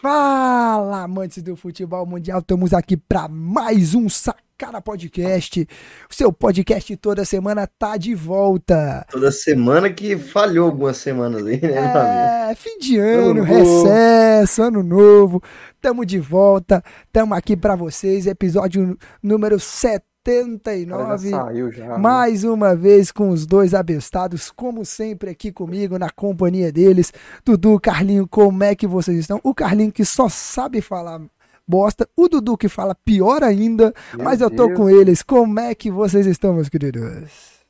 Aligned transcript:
Fala, 0.00 1.02
amantes 1.02 1.42
do 1.42 1.54
futebol 1.54 2.06
mundial, 2.06 2.38
estamos 2.38 2.72
aqui 2.72 2.96
para 2.96 3.28
mais 3.28 3.94
um 3.94 4.08
Sacada 4.08 4.80
Podcast. 4.80 5.68
O 6.10 6.14
seu 6.14 6.32
podcast 6.32 6.96
toda 6.96 7.22
semana 7.22 7.66
tá 7.66 7.98
de 7.98 8.14
volta. 8.14 9.04
Toda 9.10 9.30
semana 9.30 9.92
que 9.92 10.16
falhou 10.16 10.68
algumas 10.68 10.96
semanas 10.96 11.44
aí, 11.46 11.60
né, 11.60 12.48
É, 12.50 12.54
fim 12.54 12.78
de 12.78 12.96
ano, 12.96 13.42
ano 13.42 13.42
recesso, 13.42 14.62
ano 14.62 14.82
novo. 14.82 15.42
Tamo 15.82 16.06
de 16.06 16.18
volta, 16.18 16.82
tamo 17.12 17.34
aqui 17.34 17.54
para 17.54 17.76
vocês, 17.76 18.26
episódio 18.26 18.96
número 19.22 19.60
7 19.60 20.02
79. 20.26 21.30
Saiu 21.30 21.72
já, 21.72 21.88
né? 21.88 21.98
mais 21.98 22.44
né? 22.44 22.50
uma 22.50 22.76
vez 22.76 23.10
com 23.10 23.30
os 23.30 23.46
dois 23.46 23.72
abestados, 23.72 24.50
como 24.50 24.84
sempre 24.84 25.30
aqui 25.30 25.50
comigo 25.50 25.98
na 25.98 26.10
companhia 26.10 26.70
deles. 26.70 27.12
Dudu, 27.44 27.80
Carlinho, 27.80 28.28
como 28.28 28.62
é 28.62 28.74
que 28.74 28.86
vocês 28.86 29.18
estão? 29.18 29.40
O 29.42 29.54
Carlinho 29.54 29.92
que 29.92 30.04
só 30.04 30.28
sabe 30.28 30.80
falar 30.80 31.22
bosta, 31.66 32.08
o 32.16 32.28
Dudu 32.28 32.56
que 32.56 32.68
fala 32.68 32.94
pior 32.94 33.44
ainda, 33.44 33.94
Meu 34.14 34.24
mas 34.24 34.40
eu 34.40 34.50
tô 34.50 34.66
Deus. 34.66 34.76
com 34.76 34.90
eles. 34.90 35.22
Como 35.22 35.58
é 35.60 35.74
que 35.74 35.90
vocês 35.90 36.26
estão, 36.26 36.52
meus 36.52 36.68
queridos? 36.68 37.60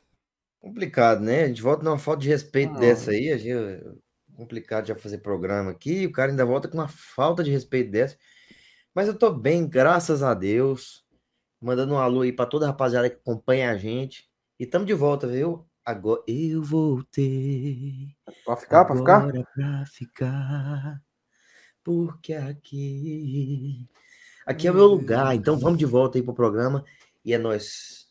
Complicado, 0.58 1.20
né? 1.20 1.44
A 1.44 1.48
gente 1.48 1.62
volta 1.62 1.84
numa 1.84 1.98
falta 1.98 2.22
de 2.22 2.28
respeito 2.28 2.74
ah. 2.76 2.78
dessa 2.78 3.10
aí, 3.12 3.30
a 3.30 3.36
gente 3.36 3.52
é 3.52 3.80
complicado 4.34 4.86
já 4.86 4.94
fazer 4.94 5.18
programa 5.18 5.70
aqui, 5.70 6.06
o 6.06 6.12
cara 6.12 6.30
ainda 6.30 6.46
volta 6.46 6.66
com 6.66 6.78
uma 6.78 6.88
falta 6.88 7.44
de 7.44 7.50
respeito 7.50 7.90
dessa. 7.90 8.16
Mas 8.94 9.06
eu 9.06 9.14
tô 9.14 9.30
bem, 9.30 9.68
graças 9.68 10.22
a 10.22 10.34
Deus. 10.34 10.99
Mandando 11.60 11.94
um 11.94 11.98
alô 11.98 12.22
aí 12.22 12.32
para 12.32 12.46
toda 12.46 12.64
a 12.64 12.68
rapaziada 12.68 13.10
que 13.10 13.16
acompanha 13.16 13.70
a 13.70 13.76
gente. 13.76 14.30
E 14.58 14.64
estamos 14.64 14.86
de 14.86 14.94
volta, 14.94 15.26
viu? 15.26 15.66
Agora 15.84 16.22
eu 16.26 16.62
voltei. 16.62 18.08
Pode 18.44 18.60
ficar, 18.60 18.84
pode 18.84 19.00
ficar? 19.00 19.30
Pra 19.30 19.84
ficar. 19.86 21.02
Porque 21.84 22.32
aqui. 22.32 23.88
Aqui 24.46 24.66
é 24.66 24.70
o 24.70 24.74
meu 24.74 24.86
lugar. 24.86 25.34
Então 25.34 25.58
vamos 25.58 25.78
de 25.78 25.84
volta 25.84 26.16
aí 26.16 26.22
pro 26.22 26.32
programa. 26.32 26.84
E 27.24 27.34
é 27.34 27.38
nós. 27.38 28.06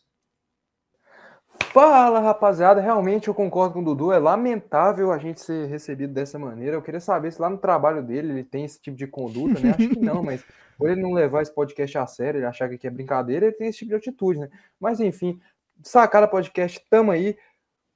Fala, 1.71 2.19
rapaziada. 2.19 2.81
Realmente 2.81 3.29
eu 3.29 3.33
concordo 3.33 3.73
com 3.73 3.81
o 3.81 3.85
Dudu. 3.85 4.11
É 4.11 4.19
lamentável 4.19 5.11
a 5.11 5.17
gente 5.17 5.41
ser 5.41 5.67
recebido 5.67 6.13
dessa 6.13 6.37
maneira. 6.37 6.75
Eu 6.75 6.81
queria 6.81 6.99
saber 6.99 7.31
se 7.31 7.41
lá 7.41 7.49
no 7.49 7.57
trabalho 7.57 8.03
dele 8.03 8.31
ele 8.31 8.43
tem 8.43 8.65
esse 8.65 8.79
tipo 8.81 8.97
de 8.97 9.07
conduta, 9.07 9.59
né? 9.59 9.71
Acho 9.71 9.89
que 9.89 9.99
não, 9.99 10.21
mas 10.23 10.43
por 10.79 10.89
ele 10.89 11.01
não 11.01 11.11
levar 11.11 11.41
esse 11.41 11.53
podcast 11.53 11.97
a 11.97 12.07
sério, 12.07 12.39
ele 12.39 12.45
achar 12.45 12.69
que 12.69 12.75
aqui 12.75 12.87
é 12.87 12.89
brincadeira, 12.89 13.47
ele 13.47 13.55
tem 13.55 13.67
esse 13.67 13.79
tipo 13.79 13.89
de 13.89 13.95
atitude, 13.95 14.39
né? 14.39 14.49
Mas 14.79 15.01
enfim, 15.01 15.37
Sacada 15.83 16.25
Podcast, 16.25 16.81
tamo 16.89 17.11
aí. 17.11 17.37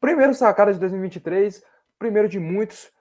Primeiro 0.02 0.34
Sacada 0.34 0.74
de 0.74 0.80
2023, 0.80 1.64
primeiro 1.98 2.28
de 2.28 2.40
muitos. 2.40 2.92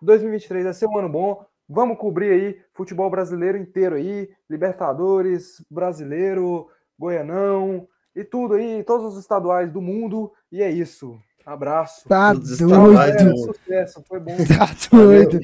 2023 0.00 0.64
vai 0.64 0.74
ser 0.74 0.86
um 0.86 0.96
ano 0.96 1.08
bom. 1.08 1.44
Vamos 1.68 1.98
cobrir 1.98 2.30
aí 2.30 2.62
futebol 2.72 3.10
brasileiro 3.10 3.58
inteiro 3.58 3.96
aí, 3.96 4.30
Libertadores, 4.48 5.60
brasileiro, 5.68 6.68
Goianão 6.96 7.88
e 8.14 8.22
tudo 8.22 8.54
aí, 8.54 8.84
todos 8.84 9.12
os 9.12 9.18
estaduais 9.18 9.72
do 9.72 9.82
mundo. 9.82 10.32
E 10.52 10.62
é 10.62 10.70
isso. 10.70 11.18
Abraço. 11.44 12.08
Tá 12.08 12.32
doido. 12.32 13.36
Sucesso, 13.38 14.04
foi 14.06 14.20
bom. 14.20 14.36
Tá 14.46 14.96
doido. 14.96 15.40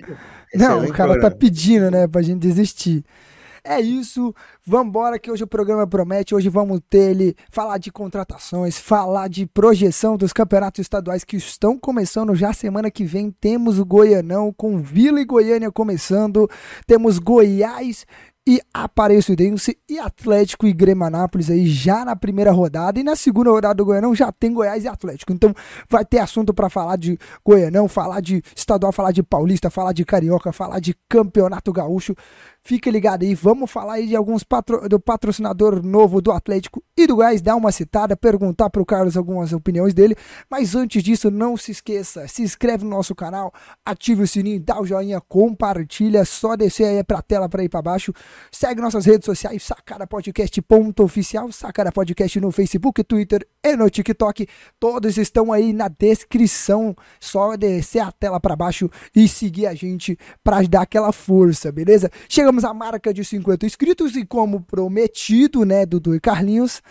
Não, 0.55 0.85
o 0.85 0.93
cara 0.93 1.21
tá 1.21 1.31
pedindo, 1.33 1.91
né, 1.91 2.07
pra 2.07 2.23
gente 2.23 2.39
desistir. 2.39 3.05
É 3.65 3.81
isso, 3.81 4.35
vambora 4.67 5.21
que 5.21 5.31
hoje 5.31 5.45
o 5.45 5.47
programa 5.47 5.87
promete. 5.87 6.35
Hoje 6.35 6.49
vamos 6.49 6.81
ter 6.91 7.13
ele 7.13 7.37
falar 7.49 7.79
de 7.79 7.93
contratações, 7.93 8.77
falar 8.77 9.29
de 9.29 9.47
projeção 9.47 10.17
dos 10.17 10.33
campeonatos 10.33 10.81
estaduais 10.81 11.23
que 11.23 11.37
estão 11.37 11.79
começando 11.79 12.35
já 12.35 12.53
semana 12.53 12.91
que 12.91 13.05
vem. 13.05 13.31
Temos 13.31 13.79
o 13.79 13.85
Goianão 13.85 14.53
com 14.53 14.79
Vila 14.79 15.21
e 15.21 15.25
Goiânia 15.25 15.71
começando, 15.71 16.51
temos 16.89 17.21
Goiás 17.21 18.05
e 18.47 18.61
Aparecidense 18.75 19.79
e 19.89 19.99
Atlético 20.01 20.67
e 20.67 20.73
Grêmio 20.73 21.05
Anápolis 21.05 21.49
aí 21.49 21.67
já 21.67 22.05
na 22.05 22.17
primeira 22.17 22.51
rodada 22.51 22.99
e 22.99 23.05
na 23.05 23.15
segunda 23.15 23.51
rodada 23.51 23.75
do 23.75 23.85
Goianão 23.85 24.15
já 24.15 24.33
tem 24.33 24.53
Goiás 24.53 24.85
e 24.85 24.89
Atlético. 24.89 25.33
Então 25.33 25.55
vai 25.89 26.05
ter 26.05 26.19
assunto 26.19 26.53
para 26.53 26.69
falar 26.69 26.97
de 26.97 27.17
Goianão, 27.45 27.87
falar 27.87 28.21
de 28.21 28.43
estadual, 28.57 28.93
falar 28.93 29.13
de 29.13 29.23
Paulista, 29.23 29.71
falar 29.71 29.93
de 29.93 30.05
Carioca, 30.05 30.53
falar 30.53 30.81
de 30.81 30.97
Campeonato 31.09 31.73
Gaúcho. 31.73 32.17
Fica 32.65 32.89
ligado 32.91 33.25
aí, 33.25 33.35
vamos 33.35 33.69
falar 33.69 33.95
aí 33.95 34.07
de 34.07 34.15
alguns 34.15 34.45
patro... 34.45 34.89
do 34.89 35.01
patrocinador 35.01 35.85
novo 35.85 36.23
do 36.23 36.31
Atlético 36.31 36.81
e 36.97 37.09
do 37.09 37.17
Goiás, 37.17 37.43
dar 37.43 37.57
uma 37.57 37.73
citada, 37.73 38.17
perguntar 38.17 38.71
para 38.71 38.81
o 38.81 38.87
Carlos 38.87 39.17
algumas 39.17 39.53
opiniões 39.53 39.93
dele. 39.93 40.15
Mas 40.49 40.77
antes 40.77 41.03
disso, 41.03 41.29
não 41.29 41.57
se 41.57 41.73
esqueça, 41.73 42.29
se 42.29 42.41
inscreve 42.43 42.85
no 42.85 42.91
nosso 42.91 43.17
canal, 43.17 43.53
ative 43.85 44.23
o 44.23 44.29
sininho, 44.29 44.61
dá 44.61 44.81
o 44.81 44.87
joinha, 44.87 45.21
compartilha, 45.21 46.25
só 46.25 46.55
descer 46.55 46.85
aí 46.85 47.03
para 47.03 47.19
a 47.19 47.23
tela 47.23 47.49
para 47.49 47.65
ir 47.65 47.69
para 47.69 47.83
baixo. 47.83 48.13
Segue 48.53 48.81
nossas 48.81 49.07
redes 49.07 49.27
sociais, 49.27 49.61
Sacada 49.65 50.07
Podcast 50.07 50.63
ponto 50.63 51.03
oficial, 51.03 51.51
Sacada 51.51 51.91
Podcast 51.91 52.39
no 52.39 52.53
Facebook, 52.53 53.03
Twitter 53.03 53.45
e 53.65 53.75
no 53.75 53.91
TikTok. 53.91 54.47
Todos 54.79 55.17
estão 55.19 55.53
aí 55.53 55.73
na 55.73 55.89
descrição. 55.89 56.95
Só 57.19 57.57
descer 57.57 58.01
a 58.01 58.13
tela 58.13 58.39
para 58.39 58.55
baixo 58.55 58.89
e 59.17 59.27
seguir 59.27 59.67
a 59.67 59.75
gente 59.75 60.17
para 60.45 60.63
dar 60.63 60.83
aquela 60.83 61.11
força, 61.11 61.73
beleza? 61.73 62.09
Chega 62.29 62.52
Chegamos 62.53 62.65
à 62.67 62.75
marca 62.75 63.15
de 63.15 63.25
50 63.25 63.65
inscritos 63.65 64.15
e, 64.15 64.27
como 64.27 64.61
prometido, 64.61 65.65
né, 65.65 65.87
Dudu 65.87 66.15
e 66.15 66.21
Carlinhos, 66.21 66.83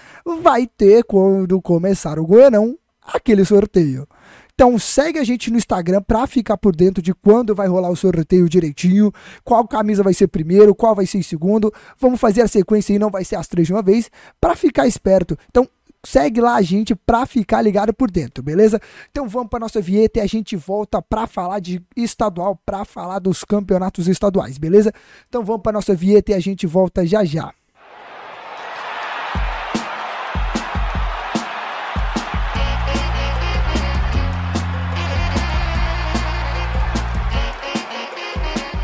vai 0.41 0.65
ter, 0.65 1.03
quando 1.03 1.61
começar 1.61 2.17
o 2.17 2.25
Goianão, 2.25 2.75
aquele 2.99 3.45
sorteio. 3.45 4.07
Então 4.55 4.79
segue 4.79 5.19
a 5.19 5.23
gente 5.23 5.51
no 5.51 5.57
Instagram 5.57 6.01
para 6.01 6.25
ficar 6.25 6.57
por 6.57 6.75
dentro 6.75 6.99
de 6.99 7.13
quando 7.13 7.53
vai 7.53 7.67
rolar 7.67 7.91
o 7.91 7.95
sorteio 7.95 8.49
direitinho, 8.49 9.11
qual 9.43 9.67
camisa 9.67 10.01
vai 10.01 10.15
ser 10.15 10.29
primeiro, 10.29 10.73
qual 10.73 10.95
vai 10.95 11.05
ser 11.05 11.21
segundo. 11.21 11.71
Vamos 11.99 12.19
fazer 12.19 12.41
a 12.41 12.47
sequência 12.47 12.93
e 12.93 12.99
não 12.99 13.11
vai 13.11 13.23
ser 13.23 13.35
as 13.35 13.47
três 13.47 13.67
de 13.67 13.73
uma 13.73 13.83
vez, 13.83 14.09
para 14.39 14.55
ficar 14.55 14.87
esperto. 14.87 15.37
Então 15.49 15.69
segue 16.05 16.41
lá 16.41 16.55
a 16.55 16.61
gente 16.61 16.95
pra 16.95 17.25
ficar 17.25 17.61
ligado 17.61 17.93
por 17.93 18.09
dentro, 18.09 18.43
beleza? 18.43 18.79
Então 19.09 19.27
vamos 19.27 19.49
pra 19.49 19.59
nossa 19.59 19.81
vinheta 19.81 20.19
e 20.19 20.21
a 20.21 20.27
gente 20.27 20.55
volta 20.55 21.01
pra 21.01 21.27
falar 21.27 21.59
de 21.59 21.81
estadual, 21.95 22.59
pra 22.65 22.83
falar 22.85 23.19
dos 23.19 23.43
campeonatos 23.43 24.07
estaduais, 24.07 24.57
beleza? 24.57 24.91
Então 25.27 25.43
vamos 25.43 25.61
pra 25.61 25.71
nossa 25.71 25.93
vinheta 25.93 26.31
e 26.31 26.33
a 26.33 26.39
gente 26.39 26.65
volta 26.65 27.05
já 27.05 27.23
já. 27.23 27.53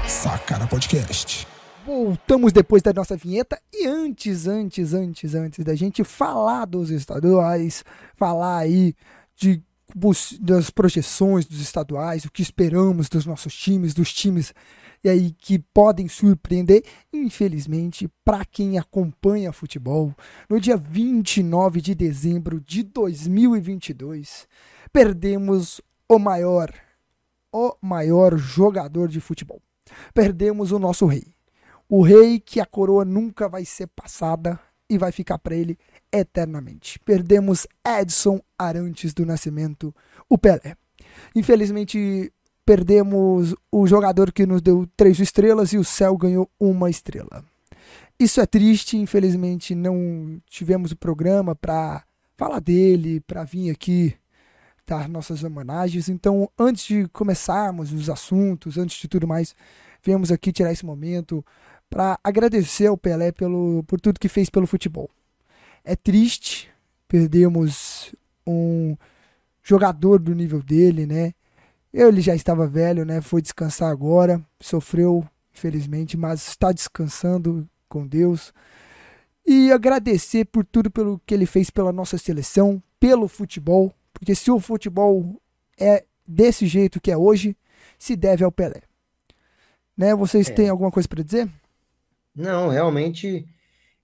Sacana 0.07 0.67
Podcast 0.67 1.56
voltamos 1.87 2.51
depois 2.51 2.83
da 2.83 2.91
nossa 2.91 3.15
vinheta 3.15 3.57
e 3.73 3.87
antes, 3.87 4.45
antes, 4.45 4.93
antes, 4.93 5.33
antes 5.33 5.63
da 5.63 5.73
gente 5.73 6.03
falar 6.03 6.65
dos 6.65 6.89
estaduais, 6.89 7.81
falar 8.13 8.57
aí 8.57 8.93
de 9.37 9.63
das 10.41 10.69
projeções 10.69 11.45
dos 11.45 11.61
estaduais, 11.61 12.25
o 12.25 12.31
que 12.31 12.41
esperamos 12.41 13.07
dos 13.07 13.25
nossos 13.25 13.55
times, 13.55 13.93
dos 13.93 14.13
times 14.13 14.53
e 15.01 15.07
aí 15.07 15.31
que 15.31 15.57
podem 15.73 16.09
surpreender, 16.09 16.83
infelizmente, 17.13 18.09
para 18.25 18.43
quem 18.43 18.77
acompanha 18.77 19.53
futebol, 19.53 20.13
no 20.49 20.59
dia 20.59 20.75
29 20.75 21.79
de 21.79 21.95
dezembro 21.95 22.59
de 22.59 22.83
2022, 22.83 24.45
perdemos 24.91 25.79
o 26.09 26.19
maior 26.19 26.69
o 27.49 27.73
maior 27.81 28.37
jogador 28.37 29.07
de 29.07 29.21
futebol. 29.21 29.61
Perdemos 30.13 30.73
o 30.73 30.79
nosso 30.79 31.05
rei 31.05 31.36
o 31.89 32.01
rei 32.01 32.39
que 32.39 32.59
a 32.59 32.65
coroa 32.65 33.05
nunca 33.05 33.47
vai 33.47 33.65
ser 33.65 33.87
passada 33.87 34.59
e 34.89 34.97
vai 34.97 35.11
ficar 35.11 35.37
para 35.37 35.55
ele 35.55 35.77
eternamente. 36.11 36.99
Perdemos 36.99 37.67
Edson 37.85 38.39
Arantes 38.57 39.13
do 39.13 39.25
Nascimento, 39.25 39.93
o 40.29 40.37
Pelé. 40.37 40.75
Infelizmente, 41.35 42.31
perdemos 42.65 43.55
o 43.71 43.87
jogador 43.87 44.31
que 44.31 44.45
nos 44.45 44.61
deu 44.61 44.87
três 44.95 45.19
estrelas 45.19 45.73
e 45.73 45.77
o 45.77 45.83
céu 45.83 46.17
ganhou 46.17 46.49
uma 46.59 46.89
estrela. 46.89 47.43
Isso 48.19 48.41
é 48.41 48.45
triste, 48.45 48.97
infelizmente 48.97 49.75
não 49.75 50.41
tivemos 50.49 50.91
o 50.91 50.97
programa 50.97 51.55
para 51.55 52.03
falar 52.35 52.59
dele, 52.59 53.21
para 53.21 53.43
vir 53.43 53.69
aqui 53.69 54.15
dar 54.87 55.07
nossas 55.07 55.43
homenagens. 55.43 56.09
Então, 56.09 56.49
antes 56.57 56.85
de 56.85 57.07
começarmos 57.09 57.91
os 57.91 58.09
assuntos, 58.09 58.77
antes 58.77 58.99
de 58.99 59.07
tudo 59.07 59.27
mais, 59.27 59.55
viemos 60.03 60.31
aqui 60.31 60.51
tirar 60.51 60.71
esse 60.71 60.85
momento 60.85 61.45
para 61.89 62.19
agradecer 62.23 62.87
ao 62.87 62.97
Pelé 62.97 63.31
pelo, 63.31 63.83
por 63.87 63.99
tudo 63.99 64.19
que 64.19 64.29
fez 64.29 64.49
pelo 64.49 64.67
futebol. 64.67 65.09
É 65.83 65.95
triste, 65.95 66.69
perdemos 67.07 68.13
um 68.45 68.95
jogador 69.63 70.19
do 70.19 70.33
nível 70.33 70.61
dele, 70.61 71.05
né? 71.05 71.33
Ele 71.93 72.21
já 72.21 72.35
estava 72.35 72.67
velho, 72.67 73.05
né? 73.05 73.21
Foi 73.21 73.41
descansar 73.41 73.89
agora, 73.89 74.43
sofreu, 74.59 75.25
infelizmente, 75.53 76.17
mas 76.17 76.47
está 76.47 76.71
descansando 76.71 77.67
com 77.87 78.05
Deus. 78.05 78.53
E 79.45 79.71
agradecer 79.71 80.45
por 80.45 80.65
tudo 80.65 80.91
pelo 80.91 81.21
que 81.25 81.33
ele 81.33 81.45
fez 81.45 81.69
pela 81.69 81.93
nossa 81.93 82.17
seleção, 82.17 82.83
pelo 82.99 83.27
futebol, 83.27 83.93
porque 84.13 84.35
se 84.35 84.51
o 84.51 84.59
futebol 84.59 85.41
é 85.79 86.03
desse 86.27 86.67
jeito 86.67 86.99
que 86.99 87.11
é 87.11 87.17
hoje, 87.17 87.55
se 87.97 88.15
deve 88.15 88.43
ao 88.43 88.51
Pelé. 88.51 88.81
Né? 89.95 90.13
Vocês 90.13 90.49
é. 90.49 90.53
têm 90.53 90.69
alguma 90.69 90.91
coisa 90.91 91.07
para 91.07 91.23
dizer? 91.23 91.49
Não, 92.37 92.69
realmente 92.69 93.47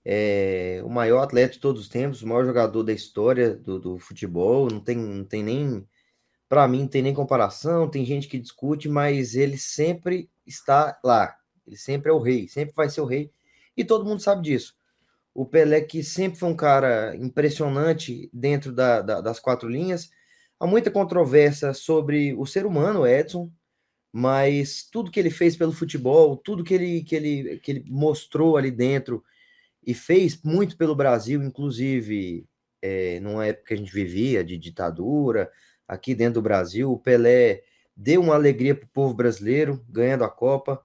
é 0.04 0.82
o 0.84 0.88
maior 0.88 1.22
atleta 1.22 1.54
de 1.54 1.60
todos 1.60 1.82
os 1.82 1.88
tempos, 1.88 2.20
o 2.20 2.26
maior 2.26 2.44
jogador 2.44 2.82
da 2.82 2.92
história 2.92 3.54
do, 3.54 3.78
do 3.78 3.98
futebol. 3.98 4.68
Não 4.68 4.80
tem, 4.80 4.96
não 4.96 5.24
tem 5.24 5.42
nem, 5.44 5.88
para 6.48 6.66
mim, 6.66 6.80
não 6.80 6.88
tem 6.88 7.00
nem 7.00 7.14
comparação. 7.14 7.88
Tem 7.88 8.04
gente 8.04 8.26
que 8.26 8.38
discute, 8.38 8.88
mas 8.88 9.36
ele 9.36 9.56
sempre 9.56 10.28
está 10.44 10.98
lá. 11.04 11.36
Ele 11.64 11.76
sempre 11.76 12.10
é 12.10 12.12
o 12.12 12.18
rei, 12.18 12.48
sempre 12.48 12.74
vai 12.74 12.90
ser 12.90 13.02
o 13.02 13.06
rei. 13.06 13.30
E 13.76 13.84
todo 13.84 14.04
mundo 14.04 14.20
sabe 14.20 14.42
disso. 14.42 14.74
O 15.32 15.46
Pelé, 15.46 15.80
que 15.82 16.02
sempre 16.02 16.38
foi 16.38 16.48
um 16.48 16.56
cara 16.56 17.14
impressionante 17.16 18.28
dentro 18.32 18.72
da, 18.72 19.00
da, 19.00 19.20
das 19.20 19.38
quatro 19.38 19.68
linhas. 19.68 20.10
Há 20.58 20.66
muita 20.66 20.90
controvérsia 20.90 21.72
sobre 21.72 22.34
o 22.34 22.46
ser 22.46 22.66
humano, 22.66 23.06
Edson, 23.06 23.48
mas 24.16 24.88
tudo 24.92 25.10
que 25.10 25.18
ele 25.18 25.28
fez 25.28 25.56
pelo 25.56 25.72
futebol, 25.72 26.36
tudo 26.36 26.62
que 26.62 26.72
ele, 26.72 27.02
que 27.02 27.16
ele, 27.16 27.58
que 27.58 27.72
ele 27.72 27.84
mostrou 27.88 28.56
ali 28.56 28.70
dentro 28.70 29.24
e 29.84 29.92
fez 29.92 30.40
muito 30.44 30.76
pelo 30.76 30.94
Brasil, 30.94 31.42
inclusive 31.42 32.46
é, 32.80 33.18
numa 33.18 33.44
época 33.44 33.66
que 33.66 33.74
a 33.74 33.76
gente 33.76 33.92
vivia 33.92 34.44
de 34.44 34.56
ditadura, 34.56 35.50
aqui 35.88 36.14
dentro 36.14 36.34
do 36.34 36.42
Brasil, 36.42 36.92
o 36.92 36.98
Pelé 36.98 37.64
deu 37.96 38.20
uma 38.22 38.36
alegria 38.36 38.72
para 38.76 38.84
o 38.84 38.90
povo 38.90 39.14
brasileiro, 39.14 39.84
ganhando 39.88 40.22
a 40.22 40.30
Copa. 40.30 40.80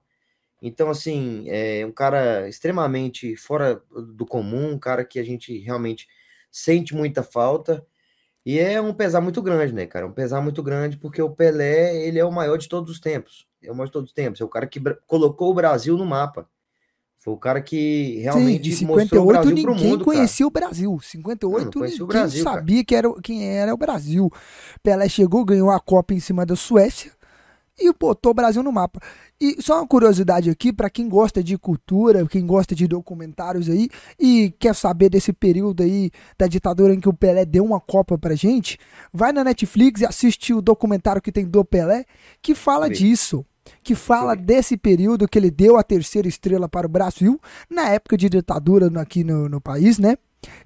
Então, 0.60 0.90
assim, 0.90 1.44
é 1.48 1.86
um 1.86 1.92
cara 1.92 2.48
extremamente 2.48 3.36
fora 3.36 3.80
do 4.16 4.26
comum, 4.26 4.72
um 4.72 4.78
cara 4.78 5.04
que 5.04 5.20
a 5.20 5.24
gente 5.24 5.56
realmente 5.58 6.08
sente 6.50 6.96
muita 6.96 7.22
falta. 7.22 7.86
E 8.44 8.58
é 8.58 8.80
um 8.80 8.94
pesar 8.94 9.20
muito 9.20 9.42
grande, 9.42 9.72
né, 9.72 9.86
cara? 9.86 10.06
Um 10.06 10.12
pesar 10.12 10.40
muito 10.40 10.62
grande, 10.62 10.96
porque 10.96 11.20
o 11.20 11.30
Pelé, 11.30 11.96
ele 12.06 12.18
é 12.18 12.24
o 12.24 12.32
maior 12.32 12.56
de 12.56 12.68
todos 12.68 12.90
os 12.90 12.98
tempos. 13.00 13.46
É 13.62 13.70
o 13.70 13.74
maior 13.74 13.86
de 13.86 13.92
todos 13.92 14.10
os 14.10 14.14
tempos. 14.14 14.40
É 14.40 14.44
o 14.44 14.48
cara 14.48 14.66
que 14.66 14.80
colocou 15.06 15.50
o 15.50 15.54
Brasil 15.54 15.96
no 15.96 16.06
mapa. 16.06 16.48
Foi 17.18 17.34
o 17.34 17.36
cara 17.36 17.60
que 17.60 18.18
realmente 18.20 18.56
Sim, 18.56 18.60
de 18.62 18.76
58 18.76 19.00
mostrou 19.00 19.24
o 19.24 19.26
Brasil 19.26 19.50
ninguém 19.50 19.64
pro 19.64 19.74
mundo, 19.74 20.04
conhecia 20.06 20.46
cara. 20.46 20.48
o 20.48 20.50
Brasil. 20.50 21.00
58 21.02 21.64
não, 21.64 21.82
não 21.82 21.88
ninguém 21.90 22.06
Brasil, 22.06 22.42
sabia 22.42 22.76
cara. 22.76 22.84
que 22.86 22.94
era, 22.94 23.20
quem 23.20 23.58
era 23.58 23.74
o 23.74 23.76
Brasil. 23.76 24.30
Pelé 24.82 25.06
chegou, 25.06 25.44
ganhou 25.44 25.70
a 25.70 25.78
Copa 25.78 26.14
em 26.14 26.20
cima 26.20 26.46
da 26.46 26.56
Suécia 26.56 27.12
e 27.80 27.92
botou 27.92 28.32
o 28.32 28.34
Brasil 28.34 28.62
no 28.62 28.70
mapa. 28.70 29.00
E 29.40 29.60
só 29.60 29.78
uma 29.78 29.86
curiosidade 29.86 30.50
aqui, 30.50 30.72
para 30.72 30.90
quem 30.90 31.08
gosta 31.08 31.42
de 31.42 31.56
cultura, 31.56 32.26
quem 32.26 32.46
gosta 32.46 32.74
de 32.74 32.86
documentários 32.86 33.68
aí 33.68 33.88
e 34.18 34.52
quer 34.58 34.74
saber 34.74 35.08
desse 35.08 35.32
período 35.32 35.82
aí 35.82 36.10
da 36.38 36.46
ditadura 36.46 36.92
em 36.92 37.00
que 37.00 37.08
o 37.08 37.14
Pelé 37.14 37.44
deu 37.44 37.64
uma 37.64 37.80
Copa 37.80 38.18
pra 38.18 38.34
gente, 38.34 38.78
vai 39.12 39.32
na 39.32 39.42
Netflix 39.42 40.02
e 40.02 40.06
assiste 40.06 40.52
o 40.52 40.60
documentário 40.60 41.22
que 41.22 41.32
tem 41.32 41.46
do 41.46 41.64
Pelé, 41.64 42.04
que 42.42 42.54
fala 42.54 42.86
Sim. 42.88 42.92
disso. 42.92 43.46
Que 43.82 43.94
fala 43.94 44.34
desse 44.34 44.76
período 44.76 45.28
que 45.28 45.38
ele 45.38 45.50
deu 45.50 45.76
a 45.76 45.82
terceira 45.82 46.26
estrela 46.26 46.68
para 46.68 46.86
o 46.86 46.90
Brasil, 46.90 47.40
na 47.68 47.88
época 47.88 48.16
de 48.16 48.28
ditadura 48.28 48.90
aqui 49.00 49.22
no, 49.22 49.48
no 49.48 49.60
país, 49.60 49.98
né? 49.98 50.16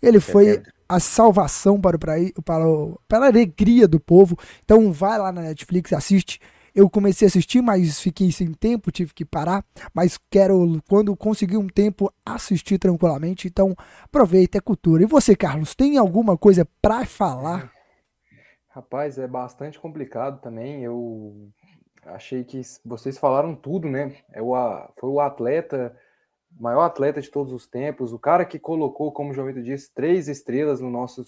Ele 0.00 0.20
foi 0.20 0.62
a 0.88 1.00
salvação 1.00 1.80
para 1.80 1.96
o, 1.96 2.42
para, 2.42 2.66
o, 2.66 3.00
para 3.08 3.26
a 3.26 3.28
alegria 3.28 3.86
do 3.88 4.00
povo. 4.00 4.38
Então 4.64 4.92
vai 4.92 5.18
lá 5.18 5.32
na 5.32 5.42
Netflix, 5.42 5.92
assiste 5.92 6.40
eu 6.74 6.90
comecei 6.90 7.26
a 7.26 7.28
assistir, 7.28 7.62
mas 7.62 8.00
fiquei 8.00 8.32
sem 8.32 8.52
tempo, 8.52 8.90
tive 8.90 9.14
que 9.14 9.24
parar. 9.24 9.64
Mas 9.94 10.18
quero, 10.28 10.82
quando 10.88 11.16
conseguir 11.16 11.56
um 11.56 11.68
tempo, 11.68 12.12
assistir 12.26 12.78
tranquilamente. 12.78 13.46
Então, 13.46 13.76
aproveita, 14.02 14.58
é 14.58 14.60
cultura. 14.60 15.04
E 15.04 15.06
você, 15.06 15.36
Carlos, 15.36 15.74
tem 15.74 15.96
alguma 15.96 16.36
coisa 16.36 16.66
para 16.82 17.06
falar? 17.06 17.72
Rapaz, 18.68 19.18
é 19.18 19.28
bastante 19.28 19.78
complicado 19.78 20.40
também. 20.40 20.82
Eu 20.82 21.48
achei 22.06 22.42
que 22.42 22.60
vocês 22.84 23.16
falaram 23.16 23.54
tudo, 23.54 23.88
né? 23.88 24.16
É 24.32 24.42
o, 24.42 24.54
foi 24.98 25.10
o 25.10 25.20
atleta, 25.20 25.96
maior 26.58 26.82
atleta 26.82 27.20
de 27.20 27.30
todos 27.30 27.52
os 27.52 27.68
tempos, 27.68 28.12
o 28.12 28.18
cara 28.18 28.44
que 28.44 28.58
colocou, 28.58 29.12
como 29.12 29.30
o 29.30 29.32
João 29.32 29.46
Vitor 29.46 29.62
disse, 29.62 29.94
três 29.94 30.26
estrelas 30.26 30.80
no 30.80 30.90
nosso, 30.90 31.24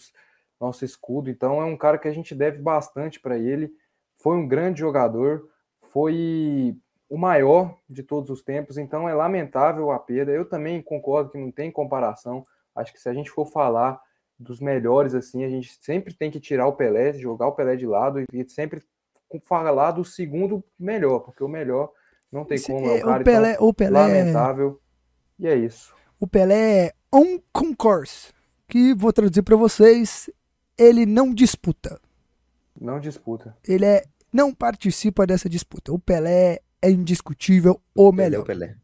nosso 0.60 0.84
escudo. 0.84 1.30
Então, 1.30 1.62
é 1.62 1.64
um 1.64 1.76
cara 1.76 1.98
que 1.98 2.08
a 2.08 2.12
gente 2.12 2.34
deve 2.34 2.60
bastante 2.60 3.20
para 3.20 3.38
ele 3.38 3.72
foi 4.16 4.36
um 4.36 4.46
grande 4.46 4.80
jogador, 4.80 5.48
foi 5.92 6.76
o 7.08 7.16
maior 7.16 7.78
de 7.88 8.02
todos 8.02 8.30
os 8.30 8.42
tempos, 8.42 8.78
então 8.78 9.08
é 9.08 9.14
lamentável 9.14 9.90
a 9.90 9.98
perda. 9.98 10.32
Eu 10.32 10.44
também 10.44 10.82
concordo 10.82 11.30
que 11.30 11.38
não 11.38 11.50
tem 11.50 11.70
comparação. 11.70 12.42
Acho 12.74 12.92
que 12.92 13.00
se 13.00 13.08
a 13.08 13.14
gente 13.14 13.30
for 13.30 13.46
falar 13.46 14.00
dos 14.38 14.60
melhores 14.60 15.14
assim, 15.14 15.44
a 15.44 15.48
gente 15.48 15.78
sempre 15.80 16.12
tem 16.12 16.30
que 16.30 16.40
tirar 16.40 16.66
o 16.66 16.74
Pelé, 16.74 17.12
jogar 17.14 17.46
o 17.46 17.52
Pelé 17.52 17.76
de 17.76 17.86
lado 17.86 18.22
e 18.32 18.48
sempre 18.48 18.82
falar 19.44 19.92
do 19.92 20.04
segundo 20.04 20.62
melhor, 20.78 21.20
porque 21.20 21.42
o 21.42 21.48
melhor 21.48 21.90
não 22.30 22.44
tem 22.44 22.60
como, 22.60 22.86
é 22.86 22.94
um 22.94 23.00
cara 23.00 23.22
o 23.22 23.24
Pelé, 23.24 23.52
então, 23.52 23.68
o 23.68 23.74
Pelé 23.74 24.00
lamentável. 24.00 24.80
E 25.38 25.46
é 25.46 25.54
isso. 25.54 25.94
O 26.18 26.26
Pelé 26.26 26.86
é 26.86 26.92
um 27.12 27.40
concourse, 27.52 28.32
que 28.68 28.94
vou 28.94 29.12
traduzir 29.12 29.42
para 29.42 29.56
vocês, 29.56 30.30
ele 30.76 31.06
não 31.06 31.32
disputa. 31.32 32.00
Não 32.80 33.00
disputa. 33.00 33.56
Ele 33.66 33.84
é, 33.84 34.04
não 34.32 34.52
participa 34.52 35.26
dessa 35.26 35.48
disputa. 35.48 35.92
O 35.92 35.98
Pelé 35.98 36.60
é 36.82 36.90
indiscutível 36.90 37.80
o 37.94 38.12
melhor. 38.12 38.44
Pelé, 38.44 38.76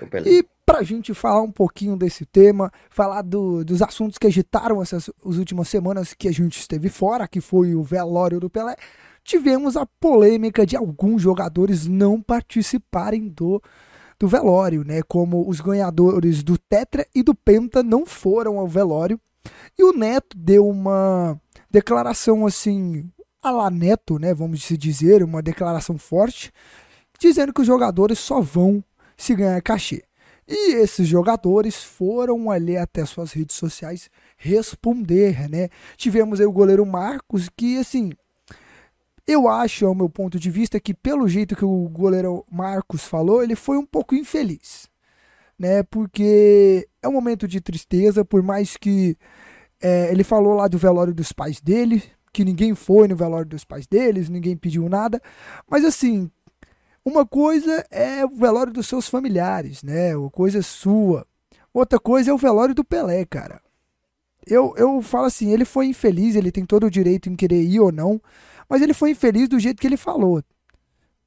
o 0.00 0.06
Pelé. 0.06 0.30
E 0.30 0.44
para 0.64 0.78
a 0.78 0.82
gente 0.84 1.12
falar 1.12 1.42
um 1.42 1.50
pouquinho 1.50 1.96
desse 1.96 2.24
tema, 2.24 2.72
falar 2.90 3.22
do, 3.22 3.64
dos 3.64 3.82
assuntos 3.82 4.18
que 4.18 4.26
agitaram 4.26 4.80
essas 4.80 5.10
as 5.26 5.36
últimas 5.36 5.68
semanas 5.68 6.14
que 6.14 6.28
a 6.28 6.32
gente 6.32 6.60
esteve 6.60 6.88
fora, 6.88 7.26
que 7.26 7.40
foi 7.40 7.74
o 7.74 7.82
velório 7.82 8.38
do 8.38 8.48
Pelé, 8.48 8.76
tivemos 9.24 9.76
a 9.76 9.84
polêmica 9.84 10.64
de 10.64 10.76
alguns 10.76 11.22
jogadores 11.22 11.86
não 11.86 12.22
participarem 12.22 13.28
do, 13.28 13.60
do 14.18 14.28
velório, 14.28 14.84
né? 14.84 15.02
Como 15.02 15.48
os 15.48 15.60
ganhadores 15.60 16.42
do 16.42 16.56
Tetra 16.56 17.06
e 17.14 17.22
do 17.22 17.34
Penta 17.34 17.82
não 17.82 18.06
foram 18.06 18.58
ao 18.58 18.68
velório. 18.68 19.20
E 19.78 19.82
o 19.82 19.92
Neto 19.92 20.36
deu 20.36 20.68
uma 20.68 21.40
declaração 21.70 22.46
assim 22.46 23.10
a 23.42 23.50
la 23.50 23.70
Neto, 23.70 24.18
né, 24.18 24.34
vamos 24.34 24.60
dizer, 24.60 25.22
uma 25.22 25.42
declaração 25.42 25.96
forte, 25.98 26.52
dizendo 27.18 27.52
que 27.52 27.60
os 27.60 27.66
jogadores 27.66 28.18
só 28.18 28.40
vão 28.40 28.82
se 29.16 29.34
ganhar 29.34 29.60
cachê. 29.62 30.04
E 30.48 30.74
esses 30.74 31.06
jogadores 31.06 31.76
foram 31.76 32.50
ali 32.50 32.76
até 32.76 33.04
suas 33.04 33.32
redes 33.32 33.54
sociais 33.54 34.10
responder, 34.36 35.48
né? 35.48 35.68
Tivemos 35.96 36.40
aí 36.40 36.46
o 36.46 36.50
goleiro 36.50 36.84
Marcos, 36.84 37.48
que 37.56 37.78
assim, 37.78 38.10
eu 39.24 39.48
acho, 39.48 39.86
ao 39.86 39.94
meu 39.94 40.10
ponto 40.10 40.40
de 40.40 40.50
vista, 40.50 40.80
que 40.80 40.92
pelo 40.92 41.28
jeito 41.28 41.54
que 41.54 41.64
o 41.64 41.88
goleiro 41.88 42.44
Marcos 42.50 43.04
falou, 43.04 43.44
ele 43.44 43.54
foi 43.54 43.78
um 43.78 43.86
pouco 43.86 44.14
infeliz, 44.16 44.88
né? 45.56 45.84
Porque 45.84 46.88
é 47.00 47.08
um 47.08 47.12
momento 47.12 47.46
de 47.46 47.60
tristeza, 47.60 48.24
por 48.24 48.42
mais 48.42 48.76
que 48.76 49.16
é, 49.80 50.10
ele 50.10 50.24
falou 50.24 50.54
lá 50.54 50.66
do 50.66 50.78
velório 50.78 51.14
dos 51.14 51.32
pais 51.32 51.60
dele, 51.60 52.02
que 52.32 52.44
ninguém 52.44 52.74
foi 52.74 53.08
no 53.08 53.16
velório 53.16 53.48
dos 53.48 53.64
pais 53.64 53.86
deles, 53.86 54.28
ninguém 54.28 54.56
pediu 54.56 54.88
nada. 54.88 55.20
Mas 55.68 55.84
assim, 55.84 56.30
uma 57.04 57.26
coisa 57.26 57.84
é 57.90 58.24
o 58.24 58.30
velório 58.30 58.72
dos 58.72 58.86
seus 58.86 59.08
familiares, 59.08 59.82
né? 59.82 60.16
Uma 60.16 60.30
coisa 60.30 60.58
é 60.58 60.62
sua. 60.62 61.26
Outra 61.72 61.98
coisa 61.98 62.30
é 62.30 62.34
o 62.34 62.38
velório 62.38 62.74
do 62.74 62.84
Pelé, 62.84 63.24
cara. 63.24 63.60
Eu, 64.46 64.74
eu 64.76 65.00
falo 65.02 65.26
assim, 65.26 65.52
ele 65.52 65.64
foi 65.64 65.86
infeliz, 65.86 66.34
ele 66.34 66.50
tem 66.50 66.64
todo 66.64 66.86
o 66.86 66.90
direito 66.90 67.28
em 67.28 67.36
querer 67.36 67.62
ir 67.62 67.80
ou 67.80 67.92
não, 67.92 68.20
mas 68.68 68.82
ele 68.82 68.94
foi 68.94 69.10
infeliz 69.10 69.48
do 69.48 69.58
jeito 69.58 69.80
que 69.80 69.86
ele 69.86 69.96
falou. 69.96 70.42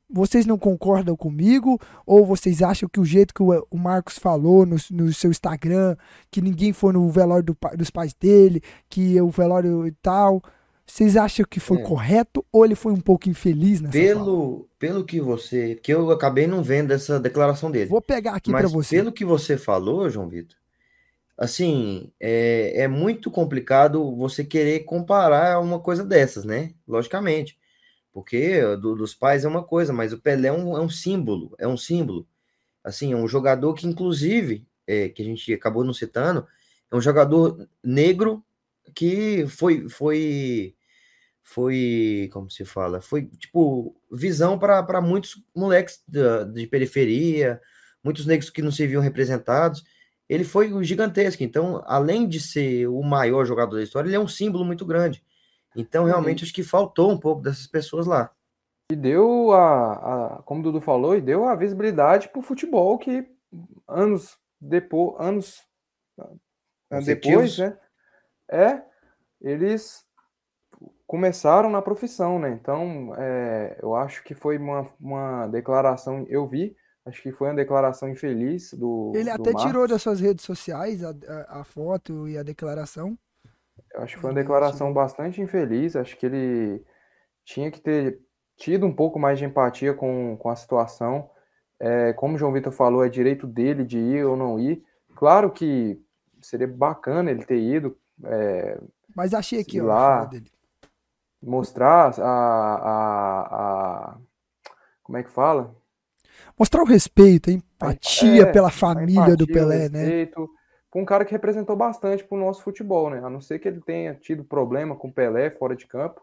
Vocês 0.09 0.45
não 0.45 0.59
concordam 0.59 1.15
comigo? 1.15 1.79
Ou 2.05 2.25
vocês 2.25 2.61
acham 2.61 2.87
que 2.87 2.99
o 2.99 3.05
jeito 3.05 3.33
que 3.33 3.41
o, 3.41 3.77
Marcos 3.77 4.19
falou 4.19 4.65
no, 4.65 4.75
no, 4.91 5.11
seu 5.11 5.31
Instagram, 5.31 5.95
que 6.29 6.39
ninguém 6.41 6.71
foi 6.71 6.93
no 6.93 7.09
velório 7.09 7.43
do, 7.43 7.57
dos 7.75 7.89
pais 7.89 8.13
dele, 8.13 8.61
que 8.87 9.19
o 9.19 9.29
velório 9.29 9.87
e 9.87 9.91
tal, 9.91 10.41
vocês 10.85 11.15
acham 11.15 11.45
que 11.49 11.59
foi 11.59 11.79
é. 11.79 11.83
correto 11.83 12.45
ou 12.51 12.65
ele 12.65 12.75
foi 12.75 12.91
um 12.91 12.99
pouco 12.99 13.29
infeliz 13.29 13.79
nessa 13.81 13.97
pelo, 13.97 14.55
fala? 14.55 14.65
Pelo 14.77 15.05
que 15.05 15.19
você. 15.19 15.75
Que 15.75 15.93
eu 15.93 16.11
acabei 16.11 16.45
não 16.45 16.61
vendo 16.61 16.91
essa 16.91 17.19
declaração 17.19 17.71
dele. 17.71 17.89
Vou 17.89 18.01
pegar 18.01 18.35
aqui 18.35 18.51
para 18.51 18.67
você. 18.67 18.97
Pelo 18.97 19.11
que 19.11 19.23
você 19.23 19.57
falou, 19.57 20.09
João 20.09 20.27
Vitor, 20.27 20.57
assim, 21.37 22.11
é, 22.19 22.81
é 22.81 22.87
muito 22.87 23.31
complicado 23.31 24.15
você 24.15 24.43
querer 24.43 24.81
comparar 24.81 25.59
uma 25.59 25.79
coisa 25.79 26.03
dessas, 26.03 26.43
né? 26.43 26.73
Logicamente. 26.87 27.57
Porque 28.11 28.61
do, 28.77 28.95
dos 28.95 29.15
pais 29.15 29.43
é 29.43 29.47
uma 29.47 29.63
coisa, 29.63 29.91
mas 29.91 30.13
o 30.13 30.19
Pelé 30.19 30.49
é 30.49 30.53
um, 30.53 30.77
é 30.77 30.81
um 30.81 30.89
símbolo, 30.89 31.55
é 31.57 31.67
um 31.67 31.77
símbolo. 31.77 32.27
Assim, 32.83 33.13
é 33.13 33.15
um 33.15 33.27
jogador 33.27 33.73
que, 33.73 33.87
inclusive, 33.87 34.67
é, 34.85 35.07
que 35.09 35.21
a 35.21 35.25
gente 35.25 35.51
acabou 35.53 35.83
não 35.83 35.93
citando, 35.93 36.45
é 36.91 36.95
um 36.95 37.01
jogador 37.01 37.67
negro 37.83 38.43
que 38.95 39.45
foi 39.47 39.87
foi 39.89 40.75
foi 41.43 42.29
como 42.31 42.49
se 42.49 42.65
fala 42.65 43.01
foi 43.01 43.25
tipo 43.25 43.95
visão 44.11 44.57
para 44.57 45.01
muitos 45.01 45.43
moleques 45.55 46.01
de, 46.07 46.45
de, 46.53 46.67
periferia 46.67 47.61
muitos 48.03 48.25
negros 48.25 48.49
que 48.49 48.61
não 48.61 48.71
se 48.71 48.87
viam 48.87 49.01
representados 49.01 49.83
ele 50.29 50.43
foi 50.43 50.83
gigantesco 50.83 51.43
então 51.43 51.83
além 51.85 52.27
de 52.27 52.39
ser 52.39 52.87
o 52.87 53.01
maior 53.01 53.45
jogador 53.45 53.75
da 53.75 53.83
história 53.83 54.07
ele 54.07 54.15
é 54.15 54.19
um 54.19 54.27
símbolo 54.27 54.63
muito 54.65 54.85
grande 54.85 55.23
então 55.75 56.05
realmente 56.05 56.41
uhum. 56.41 56.45
acho 56.45 56.53
que 56.53 56.63
faltou 56.63 57.11
um 57.11 57.17
pouco 57.17 57.41
dessas 57.41 57.67
pessoas 57.67 58.05
lá 58.05 58.31
e 58.91 58.95
deu 58.95 59.51
a, 59.51 59.93
a, 59.93 60.43
como 60.43 60.59
o 60.61 60.63
Dudu 60.63 60.79
falou, 60.79 61.15
e 61.15 61.21
deu 61.21 61.45
a 61.45 61.55
visibilidade 61.55 62.29
para 62.29 62.39
o 62.39 62.43
futebol 62.43 62.97
que 62.97 63.27
anos 63.87 64.37
depois, 64.61 65.15
anos 65.19 65.65
depois, 67.05 67.57
né? 67.57 67.77
É, 68.53 68.83
eles 69.41 70.05
começaram 71.07 71.69
na 71.69 71.81
profissão, 71.81 72.39
né? 72.39 72.49
Então, 72.49 73.13
é, 73.17 73.77
eu 73.81 73.95
acho 73.95 74.23
que 74.23 74.35
foi 74.35 74.57
uma, 74.57 74.87
uma 74.99 75.47
declaração, 75.47 76.25
eu 76.29 76.47
vi, 76.47 76.75
acho 77.05 77.21
que 77.21 77.31
foi 77.31 77.49
uma 77.49 77.55
declaração 77.55 78.09
infeliz 78.09 78.73
do. 78.73 79.11
Ele 79.15 79.25
do 79.25 79.31
até 79.31 79.51
Marcos. 79.51 79.63
tirou 79.63 79.87
das 79.87 80.01
suas 80.01 80.19
redes 80.19 80.45
sociais 80.45 81.03
a, 81.03 81.09
a, 81.09 81.61
a, 81.61 81.63
foto 81.63 82.27
e 82.27 82.37
a 82.37 82.43
declaração. 82.43 83.17
Eu 83.93 84.01
acho 84.01 84.15
que 84.15 84.21
foi 84.21 84.29
uma 84.29 84.39
declaração 84.39 84.93
bastante 84.93 85.41
infeliz. 85.41 85.95
Acho 85.95 86.17
que 86.17 86.25
ele 86.25 86.83
tinha 87.43 87.71
que 87.71 87.81
ter 87.81 88.19
tido 88.55 88.85
um 88.85 88.93
pouco 88.93 89.19
mais 89.19 89.39
de 89.39 89.45
empatia 89.45 89.93
com, 89.93 90.37
com 90.37 90.49
a 90.49 90.55
situação. 90.55 91.29
É, 91.79 92.13
como 92.13 92.35
o 92.35 92.37
João 92.37 92.53
Vitor 92.53 92.71
falou, 92.71 93.03
é 93.03 93.09
direito 93.09 93.45
dele 93.45 93.83
de 93.83 93.97
ir 93.97 94.25
ou 94.25 94.37
não 94.37 94.59
ir. 94.59 94.83
Claro 95.15 95.51
que 95.51 95.99
seria 96.41 96.67
bacana 96.67 97.29
ele 97.29 97.45
ter 97.45 97.59
ido. 97.59 97.97
É, 98.25 98.79
Mas 99.15 99.33
achei 99.33 99.59
aqui, 99.59 99.81
ó, 99.81 99.85
lá, 99.85 100.29
mostrar 101.41 102.13
a, 102.19 102.75
a, 102.75 103.41
a, 103.41 104.17
Como 105.03 105.17
é 105.17 105.23
que 105.23 105.29
fala? 105.29 105.75
Mostrar 106.57 106.81
o 106.81 106.85
respeito, 106.85 107.49
a 107.49 107.53
empatia 107.53 108.43
é, 108.43 108.51
pela 108.51 108.69
família 108.69 109.13
empatia, 109.13 109.35
do 109.37 109.47
Pelé, 109.47 109.89
né? 109.89 110.27
Com 110.89 111.01
um 111.01 111.05
cara 111.05 111.25
que 111.25 111.31
representou 111.31 111.75
bastante 111.75 112.23
para 112.23 112.37
o 112.37 112.39
nosso 112.39 112.61
futebol, 112.61 113.09
né? 113.09 113.19
A 113.23 113.29
não 113.29 113.41
ser 113.41 113.59
que 113.59 113.67
ele 113.67 113.81
tenha 113.81 114.13
tido 114.13 114.43
problema 114.43 114.95
com 114.95 115.07
o 115.07 115.13
Pelé 115.13 115.49
fora 115.49 115.75
de 115.75 115.87
campo. 115.87 116.21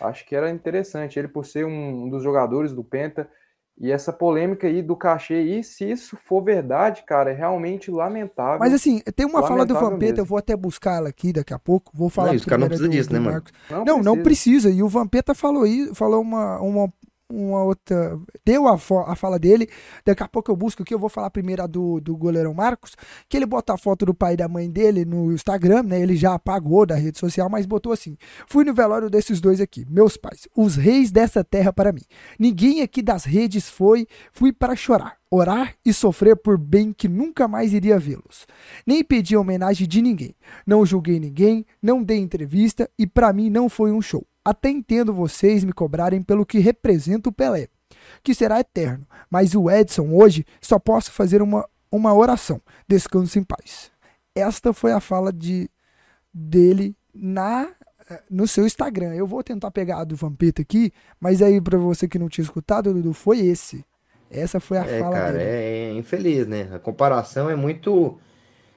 Acho 0.00 0.26
que 0.26 0.34
era 0.34 0.50
interessante 0.50 1.18
ele 1.18 1.28
por 1.28 1.44
ser 1.44 1.64
um 1.66 2.08
dos 2.08 2.22
jogadores 2.22 2.72
do 2.72 2.82
Penta 2.82 3.28
e 3.78 3.92
essa 3.92 4.10
polêmica 4.10 4.66
aí 4.66 4.80
do 4.80 4.96
cachê, 4.96 5.42
e 5.42 5.62
se 5.62 5.90
isso 5.90 6.16
for 6.16 6.42
verdade, 6.42 7.02
cara, 7.06 7.30
é 7.30 7.34
realmente 7.34 7.90
lamentável. 7.90 8.58
Mas 8.58 8.72
assim, 8.72 9.00
tem 9.14 9.26
uma 9.26 9.46
fala 9.46 9.66
do 9.66 9.74
Vampeta, 9.74 10.20
eu 10.20 10.24
vou 10.24 10.38
até 10.38 10.56
buscar 10.56 10.96
ela 10.96 11.10
aqui 11.10 11.30
daqui 11.30 11.52
a 11.52 11.58
pouco. 11.58 11.92
Vou 11.94 12.08
falar. 12.08 12.28
Não, 12.28 12.36
os 12.36 12.44
caras 12.46 12.60
não 12.60 12.68
precisam 12.68 12.90
disso, 12.90 13.12
né, 13.12 13.18
mano? 13.18 13.42
Não, 13.70 13.78
não 13.78 13.84
precisa. 13.84 14.02
não, 14.02 14.22
precisa. 14.22 14.70
E 14.70 14.82
o 14.82 14.88
Vampeta 14.88 15.34
falou 15.34 15.64
aí, 15.64 15.90
falou 15.94 16.22
uma, 16.22 16.58
uma 16.60 16.92
uma 17.30 17.62
outra. 17.62 18.18
Deu 18.44 18.68
a, 18.68 18.74
a 18.74 19.16
fala 19.16 19.38
dele. 19.38 19.68
Daqui 20.04 20.22
a 20.22 20.28
pouco 20.28 20.50
eu 20.50 20.56
busco 20.56 20.82
aqui. 20.82 20.94
Eu 20.94 20.98
vou 20.98 21.08
falar 21.08 21.30
primeiro 21.30 21.62
a 21.62 21.66
do, 21.66 22.00
do 22.00 22.16
goleirão 22.16 22.54
Marcos. 22.54 22.96
Que 23.28 23.36
ele 23.36 23.46
bota 23.46 23.74
a 23.74 23.78
foto 23.78 24.06
do 24.06 24.14
pai 24.14 24.34
e 24.34 24.36
da 24.36 24.48
mãe 24.48 24.70
dele 24.70 25.04
no 25.04 25.32
Instagram, 25.32 25.82
né? 25.82 26.00
Ele 26.00 26.16
já 26.16 26.34
apagou 26.34 26.86
da 26.86 26.94
rede 26.94 27.18
social, 27.18 27.48
mas 27.48 27.66
botou 27.66 27.92
assim: 27.92 28.16
Fui 28.46 28.64
no 28.64 28.74
velório 28.74 29.10
desses 29.10 29.40
dois 29.40 29.60
aqui, 29.60 29.86
meus 29.88 30.16
pais, 30.16 30.48
os 30.56 30.76
reis 30.76 31.10
dessa 31.10 31.42
terra 31.42 31.72
para 31.72 31.92
mim. 31.92 32.02
Ninguém 32.38 32.82
aqui 32.82 33.02
das 33.02 33.24
redes 33.24 33.68
foi, 33.68 34.06
fui 34.32 34.52
para 34.52 34.76
chorar, 34.76 35.16
orar 35.30 35.74
e 35.84 35.92
sofrer 35.92 36.36
por 36.36 36.58
bem 36.58 36.92
que 36.92 37.08
nunca 37.08 37.48
mais 37.48 37.72
iria 37.72 37.98
vê-los. 37.98 38.46
Nem 38.86 39.02
pedi 39.02 39.36
homenagem 39.36 39.86
de 39.86 40.00
ninguém. 40.00 40.34
Não 40.66 40.86
julguei 40.86 41.18
ninguém, 41.18 41.66
não 41.82 42.02
dei 42.02 42.18
entrevista 42.18 42.88
e 42.98 43.06
para 43.06 43.32
mim 43.32 43.50
não 43.50 43.68
foi 43.68 43.92
um 43.92 44.00
show. 44.00 44.24
Até 44.46 44.70
entendo 44.70 45.12
vocês 45.12 45.64
me 45.64 45.72
cobrarem 45.72 46.22
pelo 46.22 46.46
que 46.46 46.60
representa 46.60 47.28
o 47.28 47.32
Pelé, 47.32 47.66
que 48.22 48.32
será 48.32 48.60
eterno, 48.60 49.04
mas 49.28 49.56
o 49.56 49.68
Edson 49.68 50.14
hoje 50.14 50.46
só 50.60 50.78
posso 50.78 51.10
fazer 51.10 51.42
uma, 51.42 51.68
uma 51.90 52.14
oração. 52.14 52.62
Descanse 52.86 53.40
em 53.40 53.42
paz. 53.42 53.90
Esta 54.36 54.72
foi 54.72 54.92
a 54.92 55.00
fala 55.00 55.32
de 55.32 55.68
dele 56.32 56.94
na 57.12 57.68
no 58.30 58.46
seu 58.46 58.64
Instagram. 58.64 59.14
Eu 59.14 59.26
vou 59.26 59.42
tentar 59.42 59.72
pegar 59.72 59.98
a 59.98 60.04
do 60.04 60.14
Vampeta 60.14 60.62
aqui, 60.62 60.92
mas 61.18 61.42
aí 61.42 61.60
para 61.60 61.76
você 61.76 62.06
que 62.06 62.16
não 62.16 62.28
tinha 62.28 62.44
escutado, 62.44 62.94
Dudu, 62.94 63.12
foi 63.12 63.40
esse. 63.40 63.84
Essa 64.30 64.60
foi 64.60 64.78
a 64.78 64.86
é, 64.86 65.00
fala 65.00 65.16
cara, 65.16 65.32
dele. 65.32 65.44
É, 65.44 65.90
é 65.90 65.92
infeliz, 65.94 66.46
né? 66.46 66.70
A 66.72 66.78
comparação 66.78 67.50
é 67.50 67.56
muito 67.56 68.16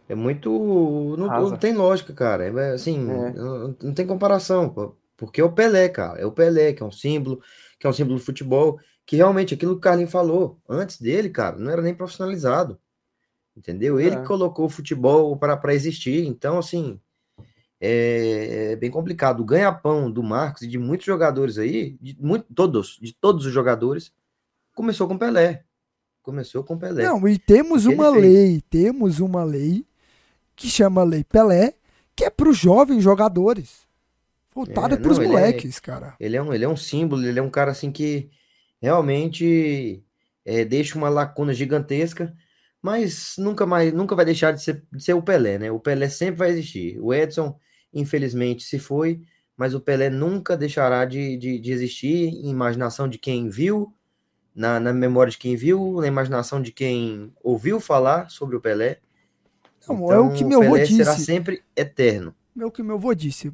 é 0.07 0.15
muito 0.15 0.49
não, 1.15 1.27
não 1.27 1.57
tem 1.57 1.73
lógica, 1.73 2.11
cara. 2.11 2.45
É, 2.45 2.73
assim, 2.73 3.07
é. 3.07 3.33
Não, 3.33 3.75
não, 3.83 3.93
tem 3.93 4.07
comparação. 4.07 4.95
Porque 5.19 5.41
é 5.41 5.43
o 5.43 5.51
Pelé, 5.51 5.89
cara. 5.89 6.17
É 6.17 6.25
o 6.25 6.31
Pelé, 6.31 6.71
que 6.71 6.81
é 6.81 6.85
um 6.85 6.91
símbolo, 6.91 7.41
que 7.77 7.85
é 7.85 7.89
um 7.89 7.93
símbolo 7.93 8.17
do 8.17 8.23
futebol, 8.23 8.79
que 9.05 9.17
realmente 9.17 9.53
aquilo 9.53 9.73
que 9.73 9.77
o 9.79 9.81
Carlinhos 9.81 10.11
falou 10.11 10.57
antes 10.67 10.99
dele, 10.99 11.29
cara, 11.29 11.57
não 11.57 11.69
era 11.69 11.81
nem 11.81 11.93
profissionalizado. 11.93 12.79
Entendeu? 13.55 13.99
Ele 13.99 14.15
é. 14.15 14.23
colocou 14.23 14.65
o 14.65 14.69
futebol 14.69 15.35
para 15.35 15.73
existir. 15.73 16.25
Então, 16.25 16.57
assim, 16.57 16.97
é, 17.81 18.71
é 18.71 18.75
bem 18.77 18.89
complicado. 18.89 19.41
O 19.41 19.45
ganha-pão 19.45 20.09
do 20.09 20.23
Marcos 20.23 20.61
e 20.61 20.67
de 20.67 20.77
muitos 20.77 21.05
jogadores 21.05 21.57
aí, 21.57 21.97
de 22.01 22.15
muito, 22.17 22.45
todos, 22.55 22.97
de 23.01 23.13
todos 23.13 23.45
os 23.45 23.51
jogadores, 23.51 24.13
começou 24.73 25.05
com 25.05 25.17
Pelé. 25.17 25.65
Começou 26.21 26.63
com 26.63 26.77
Pelé. 26.77 27.03
Não, 27.03 27.27
e 27.27 27.37
temos 27.37 27.85
uma 27.85 28.09
lei, 28.09 28.61
temos 28.69 29.19
uma 29.19 29.43
lei 29.43 29.85
que 30.55 30.67
chama 30.67 31.03
Lei 31.03 31.25
Pelé, 31.25 31.73
que 32.15 32.23
é 32.23 32.29
para 32.29 32.47
os 32.47 32.57
jovens 32.57 33.03
jogadores. 33.03 33.88
Voltada 34.53 34.95
é, 34.95 34.97
pros 34.97 35.19
não, 35.19 35.27
moleques, 35.27 35.77
é, 35.77 35.81
cara. 35.81 36.15
Ele 36.19 36.35
é, 36.35 36.41
um, 36.41 36.53
ele 36.53 36.65
é 36.65 36.69
um 36.69 36.75
símbolo, 36.75 37.25
ele 37.25 37.39
é 37.39 37.41
um 37.41 37.49
cara 37.49 37.71
assim 37.71 37.91
que 37.91 38.29
realmente 38.81 40.03
é, 40.43 40.65
deixa 40.65 40.97
uma 40.97 41.09
lacuna 41.09 41.53
gigantesca, 41.53 42.33
mas 42.81 43.35
nunca 43.37 43.65
mais, 43.65 43.93
nunca 43.93 44.15
vai 44.15 44.25
deixar 44.25 44.51
de 44.51 44.63
ser, 44.63 44.83
de 44.91 45.03
ser 45.03 45.13
o 45.13 45.21
Pelé, 45.21 45.59
né? 45.59 45.71
O 45.71 45.79
Pelé 45.79 46.09
sempre 46.09 46.37
vai 46.37 46.49
existir. 46.49 46.99
O 46.99 47.13
Edson, 47.13 47.57
infelizmente, 47.93 48.63
se 48.63 48.79
foi, 48.79 49.21
mas 49.55 49.75
o 49.75 49.79
Pelé 49.79 50.09
nunca 50.09 50.57
deixará 50.57 51.05
de, 51.05 51.37
de, 51.37 51.59
de 51.59 51.71
existir 51.71 52.29
em 52.29 52.49
imaginação 52.49 53.07
de 53.07 53.19
quem 53.19 53.49
viu, 53.49 53.93
na, 54.55 54.79
na 54.79 54.91
memória 54.91 55.31
de 55.31 55.37
quem 55.37 55.55
viu, 55.55 56.01
na 56.01 56.07
imaginação 56.07 56.61
de 56.61 56.71
quem 56.71 57.31
ouviu 57.43 57.79
falar 57.79 58.29
sobre 58.29 58.55
o 58.55 58.61
Pelé. 58.61 58.99
Não, 59.87 59.95
então, 59.95 60.11
é 60.11 60.19
o 60.19 60.33
que 60.33 60.43
meu 60.43 60.61
Pelé 60.61 60.85
será 60.85 61.15
sempre 61.15 61.63
eterno 61.75 62.33
é 62.57 62.65
o 62.65 62.71
que 62.71 62.83
meu 62.83 62.95
avô 62.95 63.13
disse. 63.13 63.51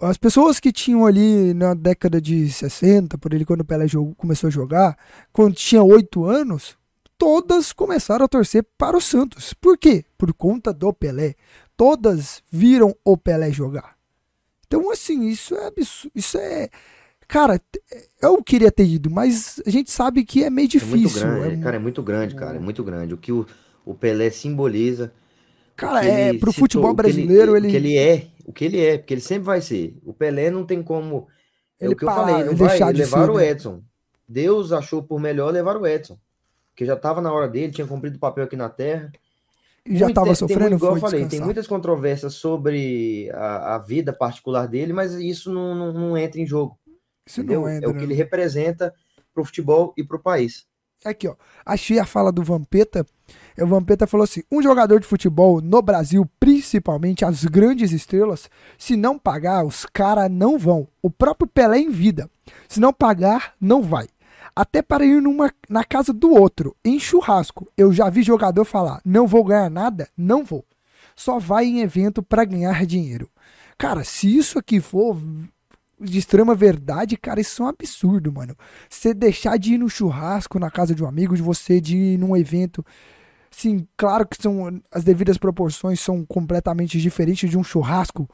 As 0.00 0.16
pessoas 0.16 0.60
que 0.60 0.72
tinham 0.72 1.06
ali 1.06 1.54
na 1.54 1.74
década 1.74 2.20
de 2.20 2.48
60, 2.50 3.18
por 3.18 3.32
ele, 3.32 3.44
quando 3.44 3.60
o 3.60 3.64
Pelé 3.64 3.88
jogou, 3.88 4.14
começou 4.14 4.48
a 4.48 4.50
jogar, 4.50 4.96
quando 5.32 5.54
tinha 5.54 5.82
8 5.82 6.24
anos, 6.24 6.76
todas 7.18 7.72
começaram 7.72 8.24
a 8.24 8.28
torcer 8.28 8.64
para 8.76 8.96
o 8.96 9.00
Santos. 9.00 9.54
Por 9.54 9.78
quê? 9.78 10.04
Por 10.18 10.32
conta 10.34 10.72
do 10.72 10.92
Pelé. 10.92 11.34
Todas 11.76 12.42
viram 12.50 12.94
o 13.04 13.16
Pelé 13.16 13.50
jogar. 13.50 13.96
Então, 14.66 14.90
assim, 14.90 15.28
isso 15.28 15.54
é 15.54 15.66
absurdo. 15.66 16.12
Isso 16.14 16.38
é. 16.38 16.68
Cara, 17.26 17.60
eu 18.20 18.42
queria 18.42 18.70
ter 18.70 18.84
ido, 18.84 19.10
mas 19.10 19.60
a 19.66 19.70
gente 19.70 19.90
sabe 19.90 20.24
que 20.24 20.44
é 20.44 20.50
meio 20.50 20.68
difícil. 20.68 21.22
É 21.22 21.26
muito 21.26 21.40
grande, 21.40 21.60
é, 21.60 21.62
cara, 21.62 21.76
é 21.76 21.78
muito 21.78 22.02
grande, 22.02 22.34
cara. 22.34 22.56
É 22.56 22.60
muito 22.60 22.84
grande. 22.84 23.14
O 23.14 23.16
que 23.16 23.32
o, 23.32 23.46
o 23.84 23.94
Pelé 23.94 24.30
simboliza. 24.30 25.12
Cara, 25.76 26.04
é 26.04 26.32
pro 26.34 26.52
futebol 26.52 26.94
brasileiro 26.94 27.56
ele, 27.56 27.66
ele... 27.66 27.68
O 27.68 27.70
que 27.70 27.76
ele 27.76 27.96
é, 27.96 28.26
o 28.44 28.52
que 28.52 28.64
ele 28.64 28.80
é, 28.80 28.98
porque 28.98 29.14
ele 29.14 29.20
sempre 29.20 29.44
vai 29.44 29.60
ser. 29.60 29.96
O 30.04 30.12
Pelé 30.12 30.50
não 30.50 30.64
tem 30.64 30.82
como. 30.82 31.26
É 31.80 31.86
ele 31.86 31.94
o 31.94 31.96
que 31.96 32.04
parar, 32.04 32.20
eu 32.20 32.26
falei, 32.26 32.44
não 32.44 32.56
vai 32.56 32.92
levar 32.92 33.24
ser, 33.24 33.30
o 33.30 33.36
né? 33.36 33.48
Edson. 33.48 33.82
Deus 34.28 34.72
achou 34.72 35.02
por 35.02 35.20
melhor 35.20 35.52
levar 35.52 35.76
o 35.76 35.86
Edson. 35.86 36.18
Porque 36.70 36.84
já 36.84 36.94
estava 36.94 37.20
na 37.20 37.32
hora 37.32 37.48
dele, 37.48 37.72
tinha 37.72 37.86
cumprido 37.86 38.16
o 38.16 38.20
papel 38.20 38.44
aqui 38.44 38.56
na 38.56 38.68
Terra. 38.68 39.12
E 39.86 39.98
já 39.98 40.08
estava 40.08 40.34
sofrendo, 40.34 40.70
tem, 40.70 40.76
igual 40.76 40.94
eu 40.94 41.00
falei, 41.00 41.26
tem 41.26 41.40
muitas 41.40 41.66
controvérsias 41.66 42.34
sobre 42.34 43.30
a, 43.34 43.74
a, 43.74 43.78
vida 43.78 44.14
particular 44.14 44.66
dele, 44.66 44.94
mas 44.94 45.12
isso 45.12 45.52
não, 45.52 45.74
não, 45.74 45.92
não 45.92 46.16
entra 46.16 46.40
em 46.40 46.46
jogo. 46.46 46.78
Isso 47.26 47.40
entendeu? 47.40 47.60
não 47.60 47.68
entra, 47.68 47.86
é 47.86 47.90
o 47.90 47.92
que 47.92 47.98
né? 47.98 48.04
ele 48.04 48.14
representa 48.14 48.94
para 49.32 49.42
o 49.42 49.44
futebol 49.44 49.92
e 49.96 50.02
para 50.02 50.16
o 50.16 50.22
país. 50.22 50.66
Aqui, 51.04 51.28
ó. 51.28 51.36
Achei 51.66 51.98
a 51.98 52.06
fala 52.06 52.32
do 52.32 52.42
Vampeta. 52.42 53.04
O 53.58 53.66
Vampeta 53.66 54.06
falou 54.06 54.24
assim: 54.24 54.42
um 54.50 54.62
jogador 54.62 54.98
de 54.98 55.06
futebol 55.06 55.60
no 55.60 55.80
Brasil, 55.80 56.28
principalmente 56.40 57.24
as 57.24 57.44
grandes 57.44 57.92
estrelas, 57.92 58.50
se 58.76 58.96
não 58.96 59.18
pagar, 59.18 59.64
os 59.64 59.86
caras 59.86 60.30
não 60.30 60.58
vão. 60.58 60.88
O 61.00 61.10
próprio 61.10 61.46
Pelé 61.46 61.78
em 61.78 61.90
vida. 61.90 62.28
Se 62.68 62.80
não 62.80 62.92
pagar, 62.92 63.54
não 63.60 63.82
vai. 63.82 64.08
Até 64.56 64.82
para 64.82 65.04
ir 65.04 65.20
numa, 65.20 65.52
na 65.68 65.84
casa 65.84 66.12
do 66.12 66.32
outro, 66.32 66.76
em 66.84 66.98
churrasco. 66.98 67.68
Eu 67.76 67.92
já 67.92 68.08
vi 68.10 68.22
jogador 68.22 68.64
falar: 68.64 69.00
não 69.04 69.26
vou 69.26 69.44
ganhar 69.44 69.70
nada, 69.70 70.08
não 70.16 70.44
vou. 70.44 70.64
Só 71.16 71.38
vai 71.38 71.64
em 71.66 71.80
evento 71.80 72.22
para 72.22 72.44
ganhar 72.44 72.84
dinheiro. 72.84 73.30
Cara, 73.78 74.02
se 74.04 74.36
isso 74.36 74.58
aqui 74.58 74.80
for 74.80 75.16
de 76.00 76.18
extrema 76.18 76.54
verdade, 76.54 77.16
cara, 77.16 77.40
isso 77.40 77.62
é 77.62 77.66
um 77.66 77.68
absurdo, 77.68 78.32
mano. 78.32 78.56
Você 78.88 79.14
deixar 79.14 79.56
de 79.58 79.74
ir 79.74 79.78
no 79.78 79.88
churrasco 79.88 80.58
na 80.58 80.70
casa 80.70 80.94
de 80.94 81.02
um 81.02 81.06
amigo, 81.06 81.36
de 81.36 81.42
você 81.42 81.80
de 81.80 81.96
ir 81.96 82.18
num 82.18 82.36
evento. 82.36 82.84
Sim, 83.56 83.86
claro 83.96 84.26
que 84.26 84.36
são 84.36 84.82
as 84.90 85.04
devidas 85.04 85.38
proporções 85.38 86.00
são 86.00 86.26
completamente 86.26 87.00
diferentes 87.00 87.48
de 87.48 87.56
um 87.56 87.62
churrasco 87.62 88.28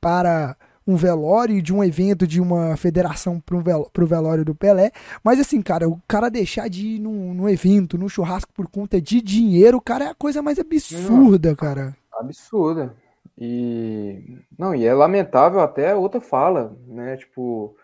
para 0.00 0.56
um 0.84 0.96
velório, 0.96 1.62
de 1.62 1.72
um 1.72 1.82
evento 1.82 2.26
de 2.26 2.40
uma 2.40 2.76
federação 2.76 3.38
para 3.38 3.56
vel 3.60 3.88
o 3.96 4.06
velório 4.06 4.44
do 4.44 4.52
Pelé. 4.52 4.90
Mas 5.22 5.38
assim, 5.38 5.62
cara, 5.62 5.88
o 5.88 6.00
cara 6.08 6.28
deixar 6.28 6.68
de 6.68 6.96
ir 6.96 6.98
num, 6.98 7.32
num 7.32 7.48
evento, 7.48 7.96
num 7.96 8.08
churrasco 8.08 8.52
por 8.52 8.68
conta 8.68 9.00
de 9.00 9.22
dinheiro, 9.22 9.80
cara, 9.80 10.06
é 10.06 10.08
a 10.08 10.14
coisa 10.14 10.42
mais 10.42 10.58
absurda, 10.58 11.54
cara. 11.54 11.96
Absurda. 12.12 12.92
E 13.38 14.38
não, 14.58 14.74
e 14.74 14.84
é 14.84 14.92
lamentável 14.92 15.60
até 15.60 15.94
outra 15.94 16.20
fala, 16.20 16.76
né? 16.88 17.16
Tipo, 17.16 17.76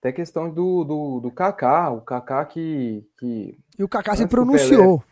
até 0.00 0.12
questão 0.12 0.48
do, 0.48 0.84
do, 0.84 1.20
do 1.20 1.30
Kaká, 1.32 1.90
o 1.90 2.00
Kaká 2.00 2.44
que, 2.44 3.04
que. 3.18 3.58
E 3.76 3.82
o 3.82 3.88
Kaká 3.88 4.14
se 4.14 4.28
pronunciou. 4.28 5.02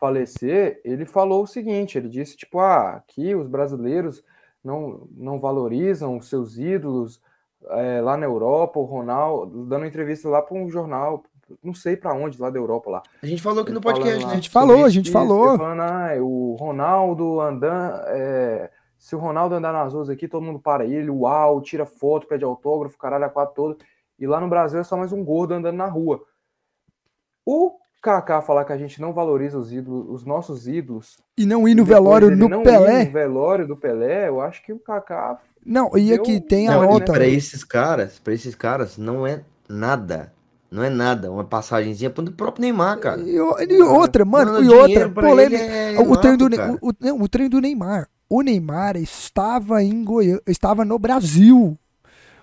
Falecer, 0.00 0.80
ele 0.82 1.04
falou 1.04 1.42
o 1.42 1.46
seguinte: 1.46 1.98
ele 1.98 2.08
disse, 2.08 2.34
tipo, 2.34 2.58
ah, 2.58 2.96
aqui 2.96 3.34
os 3.34 3.46
brasileiros 3.46 4.24
não, 4.64 5.06
não 5.14 5.38
valorizam 5.38 6.16
os 6.16 6.28
seus 6.28 6.56
ídolos 6.56 7.20
é, 7.68 8.00
lá 8.00 8.16
na 8.16 8.24
Europa, 8.24 8.80
o 8.80 8.84
Ronaldo, 8.84 9.66
dando 9.66 9.84
entrevista 9.84 10.26
lá 10.26 10.40
para 10.40 10.56
um 10.56 10.70
jornal, 10.70 11.22
não 11.62 11.74
sei 11.74 11.96
para 11.96 12.14
onde, 12.14 12.40
lá 12.40 12.48
da 12.48 12.58
Europa 12.58 12.90
lá. 12.90 13.02
A 13.22 13.26
gente 13.26 13.42
falou 13.42 13.62
aqui 13.62 13.72
no 13.72 13.80
podcast, 13.80 14.24
né? 14.24 14.32
A 14.32 14.34
gente 14.36 14.48
falou, 14.48 14.84
a 14.86 14.88
gente 14.88 15.06
isso, 15.06 15.12
falou. 15.12 15.58
Falando, 15.58 15.82
ah, 15.82 16.14
o 16.18 16.56
Ronaldo 16.58 17.38
andando. 17.38 18.00
É, 18.06 18.70
se 18.98 19.14
o 19.14 19.18
Ronaldo 19.18 19.54
andar 19.54 19.72
nas 19.72 19.92
ruas 19.92 20.08
aqui, 20.10 20.28
todo 20.28 20.42
mundo 20.42 20.58
para 20.58 20.84
ele, 20.84 21.10
uau, 21.10 21.60
tira 21.60 21.86
foto, 21.86 22.26
pede 22.26 22.44
autógrafo, 22.44 22.98
caralho, 22.98 23.24
a 23.24 23.30
quatro 23.30 23.54
todo. 23.54 23.78
E 24.18 24.26
lá 24.26 24.40
no 24.40 24.48
Brasil 24.48 24.80
é 24.80 24.84
só 24.84 24.96
mais 24.96 25.12
um 25.12 25.24
gordo 25.24 25.54
andando 25.54 25.76
na 25.76 25.86
rua. 25.86 26.22
O 27.44 27.79
Kaká 28.02 28.40
falar 28.40 28.64
que 28.64 28.72
a 28.72 28.78
gente 28.78 29.00
não 29.00 29.12
valoriza 29.12 29.58
os 29.58 29.72
ídolos, 29.72 30.06
os 30.08 30.24
nossos 30.24 30.66
ídolos. 30.66 31.18
E 31.36 31.44
não 31.44 31.68
ir 31.68 31.74
no 31.74 31.84
velório 31.84 32.34
no 32.34 32.48
não 32.48 32.62
Pelé. 32.62 33.02
Ir 33.02 33.06
no 33.06 33.12
velório 33.12 33.66
do 33.68 33.76
Pelé, 33.76 34.28
eu 34.28 34.40
acho 34.40 34.62
que 34.62 34.72
o 34.72 34.78
Kaká. 34.78 35.38
Não, 35.64 35.90
e 35.96 36.12
aqui 36.12 36.40
tem 36.40 36.68
a 36.68 36.72
não, 36.72 36.92
nota. 36.92 37.12
Para 37.12 37.26
esses 37.26 37.62
caras, 37.62 38.18
para 38.18 38.32
esses 38.32 38.54
caras, 38.54 38.96
não 38.96 39.26
é 39.26 39.42
nada. 39.68 40.32
Não 40.70 40.84
é 40.84 40.88
nada, 40.88 41.32
uma 41.32 41.42
passagenzinha 41.42 42.10
pro 42.10 42.30
próprio 42.30 42.62
Neymar, 42.62 42.98
cara. 43.00 43.20
E, 43.22 43.34
e 43.34 43.82
outra, 43.82 44.24
mano, 44.24 44.52
não, 44.52 44.62
e 44.62 44.68
outra, 44.68 45.08
polêmica. 45.10 45.64
É 45.64 45.98
o, 45.98 46.16
treino 46.16 46.38
do, 46.38 46.46
o, 46.80 46.88
o, 46.88 47.22
o 47.24 47.28
treino 47.28 47.50
do 47.50 47.60
Neymar. 47.60 48.08
O 48.28 48.40
Neymar 48.40 48.96
estava 48.96 49.82
em 49.82 50.04
Goiânia, 50.04 50.40
estava 50.46 50.84
no 50.84 50.96
Brasil. 50.96 51.76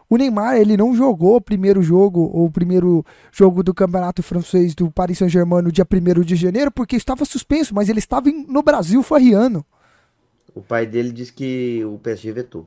O 0.10 0.16
Neymar, 0.16 0.56
ele 0.56 0.78
não 0.78 0.96
jogou 0.96 1.36
o 1.36 1.42
primeiro 1.42 1.82
jogo, 1.82 2.22
ou 2.34 2.46
o 2.46 2.52
primeiro 2.52 3.06
jogo 3.32 3.62
do 3.62 3.74
Campeonato 3.74 4.24
Francês 4.24 4.74
do 4.74 4.90
Paris 4.90 5.18
Saint-Germain 5.18 5.62
no 5.62 5.72
dia 5.72 5.86
1 5.86 6.22
de 6.22 6.36
janeiro, 6.36 6.72
porque 6.72 6.96
estava 6.96 7.26
suspenso, 7.26 7.76
mas 7.76 7.90
ele 7.90 8.00
estava 8.00 8.30
no 8.30 8.64
Brasil 8.64 9.04
farriando. 9.04 9.66
O 10.56 10.62
pai 10.62 10.86
dele 10.86 11.12
disse 11.12 11.34
que 11.34 11.84
o 11.86 12.00
PSG 12.00 12.32
vetou. 12.32 12.66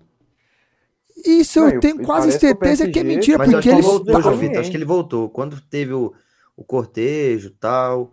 Isso 1.27 1.61
não, 1.61 1.71
eu 1.71 1.81
tenho 1.81 2.03
quase 2.03 2.33
certeza 2.33 2.87
que, 2.87 2.93
PSG, 2.93 2.93
que, 2.93 2.99
é 2.99 3.05
mentira, 3.05 3.45
porque 3.45 3.69
ele 3.69 3.83
voltou, 3.83 4.19
estava... 4.19 4.61
Acho 4.61 4.71
que 4.71 4.77
ele 4.77 4.85
voltou. 4.85 5.29
Quando 5.29 5.61
teve 5.61 5.93
o, 5.93 6.13
o 6.57 6.65
cortejo 6.65 7.51
tal, 7.59 8.13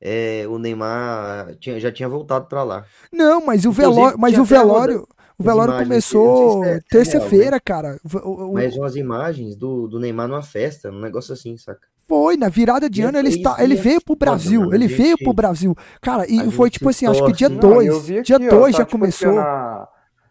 é, 0.00 0.44
o 0.48 0.58
Neymar 0.58 1.56
tinha, 1.56 1.80
já 1.80 1.90
tinha 1.90 2.08
voltado 2.08 2.46
para 2.46 2.62
lá. 2.62 2.84
Não, 3.12 3.44
mas 3.44 3.64
o 3.64 3.72
velório, 3.72 4.18
mas 4.18 4.38
o 4.38 4.44
velório, 4.44 5.08
o 5.38 5.42
velório 5.42 5.78
começou 5.78 6.64
é 6.64 6.80
terça-feira, 6.88 7.60
cara. 7.60 7.98
O, 8.24 8.30
o, 8.46 8.54
Mas 8.54 8.76
umas 8.76 8.96
imagens 8.96 9.54
do, 9.54 9.86
do 9.86 10.00
Neymar 10.00 10.28
numa 10.28 10.42
festa, 10.42 10.90
um 10.90 11.00
negócio 11.00 11.32
assim, 11.32 11.56
saca? 11.56 11.86
Foi, 12.08 12.36
na 12.36 12.48
virada 12.48 12.88
de 12.88 13.02
e 13.02 13.04
ano 13.04 13.18
ele, 13.18 13.30
está, 13.30 13.56
ele 13.58 13.74
veio 13.74 14.00
pro 14.00 14.14
Brasil, 14.14 14.62
Nossa, 14.62 14.76
ele 14.76 14.86
veio 14.86 15.18
pro 15.18 15.32
Brasil. 15.32 15.74
Cara, 16.00 16.24
e 16.28 16.50
foi 16.52 16.70
tipo 16.70 16.88
assim, 16.88 17.06
acho 17.06 17.24
que 17.26 17.32
dia 17.32 17.50
2, 17.50 18.06
dia 18.24 18.38
2 18.38 18.72
já 18.72 18.78
tá, 18.78 18.84
tipo, 18.84 18.98
começou. 18.98 19.34
Na, 19.34 19.88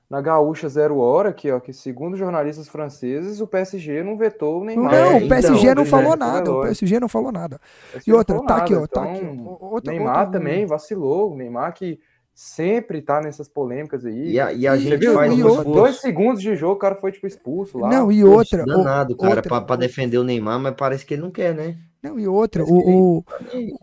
na 0.10 0.22
Gaúcha 0.22 0.70
Zero 0.70 0.98
Hora, 0.98 1.30
aqui, 1.30 1.52
ó, 1.52 1.60
que 1.60 1.74
segundo 1.74 2.16
jornalistas 2.16 2.70
franceses, 2.70 3.42
o 3.42 3.48
PSG 3.48 4.04
não 4.04 4.18
vetou 4.18 4.62
o 4.62 4.64
Neymar. 4.64 4.92
Não, 4.92 5.18
o 5.18 5.28
PSG 5.28 5.60
então, 5.60 5.76
não 5.76 5.86
falou 5.86 6.16
nada, 6.16 6.52
o 6.52 6.62
PSG 6.62 7.00
não 7.00 7.10
falou 7.10 7.32
nada. 7.32 7.60
E 8.08 8.14
outra, 8.14 8.42
tá 8.44 8.56
aqui, 8.58 8.74
ó, 8.74 8.88
tá 8.88 9.02
então, 9.14 9.30
aqui. 9.30 9.44
Outra, 9.46 9.92
Neymar 9.92 10.20
outra... 10.20 10.40
também 10.40 10.66
vacilou, 10.66 11.34
o 11.34 11.36
Neymar 11.36 11.74
que 11.74 12.00
sempre 12.36 13.02
tá 13.02 13.22
nessas 13.22 13.48
polêmicas 13.48 14.06
aí. 14.06 14.34
E 14.34 14.40
a, 14.40 14.52
e 14.52 14.68
a 14.68 14.76
gente 14.76 14.98
viu, 14.98 15.14
faz 15.14 15.34
e 15.34 15.42
dois, 15.42 15.64
dois 15.64 15.96
segundos 16.02 16.42
de 16.42 16.54
jogo, 16.58 16.74
o 16.74 16.80
cara 16.80 16.96
foi 16.96 17.14
tipo 17.14 17.26
expulso 17.26 17.78
lá. 17.78 17.90
Não, 17.90 18.12
e 18.12 18.26
outra. 18.26 18.66
Danado, 18.66 19.16
cara, 19.16 19.36
outra, 19.36 19.50
pra, 19.50 19.62
pra, 19.62 19.76
defender 19.78 20.18
o 20.18 20.24
Neymar, 20.24 20.60
mas 20.60 20.76
parece 20.76 21.06
que 21.06 21.14
ele 21.14 21.22
não 21.22 21.32
quer, 21.32 21.56
né? 21.56 21.78
Não, 22.04 22.20
e 22.20 22.28
outra, 22.28 22.64
o, 22.66 23.18
o, 23.18 23.24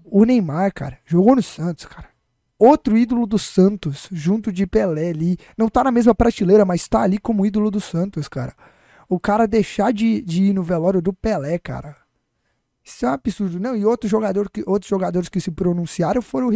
o 0.05 0.25
Neymar, 0.25 0.73
cara, 0.75 0.99
jogou 1.07 1.35
no 1.35 1.43
Santos, 1.43 1.87
cara. 1.87 2.13
Outro 2.59 2.97
ídolo 2.97 3.27
do 3.27 3.39
Santos, 3.39 4.09
junto 4.13 4.53
de 4.53 4.67
Pelé 4.67 5.09
ali. 5.11 5.37
Não 5.59 5.69
tá 5.69 5.83
na 5.83 5.91
mesma 5.91 6.15
prateleira, 6.15 6.65
mas 6.65 6.87
tá 6.87 7.01
ali 7.01 7.19
como 7.19 7.45
ídolo 7.45 7.73
do 7.73 7.81
Santos, 7.81 8.29
cara. 8.29 8.55
O 9.09 9.19
cara 9.19 9.49
deixar 9.49 9.93
de, 9.93 10.23
de 10.23 10.45
ir 10.45 10.53
no 10.53 10.63
velório 10.63 11.03
do 11.03 11.13
Pelé, 11.13 11.59
cara. 11.59 11.97
Isso 12.85 13.05
é 13.05 13.09
um 13.09 13.13
absurdo. 13.13 13.59
Não, 13.59 13.75
e 13.75 13.85
outro 13.85 14.09
jogador 14.09 14.49
que, 14.49 14.63
outros 14.65 14.89
jogadores 14.89 15.29
que 15.29 15.41
se 15.41 15.51
pronunciaram 15.51 16.23
foram 16.23 16.49
o 16.49 16.51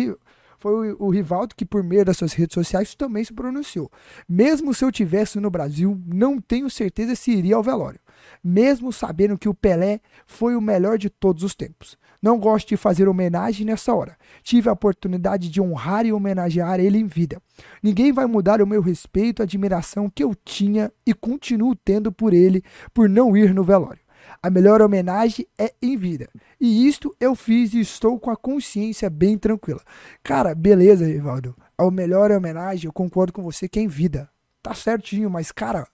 foi 0.58 0.92
o, 0.92 1.04
o 1.04 1.10
Rivaldo 1.10 1.54
que, 1.54 1.64
por 1.64 1.82
meio 1.82 2.04
das 2.04 2.16
suas 2.16 2.32
redes 2.32 2.54
sociais, 2.54 2.94
também 2.94 3.24
se 3.24 3.32
pronunciou. 3.32 3.90
Mesmo 4.28 4.72
se 4.74 4.84
eu 4.84 4.92
tivesse 4.92 5.38
no 5.40 5.50
Brasil, 5.50 6.00
não 6.06 6.40
tenho 6.40 6.70
certeza 6.70 7.14
se 7.14 7.30
iria 7.30 7.56
ao 7.56 7.62
velório. 7.62 8.00
Mesmo 8.42 8.92
sabendo 8.92 9.38
que 9.38 9.48
o 9.48 9.54
Pelé 9.54 10.00
foi 10.26 10.56
o 10.56 10.60
melhor 10.60 10.98
de 10.98 11.10
todos 11.10 11.42
os 11.42 11.54
tempos. 11.54 11.96
Não 12.22 12.38
gosto 12.38 12.68
de 12.68 12.76
fazer 12.76 13.08
homenagem 13.08 13.66
nessa 13.66 13.94
hora. 13.94 14.16
Tive 14.42 14.68
a 14.68 14.72
oportunidade 14.72 15.48
de 15.48 15.60
honrar 15.60 16.06
e 16.06 16.12
homenagear 16.12 16.80
ele 16.80 16.98
em 16.98 17.06
vida. 17.06 17.40
Ninguém 17.82 18.12
vai 18.12 18.26
mudar 18.26 18.60
o 18.60 18.66
meu 18.66 18.80
respeito 18.80 19.42
e 19.42 19.44
admiração 19.44 20.10
que 20.10 20.24
eu 20.24 20.34
tinha 20.34 20.90
e 21.06 21.12
continuo 21.12 21.74
tendo 21.74 22.10
por 22.10 22.32
ele 22.32 22.62
por 22.92 23.08
não 23.08 23.36
ir 23.36 23.54
no 23.54 23.62
velório. 23.62 24.05
A 24.46 24.50
melhor 24.50 24.80
homenagem 24.80 25.44
é 25.58 25.74
em 25.82 25.96
vida. 25.96 26.28
E 26.60 26.86
isto 26.86 27.12
eu 27.18 27.34
fiz 27.34 27.74
e 27.74 27.80
estou 27.80 28.16
com 28.16 28.30
a 28.30 28.36
consciência 28.36 29.10
bem 29.10 29.36
tranquila. 29.36 29.80
Cara, 30.22 30.54
beleza, 30.54 31.04
Rivaldo. 31.04 31.52
A 31.76 31.90
melhor 31.90 32.30
homenagem, 32.30 32.86
eu 32.86 32.92
concordo 32.92 33.32
com 33.32 33.42
você, 33.42 33.68
que 33.68 33.80
é 33.80 33.82
em 33.82 33.88
vida. 33.88 34.30
Tá 34.62 34.72
certinho, 34.72 35.28
mas, 35.28 35.50
cara, 35.50 35.88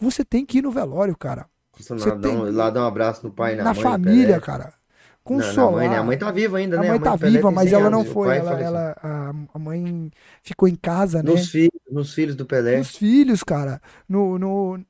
você 0.00 0.24
tem 0.24 0.44
que 0.44 0.58
ir 0.58 0.62
no 0.62 0.72
velório, 0.72 1.16
cara. 1.16 1.46
Você 1.78 1.94
lá, 1.94 2.18
tem... 2.18 2.36
um, 2.36 2.50
lá 2.50 2.70
dar 2.70 2.80
um 2.80 2.86
abraço 2.88 3.24
no 3.24 3.32
pai 3.32 3.54
e 3.54 3.56
na, 3.56 3.62
na 3.62 3.72
mãe. 3.72 3.84
Na 3.84 3.90
família, 3.90 4.40
cara. 4.40 4.74
Consolar. 5.22 5.54
Não, 5.54 5.72
mãe, 5.72 5.88
né? 5.88 5.98
a 5.98 6.02
mãe 6.02 6.18
tá 6.18 6.32
viva 6.32 6.58
ainda, 6.58 6.76
né? 6.76 6.88
A 6.88 6.90
mãe, 6.90 6.96
a 6.96 7.00
mãe 7.00 7.00
tá 7.00 7.14
viva, 7.14 7.52
mas 7.52 7.72
ela 7.72 7.88
não 7.88 8.04
foi. 8.04 8.36
Ela, 8.36 8.60
ela, 8.60 8.96
a, 9.00 9.32
a 9.54 9.58
mãe 9.60 10.10
ficou 10.42 10.68
em 10.68 10.74
casa, 10.74 11.22
nos 11.22 11.36
né? 11.36 11.46
Filhos, 11.46 11.80
nos 11.88 12.12
filhos 12.12 12.34
do 12.34 12.44
Pelé. 12.44 12.78
Nos 12.78 12.96
filhos, 12.96 13.44
cara. 13.44 13.80
No, 14.08 14.40
no, 14.40 14.80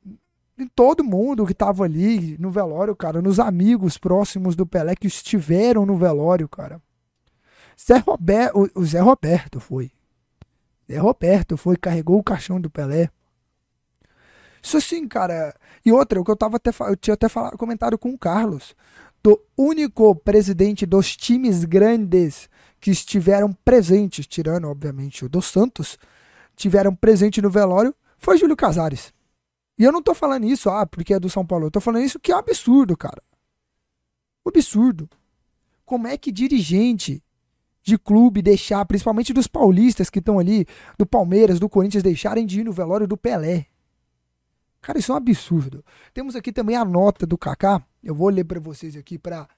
em 0.59 0.67
todo 0.69 1.05
mundo 1.05 1.45
que 1.45 1.53
estava 1.53 1.85
ali 1.85 2.37
no 2.39 2.51
velório, 2.51 2.95
cara, 2.95 3.21
nos 3.21 3.41
amigos 3.41 3.99
próximos 3.99 4.55
do 4.55 4.67
Pelé 4.67 4.95
que 4.95 5.07
estiveram 5.07 5.85
no 5.85 5.97
velório, 5.97 6.49
cara. 6.49 6.81
Zé 7.81 7.99
Roberto, 7.99 8.71
o 8.75 8.85
Zé 8.85 9.01
Roberto 9.01 9.59
foi. 9.59 9.91
Zé 10.91 10.99
Roberto 10.99 11.57
foi, 11.57 11.77
carregou 11.77 12.19
o 12.19 12.25
caixão 12.25 12.61
do 12.61 12.71
Pelé. 12.71 13.11
Isso 14.63 14.77
assim, 14.77 15.07
cara. 15.09 15.55
E 15.85 15.93
outra, 15.93 16.21
o 16.21 16.25
que 16.25 16.31
eu 16.31 16.37
tava 16.37 16.57
até 16.57 16.71
eu 16.89 16.97
tinha 16.97 17.15
até 17.15 17.29
falado, 17.29 17.59
comentado 17.59 17.99
com 17.99 18.11
o 18.11 18.19
Carlos, 18.19 18.75
do 19.23 19.41
único 19.57 20.15
presidente 20.15 20.87
dos 20.87 21.17
times 21.17 21.65
grandes 21.65 22.49
que 22.81 22.91
estiveram 22.91 23.53
presentes, 23.65 24.27
tirando 24.27 24.69
obviamente 24.69 25.25
o 25.25 25.29
dos 25.29 25.47
Santos, 25.47 25.99
tiveram 26.55 26.95
presente 26.95 27.43
no 27.43 27.51
velório, 27.51 27.95
foi 28.19 28.39
Júlio 28.39 28.57
Casares. 28.57 29.13
E 29.79 29.85
eu 29.85 29.93
não 29.93 30.03
tô 30.03 30.15
falando 30.15 30.45
isso, 30.45 30.71
ah, 30.71 30.87
porque 30.87 31.15
é 31.15 31.21
do 31.21 31.29
São 31.29 31.45
Paulo. 31.45 31.67
Eu 31.67 31.71
tô 31.71 31.81
falando 31.81 32.05
isso 32.05 32.21
que 32.21 32.31
é 32.31 32.37
um 32.37 32.39
absurdo, 32.39 32.97
cara. 32.97 33.23
Um 34.45 34.49
absurdo. 34.49 35.09
Como 35.85 36.07
é 36.07 36.17
que 36.17 36.31
dirigente 36.31 37.23
de 37.83 37.99
clube 37.99 38.41
deixar, 38.41 38.85
principalmente 38.87 39.33
dos 39.33 39.47
paulistas 39.47 40.09
que 40.09 40.19
estão 40.19 40.39
ali, 40.39 40.67
do 40.97 41.05
Palmeiras, 41.05 41.59
do 41.59 41.69
Corinthians, 41.69 42.03
deixarem 42.03 42.47
de 42.47 42.61
ir 42.61 42.65
no 42.65 42.73
velório 42.73 43.07
do 43.07 43.17
Pelé? 43.17 43.67
Cara, 44.81 44.99
isso 44.99 45.13
é 45.13 45.15
um 45.15 45.19
absurdo. 45.19 45.85
Temos 46.13 46.37
aqui 46.37 46.53
também 46.53 46.77
a 46.77 46.85
nota 46.85 47.27
do 47.27 47.37
Kaká. 47.37 47.83
Eu 48.03 48.15
vou 48.15 48.29
ler 48.29 48.45
para 48.45 48.61
vocês 48.61 48.97
aqui 48.97 49.19
para 49.19 49.49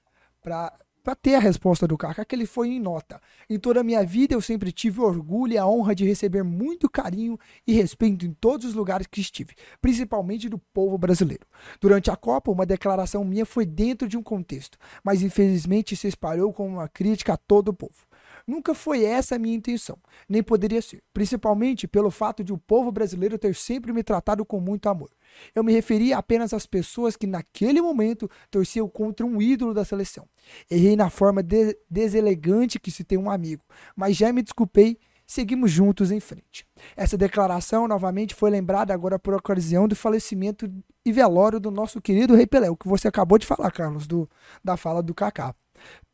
para 1.07 1.15
ter 1.15 1.35
a 1.35 1.39
resposta 1.39 1.87
do 1.87 1.97
Kaká, 1.97 2.25
que 2.25 2.35
ele 2.35 2.45
foi 2.45 2.67
em 2.67 2.81
nota. 2.81 3.21
Em 3.49 3.57
toda 3.57 3.79
a 3.79 3.83
minha 3.83 4.03
vida 4.03 4.33
eu 4.33 4.41
sempre 4.41 4.73
tive 4.73 4.99
orgulho 4.99 5.53
e 5.53 5.57
a 5.57 5.65
honra 5.65 5.95
de 5.95 6.03
receber 6.03 6.43
muito 6.43 6.89
carinho 6.89 7.39
e 7.65 7.71
respeito 7.71 8.25
em 8.25 8.33
todos 8.33 8.65
os 8.65 8.73
lugares 8.73 9.07
que 9.07 9.21
estive, 9.21 9.55
principalmente 9.81 10.49
do 10.49 10.57
povo 10.57 10.97
brasileiro. 10.97 11.47
Durante 11.79 12.11
a 12.11 12.17
Copa, 12.17 12.51
uma 12.51 12.65
declaração 12.65 13.23
minha 13.23 13.45
foi 13.45 13.65
dentro 13.65 14.05
de 14.05 14.17
um 14.17 14.21
contexto, 14.21 14.77
mas 15.01 15.21
infelizmente 15.21 15.95
se 15.95 16.09
espalhou 16.09 16.51
como 16.51 16.71
uma 16.71 16.89
crítica 16.89 17.35
a 17.35 17.37
todo 17.37 17.69
o 17.69 17.73
povo. 17.73 18.05
Nunca 18.47 18.73
foi 18.73 19.03
essa 19.03 19.35
a 19.35 19.39
minha 19.39 19.55
intenção, 19.55 19.97
nem 20.29 20.41
poderia 20.41 20.81
ser, 20.81 21.03
principalmente 21.13 21.85
pelo 21.85 22.09
fato 22.09 22.45
de 22.45 22.53
o 22.53 22.57
povo 22.57 22.93
brasileiro 22.93 23.37
ter 23.37 23.53
sempre 23.53 23.91
me 23.91 24.01
tratado 24.01 24.45
com 24.45 24.57
muito 24.61 24.87
amor. 24.87 25.09
Eu 25.53 25.65
me 25.65 25.73
referia 25.73 26.17
apenas 26.17 26.53
às 26.53 26.65
pessoas 26.65 27.17
que 27.17 27.27
naquele 27.27 27.81
momento 27.81 28.29
torciam 28.49 28.87
contra 28.87 29.25
um 29.25 29.41
ídolo 29.41 29.73
da 29.73 29.83
seleção. 29.83 30.25
Errei 30.71 30.95
na 30.95 31.09
forma 31.09 31.43
de 31.43 31.77
deselegante 31.89 32.79
que 32.79 32.89
se 32.89 33.03
tem 33.03 33.17
um 33.17 33.29
amigo, 33.29 33.63
mas 33.93 34.15
já 34.15 34.31
me 34.31 34.41
desculpei, 34.41 34.97
seguimos 35.25 35.69
juntos 35.69 36.09
em 36.09 36.21
frente. 36.21 36.65
Essa 36.95 37.17
declaração 37.17 37.85
novamente 37.85 38.33
foi 38.33 38.49
lembrada 38.49 38.93
agora 38.93 39.19
por 39.19 39.33
ocasião 39.33 39.89
do 39.89 39.95
falecimento 39.95 40.71
e 41.03 41.11
velório 41.11 41.59
do 41.59 41.69
nosso 41.69 41.99
querido 41.99 42.33
Rei 42.33 42.47
Pelé, 42.47 42.69
o 42.69 42.77
que 42.77 42.87
você 42.87 43.09
acabou 43.09 43.37
de 43.37 43.45
falar, 43.45 43.71
Carlos, 43.71 44.07
do, 44.07 44.29
da 44.63 44.77
fala 44.77 45.03
do 45.03 45.13
Kaká. 45.13 45.53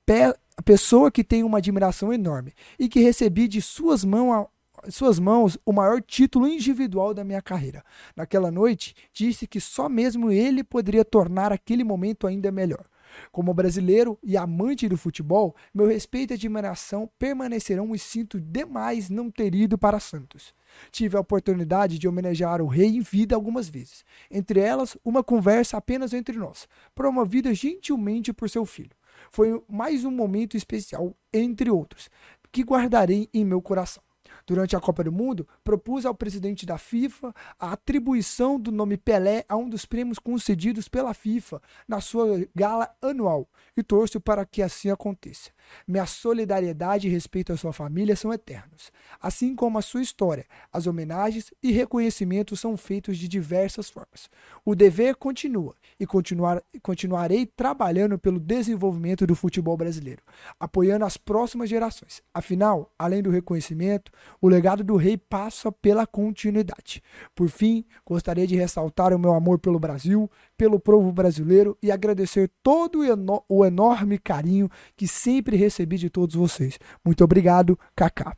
Pe 0.03 0.33
a 0.55 0.61
pessoa 0.61 1.11
que 1.11 1.23
tem 1.23 1.43
uma 1.43 1.57
admiração 1.57 2.13
enorme 2.13 2.53
e 2.77 2.87
que 2.87 2.99
recebi 2.99 3.47
de 3.47 3.61
suas 3.61 4.03
mãos 4.03 4.47
suas 4.89 5.17
mãos 5.17 5.57
o 5.65 5.71
maior 5.71 6.01
título 6.01 6.45
individual 6.45 7.13
da 7.13 7.23
minha 7.23 7.41
carreira. 7.41 7.85
Naquela 8.17 8.51
noite, 8.51 8.93
disse 9.13 9.47
que 9.47 9.61
só 9.61 9.87
mesmo 9.87 10.29
ele 10.29 10.61
poderia 10.61 11.05
tornar 11.05 11.53
aquele 11.53 11.85
momento 11.85 12.27
ainda 12.27 12.51
melhor. 12.51 12.85
Como 13.31 13.53
brasileiro 13.53 14.17
e 14.21 14.35
amante 14.35 14.89
do 14.89 14.97
futebol, 14.97 15.55
meu 15.73 15.87
respeito 15.87 16.31
e 16.31 16.33
admiração 16.33 17.09
permanecerão 17.17 17.93
e 17.95 17.99
sinto 17.99 18.41
demais 18.41 19.09
não 19.09 19.29
ter 19.29 19.53
ido 19.55 19.77
para 19.77 19.99
Santos. 19.99 20.53
Tive 20.91 21.15
a 21.15 21.21
oportunidade 21.21 21.99
de 21.99 22.07
homenagear 22.07 22.61
o 22.61 22.67
rei 22.67 22.87
em 22.87 23.01
vida 23.01 23.35
algumas 23.35 23.69
vezes, 23.69 24.03
entre 24.29 24.59
elas 24.59 24.97
uma 25.05 25.23
conversa 25.23 25.77
apenas 25.77 26.13
entre 26.13 26.35
nós, 26.37 26.67
promovida 26.95 27.53
gentilmente 27.53 28.33
por 28.33 28.49
seu 28.49 28.65
filho. 28.65 28.91
Foi 29.29 29.63
mais 29.69 30.05
um 30.05 30.11
momento 30.11 30.55
especial, 30.57 31.15
entre 31.33 31.69
outros, 31.69 32.09
que 32.51 32.63
guardarei 32.63 33.29
em 33.33 33.43
meu 33.43 33.61
coração. 33.61 34.03
Durante 34.45 34.75
a 34.75 34.79
Copa 34.79 35.03
do 35.03 35.11
Mundo, 35.11 35.47
propus 35.63 36.05
ao 36.05 36.13
presidente 36.13 36.65
da 36.65 36.77
FIFA 36.77 37.33
a 37.59 37.71
atribuição 37.73 38.59
do 38.59 38.71
nome 38.71 38.97
Pelé 38.97 39.45
a 39.47 39.55
um 39.55 39.69
dos 39.69 39.85
prêmios 39.85 40.19
concedidos 40.19 40.87
pela 40.87 41.13
FIFA 41.13 41.61
na 41.87 42.01
sua 42.01 42.45
gala 42.53 42.93
anual 43.01 43.47
e 43.75 43.81
torço 43.81 44.19
para 44.19 44.45
que 44.45 44.61
assim 44.61 44.89
aconteça. 44.89 45.51
Minha 45.87 46.05
solidariedade 46.05 47.07
e 47.07 47.11
respeito 47.11 47.53
à 47.53 47.57
sua 47.57 47.71
família 47.73 48.15
são 48.15 48.33
eternos, 48.33 48.91
assim 49.21 49.55
como 49.55 49.77
a 49.77 49.81
sua 49.81 50.01
história. 50.01 50.45
As 50.71 50.87
homenagens 50.87 51.53
e 51.61 51.71
reconhecimentos 51.71 52.59
são 52.59 52.75
feitos 52.75 53.17
de 53.17 53.27
diversas 53.27 53.89
formas. 53.89 54.29
O 54.65 54.75
dever 54.75 55.15
continua 55.15 55.75
e 55.99 56.05
continuar, 56.05 56.61
continuarei 56.81 57.45
trabalhando 57.45 58.19
pelo 58.19 58.39
desenvolvimento 58.39 59.25
do 59.25 59.35
futebol 59.35 59.77
brasileiro, 59.77 60.21
apoiando 60.59 61.05
as 61.05 61.17
próximas 61.17 61.69
gerações. 61.69 62.21
Afinal, 62.33 62.91
além 62.97 63.21
do 63.21 63.29
reconhecimento, 63.29 64.11
o 64.43 64.49
legado 64.49 64.83
do 64.83 64.97
rei 64.97 65.15
passa 65.17 65.71
pela 65.71 66.05
continuidade. 66.05 67.01
Por 67.33 67.47
fim, 67.47 67.85
gostaria 68.05 68.45
de 68.45 68.57
ressaltar 68.57 69.13
o 69.13 69.17
meu 69.17 69.33
amor 69.33 69.57
pelo 69.57 69.79
Brasil, 69.79 70.29
pelo 70.57 70.77
povo 70.77 71.13
brasileiro 71.13 71.77
e 71.81 71.89
agradecer 71.89 72.51
todo 72.61 72.99
o 73.47 73.63
enorme 73.63 74.17
carinho 74.17 74.69
que 74.97 75.07
sempre 75.07 75.55
recebi 75.55 75.97
de 75.97 76.09
todos 76.09 76.35
vocês. 76.35 76.77
Muito 77.05 77.23
obrigado, 77.23 77.79
Kaká. 77.95 78.35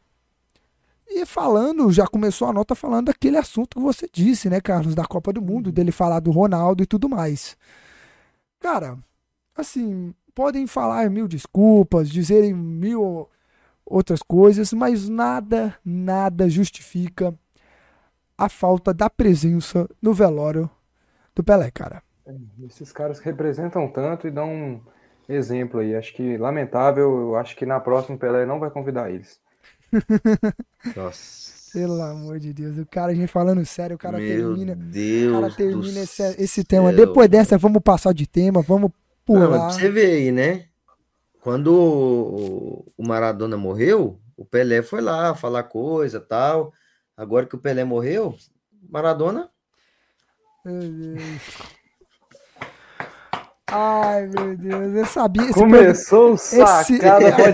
E 1.08 1.26
falando, 1.26 1.92
já 1.92 2.06
começou 2.06 2.50
a 2.50 2.54
nota 2.54 2.76
falando 2.76 3.08
daquele 3.08 3.38
assunto 3.38 3.78
que 3.78 3.82
você 3.82 4.08
disse, 4.14 4.48
né, 4.48 4.62
Carlos, 4.62 4.94
da 4.94 5.06
Copa 5.06 5.34
do 5.34 5.42
Mundo, 5.42 5.72
dele 5.72 5.92
falar 5.92 6.20
do 6.20 6.30
Ronaldo 6.30 6.84
e 6.84 6.86
tudo 6.86 7.10
mais. 7.10 7.58
Cara, 8.60 8.96
assim, 9.58 10.14
podem 10.36 10.68
falar 10.68 11.10
mil 11.10 11.28
desculpas, 11.28 12.12
dizerem 12.12 12.54
mil 12.54 13.28
outras 13.86 14.22
coisas, 14.22 14.74
mas 14.74 15.08
nada, 15.08 15.76
nada 15.84 16.50
justifica 16.50 17.34
a 18.38 18.50
falta 18.50 18.94
da 18.94 19.10
presença 19.10 19.88
no 20.02 20.14
velório 20.14 20.70
do 21.34 21.44
Pelé, 21.44 21.72
cara. 21.72 22.02
É, 22.26 22.34
esses 22.66 22.92
caras 22.92 23.20
representam 23.20 23.88
tanto 23.88 24.28
e 24.28 24.32
dão 24.32 24.52
um 24.52 24.82
exemplo 25.30 25.80
aí. 25.80 25.96
Acho 25.96 26.14
que 26.14 26.38
lamentável, 26.38 27.04
eu 27.04 27.36
acho 27.36 27.56
que 27.56 27.66
na 27.66 27.80
próxima 27.80 28.16
o 28.16 28.20
Pelé 28.20 28.46
não 28.46 28.60
vai 28.60 28.70
convidar 28.70 29.12
eles. 29.12 29.40
Nossa. 30.96 31.56
Pelo 31.72 32.02
amor 32.02 32.40
de 32.40 32.54
Deus, 32.54 32.78
o 32.78 32.86
cara, 32.86 33.12
a 33.12 33.16
gente 33.16 33.28
falando 33.28 33.66
sério, 33.66 33.98
o 33.98 34.00
cara 34.00 34.18
Meu 34.18 34.56
termina. 34.56 34.76
Deus 34.76 35.38
o 35.38 35.42
cara 35.42 35.54
termina 35.54 36.00
esse, 36.00 36.24
esse 36.42 36.64
tema. 36.64 36.94
Depois 36.94 37.28
dessa, 37.28 37.58
vamos 37.58 37.82
passar 37.84 38.14
de 38.14 38.26
tema, 38.26 38.62
vamos 38.62 38.92
pular. 39.26 39.50
Não, 39.50 39.70
você 39.70 39.90
vê 39.92 40.06
aí, 40.06 40.32
né? 40.32 40.66
Quando 41.46 42.84
o 42.98 43.06
Maradona 43.06 43.56
morreu, 43.56 44.20
o 44.36 44.44
Pelé 44.44 44.82
foi 44.82 45.00
lá 45.00 45.36
falar 45.36 45.62
coisa 45.62 46.20
tal. 46.20 46.74
Agora 47.16 47.46
que 47.46 47.54
o 47.54 47.60
Pelé 47.60 47.84
morreu, 47.84 48.36
Maradona. 48.90 49.48
Ai, 53.68 54.26
meu 54.26 54.58
Deus, 54.58 54.96
eu 54.96 55.06
sabia. 55.06 55.54
Começou 55.54 56.34
o 56.34 56.38
sacada 56.38 56.82
esse... 56.82 57.06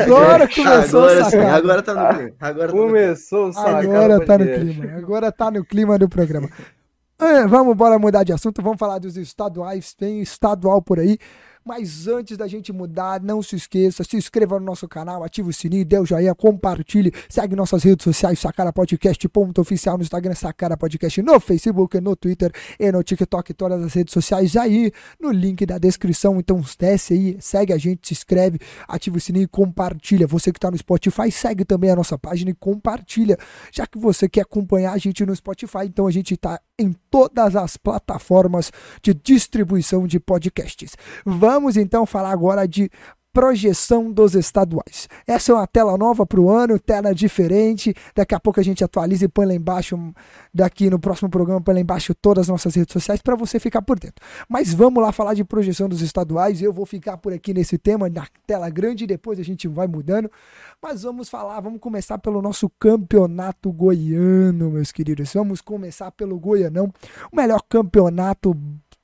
Agora 0.04 0.47
começou 0.47 1.04
agora, 1.04 1.21
o 1.21 1.25
sacada. 1.25 1.54
Agora 1.54 1.84
tá 1.84 1.93
no 1.93 2.15
clima. 2.15 2.36
Agora 2.39 2.71
começou 2.71 3.49
o 3.49 3.54
sacada. 3.54 3.77
Agora 3.80 4.25
tá 4.25 4.38
no 4.38 4.45
clima. 4.45 4.97
Agora 4.97 5.32
tá 5.34 5.51
no 5.51 5.65
clima 5.65 5.99
do 5.99 6.08
programa. 6.08 6.49
É, 7.19 7.45
vamos 7.45 7.75
embora 7.75 7.99
mudar 7.99 8.23
de 8.23 8.34
assunto. 8.34 8.63
Vamos 8.63 8.80
falar 8.80 8.97
dos 8.97 9.15
estaduais. 9.15 9.93
Tem 9.93 10.21
estadual 10.21 10.82
por 10.82 10.97
aí. 10.99 11.19
Mas 11.63 12.08
antes 12.08 12.38
da 12.38 12.47
gente 12.47 12.74
mudar, 12.74 13.21
não 13.21 13.41
se 13.41 13.56
esqueça, 13.56 14.04
se 14.04 14.17
inscreva 14.17 14.60
no 14.60 14.65
nosso 14.65 14.88
canal, 14.88 15.24
ative 15.24 15.50
o 15.50 15.54
sininho, 15.54 15.86
dê 15.86 16.00
o 16.00 16.06
joinha, 16.06 16.34
compartilhe, 16.34 17.13
segue 17.30 17.56
nossas 17.56 17.84
redes 17.84 18.04
sociais, 18.04 18.39
Sacara 18.39 18.74
Podcast, 18.74 19.30
ponto 19.30 19.62
oficial 19.62 19.97
no 19.97 20.04
Instagram, 20.04 20.34
Sacara 20.34 20.76
Podcast, 20.76 21.21
no 21.21 21.39
Facebook, 21.39 22.00
no 22.02 22.15
Twitter 22.15 22.52
e 22.80 22.91
no 22.91 23.04
TikTok, 23.04 23.54
todas 23.54 23.84
as 23.84 23.93
redes 23.93 24.13
sociais 24.13 24.56
aí 24.56 24.91
no 25.19 25.32
link 25.32 25.65
da 25.65 25.78
descrição. 25.78 26.39
Então 26.39 26.62
desce 26.80 27.13
aí, 27.13 27.38
segue 27.39 27.74
a 27.74 27.78
gente, 27.78 28.08
se 28.08 28.13
inscreve, 28.13 28.60
ative 28.88 29.17
o 29.17 29.21
sininho 29.21 29.43
e 29.43 29.47
compartilha. 29.47 30.26
Você 30.26 30.52
que 30.52 30.58
está 30.58 30.71
no 30.71 30.78
Spotify, 30.78 31.32
segue 31.32 31.63
também 31.63 31.91
a 31.91 31.95
nossa 31.95 32.17
página 32.17 32.50
e 32.50 32.56
compartilha, 32.56 33.38
já 33.71 33.86
que 33.86 34.00
você 34.00 34.28
quer 34.28 34.41
acompanhar 34.41 34.93
a 34.93 34.97
gente 34.97 35.24
no 35.26 35.36
Spotify, 35.36 35.86
então 35.86 36.08
a 36.08 36.12
gente 36.12 36.34
está 36.34 36.60
em 36.82 36.94
todas 37.10 37.56
as 37.56 37.78
plataformas 37.78 38.72
de 39.02 39.13
distribuição 39.13 40.08
de 40.08 40.20
podcasts. 40.20 40.96
Vamos 41.26 41.78
então 41.78 42.06
falar 42.06 42.32
agora 42.32 42.67
de 42.67 42.89
projeção 43.34 44.12
dos 44.12 44.36
estaduais. 44.36 45.08
Essa 45.26 45.52
é 45.52 45.56
uma 45.56 45.67
tela 45.67 45.98
nova 45.98 46.26
para 46.26 46.39
o 46.39 46.50
ano, 46.50 46.80
tela 46.80 47.13
diferente. 47.13 47.94
Daqui 48.15 48.36
a 48.36 48.39
pouco 48.39 48.60
a 48.60 48.63
gente 48.63 48.84
atualiza 48.84 49.26
e 49.26 49.28
põe 49.28 49.46
lá 49.46 49.54
embaixo, 49.54 49.98
daqui 50.54 50.89
no 50.89 51.00
próximo 51.00 51.30
programa, 51.30 51.62
põe 51.62 51.76
lá 51.76 51.82
embaixo 51.82 52.13
todas 52.13 52.44
as 52.44 52.48
nossas 52.50 52.76
redes 52.76 52.94
sociais 52.94 53.22
para 53.22 53.36
você 53.36 53.60
ficar 53.60 53.82
por 53.82 54.00
dentro. 54.00 54.24
Mas 54.50 54.74
vamos 54.74 55.02
lá 55.02 55.12
falar 55.12 55.34
de 55.34 55.44
projeção 55.44 55.88
dos 55.88 56.02
estaduais. 56.02 56.62
Eu 56.62 56.74
vou 56.74 56.86
ficar 56.86 57.17
por 57.17 57.34
aqui 57.34 57.54
nesse 57.54 57.78
tema, 57.78 58.10
na 58.10 58.28
tela 58.46 58.70
grande, 58.70 59.06
e 59.06 59.08
depois 59.08 59.39
a 59.39 59.44
gente 59.44 59.67
vai 59.67 59.88
mudando. 59.88 60.30
Mas 60.82 61.04
vamos 61.04 61.30
falar, 61.30 61.60
vamos 61.62 61.80
começar 61.80 62.17
pelo 62.17 62.41
nosso 62.41 62.70
campeonato 62.80 63.72
goiano, 63.72 64.72
meus 64.72 64.91
queridos. 64.91 65.34
Vamos 65.34 65.62
começar 65.62 66.12
pelo 66.12 66.38
Goianão, 66.39 66.91
o 67.32 67.36
melhor 67.36 67.62
campeonato 67.70 68.56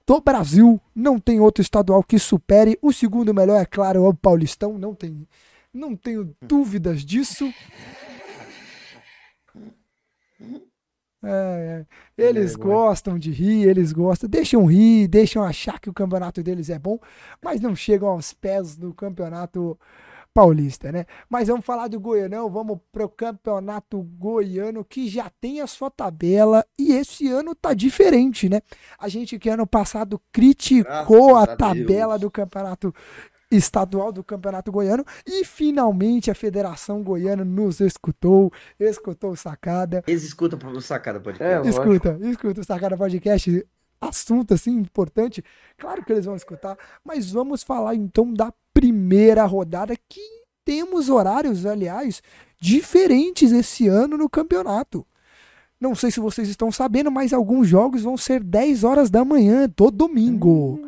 do 0.07 0.21
Brasil. 0.21 0.81
Não 0.95 1.19
tem 1.19 1.41
outro 1.41 1.61
estadual 1.61 2.01
que 2.01 2.17
supere. 2.17 2.79
O 2.81 2.93
segundo 2.93 3.33
melhor, 3.33 3.61
é 3.61 3.65
claro, 3.65 4.05
é 4.05 4.07
o 4.07 4.13
Paulistão. 4.13 4.77
Não, 4.77 4.95
tem, 4.95 5.27
não 5.73 5.95
tenho 5.95 6.33
dúvidas 6.41 7.05
disso. 7.05 7.53
É, 11.23 11.29
é. 11.29 11.85
Eles 12.17 12.55
é, 12.55 12.57
gostam 12.57 13.19
de 13.19 13.31
rir, 13.31 13.67
eles 13.67 13.91
gostam, 13.91 14.29
deixam 14.29 14.65
rir, 14.65 15.07
deixam 15.07 15.43
achar 15.43 15.79
que 15.79 15.89
o 15.89 15.93
campeonato 15.93 16.41
deles 16.41 16.69
é 16.69 16.79
bom, 16.79 16.97
mas 17.43 17.59
não 17.59 17.75
chegam 17.75 18.07
aos 18.07 18.33
pés 18.33 18.77
do 18.77 18.93
campeonato 18.93 19.77
paulista, 20.37 20.91
né? 20.91 21.07
Mas 21.27 21.47
vamos 21.47 21.65
falar 21.65 21.87
do 21.87 21.99
Goianão, 21.99 22.47
vamos 22.47 22.77
pro 22.91 23.09
campeonato 23.09 24.03
goiano 24.03 24.85
que 24.85 25.09
já 25.09 25.31
tem 25.41 25.61
a 25.61 25.65
sua 25.65 25.89
tabela 25.89 26.63
e 26.77 26.91
esse 26.91 27.27
ano 27.27 27.55
tá 27.55 27.73
diferente, 27.73 28.47
né? 28.47 28.61
A 28.99 29.09
gente 29.09 29.39
que 29.39 29.49
ano 29.49 29.65
passado 29.65 30.21
criticou 30.31 31.33
Graças 31.33 31.49
a, 31.49 31.53
a 31.53 31.55
tabela 31.55 32.19
do 32.19 32.29
campeonato 32.29 32.93
estadual 33.49 34.11
do 34.11 34.23
Campeonato 34.23 34.71
Goiano 34.71 35.03
e 35.25 35.43
finalmente 35.43 36.29
a 36.29 36.35
Federação 36.35 37.01
Goiana 37.01 37.43
nos 37.43 37.79
escutou, 37.79 38.51
escutou 38.79 39.31
o 39.31 39.35
Sacada. 39.35 40.03
Eles 40.05 40.21
escutam 40.23 40.59
o 40.69 40.81
Sacada 40.81 41.19
Podcast. 41.19 41.65
É, 41.65 41.69
escuta, 41.69 42.19
escuta 42.21 42.61
o 42.61 42.63
Sacada 42.63 42.95
Podcast. 42.95 43.65
Assunto 43.99 44.53
assim 44.53 44.75
importante, 44.75 45.43
claro 45.75 46.05
que 46.05 46.11
eles 46.11 46.25
vão 46.25 46.35
escutar, 46.35 46.77
mas 47.03 47.31
vamos 47.31 47.63
falar 47.63 47.95
então 47.95 48.31
da 48.31 48.53
primeira 48.77 49.43
rodada 49.43 49.95
que 50.07 50.21
temos 50.63 51.09
horários, 51.09 51.65
aliás, 51.65 52.21
diferentes 52.61 53.51
esse 53.51 53.87
ano 53.87 54.15
no 54.15 54.29
campeonato. 54.29 55.03
Não 55.81 55.95
sei 55.95 56.11
se 56.11 56.19
vocês 56.19 56.47
estão 56.47 56.71
sabendo, 56.71 57.09
mas 57.09 57.33
alguns 57.33 57.67
jogos 57.67 58.03
vão 58.03 58.15
ser 58.15 58.43
10 58.43 58.83
horas 58.83 59.09
da 59.09 59.25
manhã, 59.25 59.67
todo 59.67 59.97
domingo. 59.97 60.79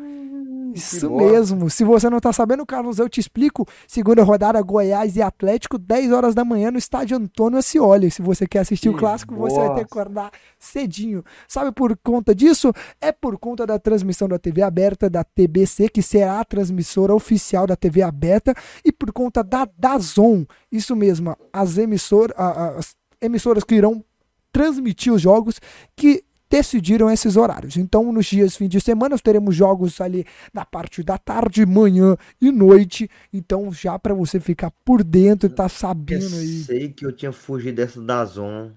Isso 0.74 1.10
mesmo. 1.10 1.68
Se 1.70 1.84
você 1.84 2.08
não 2.08 2.20
tá 2.20 2.32
sabendo, 2.32 2.64
Carlos, 2.66 2.98
eu 2.98 3.08
te 3.08 3.20
explico. 3.20 3.66
Segunda 3.86 4.22
rodada, 4.22 4.60
Goiás 4.62 5.16
e 5.16 5.22
Atlético, 5.22 5.78
10 5.78 6.12
horas 6.12 6.34
da 6.34 6.44
manhã 6.44 6.70
no 6.70 6.78
estádio 6.78 7.16
Antônio 7.16 7.58
Ascioli. 7.58 8.10
Se 8.10 8.22
você 8.22 8.46
quer 8.46 8.60
assistir 8.60 8.88
que 8.90 8.94
o 8.94 8.98
clássico, 8.98 9.34
boa. 9.34 9.48
você 9.48 9.58
vai 9.58 9.68
ter 9.70 9.86
que 9.86 9.92
acordar 9.92 10.30
cedinho. 10.58 11.24
Sabe 11.48 11.72
por 11.72 11.96
conta 12.02 12.34
disso? 12.34 12.72
É 13.00 13.12
por 13.12 13.38
conta 13.38 13.66
da 13.66 13.78
transmissão 13.78 14.28
da 14.28 14.38
TV 14.38 14.62
aberta, 14.62 15.10
da 15.10 15.24
TBC, 15.24 15.88
que 15.88 16.02
será 16.02 16.40
a 16.40 16.44
transmissora 16.44 17.14
oficial 17.14 17.66
da 17.66 17.76
TV 17.76 18.02
aberta, 18.02 18.54
e 18.84 18.92
por 18.92 19.12
conta 19.12 19.42
da 19.42 19.68
Dazon. 19.78 20.44
Isso 20.70 20.94
mesmo, 20.94 21.36
as 21.52 21.78
emissoras, 21.78 22.34
as 22.36 22.96
emissoras 23.20 23.64
que 23.64 23.74
irão 23.74 24.04
transmitir 24.52 25.12
os 25.12 25.22
jogos 25.22 25.60
que 25.94 26.24
decidiram 26.50 27.10
esses 27.10 27.36
horários. 27.36 27.76
Então, 27.76 28.12
nos 28.12 28.26
dias 28.26 28.56
fim 28.56 28.68
de 28.68 28.80
semana, 28.80 29.10
nós 29.10 29.20
teremos 29.20 29.54
jogos 29.54 30.00
ali 30.00 30.26
na 30.52 30.64
parte 30.64 31.02
da 31.02 31.16
tarde, 31.16 31.64
manhã 31.64 32.16
e 32.40 32.50
noite. 32.50 33.08
Então, 33.32 33.72
já 33.72 33.98
para 33.98 34.12
você 34.12 34.40
ficar 34.40 34.72
por 34.84 35.04
dentro, 35.04 35.48
tá 35.48 35.68
sabendo 35.68 36.34
aí. 36.34 36.58
Eu 36.58 36.64
sei 36.64 36.88
que 36.88 37.06
eu 37.06 37.12
tinha 37.12 37.32
fugido 37.32 37.76
dessa 37.76 38.00
da 38.02 38.24
Zon. 38.24 38.72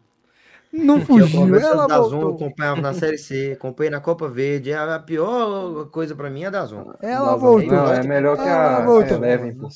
Não 0.72 1.00
fugiu, 1.02 1.56
ela 1.56 1.88
da 1.88 2.00
voltou. 2.00 2.22
Zon, 2.22 2.36
acompanhava 2.36 2.82
na 2.82 2.94
Série 2.96 3.18
C, 3.18 3.54
acompanhei 3.56 3.92
na 3.92 4.00
Copa 4.00 4.28
Verde. 4.28 4.74
A 4.74 4.98
pior 5.00 5.86
coisa 5.92 6.16
pra 6.16 6.30
mim 6.32 6.44
é 6.46 6.52
da 6.52 6.66
Zon. 6.66 6.94
Ela 7.02 7.32
Não, 7.32 7.40
voltou. 7.40 7.72
Não, 7.72 7.94
é 7.94 8.04
melhor 8.04 8.36
que 8.38 8.42
Ela 8.44 8.78
a 8.78 8.86
voltou. 8.86 9.18
Eleven, 9.18 9.54
pô. 9.56 9.68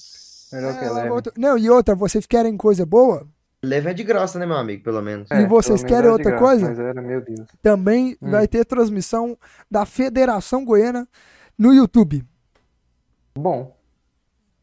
Melhor 0.54 0.74
que 0.74 0.80
a 0.80 0.88
Ela 0.88 0.92
Eleven. 0.94 1.10
voltou. 1.10 1.34
Não, 1.38 1.56
e 1.58 1.70
outra, 1.70 1.94
vocês 1.94 2.26
querem 2.26 2.58
coisa 2.58 2.84
boa? 2.84 3.28
Leve 3.64 3.90
é 3.90 3.94
de 3.94 4.04
graça, 4.04 4.38
né, 4.38 4.46
meu 4.46 4.56
amigo? 4.56 4.84
Pelo 4.84 5.02
menos. 5.02 5.30
E 5.32 5.46
vocês 5.48 5.84
querem 5.84 6.04
de 6.04 6.08
outra 6.10 6.32
graça, 6.32 6.44
coisa? 6.46 6.68
Mas 6.70 6.80
era, 6.80 7.02
meu 7.02 7.22
Deus. 7.22 7.48
Também 7.62 8.16
Hum. 8.22 8.30
vai 8.32 8.48
ter 8.48 8.64
transmissão 8.66 9.38
da 9.70 9.86
Federação 9.86 10.64
Goiana 10.64 11.08
no 11.58 11.74
YouTube. 11.74 12.24
Bom, 13.36 13.76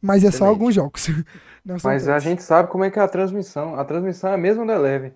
Mas 0.00 0.22
é 0.22 0.26
só 0.26 0.36
Excelente. 0.36 0.50
alguns 0.52 0.74
jogos. 0.74 1.06
Mas 1.82 2.06
a 2.06 2.12
todos. 2.12 2.22
gente 2.24 2.42
sabe 2.42 2.68
como 2.68 2.84
é 2.84 2.90
que 2.90 2.98
é 2.98 3.02
a 3.02 3.08
transmissão. 3.08 3.74
A 3.78 3.84
transmissão 3.84 4.30
é 4.30 4.34
a 4.34 4.38
mesma 4.38 4.66
da 4.66 4.74
Eleven. 4.74 5.12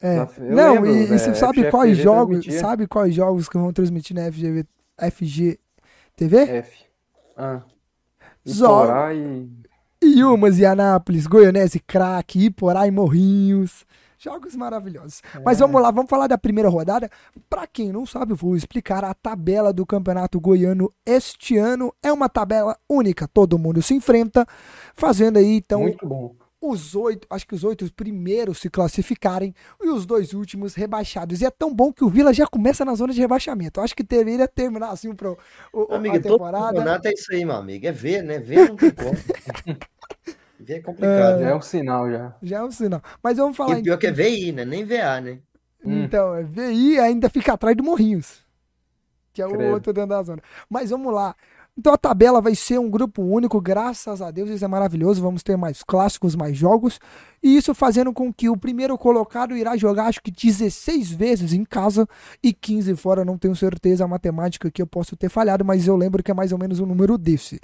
É. 0.00 0.16
da- 0.16 0.28
Não, 0.40 0.74
lembro, 0.74 0.90
e, 0.90 1.04
e 1.06 1.08
né, 1.10 1.18
você 1.18 1.34
sabe 1.34 1.70
quais 1.70 1.96
jogos, 1.98 2.38
transmitia. 2.38 2.60
sabe 2.60 2.86
quais 2.88 3.14
jogos 3.14 3.48
que 3.48 3.56
vão 3.58 3.72
transmitir 3.72 4.16
na 4.16 4.22
FGV, 4.32 4.64
FGTV? 4.98 6.36
F. 6.38 6.84
Ah. 7.36 7.62
Zó- 8.48 8.84
Iporá 8.84 9.14
e... 9.14 9.48
Ilmas 10.02 10.58
e 10.58 10.66
Anápolis, 10.66 11.26
Goianese, 11.26 11.80
Craque, 11.80 12.46
Iporá 12.46 12.86
e 12.86 12.90
Morrinhos. 12.90 13.84
Jogos 14.18 14.54
maravilhosos. 14.54 15.20
Mas 15.44 15.58
É. 15.58 15.60
vamos 15.64 15.82
lá, 15.82 15.90
vamos 15.90 16.08
falar 16.08 16.28
da 16.28 16.38
primeira 16.38 16.68
rodada. 16.68 17.10
Pra 17.50 17.66
quem 17.66 17.90
não 17.90 18.06
sabe, 18.06 18.32
eu 18.32 18.36
vou 18.36 18.54
explicar 18.54 19.04
a 19.04 19.12
tabela 19.14 19.72
do 19.72 19.84
Campeonato 19.84 20.40
Goiano 20.40 20.88
este 21.04 21.56
ano. 21.56 21.92
É 22.00 22.12
uma 22.12 22.28
tabela 22.28 22.76
única, 22.88 23.26
todo 23.26 23.58
mundo 23.58 23.82
se 23.82 23.94
enfrenta, 23.94 24.46
fazendo 24.94 25.38
aí 25.38 25.56
então 25.56 25.80
Muito 25.80 26.06
bom. 26.06 26.36
os 26.60 26.94
oito, 26.94 27.26
acho 27.28 27.44
que 27.44 27.54
os 27.56 27.64
oito 27.64 27.92
primeiros 27.92 28.58
se 28.58 28.70
classificarem 28.70 29.52
e 29.82 29.88
os 29.88 30.06
dois 30.06 30.32
últimos 30.34 30.74
rebaixados. 30.76 31.40
E 31.40 31.44
é 31.44 31.50
tão 31.50 31.74
bom 31.74 31.92
que 31.92 32.04
o 32.04 32.08
Vila 32.08 32.32
já 32.32 32.46
começa 32.46 32.84
na 32.84 32.94
zona 32.94 33.12
de 33.12 33.20
rebaixamento. 33.20 33.80
Acho 33.80 33.96
que 33.96 34.04
deveria 34.04 34.46
terminar 34.46 34.90
assim 34.90 35.12
pro, 35.16 35.36
o, 35.72 35.92
Amigo, 35.94 36.14
a 36.16 36.20
todo 36.20 36.32
temporada. 36.34 36.66
campeonato 36.78 37.08
é 37.08 37.12
isso 37.12 37.32
aí, 37.32 37.44
meu 37.44 37.56
amigo. 37.56 37.84
É 37.88 37.90
ver, 37.90 38.22
né? 38.22 38.38
Ver 38.38 38.68
não 38.68 38.76
tem 38.76 38.92
como. 38.92 39.10
é 40.68 40.80
complicado. 40.80 41.38
Já 41.38 41.44
né? 41.44 41.50
é 41.50 41.54
um 41.54 41.60
sinal 41.60 42.10
já. 42.10 42.36
Já 42.42 42.58
é 42.58 42.62
um 42.62 42.70
sinal. 42.70 43.02
Mas 43.22 43.36
vamos 43.36 43.56
falar 43.56 43.76
E 43.76 43.80
o 43.80 43.82
pior 43.82 43.98
que 43.98 44.06
é 44.06 44.12
VI, 44.12 44.52
né? 44.52 44.64
Nem 44.64 44.84
VA, 44.84 45.20
né? 45.20 45.38
Hum. 45.84 46.04
Então, 46.04 46.34
é 46.34 46.42
VI 46.42 46.98
ainda 46.98 47.28
fica 47.28 47.52
atrás 47.52 47.76
do 47.76 47.82
Morrinhos. 47.82 48.42
Que 49.32 49.42
é 49.42 49.46
o 49.46 49.72
outro 49.72 49.92
dentro 49.92 50.10
da 50.10 50.22
zona. 50.22 50.42
Mas 50.68 50.90
vamos 50.90 51.12
lá. 51.12 51.34
Então 51.76 51.94
a 51.94 51.96
tabela 51.96 52.38
vai 52.42 52.54
ser 52.54 52.78
um 52.78 52.90
grupo 52.90 53.22
único, 53.22 53.58
graças 53.58 54.20
a 54.20 54.30
Deus, 54.30 54.50
isso 54.50 54.62
é 54.62 54.68
maravilhoso. 54.68 55.22
Vamos 55.22 55.42
ter 55.42 55.56
mais 55.56 55.82
clássicos, 55.82 56.36
mais 56.36 56.54
jogos. 56.54 57.00
E 57.42 57.56
isso 57.56 57.74
fazendo 57.74 58.12
com 58.12 58.30
que 58.30 58.50
o 58.50 58.56
primeiro 58.58 58.96
colocado 58.98 59.56
irá 59.56 59.74
jogar, 59.74 60.04
acho 60.06 60.22
que 60.22 60.30
16 60.30 61.10
vezes 61.12 61.54
em 61.54 61.64
casa 61.64 62.06
e 62.42 62.52
15 62.52 62.94
fora. 62.96 63.24
Não 63.24 63.38
tenho 63.38 63.56
certeza 63.56 64.04
a 64.04 64.08
matemática 64.08 64.70
que 64.70 64.82
eu 64.82 64.86
posso 64.86 65.16
ter 65.16 65.30
falhado, 65.30 65.64
mas 65.64 65.86
eu 65.86 65.96
lembro 65.96 66.22
que 66.22 66.30
é 66.30 66.34
mais 66.34 66.52
ou 66.52 66.58
menos 66.58 66.78
um 66.78 66.84
número 66.84 67.16
desse. 67.16 67.58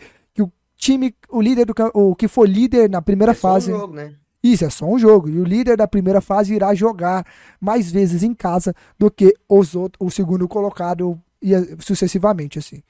Time, 0.78 1.14
o 1.28 1.42
líder 1.42 1.66
do 1.66 1.74
o 1.92 2.14
que 2.14 2.28
for 2.28 2.48
líder 2.48 2.88
na 2.88 3.02
primeira 3.02 3.32
É 3.32 3.34
só 3.34 3.48
um 3.48 3.52
fase. 3.52 3.70
jogo, 3.72 3.94
né? 3.94 4.14
Isso 4.42 4.64
é 4.64 4.70
só 4.70 4.86
um 4.86 4.98
jogo. 4.98 5.28
E 5.28 5.38
o 5.40 5.44
líder 5.44 5.76
da 5.76 5.88
primeira 5.88 6.20
fase 6.20 6.54
irá 6.54 6.72
jogar 6.72 7.26
mais 7.60 7.90
vezes 7.90 8.22
em 8.22 8.32
casa 8.32 8.72
do 8.96 9.10
que 9.10 9.34
os 9.48 9.74
outros, 9.74 10.06
o 10.06 10.10
segundo 10.10 10.46
colocado 10.46 11.20
e 11.40 11.54
eh, 11.54 11.76
sucessivamente 11.80 12.58
assim. 12.58 12.82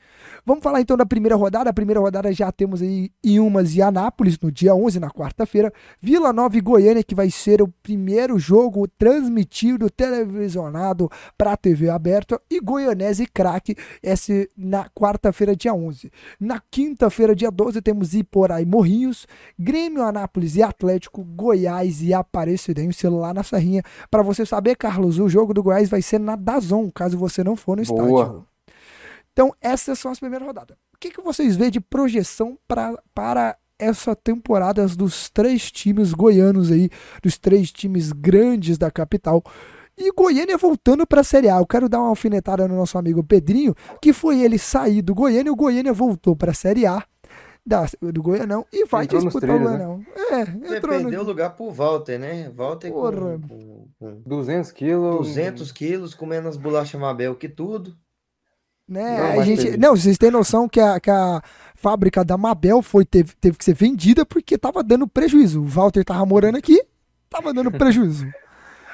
Vamos 0.45 0.63
falar 0.63 0.81
então 0.81 0.97
da 0.97 1.07
primeira 1.07 1.37
rodada. 1.37 1.71
A 1.71 1.73
primeira 1.73 2.01
rodada 2.01 2.33
já 2.33 2.51
temos 2.51 2.81
aí 2.83 3.11
Iumas 3.25 3.75
e 3.75 3.83
Anápolis 3.83 4.39
no 4.41 4.51
dia 4.51 4.75
11, 4.75 4.99
na 4.99 5.11
quarta-feira. 5.11 5.73
Vila 6.01 6.33
Nova 6.33 6.57
e 6.57 6.61
Goiânia, 6.61 7.05
que 7.05 7.15
vai 7.15 7.31
ser 7.31 7.61
o 7.61 7.69
primeiro 7.69 8.39
jogo 8.39 8.89
transmitido, 8.89 9.91
televisionado 9.91 11.11
para 11.37 11.53
a 11.53 11.57
TV 11.57 11.91
aberta. 11.91 12.41
E 12.51 12.61
Goianese 12.61 13.25
e 13.25 13.27
Craque, 13.27 13.77
esse 14.03 14.49
na 14.57 14.89
quarta-feira, 14.89 15.55
dia 15.55 15.75
11. 15.75 16.11
Na 16.41 16.61
quinta-feira, 16.71 17.35
dia 17.35 17.51
12, 17.51 17.83
temos 17.83 18.15
Iporá 18.15 18.63
e 18.63 18.67
Morrinhos. 18.67 19.27
Grêmio, 19.59 20.03
Anápolis 20.03 20.57
e 20.57 20.63
Atlético, 20.63 21.23
Goiás 21.23 22.03
e 22.03 22.15
Aparecidense 22.15 23.07
lá 23.09 23.35
na 23.35 23.43
Serrinha. 23.43 23.83
Para 24.11 24.23
você 24.23 24.47
saber, 24.47 24.77
Carlos, 24.77 25.19
o 25.19 25.29
jogo 25.29 25.53
do 25.53 25.63
Goiás 25.63 25.89
vai 25.89 26.01
ser 26.01 26.19
na 26.19 26.37
Dazon, 26.37 26.91
caso 26.91 27.19
você 27.19 27.45
não 27.45 27.57
for 27.57 27.77
no 27.77 27.85
Boa. 27.85 28.23
estádio. 28.23 28.38
Então, 29.38 29.55
essas 29.61 30.01
são 30.01 30.11
as 30.11 30.18
primeiras 30.18 30.44
rodadas. 30.44 30.77
O 30.92 30.98
que, 30.98 31.12
que 31.12 31.22
vocês 31.22 31.55
veem 31.55 31.70
de 31.70 31.81
projeção 31.81 32.59
pra, 32.66 33.01
para 33.14 33.57
essa 33.79 34.16
temporada 34.16 34.85
dos 34.88 35.31
três 35.31 35.70
times 35.70 36.12
goianos 36.12 36.72
aí, 36.72 36.90
dos 37.22 37.38
três 37.38 37.70
times 37.70 38.11
grandes 38.11 38.77
da 38.77 38.90
capital? 38.90 39.44
E 39.96 40.11
Goiânia 40.11 40.59
voltando 40.59 41.07
para 41.07 41.20
a 41.20 41.24
Série 41.24 41.48
A. 41.48 41.59
Eu 41.59 41.66
quero 41.68 41.88
dar 41.88 42.01
uma 42.01 42.09
alfinetada 42.09 42.66
no 42.66 42.74
nosso 42.74 42.98
amigo 42.98 43.22
Pedrinho, 43.22 43.77
que 44.03 44.12
foi 44.12 44.40
ele 44.40 44.59
sair 44.59 45.03
do 45.03 45.14
Goiânia, 45.14 45.51
e 45.51 45.53
o 45.53 45.57
Goiânia 45.57 45.92
voltou 45.92 46.35
para 46.35 46.51
a 46.51 46.55
Série 46.55 46.85
A 46.85 47.05
da, 47.64 47.87
do 48.12 48.20
Goianão 48.20 48.66
e 48.72 48.87
vai 48.87 49.05
Entrou 49.05 49.22
disputar 49.22 49.51
o 49.51 49.55
trilhos, 49.55 49.70
né? 49.70 49.85
Goianão. 49.85 50.07
É, 50.16 50.44
Você 50.46 50.77
entrou 50.79 50.98
perdeu 50.98 51.20
o 51.20 51.22
no... 51.22 51.29
lugar 51.29 51.55
pro 51.55 51.70
Walter, 51.70 52.18
né? 52.18 52.51
Walter 52.57 52.90
com, 52.90 53.01
Porra. 53.01 53.38
com, 53.38 53.88
com 54.01 54.22
200 54.27 54.72
quilos. 54.72 55.16
200 55.29 55.70
quilos, 55.70 56.12
comendo 56.12 56.48
as 56.48 56.57
bolachas 56.57 57.01
Mabel 57.01 57.37
que 57.37 57.48
tudo. 57.48 57.96
Né? 58.88 59.18
Não, 59.18 59.40
a 59.40 59.44
gente, 59.44 59.62
teve. 59.64 59.77
não, 59.77 59.94
vocês 59.94 60.16
têm 60.16 60.31
noção 60.31 60.68
que 60.68 60.81
a, 60.81 60.98
que 60.98 61.11
a 61.11 61.42
fábrica 61.74 62.24
da 62.24 62.38
Mabel 62.38 62.81
foi, 62.81 63.05
teve, 63.05 63.35
teve 63.38 63.59
que 63.59 63.64
ser 63.64 63.74
vendida 63.74 64.24
porque 64.24 64.57
tava 64.57 64.83
dando 64.83 65.07
prejuízo. 65.07 65.61
O 65.62 65.66
Walter 65.66 66.05
tava 66.05 66.24
morando 66.24 66.57
aqui, 66.57 66.83
tava 67.29 67.53
dando 67.53 67.70
prejuízo. 67.70 68.27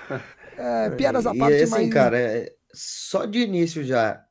É, 0.57 0.91
piadas 0.91 1.27
à 1.27 1.35
e 1.35 1.39
parte, 1.39 1.63
assim, 1.63 1.73
mas. 1.73 1.93
cara, 1.93 2.17
é- 2.17 2.53
só 2.73 3.25
de 3.25 3.41
início 3.41 3.83
já, 3.83 4.25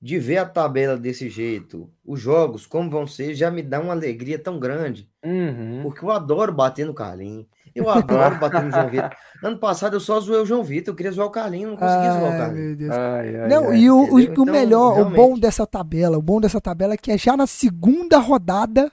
de 0.00 0.18
ver 0.18 0.38
a 0.38 0.46
tabela 0.46 0.96
desse 0.96 1.28
jeito, 1.28 1.92
os 2.04 2.18
jogos, 2.20 2.66
como 2.66 2.88
vão 2.88 3.06
ser, 3.06 3.34
já 3.34 3.50
me 3.50 3.62
dá 3.62 3.78
uma 3.78 3.92
alegria 3.92 4.38
tão 4.38 4.58
grande. 4.58 5.10
Uhum. 5.22 5.80
Porque 5.82 6.02
eu 6.04 6.10
adoro 6.10 6.52
bater 6.54 6.86
no 6.86 6.94
Carlinhos. 6.94 7.46
Eu 7.78 7.90
adoro 7.90 8.36
bater 8.40 8.62
no 8.62 8.70
João 8.70 8.88
Vitor. 8.88 9.10
Ano 9.42 9.58
passado 9.58 9.96
eu 9.96 10.00
só 10.00 10.18
zoei 10.20 10.40
o 10.40 10.46
João 10.46 10.62
Vitor, 10.64 10.92
eu 10.92 10.96
queria 10.96 11.12
zoar 11.12 11.28
o 11.28 11.30
Carlinhos, 11.30 11.70
não 11.70 11.76
consegui 11.78 12.06
zoar 12.10 12.22
o 12.22 12.26
Ai, 12.26 12.38
Carlinhos. 12.38 12.66
meu 12.68 12.76
Deus. 12.76 12.90
Ai, 12.96 13.36
ai, 13.36 13.48
Não, 13.48 13.68
ai. 13.70 13.76
e 13.78 13.90
o, 13.90 13.96
o- 13.96 14.02
entendeu? 14.02 14.16
o 14.16 14.20
Então, 14.42 14.44
melhor, 14.46 14.90
o 14.90 14.94
realmente. 14.94 15.16
bom 15.16 15.38
dessa 15.38 15.66
tabela, 15.66 16.18
o 16.18 16.22
bom 16.22 16.40
dessa 16.40 16.60
tabela 16.60 16.94
é 16.94 16.96
que 16.96 17.12
é 17.12 17.18
já 17.18 17.36
na 17.36 17.46
segunda 17.46 18.18
rodada 18.18 18.90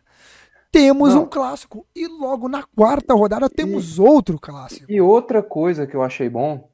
temos 0.71 1.13
Não. 1.15 1.23
um 1.23 1.25
clássico. 1.25 1.85
E 1.95 2.07
logo 2.07 2.47
na 2.49 2.63
quarta 2.75 3.13
rodada 3.13 3.49
temos 3.49 3.97
outro 3.97 4.37
clássico. 4.39 4.85
E 4.91 4.99
outra 4.99 5.41
coisa 5.41 5.87
que 5.87 5.95
eu 5.95 6.03
achei 6.03 6.27
bom, 6.29 6.67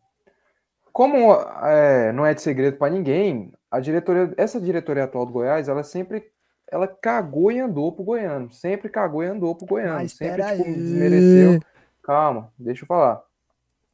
como 0.92 1.34
é, 1.64 2.12
não 2.12 2.26
é 2.26 2.34
de 2.34 2.42
segredo 2.42 2.78
para 2.78 2.92
ninguém, 2.92 3.54
a 3.70 3.80
diretoria, 3.80 4.34
essa 4.38 4.60
diretoria 4.60 5.06
atual 5.06 5.26
do 5.26 5.32
Goiás, 5.32 5.68
ela 5.70 5.84
sempre 5.84 6.24
ela 6.70 6.88
cagou 6.88 7.52
e 7.52 7.60
andou 7.60 7.92
pro 7.92 8.04
goiano, 8.04 8.50
sempre 8.50 8.88
cagou 8.88 9.22
e 9.22 9.28
andou 9.28 9.54
pro 9.54 9.66
goiano, 9.68 9.96
Mas 9.96 10.14
sempre 10.14 10.42
espera 10.42 10.56
tipo, 10.56 10.70
aí. 10.70 10.74
desmereceu. 10.74 11.60
Calma, 12.02 12.52
deixa 12.58 12.84
eu 12.84 12.88
falar. 12.88 13.24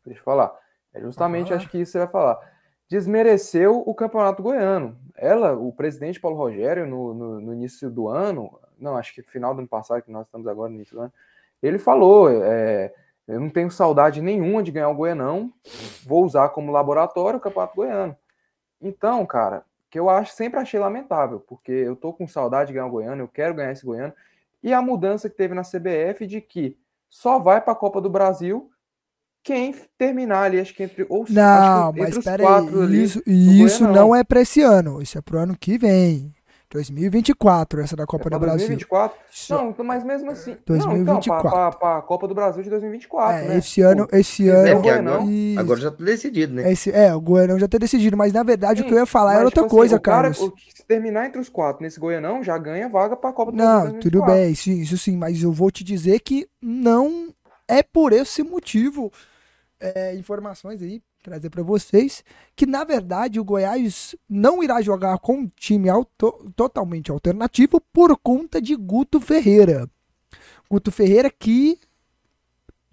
Deixa 0.05 0.19
eu 0.19 0.23
falar. 0.23 0.57
É 0.93 1.01
justamente 1.01 1.49
falar. 1.49 1.57
acho 1.57 1.69
que 1.69 1.79
isso 1.79 1.91
você 1.93 1.99
vai 1.99 2.07
falar. 2.07 2.39
Desmereceu 2.89 3.83
o 3.85 3.93
campeonato 3.93 4.41
goiano. 4.41 4.97
Ela, 5.15 5.53
o 5.53 5.71
presidente 5.73 6.19
Paulo 6.19 6.37
Rogério, 6.37 6.85
no, 6.85 7.13
no, 7.13 7.41
no 7.41 7.53
início 7.53 7.89
do 7.89 8.07
ano, 8.07 8.57
não, 8.79 8.95
acho 8.95 9.13
que 9.13 9.21
final 9.21 9.53
do 9.53 9.59
ano 9.59 9.67
passado, 9.67 10.01
que 10.01 10.11
nós 10.11 10.25
estamos 10.25 10.47
agora 10.47 10.69
no 10.69 10.75
início 10.75 10.95
do 10.95 11.01
ano, 11.01 11.13
ele 11.61 11.79
falou: 11.79 12.29
é, 12.29 12.93
eu 13.27 13.39
não 13.39 13.49
tenho 13.49 13.69
saudade 13.69 14.21
nenhuma 14.21 14.63
de 14.63 14.71
ganhar 14.71 14.89
o 14.89 14.95
Goianão, 14.95 15.51
vou 16.05 16.23
usar 16.23 16.49
como 16.49 16.71
laboratório 16.71 17.37
o 17.37 17.41
Campeonato 17.41 17.75
Goiano. 17.75 18.15
Então, 18.81 19.25
cara, 19.25 19.65
que 19.89 19.99
eu 19.99 20.09
acho, 20.09 20.33
sempre 20.33 20.59
achei 20.59 20.79
lamentável, 20.79 21.39
porque 21.39 21.71
eu 21.71 21.95
tô 21.95 22.13
com 22.13 22.27
saudade 22.27 22.67
de 22.67 22.73
ganhar 22.73 22.85
o 22.85 22.91
Goiano, 22.91 23.23
eu 23.23 23.27
quero 23.27 23.53
ganhar 23.53 23.71
esse 23.71 23.85
Goiano, 23.85 24.13
e 24.63 24.73
a 24.73 24.81
mudança 24.81 25.29
que 25.29 25.35
teve 25.35 25.53
na 25.53 25.63
CBF 25.63 26.25
de 26.25 26.39
que 26.39 26.77
só 27.09 27.39
vai 27.39 27.61
para 27.61 27.73
a 27.73 27.75
Copa 27.75 28.01
do 28.01 28.09
Brasil 28.09 28.69
quem 29.43 29.73
terminar 29.97 30.43
ali, 30.43 30.59
acho 30.59 30.73
que 30.73 30.83
entre, 30.83 31.05
ou, 31.09 31.23
acho 31.23 31.31
que 31.31 31.33
Não, 31.33 31.89
entre 31.89 32.01
mas 32.01 32.17
os 32.17 32.25
quatro 32.25 32.81
aí, 32.81 32.83
ali. 32.83 33.03
isso, 33.03 33.23
isso 33.25 33.87
não 33.87 34.13
é 34.13 34.23
pra 34.23 34.41
esse 34.41 34.61
ano, 34.61 35.01
isso 35.01 35.17
é 35.17 35.21
pro 35.21 35.39
ano 35.39 35.57
que 35.57 35.77
vem. 35.77 36.35
2024, 36.69 37.81
essa 37.81 37.95
da 37.95 38.05
Copa 38.05 38.27
É 38.27 38.31
do 38.31 38.39
Brasil. 38.39 38.67
2024? 38.67 39.17
Só- 39.31 39.57
Não, 39.63 39.69
então, 39.69 39.85
mas 39.85 40.03
mesmo 40.03 40.29
assim. 40.31 40.51
Não, 40.51 40.57
2024. 40.65 41.47
então, 41.47 41.71
para 41.79 41.97
a 41.97 42.01
Copa 42.01 42.27
do 42.27 42.35
Brasil 42.35 42.61
de 42.63 42.69
2024, 42.69 43.45
É, 43.45 43.47
né? 43.47 43.57
esse 43.57 43.81
ano, 43.81 44.07
esse 44.11 44.49
É, 44.49 44.53
ano. 44.53 44.73
porque 44.75 44.89
Goianão. 44.89 45.13
agora, 45.15 45.31
isso. 45.31 45.59
agora 45.59 45.79
já 45.79 45.91
tá 45.91 46.03
decidido, 46.03 46.53
né? 46.55 46.71
Esse, 46.71 46.91
é, 46.91 47.15
o 47.15 47.21
Goianão 47.21 47.57
já 47.59 47.67
ter 47.67 47.79
decidido, 47.79 48.17
mas 48.17 48.33
na 48.33 48.43
verdade 48.43 48.81
o 48.81 48.85
que 48.85 48.93
eu 48.93 48.97
ia 48.99 49.05
falar 49.05 49.35
era 49.35 49.45
outra 49.45 49.63
tipo 49.63 49.67
assim, 49.67 49.75
coisa, 49.75 49.99
cara, 49.99 50.21
Carlos. 50.31 50.39
o 50.41 50.51
que 50.51 50.71
se 50.75 50.85
terminar 50.85 51.25
entre 51.27 51.39
os 51.39 51.49
quatro 51.49 51.81
nesse 51.83 51.99
Goianão, 51.99 52.43
já 52.43 52.57
ganha 52.57 52.89
vaga 52.89 53.15
para 53.15 53.29
a 53.29 53.33
Copa 53.33 53.51
do 53.51 53.57
Brasil. 53.57 53.73
Não, 53.73 53.81
2024. 53.91 54.01
tudo 54.11 54.25
bem, 54.33 54.51
isso, 54.51 54.69
isso 54.69 54.97
sim, 54.97 55.15
mas 55.17 55.41
eu 55.41 55.51
vou 55.51 55.71
te 55.71 55.83
dizer 55.83 56.19
que 56.19 56.47
não 56.61 57.29
é 57.67 57.81
por 57.81 58.11
esse 58.13 58.43
motivo. 58.43 59.11
É, 59.79 60.15
informações 60.15 60.81
aí, 60.81 61.01
trazer 61.23 61.49
para 61.49 61.63
vocês, 61.63 62.23
que 62.55 62.65
na 62.65 62.83
verdade 62.83 63.39
o 63.39 63.43
Goiás 63.43 64.15
não 64.29 64.63
irá 64.63 64.81
jogar 64.81 65.17
com 65.19 65.39
um 65.39 65.47
time 65.55 65.89
auto- 65.89 66.51
totalmente 66.55 67.11
alternativo 67.11 67.81
por 67.91 68.17
conta 68.17 68.61
de 68.61 68.75
Guto 68.75 69.19
Ferreira. 69.19 69.89
Guto 70.69 70.91
Ferreira 70.91 71.29
que 71.29 71.79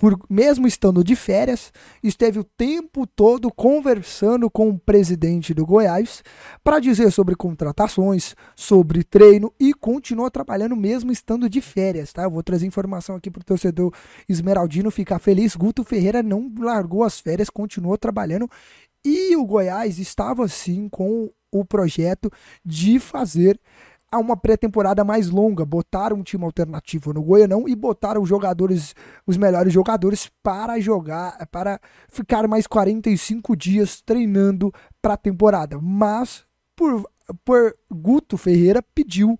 por, 0.05 0.21
mesmo 0.29 0.67
estando 0.67 1.03
de 1.03 1.17
férias, 1.17 1.73
esteve 2.03 2.39
o 2.39 2.45
tempo 2.45 3.07
todo 3.07 3.51
conversando 3.51 4.51
com 4.51 4.69
o 4.69 4.79
presidente 4.79 5.55
do 5.55 5.65
Goiás 5.65 6.23
para 6.63 6.79
dizer 6.79 7.11
sobre 7.11 7.35
contratações, 7.35 8.37
sobre 8.55 9.03
treino 9.03 9.51
e 9.59 9.73
continuou 9.73 10.31
trabalhando 10.31 10.77
mesmo 10.77 11.11
estando 11.11 11.49
de 11.49 11.63
férias, 11.63 12.13
tá? 12.13 12.25
Eu 12.25 12.31
vou 12.31 12.43
trazer 12.43 12.67
informação 12.67 13.17
aqui 13.17 13.31
para 13.31 13.41
o 13.41 13.45
torcedor 13.45 13.95
esmeraldino 14.29 14.91
ficar 14.91 15.19
feliz. 15.19 15.57
Guto 15.57 15.83
Ferreira 15.83 16.23
não 16.23 16.53
largou 16.59 17.03
as 17.03 17.19
férias, 17.19 17.49
continuou 17.49 17.97
trabalhando 17.97 18.47
e 19.03 19.35
o 19.35 19.47
Goiás 19.47 19.99
estava 19.99 20.47
sim 20.49 20.87
com 20.87 21.31
o 21.51 21.65
projeto 21.65 22.31
de 22.63 22.99
fazer 22.99 23.59
a 24.15 24.19
uma 24.19 24.37
pré-temporada 24.37 25.03
mais 25.03 25.29
longa, 25.29 25.65
botaram 25.65 26.19
um 26.19 26.23
time 26.23 26.45
alternativo 26.45 27.13
no 27.13 27.23
Goianão 27.23 27.69
e 27.69 27.75
botaram 27.75 28.23
os 28.23 28.29
jogadores, 28.29 28.95
os 29.27 29.37
melhores 29.37 29.73
jogadores 29.73 30.31
para 30.41 30.79
jogar, 30.79 31.47
para 31.49 31.81
ficar 32.09 32.47
mais 32.47 32.67
45 32.67 33.57
dias 33.57 34.01
treinando 34.01 34.73
para 35.03 35.15
a 35.15 35.17
temporada. 35.19 35.81
Mas 35.83 36.47
por, 36.77 37.11
por 37.45 37.77
Guto 37.91 38.37
Ferreira 38.37 38.81
pediu 38.95 39.39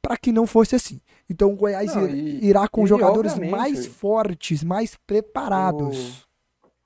para 0.00 0.16
que 0.16 0.32
não 0.32 0.46
fosse 0.46 0.74
assim. 0.74 1.00
Então 1.28 1.52
o 1.52 1.56
Goiás 1.56 1.94
não, 1.94 2.08
e, 2.08 2.46
irá 2.46 2.66
com 2.68 2.84
e, 2.84 2.86
jogadores 2.86 3.38
mais 3.38 3.86
fortes, 3.86 4.64
mais 4.64 4.96
preparados. 5.06 6.26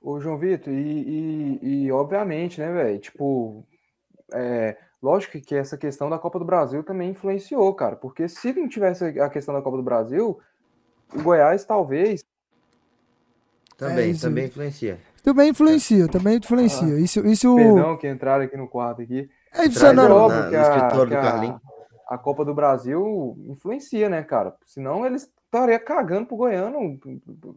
O, 0.01 0.15
o 0.15 0.19
João 0.19 0.37
Vitor, 0.37 0.73
e, 0.73 1.59
e, 1.61 1.83
e 1.85 1.91
obviamente, 1.91 2.59
né, 2.59 2.73
velho? 2.73 2.99
Tipo, 2.99 3.65
é, 4.33 4.75
Lógico 5.01 5.41
que 5.41 5.55
essa 5.55 5.77
questão 5.77 6.09
da 6.09 6.19
Copa 6.19 6.37
do 6.37 6.45
Brasil 6.45 6.83
também 6.83 7.09
influenciou, 7.09 7.73
cara, 7.73 7.95
porque 7.95 8.27
se 8.27 8.53
não 8.53 8.69
tivesse 8.69 9.19
a 9.19 9.29
questão 9.29 9.53
da 9.53 9.61
Copa 9.61 9.77
do 9.77 9.83
Brasil, 9.83 10.39
o 11.13 11.23
Goiás 11.23 11.65
talvez. 11.65 12.23
Também, 13.75 14.11
é 14.11 14.13
também 14.13 14.45
influencia. 14.45 14.99
Também 15.23 15.49
influencia, 15.49 16.07
também 16.07 16.37
influencia. 16.37 16.95
Ah, 16.95 16.99
isso, 16.99 17.25
isso... 17.25 17.55
Perdão 17.55 17.97
que 17.97 18.07
entraram 18.07 18.43
aqui 18.43 18.55
no 18.55 18.67
quarto 18.67 19.01
aqui. 19.01 19.27
É 19.53 19.65
isso 19.65 19.83
é 19.85 19.89
óbvio 19.89 20.49
que, 20.49 20.55
a, 20.55 20.87
que 21.07 21.15
a, 21.15 21.59
a, 22.07 22.17
Copa 22.17 22.45
do 22.45 22.53
Brasil 22.53 23.35
influencia, 23.47 24.07
né, 24.07 24.23
cara? 24.23 24.55
Senão 24.65 25.05
eles 25.05 25.29
estariam 25.45 25.79
cagando 25.79 26.27
pro 26.27 26.37
Goiano. 26.37 26.99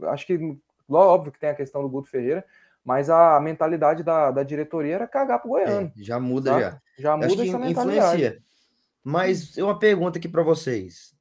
Acho 0.04 0.26
que, 0.26 0.58
óbvio 0.90 1.30
que 1.30 1.38
tem 1.38 1.50
a 1.50 1.54
questão 1.54 1.82
do 1.82 1.88
Guto 1.88 2.08
Ferreira, 2.08 2.44
mas 2.84 3.08
a 3.08 3.40
mentalidade 3.40 4.02
da, 4.02 4.30
da 4.30 4.42
diretoria 4.42 4.96
era 4.96 5.08
cagar 5.08 5.40
pro 5.40 5.50
Goiano. 5.50 5.90
É, 5.96 6.02
já 6.02 6.20
muda 6.20 6.50
tá? 6.52 6.60
já. 6.60 6.82
Já 6.98 7.16
muda 7.16 7.42
essa 7.42 7.58
mentalidade. 7.58 8.22
Influencia. 8.22 8.42
Mas 9.02 9.56
uma 9.56 9.78
pergunta 9.78 10.18
aqui 10.18 10.28
para 10.28 10.42
vocês. 10.42 11.14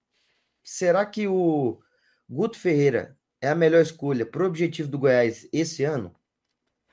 Será 0.62 1.06
que 1.06 1.28
o 1.28 1.80
Guto 2.30 2.60
Ferreira 2.60 3.17
é 3.41 3.49
a 3.49 3.56
melhor 3.56 3.82
escolha 3.82 4.26
para 4.26 4.43
o 4.43 4.45
objetivo 4.45 4.89
do 4.89 4.99
Goiás 4.99 5.47
esse 5.54 5.84
ano? 5.84 6.13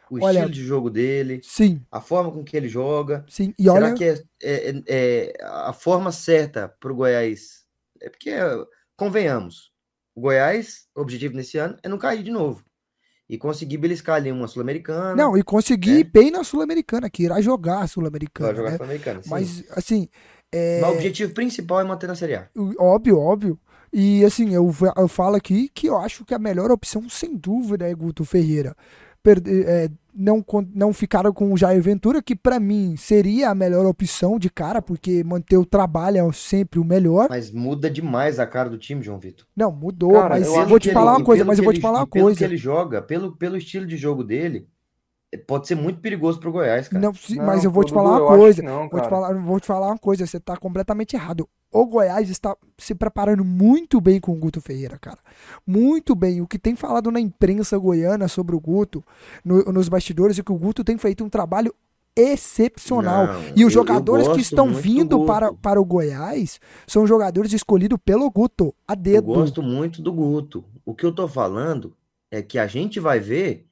O 0.08 0.24
olha, 0.24 0.38
estilo 0.38 0.50
de 0.50 0.64
jogo 0.64 0.90
dele, 0.90 1.40
sim. 1.44 1.84
a 1.90 2.00
forma 2.00 2.32
com 2.32 2.42
que 2.42 2.56
ele 2.56 2.68
joga. 2.68 3.24
Sim. 3.28 3.54
E 3.56 3.64
Será 3.64 3.74
olha... 3.74 3.94
que 3.94 4.04
é, 4.04 4.22
é, 4.42 4.82
é 4.88 5.44
a 5.44 5.72
forma 5.72 6.10
certa 6.10 6.68
para 6.68 6.92
o 6.92 6.96
Goiás? 6.96 7.64
É 8.00 8.08
porque, 8.08 8.32
convenhamos, 8.96 9.72
o 10.14 10.20
Goiás, 10.22 10.88
o 10.96 11.00
objetivo 11.00 11.36
nesse 11.36 11.58
ano 11.58 11.76
é 11.82 11.88
não 11.88 11.98
cair 11.98 12.24
de 12.24 12.30
novo 12.30 12.64
e 13.30 13.38
conseguir 13.38 13.78
beliscar 13.78 14.16
ali 14.16 14.32
uma 14.32 14.48
Sul-Americana. 14.48 15.14
Não, 15.14 15.38
e 15.38 15.42
conseguir 15.44 15.92
né? 15.92 15.98
ir 16.00 16.04
bem 16.04 16.32
na 16.32 16.42
Sul-Americana, 16.42 17.08
que 17.08 17.22
irá 17.22 17.40
jogar 17.40 17.78
a 17.78 17.86
Sul-Americana. 17.86 18.48
Vai 18.48 18.56
jogar 18.56 18.70
né? 18.72 18.76
Sul-Americana, 18.76 19.20
Mas, 19.26 19.64
assim. 19.70 20.08
É... 20.50 20.80
Mas 20.80 20.90
o 20.90 20.94
objetivo 20.94 21.32
principal 21.32 21.80
é 21.80 21.84
manter 21.84 22.08
na 22.08 22.16
Série 22.16 22.34
A. 22.34 22.48
Óbvio, 22.76 23.16
óbvio. 23.20 23.56
E, 23.92 24.24
assim, 24.24 24.52
eu, 24.52 24.68
eu 24.96 25.06
falo 25.06 25.36
aqui 25.36 25.70
que 25.72 25.86
eu 25.86 25.96
acho 25.96 26.24
que 26.24 26.34
a 26.34 26.40
melhor 26.40 26.72
opção, 26.72 27.08
sem 27.08 27.36
dúvida, 27.36 27.88
é 27.88 27.94
Guto 27.94 28.24
Ferreira. 28.24 28.74
Perder, 29.22 29.66
é, 29.68 29.90
não, 30.14 30.44
não 30.74 30.92
ficaram 30.92 31.32
com 31.32 31.52
o 31.52 31.56
Jair 31.56 31.82
Ventura, 31.82 32.22
que 32.22 32.34
para 32.34 32.58
mim 32.58 32.96
seria 32.96 33.50
a 33.50 33.54
melhor 33.54 33.86
opção 33.86 34.38
de 34.38 34.50
cara, 34.50 34.82
porque 34.82 35.22
manter 35.24 35.56
o 35.56 35.64
trabalho 35.64 36.18
é 36.18 36.32
sempre 36.32 36.80
o 36.80 36.84
melhor. 36.84 37.28
Mas 37.30 37.50
muda 37.50 37.90
demais 37.90 38.38
a 38.38 38.46
cara 38.46 38.68
do 38.68 38.78
time, 38.78 39.02
João 39.02 39.18
Vitor. 39.18 39.46
Não, 39.56 39.70
mudou, 39.70 40.12
cara, 40.12 40.30
mas 40.30 40.46
eu 40.46 40.66
vou 40.66 40.78
te 40.78 40.92
falar 40.92 41.12
ele, 41.12 41.20
uma 41.20 41.24
coisa, 41.24 41.44
mas 41.44 41.58
eu 41.58 41.64
vou 41.64 41.72
te 41.72 41.80
falar 41.80 42.00
uma 42.00 42.06
pelo 42.06 42.24
coisa. 42.26 42.38
que 42.38 42.44
ele 42.44 42.56
joga, 42.56 43.02
pelo, 43.02 43.36
pelo 43.36 43.56
estilo 43.56 43.86
de 43.86 43.96
jogo 43.96 44.24
dele, 44.24 44.66
pode 45.38 45.68
ser 45.68 45.76
muito 45.76 46.00
perigoso 46.00 46.40
pro 46.40 46.50
Goiás, 46.50 46.88
cara. 46.88 47.00
Não, 47.00 47.12
não 47.12 47.44
mas 47.44 47.64
eu 47.64 47.70
vou 47.70 47.84
te 47.84 47.92
falar 47.92 48.18
uma 48.18 48.36
coisa. 48.36 48.62
Não, 48.62 48.88
vou, 48.88 49.00
te 49.00 49.08
falar, 49.08 49.34
vou 49.34 49.60
te 49.60 49.66
falar 49.66 49.86
uma 49.88 49.98
coisa, 49.98 50.26
você 50.26 50.40
tá 50.40 50.56
completamente 50.56 51.14
errado. 51.14 51.48
O 51.72 51.86
Goiás 51.86 52.28
está 52.28 52.56
se 52.76 52.96
preparando 52.96 53.44
muito 53.44 54.00
bem 54.00 54.18
com 54.18 54.32
o 54.32 54.36
Guto 54.36 54.60
Ferreira, 54.60 54.98
cara. 54.98 55.18
Muito 55.64 56.16
bem. 56.16 56.40
O 56.40 56.46
que 56.46 56.58
tem 56.58 56.74
falado 56.74 57.12
na 57.12 57.20
imprensa 57.20 57.78
goiana 57.78 58.26
sobre 58.26 58.56
o 58.56 58.60
Guto, 58.60 59.04
no, 59.44 59.62
nos 59.72 59.88
bastidores, 59.88 60.36
é 60.38 60.42
que 60.42 60.50
o 60.50 60.58
Guto 60.58 60.82
tem 60.82 60.98
feito 60.98 61.22
um 61.22 61.28
trabalho 61.28 61.72
excepcional. 62.16 63.28
Não, 63.28 63.42
e 63.54 63.64
os 63.64 63.72
jogadores 63.72 64.26
que 64.26 64.40
estão 64.40 64.74
vindo 64.74 65.24
para, 65.24 65.52
para 65.54 65.80
o 65.80 65.84
Goiás 65.84 66.60
são 66.88 67.06
jogadores 67.06 67.52
escolhidos 67.52 68.00
pelo 68.04 68.28
Guto, 68.30 68.74
a 68.86 68.96
dedo. 68.96 69.30
Eu 69.30 69.36
gosto 69.36 69.62
muito 69.62 70.02
do 70.02 70.12
Guto. 70.12 70.64
O 70.84 70.92
que 70.92 71.06
eu 71.06 71.12
tô 71.12 71.28
falando 71.28 71.96
é 72.32 72.42
que 72.42 72.58
a 72.58 72.66
gente 72.66 72.98
vai 72.98 73.20
ver 73.20 73.69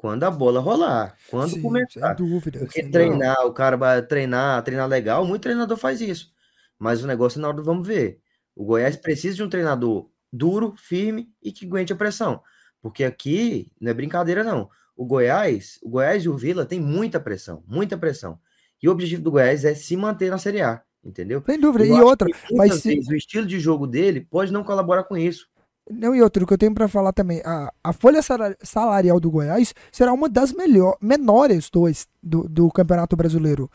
quando 0.00 0.24
a 0.24 0.30
bola 0.30 0.60
rolar, 0.60 1.14
quando 1.28 1.50
Sim, 1.50 1.60
começar. 1.60 2.16
Sem 2.16 2.26
dúvida. 2.26 2.58
Porque 2.60 2.82
treinar, 2.84 3.34
dúvida. 3.34 3.50
o 3.50 3.52
cara 3.52 3.76
vai 3.76 4.00
treinar, 4.00 4.62
treinar 4.62 4.88
legal, 4.88 5.26
muito 5.26 5.42
treinador 5.42 5.76
faz 5.76 6.00
isso. 6.00 6.32
Mas 6.78 7.04
o 7.04 7.06
negócio 7.06 7.38
é 7.38 7.42
na 7.42 7.48
hora 7.48 7.58
do 7.58 7.62
vamos 7.62 7.86
ver. 7.86 8.18
O 8.56 8.64
Goiás 8.64 8.96
precisa 8.96 9.36
de 9.36 9.42
um 9.42 9.48
treinador 9.50 10.08
duro, 10.32 10.74
firme 10.74 11.30
e 11.42 11.52
que 11.52 11.66
aguente 11.66 11.92
a 11.92 11.96
pressão. 11.96 12.40
Porque 12.80 13.04
aqui 13.04 13.70
não 13.78 13.90
é 13.90 13.94
brincadeira, 13.94 14.42
não. 14.42 14.70
O 14.96 15.04
Goiás, 15.04 15.78
o 15.82 15.90
Goiás 15.90 16.24
e 16.24 16.30
o 16.30 16.36
Vila 16.36 16.64
tem 16.64 16.80
muita 16.80 17.20
pressão, 17.20 17.62
muita 17.66 17.98
pressão. 17.98 18.40
E 18.82 18.88
o 18.88 18.92
objetivo 18.92 19.20
do 19.20 19.30
Goiás 19.30 19.66
é 19.66 19.74
se 19.74 19.98
manter 19.98 20.30
na 20.30 20.38
Série 20.38 20.62
A, 20.62 20.82
entendeu? 21.04 21.42
Sem 21.44 21.60
dúvida. 21.60 21.84
Eu 21.84 21.96
e 21.98 22.00
outra, 22.00 22.26
mas 22.52 22.76
se... 22.76 22.98
o 23.06 23.14
estilo 23.14 23.46
de 23.46 23.60
jogo 23.60 23.86
dele 23.86 24.22
pode 24.22 24.50
não 24.50 24.64
colaborar 24.64 25.04
com 25.04 25.14
isso. 25.14 25.46
Não, 25.90 26.14
e 26.14 26.22
outro 26.22 26.46
que 26.46 26.52
eu 26.52 26.58
tenho 26.58 26.74
para 26.74 26.86
falar 26.86 27.12
também, 27.12 27.42
a, 27.44 27.72
a 27.82 27.92
folha 27.92 28.20
salarial 28.62 29.18
do 29.18 29.30
Goiás 29.30 29.74
será 29.90 30.12
uma 30.12 30.28
das 30.28 30.52
melhor, 30.52 30.96
menores 31.00 31.68
dois 31.68 32.06
do, 32.22 32.48
do 32.48 32.70
Campeonato 32.70 33.16
Brasileiro. 33.16 33.68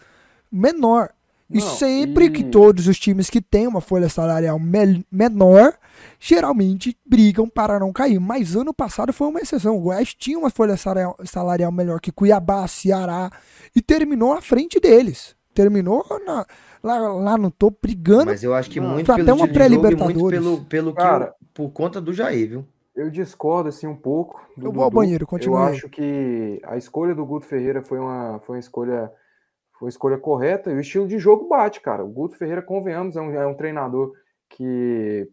Menor. 0.51 1.09
E 1.49 1.59
Não, 1.59 1.75
sempre 1.75 2.25
e... 2.25 2.29
que 2.29 2.43
todos 2.45 2.87
os 2.87 2.97
times 2.97 3.29
que 3.29 3.39
têm 3.39 3.67
uma 3.67 3.81
folha 3.81 4.09
salarial 4.09 4.57
me 4.57 5.05
menor, 5.11 5.77
geralmente 6.19 6.97
brigam 7.05 7.47
para 7.47 7.79
não 7.79 7.93
cair. 7.93 8.19
Mas 8.19 8.55
ano 8.55 8.73
passado 8.73 9.13
foi 9.13 9.27
uma 9.27 9.41
exceção. 9.41 9.77
O 9.77 9.81
Goiás 9.81 10.15
tinha 10.15 10.39
uma 10.39 10.49
folha 10.49 10.75
salarial 10.77 11.71
melhor 11.71 11.99
que 11.99 12.11
Cuiabá, 12.11 12.67
Ceará, 12.67 13.29
e 13.75 13.81
terminou 13.81 14.33
à 14.33 14.41
frente 14.41 14.79
deles. 14.79 15.35
Terminou 15.53 16.03
na, 16.25 16.45
lá, 16.85 16.99
lá 16.99 17.37
no 17.37 17.49
topo 17.49 17.79
brigando. 17.81 18.27
Mas 18.27 18.43
eu 18.43 18.53
acho 18.53 18.69
que 18.69 18.79
muito 18.79 19.07
pelo 19.07 19.21
até 19.21 19.33
uma 19.33 19.47
pré-libertadores. 19.47 20.17
Muito 20.17 20.29
pelo, 20.29 20.65
pelo 20.65 20.91
que 20.91 21.01
Cara, 21.01 21.33
por 21.53 21.69
conta 21.71 21.99
do 21.99 22.13
Jair, 22.13 22.49
viu? 22.49 22.65
Eu 22.95 23.09
discordo 23.09 23.69
assim 23.69 23.87
um 23.87 23.95
pouco. 23.95 24.39
eu 24.57 24.71
vou 24.71 24.83
ao 24.83 24.91
banheiro, 24.91 25.27
continua. 25.27 25.59
Eu 25.59 25.65
acho 25.65 25.89
que 25.89 26.61
a 26.63 26.77
escolha 26.77 27.13
do 27.13 27.25
Guto 27.25 27.45
Ferreira 27.45 27.81
foi 27.81 27.99
uma, 27.99 28.39
foi 28.45 28.55
uma 28.55 28.59
escolha 28.59 29.11
foi 29.77 29.87
uma 29.87 29.89
escolha 29.89 30.17
correta 30.17 30.71
e 30.71 30.75
o 30.75 30.79
estilo 30.79 31.05
de 31.05 31.19
jogo 31.19 31.49
bate, 31.49 31.81
cara. 31.81 32.03
O 32.03 32.07
Guto 32.07 32.37
Ferreira, 32.37 32.61
convenhamos, 32.61 33.17
é 33.17 33.21
um, 33.21 33.31
é 33.31 33.45
um 33.45 33.53
treinador 33.53 34.13
que, 34.49 35.29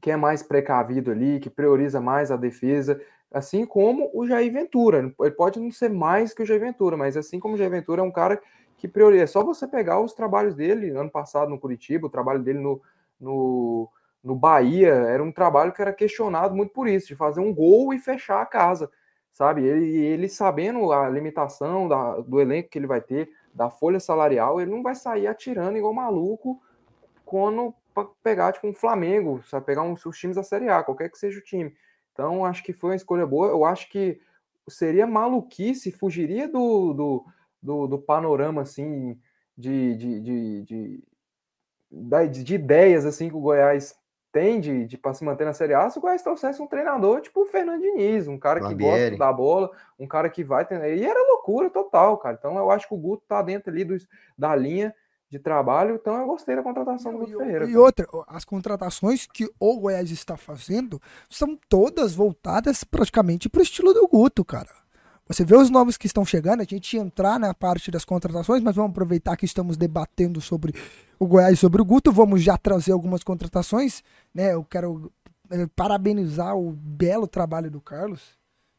que 0.00 0.10
é 0.10 0.16
mais 0.16 0.42
precavido 0.42 1.12
ali, 1.12 1.38
que 1.38 1.48
prioriza 1.48 2.00
mais 2.00 2.32
a 2.32 2.36
defesa, 2.36 3.00
assim 3.30 3.64
como 3.64 4.10
o 4.12 4.26
Jair 4.26 4.52
Ventura. 4.52 5.14
Ele 5.20 5.30
pode 5.30 5.60
não 5.60 5.70
ser 5.70 5.90
mais 5.90 6.34
que 6.34 6.42
o 6.42 6.46
Jair 6.46 6.60
Ventura, 6.60 6.96
mas 6.96 7.16
assim 7.16 7.38
como 7.38 7.54
o 7.54 7.56
Jair 7.56 7.70
Ventura 7.70 8.02
é 8.02 8.04
um 8.04 8.10
cara 8.10 8.40
que 8.82 8.88
prioriza. 8.88 9.22
É 9.22 9.26
só 9.28 9.44
você 9.44 9.64
pegar 9.64 10.00
os 10.00 10.12
trabalhos 10.12 10.56
dele 10.56 10.90
ano 10.90 11.08
passado 11.08 11.48
no 11.48 11.58
Curitiba, 11.58 12.08
o 12.08 12.10
trabalho 12.10 12.42
dele 12.42 12.58
no, 12.58 12.82
no, 13.20 13.88
no 14.24 14.34
Bahia, 14.34 14.92
era 14.92 15.22
um 15.22 15.30
trabalho 15.30 15.72
que 15.72 15.80
era 15.80 15.92
questionado 15.92 16.52
muito 16.52 16.72
por 16.72 16.88
isso, 16.88 17.06
de 17.06 17.14
fazer 17.14 17.38
um 17.38 17.54
gol 17.54 17.94
e 17.94 18.00
fechar 18.00 18.42
a 18.42 18.46
casa, 18.46 18.90
sabe? 19.32 19.62
Ele, 19.62 19.96
ele 19.98 20.28
sabendo 20.28 20.90
a 20.90 21.08
limitação 21.08 21.86
da, 21.86 22.16
do 22.16 22.40
elenco 22.40 22.70
que 22.70 22.76
ele 22.76 22.88
vai 22.88 23.00
ter, 23.00 23.30
da 23.54 23.70
folha 23.70 24.00
salarial, 24.00 24.60
ele 24.60 24.72
não 24.72 24.82
vai 24.82 24.96
sair 24.96 25.28
atirando 25.28 25.78
igual 25.78 25.94
maluco 25.94 26.60
quando 27.24 27.72
pegar 28.20 28.52
tipo 28.52 28.66
um 28.66 28.74
Flamengo, 28.74 29.44
sabe? 29.44 29.64
pegar 29.64 29.82
uns, 29.82 30.04
os 30.04 30.18
times 30.18 30.34
da 30.34 30.42
Série 30.42 30.68
A, 30.68 30.82
qualquer 30.82 31.08
que 31.08 31.18
seja 31.18 31.38
o 31.38 31.44
time. 31.44 31.72
Então, 32.12 32.44
acho 32.44 32.64
que 32.64 32.72
foi 32.72 32.90
uma 32.90 32.96
escolha 32.96 33.24
boa. 33.24 33.46
Eu 33.46 33.64
acho 33.64 33.88
que 33.88 34.20
seria 34.68 35.06
maluquice, 35.06 35.92
fugiria 35.92 36.48
do, 36.48 36.92
do, 36.92 37.24
do, 37.62 37.86
do 37.86 37.98
panorama 37.98 38.62
assim 38.62 39.18
de, 39.56 39.94
de, 39.96 40.20
de, 40.20 40.62
de, 40.62 41.04
de, 41.90 42.42
de 42.42 42.54
ideias 42.54 43.06
assim 43.06 43.28
que 43.28 43.36
o 43.36 43.40
Goiás 43.40 43.94
tem 44.32 44.58
de, 44.60 44.86
de 44.86 44.96
para 44.96 45.12
se 45.12 45.22
manter 45.24 45.44
na 45.44 45.52
Série 45.52 45.74
A 45.74 45.90
se 45.90 45.98
o 45.98 46.00
Goiás 46.00 46.22
trouxesse 46.22 46.60
um 46.60 46.66
treinador 46.66 47.20
tipo 47.20 47.42
o 47.42 47.46
Fernando 47.46 47.82
Diniz, 47.82 48.26
um 48.26 48.38
cara 48.38 48.60
que 48.60 48.74
gosta 48.74 49.16
da 49.16 49.32
bola, 49.32 49.70
um 49.98 50.06
cara 50.06 50.28
que 50.30 50.42
vai 50.42 50.64
ter. 50.64 50.96
E 50.96 51.04
era 51.04 51.28
loucura 51.28 51.68
total, 51.68 52.16
cara. 52.16 52.36
Então 52.38 52.56
eu 52.56 52.70
acho 52.70 52.88
que 52.88 52.94
o 52.94 52.98
Guto 52.98 53.24
tá 53.28 53.42
dentro 53.42 53.70
ali 53.70 53.84
do, 53.84 53.96
da 54.36 54.56
linha 54.56 54.94
de 55.32 55.38
trabalho, 55.38 55.94
então 55.94 56.18
eu 56.18 56.26
gostei 56.26 56.54
da 56.54 56.62
contratação 56.62 57.12
do 57.12 57.20
Guto 57.20 57.38
Ferreira. 57.38 57.64
E 57.64 57.74
outra, 57.74 58.06
as 58.28 58.44
contratações 58.44 59.26
que 59.26 59.50
o 59.58 59.80
Goiás 59.80 60.10
está 60.10 60.36
fazendo 60.36 61.00
são 61.30 61.58
todas 61.70 62.14
voltadas 62.14 62.84
praticamente 62.84 63.48
para 63.48 63.60
o 63.60 63.62
estilo 63.62 63.94
do 63.94 64.06
Guto, 64.06 64.44
cara. 64.44 64.81
Você 65.28 65.44
vê 65.44 65.56
os 65.56 65.70
novos 65.70 65.96
que 65.96 66.06
estão 66.06 66.24
chegando, 66.24 66.60
a 66.60 66.64
gente 66.64 66.96
ia 66.96 67.02
entrar 67.02 67.38
na 67.38 67.54
parte 67.54 67.90
das 67.90 68.04
contratações, 68.04 68.62
mas 68.62 68.74
vamos 68.74 68.90
aproveitar 68.90 69.36
que 69.36 69.44
estamos 69.44 69.76
debatendo 69.76 70.40
sobre 70.40 70.74
o 71.18 71.26
Goiás 71.26 71.54
e 71.54 71.56
sobre 71.56 71.80
o 71.80 71.84
Guto, 71.84 72.10
vamos 72.10 72.42
já 72.42 72.56
trazer 72.58 72.92
algumas 72.92 73.22
contratações, 73.22 74.02
né? 74.34 74.52
Eu 74.52 74.64
quero 74.64 75.12
eh, 75.50 75.66
parabenizar 75.76 76.56
o 76.56 76.72
belo 76.72 77.28
trabalho 77.28 77.70
do 77.70 77.80
Carlos, 77.80 78.36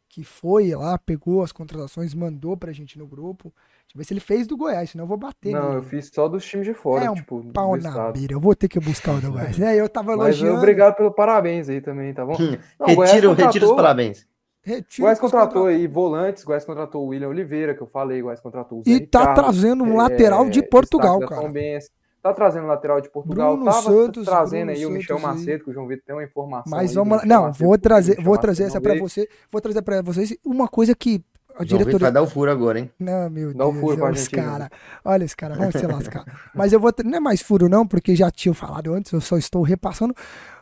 que 0.10 0.24
foi 0.24 0.76
lá, 0.76 0.98
pegou 0.98 1.42
as 1.42 1.52
contratações, 1.52 2.14
mandou 2.14 2.58
pra 2.58 2.74
gente 2.74 3.00
no 3.00 3.08
grupo. 3.08 3.54
Deixa 3.84 3.96
eu 3.96 3.98
ver 3.98 4.04
se 4.04 4.14
ele 4.14 4.20
fez 4.20 4.46
do 4.46 4.58
Goiás, 4.58 4.90
senão 4.92 5.06
eu 5.06 5.08
vou 5.08 5.18
bater. 5.18 5.54
Não, 5.54 5.70
nele. 5.70 5.78
eu 5.78 5.84
fiz 5.84 6.12
só 6.14 6.28
dos 6.28 6.46
times 6.46 6.68
de 6.68 6.74
fora, 6.74 7.06
é 7.06 7.10
um 7.10 7.16
tipo, 7.16 7.44
pau 7.54 7.78
na 7.78 8.12
beira. 8.12 8.34
Eu 8.34 8.40
vou 8.40 8.54
ter 8.54 8.68
que 8.68 8.80
buscar 8.80 9.16
o 9.16 9.22
do 9.22 9.32
Goiás. 9.32 9.58
é, 9.62 9.80
eu 9.80 9.88
tava 9.88 10.12
elogiando. 10.12 10.54
Mas 10.54 10.62
obrigado 10.62 10.96
pelo 10.96 11.12
parabéns 11.12 11.70
aí 11.70 11.80
também, 11.80 12.14
tá 12.14 12.26
bom? 12.26 12.38
Não, 12.80 12.88
retiro, 12.88 13.34
retiro 13.34 13.70
os 13.70 13.76
parabéns. 13.76 14.28
Retiro 14.64 15.04
Goiás 15.04 15.20
contratou 15.20 15.66
aí 15.66 15.86
volantes, 15.88 16.44
Goiás 16.44 16.64
contratou 16.64 17.04
o 17.04 17.08
William 17.08 17.28
Oliveira, 17.28 17.76
que 17.76 17.82
eu 17.82 17.88
falei, 17.88 18.22
Goiás 18.22 18.40
contratou 18.40 18.80
o 18.80 18.84
Zé 18.84 18.92
E 18.92 19.06
tá 19.06 19.20
Ricardo, 19.20 19.36
trazendo 19.36 19.84
um 19.84 19.98
lateral 19.98 20.46
é, 20.46 20.50
de 20.50 20.64
Portugal, 20.64 21.20
cara. 21.20 21.50
Benz, 21.50 21.92
tá 22.22 22.34
trazendo 22.34 22.64
um 22.64 22.68
lateral 22.68 23.02
de 23.02 23.10
Portugal, 23.10 23.58
Bruno 23.58 23.70
tava 23.70 23.82
Santos, 23.82 24.26
trazendo 24.26 24.68
Bruno 24.68 24.72
aí 24.72 24.78
Santos, 24.78 24.90
o 24.90 24.98
Michel 24.98 25.20
Macedo, 25.20 25.64
que 25.66 25.70
o 25.70 25.74
João 25.74 25.86
Vitor 25.86 26.06
tem 26.06 26.16
uma 26.16 26.24
informação. 26.24 26.72
Mas 26.72 26.94
vamos 26.94 27.18
lá, 27.18 27.26
não, 27.26 27.44
Macedo, 27.44 27.66
vou 27.66 27.78
trazer, 27.78 28.24
vou 28.24 28.38
trazer 28.38 28.64
essa 28.64 28.80
para 28.80 28.98
você, 28.98 29.28
vou 29.52 29.60
trazer 29.60 29.82
para 29.82 30.02
vocês 30.02 30.34
uma 30.46 30.70
coisa 30.70 30.96
que 30.96 31.22
a 31.56 31.66
diretoria... 31.66 32.00
vai 32.00 32.12
dar 32.12 32.22
o 32.22 32.28
furo 32.28 32.50
agora, 32.50 32.80
hein? 32.80 32.90
Não, 32.98 33.30
meu 33.30 33.54
Dá 33.54 33.66
Deus. 33.66 33.76
o 33.76 33.80
furo 33.80 33.98
pra 33.98 34.12
gente. 34.14 34.30
Cara. 34.32 34.72
Olha 35.04 35.24
esse 35.24 35.36
cara, 35.36 35.56
vamos 35.56 35.76
se 35.76 35.86
lascar. 35.86 36.26
Mas 36.56 36.74
eu 36.74 36.80
vou. 36.80 36.92
Não 37.04 37.18
é 37.18 37.20
mais 37.20 37.42
furo, 37.42 37.70
não, 37.70 37.86
porque 37.86 38.16
já 38.16 38.32
tinha 38.32 38.54
falado 38.54 38.94
antes, 38.94 39.12
eu 39.12 39.22
só 39.22 39.38
estou 39.38 39.62
repassando. 39.62 40.16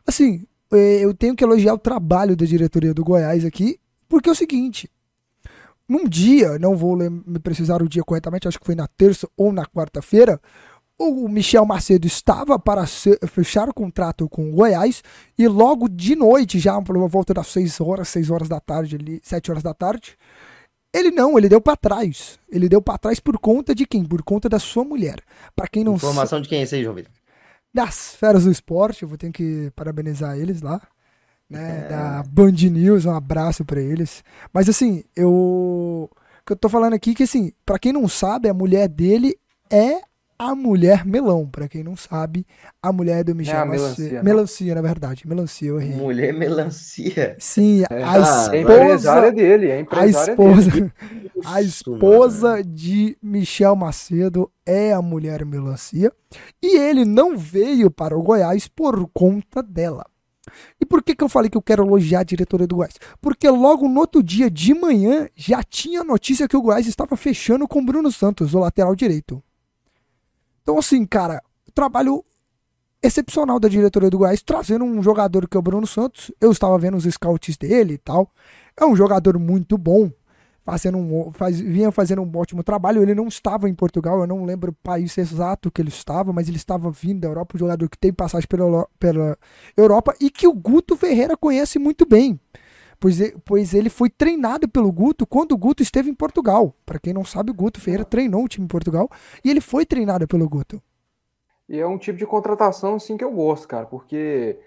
Assim, 0.05 0.45
eh, 0.73 0.99
eu 1.05 1.13
tenho 1.13 1.35
que 1.35 1.43
elogiar 1.43 1.73
o 1.73 1.77
trabalho 1.77 2.35
da 2.35 2.45
diretoria 2.45 2.93
do 2.93 3.03
Goiás 3.03 3.45
aqui. 3.45 3.79
Porque 4.11 4.27
é 4.27 4.31
o 4.33 4.35
seguinte, 4.35 4.91
num 5.87 6.03
dia, 6.03 6.59
não 6.59 6.75
vou 6.75 6.97
me 6.97 7.39
precisar 7.39 7.81
o 7.81 7.87
dia 7.87 8.03
corretamente, 8.03 8.45
acho 8.45 8.59
que 8.59 8.65
foi 8.65 8.75
na 8.75 8.85
terça 8.85 9.25
ou 9.37 9.53
na 9.53 9.65
quarta-feira, 9.65 10.37
o 10.97 11.29
Michel 11.29 11.65
Macedo 11.65 12.05
estava 12.05 12.59
para 12.59 12.85
fechar 12.85 13.69
o 13.69 13.73
contrato 13.73 14.27
com 14.27 14.49
o 14.49 14.53
Goiás 14.53 15.01
e 15.37 15.47
logo 15.47 15.87
de 15.87 16.13
noite, 16.13 16.59
já 16.59 16.79
por 16.81 16.97
volta 17.07 17.33
das 17.33 17.47
6 17.47 17.79
horas, 17.79 18.09
6 18.09 18.29
horas 18.29 18.49
da 18.49 18.59
tarde, 18.59 18.97
ali, 18.97 19.21
7 19.23 19.49
horas 19.49 19.63
da 19.63 19.73
tarde, 19.73 20.17
ele 20.93 21.09
não, 21.09 21.37
ele 21.37 21.47
deu 21.47 21.61
para 21.61 21.77
trás. 21.77 22.37
Ele 22.49 22.67
deu 22.67 22.81
para 22.81 22.97
trás 22.97 23.17
por 23.21 23.39
conta 23.39 23.73
de 23.73 23.85
quem? 23.85 24.03
Por 24.03 24.21
conta 24.23 24.49
da 24.49 24.59
sua 24.59 24.83
mulher. 24.83 25.23
Para 25.55 25.69
quem 25.69 25.85
não 25.85 25.95
Informação 25.95 26.41
de 26.41 26.49
quem 26.49 26.59
é 26.59 26.63
esse 26.63 26.75
aí, 26.75 26.83
João 26.83 26.95
Vitor? 26.95 27.13
Das 27.73 28.13
feras 28.13 28.43
do 28.43 28.51
esporte, 28.51 29.03
eu 29.03 29.07
vou 29.07 29.17
ter 29.17 29.31
que 29.31 29.71
parabenizar 29.73 30.37
eles 30.37 30.61
lá 30.61 30.81
né, 31.51 31.83
é. 31.85 31.89
da 31.89 32.23
Band 32.23 32.51
News, 32.51 33.05
um 33.05 33.13
abraço 33.13 33.65
para 33.65 33.81
eles. 33.81 34.23
Mas 34.53 34.69
assim, 34.69 35.03
eu 35.15 36.09
que 36.45 36.53
eu 36.53 36.57
tô 36.57 36.69
falando 36.69 36.93
aqui 36.93 37.13
que 37.13 37.23
assim, 37.23 37.51
para 37.65 37.77
quem 37.77 37.91
não 37.91 38.07
sabe, 38.07 38.49
a 38.49 38.53
mulher 38.53 38.87
dele 38.87 39.37
é 39.69 40.01
a 40.39 40.55
mulher 40.55 41.05
melão, 41.05 41.47
para 41.47 41.67
quem 41.67 41.83
não 41.83 41.95
sabe, 41.95 42.47
a 42.81 42.91
mulher 42.91 43.23
do 43.23 43.35
Michel 43.35 43.59
é 43.59 43.65
melancia, 43.65 44.23
melancia, 44.23 44.73
na 44.73 44.81
verdade, 44.81 45.27
melancia, 45.27 45.69
eu 45.69 45.79
errei. 45.79 45.95
Mulher 45.95 46.33
melancia. 46.33 47.35
Sim, 47.37 47.83
é. 47.87 48.03
a 48.03 48.19
esposa, 48.19 48.55
é 48.55 48.61
empresária 48.61 49.31
dele, 49.31 49.67
é 49.67 49.79
empresária 49.81 50.31
a 50.31 50.31
esposa, 50.31 50.71
dele. 50.71 50.93
a 51.45 51.61
esposa 51.61 52.63
de 52.63 53.15
Michel 53.21 53.75
Macedo 53.75 54.51
é 54.65 54.91
a 54.91 55.01
mulher 55.01 55.45
melancia 55.45 56.11
e 56.59 56.75
ele 56.75 57.05
não 57.05 57.37
veio 57.37 57.91
para 57.91 58.17
o 58.17 58.23
Goiás 58.23 58.67
por 58.67 59.07
conta 59.13 59.61
dela. 59.61 60.07
Por 60.91 61.01
que, 61.01 61.15
que 61.15 61.23
eu 61.23 61.29
falei 61.29 61.49
que 61.49 61.55
eu 61.57 61.61
quero 61.61 61.85
elogiar 61.85 62.19
a 62.19 62.23
diretoria 62.23 62.67
do 62.67 62.75
Goiás? 62.75 62.95
Porque 63.21 63.49
logo 63.49 63.87
no 63.87 64.01
outro 64.01 64.21
dia 64.21 64.51
de 64.51 64.73
manhã 64.73 65.29
já 65.33 65.63
tinha 65.63 66.03
notícia 66.03 66.49
que 66.49 66.57
o 66.57 66.61
Goiás 66.61 66.85
estava 66.85 67.15
fechando 67.15 67.65
com 67.65 67.85
Bruno 67.85 68.11
Santos, 68.11 68.53
o 68.53 68.59
lateral 68.59 68.93
direito. 68.93 69.41
Então, 70.61 70.77
assim, 70.77 71.05
cara, 71.05 71.41
trabalho 71.73 72.25
excepcional 73.01 73.57
da 73.57 73.69
diretoria 73.69 74.09
do 74.09 74.17
Goiás, 74.17 74.41
trazendo 74.41 74.83
um 74.83 75.01
jogador 75.01 75.47
que 75.47 75.55
é 75.55 75.59
o 75.61 75.63
Bruno 75.63 75.87
Santos. 75.87 76.29
Eu 76.41 76.51
estava 76.51 76.77
vendo 76.77 76.97
os 76.97 77.05
scouts 77.05 77.55
dele 77.55 77.93
e 77.93 77.97
tal. 77.97 78.29
É 78.75 78.85
um 78.85 78.93
jogador 78.93 79.39
muito 79.39 79.77
bom 79.77 80.11
fazendo 80.63 80.97
um, 80.97 81.31
faz, 81.31 81.59
vinha 81.59 81.91
fazendo 81.91 82.21
um 82.21 82.31
ótimo 82.37 82.63
trabalho. 82.63 83.01
Ele 83.01 83.15
não 83.15 83.27
estava 83.27 83.69
em 83.69 83.73
Portugal, 83.73 84.19
eu 84.19 84.27
não 84.27 84.45
lembro 84.45 84.71
o 84.71 84.75
país 84.83 85.17
exato 85.17 85.71
que 85.71 85.81
ele 85.81 85.89
estava, 85.89 86.31
mas 86.31 86.47
ele 86.47 86.57
estava 86.57 86.89
vindo 86.91 87.21
da 87.21 87.27
Europa, 87.27 87.55
um 87.55 87.59
jogador 87.59 87.89
que 87.89 87.97
tem 87.97 88.13
passagem 88.13 88.47
pela, 88.47 88.87
pela 88.99 89.37
Europa 89.75 90.15
e 90.19 90.29
que 90.29 90.47
o 90.47 90.53
Guto 90.53 90.95
Ferreira 90.95 91.35
conhece 91.35 91.79
muito 91.79 92.05
bem. 92.05 92.39
Pois, 92.99 93.17
pois 93.43 93.73
ele 93.73 93.89
foi 93.89 94.11
treinado 94.11 94.69
pelo 94.69 94.91
Guto 94.91 95.25
quando 95.25 95.53
o 95.53 95.57
Guto 95.57 95.81
esteve 95.81 96.09
em 96.09 96.13
Portugal. 96.13 96.75
Para 96.85 96.99
quem 96.99 97.13
não 97.13 97.25
sabe, 97.25 97.49
o 97.49 97.53
Guto 97.53 97.81
Ferreira 97.81 98.05
treinou 98.05 98.43
o 98.43 98.47
time 98.47 98.65
em 98.65 98.67
Portugal 98.67 99.09
e 99.43 99.49
ele 99.49 99.59
foi 99.59 99.87
treinado 99.87 100.27
pelo 100.27 100.47
Guto. 100.47 100.81
E 101.67 101.79
é 101.79 101.87
um 101.87 101.97
tipo 101.97 102.19
de 102.19 102.27
contratação 102.27 102.95
assim 102.95 103.17
que 103.17 103.23
eu 103.23 103.31
gosto, 103.31 103.67
cara, 103.67 103.87
porque 103.87 104.59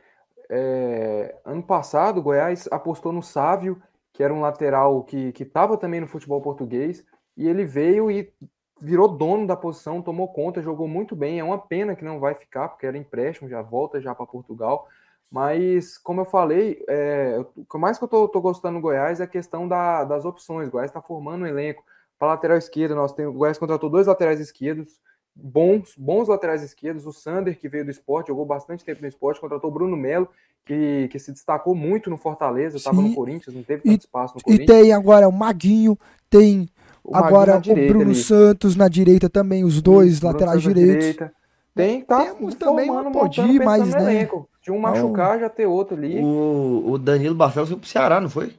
é, 0.50 1.36
ano 1.44 1.62
passado 1.62 2.18
o 2.18 2.22
Goiás 2.22 2.66
apostou 2.72 3.12
no 3.12 3.22
Sávio 3.22 3.80
que 4.14 4.22
era 4.22 4.32
um 4.32 4.40
lateral 4.40 5.02
que 5.02 5.34
estava 5.38 5.76
também 5.76 6.00
no 6.00 6.06
futebol 6.06 6.40
português, 6.40 7.04
e 7.36 7.46
ele 7.46 7.64
veio 7.64 8.10
e 8.10 8.32
virou 8.80 9.08
dono 9.08 9.46
da 9.46 9.56
posição, 9.56 10.00
tomou 10.00 10.28
conta, 10.32 10.62
jogou 10.62 10.86
muito 10.86 11.16
bem. 11.16 11.40
É 11.40 11.44
uma 11.44 11.58
pena 11.58 11.96
que 11.96 12.04
não 12.04 12.20
vai 12.20 12.34
ficar, 12.34 12.68
porque 12.68 12.86
era 12.86 12.96
empréstimo, 12.96 13.48
já 13.48 13.60
volta 13.60 14.00
já 14.00 14.14
para 14.14 14.24
Portugal. 14.24 14.88
Mas, 15.30 15.98
como 15.98 16.20
eu 16.20 16.24
falei, 16.24 16.84
é, 16.88 17.44
o 17.72 17.78
mais 17.78 17.98
que 17.98 18.04
eu 18.04 18.08
tô, 18.08 18.40
gostando 18.40 18.74
no 18.74 18.80
Goiás 18.80 19.20
é 19.20 19.24
a 19.24 19.26
questão 19.26 19.66
da, 19.66 20.04
das 20.04 20.24
opções. 20.24 20.68
O 20.68 20.70
Goiás 20.70 20.90
está 20.90 21.02
formando 21.02 21.42
um 21.42 21.46
elenco. 21.46 21.84
Para 22.16 22.28
lateral 22.28 22.56
esquerda, 22.56 22.94
nós 22.94 23.12
temos, 23.12 23.34
o 23.34 23.38
Goiás 23.38 23.58
contratou 23.58 23.90
dois 23.90 24.06
laterais 24.06 24.38
esquerdos, 24.38 25.00
bons, 25.34 25.94
bons 25.96 26.28
laterais 26.28 26.62
esquerdos. 26.62 27.06
O 27.06 27.12
Sander, 27.12 27.58
que 27.58 27.68
veio 27.68 27.84
do 27.84 27.90
esporte, 27.90 28.28
jogou 28.28 28.44
bastante 28.44 28.84
tempo 28.84 29.02
no 29.02 29.08
esporte, 29.08 29.40
contratou 29.40 29.70
o 29.70 29.72
Bruno 29.72 29.96
Melo, 29.96 30.28
que, 30.64 31.08
que 31.08 31.18
se 31.18 31.32
destacou 31.32 31.74
muito 31.74 32.08
no 32.08 32.16
Fortaleza, 32.16 32.76
estava 32.76 33.02
no 33.02 33.14
Corinthians, 33.14 33.54
não 33.54 33.62
teve 33.62 33.82
tanto 33.82 33.94
e, 33.94 33.98
espaço 33.98 34.34
no 34.36 34.42
Corinthians. 34.42 34.68
E 34.68 34.72
tem 34.82 34.92
agora 34.92 35.28
o 35.28 35.32
Maguinho, 35.32 35.98
tem 36.30 36.68
o 37.02 37.14
agora 37.14 37.58
o 37.58 37.60
Bruno 37.60 38.10
ali. 38.10 38.14
Santos 38.14 38.76
na 38.76 38.88
direita 38.88 39.28
também, 39.28 39.64
os 39.64 39.82
dois 39.82 40.14
Isso, 40.14 40.26
laterais 40.26 40.62
direitos. 40.62 41.28
Tem, 41.74 42.02
tá 42.02 42.24
Temos 42.26 42.54
também 42.54 42.88
um 42.88 43.10
Podi, 43.10 43.58
mas 43.58 43.92
né? 43.92 44.00
Elenco. 44.00 44.48
De 44.62 44.70
um 44.70 44.78
machucar, 44.78 45.38
já 45.40 45.50
ter 45.50 45.66
outro 45.66 45.96
ali. 45.96 46.20
O, 46.20 46.92
o 46.92 46.98
Danilo 46.98 47.34
Barcelos 47.34 47.68
foi 47.68 47.78
pro 47.78 47.88
Ceará, 47.88 48.20
não 48.20 48.30
foi? 48.30 48.54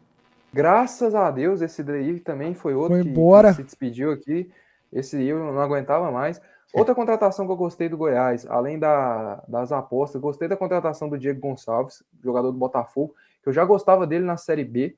Graças 0.54 1.16
a 1.16 1.32
Deus, 1.32 1.62
esse 1.62 1.82
daí 1.82 2.20
também 2.20 2.54
foi 2.54 2.76
outro 2.76 2.96
foi 2.96 3.04
que, 3.04 3.10
embora. 3.10 3.50
que 3.50 3.56
se 3.56 3.64
despediu 3.64 4.12
aqui. 4.12 4.52
Esse 4.92 5.22
eu 5.24 5.40
não 5.40 5.60
aguentava 5.60 6.12
mais. 6.12 6.40
Outra 6.76 6.94
contratação 6.94 7.46
que 7.46 7.52
eu 7.54 7.56
gostei 7.56 7.88
do 7.88 7.96
Goiás, 7.96 8.46
além 8.48 8.78
da, 8.78 9.42
das 9.48 9.72
apostas, 9.72 10.22
gostei 10.22 10.46
da 10.46 10.58
contratação 10.58 11.08
do 11.08 11.18
Diego 11.18 11.40
Gonçalves, 11.40 12.04
jogador 12.22 12.52
do 12.52 12.58
Botafogo, 12.58 13.16
que 13.42 13.48
eu 13.48 13.54
já 13.54 13.64
gostava 13.64 14.06
dele 14.06 14.26
na 14.26 14.36
Série 14.36 14.66
B. 14.66 14.98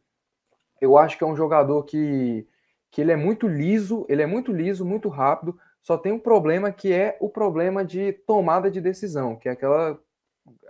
Eu 0.82 0.97
acho 0.97 1.15
que 1.15 1.23
é 1.23 1.28
um 1.28 1.36
jogador 1.36 1.84
que, 1.84 2.47
que 2.89 2.99
ele 2.99 3.11
é 3.11 3.15
muito 3.15 3.47
liso, 3.47 4.07
ele 4.09 4.23
é 4.23 4.25
muito 4.25 4.51
liso, 4.51 4.84
muito 4.84 5.07
rápido, 5.07 5.55
só 5.84 5.95
tem 5.95 6.11
um 6.11 6.19
problema 6.19 6.71
que 6.71 6.91
é 6.91 7.15
o 7.19 7.30
problema 7.30 7.86
de 7.86 8.11
tomada 8.11 8.71
de 8.71 8.82
decisão, 8.82 9.36
que 9.36 9.47
é 9.47 9.51
aquela 9.51 9.99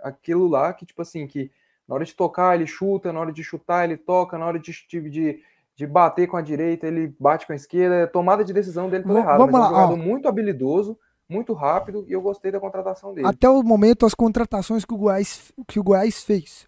aquilo 0.02 0.46
lá 0.46 0.74
que, 0.74 0.84
tipo 0.84 1.00
assim, 1.00 1.26
que 1.26 1.50
na 1.88 1.94
hora 1.94 2.04
de 2.04 2.14
tocar 2.14 2.54
ele 2.54 2.66
chuta, 2.66 3.14
na 3.14 3.20
hora 3.20 3.32
de 3.32 3.42
chutar 3.42 3.84
ele 3.84 3.96
toca, 3.96 4.36
na 4.36 4.44
hora 4.44 4.58
de, 4.58 4.72
de, 4.86 5.08
de 5.08 5.42
bater 5.86 6.26
com 6.26 6.36
a 6.36 6.42
direita, 6.42 6.86
ele 6.86 7.14
bate 7.18 7.46
com 7.46 7.52
a 7.52 7.56
esquerda. 7.56 8.04
A 8.04 8.06
tomada 8.06 8.44
de 8.44 8.52
decisão 8.52 8.88
dele 8.88 9.04
toda 9.04 9.18
errada. 9.18 9.38
Vamos 9.38 9.58
lá, 9.58 9.66
é 9.66 9.68
um 9.68 9.74
jogador 9.74 9.94
ó. 9.94 9.96
muito 9.96 10.28
habilidoso, 10.28 10.98
muito 11.28 11.52
rápido 11.52 12.04
e 12.08 12.12
eu 12.12 12.20
gostei 12.20 12.50
da 12.50 12.60
contratação 12.60 13.14
dele. 13.14 13.26
Até 13.26 13.48
o 13.48 13.62
momento, 13.62 14.04
as 14.04 14.14
contratações 14.14 14.84
que 14.84 14.94
o 14.94 14.98
Goiás, 14.98 15.52
que 15.66 15.78
o 15.78 15.82
Goiás 15.82 16.22
fez. 16.22 16.66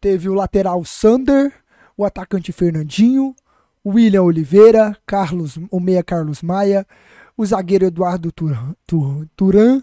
Teve 0.00 0.28
o 0.28 0.34
lateral 0.34 0.84
Sander, 0.84 1.52
o 1.96 2.04
atacante 2.04 2.52
Fernandinho, 2.52 3.34
o 3.84 3.90
William 3.90 4.22
Oliveira, 4.22 4.96
Carlos, 5.06 5.58
o 5.70 5.80
meia 5.80 6.02
Carlos 6.02 6.42
Maia, 6.42 6.86
o 7.36 7.44
zagueiro 7.44 7.86
Eduardo 7.86 8.30
Turan, 8.32 8.74
Turan 9.36 9.82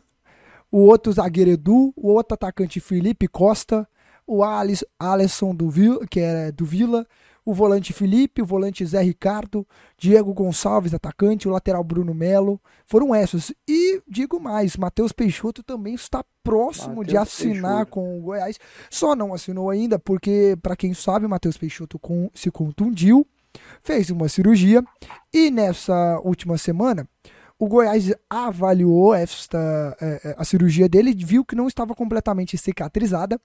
o 0.71 0.79
outro 0.79 1.11
zagueiro 1.11 1.51
Edu, 1.51 1.93
o 1.95 2.09
outro 2.09 2.35
atacante 2.35 2.79
Felipe 2.79 3.27
Costa, 3.27 3.87
o 4.25 4.43
Alisson 4.43 5.55
do, 5.55 5.69
que 6.09 6.19
é 6.19 6.51
do 6.51 6.65
Vila, 6.65 7.07
o 7.45 7.53
volante 7.53 7.93
Felipe, 7.93 8.41
o 8.41 8.45
volante 8.45 8.85
Zé 8.85 9.01
Ricardo, 9.01 9.67
Diego 9.97 10.33
Gonçalves, 10.33 10.93
atacante, 10.93 11.47
o 11.47 11.51
lateral 11.51 11.83
Bruno 11.83 12.13
Melo. 12.13 12.61
Foram 12.85 13.15
esses. 13.15 13.53
E 13.67 14.01
digo 14.07 14.39
mais, 14.39 14.77
Matheus 14.77 15.11
Peixoto 15.11 15.63
também 15.63 15.93
está 15.93 16.23
próximo 16.43 16.97
Mateus 16.97 17.07
de 17.07 17.17
assinar 17.17 17.85
Peixoto. 17.85 17.91
com 17.91 18.19
o 18.19 18.21
Goiás. 18.21 18.57
Só 18.89 19.15
não 19.15 19.33
assinou 19.33 19.69
ainda 19.69 19.97
porque, 19.97 20.57
para 20.61 20.75
quem 20.75 20.93
sabe, 20.93 21.27
Matheus 21.27 21.57
Peixoto 21.57 21.97
com, 21.97 22.29
se 22.33 22.51
contundiu, 22.51 23.25
fez 23.81 24.09
uma 24.09 24.29
cirurgia 24.29 24.83
e 25.33 25.49
nessa 25.49 26.19
última 26.23 26.57
semana 26.57 27.07
o 27.59 27.67
Goiás 27.67 28.13
avaliou 28.29 29.13
esta, 29.13 29.97
é, 29.99 30.29
é, 30.29 30.35
a 30.37 30.45
cirurgia 30.45 30.87
dele, 30.87 31.13
viu 31.13 31.43
que 31.43 31.55
não 31.55 31.67
estava 31.67 31.93
completamente 31.93 32.57
cicatrizada, 32.57 33.39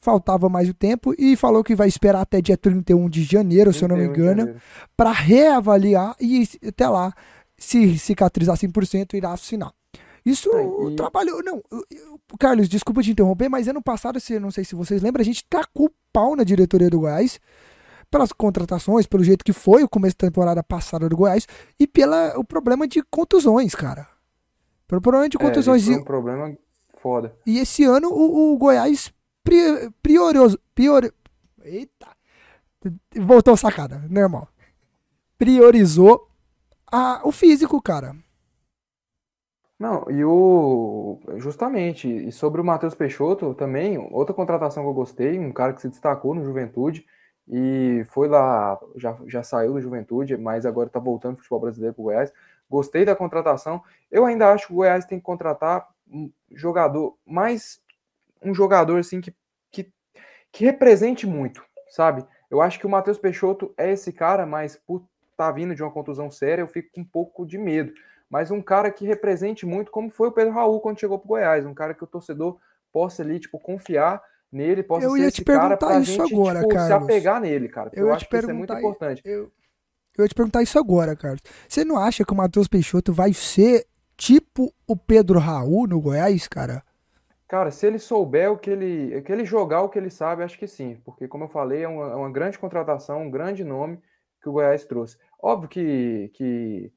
faltava 0.00 0.48
mais 0.48 0.68
o 0.68 0.74
tempo 0.74 1.14
e 1.18 1.36
falou 1.36 1.64
que 1.64 1.74
vai 1.74 1.88
esperar 1.88 2.20
até 2.20 2.40
dia 2.40 2.56
31 2.56 3.08
de 3.08 3.24
janeiro, 3.24 3.72
se 3.72 3.84
eu 3.84 3.88
não 3.88 3.96
me 3.96 4.04
engano, 4.04 4.54
para 4.96 5.10
reavaliar 5.10 6.16
e 6.20 6.48
até 6.66 6.88
lá, 6.88 7.12
se 7.56 7.98
cicatrizar 7.98 8.56
100%, 8.56 9.14
irá 9.14 9.32
assinar. 9.32 9.72
Isso 10.24 10.50
e... 10.50 10.94
trabalhou. 10.94 11.42
Não, 11.42 11.62
Carlos, 12.38 12.68
desculpa 12.68 13.02
te 13.02 13.10
interromper, 13.10 13.48
mas 13.48 13.66
ano 13.66 13.82
passado, 13.82 14.20
se, 14.20 14.38
não 14.38 14.50
sei 14.50 14.64
se 14.64 14.74
vocês 14.74 15.02
lembram, 15.02 15.22
a 15.22 15.24
gente 15.24 15.44
tacou 15.48 15.86
o 15.86 15.92
pau 16.12 16.36
na 16.36 16.44
diretoria 16.44 16.90
do 16.90 17.00
Goiás 17.00 17.40
pelas 18.10 18.32
contratações, 18.32 19.06
pelo 19.06 19.22
jeito 19.22 19.44
que 19.44 19.52
foi 19.52 19.82
o 19.82 19.88
começo 19.88 20.16
da 20.18 20.28
temporada 20.28 20.62
passada 20.62 21.08
do 21.08 21.16
Goiás 21.16 21.46
e 21.78 21.86
pelo 21.86 22.44
problema 22.44 22.86
de 22.86 23.02
contusões, 23.10 23.74
cara. 23.74 24.06
Pelo 24.86 25.00
problema 25.00 25.28
de 25.28 25.36
é, 25.36 25.40
contusões. 25.40 25.88
É, 25.88 25.96
um 25.96 26.04
problema 26.04 26.56
foda. 27.02 27.34
E 27.46 27.58
esse 27.58 27.84
ano 27.84 28.08
o, 28.08 28.54
o 28.54 28.58
Goiás 28.58 29.12
priorizou. 30.02 30.58
Prior, 30.74 31.12
eita! 31.62 32.08
Voltou 33.16 33.56
sacada, 33.56 34.02
normal. 34.08 34.48
Priorizou 35.36 36.28
a, 36.90 37.20
o 37.24 37.32
físico, 37.32 37.80
cara. 37.82 38.14
Não, 39.78 40.10
e 40.10 40.24
o. 40.24 41.20
Justamente, 41.36 42.08
e 42.08 42.32
sobre 42.32 42.60
o 42.60 42.64
Matheus 42.64 42.94
Peixoto 42.94 43.54
também, 43.54 43.96
outra 44.10 44.34
contratação 44.34 44.82
que 44.82 44.88
eu 44.88 44.94
gostei, 44.94 45.38
um 45.38 45.52
cara 45.52 45.72
que 45.72 45.80
se 45.80 45.88
destacou 45.88 46.34
no 46.34 46.44
Juventude 46.44 47.06
e 47.48 48.04
foi 48.10 48.28
lá, 48.28 48.78
já, 48.96 49.16
já 49.26 49.42
saiu 49.42 49.72
do 49.74 49.80
Juventude, 49.80 50.36
mas 50.36 50.66
agora 50.66 50.88
está 50.88 50.98
voltando 50.98 51.34
para 51.34 51.40
o 51.40 51.44
futebol 51.44 51.60
brasileiro 51.60 51.94
para 51.94 52.02
o 52.02 52.04
Goiás. 52.04 52.32
Gostei 52.68 53.04
da 53.04 53.16
contratação. 53.16 53.82
Eu 54.10 54.26
ainda 54.26 54.52
acho 54.52 54.66
que 54.66 54.72
o 54.72 54.76
Goiás 54.76 55.06
tem 55.06 55.18
que 55.18 55.24
contratar 55.24 55.88
um 56.10 56.30
jogador, 56.50 57.16
mais 57.24 57.80
um 58.42 58.54
jogador 58.54 58.98
assim 58.98 59.20
que, 59.20 59.32
que 60.52 60.64
represente 60.64 61.26
muito, 61.26 61.62
sabe? 61.88 62.24
Eu 62.50 62.60
acho 62.60 62.78
que 62.78 62.86
o 62.86 62.90
Matheus 62.90 63.18
Peixoto 63.18 63.72
é 63.76 63.92
esse 63.92 64.12
cara, 64.12 64.46
mas 64.46 64.76
por 64.76 65.04
estar 65.30 65.48
tá 65.48 65.52
vindo 65.52 65.74
de 65.74 65.82
uma 65.82 65.92
contusão 65.92 66.30
séria, 66.30 66.62
eu 66.62 66.68
fico 66.68 66.90
com 66.92 67.00
um 67.02 67.04
pouco 67.04 67.46
de 67.46 67.58
medo 67.58 67.92
mas 68.30 68.50
um 68.50 68.60
cara 68.60 68.90
que 68.90 69.06
represente 69.06 69.64
muito, 69.64 69.90
como 69.90 70.10
foi 70.10 70.28
o 70.28 70.32
Pedro 70.32 70.52
Raul 70.52 70.80
quando 70.80 71.00
chegou 71.00 71.18
para 71.18 71.24
o 71.24 71.28
Goiás, 71.28 71.66
um 71.66 71.74
cara 71.74 71.94
que 71.94 72.04
o 72.04 72.06
torcedor 72.06 72.58
possa 72.92 73.22
ali, 73.22 73.40
tipo, 73.40 73.58
confiar 73.58 74.22
nele, 74.52 74.82
possa 74.82 75.06
eu 75.06 75.12
ser 75.12 75.22
ia 75.22 75.30
te 75.30 75.44
perguntar 75.44 75.76
cara 75.78 76.00
isso 76.00 76.12
gente, 76.12 76.34
agora, 76.34 76.60
tipo, 76.60 76.74
Carlos. 76.74 76.86
se 76.86 76.92
apegar 76.92 77.40
nele, 77.40 77.68
cara. 77.68 77.90
Eu, 77.92 78.08
eu 78.08 78.14
acho 78.14 78.28
que 78.28 78.36
isso 78.36 78.50
é 78.50 78.52
muito 78.52 78.72
importante. 78.72 79.22
Eu, 79.24 79.50
eu 80.16 80.24
ia 80.24 80.28
te 80.28 80.34
perguntar 80.34 80.62
isso 80.62 80.78
agora, 80.78 81.16
Carlos. 81.16 81.40
Você 81.66 81.84
não 81.84 81.96
acha 81.96 82.24
que 82.24 82.32
o 82.32 82.36
Matheus 82.36 82.68
Peixoto 82.68 83.12
vai 83.12 83.32
ser 83.32 83.86
tipo 84.16 84.72
o 84.86 84.96
Pedro 84.96 85.38
Raul 85.38 85.86
no 85.86 86.00
Goiás, 86.00 86.48
cara? 86.48 86.82
Cara, 87.48 87.70
se 87.70 87.86
ele 87.86 87.98
souber 87.98 88.52
o 88.52 88.58
que 88.58 88.68
ele, 88.68 89.22
que 89.22 89.32
ele 89.32 89.44
jogar 89.44 89.80
o 89.80 89.88
que 89.88 89.98
ele 89.98 90.10
sabe, 90.10 90.42
acho 90.42 90.58
que 90.58 90.68
sim, 90.68 91.00
porque 91.02 91.26
como 91.26 91.44
eu 91.44 91.48
falei, 91.48 91.82
é 91.82 91.88
uma, 91.88 92.12
é 92.12 92.14
uma 92.14 92.30
grande 92.30 92.58
contratação, 92.58 93.22
um 93.22 93.30
grande 93.30 93.64
nome 93.64 93.98
que 94.42 94.48
o 94.50 94.52
Goiás 94.52 94.84
trouxe. 94.84 95.16
Óbvio 95.40 95.66
que, 95.66 96.30
que 96.34 96.92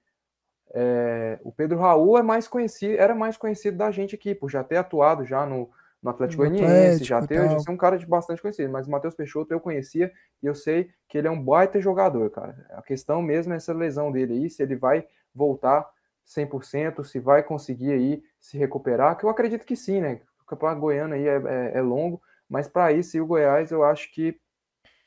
é, 0.74 1.40
o 1.42 1.54
Pedro 1.54 1.80
Raul 1.80 2.18
é 2.18 2.22
mais 2.22 2.50
conhecido, 2.50 3.00
era 3.00 3.16
mais 3.16 3.38
conhecido 3.38 3.78
da 3.78 3.92
gente 3.92 4.14
aqui, 4.14 4.36
por 4.36 4.50
já 4.50 4.62
ter 4.62 4.76
atuado 4.76 5.24
já 5.24 5.46
no, 5.46 5.70
no 6.02 6.10
Atlético 6.10 6.44
Goianiense, 6.44 7.06
já 7.06 7.26
ter 7.26 7.50
já 7.50 7.60
ser 7.60 7.72
um 7.72 7.78
cara 7.78 7.98
de 7.98 8.06
bastante 8.06 8.42
conhecido. 8.42 8.72
Mas 8.72 8.88
o 8.88 8.92
Matheus 8.92 9.16
Peixoto 9.16 9.54
eu 9.54 9.60
conhecia 9.60 10.12
e 10.44 10.48
eu 10.48 10.54
sei 10.54 10.90
que 11.08 11.18
ele 11.18 11.28
é 11.28 11.32
um 11.32 11.42
baita 11.42 11.80
jogador, 11.80 12.30
cara. 12.30 12.66
A 12.72 12.82
questão 12.82 13.22
mesmo 13.22 13.54
é 13.54 13.56
essa 13.56 13.74
lesão 13.74 14.12
dele 14.12 14.34
aí, 14.34 14.50
se 14.50 14.62
ele 14.62 14.76
vai 14.76 15.06
voltar 15.34 15.90
100%, 16.26 17.06
se 17.06 17.20
vai 17.20 17.42
conseguir 17.42 17.92
aí 17.92 18.24
se 18.40 18.58
recuperar, 18.58 19.18
que 19.18 19.24
eu 19.24 19.30
acredito 19.30 19.66
que 19.66 19.78
sim, 19.78 20.02
né? 20.02 20.20
Campeonato 20.52 20.82
goiano 20.82 21.14
aí 21.14 21.28
é, 21.28 21.36
é, 21.36 21.72
é 21.78 21.82
longo, 21.82 22.22
mas 22.50 22.68
para 22.68 22.92
isso 22.92 23.16
e 23.16 23.22
o 23.22 23.26
Goiás 23.26 23.72
eu 23.72 23.84
acho 23.84 24.12
que 24.14 24.38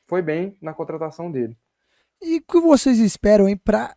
foi 0.07 0.21
bem 0.21 0.57
na 0.61 0.73
contratação 0.73 1.31
dele. 1.31 1.55
E 2.21 2.37
o 2.37 2.41
que 2.41 2.59
vocês 2.59 2.97
esperam, 2.99 3.47
hein, 3.47 3.55
pra 3.57 3.93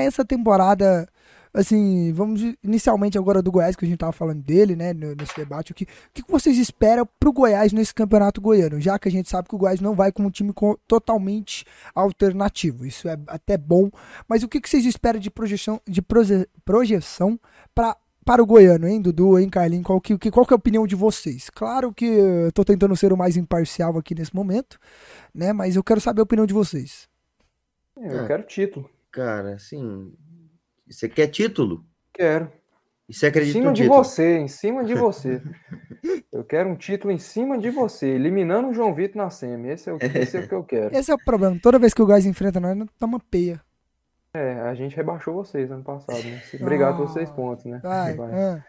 essa 0.00 0.24
temporada? 0.24 1.08
Assim, 1.54 2.12
vamos 2.14 2.40
inicialmente 2.62 3.18
agora 3.18 3.42
do 3.42 3.52
Goiás, 3.52 3.76
que 3.76 3.84
a 3.84 3.88
gente 3.88 3.98
tava 3.98 4.12
falando 4.12 4.42
dele, 4.42 4.74
né, 4.74 4.94
nesse 4.94 5.36
debate. 5.36 5.72
O 5.72 5.74
que, 5.74 5.84
o 5.84 6.12
que 6.14 6.22
vocês 6.30 6.56
esperam 6.56 7.06
pro 7.20 7.32
Goiás 7.32 7.72
nesse 7.74 7.92
campeonato 7.92 8.40
goiano? 8.40 8.80
Já 8.80 8.98
que 8.98 9.08
a 9.08 9.12
gente 9.12 9.28
sabe 9.28 9.48
que 9.48 9.54
o 9.54 9.58
Goiás 9.58 9.78
não 9.78 9.94
vai 9.94 10.10
com 10.10 10.22
um 10.22 10.30
time 10.30 10.54
totalmente 10.88 11.66
alternativo. 11.94 12.86
Isso 12.86 13.06
é 13.06 13.18
até 13.26 13.58
bom. 13.58 13.90
Mas 14.26 14.42
o 14.42 14.48
que, 14.48 14.62
que 14.62 14.68
vocês 14.68 14.86
esperam 14.86 15.20
de 15.20 15.30
projeção, 15.30 15.78
de 15.86 16.00
proje, 16.00 16.48
projeção 16.64 17.38
pra, 17.74 17.96
para 18.24 18.42
o 18.42 18.46
goiano, 18.46 18.86
hein, 18.86 19.00
Dudu, 19.00 19.38
hein, 19.38 19.48
Carlinhos? 19.48 19.86
Qual 19.86 20.00
que, 20.00 20.30
qual 20.30 20.46
que 20.46 20.52
é 20.52 20.56
a 20.56 20.56
opinião 20.56 20.86
de 20.86 20.94
vocês? 20.94 21.50
Claro 21.50 21.92
que 21.92 22.04
eu 22.04 22.52
tô 22.52 22.64
tentando 22.64 22.96
ser 22.96 23.12
o 23.12 23.16
mais 23.16 23.36
imparcial 23.36 23.98
aqui 23.98 24.14
nesse 24.14 24.34
momento, 24.34 24.78
né? 25.34 25.52
Mas 25.52 25.76
eu 25.76 25.82
quero 25.82 26.00
saber 26.00 26.20
a 26.20 26.24
opinião 26.24 26.46
de 26.46 26.54
vocês. 26.54 27.08
É, 27.98 28.14
eu 28.14 28.20
ah, 28.20 28.26
quero 28.26 28.42
título. 28.44 28.88
Cara, 29.10 29.54
assim. 29.54 30.12
Você 30.88 31.08
quer 31.08 31.28
título? 31.28 31.84
Quero. 32.12 32.50
E 33.08 33.14
você 33.14 33.26
acredita 33.26 33.58
Em 33.58 33.62
cima 33.62 33.72
de 33.72 33.82
título? 33.82 34.04
você, 34.04 34.38
em 34.38 34.48
cima 34.48 34.84
de 34.84 34.94
você. 34.94 35.42
eu 36.32 36.44
quero 36.44 36.68
um 36.68 36.76
título 36.76 37.12
em 37.12 37.18
cima 37.18 37.58
de 37.58 37.70
você, 37.70 38.06
eliminando 38.08 38.68
o 38.68 38.74
João 38.74 38.94
Vitor 38.94 39.16
na 39.16 39.30
SEMI. 39.30 39.70
Esse 39.70 39.90
é, 39.90 39.92
o, 39.92 39.98
esse 40.00 40.36
é 40.36 40.40
o 40.40 40.48
que 40.48 40.54
eu 40.54 40.64
quero. 40.64 40.96
Esse 40.96 41.10
é 41.10 41.14
o 41.14 41.18
problema. 41.18 41.58
Toda 41.60 41.78
vez 41.78 41.92
que 41.92 42.02
o 42.02 42.06
Gás 42.06 42.24
enfrenta 42.24 42.60
nós, 42.60 42.76
toma 42.98 43.18
peia. 43.18 43.60
É, 44.34 44.52
a 44.60 44.74
gente 44.74 44.96
rebaixou 44.96 45.34
vocês 45.34 45.70
ano 45.70 45.84
passado, 45.84 46.22
né? 46.22 46.42
Obrigado 46.58 46.96
pelos 46.96 47.12
seis 47.12 47.30
pontos, 47.30 47.66
né? 47.66 47.80
Vai, 47.82 48.14
vai. 48.14 48.32
É. 48.34 48.64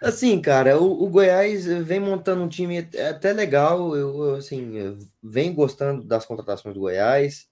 Assim, 0.00 0.40
cara, 0.40 0.80
o, 0.80 1.04
o, 1.04 1.10
Goiás 1.10 1.66
vem 1.66 2.00
montando 2.00 2.42
um 2.42 2.48
time 2.48 2.78
até 3.10 3.34
legal. 3.34 3.94
Eu, 3.94 4.24
eu 4.24 4.34
assim, 4.36 4.96
vem 5.22 5.52
gostando 5.52 6.02
das 6.02 6.24
contratações 6.24 6.74
do 6.74 6.80
Goiás. 6.80 7.46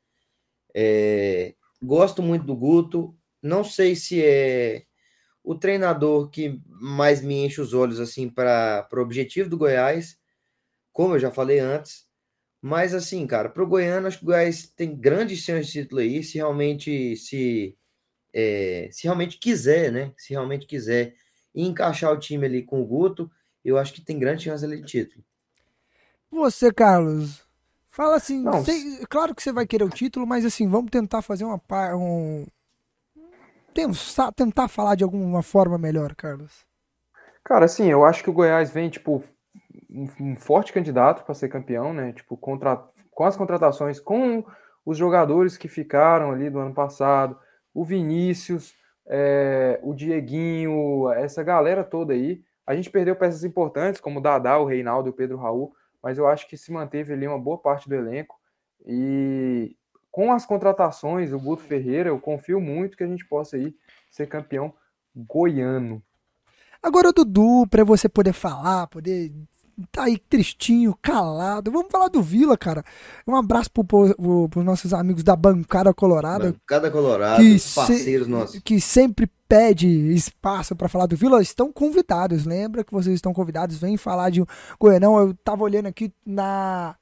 É, 0.74 1.54
gosto 1.82 2.22
muito 2.22 2.46
do 2.46 2.56
Guto. 2.56 3.14
Não 3.42 3.62
sei 3.62 3.94
se 3.94 4.24
é 4.24 4.84
o 5.44 5.54
treinador 5.54 6.30
que 6.30 6.60
mais 6.66 7.20
me 7.20 7.44
enche 7.44 7.60
os 7.60 7.74
olhos 7.74 8.00
assim 8.00 8.30
para 8.30 8.88
o 8.90 8.98
objetivo 8.98 9.50
do 9.50 9.58
Goiás, 9.58 10.18
como 10.90 11.14
eu 11.14 11.18
já 11.18 11.30
falei 11.30 11.58
antes. 11.58 12.05
Mas 12.66 12.92
assim, 12.92 13.24
cara, 13.28 13.48
para 13.48 13.62
o 13.62 13.66
Goiano, 13.66 14.08
acho 14.08 14.18
que 14.18 14.24
o 14.24 14.26
Goiás 14.26 14.66
tem 14.74 14.92
grandes 14.96 15.38
chances 15.38 15.68
de 15.68 15.82
título 15.82 16.00
aí, 16.00 16.20
se 16.24 16.36
realmente 16.36 17.14
se, 17.16 17.78
é, 18.34 18.88
se 18.90 19.04
realmente 19.04 19.38
quiser, 19.38 19.92
né? 19.92 20.12
Se 20.18 20.32
realmente 20.32 20.66
quiser 20.66 21.14
encaixar 21.54 22.12
o 22.12 22.18
time 22.18 22.44
ali 22.44 22.64
com 22.64 22.82
o 22.82 22.84
Guto, 22.84 23.30
eu 23.64 23.78
acho 23.78 23.92
que 23.92 24.00
tem 24.00 24.18
grande 24.18 24.42
chance 24.42 24.64
ali 24.64 24.80
de 24.80 24.86
título. 24.86 25.24
Você, 26.28 26.72
Carlos, 26.72 27.46
Fala 27.88 28.16
assim, 28.16 28.44
sei, 28.64 29.06
claro 29.08 29.32
que 29.32 29.40
você 29.40 29.52
vai 29.52 29.64
querer 29.64 29.84
o 29.84 29.88
título, 29.88 30.26
mas 30.26 30.44
assim, 30.44 30.68
vamos 30.68 30.90
tentar 30.90 31.22
fazer 31.22 31.44
uma 31.44 31.58
um 31.94 32.44
tentar, 33.72 34.32
tentar 34.32 34.68
falar 34.68 34.96
de 34.96 35.04
alguma 35.04 35.40
forma 35.40 35.78
melhor, 35.78 36.16
Carlos. 36.16 36.66
Cara, 37.44 37.64
assim, 37.66 37.88
eu 37.88 38.04
acho 38.04 38.24
que 38.24 38.28
o 38.28 38.32
Goiás 38.32 38.70
vem 38.70 38.90
tipo 38.90 39.22
um, 39.90 40.06
um 40.20 40.36
forte 40.36 40.72
candidato 40.72 41.24
para 41.24 41.34
ser 41.34 41.48
campeão, 41.48 41.92
né? 41.92 42.12
Tipo, 42.12 42.36
contra, 42.36 42.76
com 43.10 43.24
as 43.24 43.36
contratações, 43.36 44.00
com 44.00 44.44
os 44.84 44.96
jogadores 44.96 45.56
que 45.56 45.68
ficaram 45.68 46.30
ali 46.30 46.48
do 46.48 46.58
ano 46.58 46.74
passado, 46.74 47.38
o 47.74 47.84
Vinícius, 47.84 48.74
é, 49.06 49.78
o 49.82 49.94
Dieguinho, 49.94 51.10
essa 51.12 51.42
galera 51.42 51.84
toda 51.84 52.12
aí. 52.12 52.42
A 52.66 52.74
gente 52.74 52.90
perdeu 52.90 53.14
peças 53.14 53.44
importantes, 53.44 54.00
como 54.00 54.18
o 54.18 54.22
Dadá, 54.22 54.58
o 54.58 54.64
Reinaldo 54.64 55.08
e 55.08 55.10
o 55.10 55.14
Pedro 55.14 55.38
Raul, 55.38 55.72
mas 56.02 56.18
eu 56.18 56.26
acho 56.26 56.48
que 56.48 56.56
se 56.56 56.72
manteve 56.72 57.12
ali 57.12 57.26
uma 57.26 57.38
boa 57.38 57.58
parte 57.58 57.88
do 57.88 57.94
elenco. 57.94 58.36
E 58.84 59.76
com 60.10 60.32
as 60.32 60.46
contratações, 60.46 61.32
o 61.32 61.38
Guto 61.38 61.62
Ferreira, 61.62 62.08
eu 62.08 62.18
confio 62.18 62.60
muito 62.60 62.96
que 62.96 63.04
a 63.04 63.06
gente 63.06 63.26
possa 63.26 63.56
aí 63.56 63.74
ser 64.10 64.26
campeão 64.26 64.72
goiano. 65.14 66.02
Agora, 66.82 67.12
Dudu, 67.12 67.66
para 67.68 67.84
você 67.84 68.08
poder 68.08 68.32
falar, 68.32 68.86
poder 68.86 69.32
tá 69.90 70.04
aí 70.04 70.18
tristinho, 70.18 70.96
calado. 71.00 71.70
Vamos 71.70 71.90
falar 71.90 72.08
do 72.08 72.22
Vila, 72.22 72.56
cara. 72.56 72.84
Um 73.26 73.36
abraço 73.36 73.70
pro, 73.70 73.84
pro, 73.84 74.48
pros 74.48 74.64
nossos 74.64 74.94
amigos 74.94 75.22
da 75.22 75.36
Bancada 75.36 75.92
Colorada. 75.92 76.52
Bancada 76.52 76.90
Colorada, 76.90 77.42
que 77.42 77.58
parceiros 77.74 78.26
se, 78.26 78.30
nossos. 78.30 78.60
Que 78.60 78.80
sempre 78.80 79.30
pede 79.48 79.86
espaço 80.14 80.74
para 80.74 80.88
falar 80.88 81.06
do 81.06 81.16
Vila. 81.16 81.42
Estão 81.42 81.72
convidados, 81.72 82.44
lembra 82.44 82.82
que 82.82 82.92
vocês 82.92 83.14
estão 83.14 83.32
convidados. 83.32 83.78
Vem 83.78 83.96
falar 83.96 84.30
de 84.30 84.44
Goianão. 84.80 85.18
Eu 85.18 85.34
tava 85.44 85.62
olhando 85.62 85.86
aqui 85.86 86.12
na... 86.24 86.96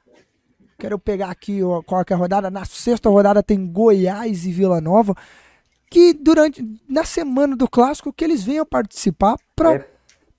Quero 0.77 0.99
pegar 0.99 1.31
aqui 1.31 1.61
qual 1.87 2.05
é 2.09 2.13
a 2.13 2.17
rodada. 2.17 2.51
Na 2.51 2.65
sexta 2.65 3.09
rodada 3.09 3.43
tem 3.43 3.67
Goiás 3.67 4.45
e 4.45 4.53
Vila 4.53 4.81
Nova. 4.81 5.15
Que 5.89 6.13
durante... 6.13 6.65
Na 6.89 7.05
semana 7.05 7.57
do 7.57 7.69
Clássico, 7.69 8.13
que 8.13 8.25
eles 8.25 8.43
venham 8.43 8.67
participar 8.67 9.37
para... 9.55 9.75
É 9.75 9.94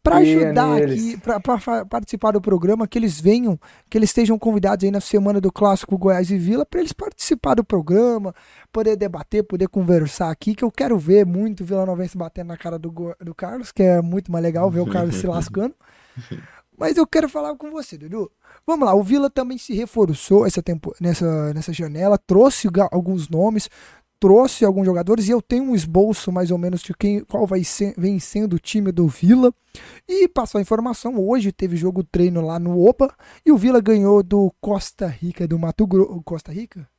para 0.06 0.18
ajudar 0.18 0.84
aqui, 0.84 1.18
para 1.18 1.40
participar 1.86 2.32
do 2.32 2.40
programa, 2.40 2.88
que 2.88 3.00
eles 3.00 3.20
venham, 3.20 3.60
que 3.90 3.98
eles 3.98 4.12
estejam 4.12 4.38
convidados 4.38 4.86
aí 4.86 4.92
na 4.92 5.02
semana 5.02 5.42
do 5.42 5.52
Clássico 5.52 5.98
Goiás 5.98 6.30
e 6.30 6.38
Vila, 6.38 6.64
para 6.64 6.80
eles 6.80 6.94
participar 6.94 7.56
do 7.56 7.64
programa, 7.64 8.34
poder 8.72 8.96
debater, 8.96 9.44
poder 9.44 9.68
conversar 9.68 10.30
aqui, 10.30 10.54
que 10.54 10.64
eu 10.64 10.72
quero 10.72 10.96
ver 11.00 11.26
muito 11.26 11.62
o 11.62 11.66
Vila 11.66 11.88
Novense 11.88 12.16
batendo 12.16 12.50
na 12.50 12.58
cara 12.58 12.78
do, 12.78 12.94
do 13.20 13.34
Carlos, 13.34 13.72
que 13.72 13.82
é 13.82 14.00
muito 14.00 14.32
mais 14.32 14.44
legal 14.44 14.70
ver 14.70 14.82
o 14.82 14.90
Carlos 14.90 15.16
se 15.16 15.26
lascando. 15.26 15.74
Mas 16.78 16.98
eu 16.98 17.08
quero 17.08 17.30
falar 17.30 17.56
com 17.56 17.72
você, 17.72 17.98
Dudu. 17.98 18.30
Vamos 18.68 18.86
lá, 18.86 18.94
o 18.94 19.02
Vila 19.02 19.30
também 19.30 19.58
se 19.58 19.74
reforçou 19.74 20.46
essa 20.46 20.62
tempo, 20.62 20.94
nessa, 21.00 21.54
nessa 21.54 21.72
janela, 21.74 22.18
trouxe 22.18 22.68
alguns 22.92 23.30
nomes, 23.30 23.70
trouxe 24.26 24.66
alguns 24.66 24.88
jogadores 24.88 25.28
e 25.28 25.32
eu 25.32 25.40
tenho 25.40 25.66
um 25.66 25.76
esboço 25.76 26.32
mais 26.32 26.50
ou 26.50 26.58
menos 26.58 26.82
de 26.82 26.96
quem, 26.96 27.20
qual 27.20 27.46
vai 27.46 27.64
ser, 27.64 27.94
vem 27.96 28.18
sendo 28.18 28.56
o 28.56 28.60
time 28.60 28.92
do 28.92 29.08
Vila. 29.08 29.54
E 30.10 30.28
passou 30.28 30.58
a 30.58 30.62
informação, 30.64 31.16
hoje 31.20 31.52
teve 31.52 31.78
jogo 31.78 32.04
treino 32.04 32.42
lá 32.42 32.58
no 32.58 32.84
Opa 32.84 33.14
e 33.46 33.52
o 33.52 33.58
Vila 33.58 33.80
ganhou 33.80 34.24
do 34.24 34.52
Costa 34.60 35.06
Rica 35.06 35.48
do 35.48 35.60
Mato 35.60 35.86
Grosso. 35.86 36.24
Costa 36.26 36.52
Rica? 36.52 36.90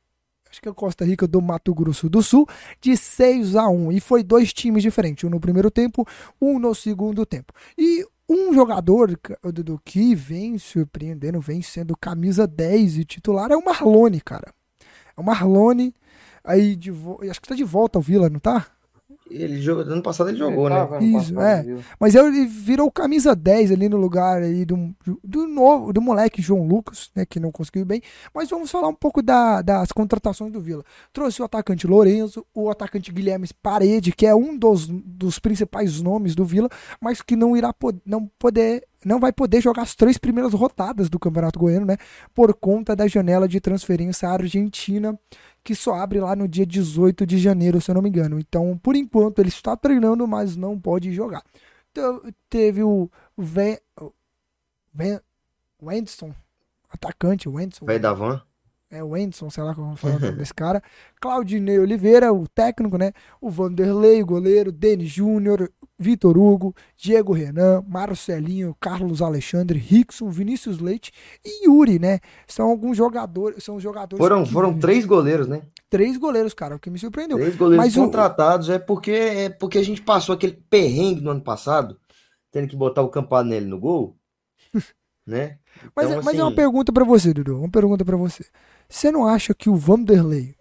Acho 0.49 0.61
que 0.61 0.69
é 0.69 0.73
Costa 0.73 1.03
Rica 1.03 1.27
do 1.27 1.41
Mato 1.41 1.75
Grosso 1.75 2.09
do 2.09 2.23
Sul, 2.23 2.47
de 2.79 2.95
6 2.95 3.57
a 3.57 3.67
1. 3.67 3.91
E 3.91 3.99
foi 3.99 4.23
dois 4.23 4.53
times 4.53 4.81
diferentes, 4.81 5.25
um 5.25 5.29
no 5.29 5.41
primeiro 5.41 5.69
tempo, 5.69 6.07
um 6.41 6.57
no 6.57 6.73
segundo 6.73 7.25
tempo. 7.25 7.51
E 7.77 8.05
um 8.29 8.53
jogador 8.53 9.19
do 9.53 9.81
que 9.83 10.15
vem 10.15 10.57
surpreendendo, 10.57 11.41
vem 11.41 11.61
sendo 11.61 11.93
camisa 11.97 12.47
10 12.47 12.99
e 12.99 13.03
titular 13.03 13.51
é 13.51 13.57
o 13.57 13.65
Marlone, 13.65 14.21
cara. 14.21 14.53
É 15.17 15.19
o 15.19 15.23
Marlone 15.25 15.93
Aí 16.47 16.75
de 16.75 16.89
vo... 16.89 17.19
acho 17.29 17.41
que 17.41 17.47
tá 17.47 17.55
de 17.55 17.63
volta 17.63 17.99
ao 17.99 18.01
Vila, 18.01 18.29
não 18.29 18.39
tá? 18.39 18.67
Ele 19.29 19.61
jogou, 19.61 19.83
ano 19.83 20.01
passado 20.01 20.29
ele 20.29 20.37
jogou, 20.37 20.67
ele 20.67 20.75
né? 20.75 21.19
Isso, 21.19 21.39
é. 21.39 21.65
Mas 21.99 22.15
ele 22.15 22.45
virou 22.45 22.89
camisa 22.91 23.35
10 23.35 23.71
ali 23.71 23.89
no 23.89 23.97
lugar 23.97 24.41
aí 24.41 24.65
do, 24.65 24.95
do 25.23 25.47
novo, 25.47 25.91
do 25.91 26.01
moleque 26.01 26.41
João 26.41 26.65
Lucas, 26.65 27.11
né, 27.15 27.25
que 27.25 27.39
não 27.39 27.51
conseguiu 27.51 27.85
bem. 27.85 28.01
Mas 28.33 28.49
vamos 28.49 28.71
falar 28.71 28.87
um 28.87 28.93
pouco 28.93 29.21
da, 29.21 29.61
das 29.61 29.91
contratações 29.91 30.51
do 30.51 30.61
Vila. 30.61 30.83
Trouxe 31.11 31.41
o 31.41 31.45
atacante 31.45 31.87
Lorenzo, 31.87 32.45
o 32.53 32.69
atacante 32.69 33.11
Guilherme 33.11 33.47
Parede, 33.61 34.13
que 34.13 34.25
é 34.25 34.33
um 34.33 34.57
dos, 34.57 34.87
dos 34.87 35.39
principais 35.39 36.01
nomes 36.01 36.33
do 36.33 36.45
Vila, 36.45 36.69
mas 37.01 37.21
que 37.21 37.35
não 37.35 37.55
irá 37.55 37.73
não 38.05 38.29
poder 38.39 38.83
não 39.05 39.19
vai 39.19 39.31
poder 39.31 39.61
jogar 39.61 39.83
as 39.83 39.95
três 39.95 40.17
primeiras 40.17 40.53
rodadas 40.53 41.09
do 41.09 41.19
Campeonato 41.19 41.59
Goiano, 41.59 41.85
né? 41.85 41.97
Por 42.33 42.53
conta 42.53 42.95
da 42.95 43.07
janela 43.07 43.47
de 43.47 43.59
transferência 43.59 44.29
Argentina 44.29 45.17
que 45.63 45.75
só 45.75 45.95
abre 45.95 46.19
lá 46.19 46.35
no 46.35 46.47
dia 46.47 46.65
18 46.65 47.25
de 47.25 47.37
janeiro, 47.37 47.81
se 47.81 47.91
eu 47.91 47.95
não 47.95 48.01
me 48.01 48.07
engano. 48.07 48.39
Então, 48.39 48.77
por 48.77 48.95
enquanto, 48.95 49.39
ele 49.39 49.49
está 49.49 49.75
treinando, 49.75 50.25
mas 50.25 50.55
não 50.55 50.79
pode 50.79 51.11
jogar. 51.11 51.43
Teve 52.49 52.83
o 52.83 53.09
Ven... 53.37 53.77
Ven... 54.93 55.19
Wendson, 55.83 56.33
atacante, 56.89 57.47
Wendson. 57.47 57.85
Vai 57.85 57.99
da 57.99 58.13
van? 58.13 58.41
É 58.89 59.03
o 59.03 59.09
Wendson, 59.09 59.49
sei 59.49 59.63
lá 59.63 59.75
como 59.75 59.97
fala 59.97 60.15
o 60.15 60.19
nome 60.19 60.31
desse 60.37 60.53
cara. 60.53 60.81
Claudinei 61.19 61.77
Oliveira, 61.77 62.31
o 62.31 62.47
técnico, 62.47 62.97
né? 62.97 63.11
O 63.41 63.49
Vanderlei, 63.49 64.21
o 64.21 64.25
goleiro, 64.25 64.71
Denis 64.71 65.09
Júnior, 65.09 65.69
Vitor 65.99 66.37
Hugo, 66.37 66.73
Diego 66.95 67.33
Renan, 67.33 67.83
Marcelinho, 67.85 68.73
Carlos 68.79 69.21
Alexandre, 69.21 69.77
Rickson, 69.77 70.29
Vinícius 70.29 70.79
Leite 70.79 71.11
e 71.43 71.67
Yuri, 71.67 71.99
né? 71.99 72.19
São 72.47 72.69
alguns 72.69 72.95
jogadores, 72.95 73.61
são 73.61 73.77
jogadores. 73.77 74.23
Foram, 74.23 74.45
que... 74.45 74.51
foram 74.53 74.79
três 74.79 75.05
goleiros, 75.05 75.47
né? 75.47 75.63
Três 75.89 76.15
goleiros, 76.15 76.53
cara, 76.53 76.75
o 76.75 76.79
que 76.79 76.89
me 76.89 76.97
surpreendeu. 76.97 77.37
Três 77.37 77.57
goleiros 77.57 77.85
Mas 77.85 77.95
contratados, 77.95 78.69
o... 78.69 78.73
é 78.73 78.79
porque 78.79 79.11
é 79.11 79.49
porque 79.49 79.79
a 79.79 79.83
gente 79.83 80.01
passou 80.01 80.33
aquele 80.33 80.53
perrengue 80.69 81.19
no 81.19 81.31
ano 81.31 81.41
passado, 81.41 81.99
tendo 82.51 82.69
que 82.69 82.75
botar 82.75 83.01
o 83.01 83.09
Campanelli 83.09 83.65
no 83.65 83.79
gol, 83.79 84.17
né? 85.27 85.57
Então, 85.77 85.91
mas, 85.95 86.11
assim... 86.11 86.25
mas 86.25 86.39
é 86.39 86.41
uma 86.41 86.47
assim 86.47 86.55
pergunta 86.55 86.93
para 86.93 87.03
você, 87.03 87.33
Dudu, 87.33 87.59
uma 87.59 87.69
pergunta 87.69 88.05
para 88.05 88.15
você. 88.15 88.45
Você 88.89 89.11
não 89.11 89.27
acha 89.27 89.53
que 89.53 89.69
o 89.69 89.75
Vanderlei 89.75 90.57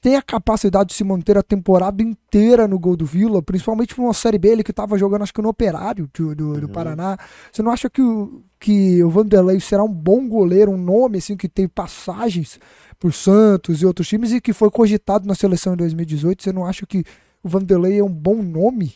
tem 0.00 0.16
a 0.16 0.22
capacidade 0.22 0.90
de 0.90 0.94
se 0.94 1.04
manter 1.04 1.36
a 1.36 1.42
temporada 1.42 2.02
inteira 2.02 2.66
no 2.66 2.78
gol 2.78 2.96
do 2.96 3.04
Vila, 3.04 3.42
principalmente 3.42 3.98
numa 3.98 4.14
Série 4.14 4.38
B, 4.38 4.48
ele 4.48 4.64
que 4.64 4.70
estava 4.70 4.96
jogando, 4.96 5.22
acho 5.22 5.34
que 5.34 5.42
no 5.42 5.50
Operário 5.50 6.08
do, 6.14 6.34
do, 6.34 6.44
uhum. 6.52 6.60
do, 6.60 6.68
Paraná. 6.70 7.18
Você 7.52 7.62
não 7.62 7.70
acha 7.70 7.90
que 7.90 8.00
o, 8.00 8.42
que 8.58 9.04
o 9.04 9.10
Vanderlei 9.10 9.60
será 9.60 9.84
um 9.84 9.92
bom 9.92 10.26
goleiro, 10.26 10.70
um 10.70 10.78
nome 10.78 11.18
assim 11.18 11.36
que 11.36 11.48
tem 11.48 11.68
passagens 11.68 12.58
por 12.98 13.12
Santos 13.12 13.82
e 13.82 13.86
outros 13.86 14.08
times 14.08 14.32
e 14.32 14.40
que 14.40 14.54
foi 14.54 14.70
cogitado 14.70 15.28
na 15.28 15.34
seleção 15.34 15.74
em 15.74 15.76
2018? 15.76 16.42
Você 16.42 16.52
não 16.52 16.64
acha 16.64 16.86
que 16.86 17.04
o 17.42 17.48
Vanderlei 17.48 17.98
é 17.98 18.04
um 18.04 18.12
bom 18.12 18.42
nome? 18.42 18.94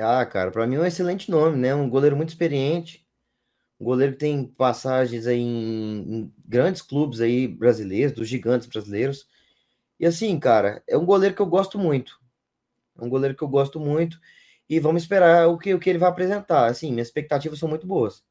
Ah, 0.00 0.24
cara, 0.24 0.50
para 0.50 0.66
mim 0.66 0.76
é 0.76 0.80
um 0.80 0.86
excelente 0.86 1.30
nome, 1.30 1.58
né? 1.58 1.74
Um 1.74 1.90
goleiro 1.90 2.16
muito 2.16 2.30
experiente, 2.30 3.04
um 3.80 3.84
goleiro 3.84 4.12
que 4.12 4.18
tem 4.18 4.44
passagens 4.44 5.26
aí 5.26 5.40
em, 5.40 6.14
em 6.14 6.32
grandes 6.46 6.82
clubes 6.82 7.20
aí 7.20 7.48
brasileiros, 7.48 8.12
dos 8.12 8.28
gigantes 8.28 8.68
brasileiros. 8.68 9.26
E 9.98 10.04
assim, 10.04 10.38
cara, 10.38 10.82
é 10.86 10.98
um 10.98 11.06
goleiro 11.06 11.34
que 11.34 11.40
eu 11.40 11.46
gosto 11.46 11.78
muito. 11.78 12.20
É 13.00 13.04
um 13.04 13.08
goleiro 13.08 13.34
que 13.34 13.42
eu 13.42 13.48
gosto 13.48 13.80
muito. 13.80 14.20
E 14.68 14.78
vamos 14.78 15.02
esperar 15.02 15.48
o 15.48 15.56
que, 15.56 15.72
o 15.72 15.80
que 15.80 15.88
ele 15.88 15.98
vai 15.98 16.10
apresentar. 16.10 16.66
Assim, 16.66 16.92
minhas 16.92 17.08
expectativas 17.08 17.58
são 17.58 17.68
muito 17.68 17.86
boas. 17.86 18.22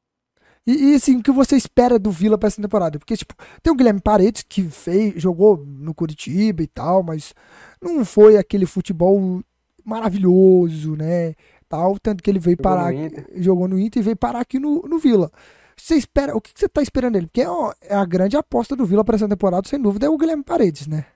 E, 0.64 0.92
e 0.92 0.94
assim, 0.94 1.16
o 1.16 1.22
que 1.22 1.32
você 1.32 1.56
espera 1.56 1.98
do 1.98 2.12
Vila 2.12 2.38
para 2.38 2.46
essa 2.46 2.62
temporada? 2.62 2.98
Porque, 2.98 3.16
tipo, 3.16 3.34
tem 3.60 3.72
o 3.72 3.76
Guilherme 3.76 4.00
Paredes 4.00 4.44
que 4.48 4.62
fez, 4.64 5.20
jogou 5.20 5.56
no 5.66 5.92
Curitiba 5.92 6.62
e 6.62 6.66
tal, 6.68 7.02
mas 7.02 7.34
não 7.82 8.04
foi 8.04 8.36
aquele 8.36 8.66
futebol 8.66 9.42
maravilhoso, 9.84 10.94
né? 10.94 11.34
Tal, 11.70 11.96
tanto 12.00 12.20
que 12.20 12.28
ele 12.28 12.40
veio 12.40 12.56
jogou 12.56 12.76
parar, 12.76 12.92
no 12.92 13.42
jogou 13.42 13.68
no 13.68 13.78
Inter 13.78 14.02
e 14.02 14.04
veio 14.04 14.16
parar 14.16 14.40
aqui 14.40 14.58
no, 14.58 14.82
no 14.82 14.98
Vila. 14.98 15.30
Você 15.76 15.94
espera, 15.94 16.36
o 16.36 16.40
que, 16.40 16.50
você 16.52 16.68
tá 16.68 16.82
esperando 16.82 17.12
dele? 17.12 17.28
Porque 17.28 17.46
ó, 17.46 17.72
é 17.80 17.94
a 17.94 18.04
grande 18.04 18.36
aposta 18.36 18.74
do 18.74 18.84
Vila 18.84 19.04
para 19.04 19.14
essa 19.14 19.28
temporada, 19.28 19.68
sem 19.68 19.80
dúvida, 19.80 20.06
é 20.06 20.10
o 20.10 20.18
Guilherme 20.18 20.42
Paredes, 20.42 20.88
né? 20.88 21.06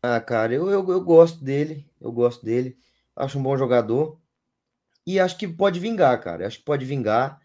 Ah, 0.00 0.20
cara, 0.20 0.54
eu, 0.54 0.70
eu, 0.70 0.88
eu 0.88 1.00
gosto 1.00 1.42
dele, 1.42 1.84
eu 2.00 2.12
gosto 2.12 2.44
dele, 2.44 2.76
acho 3.16 3.40
um 3.40 3.42
bom 3.42 3.56
jogador 3.56 4.16
e 5.04 5.18
acho 5.18 5.36
que 5.36 5.48
pode 5.48 5.80
vingar, 5.80 6.20
cara. 6.22 6.46
Acho 6.46 6.58
que 6.58 6.64
pode 6.64 6.84
vingar, 6.84 7.40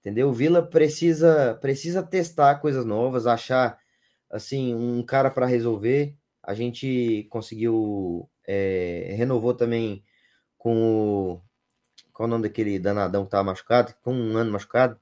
entendeu? 0.00 0.28
O 0.28 0.32
Vila 0.34 0.62
precisa 0.62 1.54
precisa 1.58 2.02
testar 2.02 2.56
coisas 2.56 2.84
novas, 2.84 3.26
achar 3.26 3.78
assim 4.30 4.74
um 4.74 5.02
cara 5.02 5.30
para 5.30 5.46
resolver. 5.46 6.14
A 6.42 6.52
gente 6.52 7.26
conseguiu 7.30 8.28
é, 8.46 9.14
renovou 9.16 9.54
também 9.54 10.04
com 10.58 11.32
o 11.34 11.42
qual 12.20 12.26
o 12.26 12.30
nome 12.30 12.42
daquele 12.42 12.78
danadão 12.78 13.24
que 13.24 13.30
tava 13.30 13.44
machucado, 13.44 13.94
com 14.02 14.12
um 14.12 14.36
ano 14.36 14.52
machucado. 14.52 14.94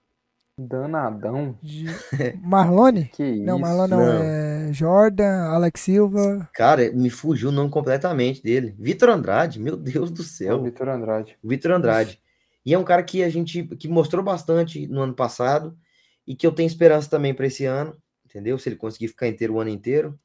Danadão. 0.56 1.58
De... 1.60 1.86
Marlone? 2.40 3.06
Que 3.06 3.24
isso? 3.24 3.44
Não, 3.44 3.58
Marlone 3.58 3.90
não, 3.90 3.98
não. 3.98 4.22
É 4.22 4.72
Jordan, 4.72 5.48
Alex 5.48 5.80
Silva. 5.80 6.48
Cara, 6.54 6.92
me 6.92 7.10
fugiu 7.10 7.48
o 7.48 7.52
nome 7.52 7.70
completamente 7.70 8.40
dele. 8.40 8.72
Vitor 8.78 9.08
Andrade, 9.08 9.58
meu 9.58 9.76
Deus 9.76 10.12
do 10.12 10.22
céu. 10.22 10.62
Vitor 10.62 10.88
Andrade. 10.88 11.36
Vitor 11.42 11.72
Andrade. 11.72 12.22
E 12.64 12.72
é 12.72 12.78
um 12.78 12.84
cara 12.84 13.02
que 13.02 13.24
a 13.24 13.28
gente 13.28 13.64
que 13.64 13.88
mostrou 13.88 14.22
bastante 14.22 14.86
no 14.86 15.00
ano 15.00 15.14
passado 15.14 15.76
e 16.24 16.36
que 16.36 16.46
eu 16.46 16.52
tenho 16.52 16.68
esperança 16.68 17.10
também 17.10 17.34
para 17.34 17.46
esse 17.48 17.64
ano, 17.64 17.96
entendeu? 18.24 18.56
Se 18.60 18.68
ele 18.68 18.76
conseguir 18.76 19.08
ficar 19.08 19.26
inteiro 19.26 19.54
o 19.54 19.60
ano 19.60 19.70
inteiro. 19.70 20.16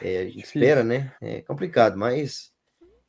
É, 0.00 0.18
a 0.20 0.24
gente 0.26 0.44
espera, 0.44 0.84
né? 0.84 1.12
É 1.20 1.40
complicado, 1.42 1.98
mas 1.98 2.49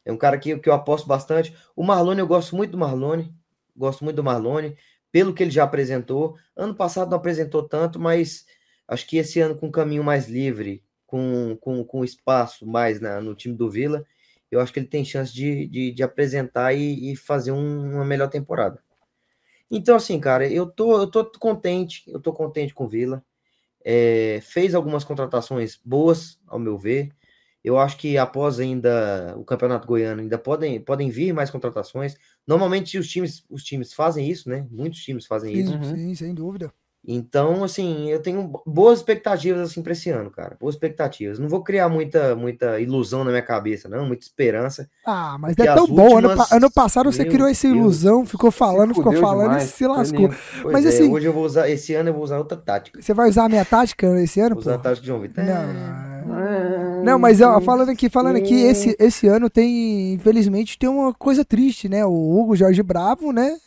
é 0.05 0.11
um 0.11 0.17
cara 0.17 0.37
que, 0.37 0.57
que 0.57 0.69
eu 0.69 0.73
aposto 0.73 1.07
bastante. 1.07 1.55
O 1.75 1.83
Marlone, 1.83 2.19
eu 2.19 2.27
gosto 2.27 2.55
muito 2.55 2.71
do 2.71 2.77
Marlone. 2.77 3.33
Gosto 3.75 4.03
muito 4.03 4.15
do 4.15 4.23
Marlone 4.23 4.75
pelo 5.11 5.33
que 5.33 5.43
ele 5.43 5.51
já 5.51 5.63
apresentou. 5.63 6.37
Ano 6.55 6.73
passado 6.73 7.09
não 7.09 7.17
apresentou 7.17 7.67
tanto, 7.67 7.99
mas 7.99 8.45
acho 8.87 9.05
que 9.07 9.17
esse 9.17 9.39
ano 9.39 9.55
com 9.55 9.67
um 9.67 9.71
caminho 9.71 10.03
mais 10.03 10.27
livre, 10.27 10.83
com, 11.05 11.57
com, 11.59 11.83
com 11.83 12.03
espaço 12.03 12.65
mais 12.65 12.99
na, 12.99 13.19
no 13.19 13.35
time 13.35 13.55
do 13.55 13.69
Vila, 13.69 14.05
eu 14.49 14.59
acho 14.59 14.71
que 14.71 14.79
ele 14.79 14.87
tem 14.87 15.03
chance 15.03 15.33
de, 15.33 15.67
de, 15.67 15.91
de 15.91 16.03
apresentar 16.03 16.73
e, 16.73 17.11
e 17.11 17.15
fazer 17.15 17.51
um, 17.51 17.95
uma 17.95 18.05
melhor 18.05 18.29
temporada. 18.29 18.81
Então, 19.69 19.95
assim, 19.95 20.19
cara, 20.19 20.47
eu 20.47 20.65
tô, 20.65 20.99
eu 20.99 21.07
tô 21.07 21.25
contente, 21.39 22.03
eu 22.07 22.19
tô 22.19 22.33
contente 22.33 22.73
com 22.73 22.85
o 22.85 22.89
Vila. 22.89 23.23
É, 23.83 24.39
fez 24.43 24.75
algumas 24.75 25.03
contratações 25.03 25.79
boas, 25.83 26.37
ao 26.45 26.59
meu 26.59 26.77
ver. 26.77 27.09
Eu 27.64 27.78
acho 27.78 27.97
que 27.97 28.18
após 28.18 28.59
ainda 28.59 29.36
o 29.38 29.43
Campeonato 29.43 29.88
Goiano 29.88 30.22
ainda 30.22 30.38
podem, 30.38 30.80
podem 30.80 31.09
vir 31.09 31.34
mais 31.34 31.49
contratações. 31.49 32.16
Normalmente 32.47 32.97
os 32.97 33.07
times, 33.07 33.45
os 33.49 33.64
times 33.64 33.93
fazem 33.93 34.28
isso, 34.30 34.49
né? 34.49 34.66
Muitos 34.72 35.01
times 35.01 35.26
fazem 35.26 35.53
sim, 35.53 35.62
isso. 35.62 35.84
Sim, 35.84 36.16
sem 36.16 36.34
dúvida. 36.34 36.74
Então, 37.07 37.64
assim, 37.64 38.09
eu 38.12 38.22
tenho 38.22 38.51
boas 38.66 38.99
expectativas 38.99 39.72
assim 39.72 39.82
para 39.82 39.91
esse 39.91 40.12
ano, 40.12 40.30
cara. 40.30 40.55
Boas 40.59 40.76
expectativas. 40.76 41.39
Não 41.39 41.49
vou 41.49 41.64
criar 41.64 41.89
muita 41.89 42.36
muita 42.36 42.80
ilusão 42.80 43.24
na 43.24 43.32
minha 43.32 43.41
cabeça, 43.41 43.89
não, 43.89 44.05
muita 44.05 44.24
esperança. 44.24 44.88
Ah, 45.05 45.36
mas 45.39 45.57
é 45.57 45.74
tão 45.74 45.88
bom. 45.88 46.16
Últimas... 46.16 46.51
Ano, 46.51 46.66
ano, 46.66 46.72
passado 46.72 47.12
você 47.12 47.26
criou 47.26 47.47
essa 47.47 47.68
ilusão, 47.68 48.20
Deus. 48.20 48.30
ficou 48.30 48.51
falando, 48.51 48.93
ficou 48.93 49.14
falando 49.14 49.49
demais. 49.49 49.70
e 49.70 49.72
se 49.72 49.88
lascou. 49.88 50.30
mas 50.72 50.86
é, 50.86 50.89
assim, 50.89 51.12
hoje 51.12 51.26
eu 51.26 51.34
vou 51.34 51.43
usar 51.43 51.68
esse 51.70 51.95
ano 51.95 52.09
eu 52.09 52.14
vou 52.14 52.24
usar 52.24 52.38
outra 52.38 52.57
tática. 52.57 53.01
Você 53.01 53.16
vai 53.16 53.28
usar 53.28 53.45
a 53.45 53.49
minha 53.49 53.66
tática 53.66 54.22
esse 54.22 54.39
ano, 54.39 54.53
vou 54.55 54.64
pô? 54.64 54.70
Usar 54.70 54.76
a 54.76 54.80
tática 54.80 55.01
de 55.01 55.07
João 55.07 55.22
Vitor. 55.22 55.43
Não. 55.43 56.39
É... 56.39 56.90
Não, 57.03 57.17
mas 57.17 57.41
ó, 57.41 57.59
falando 57.61 57.89
aqui, 57.89 58.09
falando 58.09 58.35
aqui, 58.35 58.53
esse 58.53 58.95
esse 58.99 59.27
ano 59.27 59.49
tem, 59.49 60.13
infelizmente, 60.13 60.77
tem 60.77 60.89
uma 60.89 61.13
coisa 61.13 61.43
triste, 61.43 61.89
né? 61.89 62.05
O 62.05 62.39
Hugo 62.39 62.55
Jorge 62.55 62.83
Bravo, 62.83 63.31
né? 63.31 63.57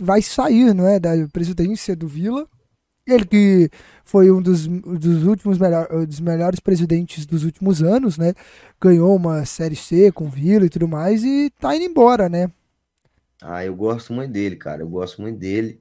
vai 0.00 0.22
sair, 0.22 0.72
não 0.72 0.86
é, 0.86 0.98
da 0.98 1.10
presidência 1.32 1.96
do 1.96 2.06
Vila. 2.06 2.46
Ele 3.06 3.24
que 3.24 3.70
foi 4.04 4.30
um 4.30 4.40
dos, 4.40 4.66
dos 4.66 5.24
últimos 5.24 5.58
melhor, 5.58 5.88
dos 6.06 6.20
melhores 6.20 6.60
presidentes 6.60 7.24
dos 7.24 7.42
últimos 7.42 7.82
anos, 7.82 8.18
né? 8.18 8.34
Ganhou 8.80 9.16
uma 9.16 9.44
série 9.46 9.76
C 9.76 10.12
com 10.12 10.26
o 10.26 10.30
Vila 10.30 10.66
e 10.66 10.68
tudo 10.68 10.86
mais 10.86 11.24
e 11.24 11.50
tá 11.58 11.74
indo 11.74 11.86
embora, 11.86 12.28
né? 12.28 12.50
Ah, 13.40 13.64
eu 13.64 13.74
gosto 13.74 14.12
muito 14.12 14.32
dele, 14.32 14.56
cara. 14.56 14.82
Eu 14.82 14.88
gosto 14.88 15.22
muito 15.22 15.38
dele. 15.38 15.80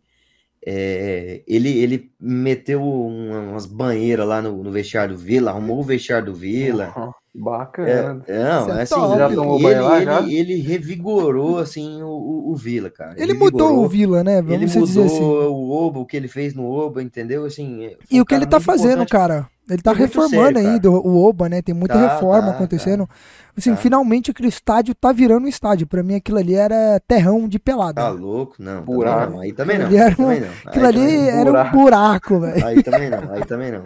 É, 0.70 1.44
ele, 1.48 1.70
ele 1.80 2.12
meteu 2.20 2.84
umas 2.84 3.66
banheiras 3.66 4.28
lá 4.28 4.42
no, 4.42 4.62
no 4.62 4.70
vestiário 4.70 5.16
do 5.16 5.18
Vila, 5.22 5.52
arrumou 5.52 5.80
o 5.80 5.84
vestiário 5.84 6.26
do 6.26 6.36
Vila. 6.36 6.94
Uhum, 6.98 7.42
bacana. 7.42 8.22
É, 8.28 8.44
não, 8.44 8.78
é 8.78 8.82
assim, 8.82 8.96
já 9.18 9.30
tomou 9.34 9.72
ele, 9.72 9.80
lá, 9.80 10.22
ele, 10.24 10.36
ele, 10.36 10.56
revigorou 10.60 11.58
assim 11.58 12.04
o, 12.04 12.10
o, 12.10 12.52
o 12.52 12.56
Vila, 12.58 12.90
cara. 12.90 13.14
Ele, 13.14 13.32
ele 13.32 13.40
mudou 13.40 13.82
o 13.82 13.88
Vila, 13.88 14.26
né? 14.26 14.42
Vamos 14.42 14.62
ele 14.62 14.80
mudou 14.80 15.06
assim. 15.06 15.24
o 15.24 15.70
Oba, 15.72 16.00
o 16.00 16.06
que 16.06 16.18
ele 16.18 16.28
fez 16.28 16.54
no 16.54 16.70
Oba, 16.70 17.02
entendeu? 17.02 17.46
Assim, 17.46 17.92
e 18.12 18.20
o 18.20 18.26
que 18.26 18.36
ele 18.36 18.46
tá 18.46 18.60
fazendo, 18.60 19.06
cara? 19.06 19.48
Ele 19.70 19.82
tá 19.82 19.92
reformando 19.92 20.60
sério, 20.60 20.72
ainda 20.72 20.90
o 20.90 21.28
Oba, 21.28 21.50
né? 21.50 21.62
Tem 21.62 21.76
muita 21.76 21.96
tá, 21.96 22.14
reforma 22.14 22.48
tá, 22.48 22.56
acontecendo. 22.56 23.06
Tá, 23.06 23.14
assim, 23.58 23.72
tá. 23.72 23.78
finalmente 23.78 24.32
aquele 24.32 24.48
estádio 24.48 24.96
tá 24.96 25.12
virando 25.12 25.46
um 25.46 25.50
estádio. 25.50 25.86
Pra 25.86 26.02
mim 26.02 26.16
aquilo 26.16 26.38
ali 26.38 26.56
era 26.56 27.02
terrão 27.06 27.50
de 27.50 27.60
pelada. 27.60 28.02
Tá 28.02 28.10
louco? 28.10 28.56
Não. 28.60 28.82
Buraco. 28.82 29.34
Não, 29.34 29.42
aí 29.42 29.52
também 29.52 29.78
não. 29.78 29.90
Também 29.90 30.40
não. 30.40 30.50
Aquilo 30.66 30.86
aí 30.86 30.96
ali 30.96 31.30
era 31.30 31.52
um 31.52 31.72
buraco, 31.72 32.40
velho. 32.40 32.66
Aí 32.66 32.82
também 32.82 33.10
não, 33.10 33.32
aí 33.34 33.46
também 33.46 33.72
não. 33.72 33.84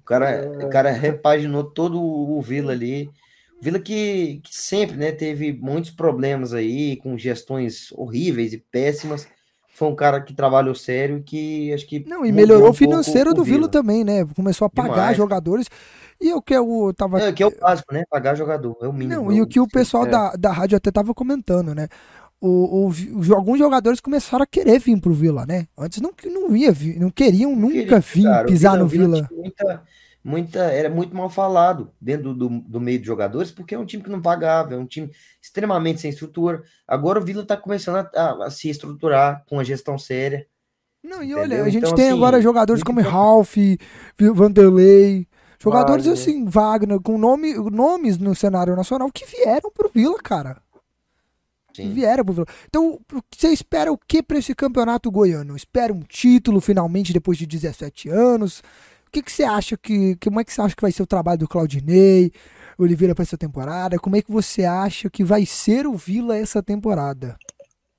O 0.00 0.04
cara, 0.04 0.52
o 0.64 0.68
cara 0.68 0.90
repaginou 0.90 1.62
todo 1.62 2.02
o 2.02 2.42
Vila 2.42 2.72
ali. 2.72 3.08
Vila 3.62 3.78
que, 3.78 4.40
que 4.42 4.56
sempre, 4.56 4.96
né, 4.96 5.12
teve 5.12 5.52
muitos 5.52 5.90
problemas 5.90 6.52
aí, 6.52 6.96
com 6.96 7.16
gestões 7.16 7.92
horríveis 7.92 8.52
e 8.52 8.58
péssimas 8.58 9.28
foi 9.80 9.88
um 9.88 9.94
cara 9.94 10.20
que 10.20 10.34
trabalhou 10.34 10.74
sério 10.74 11.22
que 11.24 11.72
acho 11.72 11.86
que. 11.86 12.04
Não, 12.06 12.22
e 12.22 12.30
melhorou 12.30 12.66
um 12.66 12.70
o 12.70 12.74
financeiro 12.74 13.32
do 13.32 13.42
Vila. 13.42 13.66
Também, 13.66 14.04
né? 14.04 14.26
Começou 14.36 14.66
a 14.66 14.68
pagar 14.68 14.92
Demais. 14.92 15.16
jogadores. 15.16 15.70
E 16.20 16.34
o 16.34 16.42
que 16.42 16.52
eu 16.52 16.92
tava. 16.94 17.18
É, 17.18 17.32
que 17.32 17.42
é 17.42 17.46
o 17.46 17.58
básico, 17.58 17.94
né? 17.94 18.04
Pagar 18.10 18.34
jogador. 18.34 18.76
É 18.82 18.86
o 18.86 18.92
mínimo. 18.92 19.22
Não, 19.22 19.32
e 19.32 19.40
o 19.40 19.46
que 19.46 19.58
o 19.58 19.66
pessoal 19.66 20.04
é. 20.04 20.10
da, 20.10 20.32
da 20.32 20.52
rádio 20.52 20.76
até 20.76 20.90
tava 20.90 21.14
comentando, 21.14 21.74
né? 21.74 21.88
O, 22.38 22.90
o, 22.90 23.34
alguns 23.34 23.58
jogadores 23.58 24.00
começaram 24.00 24.42
a 24.42 24.46
querer 24.46 24.78
vir 24.78 25.00
pro 25.00 25.14
Vila, 25.14 25.46
né? 25.46 25.66
Antes 25.78 26.02
não, 26.02 26.12
não 26.26 26.54
ia, 26.54 26.74
não 26.98 27.10
queriam 27.10 27.56
nunca 27.56 27.72
queria, 27.72 28.00
vir 28.00 28.24
cara, 28.24 28.46
pisar 28.46 28.72
Vila, 28.72 28.82
no 28.82 28.88
Vila. 28.88 29.14
Vila. 29.14 29.28
Muita, 29.32 29.82
muita, 30.22 30.60
era 30.60 30.88
muito 30.88 31.14
mal 31.16 31.30
falado 31.30 31.90
dentro 32.00 32.34
do, 32.34 32.48
do 32.48 32.80
meio 32.80 32.98
de 32.98 33.06
jogadores, 33.06 33.50
porque 33.50 33.74
é 33.74 33.78
um 33.78 33.86
time 33.86 34.02
que 34.02 34.10
não 34.10 34.20
pagava, 34.20 34.74
é 34.74 34.78
um 34.78 34.86
time 34.86 35.10
extremamente 35.40 36.00
sem 36.00 36.10
estrutura. 36.10 36.62
Agora 36.86 37.18
o 37.18 37.24
Vila 37.24 37.42
está 37.42 37.56
começando 37.56 38.08
a, 38.14 38.46
a, 38.46 38.50
se 38.50 38.68
estruturar 38.68 39.44
com 39.48 39.58
a 39.58 39.64
gestão 39.64 39.98
séria. 39.98 40.46
Não, 41.02 41.22
e 41.22 41.34
olha, 41.34 41.62
a 41.62 41.70
gente 41.70 41.78
então, 41.78 41.94
tem 41.94 42.08
assim, 42.08 42.16
agora 42.16 42.42
jogadores 42.42 42.82
como 42.82 43.00
Ralph, 43.00 43.56
Vanderlei, 44.34 45.26
jogadores 45.58 46.04
Wagner. 46.04 46.22
assim, 46.22 46.44
Wagner, 46.44 47.00
com 47.00 47.16
nome, 47.16 47.54
nomes 47.54 48.18
no 48.18 48.34
cenário 48.34 48.76
nacional 48.76 49.10
que 49.10 49.24
vieram 49.24 49.70
pro 49.70 49.90
Vila, 49.92 50.18
cara. 50.22 50.58
Sim. 51.74 51.92
Vieram 51.94 52.22
pro 52.22 52.34
Vila. 52.34 52.46
Então, 52.68 53.00
você 53.34 53.48
espera 53.48 53.90
o 53.90 53.96
que 53.96 54.22
para 54.22 54.38
esse 54.38 54.54
campeonato 54.54 55.10
goiano? 55.10 55.56
Espera 55.56 55.92
um 55.92 56.00
título 56.00 56.60
finalmente 56.60 57.14
depois 57.14 57.38
de 57.38 57.46
17 57.46 58.10
anos? 58.10 58.62
O 59.10 59.12
que, 59.12 59.22
que 59.22 59.32
você 59.32 59.42
acha 59.42 59.76
que. 59.76 60.14
Como 60.22 60.40
é 60.40 60.44
que 60.44 60.52
você 60.52 60.60
acha 60.60 60.76
que 60.76 60.82
vai 60.82 60.92
ser 60.92 61.02
o 61.02 61.06
trabalho 61.06 61.40
do 61.40 61.48
Claudinei, 61.48 62.32
Oliveira 62.78 63.12
para 63.12 63.24
essa 63.24 63.36
temporada? 63.36 63.98
Como 63.98 64.14
é 64.14 64.22
que 64.22 64.30
você 64.30 64.64
acha 64.64 65.10
que 65.10 65.24
vai 65.24 65.44
ser 65.44 65.84
o 65.84 65.96
Vila 65.96 66.36
essa 66.36 66.62
temporada? 66.62 67.36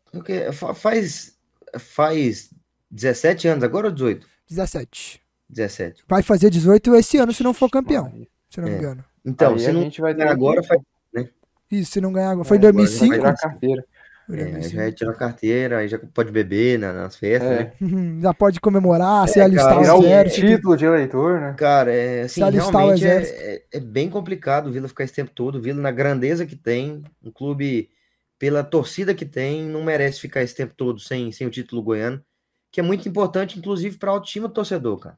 Porque 0.09 0.49
faz, 0.53 1.37
faz 1.77 2.49
17 2.89 3.49
anos 3.49 3.63
agora 3.65 3.87
ou 3.87 3.93
18? 3.93 4.25
17. 4.49 5.21
17. 5.49 6.05
Vai 6.07 6.23
fazer 6.23 6.49
18 6.49 6.95
esse 6.95 7.17
ano 7.17 7.33
se 7.33 7.43
não 7.43 7.53
for 7.53 7.69
campeão. 7.69 8.09
Se 8.49 8.61
não 8.61 8.69
me 8.69 8.75
é. 8.75 8.77
engano. 8.77 9.03
Então, 9.25 9.55
Aí 9.55 9.59
se 9.59 9.71
não 9.73 9.81
a 9.81 9.83
gente 9.83 9.99
vai 9.99 10.13
agora, 10.21 10.63
faz, 10.63 10.79
né? 11.13 11.27
Isso, 11.69 11.91
se 11.91 11.99
não 11.99 12.13
ganhar 12.13 12.31
agora. 12.31 12.47
Foi 12.47 12.55
em 12.55 12.59
é, 12.61 12.71
2005. 12.71 13.21
Vai 13.21 13.35
carteira. 13.35 13.85
É, 14.33 14.61
já 14.61 14.81
retira 14.83 15.11
a 15.11 15.15
carteira, 15.15 15.77
aí 15.79 15.87
já 15.87 15.99
pode 15.99 16.31
beber 16.31 16.79
na, 16.79 16.93
nas 16.93 17.15
festas, 17.15 17.49
é. 17.49 17.63
né? 17.63 17.71
Já 18.21 18.33
pode 18.33 18.59
comemorar, 18.59 19.25
é, 19.25 19.27
se 19.27 19.41
alistar 19.41 19.79
cara, 19.79 19.95
o 19.95 20.03
exército. 20.03 20.47
título 20.47 20.77
de 20.77 20.85
eleitor, 20.85 21.39
né? 21.39 21.53
Cara, 21.57 21.91
é 21.91 22.21
assim, 22.23 22.41
realmente 22.49 23.05
é, 23.05 23.21
é, 23.21 23.63
é, 23.73 23.79
bem 23.79 24.09
complicado 24.09 24.67
o 24.67 24.71
Vila 24.71 24.87
ficar 24.87 25.03
esse 25.03 25.13
tempo 25.13 25.31
todo. 25.33 25.57
O 25.57 25.61
Vila, 25.61 25.81
na 25.81 25.91
grandeza 25.91 26.45
que 26.45 26.55
tem, 26.55 27.03
um 27.23 27.31
clube, 27.31 27.89
pela 28.37 28.63
torcida 28.63 29.13
que 29.13 29.25
tem, 29.25 29.63
não 29.63 29.83
merece 29.83 30.19
ficar 30.19 30.41
esse 30.41 30.55
tempo 30.55 30.73
todo 30.75 30.99
sem, 30.99 31.31
sem 31.31 31.47
o 31.47 31.51
título 31.51 31.81
goiano, 31.81 32.23
que 32.71 32.79
é 32.79 32.83
muito 32.83 33.07
importante, 33.09 33.57
inclusive, 33.57 33.97
para 33.97 34.11
a 34.11 34.13
autoestima 34.13 34.47
do 34.47 34.53
torcedor, 34.53 34.97
cara. 34.97 35.17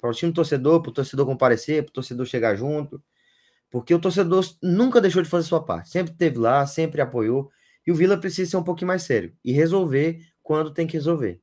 Para 0.00 0.08
o 0.08 0.10
autoestima 0.10 0.32
do 0.32 0.36
torcedor, 0.36 0.82
para 0.82 0.90
o 0.90 0.94
torcedor 0.94 1.26
comparecer, 1.26 1.82
para 1.82 1.90
o 1.90 1.94
torcedor 1.94 2.26
chegar 2.26 2.56
junto. 2.56 3.00
Porque 3.70 3.94
o 3.94 3.98
torcedor 3.98 4.44
nunca 4.62 5.00
deixou 5.00 5.22
de 5.22 5.28
fazer 5.30 5.48
sua 5.48 5.64
parte. 5.64 5.88
Sempre 5.88 6.12
esteve 6.12 6.38
lá, 6.38 6.66
sempre 6.66 7.00
apoiou. 7.00 7.50
E 7.86 7.92
o 7.92 7.94
Vila 7.94 8.16
precisa 8.16 8.50
ser 8.50 8.56
um 8.56 8.62
pouquinho 8.62 8.88
mais 8.88 9.02
sério 9.02 9.34
e 9.44 9.52
resolver 9.52 10.20
quando 10.42 10.72
tem 10.72 10.86
que 10.86 10.94
resolver. 10.94 11.40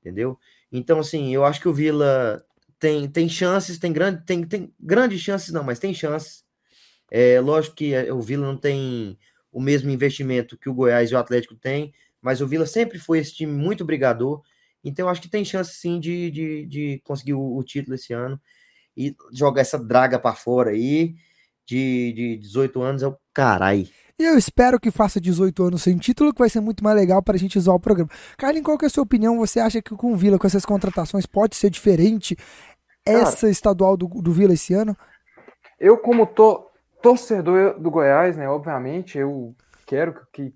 Entendeu? 0.00 0.38
Então, 0.70 0.98
assim, 0.98 1.34
eu 1.34 1.44
acho 1.44 1.60
que 1.60 1.68
o 1.68 1.72
Vila 1.72 2.44
tem, 2.78 3.08
tem 3.08 3.28
chances, 3.28 3.78
tem, 3.78 3.92
grande, 3.92 4.24
tem, 4.24 4.44
tem 4.44 4.74
grandes 4.78 5.20
chances, 5.20 5.52
não, 5.52 5.64
mas 5.64 5.78
tem 5.78 5.94
chances. 5.94 6.44
É 7.10 7.40
lógico 7.40 7.76
que 7.76 7.94
o 8.10 8.20
Vila 8.20 8.46
não 8.46 8.56
tem 8.56 9.18
o 9.52 9.60
mesmo 9.60 9.90
investimento 9.90 10.58
que 10.58 10.68
o 10.68 10.74
Goiás 10.74 11.10
e 11.10 11.14
o 11.14 11.18
Atlético 11.18 11.54
têm, 11.54 11.94
mas 12.20 12.40
o 12.40 12.46
Vila 12.46 12.66
sempre 12.66 12.98
foi 12.98 13.18
esse 13.18 13.34
time 13.34 13.52
muito 13.52 13.84
brigador. 13.84 14.42
Então, 14.82 15.06
eu 15.06 15.10
acho 15.10 15.22
que 15.22 15.28
tem 15.28 15.44
chance 15.44 15.74
sim 15.74 16.00
de, 16.00 16.30
de, 16.30 16.66
de 16.66 17.00
conseguir 17.04 17.34
o, 17.34 17.56
o 17.56 17.62
título 17.62 17.94
esse 17.94 18.12
ano 18.12 18.40
e 18.96 19.14
jogar 19.32 19.62
essa 19.62 19.78
draga 19.78 20.18
para 20.18 20.34
fora 20.34 20.70
aí 20.70 21.14
de, 21.66 22.12
de 22.12 22.36
18 22.36 22.82
anos 22.82 23.02
é 23.02 23.08
o 23.08 23.16
carai. 23.32 23.88
E 24.18 24.24
eu 24.24 24.38
espero 24.38 24.78
que 24.78 24.92
faça 24.92 25.20
18 25.20 25.64
anos 25.64 25.82
sem 25.82 25.96
título, 25.96 26.32
que 26.32 26.38
vai 26.38 26.48
ser 26.48 26.60
muito 26.60 26.84
mais 26.84 26.96
legal 26.96 27.20
para 27.20 27.34
a 27.34 27.38
gente 27.38 27.58
usar 27.58 27.74
o 27.74 27.80
programa. 27.80 28.10
Carlin, 28.38 28.62
qual 28.62 28.78
que 28.78 28.84
é 28.84 28.88
a 28.88 28.90
sua 28.90 29.02
opinião? 29.02 29.38
Você 29.38 29.58
acha 29.58 29.82
que 29.82 29.94
com 29.96 30.12
o 30.12 30.16
Vila, 30.16 30.38
com 30.38 30.46
essas 30.46 30.64
contratações, 30.64 31.26
pode 31.26 31.56
ser 31.56 31.68
diferente 31.68 32.36
essa 33.04 33.50
estadual 33.50 33.96
do, 33.96 34.06
do 34.06 34.32
Vila 34.32 34.54
esse 34.54 34.72
ano? 34.72 34.96
Eu, 35.80 35.98
como 35.98 36.26
to, 36.26 36.64
torcedor 37.02 37.78
do 37.78 37.90
Goiás, 37.90 38.36
né, 38.36 38.48
obviamente, 38.48 39.18
eu 39.18 39.54
quero 39.84 40.14
que 40.32 40.54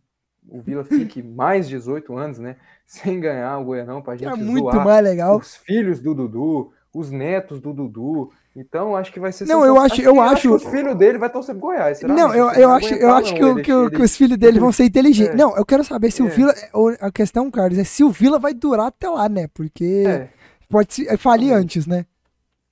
o 0.48 0.61
Vila 0.61 0.84
fique 0.84 1.20
mais 1.22 1.68
18 1.68 2.16
anos, 2.16 2.38
né, 2.38 2.56
sem 2.86 3.18
ganhar 3.18 3.59
o 3.59 3.64
Goianão, 3.64 4.00
para 4.00 4.14
a 4.14 4.16
gente 4.16 4.32
é 4.32 4.36
muito 4.36 4.76
mais 4.76 5.02
legal. 5.02 5.36
os 5.36 5.56
filhos 5.56 6.00
do 6.00 6.14
Dudu, 6.14 6.72
os 6.94 7.11
netos 7.11 7.61
do 7.61 7.74
Dudu, 7.74 8.32
então 8.59 8.96
acho 8.96 9.12
que 9.12 9.20
vai 9.20 9.30
ser. 9.30 9.46
Não, 9.46 9.64
eu 9.64 9.78
acho, 9.78 10.02
eu 10.02 10.20
acho. 10.20 10.32
acho 10.32 10.42
que 10.42 10.48
o 10.48 10.70
filho 10.70 10.94
dele 10.94 11.16
vai 11.16 11.30
torcer 11.30 11.54
pro 11.54 11.68
Goiás. 11.68 11.98
Será? 11.98 12.12
Não, 12.12 12.34
eu, 12.34 12.50
eu 12.50 12.70
acho, 12.70 12.92
eu 12.94 13.14
acho 13.14 13.32
que, 13.32 13.44
o, 13.44 13.62
que, 13.62 13.72
o, 13.72 13.88
que, 13.88 14.02
os 14.02 14.16
filhos 14.16 14.36
dele 14.36 14.59
vão 14.59 14.72
ser 14.72 14.84
inteligentes. 14.86 15.34
É. 15.34 15.36
Não, 15.36 15.56
eu 15.56 15.64
quero 15.64 15.84
saber 15.84 16.11
se 16.11 16.20
é. 16.20 16.24
o 16.24 16.28
Vila. 16.28 16.52
A 17.00 17.12
questão, 17.12 17.48
Carlos, 17.52 17.78
é 17.78 17.84
se 17.84 18.02
o 18.02 18.11
Vila 18.11 18.38
vai 18.38 18.52
durar 18.52 18.86
até 18.86 19.09
lá, 19.09 19.28
né? 19.28 19.46
Porque 19.54 20.04
é. 20.06 20.28
pode 20.68 21.06
falir 21.18 21.52
antes, 21.52 21.86
né? 21.86 22.04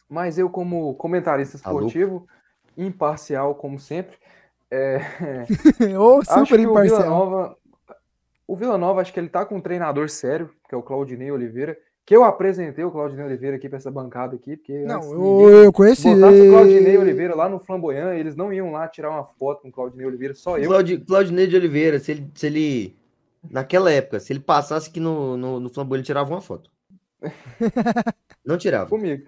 Mas 0.09 0.39
eu, 0.39 0.51
como 0.51 0.95
comentarista 0.95 1.57
esportivo, 1.57 2.27
Alô? 2.77 2.87
imparcial, 2.89 3.55
como 3.55 3.79
sempre. 3.79 4.17
É... 4.69 5.01
Ou 5.97 6.25
super 6.25 6.59
imparcial. 6.59 6.99
O 6.99 7.03
Vila, 7.03 7.11
Nova, 7.11 7.57
o 8.49 8.57
Vila 8.57 8.79
Nova, 8.79 9.01
acho 9.01 9.13
que 9.13 9.21
ele 9.21 9.29
tá 9.29 9.47
com 9.47 9.57
um 9.57 9.61
treinador 9.61 10.09
sério, 10.09 10.51
que 10.69 10.75
é 10.75 10.79
o 10.79 10.83
Claudinei 10.83 11.31
Oliveira 11.31 11.79
que 12.07 12.15
eu 12.15 12.23
apresentei 12.23 12.85
o 12.85 12.91
Claudinei 12.93 13.27
Oliveira 13.27 13.57
aqui 13.57 13.69
para 13.69 13.79
essa 13.79 13.91
bancada 13.91 14.37
aqui, 14.37 14.57
porque 14.57 14.79
não, 14.85 15.03
eu, 15.13 15.65
eu 15.65 15.73
conheci. 15.73 16.09
Botasse 16.15 16.41
o 16.41 16.51
Claudinei 16.53 16.97
Oliveira 16.97 17.35
lá 17.35 17.49
no 17.49 17.59
Flamboyant, 17.59 18.17
eles 18.17 18.37
não 18.37 18.53
iam 18.53 18.71
lá 18.71 18.87
tirar 18.87 19.11
uma 19.11 19.25
foto 19.25 19.63
com 19.63 19.69
o 19.69 19.73
Claudinei 19.73 20.07
Oliveira, 20.07 20.33
só 20.33 20.57
eu. 20.57 20.69
Claudi, 20.69 20.99
Claudinei 20.99 21.49
de 21.49 21.57
Oliveira, 21.57 21.99
se 21.99 22.13
ele, 22.13 22.31
se 22.33 22.47
ele, 22.47 22.97
naquela 23.51 23.91
época, 23.91 24.21
se 24.21 24.33
ele 24.33 24.39
passasse 24.39 24.89
aqui 24.89 25.01
no, 25.01 25.37
no, 25.37 25.59
no 25.59 25.69
Flamboyant, 25.69 25.99
ele 25.99 26.07
tirava 26.07 26.31
uma 26.33 26.41
foto. 26.41 26.71
não 28.47 28.57
tirava. 28.57 28.89
Comigo. 28.89 29.27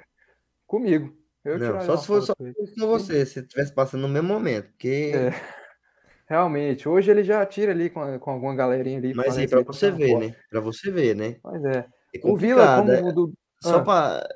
Comigo. 0.64 1.12
Eu 1.44 1.58
não, 1.58 1.80
só 1.80 1.96
se 1.96 2.06
fosse 2.06 2.26
só 2.28 2.34
com 2.36 2.86
você, 2.86 3.26
se 3.26 3.40
estivesse 3.40 3.74
passando 3.74 4.02
no 4.02 4.08
mesmo 4.08 4.28
momento, 4.28 4.68
porque... 4.68 5.12
É. 5.14 5.58
Realmente, 6.28 6.86
hoje 6.86 7.10
ele 7.10 7.24
já 7.24 7.44
tira 7.46 7.72
ali 7.72 7.88
com, 7.88 8.18
com 8.18 8.30
alguma 8.30 8.54
galerinha 8.54 8.98
ali. 8.98 9.14
Mas 9.14 9.38
aí 9.38 9.48
para 9.48 9.62
você 9.62 9.90
ver, 9.90 10.18
né? 10.18 10.36
Para 10.50 10.60
você 10.60 10.90
ver, 10.90 11.16
né? 11.16 11.36
Pois 11.42 11.64
é. 11.64 11.86
É 12.14 12.20
o 12.22 12.36
Vila, 12.36 12.78
como 12.78 12.90
é, 12.90 13.12
do... 13.12 13.32
Só 13.62 13.78
ah. 13.78 13.82
para 13.82 14.28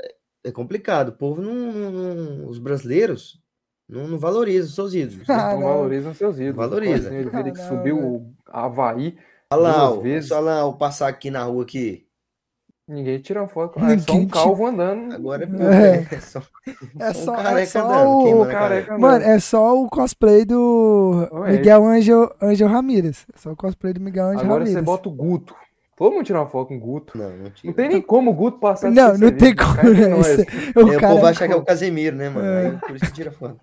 é 0.44 0.50
complicado. 0.50 1.10
O 1.10 1.12
povo 1.12 1.40
não, 1.40 1.54
não 1.54 2.46
os 2.48 2.58
brasileiros 2.58 3.40
não, 3.88 4.08
não 4.08 4.18
valorizam 4.18 4.70
seus 4.70 4.94
ídolos. 4.94 5.26
Né? 5.28 5.34
Ah, 5.34 5.54
não, 5.54 5.62
valorizam 5.62 6.14
seus 6.14 6.38
ídolos. 6.38 6.56
Valoriza. 6.56 7.14
Ele 7.14 7.30
ah, 7.32 7.42
que 7.42 7.58
subiu 7.60 7.98
o 7.98 8.34
Havaí. 8.46 9.16
Olha 9.52 9.60
lá, 9.60 9.88
duas 9.88 10.02
vezes. 10.02 10.30
Lá 10.30 10.64
o 10.64 10.74
passar 10.74 11.08
aqui 11.08 11.30
na 11.30 11.44
rua 11.44 11.62
aqui. 11.62 12.06
Ninguém 12.88 13.20
tira 13.20 13.40
uma 13.40 13.48
foto. 13.48 13.78
Ah, 13.80 13.92
é 13.92 13.98
só 13.98 14.12
um 14.12 14.26
calvo 14.26 14.66
andando. 14.66 15.14
Agora 15.14 15.44
é, 15.44 15.96
é. 15.96 16.14
é 16.14 16.20
só, 16.20 16.42
é 16.98 17.14
só, 17.14 17.32
um 17.32 17.56
é 17.56 17.64
só 17.66 17.84
andando. 17.86 18.42
O... 18.42 18.46
Careca 18.46 18.98
Mano, 18.98 19.24
é 19.24 19.38
só 19.38 19.80
o 19.80 19.88
cosplay 19.88 20.44
do 20.44 21.28
Miguel 21.48 21.86
Angel, 21.86 22.34
Angel 22.40 22.68
Ramírez. 22.68 23.24
É 23.32 23.38
só 23.38 23.52
o 23.52 23.56
cosplay 23.56 23.92
do 23.92 24.00
Miguel 24.00 24.26
Angel 24.26 24.40
Agora 24.40 24.64
Ramírez. 24.64 24.76
Agora 24.76 24.96
você 24.96 25.04
bota 25.04 25.08
o 25.08 25.12
Guto. 25.12 25.54
Todo 25.96 26.12
mundo 26.12 26.24
tira 26.24 26.40
uma 26.40 26.48
foto 26.48 26.68
com 26.68 26.76
o 26.76 26.80
Guto. 26.80 27.18
Não, 27.18 27.30
não, 27.30 27.52
não 27.64 27.72
tem 27.72 27.88
nem 27.88 28.00
como 28.00 28.30
o 28.30 28.34
Guto 28.34 28.58
passar 28.58 28.90
Não, 28.90 29.16
não 29.16 29.30
tem 29.30 29.54
como. 29.54 29.74
Né? 29.74 30.14
O, 30.74 30.92
é, 30.92 30.96
o 30.96 31.00
povo 31.00 31.20
vai 31.20 31.30
achar 31.32 31.46
que 31.46 31.52
é 31.52 31.56
o 31.56 31.64
Casemiro, 31.64 32.16
né, 32.16 32.28
mano? 32.28 32.46
É. 32.46 32.66
Aí, 32.66 32.76
por 32.78 32.96
isso 32.96 33.04
que 33.06 33.12
tira 33.12 33.30
foto. 33.30 33.60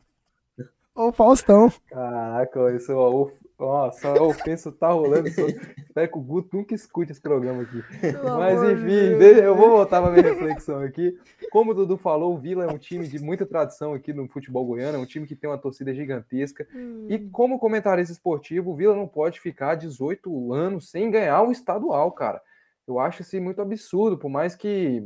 Ô, 0.95 1.11
Faustão. 1.11 1.71
Caraca, 1.89 2.75
isso, 2.75 2.93
ó, 2.93 3.29
nossa, 3.59 4.07
a 4.07 4.23
ofensa 4.23 4.71
tá 4.71 4.89
rolando. 4.89 5.27
Espero 5.27 6.11
que 6.11 6.17
o 6.17 6.21
Guto 6.21 6.55
nunca 6.55 6.73
escute 6.73 7.11
esse 7.11 7.19
programa 7.19 7.63
aqui. 7.63 7.83
Mas 8.37 8.63
enfim, 8.63 9.21
eu 9.43 9.53
vou 9.53 9.69
voltar 9.69 10.01
para 10.01 10.11
minha 10.11 10.33
reflexão 10.33 10.81
aqui. 10.81 11.17
Como 11.51 11.71
o 11.71 11.73
Dudu 11.73 11.97
falou, 11.97 12.33
o 12.33 12.37
Vila 12.37 12.63
é 12.63 12.67
um 12.67 12.77
time 12.77 13.05
de 13.05 13.19
muita 13.19 13.45
tradição 13.45 13.93
aqui 13.93 14.13
no 14.13 14.29
futebol 14.29 14.65
goiano, 14.65 14.97
é 14.97 15.01
um 15.01 15.05
time 15.05 15.27
que 15.27 15.35
tem 15.35 15.49
uma 15.49 15.57
torcida 15.57 15.93
gigantesca. 15.93 16.65
Hum. 16.73 17.07
E 17.09 17.19
como 17.19 17.59
comentarista 17.59 18.13
esportivo, 18.13 18.71
o 18.71 18.75
Vila 18.75 18.95
não 18.95 19.07
pode 19.07 19.41
ficar 19.41 19.75
18 19.75 20.53
anos 20.53 20.89
sem 20.89 21.11
ganhar 21.11 21.41
o 21.41 21.51
estadual, 21.51 22.11
cara. 22.13 22.41
Eu 22.87 22.97
acho 22.97 23.21
isso 23.21 23.39
muito 23.41 23.61
absurdo, 23.61 24.17
por 24.17 24.29
mais 24.29 24.55
que, 24.55 25.03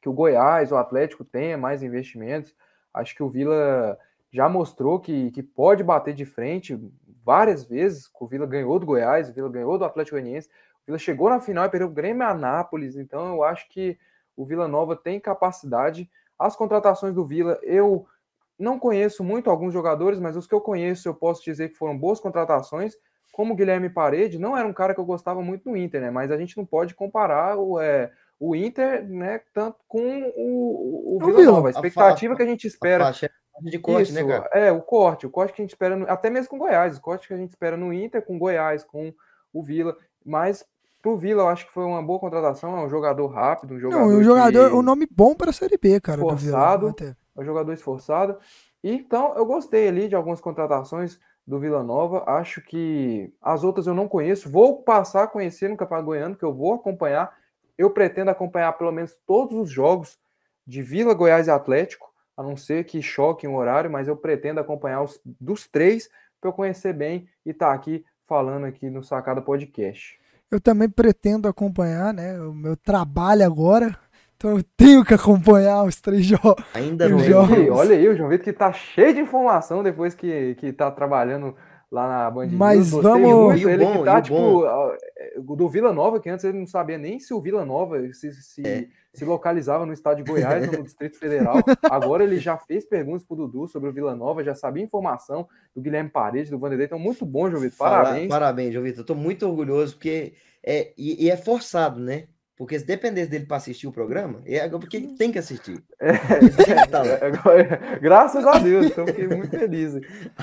que 0.00 0.08
o 0.08 0.12
Goiás, 0.14 0.72
o 0.72 0.76
Atlético 0.76 1.24
tenha 1.24 1.58
mais 1.58 1.82
investimentos, 1.82 2.54
acho 2.92 3.14
que 3.14 3.22
o 3.22 3.28
Vila 3.28 3.98
já 4.32 4.48
mostrou 4.48 4.98
que, 4.98 5.30
que 5.30 5.42
pode 5.42 5.84
bater 5.84 6.14
de 6.14 6.24
frente 6.24 6.78
várias 7.26 7.64
vezes. 7.64 8.08
O 8.18 8.26
Vila 8.28 8.46
ganhou 8.46 8.78
do 8.78 8.86
Goiás, 8.86 9.28
o 9.28 9.32
Vila 9.32 9.48
ganhou 9.48 9.76
do 9.76 9.84
Atlético 9.84 10.14
Goianiense, 10.14 10.48
o 10.48 10.86
Vila 10.86 10.98
chegou 10.98 11.28
na 11.28 11.40
final 11.40 11.66
e 11.66 11.68
perdeu 11.68 11.88
o 11.88 11.92
Grêmio 11.92 12.22
e 12.22 12.24
Anápolis. 12.24 12.96
Então 12.96 13.34
eu 13.34 13.42
acho 13.42 13.68
que 13.68 13.98
o 14.36 14.46
Vila 14.46 14.68
Nova 14.68 14.94
tem 14.94 15.18
capacidade. 15.18 16.08
As 16.38 16.54
contratações 16.54 17.12
do 17.12 17.26
Vila, 17.26 17.58
eu 17.62 18.06
não 18.56 18.78
conheço 18.78 19.24
muito 19.24 19.50
alguns 19.50 19.72
jogadores, 19.72 20.20
mas 20.20 20.36
os 20.36 20.46
que 20.46 20.54
eu 20.54 20.60
conheço 20.60 21.08
eu 21.08 21.14
posso 21.14 21.42
dizer 21.42 21.70
que 21.70 21.76
foram 21.76 21.98
boas 21.98 22.20
contratações. 22.20 22.94
Como 23.32 23.52
o 23.52 23.56
Guilherme 23.56 23.90
Parede, 23.90 24.38
não 24.38 24.56
era 24.56 24.66
um 24.66 24.72
cara 24.72 24.94
que 24.94 25.00
eu 25.00 25.04
gostava 25.04 25.42
muito 25.42 25.68
no 25.68 25.76
Inter, 25.76 26.00
né? 26.00 26.10
Mas 26.10 26.30
a 26.30 26.38
gente 26.38 26.56
não 26.56 26.64
pode 26.64 26.94
comparar 26.94 27.58
o, 27.58 27.78
é, 27.78 28.10
o 28.40 28.54
Inter, 28.54 29.06
né, 29.06 29.42
tanto 29.52 29.78
com 29.86 30.32
o, 30.36 31.16
o, 31.16 31.22
o 31.22 31.26
Vila 31.26 31.42
Nova. 31.42 31.68
A 31.68 31.70
expectativa 31.70 32.32
a 32.32 32.36
que 32.36 32.42
a 32.42 32.46
gente 32.46 32.66
espera. 32.66 33.08
A 33.08 33.12
de 33.62 33.78
corte, 33.78 34.12
né, 34.12 34.20
Isso, 34.20 34.28
né, 34.28 34.38
cara? 34.38 34.50
É, 34.52 34.72
o 34.72 34.82
corte, 34.82 35.26
o 35.26 35.30
corte 35.30 35.52
que 35.54 35.62
a 35.62 35.64
gente 35.64 35.70
espera, 35.70 35.96
no, 35.96 36.08
até 36.10 36.28
mesmo 36.30 36.50
com 36.50 36.58
Goiás, 36.58 36.96
o 36.96 37.00
corte 37.00 37.28
que 37.28 37.34
a 37.34 37.36
gente 37.36 37.50
espera 37.50 37.76
no 37.76 37.92
Inter, 37.92 38.24
com 38.24 38.38
Goiás, 38.38 38.84
com 38.84 39.12
o 39.52 39.62
Vila, 39.62 39.96
mas 40.24 40.64
pro 41.02 41.16
Vila 41.16 41.42
eu 41.42 41.48
acho 41.48 41.66
que 41.66 41.72
foi 41.72 41.84
uma 41.84 42.02
boa 42.02 42.18
contratação, 42.18 42.76
é 42.76 42.84
um 42.84 42.88
jogador 42.88 43.28
rápido, 43.28 43.74
um 43.74 43.78
jogador. 43.78 44.06
Não, 44.06 44.18
um 44.18 44.22
jogador, 44.22 44.74
um 44.74 44.82
nome 44.82 45.06
bom 45.10 45.34
para 45.34 45.50
a 45.50 45.52
Série 45.52 45.78
B, 45.78 46.00
cara. 46.00 46.20
Esforçado, 46.20 46.94
é 47.00 47.40
um 47.40 47.44
jogador 47.44 47.72
esforçado. 47.72 48.38
Então, 48.82 49.34
eu 49.36 49.46
gostei 49.46 49.88
ali 49.88 50.08
de 50.08 50.14
algumas 50.14 50.40
contratações 50.40 51.18
do 51.46 51.58
Vila 51.58 51.82
Nova. 51.82 52.24
Acho 52.26 52.60
que 52.60 53.32
as 53.40 53.62
outras 53.62 53.86
eu 53.86 53.94
não 53.94 54.08
conheço. 54.08 54.50
Vou 54.50 54.82
passar 54.82 55.24
a 55.24 55.28
conhecer 55.28 55.68
no 55.68 55.76
Campeonato 55.76 56.06
Goiano, 56.06 56.36
que 56.36 56.44
eu 56.44 56.52
vou 56.52 56.74
acompanhar. 56.74 57.32
Eu 57.78 57.90
pretendo 57.90 58.30
acompanhar 58.30 58.72
pelo 58.72 58.92
menos 58.92 59.16
todos 59.26 59.56
os 59.56 59.70
jogos 59.70 60.18
de 60.66 60.82
Vila, 60.82 61.14
Goiás 61.14 61.46
e 61.46 61.50
Atlético 61.50 62.12
a 62.36 62.42
não 62.42 62.56
ser 62.56 62.84
que 62.84 63.00
choque 63.00 63.46
um 63.46 63.56
horário, 63.56 63.90
mas 63.90 64.08
eu 64.08 64.16
pretendo 64.16 64.60
acompanhar 64.60 65.02
os 65.02 65.20
dos 65.24 65.66
três 65.66 66.08
para 66.40 66.50
eu 66.50 66.52
conhecer 66.52 66.92
bem 66.92 67.28
e 67.44 67.50
estar 67.50 67.68
tá 67.68 67.74
aqui 67.74 68.04
falando 68.26 68.66
aqui 68.66 68.90
no 68.90 69.02
Sacada 69.02 69.40
Podcast. 69.40 70.18
Eu 70.50 70.60
também 70.60 70.88
pretendo 70.88 71.48
acompanhar, 71.48 72.12
né? 72.12 72.38
O 72.40 72.52
meu 72.52 72.76
trabalho 72.76 73.44
agora. 73.44 73.96
Então 74.36 74.56
eu 74.58 74.62
tenho 74.76 75.04
que 75.04 75.14
acompanhar 75.14 75.82
os 75.82 76.00
três 76.00 76.24
jogos. 76.26 76.62
Ainda 76.74 77.08
não. 77.08 77.18
Olha 77.72 77.96
aí, 77.96 78.06
o 78.08 78.16
João 78.16 78.28
Vitor 78.28 78.44
que 78.44 78.52
tá 78.52 78.72
cheio 78.72 79.14
de 79.14 79.20
informação 79.20 79.82
depois 79.82 80.14
que, 80.14 80.54
que 80.56 80.72
tá 80.72 80.90
trabalhando 80.90 81.56
lá 81.90 82.06
na 82.06 82.30
Band 82.30 82.48
Mas 82.52 82.92
News. 82.92 83.02
vamos... 83.02 83.32
Muito. 83.32 83.68
Ele 83.68 83.84
bom, 83.84 83.98
que 83.98 84.04
tá, 84.04 84.20
tipo, 84.20 84.66
é, 84.66 85.40
do 85.40 85.68
Vila 85.68 85.92
Nova, 85.92 86.20
que 86.20 86.28
antes 86.28 86.44
ele 86.44 86.58
não 86.58 86.66
sabia 86.66 86.98
nem 86.98 87.18
se 87.18 87.32
o 87.32 87.40
Vila 87.40 87.64
Nova 87.64 87.98
se, 88.12 88.32
se, 88.32 88.66
é. 88.66 88.86
Se 89.16 89.24
localizava 89.24 89.86
no 89.86 89.92
estado 89.92 90.22
de 90.22 90.30
Goiás 90.30 90.68
ou 90.68 90.78
no 90.78 90.84
Distrito 90.84 91.18
Federal. 91.18 91.56
Agora 91.90 92.22
ele 92.22 92.38
já 92.38 92.58
fez 92.58 92.84
perguntas 92.84 93.24
pro 93.24 93.36
Dudu 93.36 93.66
sobre 93.66 93.88
o 93.88 93.92
Vila 93.92 94.14
Nova, 94.14 94.44
já 94.44 94.54
sabia 94.54 94.82
informação 94.82 95.48
do 95.74 95.80
Guilherme 95.80 96.10
Paredes, 96.10 96.50
do 96.50 96.58
Vanderlei. 96.58 96.86
Então, 96.86 96.98
muito 96.98 97.24
bom, 97.24 97.50
João 97.50 97.62
Vitor. 97.62 97.78
Parabéns. 97.78 98.28
Parabéns, 98.28 98.72
João 98.72 98.84
Vitor. 98.84 99.04
Tô 99.04 99.14
muito 99.14 99.46
orgulhoso, 99.46 99.94
porque 99.94 100.34
é, 100.62 100.92
e, 100.98 101.24
e 101.24 101.30
é 101.30 101.36
forçado, 101.36 101.98
né? 101.98 102.26
Porque 102.56 102.78
se 102.78 102.86
dependesse 102.86 103.30
dele 103.30 103.44
para 103.44 103.58
assistir 103.58 103.86
o 103.86 103.92
programa, 103.92 104.40
é 104.46 104.66
porque 104.68 104.96
ele 104.96 105.08
tem 105.08 105.30
que 105.30 105.38
assistir. 105.38 105.82
É, 106.06 107.26
é, 107.26 107.98
graças 107.98 108.46
a 108.46 108.58
Deus, 108.58 108.86
então 108.86 109.06
fiquei 109.06 109.26
muito 109.26 109.50
feliz. 109.50 109.94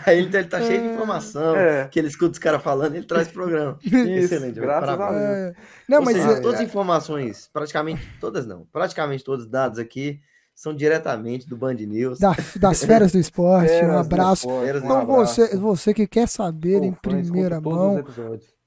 Aí 0.06 0.20
ele, 0.20 0.36
ele 0.36 0.48
tá 0.48 0.62
cheio 0.62 0.82
de 0.82 0.88
informação, 0.90 1.56
é. 1.56 1.88
que 1.88 2.00
ele 2.00 2.08
escuta 2.08 2.32
os 2.32 2.40
caras 2.40 2.62
falando, 2.62 2.96
ele 2.96 3.06
traz 3.06 3.28
o 3.28 3.32
programa. 3.32 3.78
Isso, 3.84 3.96
Excelente. 3.96 4.60
Graças 4.60 4.90
a 4.90 4.96
Deus. 4.96 5.22
É. 5.22 5.54
Não, 5.88 6.00
Ou 6.00 6.06
mas 6.06 6.18
seja, 6.18 6.42
todas 6.42 6.60
as 6.60 6.66
informações, 6.66 7.50
praticamente 7.52 8.08
todas 8.20 8.46
não, 8.46 8.66
praticamente 8.72 9.24
todos 9.24 9.46
os 9.46 9.52
dados 9.52 9.80
aqui 9.80 10.20
são 10.56 10.74
diretamente 10.74 11.48
do 11.48 11.58
Band 11.58 11.76
News. 11.76 12.20
Da, 12.20 12.36
das 12.60 12.84
férias 12.84 13.12
do 13.12 13.20
esporte, 13.20 13.72
um 13.72 13.98
abraço. 13.98 14.48
Esporte, 14.48 14.78
então, 14.78 14.90
um 14.90 15.00
abraço. 15.02 15.36
Você, 15.36 15.58
você 15.58 15.94
que 15.94 16.08
quer 16.08 16.28
saber 16.28 16.80
Pô, 16.80 16.86
em 16.86 16.92
primeira 16.94 17.60
mão, 17.60 18.04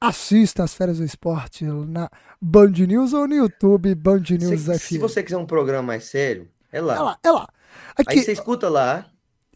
assista 0.00 0.64
as 0.64 0.74
férias 0.74 0.98
do 0.98 1.04
esporte 1.04 1.64
na 1.64 2.08
Band 2.40 2.72
News 2.86 3.12
ou 3.12 3.26
no 3.26 3.34
YouTube 3.34 3.94
Band 3.94 4.22
News 4.30 4.60
se, 4.60 4.78
Se 4.78 4.98
você 4.98 5.22
quiser 5.22 5.38
um 5.38 5.46
programa 5.46 5.82
mais 5.82 6.04
sério, 6.04 6.48
é 6.72 6.80
lá. 6.80 6.94
É 6.94 7.00
lá, 7.00 7.18
é 7.24 7.30
lá. 7.30 7.48
Aqui, 7.96 8.18
aí 8.18 8.24
você 8.24 8.32
escuta 8.32 8.68
lá. 8.68 9.06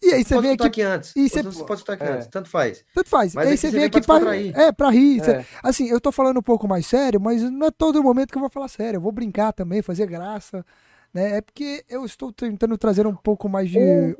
E 0.02 0.14
aí 0.14 0.24
você 0.24 0.40
vem 0.40 0.52
aqui. 0.52 0.66
aqui 0.66 0.82
antes. 0.82 1.14
E 1.14 1.28
você... 1.28 1.42
você 1.42 1.62
pode 1.62 1.80
escutar 1.80 1.92
aqui 1.92 2.04
é. 2.04 2.12
antes, 2.12 2.26
tanto 2.28 2.48
faz. 2.48 2.82
Tanto 2.94 3.08
faz. 3.08 3.34
Mas 3.34 3.48
aí 3.48 3.56
você 3.58 3.70
vem 3.70 3.84
aqui 3.84 4.00
pra, 4.00 4.34
rir. 4.34 4.56
É, 4.56 4.72
pra 4.72 4.90
rir. 4.90 5.20
É. 5.28 5.44
Assim, 5.62 5.88
eu 5.88 6.00
tô 6.00 6.10
falando 6.10 6.38
um 6.38 6.42
pouco 6.42 6.66
mais 6.66 6.86
sério, 6.86 7.20
mas 7.20 7.42
não 7.42 7.66
é 7.66 7.70
todo 7.70 8.02
momento 8.02 8.30
que 8.30 8.38
eu 8.38 8.40
vou 8.40 8.50
falar 8.50 8.68
sério. 8.68 8.96
Eu 8.96 9.02
vou 9.02 9.12
brincar 9.12 9.52
também, 9.52 9.82
fazer 9.82 10.06
graça. 10.06 10.64
Né? 11.12 11.36
É 11.36 11.40
porque 11.42 11.84
eu 11.88 12.04
estou 12.06 12.32
tentando 12.32 12.78
trazer 12.78 13.06
um 13.06 13.14
pouco 13.14 13.46
mais 13.46 13.68
de 13.68 14.16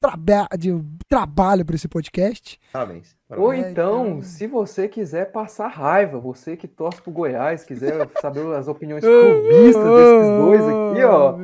traba 0.00 0.48
de 0.58 0.82
trabalho 1.06 1.66
para 1.66 1.76
esse 1.76 1.86
podcast. 1.86 2.58
Parabéns. 2.72 3.19
Ou 3.36 3.54
então, 3.54 4.06
então, 4.06 4.22
se 4.22 4.46
você 4.46 4.88
quiser 4.88 5.30
passar 5.30 5.68
raiva, 5.68 6.18
você 6.18 6.56
que 6.56 6.66
torce 6.66 7.00
pro 7.00 7.12
Goiás, 7.12 7.62
quiser 7.62 8.08
saber 8.20 8.44
as 8.54 8.66
opiniões 8.66 9.04
clubistas 9.04 9.84
desses 9.84 10.30
dois 10.36 10.62
aqui, 10.62 11.04
ó, 11.04 11.36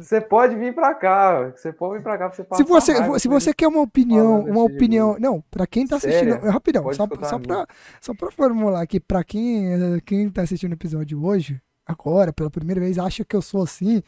você 0.00 0.20
pode 0.20 0.54
vir 0.54 0.74
para 0.74 0.94
cá, 0.94 1.50
você 1.50 1.72
pode 1.72 1.98
vir 1.98 2.02
para 2.02 2.18
cá 2.18 2.28
pra 2.28 2.36
você 2.36 2.44
passar 2.44 2.62
Se 2.62 2.68
você, 2.68 2.92
raiva, 2.92 3.18
se 3.18 3.28
você 3.28 3.52
quer 3.52 3.66
uma 3.66 3.80
opinião, 3.80 4.44
uma 4.44 4.62
opinião, 4.62 5.16
não, 5.18 5.42
para 5.50 5.66
quem 5.66 5.86
tá 5.86 5.96
assistindo, 5.96 6.34
Sério? 6.34 6.50
rapidão, 6.50 6.84
só, 6.92 7.08
só 7.22 7.38
para 7.38 7.66
só 8.00 8.14
para 8.14 8.30
formular 8.30 8.82
aqui 8.82 9.00
para 9.00 9.24
quem 9.24 10.00
quem 10.06 10.30
tá 10.30 10.42
assistindo 10.42 10.70
o 10.70 10.74
episódio 10.74 11.24
hoje, 11.24 11.60
agora, 11.86 12.32
pela 12.32 12.50
primeira 12.50 12.80
vez, 12.80 12.98
acha 12.98 13.24
que 13.24 13.34
eu 13.34 13.42
sou 13.42 13.62
assim, 13.62 14.02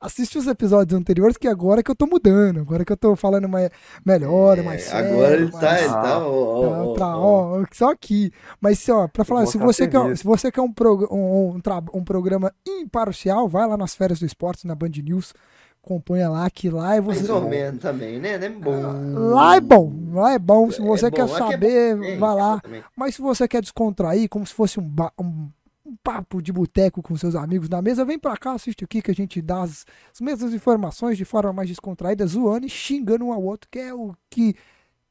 assiste 0.00 0.38
os 0.38 0.46
episódios 0.46 0.98
anteriores, 0.98 1.36
que 1.36 1.48
agora 1.48 1.82
que 1.82 1.90
eu 1.90 1.94
tô 1.94 2.06
mudando, 2.06 2.60
agora 2.60 2.84
que 2.84 2.92
eu 2.92 2.96
tô 2.96 3.16
falando 3.16 3.48
mais, 3.48 3.70
melhor, 4.04 4.58
é, 4.58 4.62
mais 4.62 4.84
sério. 4.84 5.12
Agora 5.12 5.34
ele 5.34 5.50
tá, 5.50 5.60
mais, 5.60 5.86
tá, 5.86 6.02
tá, 6.02 6.18
ó, 6.26 6.94
tá, 6.94 7.18
ó, 7.18 7.64
só 7.72 7.90
aqui. 7.90 8.32
Mas, 8.60 8.88
ó, 8.88 9.08
pra 9.08 9.24
falar, 9.24 9.46
se 9.46 9.58
você, 9.58 9.88
quer, 9.88 10.16
se 10.16 10.24
você 10.24 10.52
quer 10.52 10.60
um, 10.60 10.72
prog 10.72 11.04
um, 11.10 11.56
um, 11.56 11.60
um, 11.94 12.04
programa 12.04 12.52
imparcial, 12.66 13.48
vai 13.48 13.66
lá 13.66 13.76
nas 13.76 13.94
férias 13.94 14.20
do 14.20 14.26
esporte, 14.26 14.66
na 14.66 14.74
Band 14.74 14.90
News, 15.02 15.34
acompanha 15.82 16.28
lá, 16.28 16.48
que 16.50 16.70
lá 16.70 16.94
é 16.94 17.00
você... 17.00 17.20
Mais 17.20 17.30
ou 17.30 17.48
menos 17.48 17.80
também, 17.80 18.20
né? 18.20 18.34
É 18.34 18.48
bom. 18.48 18.80
Lá 19.14 19.56
é 19.56 19.60
bom, 19.60 19.92
lá 20.12 20.32
é 20.32 20.38
bom. 20.38 20.70
Se 20.70 20.80
é 20.80 20.84
você 20.84 21.06
é 21.06 21.10
quer 21.10 21.28
saber, 21.28 21.96
é 21.96 22.16
vai 22.16 22.34
lá. 22.34 22.62
Mas 22.96 23.14
se 23.14 23.22
você 23.22 23.48
quer 23.48 23.62
descontrair, 23.62 24.28
como 24.28 24.46
se 24.46 24.54
fosse 24.54 24.78
um, 24.78 24.94
um 25.18 25.48
um 25.88 25.96
papo 25.96 26.42
de 26.42 26.52
boteco 26.52 27.02
com 27.02 27.16
seus 27.16 27.34
amigos 27.34 27.68
na 27.68 27.80
mesa, 27.80 28.04
vem 28.04 28.18
pra 28.18 28.36
cá, 28.36 28.52
assiste 28.52 28.84
aqui 28.84 29.00
que 29.00 29.10
a 29.10 29.14
gente 29.14 29.40
dá 29.40 29.62
as, 29.62 29.86
as 30.12 30.20
mesmas 30.20 30.52
informações 30.52 31.16
de 31.16 31.24
forma 31.24 31.52
mais 31.52 31.68
descontraída, 31.68 32.26
zoando 32.26 32.66
e 32.66 32.68
xingando 32.68 33.24
um 33.24 33.32
ao 33.32 33.42
outro, 33.42 33.68
que 33.70 33.78
é 33.78 33.94
o 33.94 34.14
que 34.28 34.54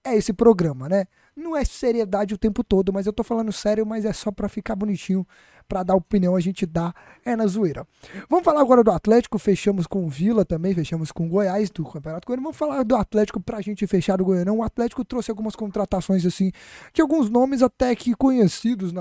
é 0.03 0.15
esse 0.15 0.32
programa, 0.32 0.88
né? 0.88 1.05
Não 1.36 1.55
é 1.55 1.65
seriedade 1.65 2.34
o 2.34 2.38
tempo 2.38 2.63
todo, 2.63 2.93
mas 2.93 3.05
eu 3.05 3.13
tô 3.13 3.23
falando 3.23 3.51
sério, 3.51 3.86
mas 3.86 4.05
é 4.05 4.13
só 4.13 4.32
pra 4.32 4.47
ficar 4.47 4.75
bonitinho 4.75 5.25
para 5.68 5.84
dar 5.84 5.95
opinião 5.95 6.36
a 6.36 6.39
gente 6.39 6.65
dá 6.65 6.93
é 7.26 7.36
na 7.36 7.45
zoeira. 7.45 7.86
Vamos 8.30 8.45
falar 8.45 8.61
agora 8.61 8.84
do 8.84 8.91
Atlético, 8.91 9.38
fechamos 9.38 9.86
com 9.86 10.05
o 10.05 10.09
Vila 10.09 10.45
também, 10.45 10.74
fechamos 10.74 11.11
com 11.11 11.26
o 11.26 11.30
Goiás 11.30 11.70
do 11.70 11.84
Campeonato 11.84 12.26
Goiano. 12.26 12.43
Vamos 12.43 12.57
falar 12.57 12.84
do 12.84 12.95
Atlético 12.95 13.39
pra 13.41 13.59
gente 13.59 13.86
fechar 13.86 14.22
o 14.22 14.26
Goianão. 14.26 14.59
O 14.59 14.63
Atlético 14.63 15.03
trouxe 15.03 15.30
algumas 15.30 15.55
contratações 15.55 16.26
assim, 16.26 16.51
de 16.93 17.01
alguns 17.01 17.30
nomes 17.30 17.61
até 17.61 17.93
que 17.95 18.13
conhecidos, 18.15 18.93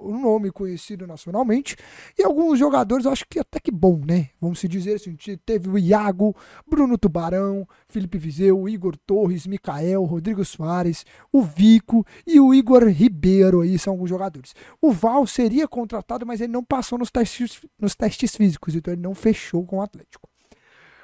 um 0.00 0.20
nome 0.20 0.52
conhecido 0.52 1.06
nacionalmente, 1.06 1.76
e 2.16 2.22
alguns 2.22 2.58
jogadores, 2.58 3.06
acho 3.06 3.26
que 3.28 3.40
até 3.40 3.58
que 3.58 3.72
bom, 3.72 4.00
né? 4.06 4.28
Vamos 4.40 4.60
se 4.60 4.68
dizer 4.68 4.94
assim, 4.94 5.16
teve 5.44 5.68
o 5.68 5.76
Iago, 5.76 6.36
Bruno 6.68 6.96
Tubarão, 6.96 7.66
Felipe 7.88 8.18
Vizeu, 8.18 8.68
Igor 8.68 8.96
Torres, 9.06 9.46
Mikael, 9.46 10.04
Rodrigo 10.04 10.44
Soares, 10.44 11.04
o 11.32 11.42
Vico 11.42 12.06
e 12.26 12.38
o 12.38 12.54
Igor 12.54 12.84
Ribeiro 12.84 13.62
aí 13.62 13.78
são 13.78 13.94
alguns 13.94 14.08
jogadores. 14.08 14.54
O 14.80 14.92
Val 14.92 15.26
seria 15.26 15.66
contratado 15.66 16.11
mas 16.24 16.40
ele 16.40 16.52
não 16.52 16.64
passou 16.64 16.98
nos 16.98 17.10
testes, 17.10 17.60
nos 17.78 17.94
testes 17.94 18.36
físicos, 18.36 18.74
então 18.74 18.92
ele 18.92 19.02
não 19.02 19.14
fechou 19.14 19.64
com 19.64 19.78
o 19.78 19.82
Atlético. 19.82 20.28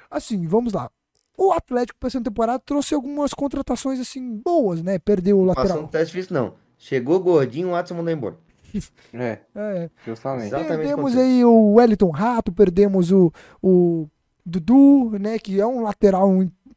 Assim, 0.09 0.47
vamos 0.47 0.73
lá. 0.73 0.89
O 1.37 1.51
Atlético 1.53 1.99
para 1.99 2.07
essa 2.07 2.21
temporada 2.21 2.59
trouxe 2.59 2.93
algumas 2.93 3.33
contratações 3.33 3.99
assim 3.99 4.37
boas, 4.37 4.81
né? 4.81 4.99
Perdeu 4.99 5.39
o 5.39 5.45
lateral. 5.45 5.67
Passou 5.67 5.81
no 5.83 5.87
teste 5.87 6.13
físico 6.13 6.33
não. 6.33 6.53
Chegou 6.77 7.19
gordinho, 7.19 7.69
o 7.69 7.71
Watson 7.71 7.95
mandou 7.95 8.13
embora. 8.13 8.35
É, 9.11 9.39
é. 9.55 9.89
justamente. 10.05 10.51
Perdemos 10.51 11.17
aí 11.17 11.43
o 11.43 11.73
Wellington 11.73 12.11
Rato, 12.11 12.51
perdemos 12.51 13.11
o, 13.11 13.33
o 13.63 14.07
Dudu, 14.45 15.17
né, 15.19 15.39
que 15.39 15.59
é 15.59 15.65
um 15.65 15.81
lateral, 15.81 16.29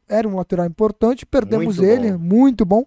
era 0.09 0.27
um 0.27 0.35
lateral 0.35 0.65
importante, 0.65 1.23
perdemos 1.23 1.77
muito 1.77 1.83
ele, 1.83 2.11
bom. 2.11 2.17
muito 2.17 2.65
bom. 2.65 2.83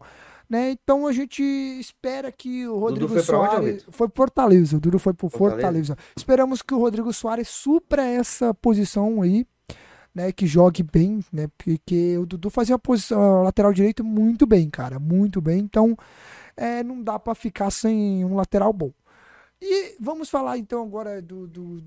Né? 0.48 0.70
Então 0.70 1.06
a 1.06 1.12
gente 1.12 1.42
espera 1.42 2.30
que 2.30 2.68
o 2.68 2.78
Rodrigo 2.78 3.08
foi 3.08 3.22
Soares 3.22 3.84
foi 3.90 4.08
pro 4.08 4.16
Fortaleza, 4.16 4.76
o 4.76 4.80
Dudu 4.80 4.98
foi 4.98 5.12
pro 5.12 5.28
Fortaleza. 5.28 5.94
Fortaleza. 5.94 5.98
Esperamos 6.16 6.62
que 6.62 6.72
o 6.72 6.78
Rodrigo 6.78 7.12
Soares 7.12 7.48
supra 7.48 8.04
essa 8.04 8.54
posição 8.54 9.22
aí, 9.22 9.44
né, 10.14 10.30
que 10.30 10.46
jogue 10.46 10.82
bem, 10.82 11.20
né? 11.32 11.48
Porque 11.58 12.16
o 12.16 12.24
Dudu 12.24 12.48
fazia 12.48 12.76
a 12.76 12.78
posição 12.78 13.40
a 13.40 13.42
lateral 13.42 13.72
direito 13.72 14.04
muito 14.04 14.46
bem, 14.46 14.70
cara, 14.70 14.98
muito 15.00 15.40
bem. 15.40 15.58
Então, 15.58 15.96
é, 16.56 16.82
não 16.82 17.02
dá 17.02 17.18
para 17.18 17.34
ficar 17.34 17.70
sem 17.70 18.24
um 18.24 18.36
lateral 18.36 18.72
bom. 18.72 18.92
E 19.60 19.96
vamos 20.00 20.28
falar 20.30 20.58
então 20.58 20.82
agora 20.82 21.20
do, 21.20 21.46
do, 21.46 21.80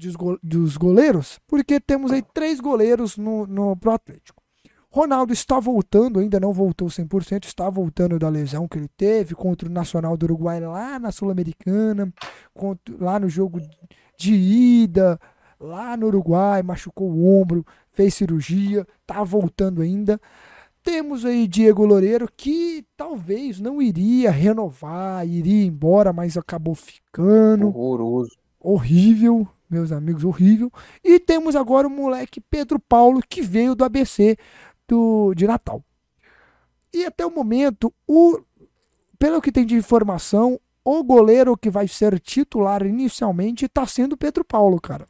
dos 0.43 0.75
goleiros, 0.75 1.39
porque 1.47 1.79
temos 1.79 2.11
aí 2.11 2.21
três 2.33 2.59
goleiros 2.59 3.15
no, 3.15 3.47
no, 3.47 3.77
pro 3.77 3.91
Atlético. 3.91 4.43
Ronaldo 4.91 5.31
está 5.31 5.59
voltando, 5.59 6.19
ainda 6.19 6.39
não 6.39 6.51
voltou 6.51 6.87
100%, 6.87 7.45
está 7.45 7.69
voltando 7.69 8.17
da 8.17 8.27
lesão 8.27 8.67
que 8.67 8.77
ele 8.77 8.89
teve 8.97 9.35
contra 9.35 9.69
o 9.69 9.71
Nacional 9.71 10.17
do 10.17 10.23
Uruguai 10.23 10.59
lá 10.59 10.97
na 10.97 11.11
Sul-Americana, 11.11 12.11
lá 12.99 13.19
no 13.19 13.29
jogo 13.29 13.61
de 14.17 14.33
ida, 14.33 15.19
lá 15.59 15.95
no 15.95 16.07
Uruguai, 16.07 16.63
machucou 16.63 17.11
o 17.11 17.39
ombro, 17.39 17.63
fez 17.91 18.15
cirurgia, 18.15 18.85
está 19.01 19.23
voltando 19.23 19.81
ainda. 19.81 20.19
Temos 20.81 21.23
aí 21.23 21.47
Diego 21.47 21.85
Loureiro, 21.85 22.27
que 22.35 22.83
talvez 22.97 23.59
não 23.59 23.79
iria 23.81 24.31
renovar, 24.31 25.27
iria 25.27 25.65
embora, 25.65 26.11
mas 26.11 26.35
acabou 26.35 26.73
ficando. 26.73 27.67
Horroroso. 27.67 28.31
Horrível, 28.59 29.47
meus 29.69 29.91
amigos, 29.91 30.23
horrível. 30.23 30.71
E 31.03 31.19
temos 31.19 31.55
agora 31.55 31.87
o 31.87 31.91
moleque 31.91 32.41
Pedro 32.41 32.79
Paulo, 32.79 33.21
que 33.27 33.41
veio 33.41 33.75
do 33.75 33.83
ABC 33.83 34.37
do, 34.89 35.33
de 35.35 35.45
Natal. 35.45 35.83
E 36.91 37.05
até 37.05 37.25
o 37.25 37.31
momento, 37.31 37.93
o, 38.07 38.41
pelo 39.17 39.41
que 39.41 39.51
tem 39.51 39.65
de 39.65 39.75
informação, 39.75 40.59
o 40.83 41.03
goleiro 41.03 41.55
que 41.55 41.69
vai 41.69 41.87
ser 41.87 42.19
titular 42.19 42.85
inicialmente 42.85 43.65
está 43.65 43.85
sendo 43.85 44.17
Pedro 44.17 44.43
Paulo, 44.43 44.81
cara. 44.81 45.05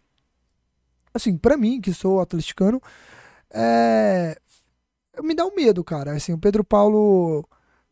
Assim, 1.14 1.38
para 1.38 1.58
mim, 1.58 1.80
que 1.80 1.94
sou 1.94 2.20
atleticano, 2.20 2.82
é, 3.50 4.38
me 5.24 5.34
dá 5.34 5.46
um 5.46 5.56
medo, 5.56 5.84
cara. 5.84 6.12
Assim, 6.12 6.34
o 6.34 6.38
Pedro 6.38 6.64
Paulo 6.64 7.48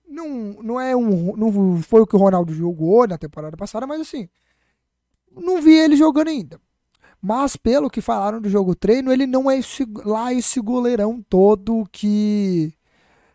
não, 0.08 0.30
não 0.62 0.80
é 0.80 0.96
um. 0.96 1.36
Não 1.36 1.82
foi 1.82 2.02
o 2.02 2.08
que 2.08 2.16
o 2.16 2.20
Ronaldo 2.20 2.54
jogou 2.54 3.08
na 3.08 3.18
temporada 3.18 3.56
passada, 3.56 3.88
mas 3.88 4.02
assim. 4.02 4.30
Não 5.32 5.62
vi 5.62 5.74
ele 5.74 5.96
jogando 5.96 6.30
ainda. 6.30 6.60
Mas 7.22 7.56
pelo 7.56 7.90
que 7.90 8.02
falaram 8.02 8.40
do 8.40 8.50
jogo 8.50 8.76
treino, 8.76 9.12
ele 9.12 9.26
não 9.26 9.50
é 9.50 9.58
esse, 9.58 9.86
lá 10.06 10.34
esse 10.34 10.62
goleirão 10.62 11.22
todo 11.28 11.88
que 11.92 12.74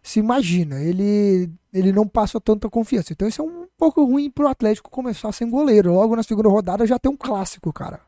se 0.02 0.20
imagina. 0.20 0.80
Ele, 0.80 1.50
ele 1.72 1.92
não 1.92 2.06
passa 2.06 2.40
tanta 2.40 2.70
confiança. 2.70 3.12
Então 3.12 3.28
isso 3.28 3.42
é 3.42 3.44
um 3.44 3.66
pouco 3.76 4.04
ruim 4.04 4.30
pro 4.30 4.48
Atlético 4.48 4.90
começar 4.90 5.32
sem 5.32 5.48
goleiro. 5.48 5.92
Logo 5.92 6.16
na 6.16 6.22
segunda 6.22 6.48
rodada 6.48 6.86
já 6.86 6.98
tem 6.98 7.10
um 7.10 7.16
clássico, 7.16 7.72
cara. 7.72 8.00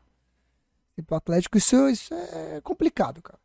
E 0.97 1.01
pro 1.01 1.17
Atlético 1.17 1.57
isso, 1.57 1.89
isso 1.89 2.13
é 2.13 2.61
complicado, 2.61 3.21
cara. 3.21 3.39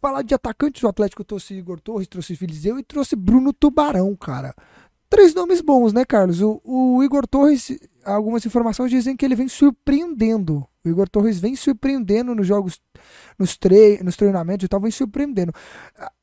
Falar 0.00 0.22
de 0.22 0.34
atacantes, 0.34 0.82
o 0.82 0.88
Atlético 0.88 1.22
trouxe 1.22 1.52
Igor 1.52 1.78
Torres, 1.78 2.08
trouxe 2.08 2.34
Filizeu 2.34 2.78
e 2.78 2.82
trouxe 2.82 3.14
Bruno 3.14 3.52
Tubarão, 3.52 4.16
cara. 4.16 4.54
Três 5.10 5.34
nomes 5.34 5.60
bons, 5.60 5.92
né, 5.92 6.04
Carlos? 6.04 6.40
O, 6.40 6.60
o 6.64 7.02
Igor 7.02 7.26
Torres, 7.26 7.76
algumas 8.04 8.46
informações 8.46 8.92
dizem 8.92 9.16
que 9.16 9.24
ele 9.24 9.34
vem 9.34 9.48
surpreendendo. 9.48 10.64
O 10.84 10.88
Igor 10.88 11.08
Torres 11.08 11.40
vem 11.40 11.56
surpreendendo 11.56 12.32
nos 12.32 12.46
jogos, 12.46 12.80
nos, 13.36 13.56
tre 13.56 14.00
nos 14.04 14.16
treinamentos 14.16 14.64
e 14.64 14.68
tal, 14.68 14.80
vem 14.80 14.92
surpreendendo. 14.92 15.52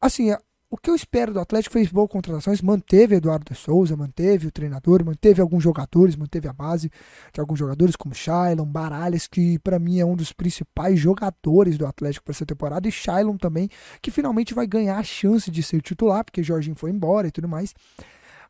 Assim, 0.02 0.34
o 0.70 0.78
que 0.78 0.90
eu 0.90 0.96
espero 0.96 1.34
do 1.34 1.40
Atlético 1.40 1.74
fez 1.74 1.90
boas 1.90 2.10
contratações, 2.10 2.62
manteve 2.62 3.16
Eduardo 3.16 3.54
Souza, 3.54 3.96
manteve 3.96 4.48
o 4.48 4.52
treinador, 4.52 5.04
manteve 5.04 5.42
alguns 5.42 5.64
jogadores, 5.64 6.16
manteve 6.16 6.48
a 6.48 6.54
base 6.54 6.90
de 7.34 7.42
alguns 7.42 7.60
jogadores 7.60 7.96
como 7.96 8.16
Shailon, 8.16 8.66
Baralhas, 8.66 9.28
que 9.28 9.60
para 9.60 9.80
mim 9.80 10.00
é 10.00 10.06
um 10.06 10.16
dos 10.16 10.32
principais 10.32 10.98
jogadores 10.98 11.78
do 11.78 11.86
Atlético 11.86 12.26
para 12.26 12.32
essa 12.32 12.46
temporada, 12.46 12.88
e 12.88 12.92
Shailon 12.92 13.38
também, 13.38 13.70
que 14.02 14.12
finalmente 14.12 14.54
vai 14.54 14.66
ganhar 14.66 14.98
a 14.98 15.04
chance 15.04 15.52
de 15.52 15.62
ser 15.62 15.82
titular, 15.82 16.24
porque 16.24 16.42
Jorginho 16.42 16.76
foi 16.76 16.90
embora 16.90 17.28
e 17.28 17.32
tudo 17.32 17.48
mais. 17.50 17.74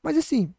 Mas 0.07 0.15
assim, 0.15 0.53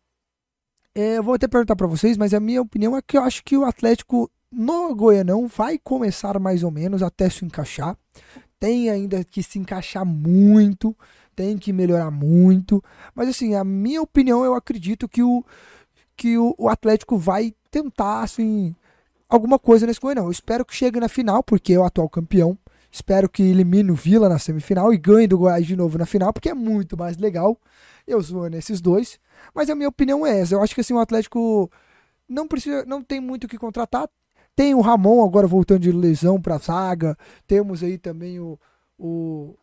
é, 0.95 1.17
eu 1.17 1.23
vou 1.23 1.33
até 1.33 1.49
perguntar 1.49 1.75
para 1.75 1.87
vocês, 1.87 2.19
mas 2.19 2.35
a 2.35 2.39
minha 2.39 2.61
opinião 2.61 2.95
é 2.95 3.01
que 3.01 3.17
eu 3.17 3.23
acho 3.23 3.43
que 3.43 3.57
o 3.57 3.65
Atlético 3.65 4.31
no 4.53 4.95
Goianão 4.95 5.47
vai 5.47 5.79
começar 5.79 6.39
mais 6.39 6.63
ou 6.63 6.71
menos 6.71 7.03
até 7.03 7.31
se 7.31 7.47
encaixar. 7.47 7.97
Tem 8.61 8.91
ainda 8.91 9.25
que 9.25 9.43
se 9.43 9.59
encaixar 9.59 10.05
muito, 10.05 10.95
tem 11.35 11.57
que 11.57 11.73
melhorar 11.73 12.11
muito. 12.11 12.85
Mas 13.15 13.31
assim, 13.31 13.55
a 13.55 13.65
minha 13.65 14.03
opinião, 14.03 14.45
eu 14.45 14.55
acredito 14.55 15.09
que 15.09 15.23
o, 15.23 15.43
que 16.15 16.37
o, 16.37 16.55
o 16.59 16.69
Atlético 16.69 17.17
vai 17.17 17.55
tentar, 17.71 18.21
assim, 18.21 18.77
alguma 19.31 19.59
coisa 19.59 19.87
nesse 19.87 19.99
Goianão. 19.99 20.27
Eu 20.27 20.31
espero 20.31 20.63
que 20.63 20.77
chegue 20.77 21.01
na 21.01 21.09
final, 21.09 21.43
porque 21.43 21.73
é 21.73 21.79
o 21.79 21.85
atual 21.85 22.11
campeão. 22.11 22.59
Espero 22.91 23.31
que 23.31 23.43
elimine 23.43 23.91
o 23.91 23.95
Vila 23.95 24.29
na 24.29 24.39
semifinal 24.39 24.93
e 24.93 24.99
ganhe 24.99 25.27
do 25.27 25.39
Goiás 25.39 25.67
de 25.67 25.75
novo 25.75 25.97
na 25.97 26.05
final, 26.05 26.35
porque 26.35 26.51
é 26.51 26.55
muito 26.55 26.99
mais 26.99 27.17
legal. 27.17 27.59
Eu 28.07 28.21
zoando 28.21 28.57
esses 28.57 28.81
dois. 28.81 29.19
Mas 29.55 29.71
a 29.71 29.75
minha 29.75 29.89
opinião 29.89 30.27
é 30.27 30.41
essa. 30.41 30.55
Eu 30.55 30.63
acho 30.63 30.75
que 30.75 30.81
assim, 30.81 30.95
o 30.95 30.99
Atlético 30.99 31.71
não 32.29 32.47
precisa, 32.47 32.85
não 32.85 33.03
tem 33.03 33.21
muito 33.21 33.45
o 33.45 33.49
que 33.49 33.59
contratar. 33.59 34.09
Tem 34.55 34.75
o 34.75 34.81
Ramon 34.81 35.25
agora 35.25 35.47
voltando 35.47 35.81
de 35.81 35.93
lesão 35.93 36.41
para 36.41 36.57
a 36.57 36.59
zaga. 36.59 37.17
Temos 37.47 37.83
aí 37.83 37.97
também 37.97 38.41
o, 38.41 38.59
o, 38.99 39.57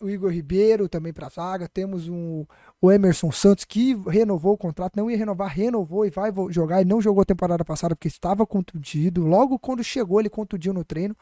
o 0.00 0.10
Igor 0.10 0.30
Ribeiro 0.30 0.88
também 0.88 1.12
para 1.12 1.26
a 1.26 1.30
zaga. 1.30 1.66
Temos 1.66 2.08
um, 2.08 2.44
o 2.80 2.92
Emerson 2.92 3.32
Santos 3.32 3.64
que 3.64 3.94
renovou 4.06 4.52
o 4.52 4.58
contrato, 4.58 4.96
não 4.96 5.10
ia 5.10 5.16
renovar, 5.16 5.48
renovou 5.48 6.04
e 6.04 6.10
vai 6.10 6.30
jogar. 6.50 6.82
E 6.82 6.84
não 6.84 7.00
jogou 7.00 7.22
a 7.22 7.24
temporada 7.24 7.64
passada 7.64 7.96
porque 7.96 8.08
estava 8.08 8.46
contundido. 8.46 9.26
Logo 9.26 9.58
quando 9.58 9.82
chegou, 9.82 10.20
ele 10.20 10.28
contundiu 10.28 10.74
no 10.74 10.84
treino. 10.84 11.16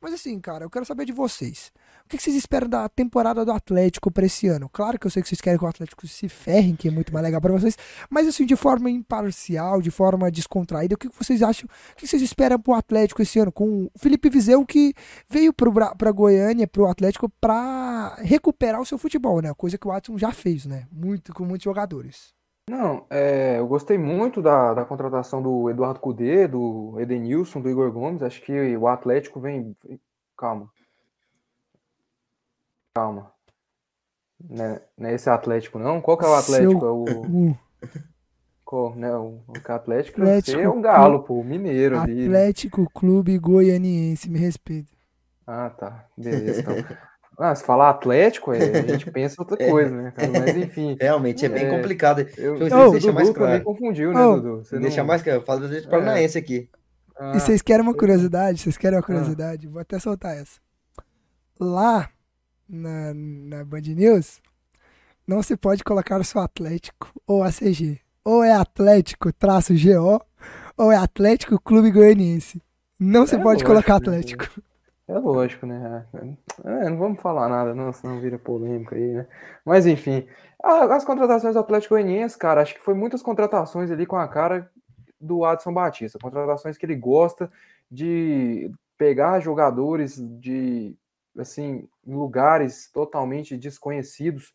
Mas 0.00 0.14
assim, 0.14 0.38
cara, 0.40 0.64
eu 0.64 0.70
quero 0.70 0.84
saber 0.84 1.04
de 1.04 1.12
vocês. 1.12 1.72
O 2.04 2.08
que 2.08 2.18
vocês 2.18 2.36
esperam 2.36 2.68
da 2.68 2.88
temporada 2.88 3.44
do 3.44 3.50
Atlético 3.50 4.10
para 4.10 4.26
esse 4.26 4.46
ano? 4.46 4.68
Claro 4.68 4.98
que 4.98 5.06
eu 5.06 5.10
sei 5.10 5.22
que 5.22 5.28
vocês 5.28 5.40
querem 5.40 5.58
que 5.58 5.64
o 5.64 5.68
Atlético 5.68 6.06
se 6.06 6.28
ferre, 6.28 6.76
que 6.76 6.86
é 6.86 6.90
muito 6.90 7.12
mais 7.12 7.24
legal 7.24 7.40
para 7.40 7.52
vocês, 7.52 7.76
mas 8.08 8.28
assim, 8.28 8.46
de 8.46 8.54
forma 8.54 8.88
imparcial, 8.88 9.82
de 9.82 9.90
forma 9.90 10.30
descontraída, 10.30 10.94
o 10.94 10.98
que 10.98 11.08
vocês 11.08 11.42
acham? 11.42 11.68
O 11.92 11.96
que 11.96 12.06
vocês 12.06 12.22
esperam 12.22 12.60
pro 12.60 12.74
Atlético 12.74 13.22
esse 13.22 13.38
ano? 13.38 13.50
Com 13.50 13.84
o 13.84 13.98
Felipe 13.98 14.28
Vizeu 14.28 14.64
que 14.64 14.94
veio 15.28 15.52
para 15.52 16.12
Goiânia, 16.12 16.68
pro 16.68 16.86
Atlético, 16.86 17.28
para 17.40 18.14
recuperar 18.20 18.80
o 18.80 18.86
seu 18.86 18.98
futebol, 18.98 19.40
né? 19.40 19.52
Coisa 19.54 19.76
que 19.76 19.86
o 19.88 19.90
Watson 19.90 20.16
já 20.16 20.30
fez, 20.30 20.66
né? 20.66 20.86
Muito, 20.92 21.32
com 21.34 21.44
muitos 21.44 21.64
jogadores. 21.64 22.35
Não, 22.68 23.06
é, 23.08 23.60
eu 23.60 23.66
gostei 23.68 23.96
muito 23.96 24.42
da, 24.42 24.74
da 24.74 24.84
contratação 24.84 25.40
do 25.40 25.70
Eduardo 25.70 26.00
Cudê, 26.00 26.48
do 26.48 26.98
Edenilson, 26.98 27.60
do 27.60 27.70
Igor 27.70 27.92
Gomes. 27.92 28.22
Acho 28.22 28.42
que 28.42 28.76
o 28.76 28.88
Atlético 28.88 29.38
vem. 29.38 29.76
Calma. 30.36 30.68
Calma. 32.92 33.32
Não 34.50 34.64
é, 34.64 34.82
não 34.98 35.08
é 35.08 35.14
esse 35.14 35.30
Atlético, 35.30 35.78
não? 35.78 36.00
Qual 36.00 36.18
que 36.18 36.24
é 36.24 36.28
o 36.28 36.34
Atlético? 36.34 36.80
Seu... 36.80 36.88
É 36.88 36.92
o. 36.92 37.56
Qual, 38.64 38.96
né? 38.96 39.14
O, 39.16 39.40
o 39.46 39.72
Atlético, 39.72 40.20
Atlético 40.22 40.60
é 40.60 40.68
um 40.68 40.82
galo, 40.82 41.22
pô, 41.22 41.34
o 41.34 41.44
mineiro 41.44 42.00
ali. 42.00 42.14
Né? 42.14 42.24
Atlético? 42.26 42.90
Clube 42.90 43.38
Goianiense, 43.38 44.28
me 44.28 44.40
respeita. 44.40 44.90
Ah, 45.46 45.70
tá. 45.70 46.08
Beleza, 46.18 46.62
então. 46.62 46.74
Ah, 47.38 47.54
se 47.54 47.64
falar 47.64 47.90
Atlético, 47.90 48.52
é, 48.52 48.58
a 48.58 48.82
gente 48.82 49.08
pensa 49.12 49.36
outra 49.38 49.62
é. 49.62 49.70
coisa, 49.70 49.94
né, 49.94 50.12
Mas 50.16 50.56
enfim. 50.56 50.96
Realmente 50.98 51.44
é 51.44 51.48
bem 51.48 51.66
é, 51.66 51.70
complicado. 51.70 52.26
Eu, 52.36 52.56
eu, 52.56 52.88
oh, 52.88 52.90
deixa 52.90 53.12
mais 53.12 53.30
claro. 53.30 53.62
confundiu, 53.62 54.12
né, 54.12 54.24
oh, 54.24 54.36
Dudu? 54.36 54.64
Você 54.64 54.78
deixa 54.78 55.02
não... 55.02 55.06
mais 55.06 55.22
claro. 55.22 55.40
Eu 55.40 55.44
falo 55.44 55.60
do 55.60 55.68
jeito 55.68 55.88
paranaense 55.88 56.38
aqui. 56.38 56.68
Ah, 57.18 57.32
e 57.34 57.40
vocês 57.40 57.60
querem 57.60 57.82
uma 57.82 57.94
curiosidade? 57.94 58.60
Vocês 58.60 58.76
querem 58.76 58.96
uma 58.96 59.02
ah. 59.02 59.06
curiosidade? 59.06 59.66
Ah. 59.66 59.70
Vou 59.70 59.80
até 59.80 59.98
soltar 59.98 60.36
essa. 60.36 60.58
Lá 61.60 62.08
na, 62.68 63.12
na 63.14 63.64
Band 63.64 63.82
News, 63.82 64.40
não 65.26 65.42
se 65.42 65.56
pode 65.56 65.84
colocar 65.84 66.20
o 66.20 66.24
seu 66.24 66.40
Atlético 66.40 67.12
ou 67.26 67.42
ACG. 67.42 68.00
Ou 68.24 68.42
é 68.42 68.52
Atlético 68.52 69.32
traço 69.32 69.72
GO, 69.74 70.20
ou 70.76 70.90
é 70.90 70.96
Atlético 70.96 71.60
Clube 71.60 71.90
Goianiense. 71.90 72.60
Não 72.98 73.22
é 73.22 73.26
se 73.26 73.36
pode 73.36 73.62
lógico, 73.62 73.70
colocar 73.70 73.96
Atlético. 73.96 74.48
É 75.08 75.18
lógico, 75.18 75.66
né? 75.66 76.04
É, 76.64 76.90
não 76.90 76.98
vamos 76.98 77.20
falar 77.20 77.48
nada, 77.48 77.74
não, 77.74 77.92
senão 77.92 78.20
vira 78.20 78.38
polêmica 78.38 78.96
aí, 78.96 79.12
né? 79.12 79.26
Mas 79.64 79.86
enfim, 79.86 80.26
as 80.60 81.04
contratações 81.04 81.54
do 81.54 81.60
Atlético 81.60 81.94
Goianiense, 81.94 82.36
cara, 82.36 82.60
acho 82.60 82.74
que 82.74 82.80
foi 82.80 82.94
muitas 82.94 83.22
contratações 83.22 83.90
ali 83.90 84.04
com 84.04 84.16
a 84.16 84.26
cara 84.26 84.68
do 85.20 85.44
Adson 85.44 85.72
Batista. 85.72 86.18
Contratações 86.20 86.76
que 86.76 86.84
ele 86.84 86.96
gosta 86.96 87.50
de 87.90 88.70
pegar 88.98 89.38
jogadores 89.38 90.16
de, 90.40 90.96
assim, 91.38 91.88
lugares 92.04 92.90
totalmente 92.92 93.56
desconhecidos. 93.56 94.52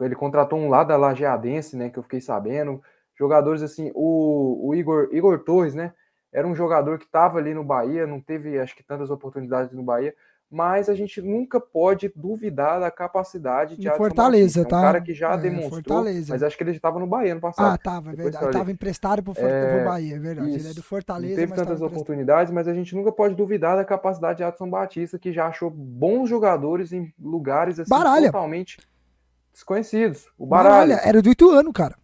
Ele 0.00 0.16
contratou 0.16 0.58
um 0.58 0.68
lá 0.68 0.82
da 0.82 0.96
Lajeadense, 0.96 1.76
né, 1.76 1.88
que 1.88 1.98
eu 1.98 2.02
fiquei 2.02 2.20
sabendo. 2.20 2.82
Jogadores 3.16 3.62
assim, 3.62 3.92
o, 3.94 4.68
o 4.68 4.74
Igor, 4.74 5.08
Igor 5.12 5.38
Torres, 5.40 5.74
né? 5.74 5.92
Era 6.32 6.46
um 6.46 6.54
jogador 6.54 6.98
que 6.98 7.04
estava 7.04 7.38
ali 7.38 7.54
no 7.54 7.64
Bahia, 7.64 8.06
não 8.06 8.20
teve, 8.20 8.58
acho 8.58 8.76
que, 8.76 8.82
tantas 8.82 9.10
oportunidades 9.10 9.72
no 9.72 9.82
Bahia, 9.82 10.14
mas 10.50 10.88
a 10.88 10.94
gente 10.94 11.20
nunca 11.20 11.60
pode 11.60 12.10
duvidar 12.16 12.80
da 12.80 12.90
capacidade 12.90 13.76
de 13.76 13.86
Adson 13.86 13.98
Fortaleza, 13.98 14.60
Batista. 14.60 14.60
É 14.60 14.62
um 14.62 14.80
tá? 14.80 14.86
cara 14.86 15.00
que 15.02 15.12
já 15.12 15.34
é, 15.34 15.36
demonstrou, 15.36 15.82
Fortaleza. 15.82 16.32
mas 16.32 16.42
acho 16.42 16.56
que 16.56 16.62
ele 16.62 16.70
estava 16.70 16.98
no 16.98 17.06
Bahia 17.06 17.34
no 17.34 17.40
passado. 17.40 17.74
Ah, 17.74 17.76
tava, 17.76 18.12
é 18.12 18.16
verdade. 18.16 18.46
Estava 18.46 18.72
emprestado 18.72 19.22
pro, 19.22 19.34
é... 19.36 19.76
pro 19.76 19.84
Bahia, 19.84 20.16
é 20.16 20.18
verdade. 20.18 20.50
Isso. 20.50 20.66
Ele 20.66 20.70
é 20.70 20.74
do 20.74 20.82
Fortaleza, 20.82 21.34
Não 21.34 21.36
teve 21.36 21.54
tantas 21.54 21.82
oportunidades, 21.82 22.50
mas 22.50 22.66
a 22.66 22.72
gente 22.72 22.94
nunca 22.96 23.12
pode 23.12 23.34
duvidar 23.34 23.76
da 23.76 23.84
capacidade 23.84 24.38
de 24.38 24.44
Adson 24.44 24.70
Batista, 24.70 25.18
que 25.18 25.32
já 25.32 25.46
achou 25.46 25.68
bons 25.70 26.30
jogadores 26.30 26.92
em 26.92 27.12
lugares 27.20 27.78
assim, 27.78 27.90
totalmente 28.24 28.78
desconhecidos. 29.52 30.26
O 30.38 30.46
Baralha. 30.46 30.94
Baralha 30.96 31.08
era 31.08 31.20
do 31.20 31.30
Ituano, 31.30 31.72
cara. 31.72 31.96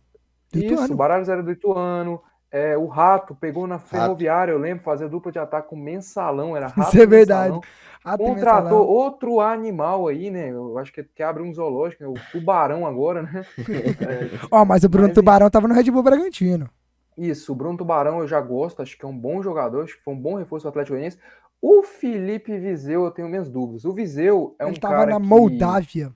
Do 0.53 0.59
Isso, 0.59 0.75
Ituano. 0.75 0.93
o 0.93 0.97
Baralhas 0.97 1.29
era 1.31 1.43
do 1.43 1.51
Ituano. 1.51 2.21
É, 2.55 2.79
o 2.79 2.87
Rato 2.87 3.35
pegou 3.35 3.67
na 3.67 3.81
Ferroviária, 3.81 4.53
eu 4.53 4.59
lembro, 4.59 4.85
fazer 4.85 5.09
dupla 5.09 5.33
de 5.33 5.41
ataque 5.41 5.71
com 5.71 5.75
mensalão, 5.75 6.57
era 6.57 6.69
Rato 6.71 6.89
Isso 6.89 7.03
é 7.03 7.05
verdade. 7.05 7.59
Rato 8.05 8.23
Contratou 8.23 8.87
outro 8.87 9.41
animal 9.41 10.07
aí, 10.07 10.31
né? 10.31 10.51
Eu 10.51 10.79
acho 10.79 10.93
que, 10.93 11.03
que 11.03 11.21
abre 11.21 11.43
um 11.43 11.53
zoológico, 11.53 12.05
né? 12.05 12.09
o 12.09 12.15
Tubarão 12.31 12.87
agora, 12.87 13.23
né? 13.23 13.45
Ó, 14.53 14.63
oh, 14.63 14.65
mas 14.65 14.85
o 14.85 14.89
Bruno 14.89 15.09
mas, 15.09 15.17
Tubarão 15.17 15.51
tava 15.51 15.67
no 15.67 15.75
Red 15.75 15.91
Bull 15.91 16.05
Bragantino. 16.05 16.71
Isso, 17.19 17.51
o 17.51 17.57
Bruno 17.57 17.77
Tubarão 17.77 18.21
eu 18.21 18.29
já 18.29 18.41
gosto, 18.41 18.83
acho 18.83 18.97
que 18.97 19.05
é 19.05 19.09
um 19.09 19.19
bom 19.19 19.43
jogador, 19.43 19.83
acho 19.83 19.97
que 19.97 20.05
foi 20.05 20.15
um 20.15 20.21
bom 20.21 20.37
reforço 20.37 20.65
do 20.65 20.69
Atlético 20.69 20.93
Goianiense. 20.93 21.19
O 21.61 21.83
Felipe 21.83 22.57
Viseu, 22.57 23.05
eu 23.05 23.11
tenho 23.11 23.29
minhas 23.29 23.51
dúvidas. 23.51 23.85
O 23.85 23.93
Viseu 23.93 24.55
é 24.61 24.65
ele 24.65 24.77
um 24.77 24.81
tava 24.81 24.95
cara 24.95 25.11
na 25.11 25.21
que, 25.21 25.27
Moldávia. 25.27 26.13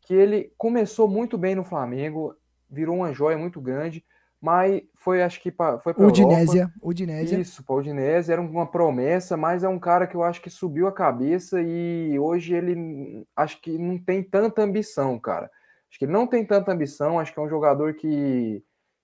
Que 0.00 0.14
ele 0.14 0.52
começou 0.58 1.06
muito 1.06 1.38
bem 1.38 1.54
no 1.54 1.62
Flamengo, 1.62 2.34
virou 2.68 2.96
uma 2.96 3.12
joia 3.12 3.38
muito 3.38 3.60
grande, 3.60 4.04
mas 4.40 4.82
foi, 4.94 5.22
acho 5.22 5.40
que 5.40 5.50
pra, 5.50 5.78
foi 5.80 5.92
para 5.92 6.06
Udinésia, 6.06 6.72
Udinésia. 6.80 7.38
Isso, 7.38 7.64
para 7.64 7.74
Udinésia, 7.74 8.34
era 8.34 8.40
uma 8.40 8.66
promessa, 8.66 9.36
mas 9.36 9.64
é 9.64 9.68
um 9.68 9.78
cara 9.78 10.06
que 10.06 10.14
eu 10.14 10.22
acho 10.22 10.40
que 10.40 10.48
subiu 10.48 10.86
a 10.86 10.92
cabeça 10.92 11.60
e 11.60 12.16
hoje 12.18 12.54
ele 12.54 13.26
acho 13.34 13.60
que 13.60 13.76
não 13.76 13.98
tem 13.98 14.22
tanta 14.22 14.62
ambição, 14.62 15.18
cara. 15.18 15.50
Acho 15.90 15.98
que 15.98 16.04
ele 16.04 16.12
não 16.12 16.26
tem 16.26 16.44
tanta 16.44 16.70
ambição, 16.70 17.18
acho 17.18 17.32
que 17.32 17.40
é 17.40 17.42
um 17.42 17.48
jogador 17.48 17.94
que, 17.94 18.62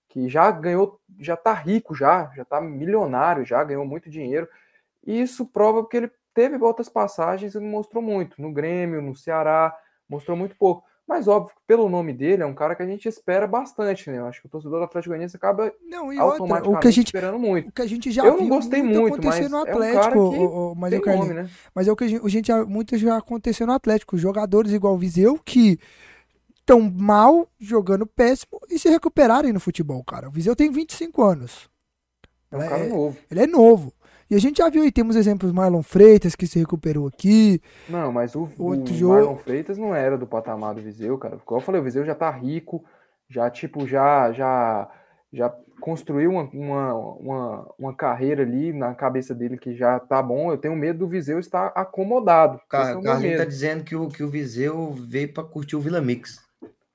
que 0.08 0.28
já 0.28 0.50
ganhou, 0.52 1.00
já 1.18 1.36
tá 1.36 1.52
rico 1.52 1.94
já, 1.94 2.30
já 2.36 2.44
tá 2.44 2.60
milionário 2.60 3.44
já, 3.44 3.64
ganhou 3.64 3.84
muito 3.84 4.08
dinheiro. 4.08 4.48
E 5.04 5.20
isso 5.20 5.46
prova 5.46 5.82
porque 5.82 5.96
ele 5.96 6.10
teve 6.32 6.56
outras 6.62 6.88
passagens 6.88 7.54
e 7.54 7.60
não 7.60 7.68
mostrou 7.68 8.02
muito. 8.02 8.40
No 8.40 8.52
Grêmio, 8.52 9.02
no 9.02 9.16
Ceará, 9.16 9.76
mostrou 10.08 10.36
muito 10.36 10.54
pouco. 10.56 10.84
Mas 11.06 11.28
óbvio 11.28 11.54
que 11.54 11.60
pelo 11.66 11.88
nome 11.88 12.14
dele 12.14 12.42
é 12.42 12.46
um 12.46 12.54
cara 12.54 12.74
que 12.74 12.82
a 12.82 12.86
gente 12.86 13.06
espera 13.06 13.46
bastante, 13.46 14.10
né? 14.10 14.18
Eu 14.18 14.26
acho 14.26 14.40
que 14.40 14.46
o 14.46 14.50
torcedor 14.50 14.78
do 14.78 14.84
Atlético 14.84 15.10
Goianiense 15.10 15.36
acaba 15.36 15.70
não, 15.86 16.10
e 16.10 16.18
automaticamente 16.18 16.66
outra, 16.66 16.78
o 16.78 16.80
que 16.80 16.88
a 16.88 16.90
gente, 16.90 17.06
esperando 17.08 17.38
muito. 17.38 17.68
O 17.68 17.72
que 17.72 17.82
a 17.82 17.86
gente 17.86 18.10
já 18.10 18.24
eu 18.24 18.38
não 18.38 18.48
gostei 18.48 18.82
muito, 18.82 19.22
mas 19.22 19.50
no 19.50 19.58
Atlético, 19.58 20.16
é 20.16 20.18
um 20.18 20.22
o, 20.22 20.72
o, 20.72 20.74
mas 20.74 20.90
tem 20.90 21.12
eu 21.12 21.18
nome, 21.18 21.34
né? 21.34 21.50
Mas 21.74 21.88
é 21.88 21.92
o 21.92 21.96
que 21.96 22.04
a 22.04 22.08
gente, 22.08 22.24
a 22.24 22.28
gente 22.28 22.46
já, 22.46 22.64
muito 22.64 22.96
já 22.96 23.18
aconteceu 23.18 23.66
no 23.66 23.74
Atlético, 23.74 24.16
jogadores 24.16 24.72
igual 24.72 24.94
o 24.94 24.98
Viseu 24.98 25.38
que 25.44 25.78
estão 26.58 26.80
mal, 26.80 27.46
jogando 27.60 28.06
péssimo 28.06 28.58
e 28.70 28.78
se 28.78 28.88
recuperarem 28.88 29.52
no 29.52 29.60
futebol, 29.60 30.02
cara. 30.02 30.28
O 30.28 30.32
Viseu 30.32 30.56
tem 30.56 30.70
25 30.70 31.22
anos. 31.22 31.68
É 32.50 32.56
um 32.56 32.60
cara 32.60 32.84
é, 32.84 32.88
novo. 32.88 33.16
Ele 33.30 33.40
é 33.42 33.46
novo. 33.46 33.92
E 34.30 34.34
a 34.34 34.38
gente 34.38 34.58
já 34.58 34.68
viu 34.68 34.82
aí, 34.82 34.90
temos 34.90 35.16
exemplos 35.16 35.52
Marlon 35.52 35.82
Freitas 35.82 36.34
que 36.34 36.46
se 36.46 36.58
recuperou 36.58 37.06
aqui. 37.06 37.60
Não, 37.88 38.10
mas 38.12 38.34
o, 38.34 38.48
Outro 38.58 38.94
o 38.94 38.96
jogo... 38.96 39.14
Marlon 39.14 39.36
Freitas 39.36 39.78
não 39.78 39.94
era 39.94 40.16
do 40.16 40.26
patamar 40.26 40.74
do 40.74 40.80
Viseu, 40.80 41.18
cara. 41.18 41.38
Como 41.44 41.60
eu 41.60 41.64
falei, 41.64 41.80
o 41.80 41.84
Viseu 41.84 42.04
já 42.04 42.14
tá 42.14 42.30
rico, 42.30 42.84
já 43.28 43.50
tipo, 43.50 43.86
já 43.86 44.32
já 44.32 44.90
já 45.32 45.52
construiu 45.80 46.30
uma, 46.30 46.44
uma, 46.44 46.94
uma, 46.94 47.74
uma, 47.78 47.94
carreira 47.94 48.42
ali 48.42 48.72
na 48.72 48.94
cabeça 48.94 49.34
dele 49.34 49.58
que 49.58 49.74
já 49.74 49.98
tá 49.98 50.22
bom. 50.22 50.50
Eu 50.50 50.56
tenho 50.56 50.76
medo 50.76 51.00
do 51.00 51.08
Viseu 51.08 51.38
estar 51.38 51.72
acomodado. 51.74 52.60
Cara, 52.68 52.90
é 52.90 52.96
o 52.96 53.02
Carlinhos 53.02 53.38
tá 53.38 53.44
dizendo 53.44 53.82
que 53.82 53.96
o, 53.96 54.08
que 54.08 54.22
o 54.22 54.28
Viseu 54.28 54.92
veio 54.92 55.32
para 55.32 55.42
curtir 55.42 55.74
o 55.74 55.80
Vila 55.80 56.00
Mix. 56.00 56.43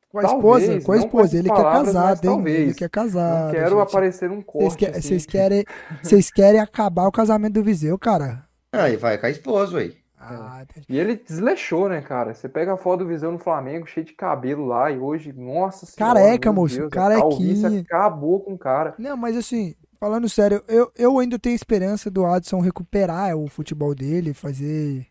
Com 0.09 0.17
a 0.17 0.21
talvez, 0.23 0.63
esposa, 0.63 0.85
com 0.85 0.91
a 0.91 0.97
esposa. 0.97 1.37
Ele 1.37 1.47
palavras, 1.49 1.93
quer 1.93 1.93
casar, 1.93 2.19
tem, 2.19 2.47
ele 2.47 2.73
quer 2.73 2.89
casar. 2.89 3.45
Não 3.45 3.51
quero 3.51 3.69
gente. 3.69 3.81
aparecer 3.81 4.31
um 4.31 4.41
corte. 4.41 4.79
Vocês, 4.79 4.91
assim. 4.91 5.01
vocês, 5.01 5.25
querem, 5.25 5.65
vocês 6.01 6.31
querem 6.31 6.59
acabar 6.59 7.07
o 7.07 7.11
casamento 7.11 7.53
do 7.53 7.63
Viseu, 7.63 7.97
cara? 7.97 8.43
Aí 8.71 8.97
vai 8.97 9.19
com 9.19 9.27
a 9.27 9.29
esposa, 9.29 9.77
aí. 9.77 9.95
Ah, 10.19 10.65
e 10.89 10.99
ele 10.99 11.15
desleixou, 11.15 11.87
né, 11.87 12.01
cara? 12.01 12.33
Você 12.33 12.49
pega 12.49 12.73
a 12.73 12.77
foto 12.77 12.99
do 12.99 13.07
Viseu 13.07 13.31
no 13.31 13.39
Flamengo, 13.39 13.87
cheio 13.87 14.05
de 14.05 14.13
cabelo 14.13 14.65
lá, 14.65 14.91
e 14.91 14.99
hoje, 14.99 15.31
nossa 15.31 15.85
senhora. 15.85 16.19
Careca, 16.19 16.51
moço, 16.51 16.75
Deus, 16.75 16.89
carequinha. 16.89 17.79
acabou 17.79 18.41
com 18.41 18.53
o 18.53 18.57
cara. 18.57 18.95
Não, 18.97 19.15
mas 19.15 19.37
assim, 19.37 19.75
falando 19.99 20.27
sério, 20.27 20.61
eu, 20.67 20.91
eu 20.97 21.19
ainda 21.19 21.39
tenho 21.39 21.55
esperança 21.55 22.11
do 22.11 22.25
Adson 22.25 22.59
recuperar 22.59 23.35
o 23.37 23.47
futebol 23.47 23.95
dele, 23.95 24.33
fazer 24.33 25.07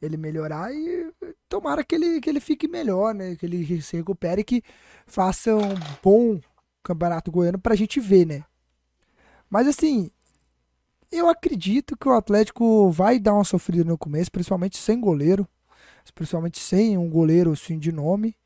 ele 0.00 0.16
melhorar 0.16 0.72
e 0.72 1.12
tomara 1.48 1.84
que 1.84 1.94
ele, 1.94 2.20
que 2.20 2.30
ele 2.30 2.40
fique 2.40 2.68
melhor, 2.68 3.14
né? 3.14 3.36
Que 3.36 3.46
ele 3.46 3.82
se 3.82 3.96
recupere 3.96 4.42
e 4.42 4.44
que 4.44 4.62
faça 5.06 5.54
um 5.54 5.74
bom 6.02 6.40
campeonato 6.82 7.30
goiano 7.30 7.58
pra 7.58 7.74
gente 7.74 8.00
ver, 8.00 8.26
né? 8.26 8.44
Mas 9.50 9.66
assim, 9.66 10.10
eu 11.10 11.28
acredito 11.28 11.96
que 11.96 12.08
o 12.08 12.12
Atlético 12.12 12.90
vai 12.90 13.18
dar 13.18 13.34
uma 13.34 13.44
sofrida 13.44 13.84
no 13.84 13.98
começo, 13.98 14.30
principalmente 14.30 14.76
sem 14.76 15.00
goleiro, 15.00 15.48
principalmente 16.14 16.58
sem 16.58 16.96
um 16.98 17.08
goleiro 17.08 17.52
assim 17.52 17.78
de 17.78 17.90
nome. 17.90 18.36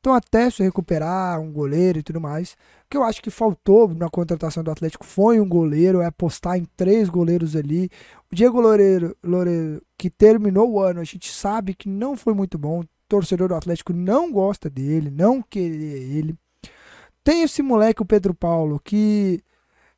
Então, 0.00 0.14
até 0.14 0.48
se 0.48 0.62
recuperar 0.62 1.40
um 1.40 1.52
goleiro 1.52 1.98
e 1.98 2.02
tudo 2.02 2.20
mais. 2.20 2.52
O 2.52 2.56
que 2.90 2.96
eu 2.96 3.02
acho 3.02 3.20
que 3.20 3.30
faltou 3.30 3.92
na 3.94 4.08
contratação 4.08 4.62
do 4.62 4.70
Atlético 4.70 5.04
foi 5.04 5.40
um 5.40 5.48
goleiro, 5.48 6.00
é 6.00 6.06
apostar 6.06 6.56
em 6.56 6.64
três 6.76 7.08
goleiros 7.08 7.56
ali. 7.56 7.90
O 8.30 8.34
Diego 8.34 8.60
Loureiro, 8.60 9.16
Loureiro, 9.22 9.82
que 9.98 10.08
terminou 10.08 10.70
o 10.70 10.80
ano, 10.80 11.00
a 11.00 11.04
gente 11.04 11.32
sabe 11.32 11.74
que 11.74 11.88
não 11.88 12.16
foi 12.16 12.32
muito 12.32 12.56
bom. 12.56 12.80
O 12.80 12.88
torcedor 13.08 13.48
do 13.48 13.54
Atlético 13.54 13.92
não 13.92 14.30
gosta 14.30 14.70
dele, 14.70 15.10
não 15.10 15.42
queria 15.42 15.96
ele. 15.96 16.36
Tem 17.24 17.42
esse 17.42 17.60
moleque, 17.60 18.00
o 18.00 18.06
Pedro 18.06 18.32
Paulo, 18.32 18.80
que 18.82 19.42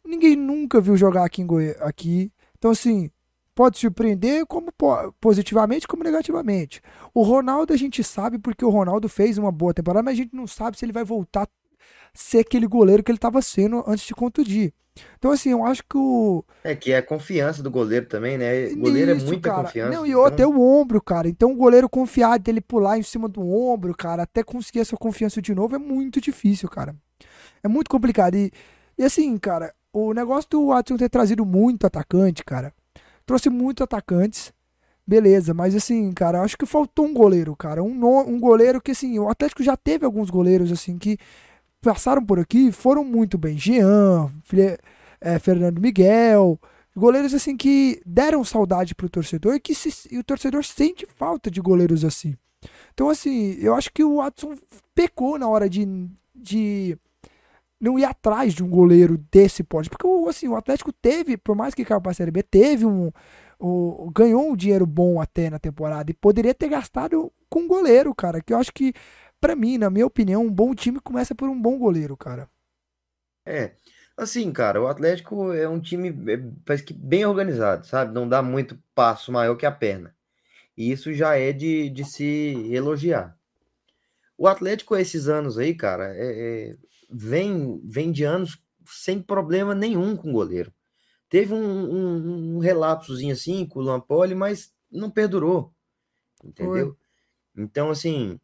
ninguém 0.05 0.35
nunca 0.35 0.81
viu 0.81 0.97
jogar 0.97 1.25
aqui 1.25 1.43
em 1.43 1.47
aqui. 1.81 2.33
Então, 2.59 2.71
assim, 2.71 3.11
pode 3.55 3.79
surpreender 3.79 4.47
como 4.47 4.73
positivamente 5.21 5.87
como 5.87 6.05
negativamente. 6.05 6.81
O 7.13 7.23
Ronaldo 7.23 7.73
a 7.73 7.77
gente 7.77 8.03
sabe 8.03 8.39
porque 8.39 8.65
o 8.65 8.71
Ronaldo 8.71 9.09
fez 9.09 9.39
uma 9.39 9.53
boa 9.53 9.75
temporada, 9.75 10.03
mas 10.03 10.15
a 10.15 10.23
gente 10.23 10.35
não 10.35 10.47
sabe 10.47 10.79
se 10.79 10.85
ele 10.85 10.93
vai 10.93 11.05
voltar 11.05 11.43
a 11.43 11.49
ser 12.15 12.41
aquele 12.41 12.67
goleiro 12.67 13.03
que 13.03 13.11
ele 13.11 13.19
estava 13.19 13.41
sendo 13.43 13.85
antes 13.87 14.07
de 14.07 14.15
contundir. 14.15 14.73
Então, 15.19 15.31
assim, 15.31 15.51
eu 15.51 15.65
acho 15.65 15.83
que 15.83 15.97
o. 15.97 16.45
É 16.65 16.75
que 16.75 16.93
é 16.93 16.99
a 16.99 17.03
confiança 17.03 17.63
do 17.63 17.71
goleiro 17.71 18.07
também, 18.07 18.37
né? 18.37 18.67
O 18.67 18.77
goleiro 18.77 19.13
é 19.13 19.15
é 19.15 19.19
muita 19.19 19.49
cara. 19.49 19.63
confiança. 19.65 19.95
Não, 19.95 20.05
e 20.05 20.11
então... 20.11 20.35
é 20.39 20.47
o 20.47 20.61
ombro, 20.61 21.01
cara. 21.01 21.29
Então, 21.29 21.53
o 21.53 21.57
goleiro 21.57 21.89
confiar 21.89 22.39
dele 22.39 22.61
pular 22.61 22.99
em 22.99 23.03
cima 23.03 23.29
do 23.29 23.41
ombro, 23.41 23.95
cara, 23.97 24.25
até 24.25 24.43
conseguir 24.43 24.81
essa 24.81 24.97
confiança 24.97 25.41
de 25.41 25.55
novo 25.55 25.77
é 25.77 25.79
muito 25.79 26.21
difícil, 26.21 26.69
cara. 26.69 26.95
É 27.63 27.69
muito 27.69 27.89
complicado. 27.89 28.35
E, 28.35 28.51
e 28.99 29.05
assim, 29.05 29.39
cara, 29.39 29.73
o 29.93 30.13
negócio 30.13 30.51
do 30.51 30.67
Watson 30.67 30.97
ter 30.97 31.09
trazido 31.09 31.47
muito 31.47 31.87
atacante, 31.87 32.45
cara 32.45 32.75
trouxe 33.31 33.49
muitos 33.49 33.85
atacantes. 33.85 34.53
Beleza, 35.07 35.55
mas 35.55 35.77
assim, 35.77 36.13
cara, 36.13 36.43
acho 36.43 36.59
que 36.59 36.67
faltou 36.67 37.07
um 37.07 37.15
goleiro, 37.15 37.55
cara. 37.55 37.81
Um, 37.81 38.29
um 38.29 38.41
goleiro 38.41 38.81
que, 38.81 38.91
assim, 38.91 39.19
o 39.21 39.29
Atlético 39.29 39.63
já 39.63 39.77
teve 39.77 40.05
alguns 40.05 40.31
goleiros, 40.31 40.73
assim, 40.73 40.99
que 40.99 41.17
passaram 41.81 42.25
por 42.25 42.41
aqui 42.41 42.73
foram 42.73 43.05
muito 43.05 43.39
bem. 43.39 43.57
Jean, 43.57 44.29
é, 45.21 45.39
Fernando 45.39 45.81
Miguel, 45.81 46.59
goleiros, 46.97 47.33
assim, 47.33 47.57
que 47.57 48.03
deram 48.05 48.43
saudade 48.43 48.97
pro 48.97 49.09
torcedor 49.09 49.55
e 49.55 49.61
que 49.61 49.77
se, 49.77 50.09
e 50.11 50.19
o 50.19 50.25
torcedor 50.25 50.65
sente 50.65 51.07
falta 51.15 51.49
de 51.51 51.61
goleiros 51.61 52.05
assim. 52.05 52.37
Então, 52.93 53.09
assim, 53.09 53.57
eu 53.61 53.77
acho 53.77 53.93
que 53.93 54.03
o 54.03 54.17
Watson 54.17 54.57
pecou 54.93 55.39
na 55.39 55.49
hora 55.49 55.69
de, 55.69 55.87
de 56.35 56.99
não 57.81 57.99
ir 57.99 58.05
atrás 58.05 58.53
de 58.53 58.63
um 58.63 58.69
goleiro 58.69 59.17
desse 59.31 59.63
porte. 59.65 59.89
Porque 59.89 60.07
assim, 60.29 60.47
o 60.49 60.57
Atlético 60.57 60.93
teve, 60.93 61.37
por 61.37 61.57
mais 61.57 61.75
que 61.75 61.85
caiu 61.85 62.01
para 62.01 62.13
a 62.13 62.15
Série 62.15 62.31
B, 62.31 62.43
teve 62.43 62.85
um. 62.85 63.11
O, 63.59 64.11
ganhou 64.15 64.51
um 64.51 64.57
dinheiro 64.57 64.87
bom 64.87 65.21
até 65.21 65.51
na 65.51 65.59
temporada 65.59 66.11
e 66.11 66.15
poderia 66.15 66.55
ter 66.55 66.69
gastado 66.69 67.31
com 67.49 67.61
um 67.61 67.69
goleiro, 67.69 68.15
cara. 68.15 68.41
Que 68.41 68.53
eu 68.53 68.59
acho 68.59 68.73
que, 68.73 68.93
para 69.41 69.55
mim, 69.55 69.77
na 69.79 69.91
minha 69.91 70.07
opinião, 70.07 70.45
um 70.45 70.51
bom 70.51 70.75
time 70.75 70.99
começa 71.01 71.35
por 71.35 71.49
um 71.49 71.61
bom 71.61 71.79
goleiro, 71.79 72.17
cara. 72.17 72.49
É. 73.45 73.73
Assim, 74.17 74.53
cara, 74.53 74.81
o 74.83 74.87
Atlético 74.87 75.53
é 75.53 75.69
um 75.69 75.81
time 75.81 76.09
é, 76.31 76.39
parece 76.65 76.85
que 76.85 76.93
bem 76.93 77.25
organizado, 77.25 77.87
sabe? 77.87 78.13
Não 78.13 78.29
dá 78.29 78.43
muito 78.43 78.79
passo 78.95 79.33
maior 79.33 79.57
que 79.57 79.67
a 79.67 79.73
perna. 79.73 80.15
E 80.77 80.91
isso 80.93 81.13
já 81.13 81.37
é 81.37 81.53
de, 81.53 81.91
de 81.91 82.05
se 82.05 82.73
elogiar. 82.73 83.37
O 84.37 84.47
Atlético, 84.49 84.97
esses 84.97 85.29
anos 85.29 85.59
aí, 85.59 85.75
cara, 85.75 86.15
é, 86.17 86.71
é 86.71 86.77
vem, 87.13 87.81
vem 87.85 88.11
de 88.13 88.25
anos 88.25 88.63
sem 88.87 89.21
problema 89.23 89.75
nenhum 89.75 90.17
com 90.17 90.31
o 90.31 90.33
goleiro. 90.33 90.73
Teve 91.29 91.55
um, 91.55 91.59
um, 91.59 92.57
um 92.57 92.59
relapsozinho 92.59 93.33
assim 93.33 93.65
com 93.67 93.81
o 93.81 93.83
Lampoli, 93.83 94.35
mas 94.35 94.73
não 94.91 95.11
perdurou. 95.11 95.73
Entendeu? 96.45 96.97
Foi. 97.55 97.63
Então, 97.65 97.91
assim, 97.91 98.39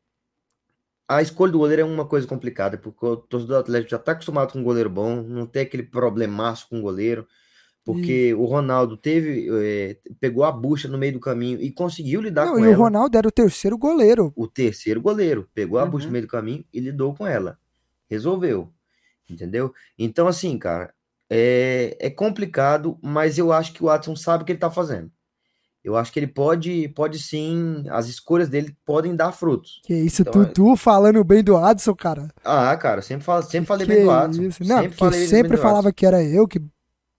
a 1.08 1.22
escolha 1.22 1.52
do 1.52 1.58
goleiro 1.58 1.82
é 1.82 1.84
uma 1.84 2.04
coisa 2.06 2.26
complicada, 2.26 2.76
porque 2.76 3.04
o 3.06 3.16
torcedor 3.16 3.58
do 3.58 3.60
Atlético 3.60 3.90
já 3.90 3.96
está 3.96 4.12
acostumado 4.12 4.52
com 4.52 4.58
um 4.58 4.64
goleiro 4.64 4.90
bom, 4.90 5.22
não 5.22 5.46
tem 5.46 5.62
aquele 5.62 5.84
problemaço 5.84 6.68
com 6.68 6.78
o 6.78 6.82
goleiro. 6.82 7.26
Porque 7.84 8.34
o 8.34 8.46
Ronaldo 8.46 8.96
teve, 8.96 9.48
é, 9.64 9.96
pegou 10.18 10.42
a 10.42 10.50
bucha 10.50 10.88
no 10.88 10.98
meio 10.98 11.12
do 11.12 11.20
caminho 11.20 11.60
e 11.60 11.70
conseguiu 11.70 12.20
lidar 12.20 12.46
Não, 12.46 12.54
com 12.54 12.60
e 12.60 12.64
ela. 12.64 12.76
o 12.76 12.80
Ronaldo 12.80 13.16
era 13.16 13.28
o 13.28 13.32
terceiro 13.32 13.78
goleiro. 13.78 14.32
O 14.34 14.48
terceiro 14.48 15.00
goleiro 15.00 15.48
pegou 15.54 15.78
a 15.78 15.84
Uhum. 15.84 15.90
bucha 15.90 16.06
no 16.06 16.12
meio 16.12 16.24
do 16.26 16.30
caminho 16.30 16.64
e 16.72 16.80
lidou 16.80 17.14
com 17.14 17.24
ela. 17.24 17.56
Resolveu. 18.10 18.72
Entendeu? 19.28 19.72
Então, 19.98 20.28
assim, 20.28 20.58
cara, 20.58 20.92
é, 21.30 21.96
é 22.00 22.10
complicado, 22.10 22.98
mas 23.02 23.38
eu 23.38 23.52
acho 23.52 23.72
que 23.72 23.82
o 23.82 23.86
Watson 23.86 24.14
sabe 24.16 24.42
o 24.42 24.46
que 24.46 24.52
ele 24.52 24.58
tá 24.58 24.70
fazendo. 24.70 25.10
Eu 25.82 25.96
acho 25.96 26.12
que 26.12 26.18
ele 26.18 26.26
pode, 26.26 26.88
pode 26.88 27.18
sim, 27.20 27.84
as 27.90 28.08
escolhas 28.08 28.48
dele 28.48 28.76
podem 28.84 29.14
dar 29.14 29.30
frutos. 29.30 29.80
Que 29.84 29.94
isso, 29.94 30.22
Então, 30.22 30.44
Tutu 30.44 30.76
falando 30.76 31.22
bem 31.22 31.44
do 31.44 31.56
Adson, 31.56 31.94
cara. 31.94 32.28
Ah, 32.44 32.76
cara, 32.76 33.00
sempre, 33.02 33.24
falo, 33.24 33.42
sempre 33.44 33.66
falei 33.68 33.86
que 33.86 33.92
bem 33.92 34.02
do 34.02 34.08
Watson. 34.08 34.42
isso. 34.42 34.64
Não, 34.64 34.78
sempre 34.82 34.96
porque 34.96 35.16
eu 35.16 35.26
sempre 35.28 35.56
falava 35.56 35.92
que 35.92 36.04
era 36.04 36.22
eu 36.24 36.48
que 36.48 36.60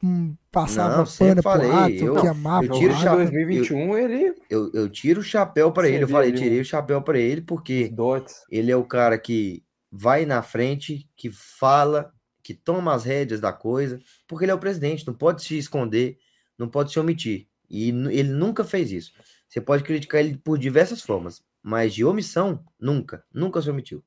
hum, 0.04 0.36
passava 0.52 0.98
Não, 0.98 1.06
pano 1.06 1.42
pro 1.42 1.52
Adson, 1.72 2.06
eu- 2.06 2.16
que 2.16 2.28
amava 2.28 2.66
eu 2.66 2.72
o 2.76 2.80
tiro 2.80 2.92
Em 2.92 2.96
o 2.96 2.96
Adson. 2.96 3.04
chapéu. 3.04 3.18
2021 3.18 3.98
ele 3.98 4.36
Eu, 4.50 4.72
eu 4.74 4.90
tiro 4.90 5.22
o 5.22 5.24
chapéu 5.24 5.72
para 5.72 5.88
ele. 5.88 6.04
Eu 6.04 6.08
falei, 6.10 6.32
tirei 6.34 6.60
o 6.60 6.66
chapéu 6.66 7.02
para 7.02 7.18
ele 7.20 7.42
porque 7.42 7.88
dots. 7.88 8.44
ele 8.52 8.70
é 8.70 8.76
o 8.76 8.84
cara 8.84 9.18
que 9.18 9.64
vai 9.92 10.26
na 10.26 10.42
frente, 10.42 11.10
que 11.16 11.30
fala, 11.32 12.12
que 12.44 12.54
toma 12.54 12.94
as 12.94 13.04
rédeas 13.04 13.40
da 13.40 13.52
coisa, 13.54 14.00
porque 14.28 14.46
ele 14.46 14.52
é 14.52 14.56
o 14.56 14.60
presidente, 14.60 15.06
não 15.08 15.14
pode 15.14 15.44
se 15.44 15.58
esconder, 15.58 16.18
não 16.58 16.68
pode 16.70 16.92
se 16.92 17.00
omitir. 17.00 17.48
E 17.70 17.90
ele 17.90 18.30
nunca 18.30 18.64
fez 18.64 18.92
isso. 18.92 19.14
Você 19.48 19.60
pode 19.62 19.84
criticar 19.84 20.22
ele 20.22 20.38
por 20.38 20.58
diversas 20.58 21.02
formas, 21.02 21.42
mas 21.62 21.94
de 21.94 22.04
omissão, 22.06 22.64
nunca, 22.80 23.24
nunca 23.34 23.62
se 23.62 23.70
omitiu. 23.70 24.04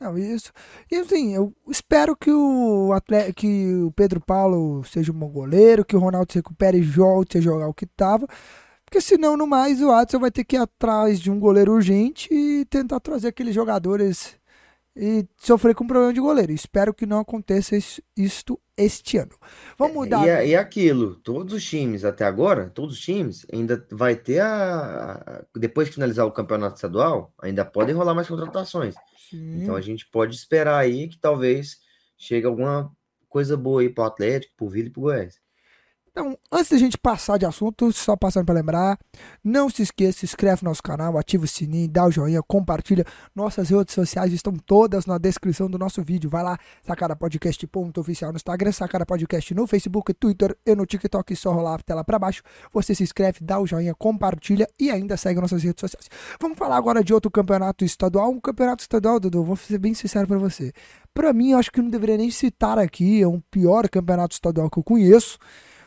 Não, 0.00 0.18
isso. 0.18 0.52
E 0.90 0.96
assim, 0.96 1.32
eu 1.34 1.54
espero 1.68 2.16
que 2.16 2.30
o, 2.30 2.92
atle- 2.92 3.32
que 3.32 3.74
o 3.84 3.92
Pedro 3.92 4.20
Paulo 4.20 4.82
seja 4.84 5.12
um 5.12 5.14
bom 5.18 5.28
goleiro, 5.30 5.84
que 5.84 5.94
o 5.94 6.00
Ronaldo 6.00 6.32
se 6.32 6.38
recupere 6.38 6.78
e 6.78 6.82
volte 6.82 7.38
a 7.38 7.40
jogar 7.40 7.68
o 7.68 7.74
que 7.74 7.86
tava. 7.86 8.26
Porque 8.84 9.00
senão, 9.00 9.36
no 9.36 9.46
mais, 9.46 9.80
o 9.80 9.90
Adson 9.92 10.18
vai 10.18 10.30
ter 10.30 10.44
que 10.44 10.56
ir 10.56 10.60
atrás 10.60 11.20
de 11.20 11.30
um 11.30 11.38
goleiro 11.40 11.72
urgente 11.72 12.28
e 12.32 12.64
tentar 12.66 13.00
trazer 13.00 13.28
aqueles 13.28 13.54
jogadores 13.54 14.36
e 14.96 15.26
sofrer 15.38 15.74
com 15.74 15.86
problema 15.86 16.12
de 16.12 16.20
goleiro. 16.20 16.52
Espero 16.52 16.92
que 16.92 17.06
não 17.06 17.18
aconteça 17.20 17.76
is- 17.76 18.00
isto 18.16 18.60
este 18.76 19.16
ano. 19.18 19.32
Vamos 19.78 19.94
mudar. 19.96 20.26
E, 20.26 20.28
é- 20.30 20.48
e 20.48 20.54
é 20.54 20.58
aquilo, 20.58 21.16
todos 21.16 21.54
os 21.54 21.64
times 21.64 22.04
até 22.04 22.24
agora, 22.24 22.68
todos 22.70 22.94
os 22.96 23.00
times, 23.00 23.46
ainda 23.52 23.86
vai 23.90 24.14
ter 24.16 24.40
a. 24.40 25.12
a- 25.12 25.44
Depois 25.58 25.88
que 25.88 25.94
finalizar 25.94 26.26
o 26.26 26.32
campeonato 26.32 26.76
estadual, 26.76 27.32
ainda 27.40 27.64
podem 27.64 27.94
rolar 27.94 28.14
mais 28.14 28.28
contratações. 28.28 28.94
Sim. 29.30 29.62
Então 29.62 29.74
a 29.76 29.80
gente 29.80 30.06
pode 30.10 30.34
esperar 30.34 30.78
aí 30.78 31.08
que 31.08 31.18
talvez 31.18 31.78
chegue 32.18 32.46
alguma 32.46 32.90
coisa 33.28 33.56
boa 33.56 33.80
aí 33.80 33.88
pro 33.88 34.04
Atlético, 34.04 34.52
pro 34.56 34.68
Vila 34.68 34.88
e 34.88 34.90
pro 34.90 35.00
Goiás. 35.02 35.40
Então, 36.14 36.36
antes 36.52 36.70
da 36.70 36.76
gente 36.76 36.98
passar 36.98 37.38
de 37.38 37.46
assunto, 37.46 37.90
só 37.90 38.14
passando 38.14 38.44
para 38.44 38.56
lembrar, 38.56 38.98
não 39.42 39.70
se 39.70 39.80
esqueça, 39.80 40.18
se 40.18 40.26
inscreve 40.26 40.62
no 40.62 40.68
nosso 40.68 40.82
canal, 40.82 41.16
ativa 41.16 41.46
o 41.46 41.48
sininho, 41.48 41.88
dá 41.88 42.04
o 42.04 42.10
joinha, 42.10 42.42
compartilha. 42.42 43.02
Nossas 43.34 43.70
redes 43.70 43.94
sociais 43.94 44.30
estão 44.30 44.52
todas 44.52 45.06
na 45.06 45.16
descrição 45.16 45.70
do 45.70 45.78
nosso 45.78 46.02
vídeo. 46.02 46.28
Vai 46.28 46.42
lá, 46.42 46.58
Sacara 46.82 47.16
Podcast 47.16 47.66
ponto 47.66 47.98
oficial 47.98 48.30
no 48.30 48.36
Instagram, 48.36 48.72
Sacara 48.72 49.06
Podcast 49.06 49.54
no 49.54 49.66
Facebook, 49.66 50.12
Twitter 50.12 50.54
e 50.66 50.74
no 50.74 50.84
TikTok. 50.84 51.34
Só 51.34 51.50
rolar 51.50 51.76
a 51.76 51.78
tela 51.78 52.04
para 52.04 52.18
baixo. 52.18 52.42
Você 52.74 52.94
se 52.94 53.02
inscreve, 53.02 53.38
dá 53.40 53.58
o 53.58 53.66
joinha, 53.66 53.94
compartilha 53.94 54.68
e 54.78 54.90
ainda 54.90 55.16
segue 55.16 55.40
nossas 55.40 55.62
redes 55.62 55.80
sociais. 55.80 56.10
Vamos 56.38 56.58
falar 56.58 56.76
agora 56.76 57.02
de 57.02 57.14
outro 57.14 57.30
campeonato 57.30 57.86
estadual. 57.86 58.30
Um 58.30 58.40
campeonato 58.40 58.82
estadual, 58.82 59.18
Dudu, 59.18 59.42
vou 59.42 59.56
ser 59.56 59.78
bem 59.78 59.94
sincero 59.94 60.28
para 60.28 60.36
você. 60.36 60.74
Para 61.14 61.32
mim, 61.32 61.52
eu 61.52 61.58
acho 61.58 61.72
que 61.72 61.80
não 61.80 61.88
deveria 61.88 62.18
nem 62.18 62.30
citar 62.30 62.78
aqui, 62.78 63.22
é 63.22 63.26
um 63.26 63.40
pior 63.50 63.88
campeonato 63.88 64.34
estadual 64.34 64.68
que 64.68 64.78
eu 64.78 64.82
conheço. 64.82 65.38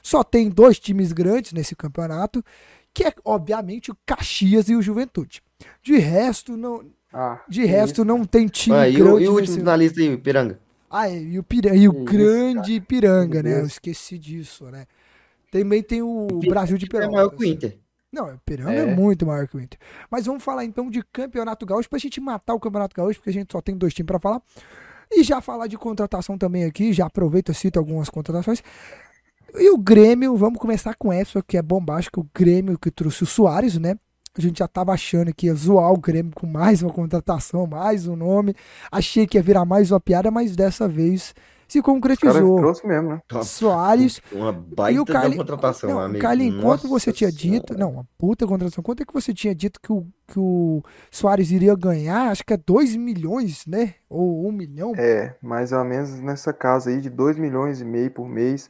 Só 0.05 0.23
tem 0.23 0.51
dois 0.51 0.77
times 0.79 1.11
grandes 1.11 1.51
nesse 1.51 1.75
campeonato, 1.75 2.45
que 2.93 3.03
é, 3.05 3.13
obviamente, 3.25 3.89
o 3.89 3.97
Caxias 4.05 4.69
e 4.69 4.75
o 4.75 4.81
Juventude. 4.81 5.41
De 5.81 5.97
resto, 5.97 6.55
não, 6.55 6.85
Ah, 7.11 7.41
de 7.49 7.65
resto 7.65 7.93
isso, 7.93 8.05
não 8.05 8.23
tem 8.23 8.45
time 8.45 8.75
Ah, 8.75 8.87
e, 8.87 9.01
o, 9.01 9.03
grande 9.03 9.23
e 9.23 9.27
o 9.27 9.31
último 9.31 9.39
nesse... 9.39 9.57
finalista 9.57 10.01
aí, 10.01 10.15
Piranga? 10.15 10.59
Ah, 10.91 11.09
é, 11.09 11.19
e 11.19 11.39
o, 11.39 11.43
Pira... 11.43 11.75
e 11.75 11.89
o 11.89 11.91
isso, 11.91 12.03
grande 12.03 12.79
Piranga, 12.81 13.41
Meu 13.41 13.51
né? 13.51 13.61
Eu 13.61 13.65
esqueci 13.65 14.19
disso, 14.19 14.65
né? 14.65 14.85
Também 15.49 15.81
tem 15.81 16.03
o 16.03 16.27
Piranga 16.27 16.49
Brasil 16.51 16.77
de 16.77 16.87
É 16.93 17.07
maior 17.07 17.29
que 17.31 17.43
o. 17.43 17.47
Inter. 17.47 17.75
Não, 18.11 18.27
o 18.27 18.39
Piranga 18.45 18.73
é. 18.73 18.79
É. 18.81 18.95
muito 18.95 19.25
maior 19.25 19.47
que 19.47 19.57
o 19.57 19.59
Inter. 19.59 19.79
Mas 20.11 20.27
vamos 20.27 20.43
falar 20.43 20.65
então 20.65 20.87
de 20.87 21.01
Campeonato 21.01 21.65
Gaúcho 21.65 21.89
pra 21.89 21.97
gente 21.97 22.21
matar 22.21 22.53
o 22.53 22.59
Campeonato 22.59 22.95
Gaúcho, 22.95 23.17
porque 23.19 23.31
a 23.31 23.33
gente 23.33 23.51
só 23.51 23.59
tem 23.59 23.75
dois 23.75 23.91
times 23.91 24.05
pra 24.05 24.19
falar. 24.19 24.39
E 25.11 25.23
já 25.23 25.41
falar 25.41 25.65
de 25.65 25.77
contratação 25.77 26.37
também 26.37 26.63
aqui, 26.63 26.93
já 26.93 27.07
aproveito 27.07 27.51
e 27.51 27.55
cito 27.55 27.79
algumas 27.79 28.09
contratações. 28.09 28.61
E 29.57 29.69
o 29.69 29.77
Grêmio, 29.77 30.35
vamos 30.35 30.59
começar 30.59 30.95
com 30.95 31.11
essa, 31.13 31.41
que 31.41 31.57
é 31.57 31.61
bombástico, 31.61 32.21
o 32.21 32.27
Grêmio 32.33 32.77
que 32.77 32.91
trouxe 32.91 33.23
o 33.23 33.25
Soares, 33.25 33.77
né? 33.77 33.95
A 34.37 34.41
gente 34.41 34.59
já 34.59 34.67
tava 34.67 34.91
achando 34.91 35.33
que 35.33 35.47
ia 35.47 35.53
zoar 35.55 35.91
o 35.93 35.97
Grêmio 35.97 36.33
com 36.35 36.45
mais 36.45 36.83
uma 36.83 36.91
contratação, 36.91 37.65
mais 37.65 38.05
um 38.05 38.17
nome. 38.17 38.53
Achei 38.91 39.25
que 39.25 39.37
ia 39.37 39.41
virar 39.41 39.63
mais 39.63 39.91
uma 39.91 39.99
piada, 39.99 40.29
mas 40.29 40.57
dessa 40.57 40.89
vez 40.89 41.33
se 41.67 41.79
O 41.79 41.83
concretizou. 41.83 42.57
trouxe 42.57 42.85
mesmo, 42.85 43.09
né? 43.09 43.21
Soares 43.43 44.21
Uma 44.31 44.51
e 44.51 44.75
baita 44.75 45.01
o 45.01 45.05
Carlin... 45.05 45.31
da 45.31 45.37
contratação, 45.37 45.89
não, 45.89 45.99
amigo. 45.99 46.21
Carlin, 46.21 46.51
quanto 46.51 46.83
Nossa 46.83 46.87
você 46.87 47.13
tinha 47.13 47.31
Senhora. 47.31 47.59
dito? 47.59 47.77
Não, 47.77 47.91
uma 47.91 48.07
puta 48.17 48.45
contratação. 48.45 48.83
Quanto 48.83 49.01
é 49.01 49.05
que 49.05 49.13
você 49.13 49.33
tinha 49.33 49.55
dito 49.55 49.79
que 49.81 49.91
o, 49.91 50.05
que 50.27 50.37
o 50.37 50.83
Soares 51.09 51.49
iria 51.51 51.75
ganhar? 51.75 52.29
Acho 52.29 52.45
que 52.45 52.53
é 52.53 52.57
2 52.57 52.95
milhões, 52.97 53.65
né? 53.65 53.95
Ou 54.09 54.45
1 54.45 54.47
um 54.47 54.51
milhão. 54.51 54.91
É, 54.97 55.35
mais 55.41 55.71
ou 55.71 55.83
menos 55.83 56.19
nessa 56.19 56.53
casa 56.53 56.89
aí 56.89 56.99
de 56.99 57.09
2 57.09 57.37
milhões 57.37 57.81
e 57.81 57.85
meio 57.85 58.11
por 58.11 58.27
mês. 58.27 58.69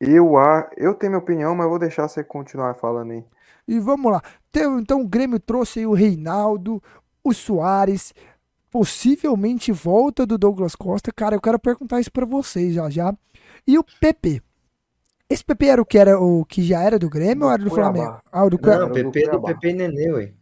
Eu, 0.00 0.36
a, 0.36 0.68
eu 0.76 0.94
tenho 0.94 1.12
minha 1.12 1.22
opinião, 1.22 1.54
mas 1.54 1.68
vou 1.68 1.78
deixar 1.78 2.08
você 2.08 2.22
continuar 2.22 2.74
falando 2.74 3.12
aí. 3.12 3.24
E 3.66 3.78
vamos 3.78 4.12
lá. 4.12 4.22
Então, 4.80 5.00
o 5.00 5.08
Grêmio 5.08 5.40
trouxe 5.40 5.80
aí 5.80 5.86
o 5.86 5.94
Reinaldo, 5.94 6.82
o 7.22 7.32
Soares, 7.32 8.12
possivelmente 8.70 9.72
volta 9.72 10.26
do 10.26 10.36
Douglas 10.36 10.74
Costa. 10.74 11.10
Cara, 11.12 11.36
eu 11.36 11.40
quero 11.40 11.58
perguntar 11.58 12.00
isso 12.00 12.12
pra 12.12 12.26
vocês 12.26 12.74
já 12.74 12.90
já. 12.90 13.14
E 13.66 13.78
o 13.78 13.84
PP. 14.00 14.42
Esse 15.30 15.42
PP 15.44 15.66
era 15.66 15.80
o 15.80 15.86
que 15.86 15.96
era 15.98 16.20
o 16.20 16.44
que 16.44 16.62
já 16.62 16.82
era 16.82 16.98
do 16.98 17.08
Grêmio 17.08 17.40
Do 17.40 17.44
ou 17.46 17.52
era 17.52 17.62
do 17.64 17.70
Cuiabá. 17.70 17.92
Flamengo? 17.94 18.22
Ah, 18.30 18.44
o 18.44 18.50
do 18.50 18.56
Não, 18.56 18.62
Cuiabá. 18.62 18.84
o 18.86 18.92
PP 18.92 19.24
é 19.24 19.30
do. 19.30 19.42
PP 19.42 19.68
e 19.68 19.72
Nenê, 19.72 20.12
ué. 20.12 20.32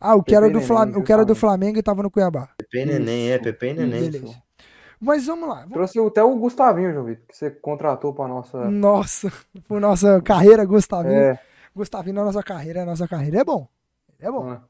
Ah, 0.00 0.14
o 0.14 0.22
que 0.22 0.34
era 0.34 0.46
do 0.46 0.52
Neném, 0.52 0.66
Flamengo, 0.66 1.00
o 1.00 1.02
que 1.02 1.12
era 1.12 1.24
do. 1.24 1.34
Flamengo 1.34 1.78
e 1.78 1.82
tava 1.82 2.02
no 2.02 2.10
Cuiabá. 2.10 2.48
PP 2.56 2.78
e 2.78 2.86
Neném, 2.86 3.30
é. 3.32 3.38
PP 3.38 3.66
e 3.70 3.74
Neném. 3.74 4.10
Beleza. 4.10 4.42
Mas 5.00 5.26
vamos 5.26 5.48
lá. 5.48 5.56
Vamos- 5.60 5.72
Trouxe 5.72 6.00
até 6.00 6.22
o 6.22 6.36
Gustavinho, 6.36 6.92
João 6.92 7.04
Vitor, 7.04 7.24
que 7.28 7.36
você 7.36 7.50
contratou 7.50 8.12
pra 8.12 8.26
nossa. 8.28 8.68
Nossa, 8.70 9.32
por 9.68 9.80
nossa 9.80 10.20
carreira, 10.22 10.64
Gustavinho. 10.64 11.14
É, 11.14 11.40
Gustavinho 11.74 12.16
na 12.16 12.24
nossa 12.24 12.42
carreira, 12.42 12.82
a 12.82 12.86
nossa 12.86 13.06
carreira 13.06 13.38
é 13.40 13.44
bom. 13.44 13.68
É 14.18 14.30
bom. 14.30 14.50
ah, 14.50 14.62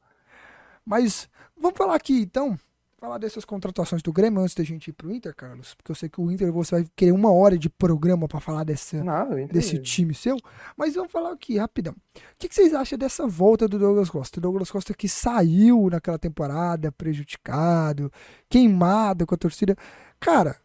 Mas 0.85 1.27
vamos 1.59 1.77
falar 1.77 1.95
aqui 1.95 2.21
então, 2.21 2.57
falar 2.99 3.17
dessas 3.17 3.45
contratações 3.45 4.01
do 4.01 4.11
Grêmio 4.11 4.41
antes 4.41 4.53
da 4.55 4.63
gente 4.63 4.89
ir 4.89 4.93
pro 4.93 5.11
Inter, 5.11 5.33
Carlos, 5.35 5.73
porque 5.73 5.89
eu 5.91 5.95
sei 5.95 6.09
que 6.09 6.19
o 6.19 6.29
Inter 6.29 6.51
você 6.51 6.75
vai 6.75 6.87
querer 6.95 7.11
uma 7.13 7.31
hora 7.31 7.57
de 7.57 7.69
programa 7.69 8.27
pra 8.27 8.39
falar 8.41 8.63
desse, 8.65 8.97
nada, 9.01 9.39
eu 9.39 9.47
desse 9.47 9.79
time 9.79 10.13
seu. 10.13 10.35
Mas 10.75 10.95
vamos 10.95 11.11
falar 11.11 11.31
aqui 11.31 11.57
rapidão. 11.57 11.93
O 11.93 12.19
que, 12.37 12.49
que 12.49 12.55
vocês 12.55 12.73
acham 12.73 12.97
dessa 12.97 13.25
volta 13.25 13.67
do 13.67 13.79
Douglas 13.79 14.09
Costa? 14.09 14.39
O 14.39 14.41
Douglas 14.41 14.69
Costa 14.69 14.93
que 14.93 15.07
saiu 15.07 15.89
naquela 15.89 16.19
temporada 16.19 16.91
prejudicado, 16.91 18.11
queimado 18.49 19.25
com 19.25 19.35
a 19.35 19.37
torcida. 19.37 19.75
Cara, 20.19 20.57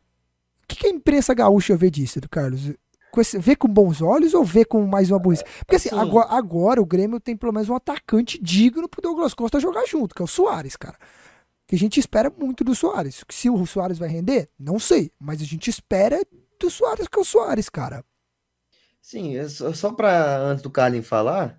o 0.62 0.66
que, 0.66 0.76
que 0.76 0.86
a 0.86 0.90
imprensa 0.90 1.32
gaúcha 1.34 1.76
vê 1.76 1.90
disso, 1.90 2.20
do 2.20 2.28
Carlos? 2.28 2.72
Com 3.12 3.20
esse- 3.20 3.38
vê 3.38 3.54
com 3.54 3.68
bons 3.68 4.02
olhos 4.02 4.34
ou 4.34 4.42
vê 4.44 4.64
com 4.64 4.84
mais 4.86 5.08
uma 5.08 5.20
burrice? 5.20 5.44
Porque 5.60 5.76
assim, 5.76 5.88
Assim- 5.90 5.98
agora, 6.00 6.26
agora 6.30 6.82
o 6.82 6.86
Grêmio 6.86 7.20
tem 7.20 7.36
pelo 7.36 7.52
menos 7.52 7.68
um 7.68 7.76
atacante 7.76 8.42
digno 8.42 8.88
pro 8.88 9.00
Douglas 9.00 9.34
Costa 9.34 9.60
jogar 9.60 9.86
junto, 9.86 10.12
que 10.12 10.20
é 10.20 10.24
o 10.24 10.28
Soares, 10.28 10.74
cara. 10.74 10.98
Que 11.66 11.74
a 11.76 11.78
gente 11.78 11.98
espera 11.98 12.30
muito 12.36 12.62
do 12.62 12.74
Soares. 12.74 13.24
Que 13.24 13.34
Se 13.34 13.48
o 13.48 13.64
Soares 13.66 13.98
vai 13.98 14.08
render, 14.08 14.48
não 14.58 14.78
sei. 14.78 15.10
Mas 15.18 15.40
a 15.40 15.44
gente 15.44 15.68
espera 15.70 16.20
do 16.60 16.70
Soares, 16.70 17.08
que 17.08 17.18
é 17.18 17.22
o 17.22 17.24
Soares, 17.24 17.68
cara. 17.68 18.04
Sim, 19.00 19.36
é 19.36 19.48
só, 19.48 19.92
pra 19.92 20.38
antes 20.38 20.62
do 20.62 20.70
Carlin 20.70 21.02
falar, 21.02 21.58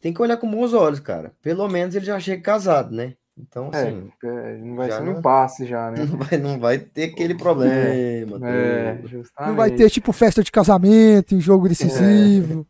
tem 0.00 0.12
que 0.14 0.22
olhar 0.22 0.36
com 0.38 0.50
bons 0.50 0.72
olhos, 0.72 1.00
cara. 1.00 1.32
Pelo 1.42 1.68
menos 1.68 1.94
ele 1.94 2.06
já 2.06 2.18
chega 2.18 2.42
casado, 2.42 2.94
né? 2.94 3.14
Então, 3.36 3.70
É, 3.72 3.76
assim, 3.88 4.10
é, 4.24 4.56
não 4.58 4.76
vai 4.76 4.88
já 4.90 4.98
ser 4.98 5.04
não- 5.04 5.12
um 5.12 5.22
passe 5.22 5.66
já, 5.66 5.90
né? 5.90 5.96
não 6.04 6.18
vai, 6.18 6.38
não 6.38 6.58
vai 6.60 6.78
ter 6.78 7.04
aquele 7.04 7.34
problema. 7.34 7.74
É, 8.46 8.98
justamente. 9.06 9.48
Não 9.48 9.56
vai 9.56 9.70
ter, 9.70 9.88
tipo, 9.90 10.12
festa 10.12 10.42
de 10.42 10.52
casamento 10.52 11.34
jogo 11.40 11.68
decisivo. 11.68 12.66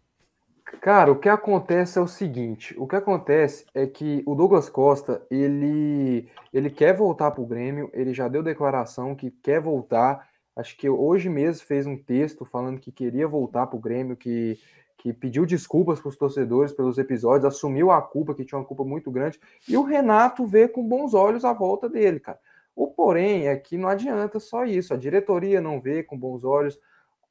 Cara, 0.81 1.12
o 1.12 1.19
que 1.19 1.28
acontece 1.28 1.98
é 1.98 2.01
o 2.01 2.09
seguinte, 2.09 2.74
o 2.78 2.86
que 2.89 2.97
acontece 2.97 3.66
é 3.74 3.86
que 3.86 4.23
o 4.24 4.35
Douglas 4.35 4.70
Costa, 4.70 5.23
ele, 5.31 6.27
ele 6.55 6.70
quer 6.70 6.97
voltar 6.97 7.32
pro 7.32 7.44
Grêmio, 7.44 7.90
ele 7.93 8.15
já 8.15 8.28
deu 8.28 8.43
declaração 8.43 9.15
que 9.15 9.31
quer 9.31 9.61
voltar, 9.61 10.27
acho 10.57 10.74
que 10.78 10.89
hoje 10.89 11.28
mesmo 11.28 11.66
fez 11.66 11.86
um 11.86 11.98
texto 11.98 12.47
falando 12.47 12.81
que 12.81 12.90
queria 12.90 13.28
voltar 13.28 13.66
pro 13.66 13.78
Grêmio, 13.78 14.16
que, 14.16 14.59
que 14.97 15.12
pediu 15.12 15.44
desculpas 15.44 16.01
pros 16.01 16.16
torcedores 16.16 16.73
pelos 16.73 16.97
episódios, 16.97 17.44
assumiu 17.44 17.90
a 17.90 18.01
culpa, 18.01 18.35
que 18.35 18.44
tinha 18.44 18.59
uma 18.59 18.65
culpa 18.65 18.82
muito 18.82 19.11
grande, 19.11 19.39
e 19.69 19.77
o 19.77 19.82
Renato 19.82 20.47
vê 20.47 20.66
com 20.66 20.82
bons 20.82 21.12
olhos 21.12 21.44
a 21.44 21.52
volta 21.52 21.90
dele, 21.90 22.19
cara. 22.19 22.39
O 22.74 22.86
porém 22.86 23.48
é 23.48 23.57
que 23.57 23.77
não 23.77 23.90
adianta 23.90 24.40
só 24.40 24.65
isso, 24.65 24.94
a 24.94 24.97
diretoria 24.97 25.61
não 25.61 25.78
vê 25.78 26.02
com 26.02 26.19
bons 26.19 26.43
olhos, 26.43 26.81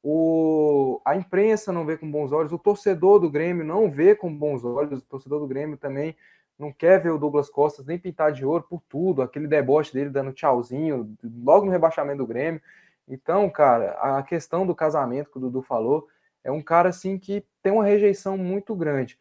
o, 0.02 1.00
a 1.04 1.14
imprensa 1.16 1.72
não 1.72 1.84
vê 1.84 1.96
com 1.96 2.10
bons 2.10 2.32
olhos, 2.32 2.52
o 2.52 2.58
torcedor 2.58 3.20
do 3.20 3.30
Grêmio 3.30 3.64
não 3.64 3.90
vê 3.90 4.14
com 4.14 4.34
bons 4.34 4.64
olhos, 4.64 5.00
o 5.00 5.04
torcedor 5.04 5.40
do 5.40 5.46
Grêmio 5.46 5.76
também 5.76 6.16
não 6.58 6.72
quer 6.72 7.00
ver 7.00 7.10
o 7.10 7.18
Douglas 7.18 7.48
Costa 7.48 7.82
nem 7.86 7.98
pintar 7.98 8.32
de 8.32 8.44
ouro 8.44 8.64
por 8.68 8.82
tudo, 8.88 9.22
aquele 9.22 9.46
deboche 9.46 9.92
dele 9.92 10.10
dando 10.10 10.32
tchauzinho, 10.32 11.16
logo 11.42 11.64
no 11.64 11.72
rebaixamento 11.72 12.18
do 12.18 12.26
Grêmio. 12.26 12.60
Então, 13.08 13.48
cara, 13.50 13.92
a 13.92 14.22
questão 14.22 14.66
do 14.66 14.74
casamento 14.74 15.30
que 15.30 15.38
o 15.38 15.40
Dudu 15.40 15.62
falou, 15.62 16.06
é 16.44 16.50
um 16.50 16.62
cara 16.62 16.90
assim 16.90 17.18
que 17.18 17.44
tem 17.62 17.72
uma 17.72 17.84
rejeição 17.84 18.36
muito 18.36 18.74
grande. 18.74 19.18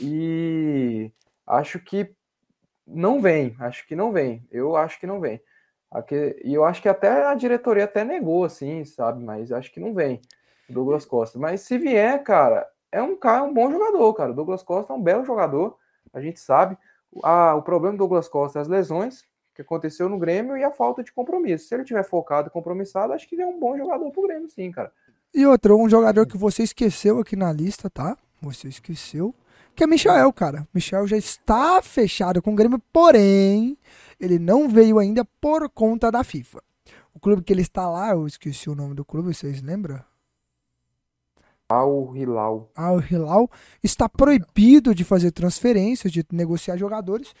E 0.00 1.10
acho 1.46 1.78
que 1.80 2.14
não 2.86 3.20
vem, 3.20 3.56
acho 3.58 3.86
que 3.86 3.96
não 3.96 4.12
vem. 4.12 4.46
Eu 4.50 4.76
acho 4.76 4.98
que 4.98 5.06
não 5.06 5.20
vem. 5.20 5.40
E 6.44 6.54
eu 6.54 6.64
acho 6.64 6.80
que 6.80 6.88
até 6.88 7.26
a 7.26 7.34
diretoria 7.34 7.84
até 7.84 8.04
negou, 8.04 8.44
assim, 8.44 8.84
sabe? 8.84 9.22
Mas 9.24 9.50
acho 9.50 9.72
que 9.72 9.80
não 9.80 9.92
vem 9.92 10.20
o 10.68 10.72
Douglas 10.72 11.04
Costa. 11.04 11.38
Mas 11.38 11.62
se 11.62 11.76
vier, 11.78 12.22
cara, 12.22 12.68
é 12.92 13.02
um 13.02 13.16
cara, 13.16 13.40
é 13.40 13.42
um 13.42 13.52
bom 13.52 13.70
jogador, 13.70 14.14
cara. 14.14 14.30
O 14.30 14.34
Douglas 14.34 14.62
Costa 14.62 14.92
é 14.92 14.96
um 14.96 15.02
belo 15.02 15.24
jogador, 15.24 15.76
a 16.12 16.20
gente 16.20 16.38
sabe. 16.38 16.78
O 17.12 17.62
problema 17.62 17.96
do 17.96 17.98
Douglas 17.98 18.28
Costa 18.28 18.60
é 18.60 18.62
as 18.62 18.68
lesões 18.68 19.24
que 19.52 19.62
aconteceu 19.62 20.08
no 20.08 20.18
Grêmio 20.18 20.56
e 20.56 20.62
a 20.62 20.70
falta 20.70 21.02
de 21.02 21.12
compromisso. 21.12 21.66
Se 21.66 21.74
ele 21.74 21.84
tiver 21.84 22.04
focado 22.04 22.48
e 22.48 22.50
compromissado, 22.50 23.12
acho 23.12 23.28
que 23.28 23.34
ele 23.34 23.42
é 23.42 23.46
um 23.46 23.58
bom 23.58 23.76
jogador 23.76 24.10
pro 24.12 24.22
Grêmio, 24.22 24.48
sim, 24.48 24.70
cara. 24.70 24.92
E 25.34 25.44
outro, 25.44 25.76
um 25.76 25.88
jogador 25.88 26.26
que 26.26 26.36
você 26.36 26.62
esqueceu 26.62 27.18
aqui 27.18 27.34
na 27.34 27.52
lista, 27.52 27.90
tá? 27.90 28.16
Você 28.40 28.68
esqueceu. 28.68 29.34
Que 29.74 29.84
é 29.84 29.86
Michael, 29.86 30.32
cara. 30.32 30.68
Michel 30.74 31.06
já 31.06 31.16
está 31.16 31.80
fechado 31.82 32.42
com 32.42 32.52
o 32.52 32.56
Grêmio, 32.56 32.80
porém, 32.92 33.78
ele 34.18 34.38
não 34.38 34.68
veio 34.68 34.98
ainda 34.98 35.24
por 35.40 35.68
conta 35.70 36.10
da 36.10 36.22
FIFA. 36.22 36.62
O 37.14 37.20
clube 37.20 37.42
que 37.42 37.52
ele 37.52 37.62
está 37.62 37.88
lá, 37.88 38.10
eu 38.10 38.26
esqueci 38.26 38.68
o 38.68 38.74
nome 38.74 38.94
do 38.94 39.04
clube, 39.04 39.34
vocês 39.34 39.62
lembram? 39.62 40.02
Al 41.68 42.16
Hilal. 42.16 42.70
Al 42.74 43.00
Hilal 43.00 43.50
está 43.82 44.08
proibido 44.08 44.94
de 44.94 45.04
fazer 45.04 45.30
transferências, 45.30 46.12
de 46.12 46.24
negociar 46.32 46.76
jogadores. 46.76 47.32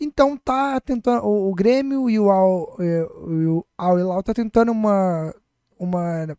Então 0.00 0.36
tá 0.36 0.80
tentando 0.80 1.24
o, 1.24 1.50
o 1.50 1.54
Grêmio 1.54 2.08
e 2.08 2.18
o 2.18 2.30
Al, 2.30 2.76
é, 2.80 3.02
o 3.02 3.64
Al 3.76 3.98
Hilal 3.98 4.22
tá 4.22 4.32
tentando 4.32 4.72
uma 4.72 5.34
uma 5.78 6.36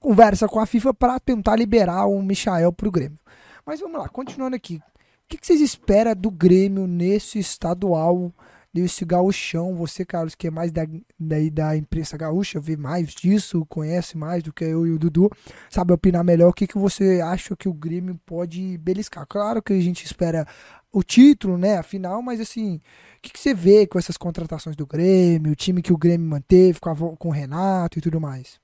conversa 0.00 0.48
com 0.48 0.58
a 0.58 0.66
FIFA 0.66 0.94
para 0.94 1.20
tentar 1.20 1.56
liberar 1.56 2.06
o 2.06 2.22
Michael 2.22 2.72
pro 2.72 2.90
Grêmio. 2.90 3.18
Mas 3.66 3.80
vamos 3.80 3.98
lá, 3.98 4.08
continuando 4.08 4.54
aqui. 4.54 4.76
O 4.76 5.28
que, 5.28 5.36
que 5.36 5.46
vocês 5.46 5.60
esperam 5.60 6.14
do 6.14 6.30
Grêmio 6.30 6.86
nesse 6.86 7.38
estadual 7.38 8.32
desse 8.76 9.06
gauchão. 9.06 9.74
Você, 9.74 10.04
Carlos, 10.04 10.34
que 10.34 10.48
é 10.48 10.50
mais 10.50 10.70
da, 10.70 10.84
da, 11.18 11.36
da 11.50 11.76
imprensa 11.76 12.16
gaúcha, 12.16 12.60
vê 12.60 12.76
mais 12.76 13.08
disso, 13.14 13.64
conhece 13.66 14.18
mais 14.18 14.42
do 14.42 14.52
que 14.52 14.64
eu 14.64 14.86
e 14.86 14.92
o 14.92 14.98
Dudu, 14.98 15.30
sabe 15.70 15.94
opinar 15.94 16.22
melhor. 16.22 16.50
O 16.50 16.52
que, 16.52 16.66
que 16.66 16.78
você 16.78 17.20
acha 17.22 17.56
que 17.56 17.68
o 17.68 17.72
Grêmio 17.72 18.20
pode 18.26 18.76
beliscar? 18.78 19.26
Claro 19.26 19.62
que 19.62 19.72
a 19.72 19.80
gente 19.80 20.04
espera 20.04 20.46
o 20.92 21.02
título, 21.02 21.56
né, 21.56 21.78
a 21.78 21.82
final, 21.82 22.22
mas 22.22 22.40
assim, 22.40 22.76
o 22.76 23.22
que, 23.22 23.32
que 23.32 23.38
você 23.38 23.54
vê 23.54 23.86
com 23.86 23.98
essas 23.98 24.16
contratações 24.16 24.76
do 24.76 24.86
Grêmio, 24.86 25.52
o 25.52 25.56
time 25.56 25.82
que 25.82 25.92
o 25.92 25.98
Grêmio 25.98 26.28
manteve 26.28 26.78
com, 26.78 26.90
a, 26.90 26.96
com 27.16 27.28
o 27.28 27.32
Renato 27.32 27.98
e 27.98 28.02
tudo 28.02 28.20
mais? 28.20 28.60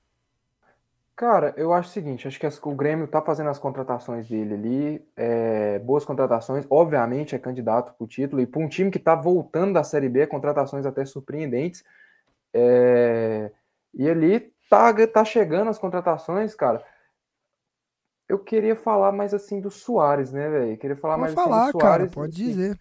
Cara, 1.23 1.53
eu 1.55 1.71
acho 1.71 1.87
o 1.87 1.91
seguinte, 1.93 2.27
acho 2.27 2.37
que 2.37 2.67
o 2.67 2.75
Grêmio 2.75 3.07
tá 3.07 3.21
fazendo 3.21 3.49
as 3.49 3.57
contratações 3.57 4.27
dele 4.27 4.55
ali, 4.55 5.07
é, 5.15 5.79
boas 5.79 6.03
contratações, 6.03 6.65
obviamente 6.69 7.33
é 7.33 7.39
candidato 7.39 7.93
para 7.93 8.03
o 8.03 8.07
título, 8.07 8.41
e 8.41 8.45
para 8.45 8.61
um 8.61 8.67
time 8.67 8.91
que 8.91 8.99
tá 8.99 9.15
voltando 9.15 9.71
da 9.71 9.85
Série 9.85 10.09
B, 10.09 10.27
contratações 10.27 10.85
até 10.85 11.05
surpreendentes, 11.05 11.81
é, 12.53 13.49
e 13.93 14.09
ali 14.09 14.53
tá, 14.69 14.93
tá 15.07 15.23
chegando 15.23 15.69
as 15.69 15.79
contratações, 15.79 16.55
cara. 16.55 16.85
Eu 18.27 18.37
queria 18.37 18.75
falar 18.75 19.13
mais 19.13 19.33
assim 19.33 19.61
do 19.61 19.71
Soares, 19.71 20.33
né, 20.33 20.49
velho? 20.49 20.77
Queria 20.77 20.97
falar 20.97 21.13
pode 21.13 21.21
mais 21.21 21.33
falar, 21.33 21.61
assim 21.61 21.71
do 21.71 21.79
Soares. 21.79 22.07
Cara, 22.07 22.13
pode 22.13 22.33
assim. 22.33 22.51
dizer. 22.51 22.79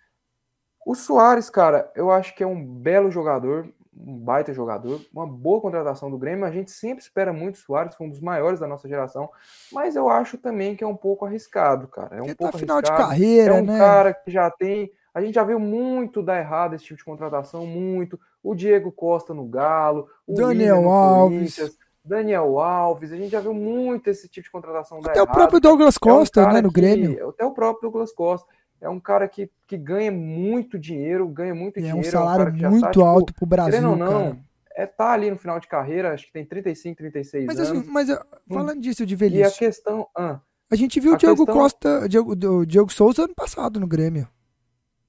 O 0.85 0.97
Soares, 0.97 1.49
cara, 1.49 1.93
eu 1.95 2.11
acho 2.11 2.35
que 2.35 2.43
é 2.43 2.47
um 2.47 2.61
belo 2.61 3.09
jogador, 3.09 3.69
um 3.97 4.17
baita 4.19 4.53
jogador, 4.53 5.01
uma 5.13 5.27
boa 5.27 5.61
contratação 5.61 6.11
do 6.11 6.19
Grêmio. 6.19 6.45
A 6.45 6.51
gente 6.51 6.71
sempre 6.71 7.03
espera 7.03 7.33
muito 7.33 7.57
o 7.57 7.59
Soares, 7.59 7.95
foi 7.95 8.07
um 8.07 8.11
dos 8.11 8.21
maiores 8.21 8.61
da 8.61 8.67
nossa 8.67 8.89
geração, 8.89 9.31
mas 9.71 9.97
eu 9.97 10.09
acho 10.09 10.39
também 10.39 10.75
que 10.75 10.83
é 10.83 10.87
um 10.87 10.97
pouco 10.97 11.25
arriscado, 11.25 11.89
cara. 11.89 12.17
É 12.17 12.21
um 12.21 12.25
Ele 12.25 12.35
tá 12.35 12.39
pouco 12.39 12.53
tá 12.53 12.59
final 12.59 12.77
arriscado. 12.79 13.03
de 13.03 13.09
carreira, 13.09 13.59
é 13.59 13.63
um 13.63 13.67
né? 13.67 13.79
cara 13.79 14.15
que 14.15 14.31
já 14.31 14.51
tem. 14.51 14.91
A 15.15 15.21
gente 15.21 15.35
já 15.35 15.45
viu 15.45 15.59
muito 15.59 16.23
dar 16.23 16.39
errado 16.39 16.75
esse 16.75 16.85
tipo 16.85 16.99
de 16.99 17.05
contratação, 17.05 17.67
muito. 17.67 18.19
O 18.43 18.55
Diego 18.55 18.91
Costa 18.91 19.35
no 19.35 19.45
Galo, 19.47 20.09
o 20.27 20.35
Daniel 20.35 20.89
Alves. 20.91 21.77
Daniel 22.05 22.59
Alves, 22.59 23.13
a 23.13 23.17
gente 23.17 23.31
já 23.31 23.39
viu 23.39 23.55
muito 23.55 24.09
esse 24.09 24.29
tipo 24.29 24.47
de 24.47 24.51
contratação 24.51 24.99
Até 24.99 25.23
o 25.23 25.27
próprio 25.27 25.61
Douglas 25.61 25.97
Costa, 25.97 26.41
é 26.41 26.47
um 26.47 26.53
né, 26.55 26.61
no 26.61 26.73
Grêmio. 26.73 27.15
Que, 27.15 27.23
até 27.23 27.45
o 27.45 27.53
próprio 27.53 27.83
Douglas 27.83 28.13
Costa 28.13 28.49
é 28.83 28.89
um 28.91 29.01
cara 29.01 29.27
que, 29.27 29.51
que 29.67 29.79
ganha 29.79 30.13
muito 30.13 30.79
dinheiro, 30.79 31.27
ganha 31.29 31.55
muito 31.55 31.79
e 31.79 31.83
dinheiro. 31.83 31.99
É 31.99 32.09
um 32.09 32.11
salário 32.11 32.55
é 32.63 32.69
um 32.69 32.71
muito 32.73 33.01
tá, 33.01 33.07
alto 33.07 33.27
tipo, 33.29 33.39
pro 33.39 33.47
Brasil, 33.47 33.89
ou 33.89 33.97
não, 33.97 34.09
cara 34.09 34.39
é 34.75 34.87
tá 34.87 35.11
ali 35.11 35.31
no 35.31 35.37
final 35.37 35.61
de 35.61 35.69
carreira, 35.69 36.13
acho 36.13 36.27
que 36.27 36.33
tem 36.33 36.45
35, 36.45 36.97
36 36.97 37.47
mas, 37.47 37.59
anos. 37.59 37.71
Assim, 37.71 37.91
mas 37.91 38.11
hum. 38.11 38.17
falando 38.49 38.81
disso 38.81 39.05
de 39.05 39.15
velhice. 39.15 39.41
E 39.41 39.45
a 39.45 39.51
questão. 39.51 40.09
Ah, 40.17 40.41
a 40.71 40.77
gente 40.77 40.99
viu 41.01 41.15
o 41.15 41.17
Diego 41.17 41.45
questão... 41.45 41.55
Costa, 41.55 42.09
Diego, 42.09 42.65
Diego 42.67 42.93
Souza 42.93 43.25
ano 43.25 43.35
passado 43.35 43.79
no 43.79 43.87
Grêmio. 43.87 44.29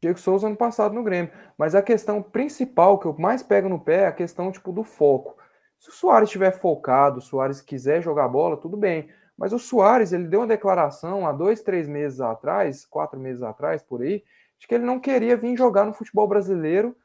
Diego 0.01 0.19
Souza 0.19 0.47
ano 0.47 0.57
passado 0.57 0.93
no 0.93 1.03
Grêmio. 1.03 1.31
Mas 1.57 1.75
a 1.75 1.81
questão 1.81 2.21
principal 2.21 2.99
que 2.99 3.05
eu 3.05 3.15
mais 3.17 3.41
pego 3.41 3.69
no 3.69 3.79
pé 3.79 4.01
é 4.01 4.07
a 4.07 4.11
questão 4.11 4.51
tipo 4.51 4.73
do 4.73 4.83
foco. 4.83 5.37
Se 5.79 5.89
o 5.89 5.93
Soares 5.93 6.27
estiver 6.27 6.51
focado, 6.51 7.19
o 7.19 7.21
Soares 7.21 7.61
quiser 7.61 8.01
jogar 8.01 8.27
bola, 8.27 8.57
tudo 8.57 8.75
bem. 8.75 9.09
Mas 9.43 9.51
o 9.51 9.59
Soares, 9.59 10.13
ele 10.13 10.25
deu 10.25 10.39
uma 10.39 10.47
declaração 10.47 11.27
há 11.27 11.33
dois, 11.33 11.61
três 11.61 11.85
meses 11.85 12.21
atrás, 12.21 12.85
quatro 12.85 13.19
meses 13.19 13.43
atrás, 13.43 13.83
por 13.83 14.01
aí, 14.01 14.23
de 14.57 14.65
que 14.65 14.73
ele 14.73 14.85
não 14.85 15.01
queria 15.01 15.35
vir 15.35 15.57
jogar 15.57 15.83
no 15.83 15.91
futebol 15.91 16.25
brasileiro 16.25 16.95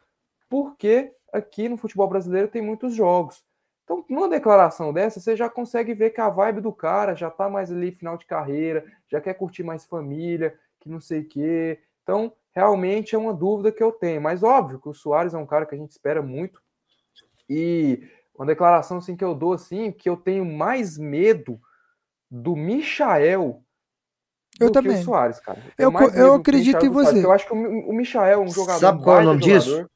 porque 0.49 1.13
aqui 1.33 1.69
no 1.69 1.77
futebol 1.77 2.07
brasileiro 2.07 2.47
tem 2.47 2.63
muitos 2.63 2.95
jogos. 2.95 3.45
Então, 3.83 4.05
numa 4.09 4.29
declaração 4.29 4.93
dessa, 4.93 5.19
você 5.19 5.35
já 5.35 5.51
consegue 5.51 5.93
ver 5.95 6.11
que 6.11 6.21
a 6.21 6.29
vibe 6.29 6.61
do 6.61 6.73
cara 6.73 7.17
já 7.17 7.29
tá 7.29 7.49
mais 7.49 7.73
ali 7.73 7.91
final 7.91 8.17
de 8.17 8.25
carreira, 8.25 8.85
já 9.09 9.21
quer 9.21 9.35
curtir 9.35 9.65
mais 9.65 9.85
família, 9.85 10.57
que 10.79 10.89
não 10.89 11.01
sei 11.01 11.23
o 11.23 11.29
quê. 11.29 11.81
Então, 12.05 12.33
realmente 12.55 13.17
é 13.17 13.19
uma 13.19 13.35
dúvida 13.35 13.73
que 13.73 13.83
eu 13.83 13.91
tenho. 13.91 14.23
Mas 14.23 14.45
óbvio 14.45 14.79
que 14.79 14.89
o 14.89 14.95
Soares 14.95 15.35
é 15.35 15.39
um 15.39 15.45
cara 15.45 15.67
que 15.67 15.75
a 15.75 15.79
gente 15.79 15.91
espera 15.91 16.23
muito. 16.23 16.63
E 17.51 18.09
uma 18.33 18.47
declaração 18.47 18.99
assim 18.99 19.17
que 19.17 19.25
eu 19.25 19.35
dou 19.35 19.55
assim, 19.55 19.91
que 19.91 20.09
eu 20.09 20.17
tenho 20.17 20.45
mais 20.45 20.97
medo 20.97 21.61
do 22.31 22.55
Michael 22.57 23.63
eu 24.61 24.73
também. 24.73 25.01
o 25.01 25.05
Soares, 25.05 25.39
cara. 25.41 25.63
Eu, 25.79 25.93
eu, 25.93 26.11
eu 26.15 26.35
acredito 26.35 26.85
em 26.85 26.89
você. 26.89 27.25
Eu 27.25 27.33
acho 27.33 27.47
que 27.47 27.53
o 27.53 27.93
Michael 27.93 28.41
é 28.41 28.45
um 28.45 28.49
jogador. 28.49 28.81
Sabe 28.81 29.03
qual 29.03 29.19
é 29.19 29.21
o 29.21 29.25
nome 29.25 29.41
jogador. 29.43 29.61
disso? 29.61 29.91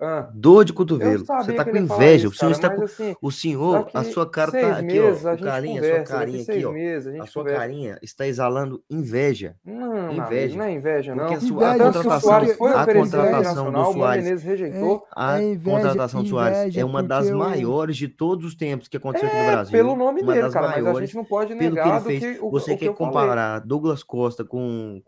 Ah, 0.00 0.30
Dor 0.32 0.64
de 0.64 0.72
cotovelo. 0.72 1.26
Você 1.26 1.52
tá 1.52 1.62
com 1.62 1.76
inveja. 1.76 2.26
Isso, 2.26 2.34
o 2.34 2.38
senhor 2.38 2.58
cara, 2.58 2.68
está 2.68 2.70
com. 2.70 2.84
Assim, 2.84 3.16
o 3.20 3.30
senhor, 3.30 3.90
a 3.92 4.02
sua 4.02 4.28
cara 4.28 4.50
tá 4.50 4.78
aqui, 4.78 4.98
meses, 4.98 5.24
ó. 5.26 5.36
Carinha, 5.36 5.80
a 5.80 5.84
sua 5.84 6.04
carinha 6.04 6.42
aqui, 6.42 6.64
ó. 6.64 6.72
Meses, 6.72 7.20
a, 7.20 7.22
a 7.22 7.26
sua 7.26 7.42
conversa. 7.42 7.60
carinha 7.60 7.98
está 8.00 8.26
exalando 8.26 8.82
inveja. 8.88 9.56
Não, 9.62 10.10
inveja. 10.12 10.56
Não, 10.56 10.64
é 10.64 10.72
inveja, 10.72 11.14
não. 11.14 11.24
Porque 11.24 11.34
a, 11.34 11.40
sua, 11.40 11.74
inveja, 11.74 11.74
a 11.74 11.92
contratação, 11.92 12.46
foi 12.56 12.72
a 12.72 12.86
contratação 12.86 13.72
do 13.72 13.92
Soares. 13.92 14.42
rejeitou. 14.42 15.06
a 15.14 15.38
é 15.38 15.42
inveja, 15.42 15.76
contratação 15.76 16.22
do 16.22 16.28
Soares 16.30 16.76
é 16.76 16.84
uma 16.84 17.02
das 17.02 17.28
eu... 17.28 17.36
maiores 17.36 17.96
de 17.98 18.08
todos 18.08 18.46
os 18.46 18.54
tempos 18.54 18.88
que 18.88 18.96
aconteceu 18.96 19.28
é, 19.28 19.32
aqui 19.32 19.40
no 19.40 19.52
Brasil. 19.52 19.72
Pelo 19.72 19.96
nome 19.96 20.22
dele, 20.22 20.50
cara, 20.50 20.68
mas 20.68 20.86
a 20.86 21.00
gente 21.00 21.14
não 21.14 21.24
pode 21.26 21.54
negar 21.54 22.02
que 22.02 22.08
ele 22.08 22.20
fez. 22.20 22.40
Você 22.40 22.74
quer 22.74 22.94
comparar 22.94 23.58
Douglas 23.58 24.02
Costa 24.02 24.44
com 24.44 25.02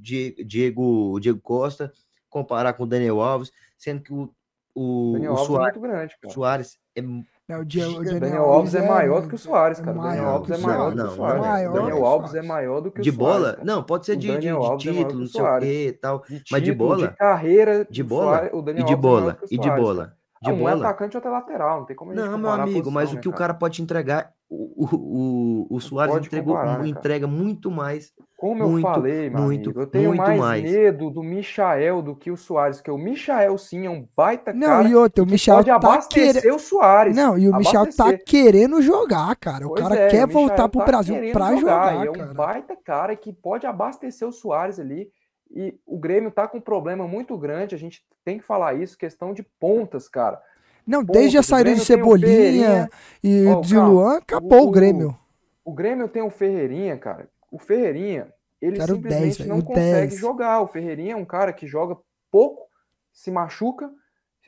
Diego 0.00 1.20
Costa, 1.44 1.92
comparar 2.28 2.72
com 2.72 2.86
Daniel 2.86 3.20
Alves, 3.20 3.52
sendo 3.76 4.02
que 4.02 4.12
o 4.12 4.30
o, 4.76 5.12
Daniel 5.14 5.32
o 5.32 5.36
Alves 5.36 5.46
Soares, 5.46 5.76
é 5.76 5.78
muito 5.78 5.90
grande, 5.90 6.16
cara. 6.20 6.34
Soares 6.34 6.78
é. 6.94 7.02
Não, 7.48 7.60
o, 7.60 7.64
Diego, 7.64 7.92
o 7.92 8.04
Daniel, 8.04 8.20
Daniel 8.20 8.44
Alves 8.44 8.74
é, 8.74 8.88
maior 8.88 9.22
do 9.22 9.28
que 9.28 9.34
o 9.36 9.38
Soares, 9.38 9.80
cara. 9.80 9.96
É 9.96 10.02
Daniel 10.02 10.28
Alves 10.28 10.50
é 10.50 10.58
maior 10.58 10.90
do 10.90 10.96
que 10.96 11.02
o 11.02 11.10
Soares. 11.10 11.42
Maior 11.42 11.72
Daniel 11.72 12.04
Alves 12.04 12.34
é 12.34 12.42
maior 12.42 12.80
do 12.80 12.90
que 12.90 13.00
o 13.00 13.02
de 13.02 13.12
Soares. 13.12 13.36
De 13.36 13.52
bola? 13.56 13.64
Não, 13.64 13.82
pode 13.82 14.04
ser 14.04 14.16
de, 14.16 14.26
de, 14.26 14.38
de 14.38 14.48
é 14.48 14.76
título, 14.76 15.20
não 15.20 15.26
sei 15.26 15.42
o 15.42 15.58
quê 15.60 15.86
e 15.88 15.92
tal. 15.92 16.24
De 16.28 16.42
mas 16.50 16.62
de 16.62 16.72
bola? 16.72 17.08
De 17.08 17.16
carreira. 17.16 17.86
De 17.88 18.02
bola? 18.02 18.36
Soares, 18.36 18.50
o 18.52 18.62
Daniel 18.62 18.84
e 18.84 18.86
de 18.86 18.92
é 18.92 18.96
bola? 18.96 19.38
E 19.50 19.58
de 19.58 19.70
bola? 19.70 20.16
De 20.42 20.50
um 20.50 20.58
bola? 20.58 20.76
Um 20.76 20.80
atacante 20.80 21.14
e 21.14 21.16
outro 21.16 21.30
é 21.30 21.32
lateral, 21.32 21.78
não 21.78 21.86
tem 21.86 21.96
como 21.96 22.10
a 22.10 22.14
gente 22.14 22.24
Não, 22.28 22.38
meu 22.38 22.50
amigo, 22.50 22.72
posição, 22.72 22.92
mas 22.92 23.12
né, 23.12 23.18
o 23.18 23.22
que 23.22 23.28
cara? 23.30 23.34
o 23.34 23.38
cara 23.38 23.54
pode 23.54 23.80
entregar, 23.80 24.32
o, 24.48 24.86
o, 24.86 25.66
o, 25.70 25.80
Soares 25.80 26.14
entregou, 26.16 26.54
comparar, 26.54 26.78
né, 26.78 26.88
entrega 26.88 27.26
muito 27.26 27.68
mais 27.68 28.12
como 28.36 28.68
muito, 28.68 28.86
eu 28.86 28.94
falei, 28.94 29.30
meu 29.30 29.42
muito, 29.42 29.70
amigo, 29.70 29.80
eu 29.80 29.86
tenho 29.86 30.08
muito 30.08 30.22
mais, 30.22 30.38
mais, 30.38 30.62
medo 30.62 31.10
do 31.10 31.22
Michael 31.22 32.02
do 32.02 32.14
que 32.14 32.30
o 32.30 32.36
Soares, 32.36 32.76
porque 32.76 32.90
o 32.90 32.98
Michael 32.98 33.58
sim 33.58 33.86
é 33.86 33.90
um 33.90 34.06
baita 34.14 34.52
não, 34.52 34.68
cara. 34.68 34.88
e 34.88 34.94
outro, 34.94 35.24
o 35.24 35.26
Michael 35.26 35.56
pode 35.56 35.68
tá 35.68 35.74
abastecer 35.74 36.42
querendo... 36.42 36.54
o 36.54 36.58
Soares. 36.60 37.16
Não, 37.16 37.36
e 37.36 37.48
o 37.48 37.56
Michel 37.56 37.88
tá 37.96 38.16
querendo 38.16 38.80
jogar, 38.82 39.34
cara. 39.36 39.66
O 39.66 39.70
pois 39.70 39.82
cara 39.82 39.96
é, 39.96 40.08
quer 40.08 40.26
o 40.26 40.28
voltar 40.30 40.68
pro 40.68 40.80
tá 40.80 40.86
Brasil 40.86 41.16
pra 41.32 41.56
jogar, 41.56 42.04
jogar. 42.04 42.20
é 42.20 42.30
um 42.30 42.34
baita 42.34 42.76
cara 42.76 43.16
que 43.16 43.32
pode 43.32 43.66
abastecer 43.66 44.28
o 44.28 44.32
Soares 44.32 44.78
ali. 44.78 45.08
E 45.50 45.74
o 45.86 45.98
Grêmio 45.98 46.30
tá 46.30 46.46
com 46.46 46.58
um 46.58 46.60
problema 46.60 47.06
muito 47.06 47.36
grande, 47.38 47.74
a 47.74 47.78
gente 47.78 48.04
tem 48.24 48.38
que 48.38 48.44
falar 48.44 48.74
isso, 48.74 48.98
questão 48.98 49.32
de 49.32 49.42
pontas, 49.58 50.08
cara. 50.08 50.40
Não, 50.86 51.02
desde 51.02 51.36
a 51.36 51.42
saída 51.42 51.74
de 51.74 51.84
Cebolinha 51.84 52.88
e 53.22 53.46
oh, 53.46 53.60
de 53.60 53.76
Luan, 53.76 54.18
acabou 54.18 54.66
o, 54.66 54.68
o 54.68 54.70
Grêmio. 54.70 55.18
o 55.64 55.72
Grêmio 55.72 56.08
tem 56.08 56.22
o 56.22 56.30
Ferreirinha, 56.30 56.96
cara. 56.96 57.28
O 57.50 57.58
Ferreirinha, 57.58 58.32
ele 58.60 58.80
simplesmente 58.80 59.38
10, 59.38 59.48
não 59.48 59.60
consegue 59.60 60.10
10. 60.10 60.20
jogar. 60.20 60.60
O 60.60 60.68
Ferreirinha 60.68 61.14
é 61.14 61.16
um 61.16 61.24
cara 61.24 61.52
que 61.52 61.66
joga 61.66 61.96
pouco, 62.30 62.68
se 63.12 63.30
machuca, 63.30 63.90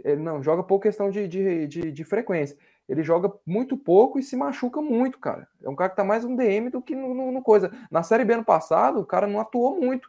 ele 0.05 0.23
não 0.23 0.43
joga 0.43 0.63
pouco 0.63 0.83
questão 0.83 1.11
de, 1.11 1.27
de, 1.27 1.67
de, 1.67 1.93
de, 1.93 2.05
frequência. 2.05 2.57
Ele 2.89 3.03
joga 3.03 3.33
muito 3.45 3.77
pouco 3.77 4.19
e 4.19 4.23
se 4.23 4.37
machuca 4.37 4.81
muito, 4.81 5.19
cara. 5.19 5.49
É 5.63 5.69
um 5.69 5.75
cara 5.75 5.91
que 5.91 5.97
tá 5.97 6.05
mais 6.05 6.25
um 6.25 6.37
DM 6.37 6.71
do 6.71 6.81
que 6.81 6.95
no, 6.95 7.13
no, 7.13 7.33
no 7.33 7.43
coisa. 7.43 7.71
Na 7.91 8.03
Série 8.03 8.25
B 8.25 8.35
ano 8.35 8.45
passado, 8.45 9.01
o 9.01 9.07
cara 9.07 9.27
não 9.27 9.41
atuou 9.41 9.79
muito 9.79 10.09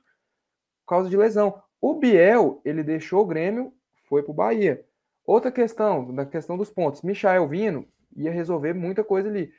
por 0.85 0.95
causa 0.95 1.09
de 1.09 1.17
lesão. 1.17 1.61
O 1.81 1.95
Biel, 1.95 2.61
ele 2.63 2.83
deixou 2.83 3.21
o 3.21 3.25
Grêmio, 3.25 3.73
foi 4.07 4.23
pro 4.23 4.33
Bahia. 4.33 4.85
Outra 5.29 5.51
questão, 5.51 6.11
da 6.11 6.25
questão 6.25 6.57
dos 6.57 6.71
pontos. 6.71 7.03
Michael 7.03 7.47
Vino 7.47 7.85
ia 8.17 8.31
resolver 8.31 8.73
muita 8.73 9.03
coisa 9.03 9.29
ali. 9.29 9.51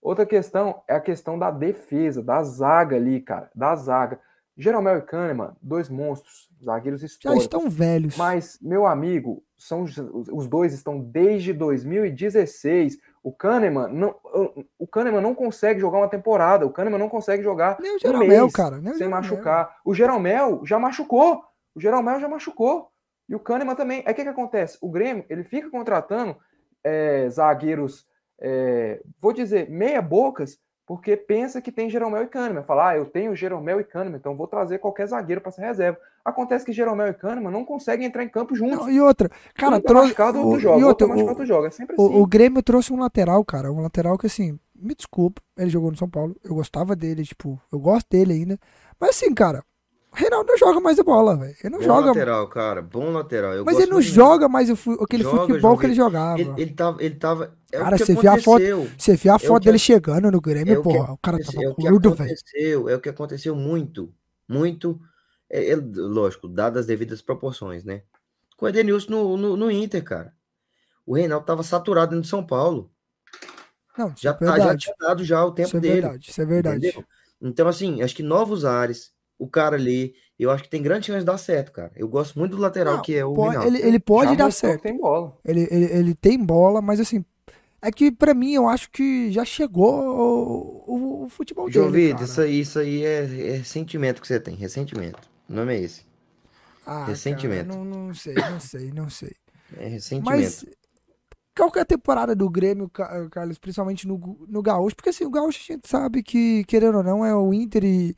Outra 0.00 0.24
questão 0.24 0.84
é 0.86 0.94
a 0.94 1.00
questão 1.00 1.36
da 1.36 1.50
defesa, 1.50 2.22
da 2.22 2.44
zaga 2.44 2.94
ali, 2.94 3.20
cara, 3.20 3.50
da 3.52 3.74
zaga. 3.74 4.20
Jeromel 4.56 4.98
e 4.98 5.02
Kahneman, 5.02 5.56
dois 5.60 5.88
monstros, 5.88 6.48
zagueiros 6.64 7.02
históricos. 7.02 7.42
Já 7.42 7.44
estão 7.44 7.68
velhos. 7.68 8.16
Mas, 8.16 8.56
meu 8.62 8.86
amigo, 8.86 9.42
são 9.58 9.82
os 9.82 10.46
dois 10.46 10.72
estão 10.72 11.00
desde 11.00 11.52
2016. 11.52 12.96
O 13.20 13.32
Kahneman 13.32 13.88
não, 13.88 14.14
o 14.78 14.86
Kahneman 14.86 15.20
não 15.20 15.34
consegue 15.34 15.80
jogar 15.80 15.98
uma 15.98 16.08
temporada. 16.08 16.64
O 16.64 16.70
Kahneman 16.70 17.00
não 17.00 17.08
consegue 17.08 17.42
jogar 17.42 17.78
nem 17.80 17.96
o 17.96 17.98
Jeromel, 17.98 18.26
um 18.26 18.42
mês 18.42 18.52
cara, 18.52 18.80
sem 18.94 19.08
machucar. 19.08 19.76
O 19.84 19.92
Jeromel 19.92 20.60
já 20.64 20.78
machucou. 20.78 21.42
O 21.74 21.80
Jeromel 21.80 22.20
já 22.20 22.28
machucou. 22.28 22.92
E 23.28 23.34
o 23.34 23.40
Kahneman 23.40 23.74
também. 23.74 24.02
Aí 24.06 24.12
o 24.12 24.16
que, 24.16 24.22
que 24.22 24.28
acontece? 24.28 24.78
O 24.80 24.90
Grêmio 24.90 25.24
ele 25.28 25.44
fica 25.44 25.70
contratando 25.70 26.36
é, 26.84 27.28
zagueiros 27.28 28.06
é, 28.40 29.00
vou 29.20 29.32
dizer, 29.32 29.68
meia 29.70 30.02
bocas, 30.02 30.58
porque 30.86 31.16
pensa 31.16 31.60
que 31.60 31.72
tem 31.72 31.90
Jeromel 31.90 32.22
e 32.22 32.28
Kahneman. 32.28 32.62
Fala, 32.62 32.90
ah, 32.90 32.96
eu 32.96 33.06
tenho 33.06 33.34
Jeromel 33.34 33.80
e 33.80 33.84
Kahneman, 33.84 34.18
então 34.18 34.36
vou 34.36 34.46
trazer 34.46 34.78
qualquer 34.78 35.06
zagueiro 35.06 35.40
para 35.40 35.50
ser 35.50 35.62
reserva. 35.62 35.98
Acontece 36.24 36.64
que 36.64 36.72
Jeromel 36.72 37.08
e 37.08 37.14
Kahneman 37.14 37.50
não 37.50 37.64
conseguem 37.64 38.06
entrar 38.06 38.22
em 38.22 38.28
campo 38.28 38.54
juntos. 38.54 38.78
Não, 38.78 38.90
e 38.90 39.00
outra, 39.00 39.30
cara, 39.54 39.80
tá 39.80 39.88
trouxe. 39.88 40.14
O, 40.38 40.48
o, 40.48 40.58
joga, 40.58 40.80
e 40.80 40.84
outra, 40.84 41.06
o, 41.06 41.46
joga. 41.46 41.68
É 41.68 41.70
sempre 41.70 41.96
assim. 41.96 42.20
o 42.20 42.26
Grêmio 42.26 42.62
trouxe 42.62 42.92
um 42.92 43.00
lateral, 43.00 43.44
cara, 43.44 43.72
um 43.72 43.80
lateral 43.80 44.16
que 44.16 44.26
assim, 44.26 44.58
me 44.74 44.94
desculpa, 44.94 45.42
ele 45.56 45.70
jogou 45.70 45.90
no 45.90 45.96
São 45.96 46.08
Paulo, 46.08 46.36
eu 46.44 46.54
gostava 46.54 46.94
dele, 46.94 47.24
tipo, 47.24 47.60
eu 47.72 47.78
gosto 47.80 48.08
dele 48.10 48.34
ainda. 48.34 48.58
Mas 49.00 49.10
assim, 49.10 49.34
cara, 49.34 49.64
Reinaldo 50.16 50.48
não 50.48 50.56
joga 50.56 50.80
mais 50.80 50.98
a 50.98 51.02
bola, 51.02 51.36
velho. 51.36 51.54
Ele 51.62 51.72
não 51.74 51.78
bom 51.78 51.84
joga. 51.84 52.06
lateral, 52.06 52.48
cara. 52.48 52.80
Bom 52.80 53.12
lateral. 53.12 53.52
Eu 53.52 53.66
mas 53.66 53.78
ele 53.78 53.90
não 53.90 54.00
joga 54.00 54.48
mais 54.48 54.70
o, 54.70 54.92
aquele 55.02 55.22
joga, 55.22 55.46
futebol 55.46 55.76
que 55.76 55.84
ele 55.84 55.94
jogava. 55.94 56.40
Ele, 56.40 56.54
ele 56.56 56.70
tava. 56.72 57.02
Ele 57.04 57.14
tava 57.16 57.54
é 57.70 57.78
cara, 57.78 57.98
você 57.98 58.14
vê 58.14 58.26
a 58.26 58.40
foto, 58.40 58.62
você 58.96 59.14
vê 59.14 59.28
a 59.28 59.34
é 59.34 59.38
foto 59.38 59.62
é 59.62 59.64
dele 59.66 59.78
chegando 59.78 60.30
no 60.30 60.40
Grêmio, 60.40 60.72
é 60.72 60.82
porra. 60.82 61.12
O 61.12 61.18
cara 61.18 61.38
tava 61.38 61.62
é 61.62 61.74
curto, 61.74 62.14
velho. 62.14 62.88
É 62.88 62.94
o 62.94 63.00
que 63.00 63.10
aconteceu 63.10 63.54
muito. 63.54 64.10
Muito. 64.48 64.98
É, 65.50 65.72
é, 65.72 65.76
lógico, 65.76 66.48
dadas 66.48 66.80
as 66.80 66.86
devidas 66.86 67.20
proporções, 67.20 67.84
né? 67.84 68.02
Com 68.56 68.64
o 68.64 68.68
Edenilson 68.68 69.10
no, 69.10 69.36
no, 69.36 69.56
no, 69.56 69.70
Inter, 69.70 70.02
cara. 70.02 70.32
O 71.04 71.14
Reinaldo 71.14 71.44
tava 71.44 71.62
saturado 71.62 72.12
dentro 72.12 72.22
de 72.22 72.28
São 72.28 72.44
Paulo. 72.44 72.90
Não, 73.98 74.14
já, 74.16 74.30
é 74.30 74.34
tá, 74.34 74.58
já 74.58 74.76
tinha 74.76 74.94
dado 74.98 75.22
já 75.22 75.44
o 75.44 75.52
tempo 75.52 75.68
isso 75.68 75.76
é 75.76 75.80
dele. 75.80 76.00
Verdade, 76.00 76.30
isso 76.30 76.40
é 76.40 76.44
verdade. 76.46 76.86
Entendeu? 76.86 77.04
Então, 77.40 77.68
assim, 77.68 78.00
acho 78.00 78.16
que 78.16 78.22
novos 78.22 78.64
ares 78.64 79.14
o 79.38 79.46
cara 79.48 79.76
ali, 79.76 80.14
eu 80.38 80.50
acho 80.50 80.62
que 80.64 80.68
tem 80.68 80.82
grande 80.82 81.06
chance 81.06 81.20
de 81.20 81.24
dar 81.24 81.38
certo, 81.38 81.72
cara. 81.72 81.92
Eu 81.96 82.08
gosto 82.08 82.38
muito 82.38 82.56
do 82.56 82.62
lateral, 82.62 82.96
não, 82.96 83.02
que 83.02 83.14
é 83.14 83.24
o 83.24 83.32
pode, 83.32 83.66
ele, 83.66 83.82
ele, 83.82 83.98
pode 83.98 84.30
já 84.30 84.36
dar 84.36 84.50
certo. 84.50 84.82
Tem 84.82 84.96
bola. 84.96 85.36
Ele, 85.44 85.66
ele, 85.70 85.84
ele 85.84 86.14
tem 86.14 86.38
bola, 86.38 86.80
mas 86.80 87.00
assim, 87.00 87.24
é 87.82 87.90
que 87.90 88.10
para 88.10 88.34
mim 88.34 88.52
eu 88.52 88.68
acho 88.68 88.90
que 88.90 89.30
já 89.30 89.44
chegou 89.44 89.94
o, 89.94 90.84
o, 90.86 91.24
o 91.24 91.28
futebol 91.28 91.70
João 91.70 91.90
dele. 91.90 92.08
Vitor, 92.08 92.24
isso 92.24 92.40
aí, 92.40 92.60
isso 92.60 92.78
aí 92.78 93.04
é, 93.04 93.56
é 93.56 93.62
sentimento 93.62 94.20
que 94.20 94.26
você 94.26 94.40
tem, 94.40 94.54
ressentimento. 94.54 95.28
O 95.48 95.52
nome 95.52 95.74
é 95.74 95.80
esse. 95.80 96.02
Ah, 96.84 97.04
ressentimento. 97.04 97.68
Cara, 97.68 97.84
não, 97.84 97.84
não 97.84 98.14
sei, 98.14 98.34
não 98.34 98.60
sei, 98.60 98.92
não 98.92 99.10
sei. 99.10 99.32
É 99.76 99.88
ressentimento. 99.88 100.36
Mas 100.36 100.64
qualquer 101.56 101.86
temporada 101.86 102.34
do 102.34 102.48
Grêmio, 102.50 102.90
Carlos, 103.30 103.58
principalmente 103.58 104.06
no, 104.06 104.38
no 104.48 104.62
Gaúcho, 104.62 104.94
porque 104.94 105.08
assim, 105.08 105.24
o 105.24 105.30
Gaúcho 105.30 105.60
a 105.62 105.72
gente 105.72 105.88
sabe 105.88 106.22
que, 106.22 106.64
querendo 106.64 106.98
ou 106.98 107.02
não, 107.02 107.24
é 107.24 107.34
o 107.34 107.52
Inter 107.52 107.84
e 107.84 108.16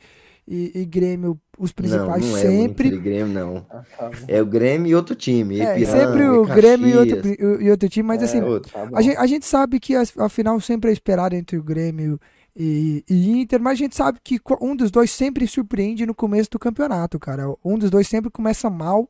e, 0.51 0.73
e 0.75 0.85
Grêmio, 0.87 1.39
os 1.59 1.73
principais 1.73 2.25
não, 2.25 2.33
não 2.33 2.39
sempre. 2.39 2.89
É 2.89 2.95
o 2.95 3.01
Grêmio, 3.01 3.27
não. 3.27 3.67
Ah, 3.69 3.83
tá 3.99 4.11
é 4.27 4.41
o 4.41 4.47
Grêmio 4.47 4.91
e 4.91 4.95
outro 4.95 5.15
time. 5.15 5.61
É, 5.61 5.79
sempre 5.85 6.27
o 6.27 6.47
Grêmio 6.47 6.89
e 6.89 6.97
outro, 6.97 7.63
e 7.63 7.71
outro 7.71 7.89
time, 7.89 8.09
mas 8.09 8.23
é, 8.23 8.25
assim, 8.25 8.41
outro, 8.41 8.73
tá 8.73 8.89
a, 8.95 9.03
gente, 9.03 9.17
a 9.19 9.27
gente 9.27 9.45
sabe 9.45 9.79
que 9.79 9.95
a, 9.95 10.03
a 10.19 10.29
final 10.31 10.59
sempre 10.61 10.89
é 10.89 10.93
esperada 10.93 11.37
entre 11.37 11.59
o 11.59 11.63
Grêmio 11.63 12.19
e, 12.57 13.05
e, 13.09 13.41
Inter, 13.41 13.61
mas 13.61 13.75
a 13.75 13.77
gente 13.77 13.95
sabe 13.95 14.19
que 14.25 14.41
um 14.61 14.75
dos 14.75 14.91
dois 14.91 15.11
sempre 15.11 15.47
surpreende 15.47 16.07
no 16.07 16.15
começo 16.15 16.51
do 16.51 16.59
campeonato, 16.59 17.19
cara. 17.19 17.45
Um 17.63 17.79
dos 17.79 17.91
dois 17.91 18.09
sempre 18.09 18.31
começa 18.31 18.71
mal 18.71 19.09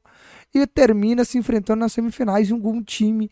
e 0.52 0.66
termina 0.66 1.24
se 1.24 1.39
enfrentando 1.39 1.81
nas 1.81 1.93
semifinais 1.93 2.51
e 2.51 2.52
um 2.52 2.82
time 2.82 3.31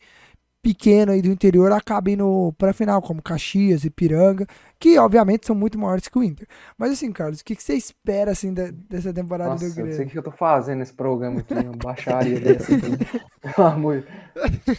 pequeno 0.67 1.13
aí 1.13 1.23
do 1.23 1.29
interior 1.29 1.71
acaba 1.71 2.11
indo 2.11 2.53
para 2.59 2.73
final, 2.73 3.01
como 3.01 3.23
Caxias 3.23 3.85
e 3.85 3.91
Piranga, 3.91 4.45
que 4.81 4.99
obviamente 4.99 5.47
são 5.47 5.55
muito 5.55 5.79
maiores 5.79 6.09
que 6.09 6.19
o 6.19 6.25
Inter. 6.25 6.49
Mas 6.77 6.91
assim, 6.91 7.13
Carlos, 7.13 7.39
o 7.39 7.45
que, 7.45 7.55
que 7.55 7.63
você 7.63 7.75
espera 7.75 8.33
assim 8.33 8.53
da, 8.53 8.73
dessa 8.73 9.15
temporada 9.15 9.51
Nossa, 9.51 9.69
do 9.69 9.75
Grêmio? 9.75 9.93
Eu 9.93 9.97
sei 9.97 10.07
o 10.07 10.09
que 10.09 10.19
eu 10.19 10.25
tô 10.25 10.33
fazendo 10.33 10.81
nesse 10.81 10.93
programa 10.93 11.39
aqui, 11.39 11.55
uma 11.55 11.77
baixaria 11.77 12.41
dessa. 12.41 12.73
Pelo 13.41 13.67
amor 13.69 14.05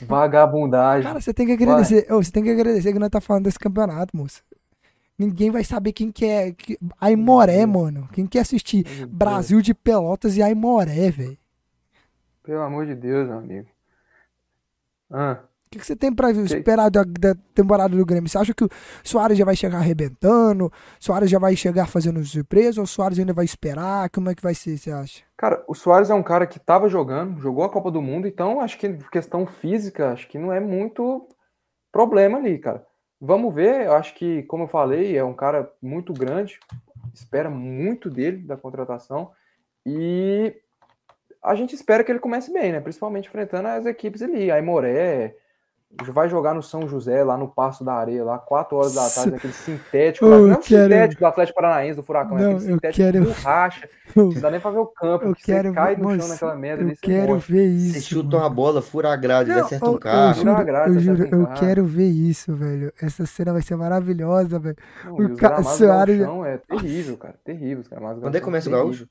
vagabundagem. 0.06 1.04
Cara, 1.04 1.22
você 1.22 1.34
tem 1.34 1.46
que 1.46 1.54
agradecer, 1.54 2.06
você 2.10 2.32
tem 2.34 2.44
que 2.44 2.52
agradecer 2.52 2.92
que 2.92 3.00
nós 3.00 3.10
tá 3.10 3.22
falando 3.22 3.46
desse 3.46 3.58
campeonato, 3.58 4.16
moça. 4.16 4.42
Ninguém 5.18 5.50
vai 5.50 5.64
saber 5.64 5.94
quem 5.94 6.12
que 6.12 6.26
é. 6.26 6.54
Aimoré, 7.00 7.66
mano. 7.66 8.10
Quem 8.12 8.28
quer 8.28 8.42
assistir 8.42 8.86
Brasil 9.08 9.62
de 9.62 9.74
Pelotas 9.74 10.36
e 10.36 10.44
Aimoré, 10.44 11.10
velho. 11.10 11.38
Pelo 12.44 12.62
amor 12.62 12.86
de 12.86 12.94
Deus, 12.94 13.28
meu 13.28 13.38
amigo. 13.38 13.68
Ah. 15.10 15.40
O 15.68 15.70
que, 15.70 15.80
que, 15.80 15.86
você 15.86 15.98
tem 15.98 16.14
para 16.14 16.32
esperar 16.32 16.90
da, 16.90 17.04
da, 17.04 17.36
temporada 17.54 17.94
do 17.94 18.06
Grêmio? 18.06 18.30
Você 18.30 18.38
acha 18.38 18.54
que 18.54 18.64
o 18.64 18.70
Soares 19.04 19.38
já 19.38 19.44
vai 19.44 19.54
chegar 19.54 19.80
arrebentando? 19.80 20.68
O 20.68 20.72
Soares 20.98 21.30
já 21.30 21.38
vai 21.38 21.58
chegar 21.58 21.88
fazendo 21.88 22.24
surpresa? 22.24 22.80
Ou 22.80 22.86
o 22.86 22.88
Soares 22.88 23.20
ainda 23.20 23.34
vai 23.34 23.44
esperar? 23.44 24.10
Como 24.10 24.30
é 24.30 24.36
que 24.36 24.42
vai 24.42 24.56
ser, 24.56 24.78
você 24.78 24.92
acha? 24.92 25.24
Cara, 25.36 25.62
o 25.68 25.76
Soares 25.76 26.10
é 26.10 26.14
um 26.14 26.24
cara 26.24 26.48
que 26.48 26.58
estava 26.58 26.88
jogando, 26.88 27.42
jogou 27.42 27.66
a 27.66 27.70
Copa 27.70 27.92
do 27.92 28.02
Mundo, 28.02 28.28
então 28.28 28.62
acho 28.62 28.78
que 28.78 28.94
questão 29.12 29.46
física, 29.46 30.14
acho 30.14 30.30
que 30.30 30.40
não 30.40 30.54
é 30.54 30.60
muito 30.62 31.28
problema 31.92 32.38
ali, 32.38 32.58
cara. 32.58 32.86
Vamos 33.20 33.54
ver, 33.54 33.88
eu 33.88 33.94
acho 33.94 34.16
que, 34.16 34.44
como 34.44 34.64
eu 34.64 34.68
falei, 34.70 35.18
é 35.18 35.24
um 35.24 35.34
cara 35.34 35.70
muito 35.82 36.14
grande, 36.14 36.60
espera 37.14 37.50
muito 37.50 38.10
dele 38.10 38.38
da 38.38 38.56
contratação 38.56 39.32
e 39.86 40.56
a 41.44 41.56
gente 41.56 41.76
espera 41.76 42.04
que 42.04 42.12
ele 42.12 42.20
comece 42.20 42.54
bem, 42.54 42.72
né? 42.72 42.80
Principalmente 42.80 43.28
enfrentando 43.28 43.68
as 43.68 43.86
equipes 43.86 44.22
ali, 44.22 44.50
a 44.50 44.60
Imoré, 44.60 45.36
vai 46.12 46.30
jogar 46.30 46.54
no 46.54 46.62
São 46.62 46.88
José, 46.88 47.24
lá 47.24 47.38
no 47.38 47.48
Passo 47.48 47.84
da 47.84 47.94
Areia, 47.94 48.24
lá 48.24 48.38
4 48.38 48.78
horas 48.78 48.94
da 48.94 49.10
tarde, 49.10 49.32
naquele 49.38 49.54
sintético, 49.54 50.26
lá, 50.26 50.38
não 50.38 50.52
é 50.52 50.56
quero... 50.58 50.84
sintético 50.84 51.22
do 51.22 51.26
Atlético 51.26 51.56
Paranaense, 51.56 51.96
do 51.96 52.04
Furacão, 52.04 52.38
não, 52.38 52.44
é 52.44 52.48
aquele 52.48 52.60
sintético 52.62 53.12
quero... 53.12 53.26
borracha, 53.26 53.90
não 54.16 54.30
dá 54.30 54.52
nem 54.52 54.60
pra 54.60 54.72
ver 54.72 54.80
o 54.80 54.86
campo, 54.88 55.26
eu 55.26 55.36
quero... 55.36 55.70
você 55.70 55.76
cai 55.76 55.96
no 55.96 56.20
chão 56.20 56.28
naquela 56.28 56.56
merda 56.56 56.84
Eu 56.84 56.98
quero 57.02 57.28
morre. 57.30 57.40
ver 57.40 57.66
isso. 57.68 57.94
Você 57.94 58.02
chuta 58.02 58.30
mano. 58.30 58.44
uma 58.44 58.50
bola, 58.50 58.82
fura 58.82 59.14
a 59.14 59.16
grade, 59.16 59.50
não, 59.50 59.60
acerta 59.60 59.90
um 59.90 59.98
carro. 59.98 60.30
Eu 60.40 60.44
juro, 60.44 60.66
grade, 60.66 60.94
eu, 60.94 61.00
juro, 61.00 61.36
um 61.36 61.42
eu 61.42 61.48
quero 61.54 61.86
ver 61.86 62.10
isso, 62.10 62.56
velho. 62.56 62.94
Essa 63.02 63.26
cena 63.26 63.54
vai 63.54 63.62
ser 63.62 63.76
maravilhosa, 63.76 64.60
velho. 64.60 64.78
o 65.10 65.36
ca... 65.36 65.64
Soares... 65.64 66.22
é 66.46 66.58
terrível, 66.58 67.18
cara, 67.18 67.36
terrível. 67.44 67.84
Cara. 67.90 68.16
Quando 68.16 68.36
é 68.36 68.40
que 68.40 68.46
começa 68.46 68.70
o 68.70 68.72
Gaúcho? 68.72 69.08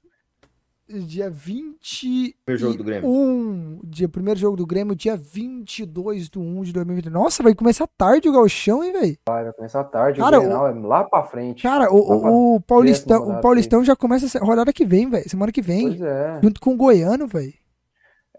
Dia 0.88 1.28
20. 1.28 2.36
Primeiro 2.44 2.60
jogo 2.60 2.78
do 2.78 2.84
Grêmio. 2.84 3.08
Um, 3.08 3.80
dia, 3.84 4.08
primeiro 4.08 4.38
jogo 4.38 4.56
do 4.56 4.66
Grêmio, 4.66 4.94
dia 4.94 5.16
22 5.16 6.28
de 6.28 6.38
1 6.38 6.62
de 6.62 6.72
2020. 6.72 7.10
Nossa, 7.10 7.42
vai 7.42 7.54
começar 7.54 7.86
tarde 7.86 8.28
o 8.28 8.32
Galchão, 8.32 8.84
hein, 8.84 8.92
velho? 8.92 9.18
Vai, 9.28 9.44
vai 9.44 9.52
começar 9.52 9.84
tarde. 9.84 10.20
Cara, 10.20 10.38
o 10.38 10.42
Grenal, 10.42 10.68
é 10.68 10.72
lá 10.72 11.04
pra 11.04 11.24
frente. 11.24 11.62
Cara, 11.62 11.92
o, 11.92 12.20
pra... 12.20 12.30
o, 12.30 12.60
Paulistão, 12.60 13.28
o 13.28 13.40
Paulistão 13.40 13.84
já 13.84 13.96
começa 13.96 14.38
a 14.38 14.44
rodada 14.44 14.72
que 14.72 14.84
vem, 14.84 15.10
velho. 15.10 15.28
Semana 15.28 15.50
que 15.50 15.62
vem. 15.62 15.88
Pois 15.88 16.00
é. 16.00 16.40
Junto 16.42 16.60
com 16.60 16.74
o 16.74 16.76
Goiano, 16.76 17.26
velho. 17.26 17.54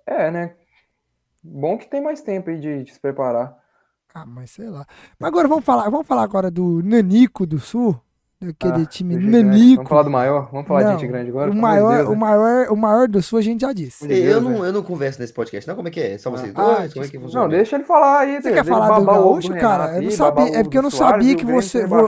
É, 0.06 0.32
né? 0.32 0.56
Bom 1.44 1.78
que 1.78 1.90
tem 1.90 2.02
mais 2.02 2.22
tempo 2.22 2.50
aí 2.50 2.60
de, 2.60 2.84
de 2.84 2.94
se 2.94 3.00
preparar. 3.00 3.58
Ah, 4.14 4.26
mas 4.26 4.52
sei 4.52 4.70
lá. 4.70 4.86
Mas 5.20 5.28
agora 5.28 5.48
vamos 5.48 5.64
falar, 5.64 5.90
vamos 5.90 6.08
falar 6.08 6.24
agora 6.24 6.50
do 6.50 6.82
Nanico 6.82 7.46
do 7.46 7.60
Sul. 7.60 8.00
Daquele 8.40 8.84
ah, 8.84 8.86
time 8.86 9.16
nanico. 9.16 9.78
Vamos 9.78 9.90
falar 9.90 10.04
do 10.04 10.10
maior? 10.12 10.50
Vamos 10.52 10.68
falar 10.68 10.84
não, 10.84 10.96
de 10.96 11.02
gente 11.02 11.10
grande 11.10 11.30
agora? 11.32 11.50
O 11.50 11.56
maior, 11.56 11.96
Deus, 11.96 12.10
né? 12.10 12.16
o, 12.16 12.20
maior, 12.20 12.68
o 12.70 12.76
maior 12.76 13.08
do 13.08 13.20
sul 13.20 13.40
a 13.40 13.42
gente 13.42 13.62
já 13.62 13.74
disse. 13.74 14.06
Eu, 14.08 14.40
não, 14.40 14.64
eu 14.64 14.72
não 14.72 14.84
converso 14.84 15.20
nesse 15.20 15.34
podcast, 15.34 15.68
não. 15.68 15.76
Como 15.76 15.88
é 15.88 15.92
que 15.92 16.00
é? 16.00 16.20
Só 16.20 16.30
vocês 16.30 16.52
ah, 16.54 16.62
dois? 16.62 16.92
Ah, 16.92 16.94
Como 16.94 17.06
é 17.06 17.10
que 17.10 17.20
funciona? 17.20 17.46
Não, 17.46 17.50
deixa 17.50 17.76
ele 17.76 17.84
falar 17.84 18.20
aí. 18.20 18.40
Você 18.40 18.52
quer 18.52 18.64
falar 18.64 19.00
do 19.00 19.06
Gaúcho, 19.06 19.54
cara? 19.56 19.96
Eu 19.96 20.04
não 20.04 20.12
sabia. 20.12 20.58
É 20.58 20.64
porque 20.64 20.78
eu 20.78 20.82
não 20.84 20.92
sabia 20.92 21.36
que 21.36 21.46
você. 21.46 21.88
Vou... 21.88 22.08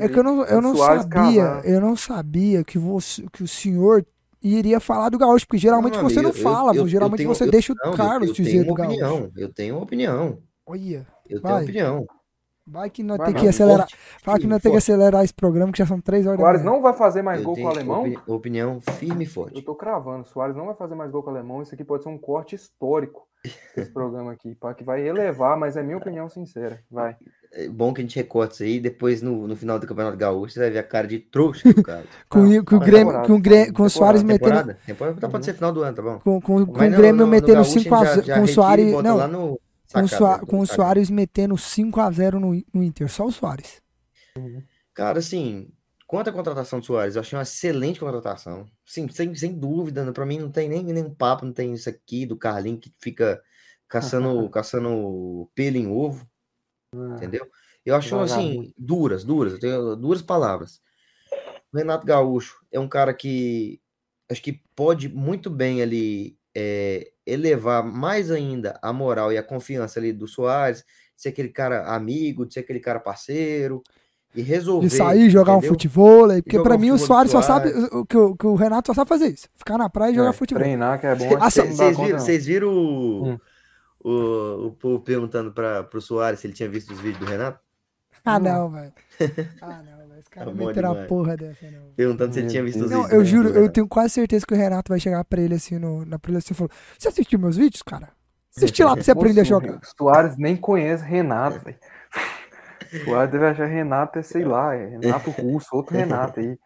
É 0.00 0.08
que 0.08 0.18
eu 0.18 0.24
não, 0.24 0.44
eu 0.46 0.62
não 0.62 0.74
sabia. 0.74 1.60
Eu 1.62 1.80
não 1.80 1.94
sabia 1.94 2.64
que, 2.64 2.78
você, 2.78 3.22
que 3.30 3.42
o 3.42 3.48
senhor 3.48 4.02
iria 4.42 4.80
falar 4.80 5.10
do 5.10 5.18
Gaúcho, 5.18 5.46
porque 5.46 5.58
geralmente 5.58 5.96
não, 5.96 6.04
você 6.04 6.22
não 6.22 6.32
fala, 6.32 6.74
eu, 6.74 6.82
eu, 6.82 6.88
geralmente 6.88 7.18
tenho, 7.18 7.28
você 7.28 7.46
deixa 7.46 7.72
o 7.72 7.96
Carlos 7.96 8.32
dizer 8.32 8.64
do 8.64 8.72
Gaúcho. 8.72 9.30
Eu 9.36 9.52
tenho 9.52 9.74
uma 9.74 9.82
opinião. 9.82 10.38
Olha. 10.66 11.06
Eu 11.28 11.42
tenho 11.42 11.62
opinião. 11.62 12.06
Vai 12.66 12.88
que 12.88 13.02
nós 13.02 13.18
tem 13.18 13.34
que 13.34 13.46
acelerar. 13.46 13.86
Fala 14.22 14.38
que 14.38 14.46
nós 14.46 14.62
tem 14.62 14.72
que 14.72 14.78
acelerar 14.78 15.22
esse 15.22 15.34
programa, 15.34 15.70
que 15.70 15.78
já 15.78 15.86
são 15.86 16.00
três 16.00 16.26
horas. 16.26 16.40
Soares 16.40 16.64
não 16.64 16.80
vai 16.80 16.94
fazer 16.94 17.20
mais 17.20 17.40
eu 17.40 17.44
gol 17.44 17.54
com 17.54 17.64
o 17.64 17.68
alemão. 17.68 18.00
Opini 18.00 18.18
opinião 18.26 18.80
firme 18.80 19.24
e 19.24 19.26
forte. 19.26 19.56
Eu 19.56 19.64
tô 19.64 19.74
cravando. 19.74 20.26
Soares 20.26 20.56
não 20.56 20.66
vai 20.66 20.74
fazer 20.74 20.94
mais 20.94 21.10
gol 21.10 21.22
com 21.22 21.30
o 21.30 21.34
alemão. 21.34 21.62
Isso 21.62 21.74
aqui 21.74 21.84
pode 21.84 22.02
ser 22.02 22.08
um 22.08 22.18
corte 22.18 22.54
histórico 22.54 23.28
esse 23.76 23.90
programa 23.92 24.32
aqui, 24.32 24.56
que 24.76 24.84
vai 24.84 25.06
elevar, 25.06 25.56
mas 25.58 25.76
é 25.76 25.82
minha 25.82 25.98
opinião 25.98 26.28
sincera. 26.28 26.80
Vai. 26.90 27.16
É 27.52 27.68
bom 27.68 27.92
que 27.92 28.00
a 28.00 28.04
gente 28.04 28.16
recorte 28.16 28.54
isso 28.54 28.62
aí, 28.62 28.80
depois 28.80 29.20
no, 29.20 29.46
no 29.46 29.54
final 29.54 29.78
do 29.78 29.86
Campeonato 29.86 30.16
Gaúcho 30.16 30.54
você 30.54 30.60
vai 30.60 30.70
ver 30.70 30.78
a 30.78 30.82
cara 30.82 31.06
de 31.06 31.18
trouxa 31.18 31.72
do 31.72 31.82
cara. 31.82 32.04
com, 32.28 32.40
com, 32.64 32.76
o 32.76 32.80
Grêmio, 32.80 33.22
com 33.22 33.32
o 33.34 33.40
Grêmio, 33.40 33.72
com 33.72 33.82
o 33.82 33.90
Soares 33.90 34.22
metendo. 34.22 34.74
Temporada 34.86 35.28
pode 35.28 35.44
ser 35.44 35.54
final 35.54 35.72
do 35.72 35.82
ano, 35.82 35.94
tá 35.94 36.02
bom? 36.02 36.18
Com, 36.20 36.40
com, 36.40 36.66
com 36.66 36.72
o 36.72 36.90
Grêmio 36.90 37.26
metendo 37.26 37.60
5x0. 37.60 38.34
Com 38.34 38.42
o 38.42 38.48
Soares. 38.48 38.92
Não, 39.02 39.58
com, 40.00 40.08
Soa 40.08 40.38
com 40.40 40.60
o 40.60 40.66
Soares 40.66 41.10
metendo 41.10 41.54
5x0 41.54 42.32
no, 42.34 42.64
no 42.72 42.82
Inter, 42.82 43.10
só 43.10 43.26
o 43.26 43.32
Soares. 43.32 43.80
Cara, 44.92 45.18
assim, 45.18 45.72
quanto 46.06 46.30
à 46.30 46.32
contratação 46.32 46.80
do 46.80 46.86
Soares, 46.86 47.14
eu 47.14 47.20
achei 47.20 47.36
uma 47.36 47.42
excelente 47.42 48.00
contratação. 48.00 48.66
Sim, 48.84 49.08
sem, 49.08 49.34
sem 49.34 49.52
dúvida, 49.58 50.04
né? 50.04 50.12
para 50.12 50.26
mim 50.26 50.38
não 50.38 50.50
tem 50.50 50.68
nem 50.68 50.84
nenhum 50.84 51.14
papo, 51.14 51.44
não 51.44 51.52
tem 51.52 51.72
isso 51.72 51.88
aqui 51.88 52.26
do 52.26 52.36
Carlinho 52.36 52.78
que 52.78 52.92
fica 53.00 53.42
caçando, 53.88 54.48
caçando 54.50 55.50
pelo 55.54 55.76
em 55.76 55.86
ovo. 55.86 56.28
Ah. 56.94 57.16
Entendeu? 57.16 57.48
Eu 57.84 57.94
acho 57.94 58.18
assim, 58.18 58.72
duras, 58.78 59.24
duras, 59.24 59.52
eu 59.54 59.60
tenho 59.60 59.96
duras 59.96 60.22
palavras. 60.22 60.80
O 61.72 61.76
Renato 61.76 62.06
Gaúcho 62.06 62.64
é 62.72 62.80
um 62.80 62.88
cara 62.88 63.12
que 63.12 63.80
acho 64.30 64.42
que 64.42 64.62
pode 64.74 65.08
muito 65.08 65.50
bem 65.50 65.82
ali 65.82 66.38
é, 66.54 67.10
elevar 67.26 67.84
mais 67.84 68.30
ainda 68.30 68.78
a 68.82 68.92
moral 68.92 69.32
e 69.32 69.38
a 69.38 69.42
confiança 69.42 69.98
ali 69.98 70.12
do 70.12 70.28
Soares, 70.28 70.84
de 71.16 71.22
ser 71.22 71.30
aquele 71.30 71.48
cara 71.48 71.94
amigo, 71.94 72.46
de 72.46 72.54
ser 72.54 72.60
aquele 72.60 72.80
cara 72.80 73.00
parceiro 73.00 73.82
e 74.34 74.42
resolver. 74.42 74.88
De 74.88 74.94
sair, 74.94 75.30
jogar 75.30 75.52
entendeu? 75.52 75.70
um 75.70 75.72
futebol, 75.74 76.28
porque 76.28 76.60
para 76.60 76.78
mim 76.78 76.90
o 76.90 76.98
Soares, 76.98 77.30
só 77.30 77.42
sabe 77.42 77.70
o 77.92 78.04
que, 78.04 78.16
o 78.16 78.36
que 78.36 78.46
o 78.46 78.54
Renato 78.54 78.88
só 78.88 78.94
sabe 78.94 79.08
fazer 79.08 79.28
isso, 79.28 79.48
ficar 79.56 79.78
na 79.78 79.88
praia 79.88 80.12
e 80.12 80.14
jogar 80.14 80.30
é, 80.30 80.32
futebol. 80.32 80.62
Treinar 80.62 81.00
que 81.00 81.06
é 81.06 81.14
bom. 81.14 81.38
Vocês 81.38 81.78
viram, 81.78 82.18
vocês 82.18 82.46
viram 82.46 82.68
o, 82.68 83.28
hum. 83.28 83.38
o, 84.00 84.66
o 84.66 84.72
povo 84.72 85.00
perguntando 85.00 85.52
para 85.52 85.88
o 85.92 86.00
Soares 86.00 86.40
se 86.40 86.46
ele 86.46 86.54
tinha 86.54 86.68
visto 86.68 86.92
os 86.92 87.00
vídeos 87.00 87.20
do 87.20 87.26
Renato? 87.26 87.58
Ah, 88.24 88.38
não, 88.38 88.70
velho. 88.70 88.92
Ah, 89.60 89.82
não 89.82 89.93
cara 90.30 90.50
é 90.50 90.54
meteram 90.54 90.92
a 90.92 91.04
porra 91.06 91.36
dessa, 91.36 91.70
não. 91.70 91.92
Perguntando 91.96 92.34
se 92.34 92.40
ele 92.40 92.48
tinha 92.48 92.62
visto 92.62 92.84
os 92.84 92.90
não, 92.90 93.02
vídeos. 93.02 93.12
Eu 93.12 93.18
né, 93.20 93.24
juro, 93.24 93.48
eu 93.50 93.68
tenho 93.70 93.88
quase 93.88 94.14
certeza 94.14 94.46
que 94.46 94.54
o 94.54 94.56
Renato 94.56 94.90
vai 94.90 95.00
chegar 95.00 95.24
pra 95.24 95.40
ele 95.40 95.54
assim 95.54 95.78
no, 95.78 96.04
na 96.04 96.18
preleção 96.18 96.54
e 96.54 96.56
falou: 96.56 96.70
Você 96.98 97.08
assistiu 97.08 97.38
meus 97.38 97.56
vídeos, 97.56 97.82
cara? 97.82 98.10
Assisti 98.56 98.84
lá 98.84 98.94
pra 98.94 99.02
você 99.02 99.10
aprender 99.10 99.40
a 99.40 99.44
jogar. 99.44 99.80
Soares 99.98 100.36
nem 100.36 100.56
conhece 100.56 101.04
Renato, 101.04 101.60
velho. 101.64 101.78
Soares 103.04 103.32
deve 103.32 103.46
achar 103.46 103.66
Renato 103.66 104.18
é, 104.18 104.22
sei 104.22 104.44
lá, 104.44 104.74
é 104.74 104.86
Renato 104.86 105.30
Russo, 105.30 105.68
outro 105.72 105.96
Renato 105.96 106.38
aí. 106.38 106.56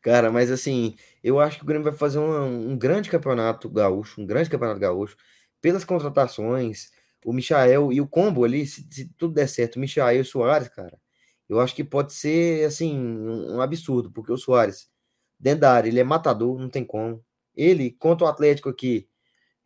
Cara, 0.00 0.30
mas 0.30 0.50
assim, 0.50 0.94
eu 1.22 1.40
acho 1.40 1.58
que 1.58 1.64
o 1.64 1.66
Grêmio 1.66 1.84
vai 1.84 1.92
fazer 1.92 2.18
um, 2.18 2.70
um 2.70 2.78
grande 2.78 3.10
campeonato 3.10 3.68
gaúcho, 3.68 4.20
um 4.20 4.26
grande 4.26 4.48
campeonato 4.48 4.80
gaúcho, 4.80 5.16
pelas 5.60 5.84
contratações, 5.84 6.90
o 7.24 7.32
Michael 7.32 7.92
e 7.92 8.00
o 8.00 8.06
combo 8.06 8.44
ali, 8.44 8.64
se, 8.66 8.86
se 8.90 9.12
tudo 9.16 9.34
der 9.34 9.48
certo, 9.48 9.76
o 9.76 9.80
Michael 9.80 10.18
e 10.18 10.20
o 10.20 10.24
Soares, 10.24 10.68
cara, 10.68 10.96
eu 11.48 11.60
acho 11.60 11.74
que 11.74 11.82
pode 11.82 12.12
ser, 12.12 12.66
assim, 12.66 12.98
um 12.98 13.60
absurdo, 13.60 14.10
porque 14.10 14.32
o 14.32 14.36
Soares, 14.36 14.88
dentro 15.38 15.60
da 15.60 15.72
área, 15.72 15.88
ele 15.88 16.00
é 16.00 16.04
matador, 16.04 16.58
não 16.58 16.68
tem 16.68 16.84
como. 16.84 17.24
Ele, 17.56 17.90
contra 17.92 18.26
o 18.26 18.28
Atlético 18.28 18.68
aqui, 18.68 19.08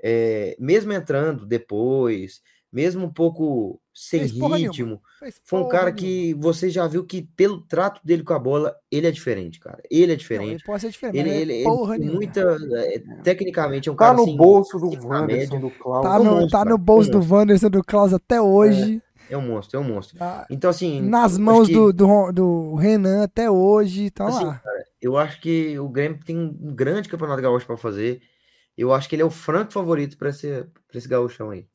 é, 0.03 0.57
mesmo 0.59 0.93
entrando 0.93 1.45
depois, 1.45 2.41
mesmo 2.73 3.05
um 3.05 3.13
pouco 3.13 3.81
sem 3.95 4.21
Fez 4.21 4.33
ritmo, 4.33 5.03
foi 5.45 5.61
um 5.61 5.69
cara 5.69 5.93
que 5.93 6.33
você 6.35 6.71
já 6.71 6.87
viu 6.87 7.05
que, 7.05 7.23
pelo 7.37 7.61
trato 7.61 8.01
dele 8.03 8.23
com 8.23 8.33
a 8.33 8.39
bola, 8.39 8.75
ele 8.91 9.07
é 9.07 9.11
diferente, 9.11 9.61
cara. 9.61 9.83
Ele 9.91 10.13
é 10.13 10.17
diferente. 10.17 10.47
Não, 10.47 10.55
ele 10.55 10.65
pode 10.65 10.81
ser 10.81 10.91
diferente. 10.91 11.19
Ele, 11.19 11.31
ele, 11.31 11.65
ele 11.65 12.11
muita, 12.11 12.57
é, 12.73 13.03
tecnicamente, 13.23 13.89
é 13.91 13.93
um 13.93 13.95
tá 13.95 14.07
cara. 14.07 14.17
Tá 14.17 14.23
no 14.23 14.29
assim, 14.29 14.37
bolso 14.37 14.79
do 14.79 15.07
Wanderson, 15.07 15.61
do 15.61 15.71
Klaus. 15.71 16.07
Tá 16.07 16.19
no, 16.19 16.49
tá 16.49 16.65
no 16.65 16.79
bolso 16.79 17.11
do 17.11 17.21
Wanderson, 17.21 17.69
do 17.69 17.85
Klaus 17.85 18.15
até 18.15 18.41
hoje. 18.41 19.03
É. 19.07 19.12
É 19.33 19.37
um 19.37 19.41
monstro, 19.41 19.79
é 19.79 19.81
um 19.81 19.85
monstro. 19.85 20.19
Ah, 20.21 20.47
então, 20.51 20.69
assim. 20.69 21.01
Nas 21.01 21.39
mãos 21.39 21.67
que... 21.67 21.73
do, 21.73 21.91
do, 21.91 22.33
do, 22.33 22.75
Renan 22.75 23.25
até 23.25 23.51
hoje, 23.51 24.11
tá 24.11 24.27
assim, 24.27 24.45
lá. 24.45 24.59
Cara, 24.59 24.85
eu 25.01 25.17
acho 25.17 25.41
que 25.41 25.79
o 25.79 25.89
Grêmio 25.89 26.21
tem 26.23 26.37
um 26.37 26.75
grande 26.75 27.09
campeonato 27.09 27.41
gaúcho 27.41 27.67
para 27.67 27.79
fazer. 27.79 28.21
Eu 28.77 28.93
acho 28.93 29.09
que 29.09 29.15
ele 29.15 29.23
é 29.23 29.25
o 29.25 29.31
franco 29.31 29.73
favorito 29.73 30.19
para 30.19 30.29
esse, 30.29 30.67
pra 30.87 30.99
esse 30.99 31.09
gaúchão 31.09 31.49
aí. 31.49 31.67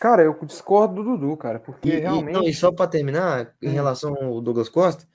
Cara, 0.00 0.24
eu 0.24 0.36
discordo 0.44 0.96
do 0.96 1.16
Dudu, 1.16 1.36
cara, 1.36 1.60
porque 1.60 1.90
e, 1.90 2.00
realmente. 2.00 2.30
E, 2.30 2.32
não, 2.32 2.42
e 2.42 2.52
só 2.52 2.72
para 2.72 2.90
terminar, 2.90 3.54
em 3.62 3.68
hum. 3.68 3.72
relação 3.72 4.16
ao 4.16 4.40
Douglas 4.40 4.68
Costa, 4.68 5.06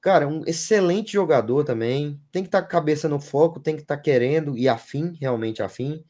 cara, 0.00 0.26
um 0.26 0.44
excelente 0.46 1.12
jogador 1.12 1.62
também. 1.62 2.18
Tem 2.32 2.42
que 2.42 2.48
estar 2.48 2.62
tá 2.62 2.66
com 2.66 2.68
a 2.68 2.80
cabeça 2.80 3.06
no 3.06 3.20
foco, 3.20 3.60
tem 3.60 3.76
que 3.76 3.82
estar 3.82 3.96
tá 3.96 4.02
querendo 4.02 4.56
e 4.56 4.66
afim, 4.66 5.14
realmente 5.20 5.62
afim. 5.62 6.02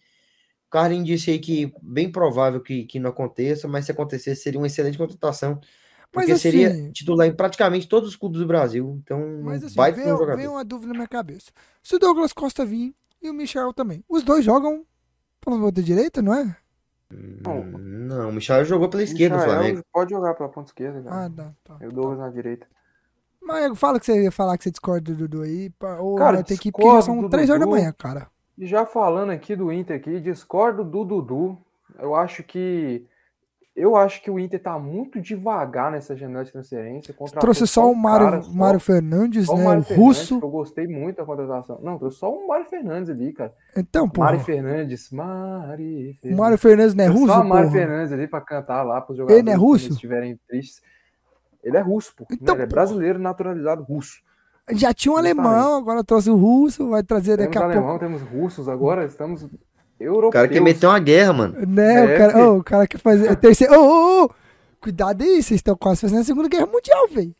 Karim 0.74 1.04
disse 1.04 1.30
aí 1.30 1.38
que 1.38 1.72
bem 1.80 2.10
provável 2.10 2.60
que, 2.60 2.84
que 2.84 2.98
não 2.98 3.10
aconteça, 3.10 3.68
mas 3.68 3.86
se 3.86 3.92
acontecesse 3.92 4.42
seria 4.42 4.58
uma 4.58 4.66
excelente 4.66 4.98
contratação. 4.98 5.60
Porque 6.10 6.32
assim, 6.32 6.40
seria 6.42 6.90
titular 6.90 7.28
em 7.28 7.32
praticamente 7.32 7.86
todos 7.86 8.08
os 8.08 8.16
clubes 8.16 8.40
do 8.40 8.46
Brasil. 8.46 9.00
Então, 9.00 9.40
mas 9.44 9.62
assim, 9.62 9.76
vai 9.76 9.92
vem, 9.92 10.12
um 10.12 10.16
jogador. 10.16 10.36
vem 10.36 10.48
uma 10.48 10.64
dúvida 10.64 10.88
na 10.88 10.94
minha 10.94 11.06
cabeça. 11.06 11.52
Se 11.80 11.94
o 11.94 11.98
Douglas 12.00 12.32
Costa 12.32 12.66
vir 12.66 12.92
e 13.22 13.30
o 13.30 13.34
Michel 13.34 13.72
também, 13.72 14.04
os 14.08 14.24
dois 14.24 14.44
jogam 14.44 14.84
pela 15.40 15.56
ponta 15.60 15.80
direita, 15.80 16.20
não 16.20 16.34
é? 16.34 16.56
Não, 17.08 17.62
não 17.64 18.30
o 18.30 18.32
Michel 18.32 18.64
jogou 18.64 18.88
pela 18.88 19.04
esquerda 19.04 19.36
Michael 19.36 19.54
Flamengo. 19.54 19.84
Pode 19.92 20.10
jogar 20.10 20.34
pela 20.34 20.48
ponta 20.48 20.70
esquerda. 20.70 21.02
Cara. 21.02 21.26
Ah, 21.26 21.30
tá, 21.30 21.52
tá. 21.62 21.78
E 21.84 21.86
o 21.86 21.92
Douglas 21.92 22.18
tá. 22.18 22.24
na 22.24 22.30
direita. 22.32 22.66
Mas 23.40 23.78
fala 23.78 24.00
que 24.00 24.06
você 24.06 24.24
ia 24.24 24.32
falar 24.32 24.58
que 24.58 24.64
você 24.64 24.72
discorda 24.72 25.12
do 25.12 25.18
Dudu 25.18 25.42
aí. 25.42 25.72
Ou 26.00 26.16
cara, 26.16 26.38
vai 26.38 26.44
ter 26.44 26.58
que 26.58 26.70
ir 26.70 26.72
porque 26.72 26.90
já 26.90 27.02
são 27.02 27.28
3 27.28 27.48
horas 27.48 27.60
da 27.60 27.66
manhã, 27.68 27.92
cara. 27.96 28.33
E 28.56 28.66
já 28.66 28.86
falando 28.86 29.30
aqui 29.30 29.56
do 29.56 29.72
Inter 29.72 29.96
aqui, 29.96 30.20
discordo 30.20 30.84
do 30.84 31.04
Dudu. 31.04 31.58
Eu 31.98 32.14
acho 32.14 32.42
que 32.42 33.06
eu 33.74 33.96
acho 33.96 34.22
que 34.22 34.30
o 34.30 34.38
Inter 34.38 34.62
tá 34.62 34.78
muito 34.78 35.20
devagar 35.20 35.90
nessa 35.90 36.14
janela 36.14 36.44
de 36.44 36.52
transferência. 36.52 37.12
Trouxe 37.40 37.66
só 37.66 37.90
o 37.90 37.94
Mário, 37.94 38.30
cara, 38.30 38.42
Mário 38.54 38.78
Fernandes, 38.78 39.48
né? 39.48 39.54
O, 39.54 39.64
Mário 39.64 39.80
o 39.80 39.84
Fernandes, 39.84 39.96
russo. 39.96 40.38
Eu 40.40 40.48
gostei 40.48 40.86
muito 40.86 41.16
da 41.16 41.24
contratação. 41.24 41.80
Não, 41.82 41.98
trouxe 41.98 42.18
só 42.18 42.32
o 42.32 42.46
Mário 42.46 42.66
Fernandes 42.66 43.10
ali, 43.10 43.32
cara. 43.32 43.52
Então, 43.76 44.08
pô. 44.08 44.20
Mário 44.20 44.38
Fernandes. 44.38 45.10
Mário 45.10 46.14
Fernandes. 46.20 46.32
O 46.32 46.36
Mário 46.36 46.58
Fernandes 46.58 46.94
não 46.94 47.04
é 47.04 47.08
russo, 47.08 47.26
Só 47.26 47.40
o 47.40 47.48
Mário 47.48 47.70
Fernandes 47.72 48.12
ali 48.12 48.28
pra 48.28 48.40
cantar 48.40 48.84
lá 48.84 49.00
pros 49.00 49.16
jogadores. 49.16 49.40
Ele 49.40 49.46
não 49.46 49.52
é 49.52 49.56
russo? 49.56 49.88
estiverem 49.90 50.38
tristes. 50.46 50.80
Ele 51.64 51.76
é 51.76 51.80
russo, 51.80 52.14
pô. 52.14 52.26
Então, 52.30 52.54
né? 52.54 52.62
Ele 52.62 52.70
é 52.70 52.72
brasileiro 52.72 53.18
naturalizado 53.18 53.82
russo. 53.82 54.22
Já 54.70 54.94
tinha 54.94 55.12
um 55.12 55.16
alemão, 55.16 55.76
agora 55.76 56.02
trouxe 56.02 56.30
o 56.30 56.36
russo, 56.36 56.88
vai 56.88 57.02
trazer 57.02 57.36
daqui 57.36 57.52
temos 57.52 57.62
a 57.62 57.66
alemão, 57.66 57.98
pouco. 57.98 58.04
Temos 58.04 58.22
russos 58.22 58.68
agora, 58.68 59.04
estamos 59.04 59.46
europeus. 60.00 60.30
O 60.30 60.32
cara 60.32 60.48
quer 60.48 60.60
meter 60.60 60.86
uma 60.86 60.98
guerra, 60.98 61.32
mano. 61.32 61.66
Né, 61.66 61.94
é, 61.94 62.04
o, 62.04 62.18
cara, 62.18 62.38
oh, 62.38 62.56
o 62.58 62.64
cara 62.64 62.86
quer 62.86 62.98
fazer. 62.98 63.30
É 63.30 63.34
terceiro. 63.34 63.74
Oh, 63.74 63.84
oh, 63.84 64.24
oh. 64.24 64.30
Cuidado 64.80 65.22
aí, 65.22 65.42
vocês 65.42 65.58
estão 65.58 65.76
quase 65.76 66.00
fazendo 66.00 66.20
a 66.20 66.24
Segunda 66.24 66.48
Guerra 66.48 66.66
Mundial, 66.66 67.08
velho. 67.08 67.34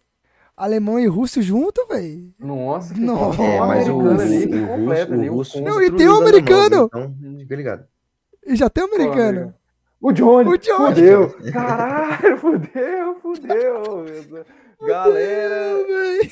Alemão 0.57 1.01
e 1.01 1.07
russo 1.07 1.43
junto, 1.43 1.85
velho. 1.89 2.33
Nossa, 2.39 2.95
que 2.95 3.01
Nossa. 3.01 3.43
É, 3.43 3.59
mas 3.59 3.89
o, 3.89 4.01
ali, 4.09 4.63
o, 4.63 4.69
completo, 4.69 5.13
ali, 5.15 5.31
o 5.31 5.35
russo. 5.35 5.61
Não, 5.61 5.83
e 5.83 5.91
tem 5.91 6.09
um 6.09 6.19
americano. 6.19 6.85
Então, 6.87 7.15
fica 7.39 7.57
ligado. 7.57 7.85
E 8.47 8.55
já 8.55 8.71
tem 8.71 8.85
um 8.85 8.87
americano. 8.87 9.55
o 10.01 10.13
Johnny. 10.13 10.49
O 10.49 10.57
Johnny. 10.57 10.95
Fudeu. 10.95 11.37
Caralho, 11.53 12.39
fudeu, 12.39 13.17
fudeu. 13.21 14.45
Galera, 14.83 15.85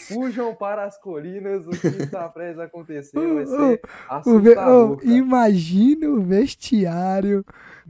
fujam 0.09 0.55
para 0.55 0.85
as 0.85 0.99
colinas, 0.99 1.67
o 1.67 1.71
que 1.71 1.87
está 1.87 2.29
prestes 2.29 2.59
a 2.59 2.65
acontecer 2.65 3.19
vai 3.35 3.47
ser 3.47 3.81
assustador. 4.09 4.99
Oh, 5.03 5.07
imagina 5.07 6.09
o 6.09 6.21
vestiário 6.23 7.45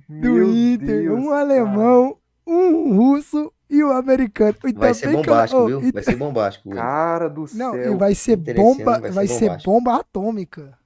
do 0.08 0.30
Meu 0.30 0.52
Inter, 0.52 1.02
Deus, 1.02 1.18
um 1.18 1.30
alemão, 1.30 2.16
um 2.46 2.96
russo 2.96 3.52
e 3.68 3.82
um 3.82 3.90
americano. 3.90 4.54
E 4.64 4.72
vai 4.72 4.94
ser 4.94 5.10
bombástico, 5.10 5.66
viu? 5.66 5.92
Vai 5.92 6.02
ser 6.02 6.16
bombástico. 6.16 6.70
Cara 6.70 7.28
do 7.28 7.46
Não, 7.54 7.72
céu. 7.72 7.94
E 7.94 7.96
vai 7.96 8.14
ser 8.14 8.36
bomba, 8.36 9.00
vai, 9.10 9.26
ser 9.26 9.56
bomba 9.64 9.96
atômica. 9.96 10.78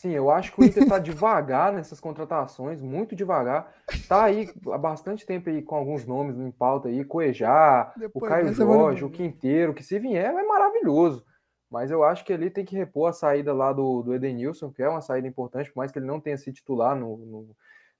Sim, 0.00 0.12
eu 0.12 0.30
acho 0.30 0.50
que 0.50 0.58
o 0.62 0.64
Inter 0.64 0.84
está 0.84 0.98
devagar 0.98 1.74
nessas 1.74 2.00
contratações, 2.00 2.80
muito 2.80 3.14
devagar. 3.14 3.70
Tá 4.08 4.24
aí 4.24 4.50
há 4.72 4.78
bastante 4.78 5.26
tempo 5.26 5.50
aí 5.50 5.60
com 5.60 5.74
alguns 5.76 6.06
nomes 6.06 6.38
em 6.38 6.50
pauta 6.50 6.88
aí, 6.88 7.04
Coejá, 7.04 7.92
o 8.14 8.18
Caio 8.18 8.50
Jorge, 8.54 9.04
o 9.04 9.10
Quinteiro, 9.10 9.74
que 9.74 9.82
se 9.82 9.98
vier 9.98 10.34
é 10.34 10.42
maravilhoso. 10.42 11.22
Mas 11.70 11.90
eu 11.90 12.02
acho 12.02 12.24
que 12.24 12.32
ele 12.32 12.48
tem 12.48 12.64
que 12.64 12.74
repor 12.74 13.10
a 13.10 13.12
saída 13.12 13.52
lá 13.52 13.74
do, 13.74 14.00
do 14.02 14.14
Edenilson, 14.14 14.72
que 14.72 14.82
é 14.82 14.88
uma 14.88 15.02
saída 15.02 15.28
importante, 15.28 15.70
por 15.70 15.80
mais 15.80 15.92
que 15.92 15.98
ele 15.98 16.06
não 16.06 16.18
tenha 16.18 16.38
sido 16.38 16.54
titular 16.54 16.96
no, 16.96 17.18
no, 17.18 17.56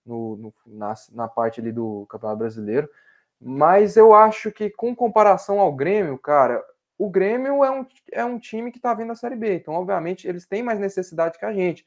no, 0.06 0.36
no 0.38 0.54
na, 0.66 0.94
na 1.12 1.28
parte 1.28 1.60
ali 1.60 1.70
do 1.70 2.06
Campeonato 2.08 2.38
Brasileiro. 2.38 2.88
Mas 3.38 3.98
eu 3.98 4.14
acho 4.14 4.50
que, 4.50 4.70
com 4.70 4.96
comparação 4.96 5.60
ao 5.60 5.70
Grêmio, 5.70 6.16
cara, 6.16 6.64
o 7.00 7.08
Grêmio 7.08 7.64
é 7.64 7.70
um, 7.70 7.86
é 8.12 8.24
um 8.26 8.38
time 8.38 8.70
que 8.70 8.76
está 8.76 8.92
vindo 8.92 9.08
da 9.08 9.14
Série 9.14 9.34
B, 9.34 9.54
então, 9.54 9.72
obviamente, 9.72 10.28
eles 10.28 10.46
têm 10.46 10.62
mais 10.62 10.78
necessidade 10.78 11.38
que 11.38 11.46
a 11.46 11.52
gente. 11.52 11.82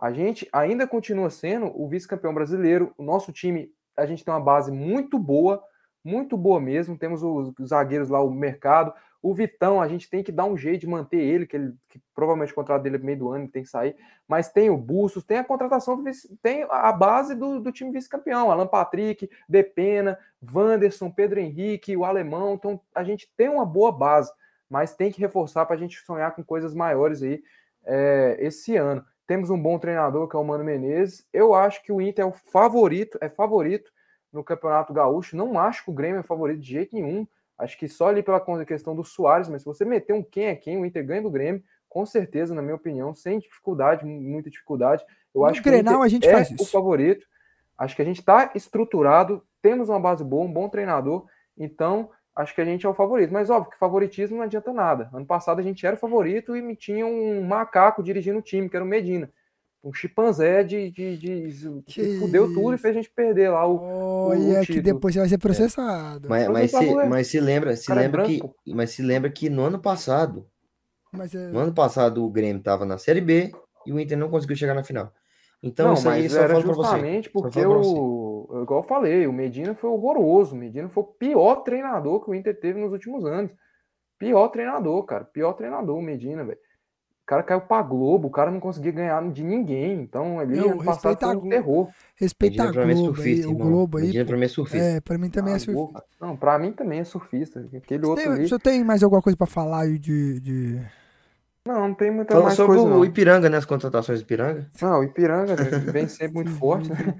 A 0.00 0.10
gente 0.10 0.48
ainda 0.50 0.86
continua 0.86 1.28
sendo 1.28 1.66
o 1.78 1.86
vice-campeão 1.86 2.32
brasileiro. 2.32 2.94
O 2.96 3.02
nosso 3.02 3.30
time, 3.30 3.70
a 3.94 4.06
gente 4.06 4.24
tem 4.24 4.32
uma 4.32 4.40
base 4.40 4.72
muito 4.72 5.18
boa, 5.18 5.62
muito 6.02 6.34
boa 6.34 6.58
mesmo. 6.58 6.96
Temos 6.96 7.22
os, 7.22 7.52
os 7.60 7.68
zagueiros 7.68 8.08
lá, 8.08 8.22
o 8.22 8.30
mercado. 8.30 8.94
O 9.20 9.34
Vitão, 9.34 9.80
a 9.80 9.88
gente 9.88 10.08
tem 10.08 10.22
que 10.22 10.30
dar 10.30 10.44
um 10.44 10.56
jeito 10.56 10.82
de 10.82 10.86
manter 10.86 11.18
ele, 11.18 11.46
que, 11.46 11.56
ele, 11.56 11.74
que 11.88 12.00
provavelmente 12.14 12.52
o 12.52 12.54
contrato 12.54 12.82
dele 12.82 12.96
é 12.96 13.00
meio 13.00 13.18
do 13.18 13.30
ano, 13.30 13.48
tem 13.48 13.64
que 13.64 13.68
sair. 13.68 13.96
Mas 14.28 14.48
tem 14.48 14.70
o 14.70 14.76
Bustos, 14.76 15.24
tem 15.24 15.38
a 15.38 15.44
contratação, 15.44 16.02
tem 16.40 16.64
a 16.70 16.92
base 16.92 17.34
do, 17.34 17.58
do 17.58 17.72
time 17.72 17.90
vice-campeão. 17.90 18.50
Alan 18.50 18.66
Patrick, 18.66 19.28
Depena, 19.48 20.18
Wanderson, 20.54 21.10
Pedro 21.10 21.40
Henrique, 21.40 21.96
o 21.96 22.04
Alemão. 22.04 22.54
Então 22.54 22.80
a 22.94 23.02
gente 23.02 23.28
tem 23.36 23.48
uma 23.48 23.66
boa 23.66 23.90
base, 23.90 24.32
mas 24.70 24.94
tem 24.94 25.10
que 25.10 25.20
reforçar 25.20 25.66
para 25.66 25.74
a 25.74 25.78
gente 25.78 25.98
sonhar 26.00 26.34
com 26.34 26.44
coisas 26.44 26.72
maiores 26.72 27.22
aí 27.22 27.42
é, 27.84 28.36
esse 28.38 28.76
ano. 28.76 29.04
Temos 29.26 29.50
um 29.50 29.60
bom 29.60 29.78
treinador, 29.78 30.28
que 30.28 30.36
é 30.36 30.38
o 30.38 30.44
Mano 30.44 30.64
Menezes. 30.64 31.26
Eu 31.32 31.54
acho 31.54 31.82
que 31.82 31.92
o 31.92 32.00
Inter 32.00 32.24
é 32.24 32.28
o 32.28 32.32
favorito, 32.32 33.18
é 33.20 33.28
favorito 33.28 33.90
no 34.32 34.44
Campeonato 34.44 34.92
Gaúcho. 34.92 35.36
Não 35.36 35.58
acho 35.58 35.84
que 35.84 35.90
o 35.90 35.94
Grêmio 35.94 36.20
é 36.20 36.22
favorito 36.22 36.60
de 36.60 36.70
jeito 36.70 36.94
nenhum. 36.94 37.26
Acho 37.58 37.76
que 37.76 37.88
só 37.88 38.08
ali 38.08 38.22
pela 38.22 38.40
questão 38.64 38.94
do 38.94 39.02
Soares, 39.02 39.48
mas 39.48 39.62
se 39.62 39.66
você 39.66 39.84
meter 39.84 40.12
um 40.12 40.22
quem 40.22 40.46
é 40.46 40.54
quem, 40.54 40.78
o 40.78 40.86
Inter 40.86 41.04
ganha 41.04 41.22
do 41.22 41.30
Grêmio, 41.30 41.62
com 41.88 42.06
certeza, 42.06 42.54
na 42.54 42.62
minha 42.62 42.76
opinião, 42.76 43.14
sem 43.14 43.38
dificuldade, 43.38 44.04
muita 44.04 44.48
dificuldade. 44.48 45.04
Eu 45.34 45.40
no 45.40 45.46
acho 45.46 45.62
Grenal, 45.62 46.00
que 46.00 46.06
a 46.06 46.08
gente 46.08 46.28
é 46.28 46.32
faz 46.32 46.50
o 46.58 46.64
favorito. 46.64 47.26
Acho 47.76 47.96
que 47.96 48.02
a 48.02 48.04
gente 48.04 48.20
está 48.20 48.52
estruturado, 48.54 49.42
temos 49.60 49.88
uma 49.88 49.98
base 49.98 50.22
boa, 50.22 50.44
um 50.44 50.52
bom 50.52 50.68
treinador, 50.68 51.26
então 51.56 52.10
acho 52.36 52.54
que 52.54 52.60
a 52.60 52.64
gente 52.64 52.86
é 52.86 52.88
o 52.88 52.94
favorito. 52.94 53.32
Mas 53.32 53.50
óbvio 53.50 53.72
que 53.72 53.78
favoritismo 53.78 54.36
não 54.36 54.44
adianta 54.44 54.72
nada. 54.72 55.10
Ano 55.12 55.26
passado 55.26 55.58
a 55.58 55.62
gente 55.62 55.84
era 55.84 55.96
o 55.96 55.98
favorito 55.98 56.56
e 56.56 56.62
me 56.62 56.76
tinha 56.76 57.06
um 57.06 57.42
macaco 57.42 58.02
dirigindo 58.02 58.38
o 58.38 58.42
time, 58.42 58.68
que 58.68 58.76
era 58.76 58.84
o 58.84 58.88
Medina 58.88 59.30
um 59.82 59.92
chimpanzé 59.92 60.64
de, 60.64 60.90
de, 60.90 61.16
de 61.16 61.82
que 61.86 62.18
fudeu 62.18 62.46
isso? 62.46 62.54
tudo 62.54 62.74
e 62.74 62.78
fez 62.78 62.96
a 62.96 63.00
gente 63.00 63.10
perder 63.10 63.50
lá 63.50 63.66
o. 63.66 64.28
Olha, 64.28 64.60
o 64.60 64.66
que 64.66 64.80
depois 64.80 65.14
você 65.14 65.20
vai 65.20 65.28
ser 65.28 65.38
processado. 65.38 66.26
É. 66.26 66.28
Mas, 66.28 66.48
mas, 66.48 66.70
se, 66.70 66.94
mas 66.94 67.26
se 67.28 67.40
lembra, 67.40 67.76
se 67.76 67.92
é 67.92 67.94
lembra 67.94 68.22
é 68.22 68.26
que, 68.26 68.40
mas 68.66 68.90
se 68.90 69.02
lembra 69.02 69.30
que 69.30 69.48
no 69.48 69.62
ano 69.62 69.80
passado, 69.80 70.46
é... 71.14 71.38
no 71.48 71.60
ano 71.60 71.72
passado 71.72 72.24
o 72.24 72.30
Grêmio 72.30 72.58
estava 72.58 72.84
na 72.84 72.98
Série 72.98 73.20
B 73.20 73.52
e 73.86 73.92
o 73.92 74.00
Inter 74.00 74.18
não 74.18 74.30
conseguiu 74.30 74.56
chegar 74.56 74.74
na 74.74 74.84
final. 74.84 75.12
Então 75.62 75.88
não, 75.88 75.94
isso 75.94 76.08
aí 76.08 76.28
só 76.30 76.40
era 76.40 76.60
justamente 76.60 77.30
porque 77.30 77.64
o, 77.64 78.62
igual 78.62 78.80
eu 78.80 78.86
falei, 78.86 79.26
o 79.26 79.32
Medina 79.32 79.74
foi 79.74 79.90
horroroso. 79.90 80.54
O 80.54 80.58
Medina 80.58 80.88
foi 80.88 81.02
o 81.02 81.06
pior 81.06 81.56
treinador 81.62 82.24
que 82.24 82.30
o 82.30 82.34
Inter 82.34 82.58
teve 82.58 82.80
nos 82.80 82.92
últimos 82.92 83.24
anos. 83.24 83.50
Pior 84.18 84.48
treinador, 84.48 85.04
cara. 85.04 85.24
Pior 85.24 85.52
treinador, 85.54 85.96
o 85.96 86.02
Medina, 86.02 86.44
velho 86.44 86.58
cara 87.28 87.42
caiu 87.42 87.60
pra 87.60 87.82
Globo, 87.82 88.28
o 88.28 88.30
cara 88.30 88.50
não 88.50 88.58
conseguia 88.58 88.90
ganhar 88.90 89.22
de 89.30 89.44
ninguém. 89.44 90.00
Então, 90.00 90.40
ele 90.40 90.58
ano 90.58 90.82
passado 90.82 91.18
foi 91.20 91.36
um 91.36 91.48
terror. 91.50 91.88
Respeita 92.16 92.62
a 92.62 92.72
Globo, 92.72 92.96
surfista, 92.96 93.46
aí, 93.46 93.52
o 93.52 93.54
Globo 93.54 93.98
aí. 93.98 94.24
pra 94.24 94.36
mim 94.38 94.44
é 94.44 94.48
surfista. 94.48 94.86
É, 94.86 95.00
pra 95.00 95.18
mim 95.18 95.28
também 95.28 95.52
é 95.52 95.54
ah, 95.54 95.56
é 95.56 95.60
surfista. 95.60 96.04
Não, 96.18 96.36
pra 96.36 96.58
mim 96.58 96.72
também 96.72 97.00
é 97.00 97.04
surfista. 97.04 97.68
Aquele 97.76 98.06
outro 98.06 98.24
tem, 98.24 98.32
ali... 98.32 98.48
Você 98.48 98.58
tem 98.58 98.82
mais 98.82 99.02
alguma 99.02 99.20
coisa 99.20 99.36
pra 99.36 99.46
falar 99.46 99.82
aí 99.82 99.98
de... 99.98 100.40
de... 100.40 100.80
Não, 101.66 101.88
não 101.88 101.94
tem 101.94 102.10
muita 102.10 102.32
Fala 102.32 102.46
mais 102.46 102.56
sobre 102.56 102.78
coisa, 102.78 102.96
o 102.96 103.04
Ipiranga, 103.04 103.50
né? 103.50 103.58
As 103.58 103.66
contratações 103.66 104.20
do 104.20 104.22
Ipiranga. 104.22 104.66
Não, 104.80 105.00
o 105.00 105.04
Ipiranga 105.04 105.54
vem 105.92 106.08
sempre 106.08 106.32
muito 106.42 106.52
forte, 106.52 106.88
né? 106.88 107.14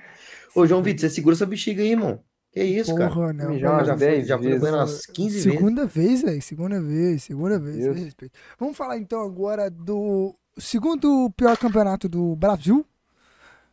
Ô, 0.56 0.66
João 0.66 0.82
Vitor, 0.82 1.00
você 1.00 1.10
segura 1.10 1.34
essa 1.34 1.44
bexiga 1.44 1.82
aí, 1.82 1.90
irmão. 1.90 2.18
Que 2.52 2.62
isso, 2.62 2.94
Porra, 2.94 3.08
cara? 3.08 3.32
Não, 3.32 3.58
já, 3.58 3.84
já, 3.84 3.98
foi, 3.98 4.22
já 4.24 4.38
fui 4.38 4.58
umas 4.58 5.06
15 5.06 5.40
segunda 5.42 5.86
vezes. 5.86 6.44
Segunda 6.44 6.80
vez, 6.80 7.22
velho. 7.22 7.22
Segunda 7.22 7.58
vez, 7.58 7.76
segunda 7.76 8.00
vez. 8.00 8.16
Vamos 8.58 8.76
falar 8.76 8.96
então 8.98 9.22
agora 9.22 9.70
do 9.70 10.34
segundo 10.56 11.30
pior 11.36 11.56
campeonato 11.56 12.08
do 12.08 12.34
Brasil. 12.34 12.84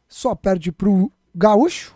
Só 0.07 0.35
perde 0.35 0.71
pro 0.71 1.11
Gaúcho. 1.33 1.95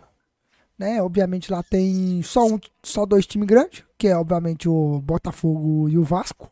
Né? 0.78 1.02
Obviamente 1.02 1.52
lá 1.52 1.62
tem 1.62 2.22
só, 2.24 2.46
um, 2.46 2.58
só 2.82 3.06
dois 3.06 3.28
times 3.28 3.48
grandes, 3.48 3.84
que 3.98 4.08
é 4.08 4.16
obviamente 4.16 4.70
o 4.70 5.02
Botafogo 5.02 5.90
e 5.90 5.98
o 5.98 6.04
Vasco. 6.04 6.50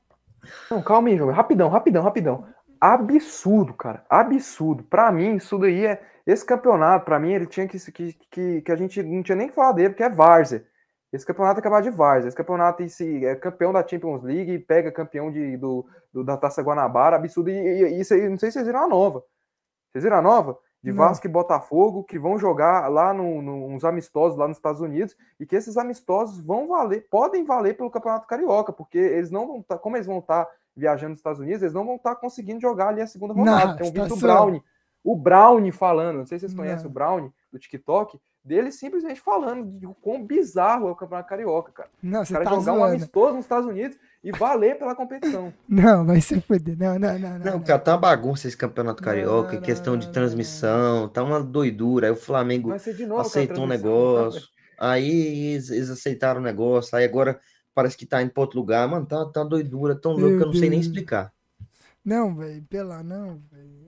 Não, 0.70 0.82
calma 0.82 1.08
aí, 1.08 1.18
João. 1.18 1.32
Rapidão, 1.32 1.70
rapidão, 1.70 2.04
rapidão. 2.04 2.46
Absurdo, 2.80 3.74
cara. 3.74 4.06
Absurdo. 4.10 4.84
Para 4.84 5.12
mim, 5.12 5.36
isso 5.36 5.58
daí 5.58 5.86
é. 5.86 6.02
Esse 6.28 6.46
campeonato, 6.46 7.06
para 7.06 7.18
mim, 7.18 7.32
ele 7.32 7.46
tinha 7.46 7.66
que, 7.66 7.80
que, 8.30 8.62
que, 8.62 8.72
a 8.72 8.76
gente 8.76 9.02
não 9.02 9.24
tinha 9.24 9.36
nem 9.38 9.48
que 9.48 9.56
falar 9.56 9.72
dele, 9.72 9.92
porque 9.92 10.04
é 10.04 10.10
Várzea. 10.10 10.68
Esse 11.12 11.26
campeonato 11.26 11.60
é 11.60 11.62
acabar 11.62 11.82
de 11.82 11.90
Várzea. 11.90 12.28
Esse 12.28 12.36
campeonato 12.36 12.84
esse, 12.84 13.26
é 13.26 13.34
campeão 13.34 13.72
da 13.72 13.88
Champions 13.88 14.22
League, 14.24 14.60
pega 14.60 14.92
campeão 14.92 15.32
de, 15.32 15.56
do, 15.56 15.86
do 16.12 16.26
da 16.26 16.36
Taça 16.36 16.62
Guanabara, 16.62 17.16
absurdo. 17.16 17.50
E, 17.50 17.54
e, 17.54 18.02
isso 18.02 18.14
aí, 18.14 18.28
não 18.28 18.38
sei 18.38 18.52
se 18.52 18.56
vocês 18.56 18.68
viram 18.68 18.84
a 18.84 18.88
nova. 18.90 19.24
Vocês 19.90 20.04
viram 20.04 20.18
a 20.18 20.22
nova? 20.22 20.60
De 20.84 20.92
não. 20.92 20.98
Vasco 20.98 21.26
e 21.26 21.30
Botafogo, 21.30 22.04
que 22.04 22.20
vão 22.20 22.38
jogar 22.38 22.90
lá 22.90 23.14
no, 23.14 23.42
no, 23.42 23.66
uns 23.66 23.86
amistosos 23.86 24.38
lá 24.38 24.50
nos 24.50 24.58
Estados 24.58 24.82
Unidos, 24.82 25.16
e 25.40 25.46
que 25.46 25.56
esses 25.56 25.78
amistosos 25.78 26.42
vão 26.42 26.68
valer, 26.68 27.08
podem 27.10 27.46
valer 27.46 27.78
pelo 27.78 27.90
Campeonato 27.90 28.28
Carioca, 28.28 28.74
porque 28.74 28.98
eles 28.98 29.32
não 29.32 29.48
vão 29.48 29.60
estar, 29.62 29.76
tá, 29.76 29.82
como 29.82 29.96
eles 29.96 30.06
vão 30.06 30.20
estar 30.20 30.44
tá 30.44 30.52
viajando 30.76 31.12
nos 31.12 31.20
Estados 31.20 31.40
Unidos, 31.40 31.62
eles 31.62 31.74
não 31.74 31.86
vão 31.86 31.96
estar 31.96 32.16
tá 32.16 32.20
conseguindo 32.20 32.60
jogar 32.60 32.90
ali 32.90 33.02
a 33.02 33.08
segunda 33.08 33.34
rodada. 33.34 33.66
Não, 33.66 33.76
Tem 33.78 33.94
vídeo 33.94 34.08
do 34.08 34.18
Brownie. 34.18 34.62
O 35.08 35.16
Brownie 35.16 35.72
falando, 35.72 36.18
não 36.18 36.26
sei 36.26 36.38
se 36.38 36.46
vocês 36.46 36.54
conhecem 36.54 36.84
não. 36.84 36.92
o 36.92 36.94
Brownie 36.94 37.32
do 37.50 37.58
TikTok, 37.58 38.20
dele 38.44 38.74
simplesmente 38.74 39.22
falando 39.22 39.80
de 39.80 39.88
quão 40.02 40.22
bizarro 40.22 40.90
é 40.90 40.92
o 40.92 40.96
Campeonato 40.98 41.30
Carioca, 41.30 41.72
cara. 41.72 41.90
Não, 42.04 42.26
você 42.26 42.34
o 42.34 42.36
cara 42.36 42.44
tá 42.44 42.52
jogar 42.52 42.64
zoando. 42.66 42.82
um 42.82 42.84
amistoso 42.84 43.34
nos 43.36 43.46
Estados 43.46 43.70
Unidos 43.70 43.98
e 44.22 44.34
valer 44.34 44.78
pela 44.78 44.94
competição. 44.94 45.54
Não, 45.66 46.06
vai 46.06 46.20
ser 46.20 46.42
foder. 46.42 46.78
Não, 46.78 47.00
não, 47.00 47.18
não. 47.18 47.40
Não, 47.40 47.52
não 47.54 47.60
cara, 47.62 47.80
tá 47.80 47.94
uma 47.94 48.00
bagunça 48.00 48.50
esse 48.50 48.58
Campeonato 48.58 49.02
Carioca, 49.02 49.54
não, 49.54 49.62
questão 49.62 49.98
de 49.98 50.12
transmissão, 50.12 51.08
tá 51.08 51.24
uma 51.24 51.42
doidura. 51.42 52.08
Aí 52.08 52.12
o 52.12 52.18
Flamengo 52.18 52.74
novo, 53.08 53.22
aceitou 53.22 53.64
um 53.64 53.68
negócio, 53.68 54.42
aí 54.78 55.54
eles, 55.54 55.70
eles, 55.70 55.90
aceitaram 55.90 56.42
o 56.42 56.44
negócio, 56.44 56.98
aí 56.98 57.06
agora 57.06 57.40
parece 57.74 57.96
que 57.96 58.06
tá 58.06 58.22
indo 58.22 58.34
pra 58.34 58.42
outro 58.42 58.60
lugar. 58.60 58.86
Mano, 58.90 59.06
tá, 59.06 59.26
tá 59.28 59.42
doidura, 59.46 59.96
tão 59.96 60.12
louco 60.12 60.36
que 60.36 60.44
eu 60.44 60.48
não 60.48 60.54
sei 60.54 60.70
nem 60.70 60.82
explicar. 60.82 61.32
Não, 62.04 62.36
velho, 62.36 62.66
pela 62.70 63.02
não, 63.02 63.42
velho. 63.50 63.87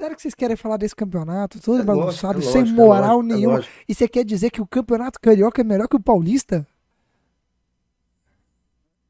Sério 0.00 0.16
que 0.16 0.22
vocês 0.22 0.34
querem 0.34 0.56
falar 0.56 0.78
desse 0.78 0.96
campeonato 0.96 1.60
todo 1.60 1.82
é 1.82 1.84
bagunçado, 1.84 2.38
lógico, 2.38 2.48
é 2.48 2.52
sem 2.52 2.62
lógico, 2.62 2.80
moral 2.80 3.02
é 3.02 3.22
lógico, 3.22 3.34
nenhuma? 3.34 3.64
e 3.86 3.94
você 3.94 4.08
quer 4.08 4.24
dizer 4.24 4.50
que 4.50 4.62
o 4.62 4.66
campeonato 4.66 5.20
carioca 5.20 5.60
é 5.60 5.64
melhor 5.64 5.86
que 5.88 5.96
o 5.96 6.00
paulista? 6.00 6.66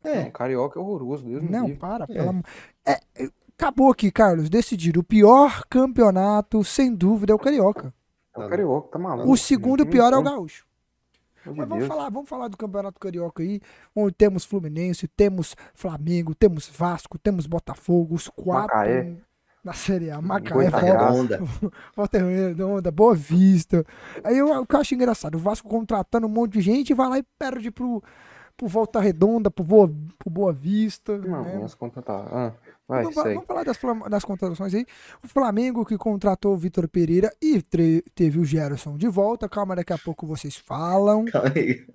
É, 0.02 0.22
o 0.22 0.32
carioca 0.32 0.80
é 0.80 0.82
horroroso, 0.82 1.24
Deus 1.24 1.48
Não, 1.48 1.76
para, 1.76 2.02
é. 2.04 2.06
pelo 2.08 2.30
amor. 2.30 2.44
É, 2.84 2.98
acabou 3.56 3.92
aqui, 3.92 4.10
Carlos. 4.10 4.50
Decidiram. 4.50 5.00
O 5.00 5.04
pior 5.04 5.62
campeonato, 5.70 6.64
sem 6.64 6.92
dúvida, 6.92 7.32
é 7.32 7.36
o 7.36 7.38
carioca. 7.38 7.94
É 8.34 8.40
o 8.40 8.48
carioca, 8.48 8.88
tá 8.88 8.98
maluco. 8.98 9.30
O 9.30 9.36
segundo 9.36 9.86
pior 9.86 10.12
é 10.12 10.16
o 10.16 10.22
gaúcho. 10.24 10.66
Mas 11.46 11.68
vamos 11.68 11.86
falar, 11.86 12.10
vamos 12.10 12.28
falar 12.28 12.48
do 12.48 12.56
Campeonato 12.56 13.00
Carioca 13.00 13.42
aí, 13.42 13.62
onde 13.96 14.12
temos 14.12 14.44
Fluminense, 14.44 15.08
temos 15.08 15.56
Flamengo, 15.72 16.34
temos 16.34 16.68
Vasco, 16.68 17.18
temos 17.18 17.46
Botafogo, 17.46 18.14
os 18.14 18.28
quatro. 18.28 18.76
Macaé 18.76 19.16
na 19.65 19.73
Série 19.73 20.11
A. 20.11 20.20
Macaé. 20.20 20.70
Volta 21.95 22.19
Redonda, 22.19 22.91
Boa 22.91 23.15
Vista. 23.15 23.85
Aí 24.24 24.39
eu, 24.39 24.49
o 24.61 24.66
que 24.66 24.74
eu 24.74 24.81
acho 24.81 24.95
engraçado, 24.95 25.35
o 25.35 25.39
Vasco 25.39 25.69
contratando 25.69 26.27
um 26.27 26.31
monte 26.31 26.55
de 26.55 26.61
gente 26.61 26.91
e 26.91 26.95
vai 26.95 27.09
lá 27.09 27.19
e 27.19 27.24
perde 27.39 27.70
pro, 27.70 28.03
pro 28.57 28.66
Volta 28.66 29.01
Redonda, 29.01 29.51
pro 29.51 29.65
Boa, 29.65 29.93
pro 30.19 30.31
Boa 30.31 30.53
Vista. 30.53 31.16
Não, 31.19 31.45
né? 31.45 31.53
vamos 31.55 31.74
contratar. 31.74 32.27
Ah, 32.32 32.53
vai, 32.89 33.05
então, 33.05 33.23
vamos 33.23 33.47
falar 33.47 33.65
das, 33.65 33.78
das 34.11 34.24
contratações 34.24 34.74
aí. 34.74 34.87
O 35.23 35.28
Flamengo 35.28 35.85
que 35.85 35.99
contratou 35.99 36.55
o 36.55 36.59
Vitor 36.59 36.89
Pereira 36.89 37.31
e 37.43 37.62
teve 38.15 38.39
o 38.39 38.45
Gerson 38.45 38.97
de 38.97 39.09
volta. 39.09 39.49
Calma, 39.49 39.77
daqui 39.77 39.93
a 39.93 39.99
pouco 39.99 40.27
vocês 40.27 40.57
falam. 40.57 41.27
Calma 41.27 41.53
aí. 41.55 41.87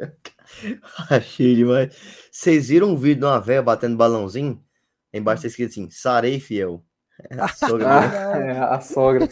Achei 1.10 1.56
demais. 1.56 1.96
Vocês 2.32 2.68
viram 2.70 2.90
um 2.90 2.98
vídeo 2.98 3.22
de 3.22 3.26
uma 3.26 3.40
velha 3.40 3.64
batendo 3.64 3.98
balãozinho? 3.98 4.62
Embaixo 5.12 5.44
tá 5.44 5.48
escrito 5.48 5.70
assim, 5.70 5.90
sarei 5.90 6.40
fiel. 6.40 6.84
A 7.32 7.48
sogra. 7.48 7.88
é, 7.88 8.60
a 8.60 8.82
sogra. 8.82 9.30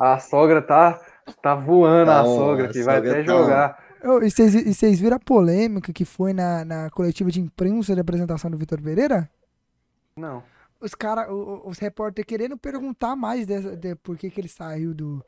A 0.00 0.18
sogra 0.18 0.62
tá, 0.62 1.00
tá 1.40 1.54
voando, 1.54 2.10
a 2.10 2.24
sogra, 2.24 2.68
que 2.68 2.82
vai 2.82 2.98
até 2.98 3.22
tá... 3.22 3.22
jogar. 3.22 3.84
Oh, 4.06 4.22
e 4.22 4.30
vocês 4.30 5.00
viram 5.00 5.16
a 5.16 5.20
polêmica 5.20 5.92
que 5.92 6.04
foi 6.04 6.34
na, 6.34 6.64
na 6.64 6.90
coletiva 6.90 7.30
de 7.30 7.40
imprensa 7.40 7.94
de 7.94 8.00
apresentação 8.00 8.50
do 8.50 8.58
Vitor 8.58 8.80
Pereira? 8.82 9.30
Não. 10.14 10.42
Os 10.78 10.94
cara, 10.94 11.32
os 11.32 11.78
repórteres 11.78 12.26
querendo 12.26 12.58
perguntar 12.58 13.16
mais 13.16 13.46
de, 13.46 13.76
de 13.76 13.94
por 13.94 14.18
que, 14.18 14.28
que 14.28 14.38
ele 14.38 14.48
saiu 14.48 14.92
do, 14.92 15.24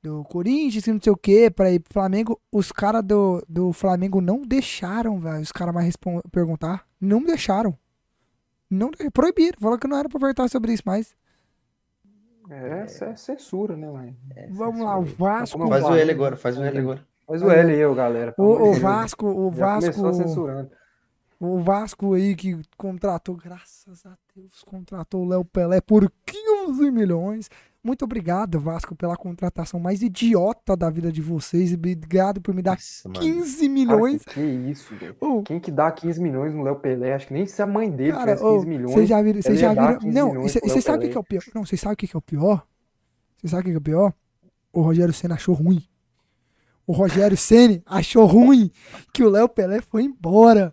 do 0.00 0.22
Corinthians 0.24 0.86
e 0.86 0.92
não 0.92 1.00
sei 1.02 1.12
o 1.12 1.16
que 1.16 1.50
para 1.50 1.72
ir 1.72 1.80
pro 1.80 1.92
Flamengo. 1.92 2.40
Os 2.52 2.70
caras 2.70 3.02
do, 3.02 3.44
do 3.48 3.72
Flamengo 3.72 4.20
não 4.20 4.42
deixaram, 4.42 5.18
velho, 5.18 5.40
os 5.40 5.50
caras 5.50 5.74
mais 5.74 5.96
perguntar. 6.30 6.86
Não 7.00 7.22
deixaram. 7.24 7.76
Não 8.70 8.92
proibiram. 9.12 9.58
Falaram 9.60 9.80
que 9.80 9.88
não 9.88 9.98
era 9.98 10.08
pra 10.08 10.20
perguntar 10.20 10.48
sobre 10.48 10.72
isso 10.72 10.84
mais. 10.86 11.14
É, 12.50 12.80
essa 12.80 13.06
é 13.06 13.16
censura, 13.16 13.76
né, 13.76 13.90
mãe? 13.90 14.16
É 14.34 14.46
Vamos 14.48 14.76
censura. 14.76 14.84
lá, 14.84 14.98
o 14.98 15.04
Vasco. 15.04 15.68
Faz 15.68 15.84
o 15.84 15.94
L 15.94 16.10
agora, 16.10 16.36
faz 16.36 16.58
o 16.58 16.62
L 16.62 16.78
agora. 16.78 17.06
Faz 17.26 17.42
o 17.42 17.50
L 17.50 17.72
aí, 17.72 17.94
galera. 17.94 18.34
O, 18.36 18.42
o 18.42 18.72
Vasco, 18.74 19.26
o 19.26 19.50
Vasco. 19.50 20.12
censurando. 20.12 20.70
O 21.40 21.58
Vasco 21.58 22.14
aí 22.14 22.36
que 22.36 22.60
contratou, 22.76 23.34
graças 23.34 24.06
a 24.06 24.16
Deus, 24.34 24.62
contratou 24.64 25.24
o 25.24 25.28
Léo 25.28 25.44
Pelé 25.44 25.80
por 25.80 26.10
15 26.24 26.90
milhões. 26.90 27.50
Muito 27.84 28.04
obrigado, 28.04 28.60
Vasco, 28.60 28.94
pela 28.94 29.16
contratação 29.16 29.80
mais 29.80 30.02
idiota 30.02 30.76
da 30.76 30.88
vida 30.88 31.10
de 31.10 31.20
vocês. 31.20 31.72
E 31.72 31.74
obrigado 31.74 32.40
por 32.40 32.54
me 32.54 32.62
dar 32.62 32.72
Nossa, 32.72 33.10
15 33.10 33.62
mano. 33.62 33.74
milhões. 33.74 34.24
Cara, 34.24 34.34
que 34.34 34.70
isso, 34.70 34.94
velho. 34.94 35.16
Oh. 35.20 35.42
Quem 35.42 35.58
que 35.58 35.72
dá 35.72 35.90
15 35.90 36.20
milhões 36.22 36.54
no 36.54 36.62
Léo 36.62 36.76
Pelé? 36.76 37.12
Acho 37.12 37.26
que 37.26 37.34
nem 37.34 37.44
se 37.44 37.60
a 37.60 37.66
mãe 37.66 37.90
dele 37.90 38.12
cara, 38.12 38.36
tivesse 38.36 38.44
15 38.44 38.54
oh, 38.54 38.68
milhões. 38.68 38.92
Vocês 38.92 39.08
já 39.08 39.20
viram? 39.20 39.42
Vocês 39.42 39.58
já 39.58 39.70
viram? 39.70 39.98
Não, 40.12 40.42
vocês 40.42 40.84
sabem 40.84 41.08
o 41.08 41.10
que 41.10 41.16
é 41.16 41.20
o 41.20 41.24
pior? 41.24 41.42
Não, 41.52 41.66
vocês 41.66 41.80
sabem 41.80 41.94
o 41.94 41.96
que 41.96 42.16
é 42.16 42.18
o 42.18 42.22
pior? 42.22 42.66
Vocês 43.38 43.50
sabem 43.50 43.64
o 43.64 43.64
que 43.64 43.74
é 43.74 43.78
o 43.78 43.80
pior? 43.80 44.14
O 44.72 44.80
Rogério 44.80 45.12
Senna 45.12 45.34
achou 45.34 45.54
ruim. 45.54 45.82
O 46.86 46.92
Rogério 46.92 47.36
Ceni 47.36 47.82
achou 47.84 48.26
ruim 48.26 48.70
que 49.12 49.24
o 49.24 49.28
Léo 49.28 49.48
Pelé 49.48 49.80
foi 49.80 50.04
embora. 50.04 50.72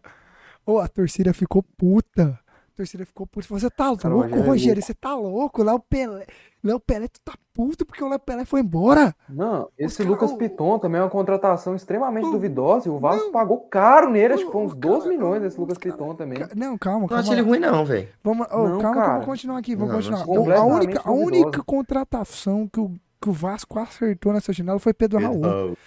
Oh, 0.64 0.78
a 0.78 0.88
torcida 0.88 1.34
ficou 1.34 1.64
puta 1.64 2.40
torcida 2.80 3.06
ficou 3.06 3.28
puta. 3.28 3.48
Você 3.50 3.70
tá 3.70 3.90
louco, 3.90 4.08
Rogério, 4.08 4.46
Rogério? 4.46 4.82
Você 4.84 4.94
tá 4.94 5.16
louco? 5.16 5.64
Léo 5.64 5.80
Pelé. 5.80 6.26
Léo 6.64 6.80
Pelé, 6.80 7.08
tu 7.08 7.22
tá 7.24 7.34
puto 7.54 7.86
porque 7.86 8.04
o 8.04 8.10
Léo 8.10 8.20
Pelé 8.20 8.44
foi 8.44 8.60
embora. 8.60 9.16
Não, 9.30 9.70
esse 9.78 10.04
Lucas 10.04 10.34
Piton 10.34 10.78
também 10.78 11.00
é 11.00 11.04
uma 11.04 11.10
contratação 11.10 11.76
extremamente 11.76 12.28
o... 12.28 12.32
duvidosa. 12.32 12.88
E 12.88 12.92
o 12.92 12.98
Vasco 12.98 13.26
não. 13.26 13.32
pagou 13.32 13.60
caro 13.62 14.10
nele, 14.10 14.34
acho 14.34 14.46
que 14.46 14.52
foi 14.52 14.62
uns 14.64 14.76
12 14.76 14.98
cara, 15.04 15.10
milhões 15.10 15.44
esse 15.44 15.60
Lucas 15.60 15.78
cara, 15.78 15.96
Piton 15.96 16.16
também. 16.16 16.40
Não, 16.56 16.78
calma, 16.78 17.08
calma. 17.08 17.08
Não 17.10 17.18
acho 17.18 17.34
ele 17.34 17.42
ruim, 17.42 17.60
não, 17.60 17.86
velho. 17.86 18.10
Vamos, 18.24 18.48
oh, 18.52 18.68
não, 18.68 18.80
calma, 18.80 18.96
cara. 18.96 19.12
vamos 19.14 19.26
continuar 19.26 19.58
aqui. 19.58 19.76
Vamos 19.76 20.10
não, 20.10 20.26
continuar. 20.26 20.58
A 20.58 20.64
única, 20.64 21.02
a 21.06 21.12
única 21.12 21.64
contratação 21.64 22.68
que 22.68 22.80
o, 22.80 22.92
que 23.22 23.30
o 23.30 23.34
Vasco 23.34 23.80
acertou 23.80 24.34
nessa 24.34 24.52
janela 24.52 24.80
foi 24.80 24.94
Pedro 24.94 25.20
Raul. 25.20 25.78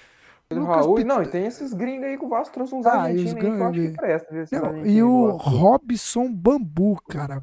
Pedro 0.49 0.65
Raul. 0.65 0.95
Pit... 0.97 1.07
Não, 1.07 1.23
e 1.23 1.27
tem 1.27 1.47
esses 1.47 1.75
gringos 1.75 2.05
aí 2.07 2.17
que 2.17 2.25
o 2.25 2.29
Vasco 2.29 2.55
trouxe 2.55 2.75
uns 2.75 2.87
ah, 2.87 3.03
argentinos 3.03 3.35
aí 3.35 3.41
que 3.41 3.47
eu 3.47 3.67
acho 3.67 3.81
que 3.81 3.91
presta. 3.91 4.47
Não, 4.53 4.87
e 4.87 5.03
o 5.03 5.31
Robson 5.33 6.33
Bambu, 6.33 6.99
cara. 7.09 7.43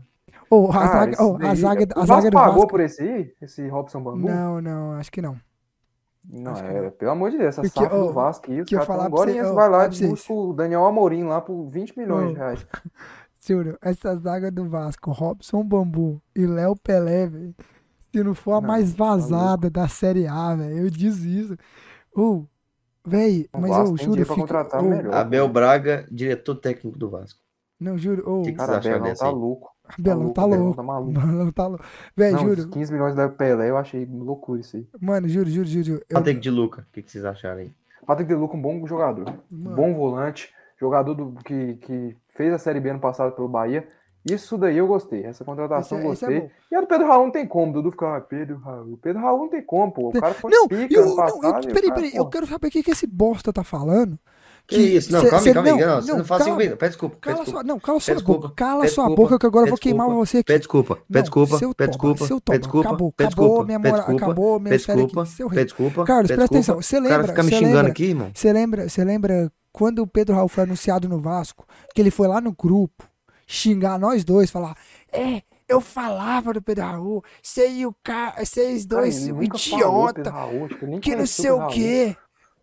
Oh, 0.49 0.71
a 0.71 0.77
ah, 0.77 0.87
zaga, 0.87 1.23
oh, 1.23 1.37
a 1.41 1.55
zaga, 1.55 1.87
a 1.95 2.05
zaga 2.05 2.29
do 2.29 2.33
pagou 2.33 2.53
Vasco. 2.55 2.67
por 2.67 2.79
esse 2.79 3.01
aí? 3.03 3.33
Esse 3.41 3.67
Robson 3.67 4.01
Bambu? 4.01 4.27
Não, 4.27 4.61
não, 4.61 4.93
acho 4.93 5.11
que 5.11 5.21
não. 5.21 5.37
Não, 6.27 6.51
acho 6.51 6.63
é, 6.63 6.81
não. 6.81 6.91
pelo 6.91 7.11
amor 7.11 7.31
de 7.31 7.37
Deus, 7.37 7.57
essa 7.57 7.61
Porque, 7.61 7.83
oh, 7.83 8.07
do 8.07 8.13
Vasco 8.13 8.51
aí, 8.51 8.63
que 8.65 8.75
eu 8.75 8.81
falar 8.85 9.05
agora 9.05 9.31
você, 9.31 9.41
oh, 9.41 9.53
vai 9.53 9.69
lá 9.69 9.85
e 9.85 10.07
busca 10.07 10.33
o 10.33 10.53
Daniel 10.53 10.85
Amorim 10.85 11.23
lá 11.23 11.39
por 11.41 11.69
20 11.69 11.97
milhões 11.97 12.29
oh. 12.29 12.33
de 12.33 12.37
reais. 12.37 12.67
Júlio, 13.45 13.77
essa 13.81 14.15
zaga 14.15 14.51
do 14.51 14.67
Vasco, 14.67 15.11
Robson 15.11 15.63
Bambu 15.63 16.21
e 16.35 16.45
Léo 16.45 16.75
Pelé, 16.75 17.27
velho, 17.27 17.55
se 18.11 18.23
não 18.23 18.35
for 18.35 18.53
a 18.53 18.61
não, 18.61 18.67
mais 18.67 18.93
tá 18.93 19.05
vazada 19.05 19.71
tá 19.71 19.81
da 19.81 19.87
Série 19.87 20.27
A, 20.27 20.55
velho, 20.55 20.77
eu 20.77 20.89
diz 20.89 21.19
isso. 21.23 21.55
Uh, 22.15 22.45
Véi, 23.05 23.47
mas 23.51 23.71
eu 23.71 23.97
juro. 23.97 24.25
Fica... 24.25 24.67
Oh, 24.73 25.15
Abel 25.15 25.47
Braga, 25.47 26.05
diretor 26.11 26.55
técnico 26.55 26.97
do 26.97 27.09
Vasco. 27.09 27.39
Não, 27.79 27.97
juro. 27.97 28.23
Oh, 28.25 28.41
que 28.43 28.51
que 28.51 28.57
cara, 28.57 28.77
Abelão 28.77 29.13
tá 29.15 29.29
louco. 29.29 29.71
Abelão 29.97 30.29
tá, 30.29 30.41
tá 30.41 30.47
louco. 30.47 30.75
Tá 30.75 30.83
maluco. 30.83 31.19
Abelão 31.19 31.51
tá 31.51 31.67
louco. 31.67 31.85
Véi, 32.15 32.31
não, 32.31 32.39
juro. 32.39 32.67
15 32.69 32.93
milhões 32.93 33.15
da 33.15 33.29
Pelé, 33.29 33.69
eu 33.69 33.77
achei 33.77 34.05
loucura 34.05 34.61
isso 34.61 34.77
aí. 34.77 34.87
Mano, 35.01 35.27
juro, 35.27 35.49
juro, 35.49 35.67
juro. 35.67 36.01
Eu... 36.09 36.15
Patrick 36.15 36.39
de 36.39 36.49
Luca, 36.49 36.81
o 36.81 36.93
que, 36.93 37.01
que 37.01 37.11
vocês 37.11 37.25
acharam 37.25 37.59
aí? 37.59 37.71
Patrick 38.05 38.31
de 38.31 38.35
Luca, 38.35 38.55
um 38.55 38.61
bom 38.61 38.85
jogador. 38.85 39.25
Mano. 39.51 39.75
Bom 39.75 39.93
volante. 39.93 40.53
Jogador 40.79 41.13
do, 41.13 41.33
que, 41.43 41.75
que 41.75 42.17
fez 42.29 42.53
a 42.53 42.57
Série 42.57 42.79
B 42.79 42.89
ano 42.89 42.99
passado 42.99 43.33
pelo 43.33 43.49
Bahia. 43.49 43.87
Isso 44.25 44.57
daí 44.57 44.77
eu 44.77 44.87
gostei. 44.87 45.23
Essa 45.23 45.43
contratação 45.43 45.97
esse, 45.97 46.05
é- 46.05 46.09
gostei. 46.09 46.37
Esse 46.37 46.45
é 46.45 46.51
e 46.71 46.75
a 46.75 46.81
do 46.81 46.87
Pedro 46.87 47.07
Raul 47.07 47.25
não 47.25 47.31
tem 47.31 47.47
como. 47.47 47.73
Dudu 47.73 47.91
fica, 47.91 48.17
ah, 48.17 48.21
Pedro 48.21 48.57
Raul. 48.57 48.97
Pedro 49.01 49.21
Raul 49.21 49.39
não 49.39 49.49
tem 49.49 49.61
como, 49.61 49.91
pô. 49.91 50.09
O 50.09 50.11
cara 50.11 50.33
foi 50.33 50.51
não, 50.51 50.67
pica 50.67 50.93
eu, 50.93 51.15
passado, 51.15 51.41
não, 51.41 51.49
eu, 51.49 51.73
peraí, 51.73 51.93
peraí. 51.93 52.15
Eu 52.15 52.25
quero 52.27 52.45
saber 52.45 52.67
o 52.67 52.71
que, 52.71 52.83
que 52.83 52.91
esse 52.91 53.07
bosta 53.07 53.51
tá 53.51 53.63
falando. 53.63 54.19
Que, 54.69 54.77
isso? 54.77 55.11
Não, 55.11 55.21
cê, 55.21 55.29
calma 55.29 55.47
aí, 55.47 55.53
calma 55.53 55.69
aí. 55.69 55.79
Não, 55.79 55.87
não, 55.87 56.01
você 56.01 56.13
não 56.13 56.25
faz 56.25 56.41
assim 56.41 56.51
comigo. 56.51 56.77
Pede 56.77 56.91
desculpa. 56.91 57.15
Pede 57.15 57.21
cala 57.21 57.37
desculpa. 57.37 57.51
Sua, 57.51 57.63
não, 57.63 57.79
cala 57.79 57.99
sua 57.99 58.15
desculpa, 58.15 58.41
boca. 58.41 58.53
Cala 58.55 58.87
sua 58.87 58.87
desculpa, 58.87 59.15
boca 59.15 59.39
que 59.39 59.45
agora 59.47 59.65
eu 59.65 59.69
vou 59.69 59.77
queimar 59.79 60.09
você 60.09 60.37
aqui. 60.37 60.45
Pede 60.45 60.59
desculpa. 60.59 60.95
Pede 61.11 61.23
desculpa. 61.23 61.59
Pede 61.75 61.89
desculpa. 61.89 62.27
Pede 62.45 62.59
desculpa. 62.59 62.87
Acabou. 62.87 63.13
Acabou 63.17 63.65
minha 63.65 63.79
moral. 63.79 64.15
Acabou 64.15 64.59
minha 64.59 64.79
série 64.79 65.01
aqui. 65.01 65.15
Pede 65.49 65.65
desculpa. 65.65 66.03
Carlos, 66.05 66.27
presta 66.27 66.45
atenção. 66.45 66.75
Você 66.75 66.99
lembra. 66.99 67.27
Fica 67.29 67.43
me 67.43 67.51
xingando 67.51 67.89
aqui, 67.89 68.05
irmão. 68.05 68.31
Você 68.33 68.53
lembra, 68.53 68.87
você 68.87 69.03
lembra 69.03 69.51
quando 69.71 69.99
o 69.99 70.07
Pedro 70.07 70.35
Raul 70.35 70.47
foi 70.47 70.63
anunciado 70.63 71.09
no 71.09 71.19
Vasco, 71.19 71.65
que 71.95 72.01
ele 72.01 72.11
foi 72.11 72.27
lá 72.27 72.39
no 72.39 72.51
grupo 72.53 73.09
xingar 73.47 73.97
nós 73.97 74.23
dois, 74.23 74.51
falar, 74.51 74.75
é, 75.11 75.41
eu 75.67 75.81
falava 75.81 76.53
do 76.53 76.61
Pedro 76.61 76.85
Raul, 76.85 77.23
sei 77.41 77.85
o 77.85 77.95
cara, 78.03 78.45
vocês 78.45 78.85
dois, 78.85 79.27
Ai, 79.27 79.43
idiota, 79.45 80.29
Raul, 80.29 80.67
que 81.01 81.15
não 81.15 81.25
sei 81.25 81.49
o 81.49 81.67
quê 81.67 82.15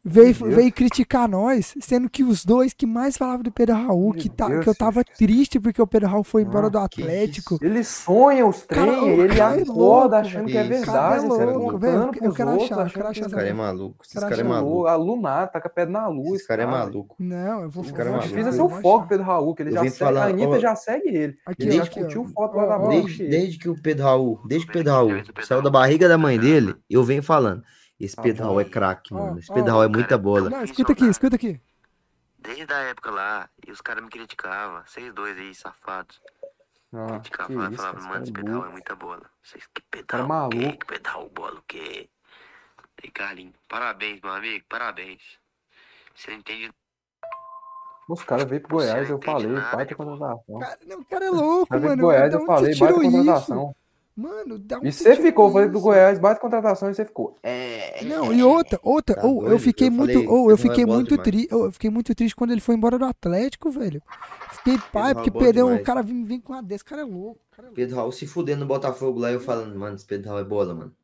veio, 0.06 0.34
veio 0.34 0.72
criticar 0.72 1.28
nós, 1.28 1.74
sendo 1.80 2.08
que 2.08 2.22
os 2.22 2.44
dois 2.44 2.72
que 2.72 2.86
mais 2.86 3.16
falavam 3.16 3.42
do 3.42 3.50
Pedro 3.50 3.74
Raul, 3.74 4.12
que, 4.12 4.28
tá, 4.28 4.60
que 4.60 4.68
eu 4.68 4.74
tava 4.74 5.02
triste 5.02 5.58
porque 5.58 5.82
o 5.82 5.86
Pedro 5.86 6.08
Raul 6.08 6.22
foi 6.22 6.42
embora 6.42 6.66
ah, 6.66 6.70
do 6.70 6.78
Atlético. 6.78 7.58
Ele 7.60 7.82
sonha 7.82 8.46
os 8.46 8.62
trem, 8.62 9.08
ele 9.20 9.40
acorda 9.40 10.18
é 10.18 10.20
achando 10.20 10.46
que 10.46 10.56
é 10.56 10.62
verdade. 10.62 11.26
Cara 11.26 11.42
é 11.42 11.52
louco, 11.52 11.78
velho. 11.78 12.10
Eu 12.22 12.32
quero 12.32 12.50
achar, 12.50 12.86
eu 12.86 12.92
quero 12.92 13.08
achar. 13.08 13.26
Esse 13.26 13.34
cara 13.34 13.48
é 13.48 13.52
maluco. 13.52 14.04
Esse 14.04 14.20
cara 14.20 14.40
é 14.40 14.44
maluco. 14.44 14.86
Alunar, 14.86 15.50
taca 15.50 15.68
pedra 15.68 15.92
na 15.92 16.08
luz. 16.08 16.40
Esse 16.40 16.48
cara 16.48 16.62
é 16.62 16.66
maluco. 16.66 17.16
Não, 17.18 17.62
eu 17.62 17.70
vou 17.70 17.82
falar. 17.82 17.96
Cara 17.96 18.10
é 18.10 18.18
difícil 18.20 18.48
é 18.48 18.52
seu 18.52 18.68
foco, 18.68 19.08
Pedro 19.08 19.24
Raul, 19.24 19.54
que 19.54 19.62
ele 19.62 19.72
já 19.72 19.88
segue. 19.88 20.18
A 20.18 20.24
Anitta 20.24 20.60
já 20.60 20.76
segue 20.76 21.08
ele. 21.08 21.36
Ele 21.58 21.72
já 21.72 21.86
curtiu 21.86 22.24
foto 22.26 22.56
lá 22.56 22.66
da 22.66 22.86
Desde 22.86 23.58
que 23.58 23.68
o 23.68 23.80
Pedro 23.80 24.04
Raul, 24.04 24.40
desde 24.46 24.66
que 24.66 24.72
o 24.72 24.74
Pedro 24.74 24.92
Raul 24.92 25.22
saiu 25.42 25.62
da 25.62 25.70
barriga 25.70 26.08
da 26.08 26.16
mãe 26.16 26.38
dele, 26.38 26.74
eu 26.88 27.02
venho 27.02 27.22
falando. 27.22 27.62
Esse 27.98 28.16
pedal 28.16 28.60
é 28.60 28.64
craque, 28.64 29.14
mano. 29.14 29.39
Esse 29.39 29.52
pedal 29.52 29.82
é 29.82 29.89
muita 29.89 30.18
bola. 30.18 30.51
Não, 30.51 30.62
escuta 30.62 30.93
aqui, 30.93 31.06
escuta 31.06 31.36
aqui. 31.36 31.60
Desde 32.39 32.73
a 32.73 32.78
época 32.78 33.10
lá, 33.10 33.48
e 33.66 33.73
os 33.73 33.81
caras 33.81 34.05
me 34.05 34.10
criticavam. 34.10 34.82
Vocês 34.86 35.12
dois 35.14 35.36
aí, 35.39 35.55
safados. 35.55 36.20
Ah, 36.93 37.06
criticavam, 37.12 37.73
falavam, 37.73 38.09
mano, 38.09 38.23
esse 38.23 38.32
pedal 38.32 38.66
é 38.66 38.68
muita 38.68 38.94
bola. 38.94 39.23
Vocês, 39.43 39.66
que 39.74 39.82
pedal, 39.90 40.28
cara 40.28 40.48
que, 40.51 40.73
que 40.77 40.86
pedal, 40.86 41.28
bola, 41.31 41.59
o 41.59 41.62
quê? 41.62 42.09
E 43.02 43.10
Carlinhos, 43.10 43.55
parabéns, 43.68 44.20
meu 44.20 44.32
amigo, 44.32 44.64
parabéns. 44.68 45.23
Você 46.14 46.31
não 46.31 46.39
entende 46.39 46.73
os 48.09 48.23
caras 48.23 48.44
veio 48.44 48.60
pro 48.60 48.77
Goiás, 48.77 49.10
eu 49.10 49.20
falei, 49.20 49.48
baita 49.48 49.94
contratação. 49.97 50.60
Cara, 50.60 50.78
não, 50.86 51.01
o 51.01 51.05
cara 51.05 51.24
é 51.24 51.31
louco, 51.31 51.74
mano. 51.74 51.86
Pro 51.89 51.97
Goiás, 51.97 52.32
eu 52.32 52.47
falei, 52.47 52.78
baita 52.78 53.01
contratação. 53.01 53.70
Isso? 53.70 53.85
Mano, 54.16 54.59
dá 54.59 54.78
um 54.78 54.84
E 54.86 54.90
você 54.90 55.14
ficou, 55.14 55.52
falei 55.52 55.68
do 55.68 55.78
Goiás, 55.78 56.18
bate 56.18 56.40
contratação 56.40 56.90
e 56.90 56.94
você 56.94 57.05
ficou. 57.05 57.36
É. 57.43 58.02
Não, 58.02 58.32
e 58.32 58.43
outra, 58.43 58.80
outra, 58.82 59.16
tá 59.16 59.26
ou 59.26 59.47
eu 59.47 59.59
fiquei 59.59 59.88
eu 59.88 59.93
muito, 59.93 60.12
falei, 60.14 60.26
ou 60.26 60.51
eu 60.51 60.56
fiquei 60.56 60.86
muito 60.86 61.18
triste, 61.18 61.48
eu 61.52 61.70
fiquei 61.70 61.90
muito 61.90 62.14
triste 62.14 62.34
quando 62.34 62.52
ele 62.52 62.62
foi 62.62 62.74
embora 62.74 62.98
do 62.98 63.05
Atlético, 63.05 63.70
velho. 63.70 64.02
Fiquei 64.52 64.78
pai, 64.90 65.14
porque 65.14 65.30
perdeu, 65.30 65.70
o 65.70 65.82
cara 65.82 66.01
vem, 66.02 66.24
vem 66.24 66.40
com 66.40 66.55
a 66.55 66.62
desse, 66.62 66.82
cara 66.82 67.02
é 67.02 67.05
louco. 67.05 67.38
Cara 67.51 67.64
é 67.64 67.68
louco. 67.68 67.76
Pedro 67.76 67.97
Raul 67.97 68.10
se 68.12 68.26
fudendo 68.26 68.60
no 68.60 68.66
Botafogo 68.66 69.18
lá, 69.18 69.30
eu 69.30 69.40
falando, 69.40 69.78
mano, 69.78 69.97
esse 69.97 70.06
Pedro 70.06 70.30
Raul 70.30 70.40
é 70.40 70.44
bola, 70.44 70.74
mano. 70.74 70.94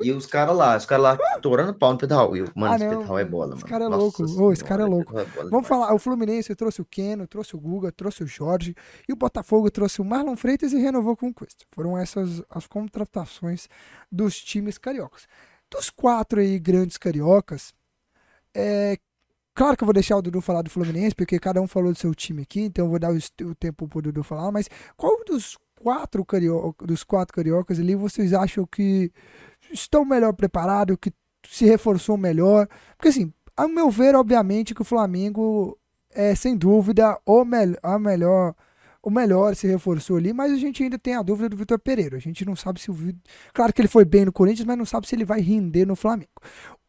E 0.00 0.12
os 0.12 0.26
caras 0.26 0.56
lá, 0.56 0.76
os 0.76 0.86
caras 0.86 1.02
lá 1.02 1.18
torando 1.40 1.74
pau 1.74 1.92
no 1.92 1.98
pedal. 1.98 2.36
Eu, 2.36 2.48
mano, 2.54 2.72
ah, 2.72 2.76
esse 2.76 2.88
pedal 2.88 3.18
é 3.18 3.24
bola, 3.24 3.46
mano. 3.48 3.58
Esse 3.58 3.64
cara 3.64 3.84
é 3.84 3.88
Nossa 3.88 4.52
esse 4.52 4.64
cara 4.64 4.82
é 4.82 4.86
louco. 4.86 5.18
É 5.18 5.24
Vamos 5.50 5.66
falar, 5.66 5.94
o 5.94 5.98
Fluminense 5.98 6.54
trouxe 6.54 6.80
o 6.80 6.84
Keno, 6.84 7.26
trouxe 7.26 7.56
o 7.56 7.60
Guga, 7.60 7.90
trouxe 7.90 8.22
o 8.22 8.26
Jorge. 8.26 8.74
E 9.08 9.12
o 9.12 9.16
Botafogo 9.16 9.70
trouxe 9.70 10.00
o 10.00 10.04
Marlon 10.04 10.36
Freitas 10.36 10.72
e 10.72 10.78
renovou 10.78 11.16
com 11.16 11.28
o 11.28 11.34
Cuesta. 11.34 11.64
Foram 11.72 11.96
essas 11.96 12.42
as 12.50 12.66
contratações 12.66 13.68
dos 14.10 14.38
times 14.38 14.78
cariocas. 14.78 15.26
Dos 15.70 15.90
quatro 15.90 16.40
aí 16.40 16.58
grandes 16.58 16.96
cariocas, 16.96 17.74
é, 18.54 18.96
Claro 19.58 19.76
que 19.76 19.82
eu 19.82 19.86
vou 19.86 19.92
deixar 19.92 20.16
o 20.16 20.22
Dudu 20.22 20.40
falar 20.40 20.62
do 20.62 20.70
Fluminense, 20.70 21.16
porque 21.16 21.36
cada 21.36 21.60
um 21.60 21.66
falou 21.66 21.92
do 21.92 21.98
seu 21.98 22.14
time 22.14 22.42
aqui, 22.42 22.60
então 22.60 22.84
eu 22.84 22.90
vou 22.90 22.98
dar 23.00 23.12
o, 23.12 23.16
o 23.16 23.54
tempo 23.56 23.88
pro 23.88 24.00
Dudu 24.00 24.22
falar, 24.22 24.52
mas 24.52 24.70
qual 24.96 25.24
dos 25.24 25.58
quatro 25.82 26.24
carioca, 26.24 26.86
dos 26.86 27.02
quatro 27.02 27.34
cariocas 27.34 27.80
ali 27.80 27.96
vocês 27.96 28.32
acham 28.32 28.64
que 28.64 29.10
estão 29.72 30.04
melhor 30.04 30.32
preparados, 30.32 30.96
que 31.00 31.12
se 31.48 31.64
reforçou 31.64 32.16
melhor. 32.16 32.68
Porque, 32.96 33.08
assim, 33.08 33.32
a 33.56 33.66
meu 33.68 33.90
ver, 33.90 34.14
obviamente, 34.14 34.74
que 34.74 34.82
o 34.82 34.84
Flamengo 34.84 35.78
é, 36.10 36.34
sem 36.34 36.56
dúvida, 36.56 37.18
o, 37.26 37.44
a 37.82 37.98
melhor 37.98 38.54
o 39.02 39.10
melhor 39.10 39.54
se 39.54 39.66
reforçou 39.66 40.16
ali, 40.16 40.32
mas 40.32 40.52
a 40.52 40.56
gente 40.56 40.82
ainda 40.82 40.98
tem 40.98 41.14
a 41.14 41.22
dúvida 41.22 41.48
do 41.48 41.56
Vitor 41.56 41.78
Pereira. 41.78 42.16
A 42.16 42.20
gente 42.20 42.44
não 42.44 42.56
sabe 42.56 42.80
se 42.80 42.90
o 42.90 42.96
Claro 43.54 43.72
que 43.72 43.80
ele 43.80 43.88
foi 43.88 44.04
bem 44.04 44.24
no 44.24 44.32
Corinthians, 44.32 44.66
mas 44.66 44.76
não 44.76 44.84
sabe 44.84 45.06
se 45.08 45.14
ele 45.14 45.24
vai 45.24 45.40
render 45.40 45.86
no 45.86 45.96
Flamengo. 45.96 46.30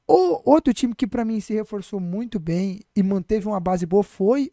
O 0.08 0.42
outro 0.52 0.74
time 0.74 0.96
que 0.96 1.06
para 1.06 1.24
mim 1.24 1.40
se 1.40 1.54
reforçou 1.54 2.00
muito 2.00 2.40
bem 2.40 2.82
e 2.96 3.04
manteve 3.04 3.48
uma 3.48 3.60
base 3.60 3.86
boa 3.86 4.04
foi 4.04 4.52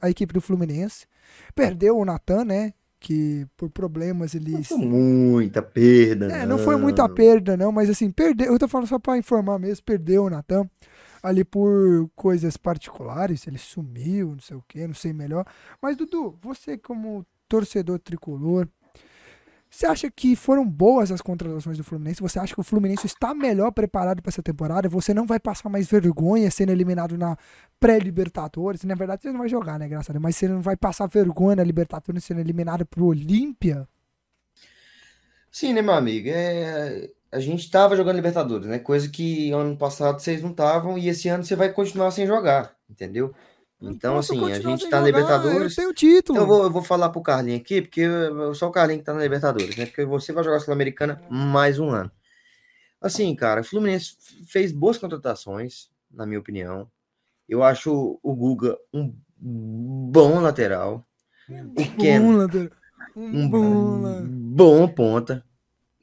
a, 0.00 0.08
equipe 0.08 0.32
do 0.32 0.40
Fluminense. 0.40 1.06
Perdeu 1.54 1.98
o 1.98 2.04
Natan, 2.04 2.44
né? 2.44 2.72
Que 3.02 3.44
por 3.56 3.68
problemas 3.68 4.34
eles. 4.34 4.52
Não 4.52 4.62
foi 4.64 4.78
muita 4.86 5.60
perda, 5.60 6.26
É, 6.26 6.46
não. 6.46 6.56
não 6.56 6.64
foi 6.64 6.76
muita 6.76 7.08
perda, 7.08 7.56
não, 7.56 7.72
mas 7.72 7.90
assim, 7.90 8.10
perdeu. 8.10 8.52
Eu 8.52 8.58
tô 8.58 8.68
falando 8.68 8.86
só 8.88 8.98
pra 8.98 9.18
informar 9.18 9.58
mesmo, 9.58 9.84
perdeu 9.84 10.24
o 10.24 10.30
Natan 10.30 10.68
ali 11.22 11.44
por 11.44 12.08
coisas 12.16 12.56
particulares, 12.56 13.46
ele 13.46 13.58
sumiu, 13.58 14.30
não 14.32 14.40
sei 14.40 14.56
o 14.56 14.64
que, 14.66 14.86
não 14.86 14.94
sei 14.94 15.12
melhor. 15.12 15.44
Mas, 15.80 15.96
Dudu, 15.96 16.36
você 16.42 16.76
como 16.78 17.24
torcedor 17.48 17.98
tricolor, 17.98 18.68
você 19.72 19.86
acha 19.86 20.10
que 20.10 20.36
foram 20.36 20.68
boas 20.68 21.10
as 21.10 21.22
contratações 21.22 21.78
do 21.78 21.82
Fluminense? 21.82 22.20
Você 22.20 22.38
acha 22.38 22.52
que 22.54 22.60
o 22.60 22.62
Fluminense 22.62 23.06
está 23.06 23.32
melhor 23.32 23.70
preparado 23.72 24.20
para 24.20 24.28
essa 24.28 24.42
temporada? 24.42 24.86
Você 24.86 25.14
não 25.14 25.26
vai 25.26 25.40
passar 25.40 25.70
mais 25.70 25.88
vergonha 25.88 26.50
sendo 26.50 26.72
eliminado 26.72 27.16
na 27.16 27.38
pré-Libertadores? 27.80 28.84
Na 28.84 28.94
verdade, 28.94 29.22
você 29.22 29.32
não 29.32 29.38
vai 29.38 29.48
jogar, 29.48 29.78
né, 29.78 29.88
graças 29.88 30.10
a 30.10 30.12
Deus. 30.12 30.22
Mas 30.22 30.36
você 30.36 30.46
não 30.46 30.60
vai 30.60 30.76
passar 30.76 31.06
vergonha 31.06 31.56
na 31.56 31.64
Libertadores 31.64 32.22
sendo 32.22 32.40
eliminado 32.40 32.84
pro 32.84 33.06
Olímpia? 33.06 33.88
Sim, 35.50 35.72
né, 35.72 35.80
meu 35.80 35.94
amigo? 35.94 36.28
É... 36.28 37.08
a 37.32 37.40
gente 37.40 37.70
tava 37.70 37.96
jogando 37.96 38.16
Libertadores, 38.16 38.66
né? 38.66 38.78
Coisa 38.78 39.08
que 39.08 39.52
ano 39.52 39.74
passado 39.78 40.20
vocês 40.20 40.42
não 40.42 40.50
estavam 40.50 40.98
e 40.98 41.08
esse 41.08 41.28
ano 41.30 41.44
você 41.44 41.56
vai 41.56 41.72
continuar 41.72 42.10
sem 42.10 42.26
jogar, 42.26 42.76
entendeu? 42.90 43.34
Então, 43.82 44.16
assim, 44.18 44.52
a 44.52 44.60
gente 44.60 44.88
tá 44.88 45.00
na 45.00 45.06
Libertadores. 45.06 45.76
Eu 45.76 45.84
tenho 45.84 45.94
título. 45.94 46.38
Então, 46.38 46.44
eu 46.44 46.46
vou, 46.46 46.64
eu 46.64 46.70
vou 46.70 46.82
falar 46.82 47.08
pro 47.10 47.22
Carlinho 47.22 47.56
aqui, 47.56 47.82
porque 47.82 48.02
eu, 48.02 48.54
só 48.54 48.68
o 48.68 48.72
Carlinho 48.72 49.00
que 49.00 49.04
tá 49.04 49.12
na 49.12 49.22
Libertadores, 49.22 49.76
né? 49.76 49.86
Porque 49.86 50.04
você 50.04 50.32
vai 50.32 50.44
jogar 50.44 50.60
Sul-Americana 50.60 51.20
mais 51.28 51.78
um 51.78 51.90
ano. 51.90 52.10
Assim, 53.00 53.34
cara, 53.34 53.62
o 53.62 53.64
Fluminense 53.64 54.16
fez 54.46 54.70
boas 54.70 54.96
contratações, 54.96 55.90
na 56.10 56.24
minha 56.24 56.38
opinião. 56.38 56.88
Eu 57.48 57.64
acho 57.64 58.20
o 58.22 58.34
Guga 58.34 58.78
um 58.94 59.12
bom 59.36 60.40
lateral. 60.40 61.04
O 61.48 61.96
Ken, 61.98 62.20
um 63.16 63.48
bom, 63.48 64.24
bom 64.24 64.88
ponta. 64.88 65.44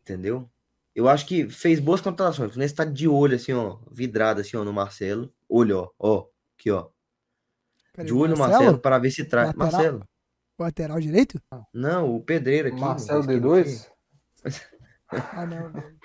Entendeu? 0.01 0.49
Eu 0.93 1.07
acho 1.07 1.26
que 1.26 1.49
fez 1.49 1.80
boas 1.80 2.01
contratações. 2.01 2.49
O 2.49 2.53
Fluminense 2.53 2.76
tá 2.76 2.84
de 2.84 3.07
olho, 3.07 3.35
assim, 3.35 3.53
ó, 3.53 3.77
vidrado, 3.89 4.41
assim, 4.41 4.57
ó, 4.57 4.65
no 4.65 4.73
Marcelo. 4.73 5.31
Olho, 5.47 5.77
ó, 5.77 5.91
ó, 5.97 6.26
aqui, 6.57 6.69
ó. 6.69 6.88
De 7.98 8.14
olho 8.14 8.34
no 8.34 8.38
Marcelo 8.38 8.80
para 8.80 8.98
ver 8.99 9.11
se 9.11 9.26
traz. 9.26 9.53
Marcelo. 9.53 10.07
O 10.57 10.64
lateral 10.64 10.99
direito? 10.99 11.41
Não, 11.74 12.16
o 12.16 12.22
pedreiro 12.22 12.68
aqui. 12.68 12.80
Marcelo 12.80 13.24
D2? 13.24 13.88
ah, 15.10 15.45
não. 15.45 15.72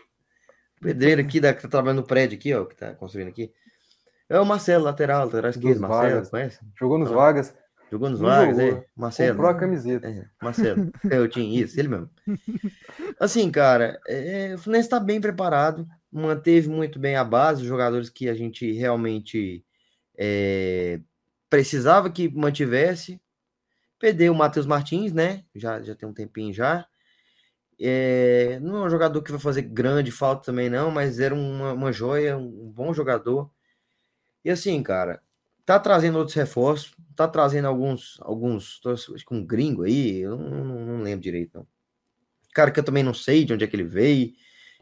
Pedreiro 0.80 1.20
aqui 1.22 1.40
da, 1.40 1.54
que 1.54 1.62
tá 1.62 1.68
trabalhando 1.68 2.00
no 2.02 2.06
prédio 2.06 2.36
aqui, 2.36 2.52
ó, 2.52 2.64
que 2.66 2.76
tá 2.76 2.92
construindo 2.94 3.28
aqui. 3.28 3.50
É 4.28 4.38
o 4.38 4.44
Marcelo, 4.44 4.84
lateral, 4.84 5.24
lateral 5.24 5.50
esquerdo. 5.50 5.80
Marcelo, 5.80 6.02
Vargas. 6.02 6.30
conhece? 6.30 6.60
Jogou 6.78 6.98
nos 6.98 7.10
Vagas. 7.10 7.54
Jogou 7.90 8.10
nos 8.10 8.20
Vargas, 8.20 8.58
é. 8.58 8.84
Marcelo. 8.94 9.36
Comprou 9.36 9.50
a 9.50 9.58
camiseta. 9.58 10.08
É, 10.08 10.26
Marcelo. 10.42 10.90
eu 11.10 11.28
tinha 11.28 11.62
isso, 11.62 11.78
ele 11.78 11.88
mesmo. 11.88 12.10
Assim, 13.18 13.50
cara, 13.50 13.98
é, 14.06 14.54
o 14.54 14.58
Fluminense 14.58 14.88
tá 14.88 15.00
bem 15.00 15.20
preparado, 15.20 15.86
manteve 16.10 16.68
muito 16.68 16.98
bem 16.98 17.16
a 17.16 17.24
base, 17.24 17.62
os 17.62 17.68
jogadores 17.68 18.10
que 18.10 18.28
a 18.28 18.34
gente 18.34 18.72
realmente 18.72 19.64
é, 20.18 21.00
precisava 21.54 22.10
que 22.10 22.28
mantivesse. 22.28 23.20
Perdeu 23.98 24.32
o 24.32 24.36
Matheus 24.36 24.66
Martins, 24.66 25.12
né? 25.12 25.44
Já, 25.54 25.80
já 25.80 25.94
tem 25.94 26.08
um 26.08 26.12
tempinho 26.12 26.52
já. 26.52 26.84
É, 27.80 28.58
não 28.60 28.82
é 28.82 28.86
um 28.86 28.90
jogador 28.90 29.22
que 29.22 29.30
vai 29.30 29.40
fazer 29.40 29.62
grande 29.62 30.10
falta 30.10 30.46
também, 30.46 30.68
não, 30.68 30.90
mas 30.90 31.20
era 31.20 31.34
uma, 31.34 31.72
uma 31.72 31.92
joia, 31.92 32.36
um 32.36 32.70
bom 32.70 32.92
jogador. 32.92 33.50
E 34.44 34.50
assim, 34.50 34.82
cara, 34.82 35.22
tá 35.64 35.78
trazendo 35.78 36.18
outros 36.18 36.34
reforços, 36.34 36.94
tá 37.14 37.28
trazendo 37.28 37.68
alguns, 37.68 38.18
alguns, 38.20 38.80
acho 38.84 39.24
que 39.24 39.34
um 39.34 39.44
gringo 39.44 39.84
aí, 39.84 40.18
eu 40.18 40.36
não, 40.36 40.64
não, 40.64 40.86
não, 40.86 41.02
lembro 41.02 41.22
direito, 41.22 41.58
não. 41.58 41.66
Cara, 42.52 42.70
que 42.70 42.80
eu 42.80 42.84
também 42.84 43.02
não 43.02 43.14
sei 43.14 43.44
de 43.44 43.52
onde 43.52 43.64
é 43.64 43.66
que 43.66 43.74
ele 43.74 43.84
veio, 43.84 44.32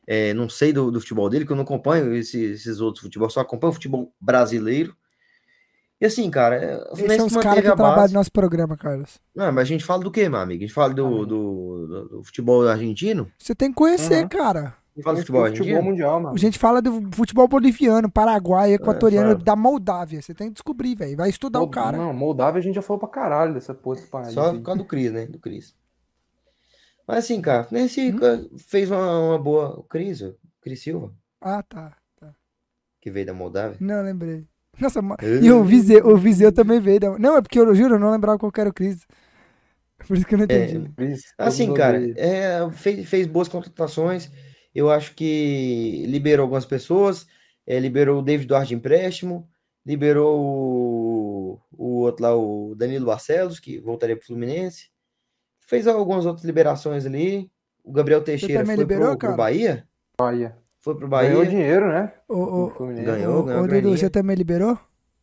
é, 0.07 0.35
não 0.35 0.49
sei 0.49 0.73
do, 0.73 0.91
do, 0.91 1.01
futebol 1.01 1.29
dele, 1.29 1.45
que 1.47 1.53
eu 1.53 1.57
não 1.57 1.65
acompanho 1.65 2.15
esses, 2.15 2.61
esses 2.61 2.81
outros 2.81 3.03
futebol, 3.05 3.31
só 3.31 3.41
acompanho 3.41 3.71
o 3.71 3.75
futebol 3.75 4.15
brasileiro. 4.21 4.97
E 6.03 6.05
assim, 6.05 6.29
cara, 6.29 6.85
o 6.91 6.95
Esses 6.97 7.15
são 7.15 7.27
os 7.27 7.37
caras 7.37 7.63
que 7.63 7.77
trabalham 7.77 8.09
no 8.09 8.15
nosso 8.15 8.33
programa, 8.33 8.77
Carlos. 8.77 9.21
Não, 9.33 9.53
mas 9.53 9.63
a 9.63 9.65
gente 9.67 9.85
fala 9.85 10.03
do 10.03 10.11
quê, 10.11 10.29
meu 10.29 10.41
amigo? 10.41 10.65
A 10.65 10.67
gente 10.67 10.75
fala 10.75 10.93
do, 10.93 11.25
do, 11.25 11.87
do, 11.87 12.09
do 12.09 12.25
futebol 12.25 12.67
argentino? 12.67 13.31
Você 13.39 13.55
tem 13.55 13.69
que 13.69 13.77
conhecer, 13.77 14.21
uhum. 14.25 14.29
cara. 14.29 14.61
A 14.61 14.97
gente 14.97 15.05
fala 15.05 15.15
do 15.15 15.21
futebol, 15.21 15.47
futebol 15.47 15.83
mundial, 15.85 16.21
mano. 16.21 16.35
A 16.35 16.39
gente 16.39 16.59
fala 16.59 16.83
do 16.83 17.09
futebol 17.15 17.47
boliviano, 17.47 18.11
paraguai, 18.11 18.73
é, 18.73 18.75
equatoriano, 18.75 19.31
é, 19.31 19.35
da 19.37 19.55
Moldávia. 19.55 20.21
Você 20.21 20.35
tem 20.35 20.49
que 20.49 20.55
descobrir, 20.55 20.97
velho. 20.97 21.17
Vai 21.17 21.31
estudar 21.31 21.61
Mold... 21.61 21.71
o 21.71 21.73
cara. 21.73 21.97
Não, 21.97 22.13
Moldávia 22.13 22.59
a 22.59 22.63
gente 22.63 22.75
já 22.75 22.83
falou 22.83 22.99
pra 22.99 23.09
caralho 23.09 23.55
dessa 23.55 23.73
porra 23.73 23.95
desse 23.95 24.09
país. 24.09 24.35
Só 24.35 24.53
por 24.53 24.63
causa 24.63 24.79
do 24.79 24.85
Cris, 24.85 25.13
né? 25.13 25.27
Do 25.27 25.39
Cris. 25.39 25.73
Mas 27.07 27.19
assim, 27.19 27.41
cara, 27.41 27.69
nesse 27.71 28.11
hum? 28.11 28.59
fez 28.59 28.91
uma, 28.91 29.21
uma 29.21 29.39
boa. 29.39 29.79
O 29.79 29.85
Cris, 29.85 30.21
o 30.21 30.35
Cris 30.61 30.83
Silva. 30.83 31.15
Ah, 31.41 31.63
tá, 31.63 31.97
tá. 32.19 32.35
Que 33.01 33.09
veio 33.09 33.27
da 33.27 33.33
Moldávia. 33.33 33.77
Não, 33.81 34.03
lembrei. 34.03 34.51
Nossa, 34.83 35.01
e 35.41 35.51
o 35.51 35.63
Viseu, 35.63 36.07
o 36.07 36.17
Viseu 36.17 36.51
também 36.51 36.81
veio. 36.81 36.99
Da... 36.99 37.19
Não, 37.19 37.37
é 37.37 37.43
porque 37.43 37.59
eu 37.59 37.75
juro, 37.75 37.95
eu 37.95 37.99
não 38.01 38.11
lembrava 38.11 38.39
qual 38.39 38.53
era 38.59 38.69
o 38.69 38.75
Cris. 38.75 39.07
Por 40.07 40.17
isso 40.17 40.27
que 40.27 40.35
eu 40.35 40.39
não 40.39 40.45
entendi. 40.45 40.91
É, 40.99 41.15
assim, 41.39 41.73
cara, 41.73 41.99
é, 42.17 42.69
fez, 42.73 43.09
fez 43.09 43.27
boas 43.27 43.47
contratações. 43.47 44.31
Eu 44.75 44.91
acho 44.91 45.15
que 45.15 46.05
liberou 46.09 46.43
algumas 46.43 46.67
pessoas. 46.67 47.27
É, 47.65 47.79
liberou 47.79 48.19
o 48.19 48.23
David 48.23 48.49
Duarte 48.49 48.69
de 48.71 48.75
empréstimo. 48.75 49.49
Liberou 49.87 50.41
o, 50.41 51.61
o 51.73 51.87
outro 52.01 52.25
lá, 52.25 52.37
o 52.37 52.75
Danilo 52.75 53.07
Barcelos, 53.07 53.61
que 53.61 53.79
voltaria 53.79 54.17
para 54.17 54.25
o 54.25 54.27
Fluminense. 54.27 54.91
Fez 55.61 55.87
algumas 55.87 56.27
outras 56.27 56.45
liberações 56.45 57.07
ali. 57.07 57.51
O 57.85 57.93
Gabriel 57.93 58.23
Teixeira 58.23 58.65
foi 58.65 58.77
liberou, 58.77 59.17
pro, 59.17 59.29
pro 59.29 59.37
Bahia. 59.37 59.87
Bahia. 60.19 60.57
Foi 60.83 60.97
pro 60.97 61.07
Bahia. 61.07 61.31
Ganhou 61.31 61.47
dinheiro, 61.47 61.89
né? 61.89 62.13
O, 62.29 62.35
o, 62.35 62.69
ganhou, 62.69 63.45
ganhou. 63.45 63.65
Ô, 63.65 63.67
Dudu, 63.69 63.97
você 63.97 64.11
também 64.11 64.35
liberou? 64.35 64.77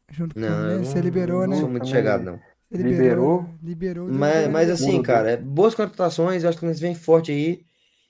Junto 0.09 0.33
com 0.33 0.39
não, 0.39 0.83
Você 0.83 1.01
liberou, 1.01 1.41
não 1.41 1.47
né? 1.47 1.53
Não 1.55 1.59
sou 1.59 1.69
muito 1.69 1.87
chegado, 1.87 2.23
não. 2.23 2.39
liberou. 2.71 3.45
Liberou. 3.61 4.07
Mas, 4.07 4.47
mas 4.47 4.69
assim, 4.69 5.01
cara, 5.03 5.37
boas 5.37 5.75
contratações, 5.75 6.43
eu 6.43 6.49
acho 6.49 6.57
que 6.57 6.65
eles 6.65 6.79
vêm 6.79 6.95
forte 6.95 7.31
aí. 7.31 7.65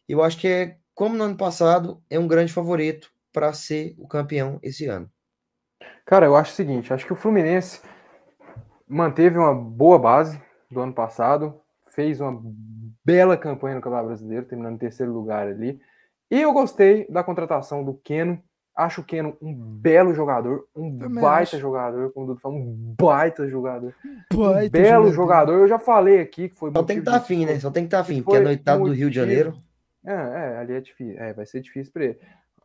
Eu 0.07 0.23
acho 0.23 0.37
que 0.37 0.47
é, 0.47 0.77
como 0.93 1.15
no 1.15 1.23
ano 1.23 1.35
passado, 1.35 1.99
é 2.07 2.19
um 2.19 2.27
grande 2.27 2.53
favorito 2.53 3.11
para 3.33 3.51
ser 3.51 3.95
o 3.97 4.07
campeão 4.07 4.59
esse 4.61 4.85
ano. 4.85 5.09
Cara, 6.05 6.27
eu 6.27 6.35
acho 6.35 6.51
o 6.51 6.55
seguinte, 6.55 6.93
acho 6.93 7.05
que 7.05 7.13
o 7.13 7.15
Fluminense 7.15 7.81
manteve 8.87 9.37
uma 9.37 9.53
boa 9.53 9.97
base 9.97 10.41
do 10.69 10.79
ano 10.81 10.93
passado, 10.93 11.59
fez 11.87 12.21
uma 12.21 12.41
bela 13.03 13.35
campanha 13.35 13.75
no 13.75 13.81
Campeonato 13.81 14.07
Brasileiro, 14.07 14.45
terminando 14.45 14.75
em 14.75 14.79
terceiro 14.79 15.11
lugar 15.11 15.47
ali. 15.47 15.79
E 16.29 16.41
eu 16.41 16.53
gostei 16.53 17.07
da 17.09 17.23
contratação 17.23 17.83
do 17.83 17.93
Keno. 17.93 18.41
Acho 18.75 19.01
o 19.01 19.03
Keno 19.03 19.35
um 19.41 19.53
belo 19.53 20.13
jogador, 20.13 20.65
um 20.75 20.97
Também 20.97 21.21
baita 21.21 21.55
acho. 21.55 21.59
jogador, 21.59 22.13
como 22.13 22.25
o 22.25 22.29
Dudu 22.29 22.39
falou, 22.39 22.57
um 22.59 22.95
baita 22.97 23.47
jogador. 23.47 23.93
Baita 24.33 24.77
um 24.77 24.81
belo 24.81 25.11
jogador. 25.11 25.13
jogador. 25.13 25.53
Eu 25.53 25.67
já 25.67 25.79
falei 25.79 26.21
aqui 26.21 26.49
que 26.49 26.55
foi. 26.55 26.71
Só 26.71 26.83
tem 26.83 26.97
que 26.97 27.01
estar 27.01 27.11
tá 27.11 27.17
afim, 27.17 27.45
né? 27.45 27.59
Só 27.59 27.71
tem 27.71 27.83
que 27.83 27.87
estar 27.87 27.97
tá 27.97 28.01
afim, 28.03 28.21
porque 28.21 28.37
é 28.37 28.41
noitado 28.43 28.85
do 28.85 28.93
Rio 28.93 29.09
de 29.09 29.15
Janeiro. 29.15 29.53
É, 30.05 30.13
é, 30.13 30.57
ali 30.59 30.73
é 30.73 30.81
difícil. 30.81 31.19
É, 31.19 31.33
vai 31.33 31.45
ser 31.45 31.61
difícil 31.61 31.91
para 31.91 32.05
ele. 32.05 32.19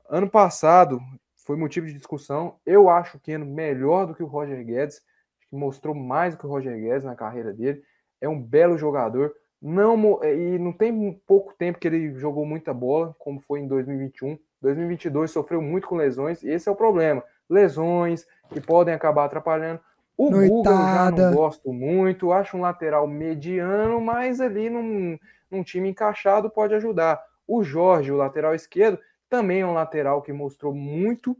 Ano 0.08 0.30
passado 0.30 1.00
foi 1.44 1.56
motivo 1.56 1.86
de 1.86 1.94
discussão. 1.94 2.56
Eu 2.64 2.88
acho 2.88 3.16
o 3.16 3.20
Keno 3.20 3.44
melhor 3.44 4.06
do 4.06 4.14
que 4.14 4.22
o 4.22 4.26
Roger 4.26 4.64
Guedes, 4.64 5.00
que 5.48 5.56
mostrou 5.56 5.94
mais 5.94 6.34
do 6.34 6.38
que 6.38 6.46
o 6.46 6.48
Roger 6.48 6.78
Guedes 6.78 7.04
na 7.04 7.16
carreira 7.16 7.52
dele. 7.52 7.82
É 8.20 8.28
um 8.28 8.40
belo 8.40 8.78
jogador. 8.78 9.34
Não, 9.66 10.22
e 10.22 10.58
não 10.58 10.74
tem 10.74 11.18
pouco 11.26 11.54
tempo 11.54 11.78
que 11.78 11.88
ele 11.88 12.12
jogou 12.18 12.44
muita 12.44 12.74
bola, 12.74 13.16
como 13.18 13.40
foi 13.40 13.60
em 13.60 13.66
2021. 13.66 14.38
2022 14.60 15.30
sofreu 15.30 15.62
muito 15.62 15.88
com 15.88 15.96
lesões, 15.96 16.42
e 16.42 16.50
esse 16.50 16.68
é 16.68 16.72
o 16.72 16.76
problema. 16.76 17.24
Lesões 17.48 18.26
que 18.50 18.60
podem 18.60 18.92
acabar 18.92 19.24
atrapalhando. 19.24 19.80
O 20.18 20.28
Noitada. 20.28 20.68
Eu 20.68 21.16
já 21.16 21.30
não 21.30 21.34
gosto 21.34 21.72
muito, 21.72 22.30
acho 22.30 22.58
um 22.58 22.60
lateral 22.60 23.06
mediano, 23.06 24.02
mas 24.02 24.38
ali 24.38 24.68
num, 24.68 25.18
num 25.50 25.62
time 25.62 25.88
encaixado 25.88 26.50
pode 26.50 26.74
ajudar. 26.74 27.24
O 27.48 27.64
Jorge, 27.64 28.12
o 28.12 28.16
lateral 28.16 28.54
esquerdo, 28.54 28.98
também 29.30 29.62
é 29.62 29.66
um 29.66 29.72
lateral 29.72 30.20
que 30.20 30.30
mostrou 30.30 30.74
muito 30.74 31.34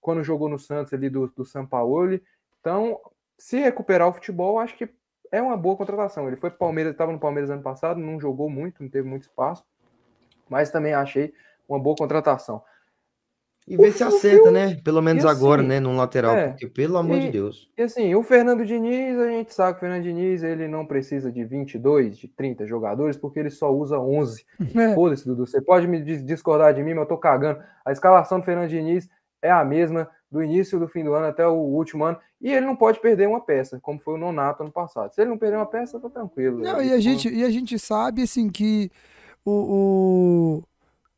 quando 0.00 0.22
jogou 0.22 0.48
no 0.48 0.60
Santos 0.60 0.94
ali 0.94 1.10
do, 1.10 1.26
do 1.26 1.44
São 1.44 1.66
Paulo. 1.66 2.20
Então, 2.60 3.00
se 3.36 3.58
recuperar 3.58 4.06
o 4.06 4.12
futebol, 4.12 4.60
acho 4.60 4.76
que 4.76 4.88
é 5.34 5.42
uma 5.42 5.56
boa 5.56 5.76
contratação. 5.76 6.28
Ele 6.28 6.36
foi 6.36 6.50
Palmeiras, 6.50 6.92
estava 6.92 7.12
no 7.12 7.18
Palmeiras 7.18 7.50
ano 7.50 7.62
passado, 7.62 7.98
não 7.98 8.20
jogou 8.20 8.48
muito, 8.48 8.82
não 8.82 8.88
teve 8.88 9.08
muito 9.08 9.22
espaço, 9.22 9.64
mas 10.48 10.70
também 10.70 10.94
achei 10.94 11.32
uma 11.68 11.78
boa 11.78 11.96
contratação. 11.96 12.62
E 13.66 13.76
ver 13.78 13.92
se 13.92 14.04
acerta, 14.04 14.50
né? 14.50 14.76
Pelo 14.84 15.00
menos 15.00 15.24
assim, 15.24 15.36
agora, 15.36 15.62
né? 15.62 15.80
No 15.80 15.96
lateral, 15.96 16.36
é, 16.36 16.48
porque 16.48 16.68
pelo 16.68 16.98
amor 16.98 17.16
e, 17.16 17.20
de 17.20 17.30
Deus. 17.30 17.70
E 17.76 17.82
assim, 17.82 18.14
o 18.14 18.22
Fernando 18.22 18.64
Diniz, 18.64 19.18
a 19.18 19.28
gente 19.28 19.54
sabe 19.54 19.72
que 19.72 19.78
o 19.78 19.80
Fernando 19.80 20.02
Diniz, 20.02 20.42
ele 20.42 20.68
não 20.68 20.84
precisa 20.84 21.32
de 21.32 21.42
22, 21.44 22.18
de 22.18 22.28
30 22.28 22.66
jogadores, 22.66 23.16
porque 23.16 23.40
ele 23.40 23.50
só 23.50 23.72
usa 23.72 23.98
11. 23.98 24.44
É. 24.76 24.94
Foda-se, 24.94 25.26
Dudu, 25.26 25.46
você 25.46 25.60
pode 25.60 25.86
me 25.88 26.00
discordar 26.22 26.74
de 26.74 26.82
mim, 26.82 26.92
mas 26.92 27.02
eu 27.02 27.08
tô 27.08 27.16
cagando. 27.16 27.60
A 27.84 27.90
escalação 27.90 28.38
do 28.38 28.44
Fernando 28.44 28.68
Diniz 28.68 29.08
é 29.40 29.50
a 29.50 29.64
mesma 29.64 30.10
do 30.34 30.42
início 30.42 30.80
do 30.80 30.88
fim 30.88 31.04
do 31.04 31.14
ano 31.14 31.26
até 31.26 31.46
o 31.46 31.52
último 31.52 32.02
ano, 32.02 32.18
e 32.40 32.52
ele 32.52 32.66
não 32.66 32.74
pode 32.74 32.98
perder 32.98 33.28
uma 33.28 33.40
peça, 33.40 33.78
como 33.80 34.00
foi 34.00 34.14
o 34.14 34.18
Nonato 34.18 34.64
ano 34.64 34.72
passado. 34.72 35.14
Se 35.14 35.20
ele 35.20 35.30
não 35.30 35.38
perder 35.38 35.58
uma 35.58 35.64
peça, 35.64 36.00
tá 36.00 36.10
tranquilo. 36.10 36.58
Não, 36.58 36.82
e, 36.82 36.92
a 36.92 36.98
gente, 36.98 37.32
e 37.32 37.44
a 37.44 37.50
gente 37.50 37.78
sabe, 37.78 38.22
assim, 38.22 38.50
que 38.50 38.90
o, 39.44 39.52
o 40.58 40.62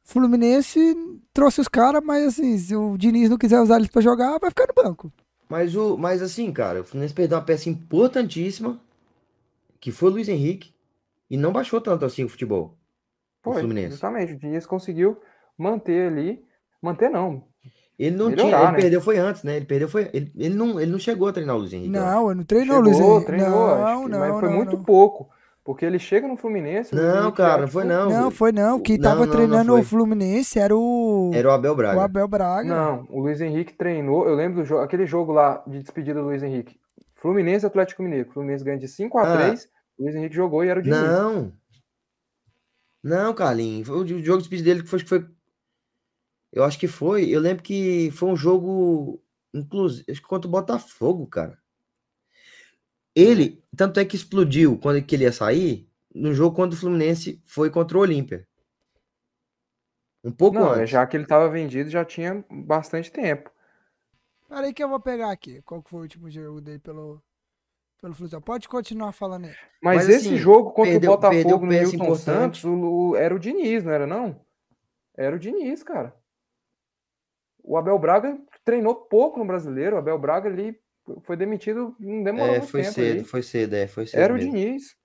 Fluminense 0.03 0.95
trouxe 1.33 1.63
os 1.63 1.67
caras, 1.67 2.03
mas, 2.05 2.27
assim, 2.27 2.59
se 2.59 2.77
o 2.77 2.99
Diniz 2.99 3.31
não 3.31 3.39
quiser 3.39 3.59
usar 3.59 3.77
eles 3.77 3.89
pra 3.89 4.03
jogar, 4.03 4.39
vai 4.39 4.51
ficar 4.51 4.67
no 4.67 4.85
banco. 4.85 5.11
Mas, 5.49 5.75
o, 5.75 5.97
mas 5.97 6.21
assim, 6.21 6.53
cara, 6.53 6.83
o 6.83 6.85
Fluminense 6.85 7.15
perdeu 7.15 7.39
uma 7.39 7.45
peça 7.45 7.71
importantíssima, 7.71 8.79
que 9.81 9.91
foi 9.91 10.11
o 10.11 10.13
Luiz 10.13 10.29
Henrique, 10.29 10.75
e 11.31 11.39
não 11.39 11.53
baixou 11.53 11.81
tanto 11.81 12.05
assim 12.05 12.23
o 12.23 12.29
futebol. 12.29 12.77
Foi, 13.43 13.55
o 13.55 13.61
Fluminense. 13.61 13.93
justamente. 13.93 14.35
O 14.35 14.39
Diniz 14.39 14.67
conseguiu 14.67 15.19
manter 15.57 16.09
ali, 16.11 16.45
manter 16.83 17.09
não, 17.09 17.45
ele 17.99 18.17
não 18.17 18.29
Melhorar, 18.29 18.49
tinha, 18.49 18.59
ele 18.59 18.73
né? 18.73 18.81
perdeu 18.81 19.01
foi 19.01 19.19
antes, 19.19 19.43
né? 19.43 19.57
Ele 19.57 19.65
perdeu 19.65 19.89
foi, 19.89 20.11
ele, 20.13 20.31
ele 20.37 20.55
não, 20.55 20.79
ele 20.79 20.91
não 20.91 20.99
chegou 20.99 21.29
a 21.29 21.33
treinar 21.33 21.57
o 21.57 21.61
Luiz 21.61 21.73
Henrique. 21.73 21.91
Não, 21.91 22.31
ele 22.31 22.39
não 22.39 22.45
treinou 22.45 22.77
o 22.77 22.81
Luiz 22.81 22.99
Henrique. 22.99 23.27
Treinou, 23.27 23.79
não, 23.79 24.09
não, 24.09 24.19
mas 24.19 24.41
foi 24.41 24.49
não, 24.49 24.57
muito 24.57 24.77
não. 24.77 24.85
pouco. 24.85 25.31
Porque 25.65 25.85
ele 25.85 25.99
chega 25.99 26.29
no 26.29 26.37
Fluminense. 26.37 26.95
Não, 26.95 27.33
cara, 27.33 27.63
não 27.63 27.69
foi 27.69 27.83
não. 27.83 28.09
Não, 28.09 28.31
foi 28.31 28.53
não. 28.53 28.79
Quem 28.79 29.01
tava 29.01 29.27
não, 29.27 29.33
treinando 29.33 29.73
não 29.73 29.81
o 29.81 29.83
Fluminense 29.83 30.61
era 30.61 30.77
o. 30.77 31.33
Era 31.35 31.49
o 31.49 31.51
Abel 31.51 31.75
Braga. 31.75 31.99
O 31.99 32.01
Abel 32.03 32.29
Braga. 32.29 32.69
Não, 32.69 33.05
o 33.11 33.21
Luiz 33.21 33.41
Henrique 33.41 33.73
treinou. 33.73 34.29
Eu 34.29 34.37
lembro 34.37 34.61
do 34.61 34.65
jogo, 34.65 34.83
aquele 34.83 35.07
jogo 35.07 35.33
lá 35.33 35.65
de 35.67 35.81
despedida 35.81 36.21
do 36.21 36.27
Luiz 36.27 36.41
Henrique. 36.41 36.79
Fluminense 37.17 37.67
Atlético 37.67 38.01
Mineiro. 38.01 38.31
Fluminense 38.31 38.63
ganha 38.63 38.79
de 38.79 38.87
5 38.87 39.19
a 39.19 39.37
3 39.37 39.65
ah. 39.65 39.77
O 39.99 40.05
Luiz 40.05 40.15
Henrique 40.15 40.37
jogou 40.37 40.65
e 40.65 40.69
era 40.69 40.79
o 40.79 40.83
Diniz. 40.83 41.01
Não. 41.01 41.53
Não, 43.03 43.35
Carlinhos. 43.35 43.89
O 43.89 44.07
jogo 44.07 44.23
de 44.23 44.49
despedida 44.49 44.71
dele 44.71 44.83
que 44.85 44.89
foi, 44.89 45.01
foi. 45.01 45.27
Eu 46.57 46.65
acho 46.65 46.79
que 46.79 46.89
foi. 46.89 47.29
Eu 47.29 47.39
lembro 47.39 47.63
que 47.63 48.11
foi 48.13 48.31
um 48.31 48.35
jogo. 48.35 49.23
Inclusive, 49.53 50.11
acho 50.11 50.23
que 50.23 50.27
contra 50.27 50.49
o 50.49 50.51
Botafogo, 50.51 51.27
cara. 51.27 51.59
Ele, 53.15 53.63
tanto 53.77 54.01
é 54.01 54.07
que 54.07 54.17
explodiu 54.17 54.79
quando 54.79 54.97
ele 54.97 55.25
ia 55.25 55.33
sair, 55.33 55.87
no 56.15 56.33
jogo 56.33 56.57
contra 56.57 56.75
o 56.75 56.81
Fluminense 56.81 57.43
foi 57.45 57.69
contra 57.69 57.99
o 57.99 58.01
Olímpia. 58.01 58.49
Um 60.25 60.33
pouco 60.33 60.59
Não, 60.59 60.73
antes. 60.73 60.89
já 60.89 61.07
que 61.07 61.19
ele 61.19 61.25
estava 61.25 61.47
vendido 61.47 61.91
já 61.91 62.07
tinha 62.07 62.43
bastante 62.51 63.13
tempo. 63.13 63.51
Peraí 64.49 64.73
que 64.73 64.83
eu 64.83 64.89
vou 64.89 65.01
pegar 65.01 65.31
aqui. 65.33 65.61
Qual 65.61 65.83
que 65.83 65.91
foi 65.91 65.99
o 66.01 66.03
último 66.03 66.31
jogo 66.31 66.63
dele 66.63 66.79
pelo, 66.79 67.23
pelo 68.01 68.15
Fluminense? 68.15 68.43
Pode 68.43 68.67
continuar 68.67 69.13
falando 69.13 69.45
aí. 69.45 69.55
Mas, 69.83 70.07
Mas 70.07 70.09
esse 70.09 70.29
assim, 70.29 70.39
jogo 70.39 70.71
contra 70.71 70.93
perdeu, 70.93 71.13
o 71.13 71.17
Botafogo 71.17 71.67
no 71.67 71.73
Milton 71.73 72.15
Santos, 72.15 72.65
o, 72.65 72.71
o, 73.11 73.17
era 73.17 73.35
o 73.35 73.39
Diniz, 73.39 73.85
não 73.85 73.93
era 73.93 74.07
não? 74.07 74.41
Era 75.15 75.37
o 75.37 75.39
Diniz, 75.39 75.83
cara. 75.83 76.15
O 77.67 77.77
Abel 77.77 77.99
Braga 77.99 78.39
treinou 78.65 78.95
pouco 78.95 79.39
no 79.41 79.45
Brasileiro. 79.45 79.97
O 79.97 79.99
Abel 79.99 80.19
Braga 80.19 80.49
ali 80.49 80.79
foi 81.23 81.37
demitido, 81.37 81.97
não 81.99 82.23
demorou 82.23 82.55
é, 82.55 82.61
foi 82.61 82.83
tempo. 82.83 82.95
Cedo, 82.95 83.11
ali. 83.19 83.25
Foi 83.25 83.43
cedo, 83.43 83.75
é, 83.75 83.87
foi 83.89 84.07
cedo. 84.07 84.21
Era 84.21 84.35
mesmo. 84.35 84.51
o 84.51 84.53
Diniz. 84.55 84.97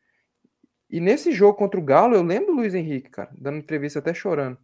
E 0.90 1.00
nesse 1.00 1.32
jogo 1.32 1.58
contra 1.58 1.80
o 1.80 1.84
Galo, 1.84 2.16
eu 2.16 2.22
lembro 2.22 2.48
do 2.48 2.58
Luiz 2.58 2.76
Henrique, 2.76 3.10
cara, 3.10 3.32
dando 3.36 3.58
entrevista 3.58 4.00
até 4.00 4.14
chorando. 4.14 4.58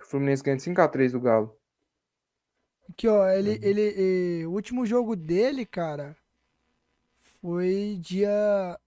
O 0.00 0.04
Fluminense 0.04 0.42
ganha 0.42 0.58
5x3 0.58 1.10
do 1.10 1.20
Galo. 1.20 1.58
Aqui, 2.88 3.08
ó, 3.08 3.28
ele, 3.28 3.50
uhum. 3.50 3.58
ele, 3.62 3.80
ele, 3.80 4.46
o 4.46 4.52
último 4.52 4.86
jogo 4.86 5.16
dele, 5.16 5.66
cara, 5.66 6.16
foi 7.40 7.98
dia 8.00 8.78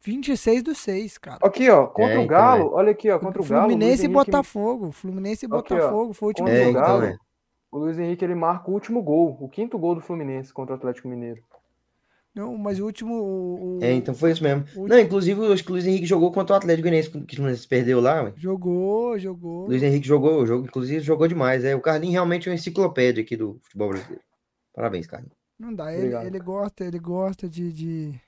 26 0.00 0.62
do 0.62 0.74
6, 0.74 1.18
cara. 1.18 1.38
Aqui, 1.42 1.68
ó, 1.68 1.86
contra 1.86 2.14
é, 2.14 2.18
o 2.18 2.26
Galo, 2.26 2.64
então, 2.64 2.72
é. 2.72 2.76
olha 2.76 2.90
aqui, 2.92 3.10
ó, 3.10 3.18
contra 3.18 3.42
o 3.42 3.44
Galo. 3.44 3.68
Fluminense 3.68 4.04
e 4.04 4.08
Botafogo. 4.08 4.92
Fluminense 4.92 5.44
e 5.44 5.48
Botafogo, 5.48 6.12
foi 6.12 6.26
o 6.26 6.30
último 6.30 6.48
é, 6.48 6.56
jogo. 6.64 6.70
Então, 6.70 6.82
Galo, 6.82 7.04
é 7.04 7.18
o 7.70 7.78
Luiz 7.78 7.98
Henrique 7.98 8.24
ele 8.24 8.34
marca 8.34 8.70
o 8.70 8.74
último 8.74 9.02
gol, 9.02 9.36
o 9.40 9.48
quinto 9.48 9.78
gol 9.78 9.94
do 9.94 10.00
Fluminense 10.00 10.52
contra 10.52 10.74
o 10.74 10.78
Atlético 10.78 11.08
Mineiro. 11.08 11.42
Não, 12.34 12.56
mas 12.56 12.78
o 12.78 12.84
último. 12.84 13.14
O, 13.14 13.78
é, 13.82 13.92
então 13.92 14.14
foi 14.14 14.30
isso 14.30 14.42
mesmo. 14.42 14.64
Não, 14.76 14.98
inclusive, 14.98 15.52
acho 15.52 15.64
que 15.64 15.70
o 15.70 15.72
Luiz 15.72 15.86
Henrique 15.86 16.06
jogou 16.06 16.30
contra 16.30 16.54
o 16.54 16.56
Atlético 16.56 16.84
Mineiro, 16.84 17.10
que 17.10 17.34
o 17.34 17.36
Fluminense 17.36 17.66
perdeu 17.66 18.00
lá. 18.00 18.22
Ué. 18.22 18.32
Jogou, 18.36 19.18
jogou. 19.18 19.66
Luiz 19.66 19.82
Henrique 19.82 20.06
jogou, 20.06 20.46
jogou, 20.46 20.64
inclusive 20.64 21.00
jogou 21.00 21.26
demais. 21.26 21.64
É, 21.64 21.74
o 21.74 21.80
Carlinhos 21.80 22.12
realmente 22.12 22.48
é 22.48 22.52
uma 22.52 22.54
enciclopédia 22.54 23.22
aqui 23.22 23.36
do 23.36 23.58
futebol 23.62 23.88
brasileiro. 23.88 24.22
Parabéns, 24.72 25.06
Carlinhos. 25.06 25.36
Não 25.58 25.74
dá, 25.74 25.92
ele, 25.92 26.14
ele 26.14 26.38
gosta, 26.38 26.84
ele 26.84 27.00
gosta 27.00 27.48
de, 27.48 27.72
de... 27.72 28.20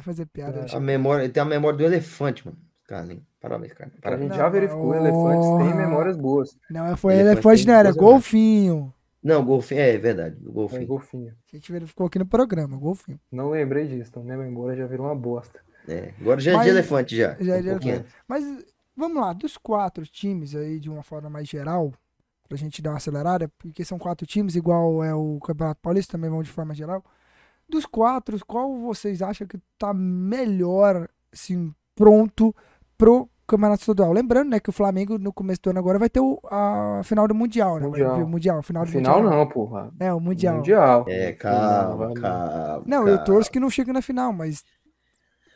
fazer 0.00 0.26
piada. 0.26 0.66
É, 0.70 0.76
a 0.76 0.80
memória, 0.80 1.24
ele 1.24 1.32
tem 1.32 1.42
a 1.42 1.46
memória 1.46 1.76
do 1.76 1.84
elefante, 1.84 2.46
mano. 2.46 2.58
Carlinhos. 2.86 3.22
Parabéns, 3.40 3.72
cara. 3.72 3.90
Parabéns. 4.02 4.30
A 4.30 4.34
gente 4.34 4.42
já 4.42 4.48
verificou, 4.48 4.88
oh... 4.88 4.94
elefantes 4.94 5.48
têm 5.58 5.76
memórias 5.76 6.16
boas. 6.16 6.58
Não, 6.68 6.96
foi 6.96 7.14
elefante, 7.14 7.32
elefante 7.32 7.66
não, 7.66 7.74
era 7.74 7.92
golfinho. 7.92 8.94
Não, 9.22 9.44
golfinho, 9.44 9.80
é, 9.80 9.94
é 9.94 9.98
verdade, 9.98 10.36
golfinho. 10.40 10.82
É, 10.82 10.86
golfinho. 10.86 11.36
A 11.52 11.56
gente 11.56 11.70
verificou 11.70 12.06
aqui 12.06 12.18
no 12.18 12.26
programa, 12.26 12.76
golfinho. 12.76 13.20
Não 13.30 13.50
lembrei 13.50 13.86
disso, 13.86 14.10
então 14.10 14.22
minha 14.24 14.36
memória 14.36 14.76
já 14.76 14.86
virou 14.86 15.06
uma 15.06 15.14
bosta. 15.14 15.60
É, 15.86 16.12
agora 16.20 16.40
já 16.40 16.52
é 16.52 16.54
Mas, 16.54 16.64
de 16.64 16.70
elefante 16.70 17.16
já. 17.16 17.36
Já 17.38 17.56
é 17.56 17.62
de 17.62 17.68
elefante. 17.68 18.06
Mas 18.26 18.44
vamos 18.96 19.20
lá, 19.20 19.32
dos 19.32 19.56
quatro 19.56 20.06
times 20.06 20.54
aí, 20.54 20.80
de 20.80 20.88
uma 20.88 21.02
forma 21.02 21.28
mais 21.28 21.48
geral, 21.48 21.92
pra 22.48 22.56
gente 22.56 22.80
dar 22.82 22.90
uma 22.90 22.96
acelerada, 22.96 23.48
porque 23.58 23.84
são 23.84 23.98
quatro 23.98 24.26
times, 24.26 24.56
igual 24.56 25.04
é 25.04 25.14
o 25.14 25.38
Campeonato 25.40 25.80
Paulista, 25.80 26.12
também 26.12 26.30
vão 26.30 26.42
de 26.42 26.50
forma 26.50 26.74
geral. 26.74 27.04
Dos 27.70 27.86
quatro, 27.86 28.38
qual 28.46 28.76
vocês 28.78 29.22
acham 29.22 29.46
que 29.46 29.58
tá 29.78 29.94
melhor, 29.94 31.08
assim, 31.32 31.72
pronto 31.94 32.54
pro 32.98 33.28
Campeonato 33.50 33.80
Estadual. 33.80 34.12
Lembrando, 34.12 34.50
né, 34.50 34.60
que 34.60 34.70
o 34.70 34.72
Flamengo 34.72 35.18
no 35.18 35.32
começo 35.32 35.60
do 35.62 35.70
ano 35.70 35.80
agora 35.80 35.98
vai 35.98 36.08
ter 36.08 36.20
o, 36.20 36.40
a 36.48 37.00
final 37.02 37.26
do 37.26 37.34
Mundial, 37.34 37.80
né? 37.80 37.86
Mundial. 37.86 38.14
Vai, 38.14 38.22
o 38.22 38.28
mundial 38.28 38.62
final 38.62 38.84
do 38.84 38.90
final 38.90 39.22
mundial. 39.22 39.38
não, 39.38 39.48
porra. 39.48 39.92
É, 39.98 40.12
o 40.12 40.20
Mundial. 40.20 40.56
Mundial. 40.56 41.04
É, 41.08 41.32
calma, 41.32 42.14
calma. 42.14 42.82
Não, 42.86 42.98
calma. 42.98 43.10
eu 43.10 43.24
torço 43.24 43.50
que 43.50 43.58
não 43.58 43.68
chegue 43.68 43.92
na 43.92 44.00
final, 44.00 44.32
mas. 44.32 44.62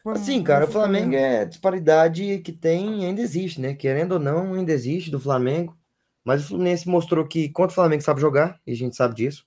Assim, 0.06 0.42
cara, 0.42 0.64
o 0.64 0.68
Flamengo 0.68 1.14
é 1.14 1.44
disparidade 1.44 2.38
que 2.40 2.52
tem, 2.52 3.06
ainda 3.06 3.20
existe, 3.20 3.60
né? 3.60 3.74
Querendo 3.74 4.12
ou 4.12 4.18
não, 4.18 4.54
ainda 4.54 4.72
existe 4.72 5.10
do 5.10 5.20
Flamengo. 5.20 5.76
Mas 6.24 6.44
o 6.44 6.48
Fluminense 6.48 6.88
mostrou 6.88 7.26
que 7.26 7.48
contra 7.50 7.72
o 7.72 7.74
Flamengo 7.74 8.02
sabe 8.02 8.20
jogar, 8.20 8.60
e 8.66 8.72
a 8.72 8.76
gente 8.76 8.96
sabe 8.96 9.14
disso, 9.14 9.46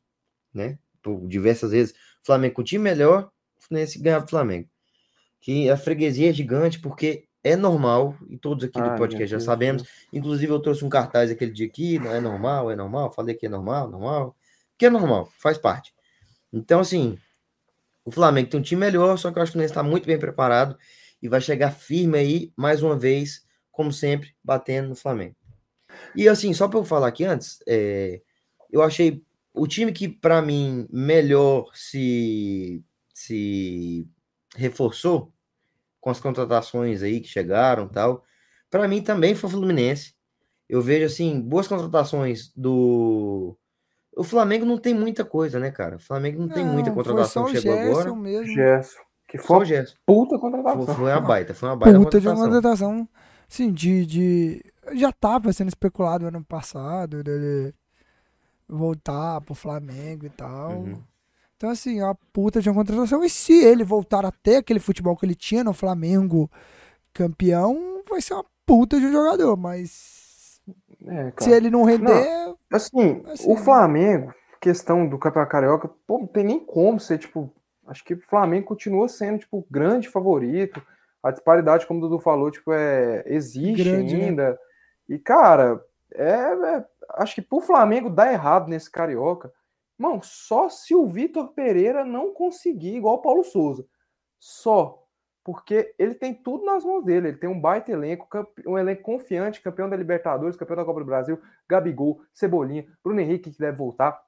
né? 0.54 0.80
Por 1.04 1.28
diversas 1.28 1.72
vezes, 1.72 1.94
Flamengo 2.28 2.56
com 2.56 2.62
o 2.62 2.66
time 2.66 2.84
melhor, 2.84 3.32
o 3.58 3.66
Fluminense 3.66 4.00
ganhava 4.00 4.26
do 4.26 4.30
Flamengo. 4.30 4.70
Que 5.40 5.70
a 5.70 5.78
freguesia 5.78 6.30
é 6.30 6.34
gigante, 6.34 6.80
porque 6.80 7.26
é 7.44 7.56
normal, 7.56 8.16
e 8.30 8.38
todos 8.38 8.64
aqui 8.66 8.82
do 8.82 8.96
podcast 8.98 9.28
já 9.28 9.40
sabemos. 9.40 9.84
Inclusive, 10.12 10.52
eu 10.52 10.60
trouxe 10.60 10.84
um 10.84 10.90
cartaz 10.90 11.32
aquele 11.32 11.52
dia 11.52 11.66
aqui, 11.66 11.98
não 11.98 12.12
é 12.12 12.20
normal, 12.20 12.70
é 12.70 12.76
normal, 12.76 13.12
falei 13.12 13.34
que 13.34 13.46
é 13.46 13.50
normal, 13.50 13.90
normal. 13.90 14.36
Que 14.78 14.88
é 14.88 14.90
normal, 14.90 15.32
faz 15.40 15.58
parte. 15.58 15.94
Então, 16.52 16.82
assim, 16.82 17.18
o 18.04 18.12
Flamengo 18.12 18.50
tem 18.50 18.60
um 18.60 18.64
time 18.64 18.82
melhor, 18.82 19.18
só 19.18 19.32
que 19.32 19.40
eu 19.40 19.44
acho 19.44 19.52
que 19.52 19.54
o 19.54 19.60
Fluminense 19.60 19.72
está 19.72 19.84
muito 19.84 20.06
bem 20.06 20.20
preparado 20.20 20.78
e 21.22 21.30
vai 21.30 21.40
chegar 21.40 21.72
firme 21.72 22.18
aí, 22.18 22.54
mais 22.56 22.84
uma 22.84 22.98
vez, 22.98 23.46
como 23.72 23.92
sempre, 23.92 24.36
batendo 24.44 24.90
no 24.90 24.96
Flamengo. 24.96 25.36
E 26.16 26.28
assim, 26.28 26.54
só 26.54 26.68
para 26.68 26.80
eu 26.80 26.86
falar 26.86 27.08
aqui 27.08 27.24
antes, 27.24 27.60
é, 27.68 28.22
eu 28.72 28.82
achei 28.82 29.24
o 29.58 29.68
time 29.68 29.92
que, 29.92 30.08
para 30.08 30.42
mim, 30.42 30.88
melhor 30.92 31.70
se, 31.74 32.84
se 33.14 34.08
reforçou 34.56 35.34
com 36.00 36.10
as 36.10 36.20
contratações 36.20 37.02
aí 37.02 37.20
que 37.20 37.28
chegaram 37.28 37.88
tal. 37.88 38.24
Para 38.70 38.88
mim 38.88 39.02
também 39.02 39.36
foi 39.36 39.50
o 39.50 39.52
Fluminense. 39.52 40.14
Eu 40.70 40.82
vejo 40.82 41.06
assim, 41.06 41.40
boas 41.42 41.68
contratações 41.68 42.52
do 42.56 43.58
o 44.18 44.24
Flamengo 44.24 44.66
não 44.66 44.80
tem 44.80 44.96
muita 44.96 45.24
coisa, 45.24 45.60
né, 45.60 45.70
cara? 45.70 45.98
O 45.98 46.00
Flamengo 46.00 46.40
não, 46.40 46.48
não 46.48 46.54
tem 46.54 46.66
muita 46.66 46.92
contratação 46.92 47.46
que 47.46 47.62
chegou 47.62 47.78
Gerson 47.78 47.92
agora. 47.92 48.16
Mesmo. 48.16 48.48
Gerson. 48.48 49.00
Que 49.28 49.38
foi 49.38 49.66
só 49.66 49.82
o 49.82 49.86
puta 50.06 50.40
contratação. 50.40 50.86
Foi, 50.86 50.96
foi 50.96 51.12
uma 51.12 51.22
baita, 51.22 51.54
foi 51.54 51.70
uma 51.70 51.76
baita 51.76 52.00
puta 52.00 52.18
contratação. 52.18 52.34
de 52.34 52.40
uma 52.40 52.46
contratação, 52.48 53.10
sim, 53.48 53.72
de, 53.72 54.06
de... 54.06 54.64
Já 54.94 55.12
tava 55.12 55.54
sendo 55.54 55.68
especulado 55.68 56.26
ano 56.26 56.44
passado, 56.44 57.24
dele 57.24 57.76
voltar 58.68 59.42
pro 59.42 59.56
Flamengo 59.56 60.26
e 60.26 60.30
tal. 60.30 60.72
Uhum. 60.72 61.02
Então, 61.56 61.72
assim, 61.72 62.00
é 62.00 62.04
uma 62.04 62.18
puta 62.32 62.62
de 62.62 62.70
uma 62.70 62.76
contratação. 62.76 63.24
E 63.24 63.30
se 63.30 63.54
ele 63.64 63.84
voltar 63.84 64.26
a 64.26 64.32
ter 64.32 64.58
aquele 64.58 64.80
futebol 64.80 65.16
que 65.18 65.26
ele 65.26 65.36
tinha 65.36 65.64
no 65.64 65.74
Flamengo 65.74 66.50
campeão, 67.14 68.04
vai 68.08 68.22
ser 68.22 68.36
uma 68.36 68.46
puta 68.66 69.00
de 69.00 69.08
um 69.08 69.12
jogador. 69.12 69.58
Mas 69.58 70.62
é, 71.08 71.34
se 71.40 71.52
ele 71.52 71.72
não 71.72 71.84
render. 71.84 72.06
Não, 72.06 72.58
assim, 72.72 73.24
assim, 73.26 73.52
o 73.52 73.56
Flamengo, 73.56 74.34
questão 74.62 75.08
do 75.08 75.18
Campeonato 75.18 75.52
Carioca, 75.52 75.90
pô, 76.06 76.20
não 76.20 76.28
tem 76.28 76.44
nem 76.44 76.60
como 76.60 77.00
ser, 77.00 77.18
tipo. 77.18 77.52
Acho 77.88 78.04
que 78.04 78.16
o 78.16 78.22
Flamengo 78.22 78.68
continua 78.68 79.08
sendo, 79.08 79.40
tipo, 79.40 79.66
grande 79.72 80.10
favorito. 80.10 80.82
A 81.24 81.32
disparidade, 81.32 81.88
como 81.88 82.00
o 82.00 82.04
Dudu 82.08 82.20
falou, 82.20 82.52
tipo, 82.52 82.72
é, 82.74 83.24
existe 83.26 83.84
grande, 83.84 84.18
né? 84.18 84.26
ainda. 84.26 84.50
Né? 84.52 84.58
E, 85.10 85.18
cara, 85.18 85.82
é, 86.14 86.32
é, 86.32 86.86
acho 87.12 87.36
que 87.36 87.42
pro 87.42 87.62
Flamengo 87.62 88.10
dar 88.10 88.32
errado 88.32 88.68
nesse 88.68 88.92
Carioca 88.92 89.52
Mano, 89.98 90.22
só 90.22 90.70
se 90.70 90.94
o 90.94 91.08
Vitor 91.08 91.54
Pereira 91.54 92.06
não 92.06 92.32
conseguir, 92.32 92.96
igual 92.96 93.16
o 93.16 93.22
Paulo 93.22 93.44
Souza. 93.44 93.86
Só. 94.40 95.04
Porque 95.44 95.96
ele 95.98 96.14
tem 96.14 96.34
tudo 96.34 96.66
nas 96.66 96.84
mãos 96.84 97.04
dele. 97.04 97.30
Ele 97.30 97.38
tem 97.38 97.50
um 97.50 97.60
baita 97.60 97.92
elenco, 97.92 98.28
um 98.68 98.78
elenco 98.78 99.02
confiante, 99.02 99.62
campeão 99.62 99.90
da 99.90 99.96
Libertadores, 99.96 100.56
campeão 100.56 100.76
da 100.78 100.86
Copa 100.86 101.00
do 101.00 101.06
Brasil, 101.06 101.42
Gabigol, 101.68 102.22
Cebolinha, 102.34 102.86
Bruno 103.04 103.20
Henrique, 103.22 103.50
que 103.50 103.58
deve 103.58 103.78
voltar. 103.78 104.22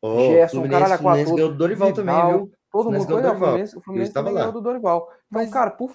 Oh, 0.00 0.18
Gerson, 0.18 0.68
caralho, 0.68 0.94
a 0.94 0.98
quatro. 0.98 0.98
Fluminense 0.98 1.34
ganhou 1.34 1.50
do 1.50 1.58
Dorival 1.58 1.92
também, 1.92 2.26
viu? 2.26 2.52
Todo 2.70 2.90
mundo 2.90 3.06
ganhou 3.06 3.22
do 3.22 3.38
Fluminense, 3.38 3.76
o 3.76 3.80
Fluminense 3.80 4.12
também 4.12 4.34
ganhou 4.34 4.52
do 4.52 4.60
Dorival. 4.60 5.02
Então, 5.02 5.18
Mas... 5.30 5.50
cara, 5.50 5.70
por... 5.70 5.94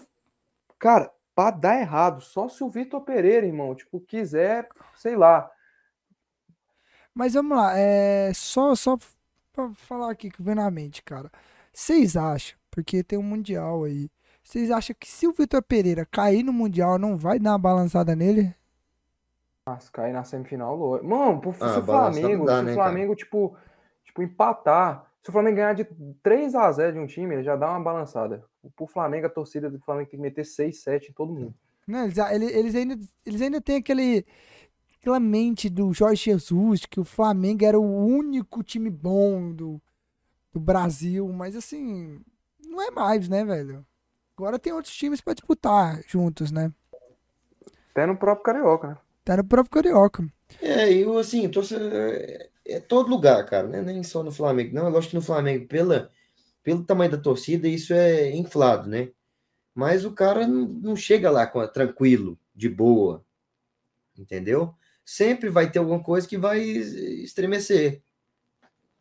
cara, 0.80 1.12
pra 1.36 1.52
dar 1.52 1.80
errado, 1.80 2.22
só 2.22 2.48
se 2.48 2.64
o 2.64 2.70
Vitor 2.70 3.02
Pereira, 3.02 3.46
irmão, 3.46 3.76
tipo, 3.76 4.00
quiser, 4.00 4.70
sei 4.96 5.16
lá. 5.16 5.50
Mas 7.18 7.34
vamos 7.34 7.58
lá, 7.58 7.72
é 7.76 8.32
só, 8.32 8.76
só 8.76 8.96
pra 9.52 9.72
falar 9.74 10.12
aqui 10.12 10.30
que 10.30 10.40
vem 10.40 10.54
na 10.54 10.70
mente, 10.70 11.02
cara. 11.02 11.32
Vocês 11.74 12.16
acham, 12.16 12.56
porque 12.70 13.04
tem 13.04 13.18
um 13.18 13.24
Mundial 13.24 13.86
aí, 13.86 14.08
vocês 14.44 14.70
acham 14.70 14.96
que 15.00 15.10
se 15.10 15.28
o 15.28 15.34
Vitor 15.34 15.64
Pereira 15.64 16.06
cair 16.06 16.44
no 16.44 16.54
Mundial, 16.54 17.00
não 17.00 17.18
vai 17.18 17.40
dar 17.40 17.54
uma 17.54 17.58
balançada 17.58 18.16
nele? 18.16 18.54
Mas 19.66 19.90
cair 19.90 20.14
na 20.14 20.24
semifinal, 20.24 20.78
mano, 21.04 21.42
pro, 21.42 21.56
ah, 21.60 21.74
se 21.74 21.80
o 21.80 21.84
Flamengo, 21.84 22.46
dá, 22.46 22.60
se 22.60 22.66
né, 22.66 22.72
o 22.72 22.76
Flamengo, 22.76 23.16
tipo, 23.16 23.58
tipo, 24.06 24.22
empatar, 24.22 25.12
se 25.24 25.30
o 25.30 25.34
Flamengo 25.34 25.56
ganhar 25.56 25.74
de 25.74 25.86
3 26.22 26.54
a 26.54 26.72
0 26.72 26.94
de 26.94 27.00
um 27.00 27.08
time, 27.08 27.34
ele 27.34 27.44
já 27.44 27.56
dá 27.56 27.72
uma 27.72 27.84
balançada. 27.84 28.46
pro 28.76 28.86
Flamengo, 28.86 29.26
a 29.26 29.32
torcida 29.32 29.72
do 29.72 29.80
Flamengo 29.80 30.12
tem 30.12 30.20
que 30.20 30.24
meter 30.24 30.46
6, 30.46 30.84
7 30.84 31.10
em 31.10 31.14
todo 31.14 31.34
mundo. 31.34 31.56
Não, 31.88 32.06
eles, 32.06 32.18
eles, 32.54 32.76
ainda, 32.76 32.96
eles 33.26 33.42
ainda 33.42 33.60
têm 33.60 33.78
aquele, 33.78 34.24
aquela 35.08 35.20
mente 35.22 35.70
do 35.70 35.94
Jorge 35.94 36.26
Jesus, 36.26 36.86
que 36.86 37.00
o 37.00 37.06
Flamengo 37.06 37.64
era 37.64 37.80
o 37.80 38.06
único 38.06 38.62
time 38.62 38.90
bom 38.90 39.54
do, 39.54 39.82
do 40.52 40.60
Brasil, 40.60 41.26
mas 41.32 41.56
assim, 41.56 42.20
não 42.68 42.82
é 42.82 42.92
mais, 42.92 43.30
né, 43.30 43.46
velho? 43.46 43.86
Agora 44.38 44.60
tem 44.60 44.74
outros 44.74 44.94
times 44.94 45.22
para 45.22 45.34
disputar 45.34 46.02
juntos, 46.08 46.52
né? 46.52 46.74
Até 47.92 48.06
no 48.06 48.18
próprio 48.18 48.44
Carioca, 48.44 48.88
né? 48.90 48.98
Até 49.24 49.38
no 49.38 49.46
próprio 49.46 49.72
Carioca. 49.72 50.28
É, 50.62 50.92
eu 50.92 51.18
assim, 51.18 51.50
tô, 51.50 51.62
é, 51.62 52.50
é 52.66 52.80
todo 52.82 53.10
lugar, 53.10 53.46
cara, 53.46 53.68
né? 53.68 53.82
Nem 53.82 54.04
só 54.04 54.22
no 54.22 54.32
Flamengo. 54.32 54.76
Não, 54.76 54.90
eu 54.90 54.98
acho 54.98 55.10
que 55.10 55.16
no 55.16 55.22
Flamengo, 55.22 55.68
pela, 55.68 56.12
pelo 56.62 56.84
tamanho 56.84 57.12
da 57.12 57.18
torcida, 57.18 57.68
isso 57.68 57.94
é 57.94 58.36
inflado, 58.36 58.90
né? 58.90 59.10
Mas 59.74 60.04
o 60.04 60.12
cara 60.12 60.46
não, 60.46 60.68
não 60.68 60.96
chega 60.98 61.32
lá 61.32 61.48
com, 61.48 61.66
tranquilo, 61.68 62.38
de 62.54 62.68
boa, 62.68 63.26
entendeu? 64.18 64.77
Sempre 65.10 65.50
vai 65.50 65.72
ter 65.72 65.80
alguma 65.80 66.04
coisa 66.04 66.28
que 66.28 66.38
vai 66.38 66.60
estremecer. 66.60 68.02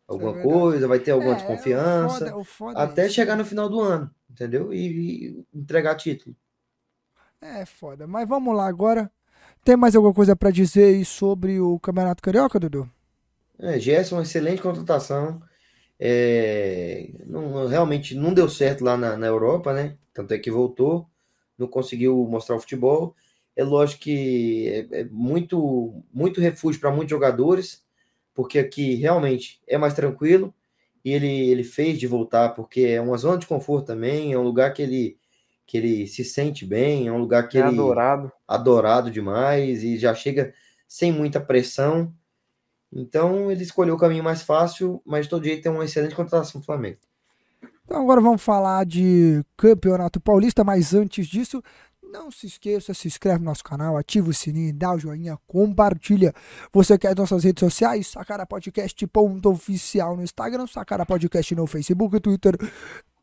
Alguma 0.07 0.39
é 0.39 0.43
coisa, 0.45 0.87
vai 0.87 1.01
ter 1.01 1.11
alguma 1.11 1.33
é, 1.33 1.35
desconfiança. 1.35 2.27
O 2.27 2.29
foda, 2.29 2.37
o 2.37 2.45
foda 2.45 2.79
até 2.79 3.09
chegar 3.09 3.35
no 3.35 3.45
final 3.45 3.69
do 3.69 3.81
ano, 3.81 4.09
entendeu? 4.31 4.73
E, 4.73 4.87
e 4.87 5.45
entregar 5.53 5.97
título. 5.97 6.37
É 7.41 7.67
foda. 7.67 8.07
Mas 8.07 8.29
vamos 8.29 8.55
lá 8.55 8.69
agora. 8.69 9.11
Tem 9.65 9.77
mais 9.77 9.97
alguma 9.97 10.15
coisa 10.15 10.37
para 10.37 10.53
dizer 10.53 11.05
sobre 11.05 11.59
o 11.59 11.77
Campeonato 11.81 12.23
Carioca, 12.23 12.61
Dudu? 12.61 12.89
É, 13.59 13.77
Gerson, 13.81 14.23
excelente 14.23 14.63
contratação. 14.63 15.43
É, 15.99 17.11
não, 17.27 17.67
realmente 17.67 18.15
não 18.15 18.33
deu 18.33 18.49
certo 18.49 18.85
lá 18.85 18.97
na, 18.97 19.17
na, 19.17 19.27
Europa, 19.27 19.73
né? 19.73 19.97
Tanto 20.15 20.33
é 20.33 20.39
que 20.39 20.53
voltou, 20.53 21.11
não 21.59 21.67
conseguiu 21.67 22.17
mostrar 22.31 22.55
o 22.55 22.61
futebol. 22.61 23.17
É 23.57 23.65
lógico 23.65 24.03
que 24.03 24.87
é, 24.93 25.01
é 25.01 25.05
muito, 25.05 26.03
muito 26.13 26.41
refúgio 26.41 26.81
para 26.81 26.91
muitos 26.91 27.11
jogadores, 27.11 27.83
porque 28.35 28.59
aqui 28.59 28.95
realmente 28.95 29.61
é 29.67 29.79
mais 29.79 29.95
tranquilo. 29.95 30.55
E 31.05 31.13
ele, 31.13 31.49
ele 31.49 31.65
fez 31.65 31.99
de 31.99 32.07
voltar, 32.07 32.51
porque 32.51 32.81
é 32.81 33.01
uma 33.01 33.17
zona 33.17 33.39
de 33.39 33.47
conforto 33.47 33.87
também, 33.87 34.33
é 34.33 34.39
um 34.39 34.43
lugar 34.43 34.75
que 34.75 34.83
ele, 34.83 35.17
que 35.65 35.79
ele 35.79 36.07
se 36.07 36.25
sente 36.25 36.67
bem, 36.67 37.07
é 37.07 37.13
um 37.13 37.19
lugar 37.19 37.49
que 37.49 37.57
é 37.57 37.61
ele 37.61 37.69
adorado. 37.69 38.33
adorado 38.47 39.11
demais 39.11 39.85
e 39.85 39.97
já 39.97 40.15
chega 40.15 40.53
sem 40.87 41.13
muita 41.13 41.41
pressão. 41.41 42.13
Então 42.93 43.51
ele 43.51 43.63
escolheu 43.63 43.95
o 43.95 43.99
caminho 43.99 44.25
mais 44.25 44.43
fácil, 44.43 45.01
mas 45.05 45.27
de 45.27 45.31
todo 45.31 45.45
jeito 45.45 45.63
tem 45.63 45.73
uma 45.73 45.85
excelente 45.85 46.15
contratação 46.15 46.61
do 46.61 46.65
Flamengo. 46.65 46.99
Então 47.85 48.03
agora 48.03 48.21
vamos 48.21 48.43
falar 48.43 48.85
de 48.85 49.45
Campeonato 49.57 50.21
Paulista, 50.21 50.65
mas 50.65 50.93
antes 50.93 51.29
disso, 51.29 51.63
não 52.11 52.31
se 52.31 52.47
esqueça, 52.47 52.95
se 52.95 53.09
inscreve 53.09 53.41
no 53.41 53.47
nosso 53.47 53.65
canal, 53.65 53.97
ativa 53.97 54.31
o 54.31 54.35
sininho, 54.35 54.73
dá 54.73 54.93
o 54.93 54.99
joinha, 54.99 55.39
compartilha. 55.47 56.33
Você 56.73 56.97
quer 56.97 57.17
nossas 57.17 57.45
redes 57.45 57.61
sociais? 57.61 58.07
Sacara 58.07 58.47
Podcast 58.47 59.07
ponto 59.09 59.51
oficial 59.51 60.17
no 60.17 60.23
Instagram, 60.23 60.67
Sacara 60.67 61.05
Podcast 61.05 61.55
no 61.55 61.67
Facebook, 61.67 62.19
Twitter 62.21 62.57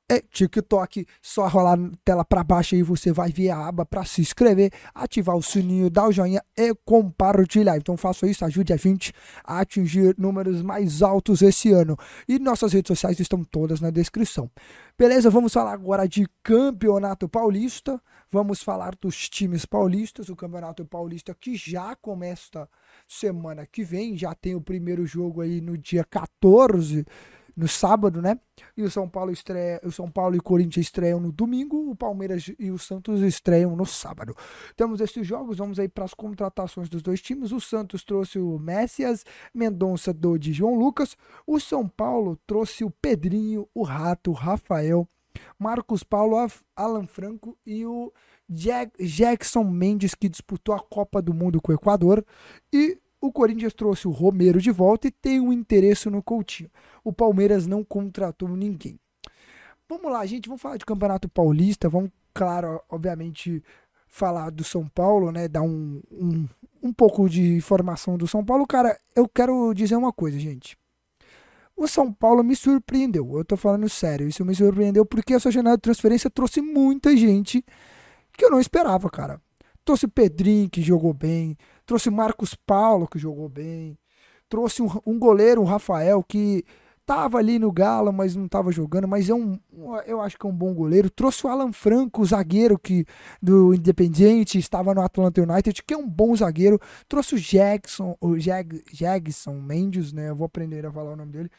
é 0.10 0.20
TikTok, 0.20 1.06
só 1.22 1.48
rolar 1.48 1.78
na 1.78 1.92
tela 2.04 2.26
para 2.26 2.44
baixo 2.44 2.76
aí 2.76 2.84
você 2.84 3.12
vai 3.12 3.32
ver 3.32 3.50
a 3.50 3.68
aba 3.68 3.86
para 3.86 4.04
se 4.04 4.22
inscrever, 4.22 4.72
ativar 4.94 5.36
o 5.36 5.42
sininho, 5.42 5.90
dar 5.90 6.08
o 6.08 6.12
joinha 6.12 6.42
e 6.58 6.74
compartilhar. 6.86 7.78
Então 7.78 7.96
faça 7.96 8.28
isso, 8.28 8.44
ajude 8.46 8.74
a 8.74 8.78
gente 8.78 9.14
a 9.44 9.60
atingir 9.60 10.14
números 10.18 10.62
mais 10.62 11.02
altos 11.02 11.42
esse 11.42 11.72
ano. 11.72 11.98
E 12.28 12.38
nossas 12.38 12.74
redes 12.74 12.90
sociais 12.90 13.20
estão 13.20 13.44
todas 13.44 13.80
na 13.80 13.90
descrição. 13.90 14.52
Beleza? 14.98 15.30
Vamos 15.30 15.54
falar 15.54 15.74
agora 15.74 16.08
de 16.08 16.28
Campeonato 16.44 17.28
Paulista. 17.30 18.00
Vamos 18.30 18.62
falar 18.64 18.96
dos 19.00 19.30
times 19.30 19.66
paulistas, 19.66 20.28
o 20.28 20.36
Campeonato 20.36 20.84
Paulista 20.86 21.36
que 21.40 21.56
já 21.56 21.96
começa 21.96 22.68
semana 23.08 23.66
que 23.66 23.84
vem, 23.84 24.18
já 24.18 24.34
tem 24.34 24.56
o 24.56 24.62
primeiro 24.62 25.06
jogo 25.06 25.42
aí 25.42 25.62
no 25.62 25.78
dia 25.78 26.04
14 26.04 27.06
no 27.56 27.68
sábado, 27.68 28.22
né? 28.22 28.40
E 28.76 28.84
o 28.84 28.90
São 28.90 29.08
Paulo 29.08 29.32
estreia, 29.32 29.80
o 29.84 29.92
São 29.92 30.10
Paulo 30.10 30.36
e 30.36 30.40
o 30.40 30.44
Corinthians 30.44 30.86
estreiam 30.86 31.20
no 31.20 31.32
domingo, 31.32 31.90
o 31.90 31.96
Palmeiras 31.96 32.52
e 32.60 32.72
o 32.72 32.78
Santos 32.78 33.22
estreiam 33.22 33.76
no 33.76 33.86
sábado. 33.86 34.36
Temos 34.76 35.02
esses 35.02 35.26
jogos, 35.26 35.58
vamos 35.58 35.80
aí 35.80 35.88
para 35.88 36.06
as 36.06 36.14
contratações 36.14 36.90
dos 36.90 37.02
dois 37.02 37.22
times. 37.22 37.52
O 37.52 37.60
Santos 37.60 38.04
trouxe 38.04 38.40
o 38.40 38.58
Messias, 38.60 39.24
Mendonça 39.54 40.14
do 40.14 40.38
de 40.38 40.54
João 40.54 40.76
Lucas, 40.76 41.16
o 41.46 41.60
São 41.60 41.88
Paulo 41.88 42.40
trouxe 42.48 42.84
o 42.84 42.90
Pedrinho, 42.90 43.68
o 43.74 43.84
Rato, 43.84 44.32
o 44.32 44.34
Rafael, 44.34 45.08
Marcos 45.58 46.04
Paulo, 46.04 46.36
Alan 46.76 47.08
Franco 47.08 47.58
e 47.66 47.86
o 47.86 48.12
Jackson 48.50 49.64
Mendes 49.64 50.14
que 50.14 50.30
disputou 50.30 50.76
a 50.76 50.80
Copa 50.80 51.22
do 51.22 51.34
Mundo 51.34 51.62
com 51.62 51.72
o 51.72 51.76
Equador 51.76 52.26
e 52.72 53.00
o 53.24 53.32
Corinthians 53.32 53.74
trouxe 53.74 54.06
o 54.06 54.12
Romero 54.12 54.60
de 54.60 54.70
volta 54.70 55.08
e 55.08 55.12
tem 55.12 55.40
um 55.40 55.54
interesse 55.54 56.10
no 56.10 56.22
Coutinho. 56.22 56.70
O 57.06 57.14
Palmeiras 57.14 57.66
não 57.66 57.82
contratou 57.82 58.50
ninguém. 58.50 59.00
Vamos 59.88 60.12
lá, 60.12 60.26
gente, 60.26 60.50
vamos 60.50 60.62
falar 60.62 60.76
de 60.76 60.86
Campeonato 60.86 61.30
Paulista, 61.30 61.88
vamos, 61.88 62.12
claro, 62.34 62.82
obviamente, 62.90 63.64
falar 64.10 64.50
do 64.50 64.62
São 64.62 64.90
Paulo, 64.90 65.32
né? 65.32 65.48
Dar 65.48 65.62
um, 65.62 66.02
um, 66.12 66.50
um 66.82 66.92
pouco 66.92 67.30
de 67.30 67.56
informação 67.56 68.18
do 68.18 68.28
São 68.28 68.44
Paulo. 68.44 68.68
Cara, 68.68 69.00
eu 69.16 69.26
quero 69.30 69.74
dizer 69.74 69.96
uma 69.96 70.12
coisa, 70.12 70.38
gente. 70.38 70.78
O 71.78 71.88
São 71.88 72.12
Paulo 72.12 72.44
me 72.44 72.58
surpreendeu. 72.58 73.38
Eu 73.38 73.46
tô 73.46 73.56
falando 73.56 73.88
sério. 73.88 74.28
Isso 74.28 74.44
me 74.44 74.54
surpreendeu 74.54 75.06
porque 75.06 75.34
essa 75.34 75.50
janela 75.50 75.78
de 75.78 75.82
transferência 75.82 76.30
trouxe 76.30 76.62
muita 76.62 77.16
gente 77.16 77.64
que 78.38 78.44
eu 78.44 78.52
não 78.52 78.60
esperava, 78.60 79.10
cara. 79.10 79.40
Trouxe 79.86 80.10
Pedrinho, 80.10 80.70
que 80.70 80.82
jogou 80.82 81.14
bem. 81.14 81.58
Trouxe 81.86 82.10
Marcos 82.10 82.56
Paulo, 82.56 83.08
que 83.08 83.20
jogou 83.20 83.50
bem. 83.50 83.98
Trouxe 84.50 84.82
um, 84.82 84.90
um 85.06 85.20
goleiro, 85.20 85.62
o 85.62 85.66
Rafael, 85.66 86.24
que 86.24 86.64
tava 87.06 87.38
ali 87.38 87.60
no 87.60 87.72
Galo, 87.72 88.14
mas 88.14 88.36
não 88.36 88.48
tava 88.48 88.72
jogando, 88.72 89.08
mas 89.08 89.30
é 89.30 89.34
um, 89.34 89.60
eu 90.06 90.22
acho 90.22 90.38
que 90.38 90.46
é 90.46 90.50
um 90.50 90.56
bom 90.56 90.74
goleiro. 90.74 91.10
Trouxe 91.10 91.46
o 91.46 91.50
Alan 91.50 91.74
Franco, 91.74 92.22
o 92.22 92.26
zagueiro 92.26 92.80
que 92.80 93.06
do 93.42 93.74
Independiente, 93.74 94.58
estava 94.58 94.94
no 94.94 95.02
Atlanta 95.02 95.42
United, 95.42 95.84
que 95.84 95.94
é 95.94 95.98
um 95.98 96.08
bom 96.08 96.36
zagueiro. 96.36 96.80
Trouxe 97.08 97.36
o 97.36 97.40
Jackson, 97.40 98.16
o 98.22 98.38
Jag, 98.40 98.82
Mendes, 99.62 100.14
né? 100.14 100.30
Eu 100.30 100.36
vou 100.36 100.46
aprender 100.46 100.86
a 100.86 100.92
falar 100.92 101.14
o 101.14 101.16
nome 101.18 101.32
dele, 101.32 101.50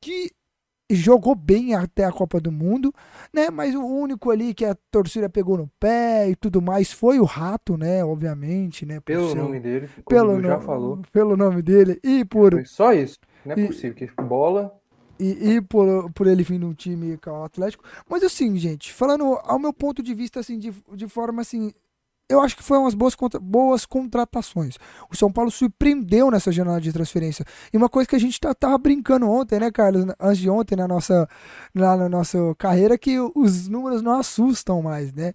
que 0.00 0.30
jogou 0.94 1.34
bem 1.34 1.74
até 1.74 2.04
a 2.04 2.12
Copa 2.12 2.40
do 2.40 2.52
Mundo, 2.52 2.92
né? 3.32 3.50
Mas 3.50 3.74
o 3.74 3.84
único 3.84 4.30
ali 4.30 4.54
que 4.54 4.64
a 4.64 4.76
torcida 4.90 5.28
pegou 5.28 5.56
no 5.56 5.70
pé 5.78 6.30
e 6.30 6.36
tudo 6.36 6.60
mais 6.62 6.92
foi 6.92 7.18
o 7.18 7.24
Rato, 7.24 7.76
né? 7.76 8.04
Obviamente, 8.04 8.86
né? 8.86 9.00
Pelo 9.00 9.30
seu... 9.30 9.42
nome 9.42 9.60
dele, 9.60 9.88
pelo 10.08 10.36
no... 10.36 10.42
já 10.42 10.60
falou. 10.60 11.00
Pelo 11.12 11.36
nome 11.36 11.62
dele 11.62 11.98
e 12.02 12.24
por 12.24 12.52
foi 12.52 12.64
só 12.64 12.92
isso. 12.92 13.18
Não 13.44 13.54
é 13.54 13.60
e... 13.60 13.66
possível 13.66 13.94
que 13.94 14.06
bola 14.22 14.72
e, 15.22 15.54
e, 15.54 15.60
por, 15.60 16.10
por 16.12 16.26
ele 16.26 16.42
vir 16.42 16.58
num 16.58 16.74
time 16.74 17.16
que 17.16 17.28
é 17.28 17.32
o 17.32 17.44
Atlético. 17.44 17.84
Mas 18.08 18.24
assim, 18.24 18.56
gente, 18.56 18.92
falando 18.92 19.38
ao 19.44 19.58
meu 19.58 19.72
ponto 19.72 20.02
de 20.02 20.12
vista, 20.14 20.40
assim, 20.40 20.58
de, 20.58 20.74
de 20.94 21.06
forma 21.06 21.42
assim, 21.42 21.72
eu 22.32 22.40
acho 22.40 22.56
que 22.56 22.62
foi 22.62 22.78
umas 22.78 22.94
boas, 22.94 23.14
boas 23.40 23.86
contratações. 23.86 24.76
O 25.10 25.16
São 25.16 25.30
Paulo 25.30 25.50
surpreendeu 25.50 26.30
nessa 26.30 26.50
janela 26.50 26.80
de 26.80 26.92
transferência. 26.92 27.44
E 27.72 27.76
uma 27.76 27.88
coisa 27.88 28.08
que 28.08 28.16
a 28.16 28.20
gente 28.20 28.40
tá, 28.40 28.54
tava 28.54 28.76
brincando 28.78 29.28
ontem, 29.28 29.60
né, 29.60 29.70
Carlos? 29.70 30.04
Antes 30.18 30.38
de 30.38 30.50
ontem, 30.50 30.76
na 30.76 30.88
nossa, 30.88 31.28
na, 31.74 31.96
na 31.96 32.08
nossa 32.08 32.38
carreira, 32.58 32.96
que 32.98 33.18
os 33.20 33.68
números 33.68 34.02
não 34.02 34.18
assustam 34.18 34.82
mais, 34.82 35.12
né? 35.12 35.32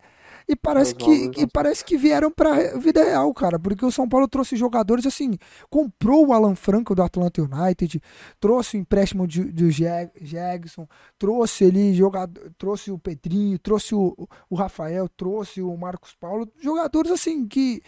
E 0.47 0.55
parece 0.55 0.95
que, 0.95 1.31
e 1.37 1.45
parece 1.45 1.83
que 1.83 1.97
vieram 1.97 2.31
para 2.31 2.77
vida 2.77 3.03
real, 3.03 3.33
cara, 3.33 3.59
porque 3.59 3.85
o 3.85 3.91
São 3.91 4.07
Paulo 4.07 4.29
trouxe 4.29 4.55
jogadores 4.55 5.05
assim, 5.05 5.37
comprou 5.69 6.27
o 6.27 6.33
Alan 6.33 6.55
Franco 6.55 6.95
do 6.95 7.03
Atlanta 7.03 7.41
United, 7.41 8.01
trouxe 8.39 8.77
o 8.77 8.79
empréstimo 8.79 9.27
de, 9.27 9.43
do 9.43 9.69
Jagson, 9.69 10.87
trouxe 11.19 11.65
ali 11.65 11.93
jogador, 11.93 12.49
trouxe 12.57 12.91
o 12.91 12.97
Pedrinho, 12.97 13.59
trouxe 13.59 13.93
o, 13.93 14.15
o 14.49 14.55
Rafael, 14.55 15.09
trouxe 15.09 15.61
o 15.61 15.75
Marcos 15.75 16.15
Paulo, 16.15 16.47
jogadores 16.61 17.11
assim 17.11 17.45
que 17.45 17.81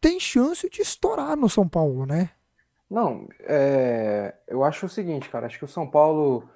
tem 0.00 0.18
chance 0.18 0.68
de 0.68 0.82
estourar 0.82 1.36
no 1.36 1.48
São 1.48 1.68
Paulo, 1.68 2.04
né? 2.04 2.30
Não, 2.90 3.28
é, 3.40 4.34
eu 4.48 4.64
acho 4.64 4.86
o 4.86 4.88
seguinte, 4.88 5.30
cara, 5.30 5.46
acho 5.46 5.56
que 5.56 5.64
o 5.64 5.68
São 5.68 5.86
Paulo 5.86 6.48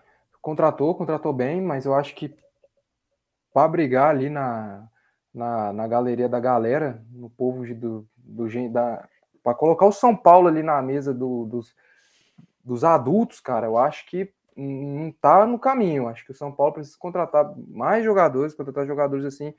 contratou, 0.42 0.92
contratou 0.96 1.32
bem, 1.32 1.60
mas 1.60 1.86
eu 1.86 1.94
acho 1.94 2.16
que 2.16 2.36
para 3.54 3.68
brigar 3.68 4.10
ali 4.10 4.28
na 4.28 4.88
na, 5.36 5.70
na 5.70 5.86
galeria 5.86 6.30
da 6.30 6.40
galera, 6.40 7.04
no 7.12 7.28
povo 7.28 7.62
do, 7.74 8.08
do 8.16 8.70
da 8.70 9.06
para 9.44 9.54
colocar 9.54 9.86
o 9.86 9.92
São 9.92 10.16
Paulo 10.16 10.48
ali 10.48 10.62
na 10.62 10.80
mesa 10.82 11.14
do, 11.14 11.44
dos, 11.44 11.72
dos 12.64 12.82
adultos, 12.82 13.38
cara, 13.38 13.66
eu 13.66 13.76
acho 13.76 14.04
que 14.06 14.32
não 14.56 15.12
tá 15.12 15.46
no 15.46 15.58
caminho. 15.58 16.08
Acho 16.08 16.24
que 16.24 16.32
o 16.32 16.34
São 16.34 16.50
Paulo 16.50 16.72
precisa 16.72 16.96
contratar 16.98 17.54
mais 17.68 18.02
jogadores, 18.02 18.54
contratar 18.54 18.86
jogadores 18.86 19.24
assim 19.24 19.54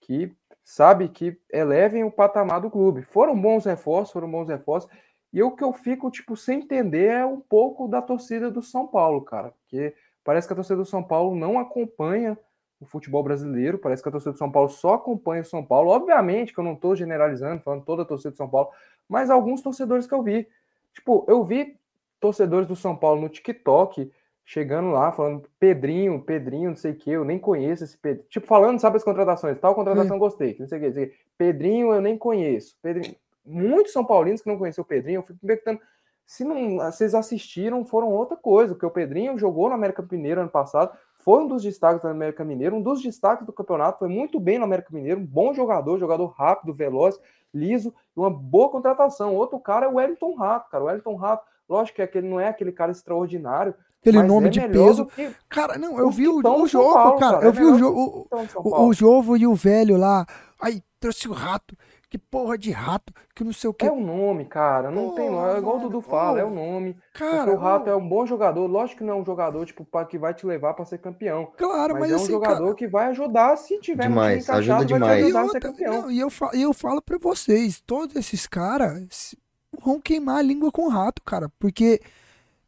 que 0.00 0.36
sabe 0.64 1.08
que 1.08 1.38
elevem 1.50 2.04
o 2.04 2.10
patamar 2.10 2.60
do 2.60 2.70
clube. 2.70 3.02
Foram 3.02 3.40
bons 3.40 3.64
reforços, 3.64 4.12
foram 4.12 4.30
bons 4.30 4.48
reforços. 4.48 4.90
E 5.32 5.42
o 5.42 5.52
que 5.52 5.64
eu 5.64 5.72
fico 5.72 6.10
tipo 6.10 6.36
sem 6.36 6.58
entender 6.58 7.06
é 7.06 7.24
um 7.24 7.40
pouco 7.40 7.88
da 7.88 8.02
torcida 8.02 8.50
do 8.50 8.60
São 8.60 8.86
Paulo, 8.86 9.22
cara, 9.22 9.52
porque 9.52 9.94
parece 10.22 10.46
que 10.46 10.52
a 10.52 10.56
torcida 10.56 10.76
do 10.76 10.84
São 10.84 11.02
Paulo 11.02 11.34
não 11.34 11.58
acompanha 11.58 12.36
o 12.82 12.86
futebol 12.86 13.22
brasileiro. 13.22 13.78
Parece 13.78 14.02
que 14.02 14.08
a 14.08 14.12
torcida 14.12 14.32
do 14.32 14.38
São 14.38 14.50
Paulo 14.50 14.68
só 14.68 14.94
acompanha 14.94 15.42
o 15.42 15.46
São 15.46 15.64
Paulo. 15.64 15.90
Obviamente 15.90 16.52
que 16.52 16.58
eu 16.58 16.64
não 16.64 16.74
estou 16.74 16.96
generalizando, 16.96 17.62
falando 17.62 17.84
toda 17.84 18.02
a 18.02 18.04
torcida 18.04 18.30
do 18.30 18.36
São 18.36 18.48
Paulo, 18.48 18.70
mas 19.08 19.30
alguns 19.30 19.62
torcedores 19.62 20.06
que 20.06 20.14
eu 20.14 20.22
vi. 20.22 20.48
Tipo, 20.92 21.24
eu 21.28 21.44
vi 21.44 21.78
torcedores 22.20 22.66
do 22.66 22.76
São 22.76 22.96
Paulo 22.96 23.20
no 23.20 23.28
TikTok 23.28 24.10
chegando 24.44 24.90
lá, 24.90 25.12
falando 25.12 25.48
Pedrinho, 25.58 26.20
Pedrinho, 26.20 26.70
não 26.70 26.76
sei 26.76 26.92
o 26.92 26.96
que, 26.96 27.10
eu 27.10 27.24
nem 27.24 27.38
conheço 27.38 27.84
esse 27.84 27.96
Pedro. 27.96 28.24
Tipo, 28.28 28.46
falando, 28.46 28.80
sabe 28.80 28.96
as 28.96 29.04
contratações, 29.04 29.58
tal 29.58 29.74
contratação 29.74 30.18
gostei, 30.18 30.56
não 30.58 30.66
sei 30.66 30.78
o 30.78 30.92
que, 30.92 31.12
Pedrinho 31.38 31.92
eu 31.92 32.00
nem 32.00 32.18
conheço. 32.18 32.76
Pedrinho... 32.82 33.14
Muitos 33.44 33.92
São 33.92 34.04
Paulinos 34.04 34.42
que 34.42 34.48
não 34.48 34.58
conheciam 34.58 34.82
o 34.82 34.86
Pedrinho, 34.86 35.18
eu 35.18 35.22
fico 35.22 35.38
perguntando 35.44 35.80
se 36.26 36.44
não, 36.44 36.76
vocês 36.78 37.14
assistiram, 37.14 37.84
foram 37.84 38.08
outra 38.08 38.36
coisa, 38.36 38.74
porque 38.74 38.86
o 38.86 38.90
Pedrinho 38.90 39.36
jogou 39.38 39.68
no 39.68 39.74
América 39.74 40.06
Mineiro 40.10 40.40
ano 40.40 40.50
passado, 40.50 40.96
foi 41.24 41.44
um 41.44 41.46
dos 41.46 41.62
destaques 41.62 42.02
do 42.02 42.08
América 42.08 42.44
Mineiro, 42.44 42.76
um 42.76 42.82
dos 42.82 43.00
destaques 43.00 43.46
do 43.46 43.52
campeonato, 43.52 44.00
foi 44.00 44.08
muito 44.08 44.40
bem 44.40 44.58
no 44.58 44.64
América 44.64 44.88
Mineiro, 44.92 45.20
um 45.20 45.26
bom 45.26 45.54
jogador, 45.54 45.98
jogador 45.98 46.26
rápido, 46.26 46.74
veloz, 46.74 47.18
liso, 47.54 47.94
uma 48.14 48.28
boa 48.28 48.68
contratação. 48.68 49.34
Outro 49.34 49.58
cara 49.60 49.86
é 49.86 49.88
o 49.88 49.94
Wellington 49.94 50.34
Rato, 50.34 50.68
cara. 50.68 50.82
O 50.82 50.86
Wellington 50.88 51.14
Rato, 51.14 51.44
lógico 51.68 51.96
que 51.96 52.02
aquele 52.02 52.28
não 52.28 52.40
é 52.40 52.48
aquele 52.48 52.72
cara 52.72 52.90
extraordinário. 52.90 53.74
Aquele 54.00 54.20
nome 54.22 54.48
é 54.48 54.50
de 54.50 54.68
peso. 54.68 55.08
Cara, 55.48 55.78
não, 55.78 55.96
eu 55.96 56.10
vi 56.10 56.26
o, 56.26 56.38
o 56.38 56.66
jogo, 56.66 56.92
Paulo, 56.92 57.20
cara. 57.20 57.38
Eu 57.40 57.50
é 57.50 57.52
vi 57.52 57.64
o 57.64 57.78
jogo. 57.78 58.28
O, 58.28 58.68
o, 58.68 58.88
o 58.88 58.92
jogo 58.92 59.36
e 59.36 59.46
o 59.46 59.54
velho 59.54 59.96
lá. 59.96 60.26
Aí 60.60 60.82
trouxe 60.98 61.28
o 61.28 61.32
rato 61.32 61.76
que 62.12 62.18
porra 62.18 62.58
de 62.58 62.70
rato, 62.70 63.10
que 63.34 63.42
não 63.42 63.54
sei 63.54 63.70
o 63.70 63.72
que. 63.72 63.86
É 63.86 63.90
o 63.90 63.98
nome, 63.98 64.44
cara. 64.44 64.90
Não 64.90 65.04
porra, 65.04 65.16
tem 65.16 65.30
nome. 65.30 65.54
É 65.54 65.58
igual 65.58 65.76
o 65.78 65.80
Dudu 65.80 66.02
fala, 66.02 66.40
é 66.40 66.44
o 66.44 66.50
nome. 66.50 66.94
Cara, 67.14 67.50
o 67.50 67.56
rato 67.56 67.88
é 67.88 67.96
um 67.96 68.06
bom 68.06 68.26
jogador. 68.26 68.66
Lógico 68.66 68.98
que 68.98 69.04
não 69.04 69.14
é 69.14 69.16
um 69.16 69.24
jogador 69.24 69.64
tipo, 69.64 69.82
pra, 69.82 70.04
que 70.04 70.18
vai 70.18 70.34
te 70.34 70.44
levar 70.44 70.74
para 70.74 70.84
ser 70.84 70.98
campeão. 70.98 71.50
Claro, 71.56 71.94
mas, 71.94 72.02
mas 72.02 72.10
é 72.10 72.14
um 72.14 72.16
assim, 72.18 72.32
jogador 72.32 72.64
cara... 72.64 72.74
que 72.74 72.86
vai 72.86 73.06
ajudar 73.06 73.56
se 73.56 73.80
tiver 73.80 74.08
demais, 74.08 74.46
um 74.46 74.52
ajuda 74.52 74.84
demais. 74.84 75.26
E, 75.26 75.32
outra, 75.32 75.72
não, 75.80 76.10
e 76.10 76.20
eu, 76.20 76.28
falo, 76.28 76.54
eu 76.54 76.74
falo 76.74 77.00
para 77.00 77.16
vocês, 77.16 77.80
todos 77.80 78.14
esses 78.14 78.46
caras 78.46 79.34
vão 79.82 79.98
queimar 79.98 80.36
a 80.36 80.42
língua 80.42 80.70
com 80.70 80.84
o 80.84 80.90
rato, 80.90 81.22
cara, 81.22 81.50
porque 81.58 82.02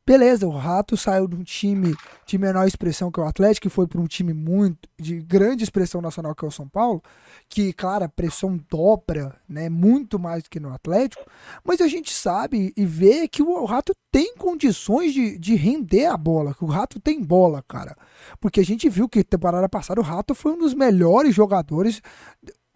Beleza, 0.06 0.46
o 0.46 0.50
Rato 0.50 0.98
saiu 0.98 1.26
de 1.26 1.34
um 1.34 1.42
time 1.42 1.94
de 2.26 2.36
menor 2.36 2.66
expressão 2.66 3.10
que 3.10 3.18
o 3.18 3.24
Atlético 3.24 3.68
e 3.68 3.70
foi 3.70 3.86
para 3.86 3.98
um 3.98 4.06
time 4.06 4.34
muito 4.34 4.86
de 5.00 5.18
grande 5.22 5.64
expressão 5.64 6.02
nacional 6.02 6.34
que 6.34 6.44
é 6.44 6.48
o 6.48 6.50
São 6.50 6.68
Paulo, 6.68 7.02
que, 7.48 7.72
claro, 7.72 8.04
a 8.04 8.08
pressão 8.08 8.60
dobra, 8.70 9.34
né, 9.48 9.70
muito 9.70 10.18
mais 10.18 10.42
do 10.42 10.50
que 10.50 10.60
no 10.60 10.74
Atlético, 10.74 11.24
mas 11.64 11.80
a 11.80 11.88
gente 11.88 12.12
sabe 12.12 12.70
e 12.76 12.84
vê 12.84 13.26
que 13.26 13.42
o 13.42 13.64
Rato 13.64 13.94
tem 14.12 14.36
condições 14.36 15.14
de, 15.14 15.38
de 15.38 15.54
render 15.54 16.04
a 16.04 16.18
bola, 16.18 16.52
que 16.52 16.64
o 16.64 16.68
Rato 16.68 17.00
tem 17.00 17.22
bola, 17.22 17.64
cara. 17.66 17.96
Porque 18.38 18.60
a 18.60 18.64
gente 18.64 18.90
viu 18.90 19.08
que 19.08 19.24
temporada 19.24 19.70
passada 19.70 20.02
o 20.02 20.04
Rato 20.04 20.34
foi 20.34 20.52
um 20.52 20.58
dos 20.58 20.74
melhores 20.74 21.34
jogadores, 21.34 22.02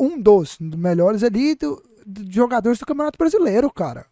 um 0.00 0.18
dos 0.18 0.58
melhores 0.58 1.22
ali 1.22 1.54
do, 1.54 1.82
do 2.06 2.32
jogadores 2.32 2.78
do 2.78 2.86
Campeonato 2.86 3.18
Brasileiro, 3.18 3.70
cara. 3.70 4.06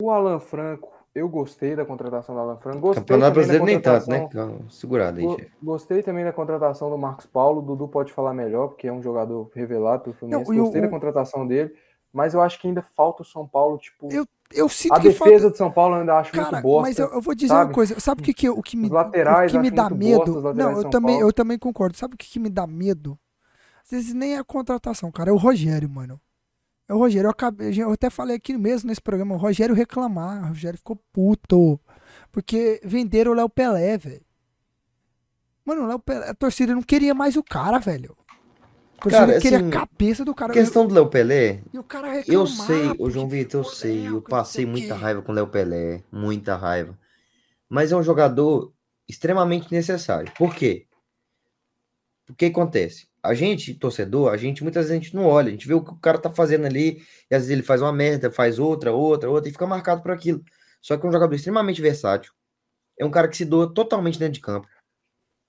O 0.00 0.10
Alan 0.12 0.38
Franco 0.38 0.94
eu 1.14 1.28
gostei 1.28 1.76
da 1.76 1.84
contratação 1.84 2.34
do 2.34 2.40
Alan 2.40 2.56
Franco. 2.56 2.80
Gostei 2.80 3.02
Campeonato 3.02 3.34
Brasileiro 3.34 3.64
nem 3.64 3.80
tanto, 3.80 4.10
né? 4.10 4.28
Segurado 4.68 5.20
aí, 5.20 5.28
chefe. 5.36 5.52
Gostei 5.62 6.02
também 6.02 6.24
da 6.24 6.32
contratação 6.32 6.90
do 6.90 6.98
Marcos 6.98 7.26
Paulo. 7.26 7.60
O 7.60 7.62
Dudu 7.62 7.86
pode 7.86 8.12
falar 8.12 8.34
melhor, 8.34 8.68
porque 8.68 8.88
é 8.88 8.92
um 8.92 9.00
jogador 9.00 9.48
revelado 9.54 10.02
pelo 10.02 10.16
Fluminense. 10.16 10.50
Não, 10.50 10.62
gostei 10.62 10.80
eu, 10.80 10.84
da 10.84 10.90
contratação 10.90 11.46
dele, 11.46 11.72
mas 12.12 12.34
eu 12.34 12.42
acho 12.42 12.60
que 12.60 12.66
ainda 12.66 12.82
falta 12.82 13.22
o 13.22 13.24
São 13.24 13.46
Paulo, 13.46 13.78
tipo. 13.78 14.08
Eu, 14.12 14.26
eu 14.52 14.68
sinto 14.68 14.94
a 14.94 14.98
defesa 14.98 15.18
falta... 15.18 15.50
de 15.50 15.56
São 15.56 15.70
Paulo 15.70 15.94
eu 15.94 16.00
ainda 16.00 16.18
acho 16.18 16.32
Cara, 16.32 16.50
muito 16.50 16.62
boa. 16.62 16.82
Mas 16.82 16.98
eu, 16.98 17.06
eu, 17.06 17.20
vou 17.20 17.34
dizer 17.34 17.48
sabe? 17.48 17.68
uma 17.68 17.74
coisa. 17.74 18.00
Sabe 18.00 18.20
o 18.20 18.24
que, 18.24 18.34
que, 18.34 18.50
o 18.50 18.62
que 18.62 18.76
me, 18.76 18.88
laterais 18.88 19.52
o 19.52 19.56
que 19.56 19.62
me 19.62 19.70
dá 19.70 19.88
medo? 19.88 20.52
Não, 20.52 20.72
eu 20.72 20.90
também, 20.90 21.20
eu 21.20 21.32
também 21.32 21.58
concordo. 21.58 21.96
Sabe 21.96 22.14
o 22.14 22.18
que, 22.18 22.28
que 22.28 22.40
me 22.40 22.50
dá 22.50 22.66
medo? 22.66 23.16
Às 23.84 23.90
vezes 23.90 24.14
nem 24.14 24.34
é 24.34 24.38
a 24.38 24.44
contratação, 24.44 25.12
cara. 25.12 25.30
É 25.30 25.32
o 25.32 25.36
Rogério, 25.36 25.88
mano. 25.88 26.20
É 26.88 26.92
o 26.92 26.98
Rogério, 26.98 27.26
eu, 27.28 27.30
acabei, 27.30 27.82
eu 27.82 27.92
até 27.92 28.10
falei 28.10 28.36
aqui 28.36 28.56
mesmo 28.58 28.88
nesse 28.88 29.00
programa, 29.00 29.34
o 29.34 29.38
Rogério 29.38 29.74
reclamar, 29.74 30.44
o 30.44 30.48
Rogério 30.48 30.78
ficou 30.78 30.96
puto. 31.12 31.80
Porque 32.30 32.80
venderam 32.84 33.32
o 33.32 33.34
Léo 33.34 33.48
Pelé, 33.48 33.96
velho. 33.96 34.24
Mano, 35.64 35.84
o 35.84 35.86
Léo 35.86 35.98
Pelé, 35.98 36.28
a 36.28 36.34
torcida 36.34 36.74
não 36.74 36.82
queria 36.82 37.14
mais 37.14 37.36
o 37.36 37.42
cara, 37.42 37.78
velho. 37.78 38.14
A 38.98 39.02
torcida 39.02 39.26
cara, 39.26 39.40
queria 39.40 39.58
assim, 39.58 39.68
a 39.68 39.70
cabeça 39.70 40.24
do 40.24 40.34
cara. 40.34 40.52
Questão 40.52 40.86
do 40.86 40.94
Léo 40.94 41.08
Pelé. 41.08 41.62
E 41.72 41.78
o 41.78 41.82
cara 41.82 42.22
Eu 42.26 42.46
sei, 42.46 42.94
o 42.98 43.10
João 43.10 43.28
Vitor, 43.28 43.60
eu 43.60 43.64
sei, 43.64 44.08
eu 44.08 44.20
passei 44.20 44.66
muita 44.66 44.94
raiva 44.94 45.22
com 45.22 45.32
o 45.32 45.34
Léo 45.34 45.46
Pelé, 45.46 46.02
muita 46.12 46.54
raiva. 46.54 46.98
Mas 47.68 47.92
é 47.92 47.96
um 47.96 48.02
jogador 48.02 48.72
extremamente 49.08 49.72
necessário. 49.72 50.30
Por 50.36 50.54
quê? 50.54 50.86
O 52.28 52.34
que 52.34 52.46
acontece? 52.46 53.06
A 53.24 53.32
gente, 53.32 53.72
torcedor, 53.72 54.30
a 54.30 54.36
gente 54.36 54.62
muitas 54.62 54.84
vezes 54.84 55.00
a 55.00 55.02
gente 55.02 55.16
não 55.16 55.24
olha, 55.24 55.48
a 55.48 55.50
gente 55.50 55.66
vê 55.66 55.72
o 55.72 55.82
que 55.82 55.92
o 55.92 55.96
cara 55.96 56.18
tá 56.18 56.28
fazendo 56.28 56.66
ali, 56.66 57.02
e 57.30 57.34
às 57.34 57.42
vezes 57.42 57.50
ele 57.50 57.62
faz 57.62 57.80
uma 57.80 57.92
merda, 57.92 58.30
faz 58.30 58.58
outra, 58.58 58.92
outra, 58.92 59.30
outra, 59.30 59.48
e 59.48 59.52
fica 59.52 59.66
marcado 59.66 60.02
por 60.02 60.10
aquilo. 60.10 60.44
Só 60.82 60.98
que 60.98 61.06
é 61.06 61.08
um 61.08 61.12
jogador 61.12 61.34
extremamente 61.34 61.80
versátil. 61.80 62.32
É 63.00 63.04
um 63.04 63.10
cara 63.10 63.26
que 63.26 63.36
se 63.36 63.46
doa 63.46 63.72
totalmente 63.72 64.18
dentro 64.18 64.34
de 64.34 64.40
campo. 64.40 64.68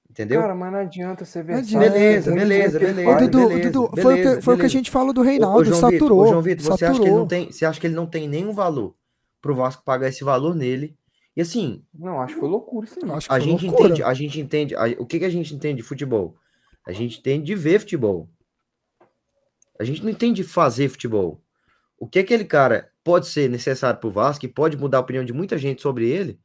Entendeu? 0.09 0.39
Cara, 0.39 0.55
mas 0.55 0.71
não 0.71 0.79
adianta 0.79 1.25
ser 1.25 1.43
versátil. 1.43 1.77
Beleza, 1.77 2.33
beleza, 2.33 2.79
beleza. 2.79 3.09
Ô, 3.09 3.17
Dudu, 3.17 3.47
beleza, 3.49 3.69
Dudu, 3.69 3.91
beleza, 3.91 4.01
foi, 4.01 4.13
o 4.13 4.35
que, 4.35 4.41
foi 4.41 4.55
o 4.55 4.57
que 4.57 4.65
a 4.65 4.69
gente 4.69 4.89
falou 4.89 5.11
do 5.11 5.21
Reinaldo, 5.21 5.57
ô, 5.57 5.61
ô, 5.61 5.63
João 5.65 5.81
saturou. 5.81 5.99
Vitor, 5.99 6.17
ô, 6.17 6.27
João 6.27 6.41
Vitor, 6.41 6.65
você 6.65 6.85
acha 6.85 6.99
que 7.01 7.05
ele 7.05 7.15
não 7.15 7.27
tem, 7.27 7.51
você 7.51 7.65
acha 7.65 7.79
que 7.81 7.87
ele 7.87 7.95
não 7.95 8.07
tem 8.07 8.29
nenhum 8.29 8.53
valor 8.53 8.95
pro 9.41 9.53
Vasco 9.53 9.83
pagar 9.83 10.07
esse 10.07 10.23
valor 10.23 10.55
nele? 10.55 10.95
E 11.35 11.41
assim, 11.41 11.83
não, 11.93 12.21
acho 12.21 12.35
que 12.35 12.39
foi 12.39 12.47
loucura 12.47 12.85
isso 12.85 12.97
aí. 13.03 13.11
A 13.27 13.39
gente 13.39 13.65
loucura. 13.65 13.89
entende, 13.89 14.03
a 14.03 14.13
gente 14.13 14.39
entende, 14.39 14.75
a, 14.75 14.85
o 14.97 15.05
que 15.05 15.19
que 15.19 15.25
a 15.25 15.29
gente 15.29 15.53
entende 15.53 15.81
de 15.81 15.83
futebol? 15.83 16.37
A 16.85 16.91
gente 16.91 17.21
tem 17.21 17.41
de 17.41 17.55
ver 17.55 17.79
futebol. 17.79 18.29
A 19.79 19.83
gente 19.83 20.03
não 20.03 20.09
entende 20.09 20.41
de 20.41 20.47
fazer 20.47 20.87
futebol. 20.89 21.41
O 21.97 22.07
que 22.07 22.19
aquele 22.19 22.45
cara 22.45 22.91
pode 23.03 23.27
ser 23.27 23.49
necessário 23.49 23.99
pro 23.99 24.09
Vasco 24.09 24.45
e 24.45 24.49
pode 24.49 24.77
mudar 24.77 24.97
a 24.97 25.01
opinião 25.01 25.23
de 25.23 25.33
muita 25.33 25.57
gente 25.57 25.81
sobre 25.81 26.09
ele, 26.09 26.39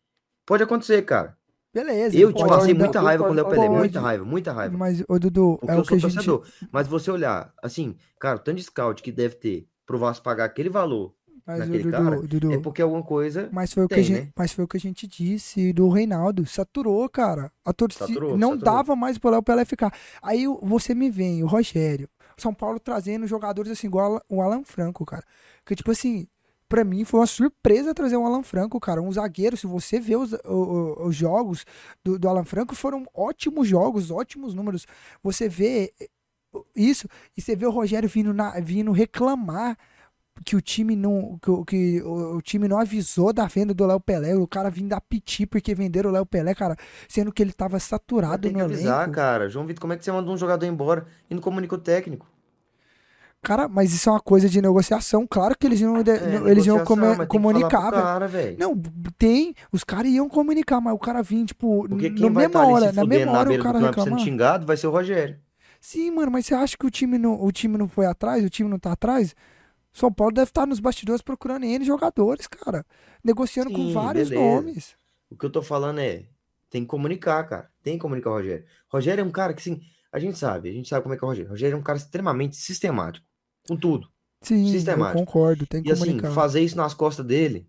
pode 0.47 0.63
acontecer, 0.63 1.03
cara. 1.03 1.37
Beleza. 1.73 2.19
Eu 2.19 2.33
te 2.33 2.45
passei 2.45 2.75
muita 2.75 3.01
raiva 3.01 3.25
com 3.25 3.31
o 3.31 3.35
Léo 3.35 3.49
Pelé, 3.49 3.69
muita 3.69 4.01
raiva, 4.01 4.25
muita 4.25 4.53
raiva. 4.53 4.77
Mas, 4.77 5.05
ô 5.09 5.19
Dudu, 5.19 5.57
Porque 5.61 5.73
é 5.73 5.77
eu 5.77 5.81
o 5.81 5.83
que 5.83 6.01
sou 6.01 6.11
torcedor. 6.11 6.45
Gente... 6.45 6.69
Mas 6.73 6.89
você 6.89 7.11
olhar, 7.11 7.53
assim, 7.63 7.97
cara, 8.19 8.37
o 8.37 8.41
tanto 8.41 8.57
de 8.57 8.65
scout 8.65 9.03
que 9.03 9.13
deve 9.13 9.37
ter 9.37 9.69
pro 9.87 9.99
Vasco 9.99 10.25
pagar 10.25 10.45
aquele 10.45 10.69
valor 10.69 11.15
mas, 11.51 11.59
naquele 11.61 11.83
Dudu, 11.85 11.97
cara, 11.97 12.23
Dudu, 12.23 12.53
é 12.53 12.59
porque 12.59 12.83
alguma 12.83 13.03
coisa 13.03 13.49
mas 13.53 13.73
foi, 13.73 13.85
o 13.85 13.89
tem, 13.89 13.97
que 13.97 14.01
a 14.01 14.05
gente, 14.05 14.27
né? 14.27 14.33
mas 14.37 14.53
foi 14.53 14.65
o 14.65 14.69
que 14.69 14.77
a 14.77 14.81
gente 14.81 15.07
disse 15.07 15.73
do 15.73 15.89
Reinaldo. 15.89 16.47
Saturou, 16.47 17.09
cara. 17.09 17.53
A 17.65 17.73
torcida 17.73 18.07
saturou, 18.07 18.37
não 18.37 18.53
saturou. 18.53 18.75
dava 18.75 18.97
mais 18.97 19.19
pro 19.19 19.31
Léo 19.31 19.43
Pelé 19.43 19.65
ficar. 19.65 19.93
Aí 20.23 20.47
você 20.63 20.95
me 20.95 21.11
vem, 21.11 21.43
o 21.43 21.47
Rogério, 21.47 22.09
São 22.37 22.55
Paulo 22.55 22.79
trazendo 22.79 23.27
jogadores 23.27 23.71
assim, 23.73 23.87
igual 23.87 24.23
o 24.29 24.41
Alan 24.41 24.65
Franco, 24.65 25.05
cara. 25.05 25.25
Que 25.65 25.75
tipo 25.75 25.91
assim, 25.91 26.27
para 26.71 26.85
mim 26.85 27.05
foi 27.05 27.19
uma 27.19 27.27
surpresa 27.27 27.93
trazer 27.93 28.17
o 28.17 28.25
Alan 28.25 28.45
Franco, 28.45 28.79
cara. 28.79 29.03
Um 29.03 29.13
zagueiro, 29.13 29.57
se 29.57 29.67
você 29.67 29.99
vê 29.99 30.15
os, 30.15 30.33
os, 30.33 31.07
os 31.07 31.17
jogos 31.17 31.67
do, 32.05 32.17
do, 32.17 32.29
Alan 32.29 32.45
Franco, 32.45 32.77
foram 32.77 33.05
ótimos 33.13 33.67
jogos, 33.67 34.11
ótimos 34.11 34.55
números. 34.55 34.87
Você 35.21 35.49
vê 35.49 35.93
isso 36.75 37.09
e 37.37 37.43
você 37.43 37.57
vê 37.57 37.67
o 37.67 37.71
Rogério 37.71 38.09
vindo, 38.09 38.33
na, 38.33 38.59
vindo 38.61 38.93
reclamar 38.93 39.77
que 40.45 40.57
o 40.57 40.61
time 40.61 40.97
não 40.97 41.39
que, 41.41 41.65
que 41.65 42.03
o, 42.03 42.37
o, 42.37 42.43
time 42.43 42.67
não 42.67 42.79
avisou 42.79 43.33
da 43.33 43.47
venda 43.47 43.75
do 43.75 43.87
Léo 43.87 44.01
Pelé, 44.01 44.35
o 44.35 44.47
cara 44.47 44.71
vindo 44.71 44.93
a 44.93 45.01
piti 45.01 45.47
porque 45.47 45.75
venderam 45.75 46.11
o 46.11 46.13
Léo 46.13 46.27
Pelé, 46.27 46.55
cara, 46.55 46.77
sendo 47.09 47.33
que 47.33 47.43
ele 47.43 47.53
tava 47.53 47.79
saturado 47.79 48.43
tem 48.43 48.53
que 48.53 48.59
no 48.59 48.65
avisar, 48.65 49.03
elenco. 49.03 49.15
cara. 49.15 49.49
João 49.49 49.67
Vitor, 49.67 49.81
como 49.81 49.93
é 49.93 49.97
que 49.97 50.05
você 50.05 50.13
manda 50.13 50.31
um 50.31 50.37
jogador 50.37 50.67
embora 50.67 51.07
e 51.29 51.35
não 51.35 51.43
comunica 51.43 51.75
o 51.75 51.79
técnico? 51.79 52.27
Cara, 53.43 53.69
mas 53.69 53.95
isso 53.95 54.09
é 54.09 54.13
uma 54.13 54.21
coisa 54.21 54.51
de 54.51 54.61
negociação. 54.61 55.27
Claro 55.27 55.57
que 55.59 55.67
eles 55.67 55.81
iam, 55.81 55.97
é, 55.97 56.51
eles 56.51 56.67
iam 56.67 56.85
come, 56.85 57.27
comunicar, 57.27 57.91
cara, 57.91 58.29
velho. 58.29 58.57
Não, 58.59 58.77
tem. 59.17 59.55
Os 59.73 59.83
caras 59.83 60.13
iam 60.13 60.29
comunicar, 60.29 60.79
mas 60.79 60.93
o 60.93 60.99
cara 60.99 61.23
vinha, 61.23 61.47
tipo, 61.47 61.89
Porque 61.89 62.11
quem 62.11 62.27
na 62.27 62.33
vai 62.33 62.45
mesma 62.45 62.67
hora, 62.67 62.93
na 62.93 63.05
mesma 63.05 63.33
hora 63.33 63.51
o 63.51 63.59
cara 63.59 63.79
reclamar. 63.79 64.11
sendo 64.11 64.21
xingado 64.21 64.67
vai 64.67 64.77
ser 64.77 64.89
o 64.89 64.91
Rogério. 64.91 65.39
Sim, 65.81 66.11
mano, 66.11 66.31
mas 66.31 66.45
você 66.45 66.55
acha 66.55 66.77
que 66.77 66.87
o 66.87 66.91
time 66.91 67.17
não, 67.17 67.43
o 67.43 67.51
time 67.51 67.79
não 67.79 67.89
foi 67.89 68.05
atrás? 68.05 68.45
O 68.45 68.51
time 68.51 68.69
não 68.69 68.79
tá 68.79 68.93
atrás? 68.93 69.35
São 69.93 70.13
Paulo 70.13 70.35
deve 70.35 70.51
estar 70.51 70.67
nos 70.67 70.81
bastidores 70.81 71.23
procurando 71.23 71.65
N 71.65 71.85
jogadores, 71.85 72.47
cara. 72.47 72.85
Negociando 73.23 73.71
Sim, 73.71 73.77
com 73.77 73.93
vários 73.93 74.29
beleza. 74.29 74.51
nomes. 74.51 74.97
O 75.29 75.37
que 75.37 75.45
eu 75.45 75.51
tô 75.51 75.63
falando 75.63 75.99
é, 75.99 76.27
tem 76.69 76.83
que 76.83 76.89
comunicar, 76.89 77.45
cara. 77.45 77.71
Tem 77.83 77.95
que 77.95 78.01
comunicar 78.01 78.31
o 78.31 78.35
Rogério. 78.35 78.65
Rogério 78.89 79.23
é 79.23 79.25
um 79.25 79.31
cara 79.31 79.53
que, 79.53 79.61
assim, 79.61 79.81
a 80.13 80.19
gente 80.19 80.39
sabe, 80.39 80.71
a 80.71 80.73
gente 80.73 80.89
sabe 80.89 81.03
como 81.03 81.15
é 81.15 81.19
que 81.19 81.25
é 81.25 81.27
o 81.27 81.29
Rogério. 81.29 81.49
O 81.49 81.53
Rogério 81.53 81.75
é 81.75 81.79
um 81.79 81.83
cara 81.83 81.99
extremamente 81.99 82.57
sistemático. 82.57 83.27
Com 83.67 83.77
tudo. 83.77 84.09
Sim, 84.43 84.71
sistemático. 84.71 85.19
eu 85.19 85.27
concordo. 85.27 85.67
Tem 85.67 85.83
que 85.83 85.91
e 85.91 85.95
comunicar. 85.95 86.27
assim, 86.29 86.35
fazer 86.35 86.61
isso 86.61 86.77
nas 86.77 86.95
costas 86.95 87.27
dele 87.27 87.69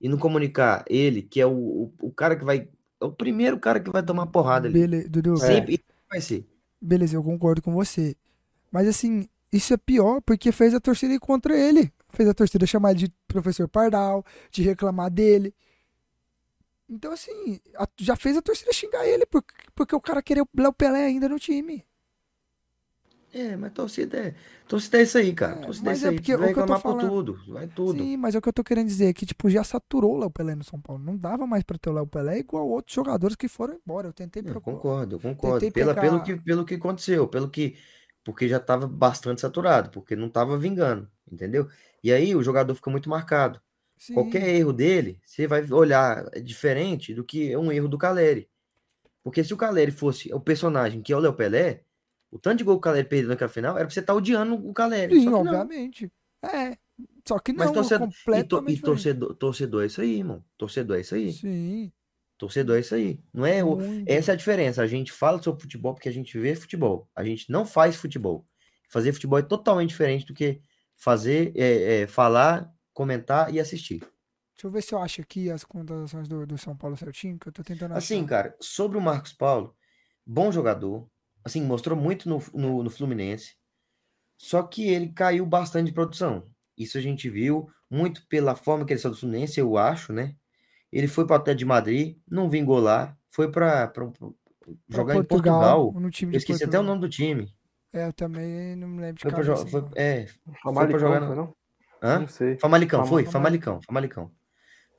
e 0.00 0.08
não 0.08 0.18
comunicar 0.18 0.84
ele, 0.88 1.22
que 1.22 1.40
é 1.40 1.46
o, 1.46 1.52
o, 1.52 1.92
o 2.02 2.12
cara 2.12 2.36
que 2.36 2.44
vai. 2.44 2.68
É 3.00 3.04
o 3.04 3.12
primeiro 3.12 3.58
cara 3.58 3.80
que 3.80 3.90
vai 3.90 4.02
tomar 4.02 4.26
porrada 4.26 4.68
ali. 4.68 4.78
Beleza, 4.78 5.08
Dudu. 5.08 5.36
Sempre 5.38 5.76
é. 5.76 5.92
vai 6.10 6.20
ser. 6.20 6.46
Beleza, 6.80 7.16
eu 7.16 7.22
concordo 7.22 7.62
com 7.62 7.72
você. 7.72 8.16
Mas 8.70 8.86
assim, 8.86 9.28
isso 9.52 9.74
é 9.74 9.76
pior 9.76 10.20
porque 10.20 10.52
fez 10.52 10.74
a 10.74 10.80
torcida 10.80 11.14
ir 11.14 11.20
contra 11.20 11.56
ele. 11.56 11.92
Fez 12.10 12.28
a 12.28 12.34
torcida 12.34 12.66
chamar 12.66 12.90
ele 12.90 13.06
de 13.06 13.12
professor 13.28 13.68
Pardal, 13.68 14.24
de 14.50 14.62
reclamar 14.62 15.10
dele. 15.10 15.54
Então, 16.88 17.12
assim, 17.12 17.60
a, 17.76 17.88
já 17.98 18.16
fez 18.16 18.36
a 18.36 18.42
torcida 18.42 18.72
xingar 18.72 19.06
ele 19.06 19.24
porque, 19.26 19.54
porque 19.74 19.94
o 19.94 20.00
cara 20.00 20.20
queria 20.22 20.42
o 20.42 20.48
Léo 20.56 20.72
Pelé 20.72 21.04
ainda 21.04 21.28
no 21.28 21.38
time. 21.38 21.86
É, 23.32 23.56
mas 23.56 23.72
torcida 23.72 24.18
é, 24.18 24.34
torcida 24.66 24.98
é 24.98 25.02
isso 25.02 25.16
aí, 25.16 25.32
cara. 25.32 25.60
É, 25.60 25.64
torcida 25.64 25.90
é 25.90 25.92
isso 25.92 26.06
é 26.06 26.08
aí. 26.08 26.16
Porque, 26.16 26.36
vai 26.36 26.48
reclamar 26.48 26.82
por 26.82 26.98
tudo, 26.98 27.38
vai 27.46 27.68
tudo. 27.68 28.02
Sim, 28.02 28.16
mas 28.16 28.34
é 28.34 28.38
o 28.38 28.42
que 28.42 28.48
eu 28.48 28.52
tô 28.52 28.64
querendo 28.64 28.88
dizer, 28.88 29.06
é 29.06 29.12
que 29.12 29.24
tipo, 29.24 29.48
já 29.48 29.62
saturou 29.62 30.16
o 30.16 30.18
Léo 30.18 30.30
Pelé 30.30 30.56
no 30.56 30.64
São 30.64 30.80
Paulo. 30.80 31.00
Não 31.00 31.16
dava 31.16 31.46
mais 31.46 31.62
pra 31.62 31.78
ter 31.78 31.90
o 31.90 31.92
Léo 31.92 32.08
Pelé 32.08 32.40
igual 32.40 32.68
outros 32.68 32.92
jogadores 32.92 33.36
que 33.36 33.46
foram 33.46 33.74
embora. 33.74 34.08
Eu 34.08 34.12
tentei 34.12 34.42
procurar. 34.42 34.74
Eu 34.74 34.80
concordo, 34.80 35.14
eu 35.14 35.20
concordo. 35.20 35.72
Pela, 35.72 35.94
pegar... 35.94 36.00
pelo, 36.00 36.22
que, 36.24 36.36
pelo 36.36 36.64
que 36.64 36.74
aconteceu, 36.74 37.28
pelo 37.28 37.48
que. 37.48 37.76
Porque 38.24 38.48
já 38.48 38.60
tava 38.60 38.86
bastante 38.86 39.40
saturado, 39.40 39.90
porque 39.90 40.14
não 40.14 40.28
tava 40.28 40.58
vingando, 40.58 41.10
entendeu? 41.30 41.68
E 42.02 42.12
aí 42.12 42.34
o 42.34 42.42
jogador 42.42 42.74
fica 42.74 42.90
muito 42.90 43.08
marcado. 43.08 43.60
Sim. 43.96 44.14
Qualquer 44.14 44.48
erro 44.48 44.72
dele, 44.72 45.20
você 45.24 45.46
vai 45.46 45.62
olhar 45.70 46.24
diferente 46.42 47.14
do 47.14 47.24
que 47.24 47.56
um 47.56 47.70
erro 47.70 47.88
do 47.88 47.98
Caleri. 47.98 48.48
Porque 49.22 49.44
se 49.44 49.52
o 49.52 49.56
Caleri 49.56 49.90
fosse 49.90 50.32
o 50.32 50.40
personagem 50.40 51.02
que 51.02 51.12
é 51.12 51.16
o 51.16 51.20
Léo 51.20 51.34
Pelé, 51.34 51.82
o 52.30 52.38
tanto 52.38 52.58
de 52.58 52.64
gol 52.64 52.76
que 52.76 52.78
o 52.78 52.80
Caleri 52.80 53.08
perdeu 53.08 53.28
naquela 53.28 53.50
final 53.50 53.76
era 53.76 53.86
pra 53.86 53.92
você 53.92 54.00
estar 54.00 54.12
tá 54.12 54.16
odiando 54.16 54.54
o 54.54 54.72
Caleri. 54.72 55.20
Sim, 55.20 55.28
obviamente. 55.28 56.10
É. 56.42 56.78
Só 57.26 57.38
que 57.38 57.52
não, 57.52 57.64
Mas 57.64 57.72
torcedor, 57.72 58.08
completamente 58.08 58.78
e, 58.78 58.80
to, 58.80 58.82
e 58.82 58.82
torcedor, 58.82 59.34
torcedor 59.34 59.82
é 59.82 59.86
isso 59.86 60.00
aí, 60.00 60.18
irmão. 60.18 60.44
Torcedor 60.56 60.96
é 60.96 61.00
isso 61.00 61.14
aí. 61.14 61.32
Sim. 61.32 61.92
Torcedor 62.40 62.78
é 62.78 62.80
isso 62.80 62.94
aí. 62.94 63.22
Não 63.34 63.44
é 63.44 63.62
o, 63.62 63.78
essa 64.06 64.32
é 64.32 64.34
a 64.34 64.36
diferença. 64.36 64.82
A 64.82 64.86
gente 64.86 65.12
fala 65.12 65.40
sobre 65.42 65.60
futebol 65.60 65.92
porque 65.92 66.08
a 66.08 66.12
gente 66.12 66.38
vê 66.38 66.56
futebol. 66.56 67.06
A 67.14 67.22
gente 67.22 67.52
não 67.52 67.66
faz 67.66 67.96
futebol. 67.96 68.46
Fazer 68.90 69.12
futebol 69.12 69.38
é 69.38 69.42
totalmente 69.42 69.90
diferente 69.90 70.24
do 70.24 70.32
que 70.32 70.62
fazer, 70.96 71.52
é, 71.54 72.00
é, 72.00 72.06
falar, 72.06 72.72
comentar 72.94 73.52
e 73.52 73.60
assistir. 73.60 74.00
Deixa 74.00 74.66
eu 74.66 74.70
ver 74.70 74.82
se 74.82 74.94
eu 74.94 74.98
acho 75.00 75.20
aqui 75.20 75.50
as 75.50 75.64
contratações 75.64 76.28
do, 76.28 76.46
do 76.46 76.56
São 76.56 76.74
Paulo 76.74 76.96
certinho, 76.96 77.38
que 77.38 77.46
eu 77.46 77.52
tô 77.52 77.62
tentando 77.62 77.92
assim, 77.92 78.14
achar. 78.14 78.14
Assim, 78.14 78.26
cara, 78.26 78.56
sobre 78.58 78.96
o 78.96 79.02
Marcos 79.02 79.34
Paulo, 79.34 79.76
bom 80.26 80.50
jogador, 80.50 81.06
assim, 81.44 81.62
mostrou 81.62 81.96
muito 81.96 82.26
no, 82.26 82.42
no, 82.54 82.82
no, 82.82 82.90
Fluminense, 82.90 83.54
só 84.38 84.62
que 84.62 84.88
ele 84.88 85.12
caiu 85.12 85.44
bastante 85.44 85.88
de 85.88 85.92
produção. 85.92 86.50
Isso 86.76 86.96
a 86.96 87.00
gente 87.02 87.28
viu 87.28 87.70
muito 87.90 88.26
pela 88.28 88.56
forma 88.56 88.86
que 88.86 88.94
ele 88.94 89.00
saiu 89.00 89.12
do 89.12 89.20
Fluminense, 89.20 89.60
eu 89.60 89.76
acho, 89.76 90.12
né? 90.12 90.34
Ele 90.92 91.06
foi 91.06 91.26
para 91.26 91.34
o 91.34 91.36
Atlético 91.36 91.58
de 91.58 91.64
Madrid, 91.64 92.16
não 92.28 92.48
vingou 92.48 92.78
lá, 92.78 93.16
foi 93.30 93.50
para 93.50 93.92
jogar 94.88 95.14
Portugal, 95.14 95.20
em 95.20 95.24
Portugal. 95.24 95.92
No 95.92 96.10
time 96.10 96.34
eu 96.34 96.38
esqueci 96.38 96.60
Portugal. 96.60 96.80
até 96.80 96.84
o 96.84 96.88
nome 96.88 97.00
do 97.00 97.08
time. 97.08 97.52
É, 97.92 98.06
eu 98.06 98.12
também 98.12 98.76
não 98.76 98.88
me 98.88 99.00
lembro 99.00 99.16
de 99.16 99.22
foi 99.22 99.30
pra, 99.30 99.56
foi, 99.56 99.84
é, 99.96 100.26
foi 100.62 100.98
jogar 100.98 101.20
no... 101.20 101.34
não? 101.34 101.54
Hã? 102.02 102.20
Não 102.20 102.28
sei. 102.28 102.58
Famalicão, 102.58 103.04
foi? 103.04 103.24
Famalicão, 103.24 103.80
Famalicão. 103.82 104.30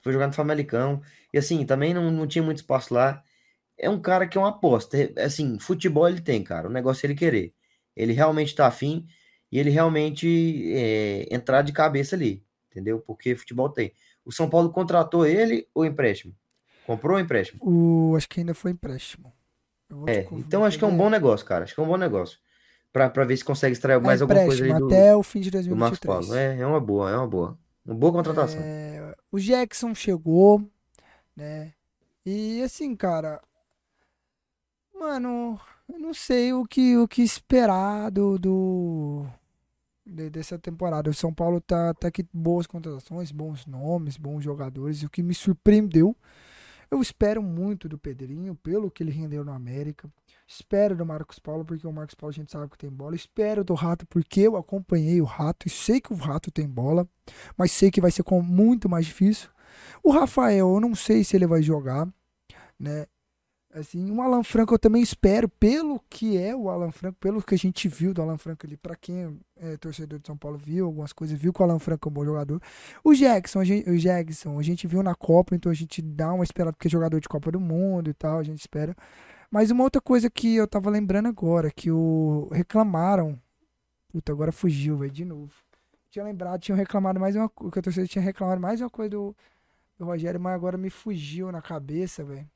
Foi 0.04 0.14
jogar 0.14 0.28
no 0.28 0.34
Famalicão. 0.34 1.02
E 1.34 1.38
assim, 1.38 1.66
também 1.66 1.94
não, 1.94 2.12
não 2.12 2.28
tinha 2.28 2.44
muito 2.44 2.58
espaço 2.58 2.94
lá 2.94 3.24
é 3.82 3.90
um 3.90 4.00
cara 4.00 4.28
que 4.28 4.38
é 4.38 4.42
uma 4.42 4.50
aposta. 4.50 4.96
É, 4.98 5.24
assim, 5.24 5.58
futebol 5.60 6.08
ele 6.08 6.22
tem, 6.22 6.44
cara. 6.44 6.68
O 6.70 6.72
negócio 6.72 7.06
é 7.06 7.08
ele 7.08 7.16
querer. 7.16 7.54
Ele 7.96 8.14
realmente 8.14 8.56
tá 8.56 8.68
afim 8.68 9.08
e 9.52 9.60
ele 9.60 9.72
realmente 9.72 10.72
é, 10.74 11.28
entrar 11.34 11.64
de 11.64 11.74
cabeça 11.74 12.16
ali, 12.16 12.46
entendeu? 12.70 13.00
Porque 13.00 13.36
futebol 13.36 13.70
tem. 13.70 13.92
O 14.26 14.32
São 14.32 14.50
Paulo 14.50 14.70
contratou 14.70 15.26
ele 15.26 15.68
ou 15.74 15.86
empréstimo? 15.86 16.36
Comprou 16.86 17.16
ou 17.16 17.22
empréstimo? 17.22 17.60
O, 17.64 18.16
acho 18.16 18.28
que 18.30 18.40
ainda 18.40 18.54
foi 18.54 18.72
empréstimo. 18.72 19.34
É, 20.08 20.26
então 20.32 20.64
acho 20.64 20.78
que 20.78 20.84
é 20.84 20.88
um 20.88 20.96
bom 20.96 21.10
negócio, 21.10 21.46
cara. 21.46 21.66
Acho 21.66 21.76
que 21.76 21.82
é 21.82 21.84
um 21.84 21.88
bom 21.88 21.98
negócio. 21.98 22.40
Pra, 22.94 23.10
pra 23.10 23.26
ver 23.26 23.38
se 23.38 23.44
consegue 23.44 23.74
extrair 23.74 23.98
é 23.98 24.00
mais 24.00 24.22
alguma 24.22 24.46
coisa 24.46 24.64
ali 24.64 24.74
do, 24.74 24.88
até 24.88 25.16
o 25.16 25.24
fim 25.24 25.40
de 25.40 25.52
2023. 25.52 25.68
Do 25.68 25.80
Marcos 25.80 26.00
Paulo. 26.28 26.36
É, 26.36 26.60
é 26.60 26.66
uma 26.66 26.80
boa, 26.80 27.10
é 27.12 27.16
uma 27.16 27.28
boa. 27.28 27.58
Uma 27.86 27.96
boa 27.96 28.12
contratação. 28.12 28.62
É, 28.62 29.16
o 29.32 29.40
Jackson 29.40 29.94
chegou, 29.96 30.62
né? 31.36 31.74
E 32.26 32.62
assim, 32.64 32.96
cara, 32.96 33.42
Mano, 35.02 35.60
eu 35.92 35.98
não 35.98 36.14
sei 36.14 36.54
o 36.54 36.64
que, 36.64 36.96
o 36.96 37.08
que 37.08 37.24
esperar 37.24 38.12
do, 38.12 38.38
do 38.38 39.26
de, 40.06 40.30
dessa 40.30 40.58
temporada. 40.58 41.10
O 41.10 41.14
São 41.14 41.34
Paulo 41.34 41.62
tá 41.62 41.90
até 41.90 42.10
que 42.12 42.26
boas 42.34 42.68
contratações, 42.68 43.32
bons 43.32 43.66
nomes, 43.66 44.18
bons 44.18 44.44
jogadores. 44.44 45.02
E 45.02 45.06
o 45.06 45.10
que 45.10 45.24
me 45.24 45.34
surpreendeu, 45.34 46.16
eu 46.90 47.02
espero 47.02 47.42
muito 47.42 47.88
do 47.88 47.98
Pedrinho, 47.98 48.56
pelo 48.56 48.92
que 48.92 49.04
ele 49.04 49.12
rendeu 49.12 49.44
no 49.46 49.52
América. 49.52 50.10
Espero 50.48 50.96
do 50.96 51.06
Marcos 51.06 51.40
Paulo, 51.40 51.64
porque 51.64 51.88
o 51.88 51.94
Marcos 51.94 52.16
Paulo 52.16 52.32
a 52.32 52.36
gente 52.36 52.52
sabe 52.52 52.70
que 52.70 52.78
tem 52.78 52.90
bola. 52.90 53.16
Espero 53.16 53.64
do 53.64 53.74
Rato, 53.74 54.06
porque 54.08 54.42
eu 54.42 54.58
acompanhei 54.58 55.22
o 55.22 55.26
Rato 55.26 55.68
e 55.68 55.70
sei 55.70 56.02
que 56.02 56.12
o 56.12 56.18
Rato 56.18 56.52
tem 56.52 56.68
bola, 56.68 57.08
mas 57.56 57.72
sei 57.72 57.90
que 57.90 58.02
vai 58.02 58.12
ser 58.12 58.26
muito 58.44 58.90
mais 58.90 59.06
difícil. 59.06 59.50
O 60.04 60.12
Rafael, 60.12 60.74
eu 60.74 60.80
não 60.82 60.94
sei 60.94 61.24
se 61.24 61.38
ele 61.38 61.48
vai 61.48 61.62
jogar, 61.62 62.06
né? 62.78 63.06
Assim, 63.74 64.12
um 64.12 64.22
Alan 64.22 64.44
Franco 64.44 64.74
eu 64.74 64.80
também 64.80 65.02
espero, 65.02 65.48
pelo 65.48 66.02
que 66.10 66.38
é 66.38 66.54
o 66.54 66.70
Alan 66.70 66.92
Franco, 66.92 67.18
pelo 67.22 67.42
que 67.42 67.56
a 67.56 67.58
gente 67.58 67.88
viu 67.88 68.14
do 68.14 68.22
Alan 68.22 68.38
Franco 68.38 68.66
ali, 68.66 68.76
para 68.76 68.98
quem 68.98 69.40
é 69.56 69.78
torcedor 69.78 70.20
de 70.20 70.28
São 70.28 70.36
Paulo 70.36 70.58
viu 70.58 70.86
algumas 70.86 71.14
coisas, 71.14 71.40
viu 71.40 71.54
que 71.54 71.62
o 71.62 71.64
Alan 71.64 71.80
Franco 71.80 72.08
é 72.08 72.10
um 72.10 72.14
bom 72.14 72.26
jogador. 72.26 72.62
O 73.02 73.14
Jackson, 73.14 73.64
gente, 73.64 73.90
o 73.90 73.98
Jackson, 73.98 74.60
a 74.60 74.64
gente 74.64 74.88
viu 74.88 75.02
na 75.02 75.16
Copa, 75.16 75.56
então 75.56 75.72
a 75.72 75.76
gente 75.76 76.02
dá 76.02 76.34
uma 76.34 76.44
esperada 76.44 76.74
porque 76.74 76.90
é 76.90 76.92
jogador 76.92 77.22
de 77.22 77.30
Copa 77.30 77.50
do 77.50 77.62
Mundo 77.62 78.10
e 78.10 78.14
tal, 78.14 78.40
a 78.40 78.44
gente 78.44 78.60
espera. 78.60 78.94
Mas 79.50 79.72
uma 79.72 79.84
outra 79.84 80.02
coisa 80.02 80.30
que 80.30 80.56
eu 80.56 80.68
tava 80.68 80.90
lembrando 80.90 81.28
agora, 81.28 81.72
que 81.72 81.90
o 81.92 82.50
reclamaram. 82.52 83.40
Puta, 84.10 84.34
agora 84.34 84.52
fugiu, 84.52 84.98
velho, 84.98 85.12
de 85.12 85.24
novo. 85.24 85.54
Tinha 86.10 86.26
lembrado, 86.26 86.60
tinham 86.60 86.78
reclamado 86.78 87.22
mais 87.22 87.38
uma 87.38 87.48
coisa, 87.48 87.72
que 87.72 87.80
a 87.80 87.82
torcida 87.82 88.06
tinha 88.06 88.22
reclamado 88.22 88.60
mais 88.60 88.82
uma 88.82 88.90
coisa 88.90 89.12
do, 89.12 89.36
do 89.98 90.06
Rogério, 90.06 90.40
mas 90.42 90.54
agora 90.54 90.78
me 90.78 90.90
fugiu 90.90 91.50
na 91.54 91.62
cabeça, 91.62 92.22
velho. 92.24 92.50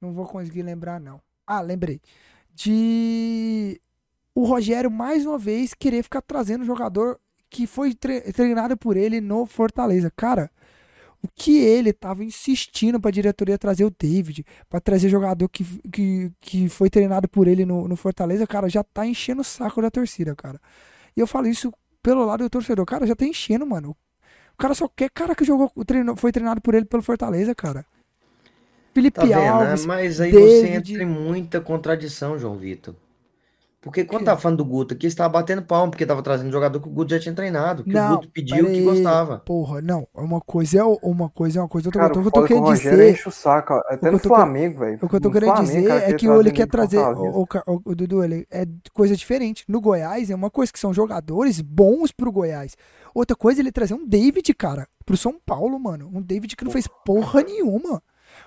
Não 0.00 0.12
vou 0.12 0.26
conseguir 0.26 0.62
lembrar, 0.62 1.00
não. 1.00 1.20
Ah, 1.46 1.60
lembrei. 1.60 2.00
De 2.54 3.80
o 4.34 4.44
Rogério, 4.44 4.90
mais 4.90 5.24
uma 5.24 5.38
vez, 5.38 5.72
querer 5.72 6.02
ficar 6.02 6.20
trazendo 6.20 6.64
jogador 6.64 7.18
que 7.48 7.66
foi 7.66 7.94
tre 7.94 8.20
treinado 8.32 8.76
por 8.76 8.96
ele 8.96 9.20
no 9.20 9.46
Fortaleza. 9.46 10.12
Cara, 10.14 10.50
o 11.22 11.28
que 11.34 11.58
ele 11.58 11.92
tava 11.92 12.24
insistindo 12.24 13.00
pra 13.00 13.10
diretoria 13.10 13.58
trazer 13.58 13.84
o 13.84 13.90
David, 13.90 14.44
para 14.68 14.80
trazer 14.80 15.08
jogador 15.08 15.48
que, 15.48 15.64
que, 15.90 16.32
que 16.40 16.68
foi 16.68 16.90
treinado 16.90 17.28
por 17.28 17.48
ele 17.48 17.64
no, 17.64 17.88
no 17.88 17.96
Fortaleza, 17.96 18.46
cara, 18.46 18.68
já 18.68 18.84
tá 18.84 19.06
enchendo 19.06 19.40
o 19.40 19.44
saco 19.44 19.80
da 19.80 19.90
torcida, 19.90 20.34
cara. 20.36 20.60
E 21.16 21.20
eu 21.20 21.26
falo 21.26 21.46
isso 21.46 21.72
pelo 22.02 22.24
lado 22.24 22.44
do 22.44 22.50
torcedor. 22.50 22.84
Cara, 22.84 23.06
já 23.06 23.16
tá 23.16 23.24
enchendo, 23.24 23.66
mano. 23.66 23.96
O 24.52 24.56
cara 24.58 24.74
só 24.74 24.88
quer 24.88 25.10
cara 25.10 25.34
que 25.34 25.44
jogou, 25.44 25.70
treinou, 25.86 26.16
foi 26.16 26.30
treinado 26.30 26.60
por 26.60 26.74
ele 26.74 26.84
pelo 26.84 27.02
Fortaleza, 27.02 27.54
cara. 27.54 27.84
Felipe 28.96 29.20
tá 29.20 29.26
vendo, 29.26 29.36
né? 29.36 29.48
Alves. 29.48 29.82
Né? 29.82 29.86
Mas 29.86 30.20
aí 30.22 30.32
David... 30.32 30.48
você 30.48 30.68
entra 30.68 31.02
em 31.02 31.06
muita 31.06 31.60
contradição, 31.60 32.38
João 32.38 32.56
Vitor. 32.56 32.94
Porque 33.78 34.04
quando 34.04 34.24
tava 34.24 34.40
falando 34.40 34.56
do 34.56 34.64
Guto 34.64 34.94
aqui, 34.94 35.08
você 35.08 35.14
tava 35.14 35.28
batendo 35.28 35.62
palmo, 35.62 35.90
porque 35.92 36.06
tava 36.06 36.22
trazendo 36.22 36.48
um 36.48 36.52
jogador 36.52 36.80
que 36.80 36.88
o 36.88 36.90
Guto 36.90 37.10
já 37.14 37.20
tinha 37.20 37.34
treinado, 37.34 37.84
que 37.84 37.92
não, 37.92 38.14
o 38.14 38.16
Guto 38.16 38.30
pediu 38.30 38.64
que 38.66 38.82
gostava. 38.82 39.38
Porra, 39.40 39.82
não. 39.82 40.08
Uma 40.14 40.40
coisa 40.40 40.80
é 40.80 40.82
uma 40.82 41.28
coisa, 41.28 41.58
é 41.58 41.62
uma 41.62 41.68
coisa. 41.68 41.88
Outra, 41.88 42.00
Cara, 42.00 42.18
o 42.18 42.20
que 42.22 42.26
eu 42.26 42.32
tô 42.32 42.44
querendo 42.44 42.72
dizer. 42.72 43.12
Enche 43.12 43.28
o 43.28 43.30
saco, 43.30 43.74
até 43.86 44.10
no 44.10 44.18
Flamengo, 44.18 44.80
velho. 44.80 44.98
O 45.02 45.08
que 45.08 45.14
eu 45.14 45.20
tô 45.20 45.30
querendo 45.30 45.60
dizer 45.60 45.88
é 45.90 46.12
que 46.14 46.26
ele 46.26 46.50
quer 46.50 46.66
trazer. 46.66 46.98
O, 46.98 47.42
o, 47.42 47.82
o, 47.84 47.94
Dudu, 47.94 48.24
ele 48.24 48.46
é 48.50 48.66
coisa 48.92 49.14
diferente. 49.14 49.62
No 49.68 49.80
Goiás 49.80 50.30
é 50.30 50.34
uma 50.34 50.50
coisa 50.50 50.72
que 50.72 50.80
são 50.80 50.94
jogadores 50.94 51.60
bons 51.60 52.10
pro 52.10 52.32
Goiás. 52.32 52.76
Outra 53.14 53.36
coisa 53.36 53.60
é 53.60 53.62
ele 53.62 53.70
trazer 53.70 53.94
um 53.94 54.06
David, 54.06 54.52
cara, 54.54 54.88
pro 55.04 55.18
São 55.18 55.38
Paulo, 55.44 55.78
mano. 55.78 56.10
Um 56.12 56.22
David 56.22 56.56
que 56.56 56.64
não 56.64 56.72
fez 56.72 56.88
porra 57.04 57.42
nenhuma. 57.42 58.02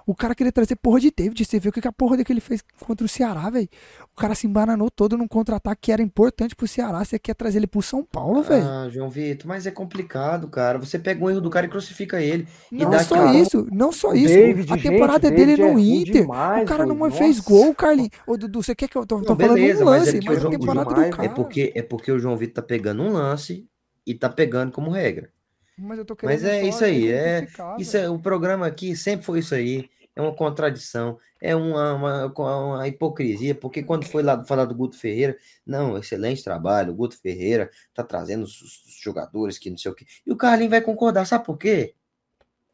O 0.10 0.15
cara 0.15 0.34
queria 0.34 0.52
trazer 0.52 0.76
porra 0.76 0.99
de 0.99 1.14
David. 1.15 1.45
Você 1.45 1.60
viu 1.60 1.69
o 1.69 1.72
que 1.72 1.88
a 1.88 1.91
porra 1.91 2.23
que 2.23 2.34
ele 2.34 2.41
fez 2.41 2.64
contra 2.80 3.06
o 3.06 3.07
Ceará, 3.07 3.48
velho? 3.48 3.69
O 4.11 4.19
cara 4.19 4.34
se 4.34 4.48
embananou 4.48 4.90
todo 4.90 5.15
num 5.15 5.27
contra-ataque 5.27 5.81
que 5.84 5.91
era 5.91 6.02
importante 6.02 6.56
pro 6.56 6.68
Ceará. 6.68 7.06
Você 7.06 7.19
quer 7.19 7.36
trazer 7.36 7.60
ele 7.60 7.68
pro 7.68 7.80
São 7.80 8.03
Paulo, 8.03 8.41
velho? 8.41 8.65
Ah, 8.65 8.90
João 8.90 9.07
Vitor, 9.07 9.48
mas 9.48 9.68
é 9.68 9.72
complicado, 9.72 10.48
cara. 10.48 10.80
Você 10.80 10.98
pega 10.98 11.23
um 11.23 11.30
erro 11.30 11.41
do 11.41 11.49
cara 11.52 11.68
e 11.68 11.69
crucifica 11.69 12.19
ele. 12.19 12.48
Não 12.72 12.99
só 13.03 13.31
isso, 13.34 13.68
não 13.72 13.91
só 13.91 14.15
isso. 14.15 14.34
David, 14.34 14.73
a 14.73 14.77
temporada 14.80 15.27
gente, 15.30 15.38
dele 15.38 15.61
no 15.61 15.77
é 15.77 15.81
Inter. 15.84 16.22
Demais, 16.23 16.64
o 16.64 16.65
cara 16.65 16.88
não 16.88 17.11
fez 17.11 17.40
gol, 17.40 17.76
Carlinhos. 17.76 18.10
Ô, 18.26 18.36
Dudu, 18.36 18.64
você 18.64 18.73
quer 18.73 18.90
que 18.90 18.98
eu 18.98 19.06
tô, 19.06 19.22
tô 19.22 19.30
não, 19.30 19.38
falando 19.38 19.53
beleza, 19.53 19.84
um 19.84 19.90
lance, 19.90 20.15
mas, 20.15 20.26
é 20.26 20.27
mas 20.27 20.45
a 20.45 20.49
temporada 20.49 20.90
do 20.90 21.10
cara. 21.11 21.26
É 21.26 21.30
porque, 21.30 21.72
é 21.76 21.84
porque 21.84 22.11
o 22.11 22.18
João 22.18 22.36
Vitor 22.36 22.56
tá 22.56 22.61
pegando 22.64 23.03
um 23.03 23.11
lance 23.14 23.68
e 24.07 24.15
tá 24.15 24.27
pegando 24.27 24.72
como 24.72 24.90
regra. 24.90 25.30
Mas, 25.77 25.99
eu 25.99 26.06
tô 26.06 26.15
querendo 26.15 26.36
Mas 26.36 26.44
é 26.44 26.68
isso 26.68 26.84
aí, 26.84 27.11
é, 27.11 27.48
isso 27.77 27.95
é 27.95 28.10
o 28.10 28.19
programa 28.19 28.68
aqui 28.68 28.95
sempre 28.95 29.26
foi 29.26 29.40
isso 29.40 29.56
aí, 29.56 29.88
é 30.15 30.22
uma 30.22 30.34
contradição, 30.34 31.18
é 31.41 31.56
uma, 31.56 31.94
uma, 31.94 32.57
uma 32.57 32.88
hipocrisia, 32.88 33.56
porque 33.56 33.84
quando 33.84 34.06
foi 34.06 34.22
lá 34.22 34.44
falar 34.44 34.65
do 34.65 34.76
Guto 34.76 34.98
Ferreira, 34.98 35.38
não, 35.65 35.98
excelente 35.98 36.44
trabalho, 36.44 36.91
o 36.91 36.95
Guto 36.95 37.19
Ferreira 37.19 37.69
tá 37.94 38.03
trazendo 38.03 38.44
os, 38.44 38.61
os 38.61 38.99
jogadores 39.02 39.57
que 39.57 39.69
não 39.69 39.77
sei 39.77 39.91
o 39.91 39.95
quê. 39.95 40.06
E 40.26 40.31
o 40.31 40.36
Carlinhos 40.36 40.72
vai 40.72 40.81
concordar, 40.81 41.26
sabe 41.26 41.45
por 41.45 41.57
quê? 41.57 41.95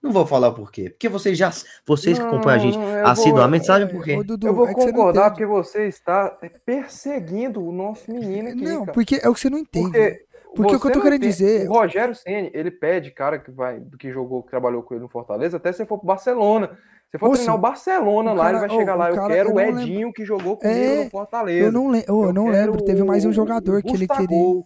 Não 0.02 0.12
vou 0.12 0.26
falar 0.26 0.52
por 0.52 0.72
quê. 0.72 0.91
Porque 0.91 1.10
vocês 1.10 1.36
já, 1.36 1.52
vocês 1.84 2.20
que 2.20 2.24
acompanham 2.24 2.56
a 2.56 2.60
gente 2.60 2.78
assiduamente 3.03 3.66
sabem 3.66 3.88
por 3.88 4.03
quê. 4.03 4.24
Dudu, 4.24 4.45
eu 4.45 4.53
vou 4.53 4.68
é 4.68 4.74
concordar 4.74 5.32
porque 5.32 5.48
você 5.48 5.88
está 5.88 6.30
perseguindo 6.64 7.64
o 7.64 7.72
nosso 7.72 8.12
menino 8.12 8.49
aqui. 8.49 8.62
Não, 8.62 8.82
cara. 8.82 8.94
porque 8.94 9.16
é 9.16 9.28
o 9.28 9.34
que 9.34 9.40
você 9.40 9.49
não 9.49 9.57
entende. 9.57 9.90
Porque 9.90 10.26
porque 10.56 10.76
o 10.76 10.80
que 10.80 10.88
eu 10.88 10.91
tô 10.94 11.02
querendo 11.02 11.22
tem... 11.22 11.30
dizer. 11.30 11.70
O 11.70 11.74
Rogério 11.74 12.16
Ceni 12.16 12.49
ele 12.53 12.72
pede 12.72 13.12
cara 13.12 13.38
que 13.38 13.52
vai, 13.52 13.82
que 13.99 14.12
jogou, 14.12 14.41
que 14.41 14.49
trabalhou 14.49 14.82
com 14.82 14.94
ele 14.94 15.03
no 15.03 15.10
Fortaleza, 15.10 15.57
até 15.57 15.72
se 15.74 15.86
for 15.86 15.98
pro 15.98 16.07
Barcelona. 16.07 16.78
Você 17.11 17.19
for 17.19 17.32
treinar 17.32 17.56
o 17.56 17.57
Barcelona 17.57 18.32
o 18.32 18.36
lá, 18.36 18.49
ele 18.49 18.60
vai 18.60 18.69
chegar 18.69 18.95
lá. 18.95 19.10
Eu 19.10 19.27
quero 19.27 19.53
o 19.53 19.60
Edinho 19.60 19.99
lembro. 19.99 20.14
que 20.14 20.26
jogou 20.26 20.57
comigo 20.57 20.80
é, 20.80 21.03
no 21.06 21.10
Fortaleza. 21.10 21.65
Eu 21.65 21.72
não, 21.72 21.91
le 21.91 22.03
eu, 22.07 22.23
eu 22.26 22.34
não 22.34 22.48
lembro. 22.48 22.84
Teve 22.84 23.03
mais 23.03 23.23
um 23.26 23.32
jogador 23.32 23.82
que 23.82 23.94
ele 23.94 24.07
queria. 24.07 24.64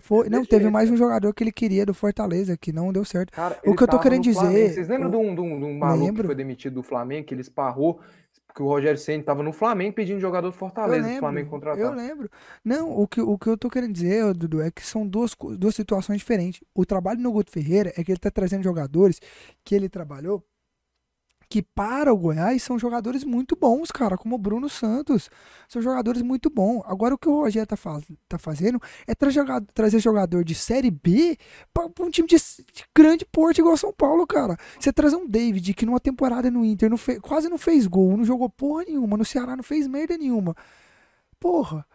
Foi, 0.00 0.28
não, 0.28 0.44
teve 0.44 0.68
mais 0.68 0.90
um 0.90 0.96
jogador 0.96 1.32
que 1.32 1.42
ele 1.42 1.52
queria 1.52 1.86
do 1.86 1.94
Fortaleza, 1.94 2.56
que 2.56 2.72
não 2.72 2.92
deu 2.92 3.04
certo. 3.04 3.32
Cara, 3.32 3.58
o 3.64 3.74
que 3.74 3.82
eu 3.82 3.88
tô 3.88 3.98
querendo 3.98 4.22
dizer. 4.22 4.38
Flamengo. 4.38 4.74
Vocês 4.74 4.88
lembram 4.88 5.06
eu, 5.06 5.10
de, 5.10 5.16
um, 5.16 5.34
de, 5.34 5.64
um, 5.64 5.78
maluco 5.78 6.04
lembro. 6.04 6.22
que 6.22 6.26
foi 6.26 6.34
demitido 6.34 6.74
do 6.74 6.82
Flamengo, 6.82 7.26
que 7.26 7.34
ele 7.34 7.40
esparrou, 7.40 7.98
que 8.54 8.62
o 8.62 8.66
Rogério 8.66 8.98
Senna 8.98 9.22
tava 9.22 9.42
no 9.42 9.52
Flamengo 9.52 9.94
pedindo 9.94 10.20
jogador 10.20 10.48
do 10.48 10.56
Fortaleza, 10.56 11.06
lembro, 11.06 11.20
Flamengo 11.20 11.50
contratar. 11.50 11.80
Eu 11.80 11.92
lembro. 11.92 12.30
Não, 12.64 12.90
o 12.90 13.06
que, 13.06 13.20
o 13.20 13.38
que 13.38 13.46
eu 13.46 13.56
tô 13.56 13.70
querendo 13.70 13.92
dizer, 13.92 14.34
Dudu, 14.34 14.60
é 14.60 14.70
que 14.70 14.84
são 14.84 15.06
duas, 15.06 15.34
duas 15.56 15.74
situações 15.74 16.18
diferentes. 16.18 16.60
O 16.74 16.84
trabalho 16.84 17.20
no 17.20 17.32
Guto 17.32 17.50
Ferreira 17.50 17.92
é 17.96 18.04
que 18.04 18.12
ele 18.12 18.18
tá 18.18 18.30
trazendo 18.30 18.62
jogadores 18.62 19.20
que 19.64 19.74
ele 19.74 19.88
trabalhou 19.88 20.44
que 21.48 21.62
para 21.62 22.12
o 22.12 22.16
Goiás 22.16 22.62
são 22.62 22.78
jogadores 22.78 23.24
muito 23.24 23.56
bons, 23.56 23.90
cara, 23.90 24.18
como 24.18 24.34
o 24.34 24.38
Bruno 24.38 24.68
Santos. 24.68 25.30
São 25.66 25.80
jogadores 25.80 26.20
muito 26.20 26.50
bons. 26.50 26.82
Agora 26.84 27.14
o 27.14 27.18
que 27.18 27.28
o 27.28 27.40
Rogério 27.40 27.66
tá, 27.66 27.76
tá 28.28 28.38
fazendo 28.38 28.80
é 29.06 29.14
tra 29.14 29.30
jogador, 29.30 29.66
trazer 29.72 29.98
jogador 29.98 30.44
de 30.44 30.54
Série 30.54 30.90
B 30.90 31.38
para 31.72 31.86
um 32.00 32.10
time 32.10 32.28
de, 32.28 32.36
de, 32.36 32.84
grande 32.94 33.24
porte 33.24 33.60
igual 33.60 33.76
São 33.76 33.92
Paulo, 33.92 34.26
cara. 34.26 34.56
Você 34.78 34.92
trazer 34.92 35.16
um 35.16 35.26
David 35.26 35.72
que 35.72 35.86
numa 35.86 36.00
temporada 36.00 36.50
no 36.50 36.64
Inter 36.64 36.90
não 36.90 36.98
quase 37.22 37.48
não 37.48 37.58
fez 37.58 37.86
gol, 37.86 38.16
não 38.16 38.24
jogou 38.24 38.50
porra 38.50 38.84
nenhuma, 38.84 39.16
no 39.16 39.24
Ceará 39.24 39.56
não 39.56 39.62
fez 39.62 39.86
merda 39.86 40.18
nenhuma. 40.18 40.54
Porra. 41.40 41.86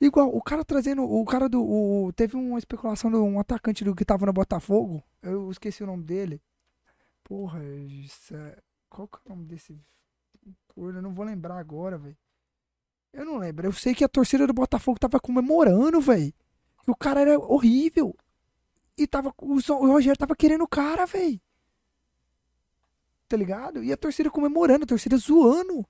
Igual, 0.00 0.28
o 0.36 0.42
cara 0.42 0.64
trazendo. 0.64 1.02
O 1.02 1.24
cara 1.24 1.48
do. 1.48 1.62
O, 1.62 2.12
teve 2.12 2.36
uma 2.36 2.58
especulação 2.58 3.10
de 3.10 3.16
um 3.16 3.38
atacante 3.40 3.84
do 3.84 3.94
que 3.94 4.04
tava 4.04 4.26
no 4.26 4.32
Botafogo. 4.32 5.02
Eu 5.22 5.50
esqueci 5.50 5.82
o 5.82 5.86
nome 5.86 6.04
dele. 6.04 6.42
Porra, 7.22 7.64
isso 7.64 8.34
é. 8.36 8.58
Qual 8.94 9.08
que 9.08 9.16
é 9.16 9.20
o 9.26 9.34
nome 9.34 9.44
desse. 9.46 9.76
Porra, 10.68 10.92
eu 10.92 11.02
não 11.02 11.12
vou 11.12 11.24
lembrar 11.24 11.58
agora, 11.58 11.98
velho. 11.98 12.16
Eu 13.12 13.24
não 13.24 13.38
lembro. 13.38 13.66
Eu 13.66 13.72
sei 13.72 13.92
que 13.92 14.04
a 14.04 14.08
torcida 14.08 14.46
do 14.46 14.52
Botafogo 14.54 15.00
tava 15.00 15.18
comemorando, 15.18 16.00
velho. 16.00 16.32
E 16.86 16.90
o 16.90 16.94
cara 16.94 17.22
era 17.22 17.36
horrível. 17.36 18.16
E 18.96 19.04
tava. 19.04 19.34
O, 19.36 19.54
o 19.54 19.86
Rogério 19.88 20.16
tava 20.16 20.36
querendo 20.36 20.62
o 20.62 20.68
cara, 20.68 21.06
velho. 21.06 21.40
Tá 23.28 23.36
ligado? 23.36 23.82
E 23.82 23.92
a 23.92 23.96
torcida 23.96 24.30
comemorando, 24.30 24.84
a 24.84 24.86
torcida 24.86 25.16
zoando. 25.16 25.84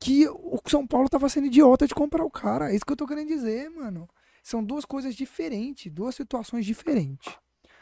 Que 0.00 0.26
o 0.26 0.58
São 0.66 0.86
Paulo 0.86 1.10
tava 1.10 1.28
sendo 1.28 1.48
idiota 1.48 1.86
de 1.86 1.94
comprar 1.94 2.24
o 2.24 2.30
cara. 2.30 2.72
É 2.72 2.74
isso 2.74 2.86
que 2.86 2.92
eu 2.92 2.96
tô 2.96 3.06
querendo 3.06 3.28
dizer, 3.28 3.68
mano. 3.68 4.08
São 4.42 4.64
duas 4.64 4.86
coisas 4.86 5.14
diferentes, 5.14 5.92
duas 5.92 6.14
situações 6.14 6.64
diferentes. 6.64 7.36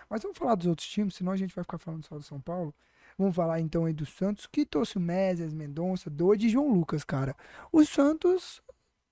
Mas 0.08 0.22
vamos 0.22 0.36
falar 0.36 0.56
dos 0.56 0.66
outros 0.66 0.88
times, 0.88 1.14
senão 1.14 1.30
a 1.30 1.36
gente 1.36 1.54
vai 1.54 1.62
ficar 1.62 1.78
falando 1.78 2.04
só 2.04 2.16
do 2.16 2.22
São 2.24 2.40
Paulo. 2.40 2.74
Vamos 3.20 3.36
falar 3.36 3.60
então 3.60 3.84
aí 3.84 3.92
do 3.92 4.06
Santos, 4.06 4.46
que 4.46 4.64
trouxe 4.64 4.96
o 4.96 5.00
Mésias, 5.00 5.52
Mendonça, 5.52 6.08
Doide 6.08 6.46
e 6.46 6.48
João 6.48 6.72
Lucas, 6.72 7.04
cara. 7.04 7.36
O 7.70 7.84
Santos 7.84 8.62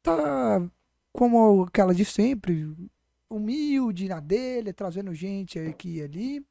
tá 0.02 0.62
como 1.12 1.64
aquela 1.64 1.94
de 1.94 2.06
sempre, 2.06 2.74
humilde 3.28 4.08
na 4.08 4.18
dele, 4.18 4.72
trazendo 4.72 5.12
gente 5.12 5.58
aqui 5.58 5.98
e 5.98 6.02
ali. 6.02 6.46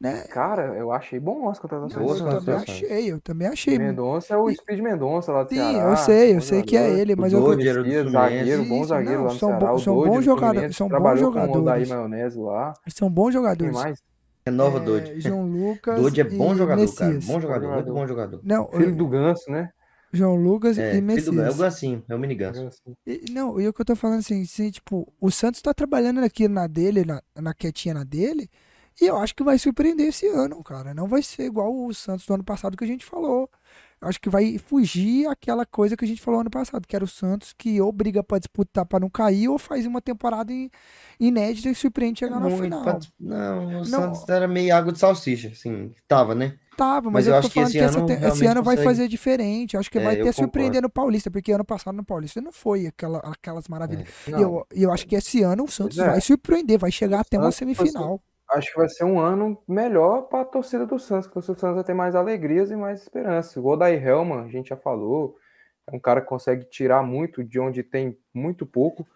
Né? 0.00 0.22
Cara, 0.28 0.78
eu 0.78 0.90
achei 0.90 1.20
bom 1.20 1.50
as 1.50 1.58
contratações. 1.58 2.20
Eu 2.20 2.26
também 2.26 2.54
achei, 2.54 3.12
eu 3.12 3.20
também 3.20 3.48
achei. 3.48 3.78
Mendonça 3.78 4.32
é 4.32 4.36
o 4.38 4.50
Speed 4.50 4.80
Mendonça 4.80 5.30
lá 5.30 5.42
do 5.42 5.50
Sim, 5.50 5.56
Ceará, 5.56 5.90
eu 5.90 5.96
sei, 5.98 6.36
eu 6.36 6.40
sei 6.40 6.62
que 6.62 6.74
é 6.74 6.88
ele, 6.88 7.14
mas 7.14 7.34
eu 7.34 7.40
Doide, 7.40 7.64
zagueiro, 8.10 8.64
bom 8.64 8.82
zagueiro 8.82 9.18
não, 9.18 9.26
lá 9.26 9.32
no 9.34 9.38
são 9.38 9.50
Ceará. 9.50 9.72
Bo, 9.72 9.78
são 9.78 9.94
bons 9.94 10.24
jogadores, 10.24 10.74
são 10.74 10.88
bons 10.88 11.20
jogadores. 11.20 11.88
Maionese 11.90 12.38
lá. 12.38 12.72
São 12.88 13.10
bons 13.10 13.32
jogadores. 13.32 13.76
Quem 13.76 13.84
mais? 13.84 14.02
É 14.48 14.50
nova 14.50 14.78
é, 14.98 15.20
João 15.20 15.46
Lucas. 15.48 16.00
Dodge 16.00 16.20
é 16.20 16.24
bom 16.24 16.54
jogador, 16.54 16.80
Messias. 16.80 16.98
cara. 16.98 17.20
Bom 17.20 17.40
jogador, 17.40 17.74
muito 17.74 17.92
bom 17.92 18.06
jogador. 18.06 18.40
Não, 18.42 18.70
filho 18.70 18.96
do 18.96 19.06
Ganso, 19.06 19.50
né? 19.50 19.70
João 20.12 20.36
Lucas 20.36 20.78
é, 20.78 20.96
e 20.96 21.02
Messias. 21.02 21.34
Do, 21.34 21.42
é 21.42 21.50
o 21.50 21.54
Gansinho, 21.54 22.04
é 22.08 22.14
o 22.14 22.18
mini 22.18 22.34
Ganso. 22.34 22.80
E, 23.06 23.30
não, 23.30 23.60
e 23.60 23.68
o 23.68 23.72
que 23.72 23.80
eu 23.80 23.84
tô 23.84 23.94
falando 23.94 24.20
assim, 24.20 24.42
assim, 24.42 24.70
tipo, 24.70 25.12
o 25.20 25.30
Santos 25.30 25.60
tá 25.60 25.74
trabalhando 25.74 26.20
aqui 26.20 26.48
na 26.48 26.66
dele, 26.66 27.04
na, 27.04 27.22
na 27.36 27.52
quietinha 27.52 27.94
na 27.94 28.04
dele, 28.04 28.48
e 29.00 29.04
eu 29.04 29.16
acho 29.18 29.34
que 29.34 29.44
vai 29.44 29.58
surpreender 29.58 30.08
esse 30.08 30.26
ano, 30.26 30.62
cara. 30.64 30.94
Não 30.94 31.06
vai 31.06 31.22
ser 31.22 31.44
igual 31.44 31.74
o 31.74 31.92
Santos 31.92 32.26
do 32.26 32.34
ano 32.34 32.44
passado 32.44 32.76
que 32.76 32.84
a 32.84 32.86
gente 32.86 33.04
falou 33.04 33.50
acho 34.00 34.20
que 34.20 34.30
vai 34.30 34.58
fugir 34.58 35.26
aquela 35.26 35.66
coisa 35.66 35.96
que 35.96 36.04
a 36.04 36.08
gente 36.08 36.20
falou 36.20 36.40
ano 36.40 36.50
passado, 36.50 36.86
que 36.86 36.94
era 36.94 37.04
o 37.04 37.08
Santos 37.08 37.52
que 37.56 37.80
ou 37.80 37.90
briga 37.92 38.22
para 38.22 38.38
disputar 38.38 38.86
para 38.86 39.00
não 39.00 39.10
cair 39.10 39.48
ou 39.48 39.58
faz 39.58 39.86
uma 39.86 40.00
temporada 40.00 40.52
inédita 41.18 41.68
e 41.68 41.74
surpreende 41.74 42.20
chegar 42.20 42.40
na 42.40 42.50
final. 42.50 42.82
Pra... 42.82 42.98
Não, 43.18 43.66
o 43.66 43.70
não. 43.72 43.84
Santos 43.84 44.28
era 44.28 44.46
meio 44.46 44.74
água 44.74 44.92
de 44.92 44.98
salsicha, 44.98 45.48
assim, 45.48 45.92
tava, 46.06 46.34
né? 46.34 46.54
Tava, 46.76 47.10
mas, 47.10 47.26
mas 47.26 47.26
eu, 47.26 47.32
eu 47.32 47.38
acho 47.40 47.50
que 47.50 47.58
esse 47.58 47.78
ano, 47.78 48.06
esse 48.08 48.46
ano 48.46 48.62
vai 48.62 48.76
consegue... 48.76 48.84
fazer 48.84 49.08
diferente. 49.08 49.74
Eu 49.74 49.80
acho 49.80 49.90
que 49.90 49.98
é, 49.98 50.04
vai 50.04 50.16
ter 50.16 50.32
surpreender 50.32 50.80
no 50.80 50.88
Paulista, 50.88 51.28
porque 51.28 51.50
ano 51.50 51.64
passado 51.64 51.96
no 51.96 52.04
Paulista 52.04 52.40
não 52.40 52.52
foi 52.52 52.86
aquela, 52.86 53.18
aquelas 53.18 53.66
maravilhas. 53.66 54.08
É. 54.28 54.30
E 54.30 54.42
eu, 54.42 54.64
eu 54.70 54.92
acho 54.92 55.04
que 55.04 55.16
esse 55.16 55.42
ano 55.42 55.64
o 55.64 55.68
Santos 55.68 55.98
é. 55.98 56.06
vai 56.06 56.20
surpreender, 56.20 56.78
vai 56.78 56.92
chegar 56.92 57.20
até 57.20 57.36
uma 57.36 57.50
semifinal 57.50 58.22
acho 58.50 58.72
que 58.72 58.78
vai 58.78 58.88
ser 58.88 59.04
um 59.04 59.18
ano 59.18 59.62
melhor 59.66 60.22
para 60.22 60.40
a 60.40 60.44
torcida 60.44 60.86
do 60.86 60.98
Santos, 60.98 61.28
que 61.28 61.38
o 61.38 61.42
Santos 61.42 61.62
vai 61.62 61.84
ter 61.84 61.94
mais 61.94 62.14
alegrias 62.14 62.70
e 62.70 62.76
mais 62.76 63.02
esperança. 63.02 63.60
O 63.60 63.66
Odair 63.66 64.06
Helman, 64.06 64.44
a 64.44 64.48
gente 64.48 64.70
já 64.70 64.76
falou, 64.76 65.36
é 65.86 65.94
um 65.94 66.00
cara 66.00 66.20
que 66.20 66.26
consegue 66.26 66.64
tirar 66.64 67.02
muito 67.02 67.44
de 67.44 67.60
onde 67.60 67.82
tem 67.82 68.18
muito 68.32 68.64
pouco. 68.64 69.06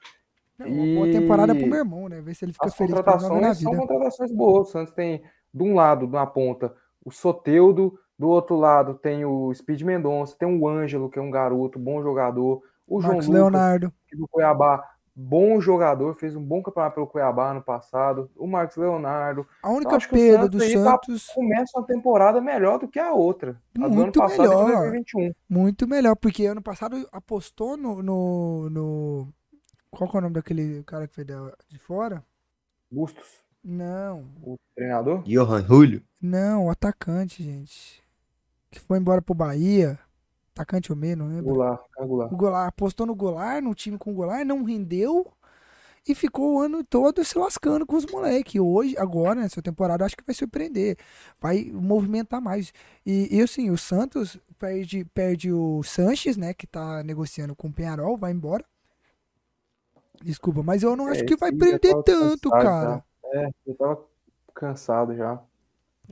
É 0.59 0.65
uma 0.65 0.87
e... 0.87 0.95
boa 0.95 1.11
temporada 1.11 1.55
pro 1.55 1.67
meu 1.67 1.79
irmão, 1.79 2.09
né? 2.09 2.21
Ver 2.21 2.35
se 2.35 2.45
ele 2.45 2.53
fica 2.53 2.67
As 2.67 2.75
feliz. 2.75 2.95
Contratações 2.95 3.59
são 3.59 3.77
contratações 3.77 4.33
boas. 4.33 4.69
O 4.69 4.73
Santos 4.73 4.93
tem, 4.93 5.23
de 5.53 5.63
um 5.63 5.75
lado, 5.75 6.07
na 6.07 6.27
ponta, 6.27 6.75
o 7.05 7.11
Soteudo, 7.11 7.99
do 8.19 8.29
outro 8.29 8.57
lado 8.57 8.95
tem 8.95 9.25
o 9.25 9.53
Speed 9.53 9.83
Mendonça, 9.83 10.37
tem 10.39 10.49
o 10.49 10.69
Ângelo, 10.69 11.11
que 11.11 11.19
é 11.19 11.23
um 11.23 11.31
garoto, 11.31 11.79
bom 11.79 12.03
jogador. 12.03 12.63
O 12.87 13.01
Marcos 13.01 13.25
João 13.25 13.37
Lucas, 13.47 13.53
Leonardo. 13.53 13.93
do 14.13 14.29
Cuiabá 14.29 14.92
bom 15.15 15.61
jogador, 15.61 16.15
fez 16.15 16.35
um 16.35 16.43
bom 16.43 16.63
campeonato 16.63 16.95
pelo 16.95 17.07
Cuiabá 17.07 17.53
no 17.53 17.63
passado. 17.63 18.31
O 18.37 18.47
Marcos 18.47 18.77
Leonardo. 18.77 19.47
A 19.63 19.71
única 19.71 19.99
perda 20.09 20.49
do 20.49 20.61
Santos. 20.61 21.27
Tá, 21.27 21.35
começa 21.35 21.79
uma 21.79 21.87
temporada 21.87 22.41
melhor 22.41 22.79
do 22.79 22.89
que 22.89 22.99
a 22.99 23.13
outra. 23.13 23.61
A 23.77 23.89
Muito 23.89 23.95
do 23.95 24.03
ano 24.03 24.13
passado 24.13 24.65
melhor. 24.65 24.91
2021. 24.91 25.33
Muito 25.49 25.89
melhor, 25.89 26.17
porque 26.17 26.47
ano 26.47 26.63
passado 26.63 27.07
apostou 27.13 27.77
no. 27.77 28.03
no, 28.03 28.71
no... 28.71 29.29
Qual 29.91 30.11
é 30.13 30.19
o 30.19 30.21
nome 30.23 30.35
daquele 30.35 30.83
cara 30.85 31.07
que 31.07 31.15
foi 31.15 31.25
de 31.25 31.79
fora? 31.79 32.25
Bustos. 32.91 33.43
Não. 33.63 34.27
O 34.43 34.59
treinador? 34.75 35.23
Johan 35.23 35.65
Julio. 35.65 36.03
Não, 36.21 36.67
o 36.67 36.71
atacante, 36.71 37.43
gente. 37.43 38.03
Que 38.71 38.81
foi 38.81 38.99
embora 38.99 39.21
pro 39.21 39.35
Bahia. 39.35 39.99
Atacante 40.55 40.93
ou 40.93 40.97
não 40.97 41.29
lembro. 41.29 41.45
Goulart, 41.45 41.81
é 41.99 42.07
Goulart. 42.07 42.33
O 42.33 42.37
Goulart 42.37 42.69
apostou 42.69 43.07
no 43.07 43.15
Goulart, 43.15 43.63
no 43.63 43.75
time 43.75 43.97
com 43.97 44.13
o 44.13 44.15
Goulart, 44.15 44.45
não 44.45 44.63
rendeu 44.63 45.33
e 46.07 46.15
ficou 46.15 46.55
o 46.55 46.61
ano 46.61 46.85
todo 46.85 47.25
se 47.25 47.39
lascando 47.39 47.87
com 47.87 47.97
os 47.97 48.05
moleques. 48.07 48.61
Hoje, 48.61 48.97
agora, 48.99 49.41
nessa 49.41 49.63
temporada, 49.63 50.05
acho 50.05 50.17
que 50.17 50.25
vai 50.25 50.35
surpreender. 50.35 50.99
Vai 51.41 51.71
movimentar 51.73 52.41
mais. 52.41 52.73
E, 53.07 53.35
e 53.35 53.41
assim, 53.41 53.71
o 53.71 53.79
Santos 53.79 54.39
perde, 54.59 55.05
perde 55.07 55.51
o 55.51 55.83
Sanches, 55.83 56.37
né? 56.37 56.53
Que 56.53 56.67
tá 56.67 57.03
negociando 57.03 57.57
com 57.57 57.69
o 57.69 57.73
Penharol, 57.73 58.19
vai 58.19 58.33
embora. 58.33 58.65
Desculpa, 60.23 60.63
mas 60.63 60.83
eu 60.83 60.95
não 60.95 61.09
é, 61.09 61.13
acho 61.13 61.25
que 61.25 61.37
vai 61.37 61.51
perder 61.51 61.95
tanto, 62.05 62.51
cara. 62.51 63.03
Já. 63.33 63.41
É, 63.41 63.51
eu 63.67 63.75
tava 63.75 64.05
cansado 64.55 65.17
já. 65.17 65.41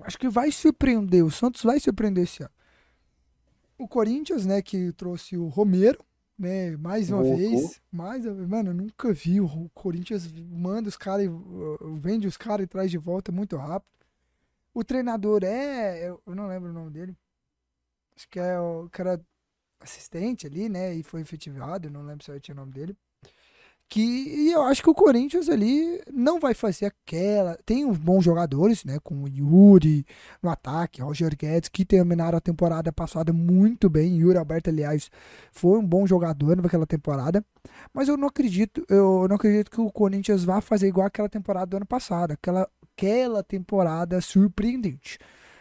Acho 0.03 0.19
que 0.19 0.29
vai 0.29 0.51
surpreender. 0.51 1.25
O 1.25 1.31
Santos 1.31 1.63
vai 1.63 1.79
surpreender 1.79 2.25
esse 2.25 2.43
ano 2.43 2.60
o 3.81 3.89
Corinthians, 3.89 4.45
né, 4.45 4.61
que 4.61 4.93
trouxe 4.93 5.37
o 5.37 5.49
Romero, 5.49 6.05
né, 6.39 6.77
mais 6.77 7.11
uma 7.11 7.23
vez, 7.23 7.81
mais, 7.91 8.25
mano, 8.25 8.71
eu 8.71 8.75
nunca 8.75 9.13
vi 9.13 9.41
o 9.41 9.71
Corinthians 9.75 10.31
manda 10.33 10.89
os 10.89 10.97
caras, 10.97 11.27
vende 11.99 12.27
os 12.27 12.37
caras 12.37 12.65
e 12.65 12.67
traz 12.67 12.91
de 12.91 12.99
volta 12.99 13.33
muito 13.33 13.57
rápido. 13.57 13.91
O 14.73 14.85
treinador 14.85 15.43
é, 15.45 16.09
eu 16.09 16.35
não 16.35 16.47
lembro 16.47 16.71
o 16.71 16.73
nome 16.73 16.91
dele, 16.91 17.17
acho 18.15 18.29
que 18.29 18.39
é 18.39 18.61
o 18.61 18.89
cara 18.91 19.21
assistente 19.81 20.47
ali, 20.47 20.69
né, 20.69 20.95
e 20.95 21.03
foi 21.03 21.23
efetivado, 21.23 21.89
eu 21.89 21.91
não 21.91 22.03
lembro 22.03 22.25
se 22.25 22.31
eu 22.31 22.41
tinha 22.41 22.55
o 22.55 22.61
nome 22.61 22.73
dele 22.73 22.97
que 23.91 24.01
e 24.01 24.53
eu 24.53 24.63
acho 24.63 24.83
que 24.83 24.89
o 24.89 24.95
Corinthians 24.95 25.49
ali 25.49 26.01
não 26.13 26.39
vai 26.39 26.55
fazer 26.55 26.87
aquela. 26.87 27.59
Tem 27.67 27.85
uns 27.85 27.99
bons 27.99 28.23
jogadores, 28.25 28.85
né? 28.85 28.99
Com 29.03 29.25
o 29.25 29.29
Yuri 29.29 30.07
no 30.41 30.49
ataque, 30.49 31.03
Roger 31.03 31.37
Guedes, 31.37 31.69
que 31.69 31.85
terminaram 31.85 32.39
a 32.39 32.41
temporada 32.41 32.93
passada 32.93 33.33
muito 33.33 33.91
bem. 33.91 34.17
Yuri 34.17 34.39
Alberto, 34.39 34.71
aliás, 34.71 35.11
foi 35.51 35.77
um 35.79 35.87
bom 35.87 36.07
jogador 36.07 36.57
naquela 36.57 36.87
temporada. 36.87 37.45
Mas 37.93 38.09
eu 38.09 38.17
não 38.17 38.29
acredito, 38.29 38.85
eu 38.89 39.27
não 39.29 39.35
acredito 39.35 39.71
que 39.71 39.81
o 39.81 39.91
Corinthians 39.91 40.45
vá 40.45 40.61
fazer 40.61 40.87
igual 40.87 41.09
aquela 41.09 41.29
temporada 41.29 41.67
do 41.67 41.77
ano 41.79 41.87
passado, 41.87 42.33
aquela, 42.33 42.69
aquela 42.97 43.43
temporada 43.43 44.21
surpreendente. 44.21 45.19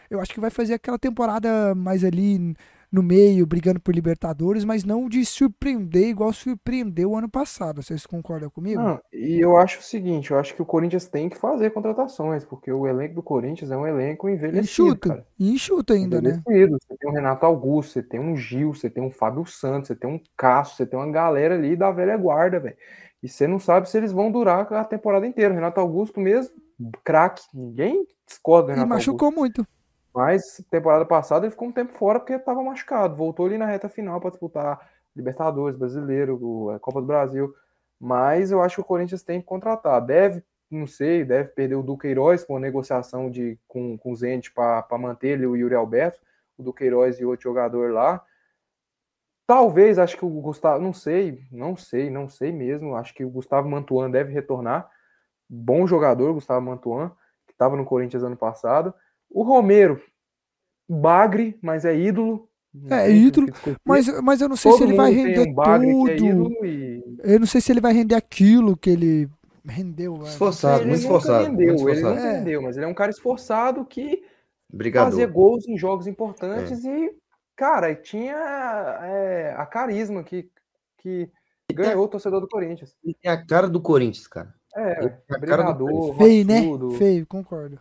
Eu 0.08 0.20
acho 0.20 0.32
que 0.32 0.40
vai 0.40 0.50
fazer 0.50 0.74
aquela 0.74 0.98
temporada 0.98 1.74
mais 1.74 2.04
ali 2.04 2.54
no 2.90 3.02
meio, 3.02 3.46
brigando 3.46 3.80
por 3.80 3.94
Libertadores, 3.94 4.64
mas 4.64 4.84
não 4.84 5.08
de 5.08 5.24
surpreender 5.24 6.08
igual 6.08 6.32
surpreendeu 6.32 7.12
o 7.12 7.16
ano 7.16 7.28
passado. 7.28 7.82
Vocês 7.82 8.04
concordam 8.04 8.50
comigo? 8.50 8.80
Não, 8.80 9.00
e 9.12 9.38
eu 9.38 9.56
acho 9.56 9.78
o 9.78 9.82
seguinte, 9.82 10.30
eu 10.30 10.38
acho 10.38 10.54
que 10.54 10.62
o 10.62 10.66
Corinthians 10.66 11.06
tem 11.06 11.28
que 11.28 11.38
fazer 11.38 11.70
contratações, 11.70 12.44
porque 12.44 12.72
o 12.72 12.86
elenco 12.86 13.14
do 13.14 13.22
Corinthians 13.22 13.70
é 13.70 13.76
um 13.76 13.86
elenco 13.86 14.28
envelhecido, 14.28 14.64
enxuto, 14.64 15.08
cara. 15.08 15.26
enxuto 15.38 15.92
ainda, 15.92 16.20
né? 16.20 16.42
Você 16.44 16.96
tem 16.98 17.10
o 17.10 17.12
Renato 17.12 17.46
Augusto, 17.46 17.92
você 17.92 18.02
tem 18.02 18.18
um 18.18 18.36
Gil, 18.36 18.74
você 18.74 18.90
tem 18.90 19.02
um 19.02 19.10
Fábio 19.10 19.46
Santos, 19.46 19.88
você 19.88 19.94
tem 19.94 20.10
um 20.10 20.20
Cássio, 20.36 20.76
você 20.76 20.86
tem 20.86 20.98
uma 20.98 21.10
galera 21.10 21.54
ali 21.54 21.76
da 21.76 21.90
velha 21.90 22.16
guarda, 22.16 22.58
velho. 22.58 22.76
E 23.22 23.28
você 23.28 23.46
não 23.46 23.58
sabe 23.58 23.88
se 23.88 23.96
eles 23.98 24.12
vão 24.12 24.32
durar 24.32 24.72
a 24.72 24.84
temporada 24.84 25.26
inteira. 25.26 25.54
Renato 25.54 25.78
Augusto 25.78 26.18
mesmo, 26.18 26.54
craque, 27.04 27.42
ninguém 27.52 28.06
discorda 28.26 28.68
do 28.68 28.70
Renato 28.70 28.86
E 28.86 28.88
machucou 28.88 29.26
Augusto. 29.26 29.40
muito. 29.40 29.66
Mas 30.14 30.62
temporada 30.70 31.04
passada 31.04 31.46
ele 31.46 31.52
ficou 31.52 31.68
um 31.68 31.72
tempo 31.72 31.92
fora 31.92 32.18
porque 32.18 32.32
estava 32.32 32.62
machucado. 32.62 33.14
Voltou 33.14 33.46
ali 33.46 33.56
na 33.56 33.66
reta 33.66 33.88
final 33.88 34.20
para 34.20 34.30
disputar 34.30 34.90
Libertadores, 35.14 35.78
Brasileiro, 35.78 36.70
a 36.70 36.78
Copa 36.78 37.00
do 37.00 37.06
Brasil. 37.06 37.54
Mas 37.98 38.50
eu 38.50 38.62
acho 38.62 38.76
que 38.76 38.80
o 38.80 38.84
Corinthians 38.84 39.22
tem 39.22 39.40
que 39.40 39.46
contratar. 39.46 40.00
Deve, 40.04 40.42
não 40.70 40.86
sei, 40.86 41.24
deve 41.24 41.50
perder 41.50 41.76
o 41.76 41.82
Duqueiroz 41.82 42.44
com 42.44 42.56
a 42.56 42.60
negociação 42.60 43.30
de, 43.30 43.58
com, 43.68 43.96
com 43.98 44.12
o 44.12 44.16
Zente 44.16 44.52
para 44.52 44.86
manter 44.98 45.28
ele 45.28 45.46
o 45.46 45.56
Yuri 45.56 45.74
Alberto, 45.74 46.20
o 46.56 46.62
Duqueiroz 46.62 47.20
e 47.20 47.24
outro 47.24 47.44
jogador 47.44 47.92
lá. 47.92 48.24
Talvez, 49.46 49.98
acho 49.98 50.16
que 50.16 50.24
o 50.24 50.28
Gustavo, 50.28 50.80
não 50.80 50.92
sei, 50.92 51.44
não 51.50 51.76
sei, 51.76 52.08
não 52.08 52.28
sei 52.28 52.52
mesmo. 52.52 52.94
Acho 52.94 53.12
que 53.12 53.24
o 53.24 53.30
Gustavo 53.30 53.68
Mantuan 53.68 54.10
deve 54.10 54.32
retornar. 54.32 54.88
Bom 55.48 55.86
jogador, 55.86 56.32
Gustavo 56.32 56.64
Mantuan, 56.64 57.10
que 57.46 57.52
estava 57.52 57.76
no 57.76 57.84
Corinthians 57.84 58.22
ano 58.22 58.36
passado. 58.36 58.94
O 59.30 59.42
Romero, 59.42 60.02
bagre, 60.88 61.58
mas 61.62 61.84
é 61.84 61.96
ídolo. 61.96 62.48
É, 62.88 63.10
ídolo, 63.10 63.48
mas, 63.84 64.06
mas 64.20 64.40
eu 64.40 64.48
não 64.48 64.56
sei 64.56 64.70
Todo 64.70 64.78
se 64.78 64.84
ele 64.84 64.96
vai 64.96 65.12
render 65.12 65.40
um 65.40 66.08
é 66.08 66.16
tudo. 66.16 66.64
É 66.64 66.68
e... 66.68 67.18
Eu 67.24 67.40
não 67.40 67.46
sei 67.46 67.60
se 67.60 67.72
ele 67.72 67.80
vai 67.80 67.92
render 67.92 68.14
aquilo 68.14 68.76
que 68.76 68.90
ele 68.90 69.28
rendeu. 69.64 70.16
Né? 70.16 70.28
Esforçado, 70.28 70.86
muito 70.86 71.00
esforçado. 71.00 71.44
Rendeu, 71.46 71.74
muito 71.74 71.88
esforçado. 71.88 72.14
Ele 72.14 72.20
não 72.20 72.30
é. 72.30 72.38
rendeu, 72.38 72.62
mas 72.62 72.76
ele 72.76 72.86
é 72.86 72.88
um 72.88 72.94
cara 72.94 73.10
esforçado 73.10 73.84
que 73.84 74.22
Brigador. 74.72 75.10
fazia 75.10 75.26
gols 75.26 75.66
em 75.66 75.76
jogos 75.76 76.06
importantes 76.06 76.84
é. 76.84 76.88
e, 76.88 77.16
cara, 77.56 77.94
tinha 77.94 78.36
é, 79.02 79.54
a 79.56 79.66
carisma 79.66 80.22
que, 80.22 80.48
que 80.98 81.28
ganhou 81.72 82.04
o 82.04 82.08
torcedor 82.08 82.40
do 82.40 82.48
Corinthians. 82.48 82.96
E 83.04 83.14
tem 83.14 83.30
a 83.30 83.44
cara 83.44 83.68
do 83.68 83.80
Corinthians, 83.80 84.26
cara. 84.26 84.54
É, 84.76 85.08
brigador, 85.40 86.16
feio, 86.16 86.46
né? 86.46 86.60
Feio, 86.96 87.26
concordo. 87.26 87.80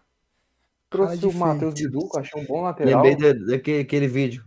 Trouxe 0.90 1.26
o 1.26 1.34
Matheus 1.34 1.74
Bidu, 1.76 2.10
achei 2.18 2.42
um 2.42 2.46
bom 2.46 2.62
lateral. 2.62 3.04
Lembrei 3.04 3.34
daquele 3.34 3.82
aquele 3.82 4.08
vídeo. 4.08 4.44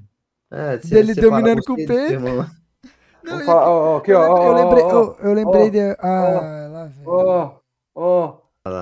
É, 0.50 0.76
Dele 0.78 1.14
dominando 1.14 1.62
com 1.64 1.74
o 1.74 1.86
pé. 1.86 2.18
Não, 3.22 3.38
eu, 3.38 3.46
falar, 3.46 3.98
aqui, 3.98 4.12
ó, 4.12 4.46
eu, 4.46 4.52
lembrei, 4.52 4.84
eu 5.22 5.32
lembrei 5.32 5.70
de. 5.70 5.96
Ah, 6.00 6.90
ó, 7.06 7.60
ó, 7.94 8.38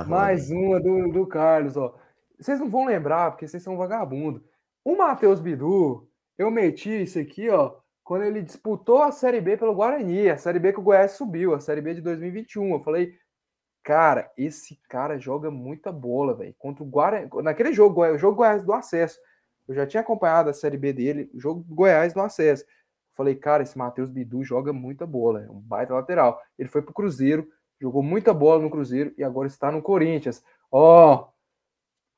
mais 0.06 0.50
uma 0.50 0.80
do, 0.80 1.12
do 1.12 1.26
Carlos, 1.26 1.76
ó. 1.76 1.94
Vocês 2.38 2.58
não 2.58 2.70
vão 2.70 2.86
lembrar, 2.86 3.32
porque 3.32 3.46
vocês 3.46 3.62
são 3.62 3.76
vagabundo. 3.76 4.42
O 4.82 4.96
Matheus 4.96 5.40
Bidu, 5.40 6.08
eu 6.38 6.50
meti 6.50 7.02
isso 7.02 7.18
aqui, 7.18 7.50
ó, 7.50 7.74
quando 8.02 8.22
ele 8.22 8.40
disputou 8.40 9.02
a 9.02 9.12
Série 9.12 9.42
B 9.42 9.58
pelo 9.58 9.74
Guarani, 9.74 10.30
a 10.30 10.38
Série 10.38 10.58
B 10.58 10.72
que 10.72 10.80
o 10.80 10.82
Goiás 10.82 11.12
subiu, 11.12 11.54
a 11.54 11.60
Série 11.60 11.82
B 11.82 11.92
de 11.92 12.00
2021. 12.00 12.72
Eu 12.72 12.80
falei, 12.80 13.12
Cara, 13.90 14.30
esse 14.38 14.78
cara 14.88 15.18
joga 15.18 15.50
muita 15.50 15.90
bola, 15.90 16.32
velho. 16.32 16.54
Contra 16.56 16.84
o 16.84 16.86
Guarani. 16.86 17.28
Naquele 17.42 17.72
jogo, 17.72 18.04
o 18.04 18.16
jogo 18.16 18.36
Goiás 18.36 18.62
do 18.62 18.72
acesso. 18.72 19.18
Eu 19.66 19.74
já 19.74 19.84
tinha 19.84 20.00
acompanhado 20.00 20.48
a 20.48 20.52
Série 20.52 20.76
B 20.76 20.92
dele, 20.92 21.28
o 21.34 21.40
jogo 21.40 21.64
Goiás 21.68 22.12
do 22.12 22.20
acesso. 22.20 22.64
Falei, 23.14 23.34
cara, 23.34 23.64
esse 23.64 23.76
Matheus 23.76 24.08
Bidu 24.08 24.44
joga 24.44 24.72
muita 24.72 25.04
bola, 25.04 25.42
é 25.42 25.50
um 25.50 25.58
baita 25.58 25.92
lateral. 25.92 26.40
Ele 26.56 26.68
foi 26.68 26.82
pro 26.82 26.94
Cruzeiro, 26.94 27.48
jogou 27.80 28.00
muita 28.00 28.32
bola 28.32 28.62
no 28.62 28.70
Cruzeiro 28.70 29.12
e 29.18 29.24
agora 29.24 29.48
está 29.48 29.72
no 29.72 29.82
Corinthians. 29.82 30.40
Ó, 30.70 31.12
oh, 31.12 31.28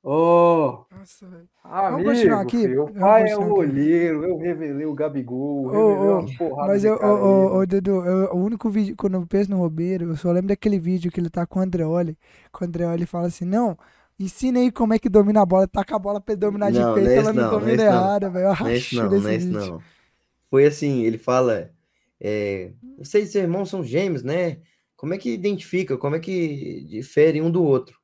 Oh, 0.05 0.85
Nossa, 0.91 1.27
amigo, 1.27 1.49
Vamos 1.63 2.05
continuar 2.05 2.41
aqui. 2.41 2.77
O 2.77 2.93
pai 2.93 3.31
é 3.31 3.37
o 3.37 3.55
olheiro, 3.55 4.25
eu 4.25 4.37
revelei 4.37 4.85
o 4.85 4.95
Gabigol, 4.95 5.71
oh, 5.73 6.27
oh, 6.41 6.57
Mas 6.57 6.85
eu, 6.85 6.99
oh, 7.01 7.59
oh, 7.59 7.65
Dudu, 7.67 8.05
eu, 8.05 8.35
o 8.35 8.45
único 8.45 8.69
vídeo, 8.69 8.97
quando 8.97 9.15
eu 9.15 9.25
penso 9.25 9.49
no 9.53 9.59
Robeiro, 9.59 10.07
eu 10.07 10.17
só 10.17 10.33
lembro 10.33 10.49
daquele 10.49 10.77
vídeo 10.77 11.09
que 11.09 11.21
ele 11.21 11.31
tá 11.31 11.47
com 11.47 11.61
o 11.61 11.63
Andreoli, 11.63 12.19
que 12.53 12.65
o 12.65 12.67
Andreoli 12.67 13.07
fala 13.07 13.29
assim, 13.29 13.45
não, 13.45 13.79
ensina 14.19 14.59
aí 14.59 14.73
como 14.73 14.93
é 14.93 14.99
que 14.99 15.09
domina 15.09 15.43
a 15.43 15.47
bola, 15.47 15.69
taca 15.69 15.95
a 15.95 16.01
bola 16.01 16.21
pra 16.21 16.33
ele 16.33 16.41
dominar 16.41 16.73
não, 16.73 16.95
de 16.95 17.01
peito, 17.01 17.21
ela 17.21 17.33
não, 17.33 17.43
não 17.45 17.61
domina 17.61 17.83
errada, 17.85 18.29
velho. 18.29 18.47
Eu 18.47 18.53
racho 18.53 18.97
não, 18.97 19.09
desse 19.09 19.39
vídeo. 19.39 19.53
Não. 19.53 19.81
Foi 20.51 20.67
assim, 20.67 21.03
ele 21.03 21.17
fala, 21.17 21.71
é, 22.21 22.73
vocês 22.99 23.29
e 23.29 23.33
seus 23.33 23.45
irmãos 23.45 23.71
são 23.71 23.85
gêmeos, 23.85 24.25
né? 24.25 24.59
Como 24.97 25.15
é 25.15 25.19
que 25.19 25.33
identifica, 25.33 25.97
como 25.97 26.17
é 26.17 26.19
que 26.19 26.85
difere 26.89 27.41
um 27.41 27.53
do 27.53 27.63
outro? 27.63 28.02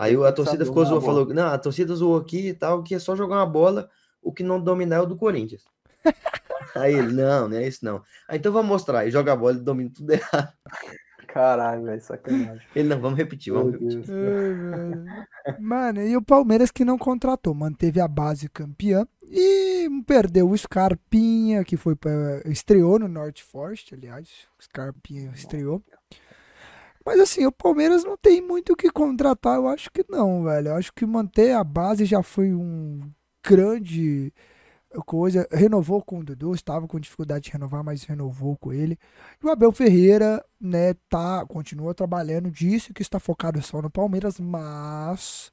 Aí 0.00 0.16
a 0.24 0.32
torcida 0.32 0.64
ficou 0.64 0.82
zoou, 0.82 0.98
falou, 0.98 1.26
não, 1.26 1.48
a 1.48 1.58
torcida 1.58 1.94
zoou 1.94 2.16
aqui 2.16 2.48
e 2.48 2.54
tal, 2.54 2.82
que 2.82 2.94
é 2.94 2.98
só 2.98 3.14
jogar 3.14 3.36
uma 3.36 3.44
bola, 3.44 3.90
o 4.22 4.32
que 4.32 4.42
não 4.42 4.58
dominar 4.58 4.96
é 4.96 5.00
o 5.00 5.06
do 5.06 5.14
Corinthians. 5.14 5.62
Aí 6.74 6.94
ele, 6.94 7.12
não, 7.12 7.50
não 7.50 7.56
é 7.58 7.68
isso 7.68 7.84
não. 7.84 8.02
Aí 8.26 8.38
então 8.38 8.50
vamos 8.50 8.68
mostrar, 8.70 9.06
e 9.06 9.10
joga 9.10 9.34
a 9.34 9.36
bola 9.36 9.56
e 9.56 9.60
domina 9.60 9.90
tudo 9.94 10.08
errado. 10.14 10.54
Caralho, 11.26 11.84
velho, 11.84 12.00
sacanagem. 12.00 12.66
Ele 12.74 12.88
não, 12.88 12.98
vamos 12.98 13.18
repetir, 13.18 13.52
vamos 13.52 13.72
repetir. 13.72 14.02
Mano, 15.60 16.00
e 16.00 16.16
o 16.16 16.22
Palmeiras 16.22 16.70
que 16.70 16.82
não 16.82 16.96
contratou, 16.96 17.52
manteve 17.52 18.00
a 18.00 18.08
base 18.08 18.48
campeã 18.48 19.06
e 19.22 19.86
perdeu 20.06 20.48
o 20.48 20.56
Scarpinha, 20.56 21.62
que 21.62 21.76
foi 21.76 21.94
pra, 21.94 22.40
estreou 22.46 22.98
no 22.98 23.06
Norte 23.06 23.44
Forest, 23.44 23.94
aliás, 23.94 24.48
o 24.58 24.64
Scarpinha 24.64 25.30
estreou. 25.34 25.82
Mas 27.04 27.18
assim, 27.20 27.46
o 27.46 27.52
Palmeiras 27.52 28.04
não 28.04 28.16
tem 28.16 28.40
muito 28.40 28.72
o 28.72 28.76
que 28.76 28.90
contratar, 28.90 29.56
eu 29.56 29.68
acho 29.68 29.90
que 29.90 30.04
não, 30.08 30.44
velho. 30.44 30.68
Eu 30.68 30.76
acho 30.76 30.92
que 30.92 31.06
manter 31.06 31.52
a 31.52 31.64
base 31.64 32.04
já 32.04 32.22
foi 32.22 32.52
um 32.54 33.10
grande 33.44 34.32
coisa. 35.06 35.46
Renovou 35.50 36.02
com 36.02 36.18
o 36.20 36.24
Dudu, 36.24 36.54
estava 36.54 36.86
com 36.88 37.00
dificuldade 37.00 37.44
de 37.44 37.52
renovar, 37.52 37.84
mas 37.84 38.04
renovou 38.04 38.56
com 38.56 38.72
ele. 38.72 38.98
E 39.42 39.46
o 39.46 39.50
Abel 39.50 39.72
Ferreira, 39.72 40.44
né, 40.60 40.94
tá, 41.08 41.44
continua 41.46 41.94
trabalhando, 41.94 42.50
disse 42.50 42.92
que 42.92 43.02
está 43.02 43.20
focado 43.20 43.62
só 43.62 43.80
no 43.80 43.90
Palmeiras, 43.90 44.38
mas 44.40 45.52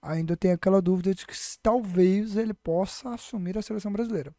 ainda 0.00 0.36
tem 0.36 0.52
aquela 0.52 0.82
dúvida 0.82 1.14
de 1.14 1.26
que 1.26 1.34
talvez 1.62 2.36
ele 2.36 2.54
possa 2.54 3.10
assumir 3.14 3.56
a 3.56 3.62
seleção 3.62 3.92
brasileira. 3.92 4.34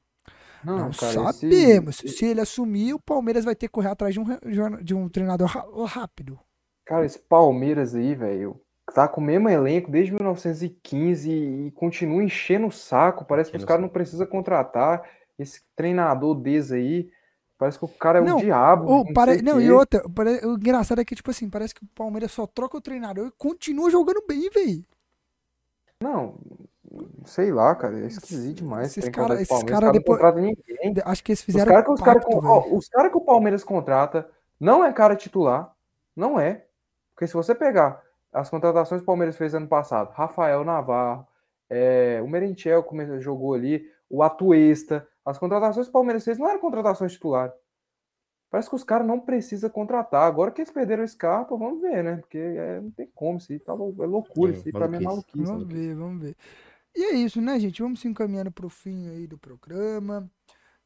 Não, 0.65 0.77
não 0.77 0.91
cara, 0.91 1.33
sabemos. 1.33 2.03
Esse... 2.03 2.17
Se 2.17 2.25
ele 2.25 2.41
assumir, 2.41 2.93
o 2.93 2.99
Palmeiras 2.99 3.45
vai 3.45 3.55
ter 3.55 3.67
que 3.67 3.73
correr 3.73 3.89
atrás 3.89 4.13
de 4.13 4.19
um, 4.19 4.83
de 4.83 4.93
um 4.93 5.09
treinador 5.09 5.47
rápido. 5.85 6.39
Cara, 6.85 7.05
esse 7.05 7.19
Palmeiras 7.19 7.95
aí, 7.95 8.15
velho, 8.15 8.59
tá 8.93 9.07
com 9.07 9.21
o 9.21 9.23
mesmo 9.23 9.49
elenco 9.49 9.91
desde 9.91 10.11
1915 10.13 11.29
e 11.31 11.71
continua 11.71 12.23
enchendo 12.23 12.67
o 12.67 12.71
saco. 12.71 13.25
Parece 13.25 13.51
que 13.51 13.57
os 13.57 13.65
caras 13.65 13.81
não 13.81 13.89
precisam 13.89 14.27
contratar 14.27 15.03
esse 15.37 15.61
treinador 15.75 16.35
desse 16.35 16.75
aí. 16.75 17.09
Parece 17.57 17.79
que 17.79 17.85
o 17.85 17.87
cara 17.87 18.19
é 18.19 18.21
não, 18.21 18.37
o 18.37 18.41
diabo. 18.41 18.85
Ou, 18.85 19.05
não, 19.05 19.13
pare... 19.13 19.41
não 19.41 19.61
e 19.61 19.71
outra, 19.71 20.03
pare... 20.09 20.45
o 20.45 20.55
engraçado 20.55 20.99
é 20.99 21.05
que, 21.05 21.15
tipo 21.15 21.31
assim, 21.31 21.49
parece 21.49 21.73
que 21.73 21.83
o 21.83 21.87
Palmeiras 21.95 22.31
só 22.31 22.45
troca 22.45 22.77
o 22.77 22.81
treinador 22.81 23.27
e 23.27 23.31
continua 23.37 23.89
jogando 23.89 24.21
bem, 24.27 24.49
velho. 24.49 24.83
Não, 26.03 26.35
Sei 27.25 27.51
lá, 27.51 27.73
cara, 27.73 27.97
é 27.99 28.05
esquisito 28.05 28.57
demais. 28.57 28.95
Esses 28.95 29.09
caras 29.09 29.41
esses 29.41 29.63
cara 29.63 29.91
depois. 29.91 30.21
Acho 31.05 31.23
que 31.23 31.31
eles 31.31 31.41
fizeram. 31.41 31.65
Os 31.65 31.69
caras 31.69 31.99
cara 32.03 32.19
cara 32.89 33.09
que 33.09 33.17
o 33.17 33.21
Palmeiras 33.21 33.63
contrata 33.63 34.29
não 34.59 34.85
é 34.85 34.93
cara 34.93 35.15
titular. 35.15 35.73
Não 36.15 36.39
é. 36.39 36.65
Porque 37.15 37.25
se 37.25 37.33
você 37.33 37.55
pegar 37.55 38.03
as 38.31 38.49
contratações 38.49 39.01
que 39.01 39.03
o 39.03 39.07
Palmeiras 39.07 39.35
fez 39.35 39.55
ano 39.55 39.67
passado, 39.67 40.11
Rafael 40.11 40.63
Navarro, 40.63 41.27
é, 41.69 42.21
o 42.23 42.27
Merentiel 42.27 42.83
começou, 42.83 43.19
jogou 43.19 43.53
ali, 43.53 43.83
o 44.09 44.21
Atuesta, 44.21 45.07
as 45.25 45.39
contratações 45.39 45.87
que 45.87 45.91
o 45.91 45.93
Palmeiras 45.93 46.23
fez 46.23 46.37
não 46.37 46.47
eram 46.47 46.59
contratações 46.59 47.13
titulares. 47.13 47.53
Parece 48.53 48.69
que 48.69 48.75
os 48.75 48.83
caras 48.83 49.07
não 49.07 49.19
precisam 49.19 49.67
contratar. 49.67 50.27
Agora 50.27 50.51
que 50.51 50.61
eles 50.61 50.71
perderam 50.71 51.03
o 51.03 51.07
Scarpa, 51.07 51.57
vamos 51.57 51.81
ver, 51.81 52.03
né? 52.03 52.17
Porque 52.17 52.37
é, 52.37 52.79
não 52.79 52.91
tem 52.91 53.09
como, 53.15 53.39
isso 53.39 53.47
tá, 53.61 53.73
é 53.73 54.05
loucura, 54.05 54.51
é, 54.51 54.55
isso 54.55 54.71
pra 54.71 54.87
mim 54.87 54.97
é 54.97 54.99
maluquice. 54.99 55.43
Vamos 55.43 55.67
ver, 55.67 55.95
vamos 55.95 56.21
ver. 56.21 56.35
E 56.95 57.03
é 57.03 57.15
isso, 57.15 57.41
né, 57.41 57.59
gente? 57.59 57.81
Vamos 57.81 57.99
se 57.99 58.07
encaminhando 58.07 58.51
para 58.51 58.67
o 58.67 58.69
fim 58.69 59.09
aí 59.09 59.25
do 59.25 59.39
programa. 59.39 60.29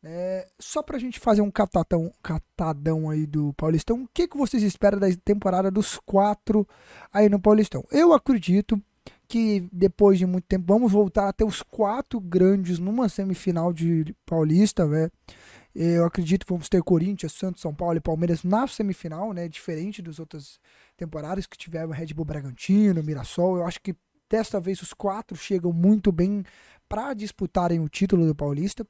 É, 0.02 0.48
só 0.58 0.82
para 0.82 0.96
a 0.96 1.00
gente 1.00 1.20
fazer 1.20 1.42
um 1.42 1.52
catadão, 1.52 2.10
catadão 2.24 3.10
aí 3.10 3.26
do 3.26 3.52
Paulistão, 3.52 4.04
o 4.04 4.10
que, 4.14 4.30
que 4.30 4.38
vocês 4.38 4.64
esperam 4.64 4.98
da 4.98 5.08
temporada 5.26 5.70
dos 5.70 6.00
quatro 6.06 6.66
aí 7.12 7.28
no 7.28 7.38
Paulistão? 7.38 7.84
Eu 7.92 8.14
acredito 8.14 8.82
que 9.28 9.68
depois 9.74 10.18
de 10.18 10.26
muito 10.26 10.46
tempo 10.46 10.64
vamos 10.66 10.94
voltar 10.94 11.28
a 11.28 11.34
ter 11.34 11.44
os 11.44 11.62
quatro 11.62 12.18
grandes 12.22 12.80
numa 12.80 13.10
semifinal 13.10 13.74
de 13.74 14.16
Paulista, 14.26 14.86
né? 14.86 15.10
Eu 15.80 16.06
acredito 16.06 16.46
que 16.46 16.52
vamos 16.52 16.68
ter 16.70 16.82
Corinthians, 16.82 17.34
Santos, 17.34 17.62
São 17.62 17.74
Paulo 17.74 17.98
e 17.98 18.02
Palmeiras 18.02 18.44
na 18.44 18.68
semifinal, 18.68 19.32
né? 19.32 19.48
Diferente 19.48 20.02
das 20.02 20.20
outras 20.20 20.60
temporadas 20.96 21.46
que 21.46 21.58
tiveram 21.58 21.92
Red 21.92 22.14
Bull 22.16 22.26
Bragantino, 22.26 23.04
Mirassol. 23.04 23.58
Eu 23.58 23.66
acho 23.66 23.80
que 23.80 23.96
Desta 24.30 24.60
vez 24.60 24.82
os 24.82 24.94
quatro 24.94 25.38
chegam 25.38 25.72
muito 25.72 26.12
bem 26.12 26.44
para 26.88 27.14
disputarem 27.14 27.80
o 27.80 27.88
título 27.88 28.26
do 28.26 28.36
Paulista. 28.36 28.86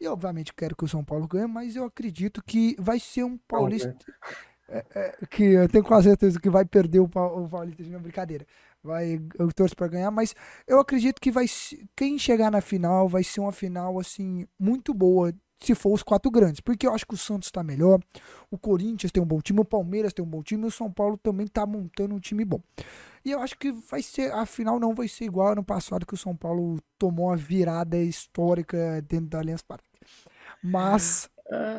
E 0.00 0.08
obviamente 0.08 0.52
quero 0.52 0.74
que 0.74 0.84
o 0.84 0.88
São 0.88 1.04
Paulo 1.04 1.28
ganhe, 1.28 1.46
mas 1.46 1.76
eu 1.76 1.84
acredito 1.84 2.42
que 2.42 2.74
vai 2.78 2.98
ser 2.98 3.24
um 3.24 3.38
paulista. 3.38 3.94
É, 4.68 4.86
é, 4.94 5.26
que 5.26 5.42
eu 5.42 5.68
tenho 5.68 5.84
quase 5.84 6.08
certeza 6.08 6.40
que 6.40 6.48
vai 6.48 6.64
perder 6.64 7.00
o, 7.00 7.04
o 7.04 7.48
Paulista, 7.48 7.82
não 7.82 8.00
brincadeira. 8.00 8.46
Vai, 8.82 9.20
eu 9.38 9.52
torço 9.52 9.76
para 9.76 9.88
ganhar, 9.88 10.10
mas 10.10 10.34
eu 10.66 10.80
acredito 10.80 11.20
que 11.20 11.30
vai 11.30 11.44
quem 11.94 12.18
chegar 12.18 12.50
na 12.50 12.62
final 12.62 13.06
vai 13.06 13.22
ser 13.22 13.40
uma 13.40 13.52
final 13.52 14.00
assim 14.00 14.46
muito 14.58 14.94
boa 14.94 15.30
se 15.66 15.74
for 15.74 15.92
os 15.92 16.02
quatro 16.02 16.30
grandes, 16.30 16.60
porque 16.60 16.86
eu 16.86 16.94
acho 16.94 17.06
que 17.06 17.14
o 17.14 17.18
Santos 17.18 17.48
está 17.48 17.62
melhor, 17.62 18.00
o 18.50 18.58
Corinthians 18.58 19.12
tem 19.12 19.22
um 19.22 19.26
bom 19.26 19.40
time, 19.40 19.60
o 19.60 19.64
Palmeiras 19.64 20.12
tem 20.12 20.24
um 20.24 20.28
bom 20.28 20.42
time, 20.42 20.64
e 20.64 20.66
o 20.66 20.70
São 20.70 20.90
Paulo 20.90 21.16
também 21.16 21.46
está 21.46 21.66
montando 21.66 22.14
um 22.14 22.20
time 22.20 22.44
bom. 22.44 22.60
E 23.24 23.30
eu 23.30 23.40
acho 23.40 23.56
que 23.56 23.70
vai 23.70 24.02
ser, 24.02 24.32
a 24.32 24.44
final 24.44 24.80
não 24.80 24.94
vai 24.94 25.06
ser 25.06 25.24
igual 25.24 25.52
ano 25.52 25.62
passado 25.62 26.04
que 26.04 26.14
o 26.14 26.18
São 26.18 26.34
Paulo 26.34 26.78
tomou 26.98 27.26
uma 27.26 27.36
virada 27.36 27.96
histórica 27.96 29.02
dentro 29.08 29.26
da 29.26 29.38
Allianz 29.38 29.62
Parque. 29.62 29.86
Mas 30.62 31.30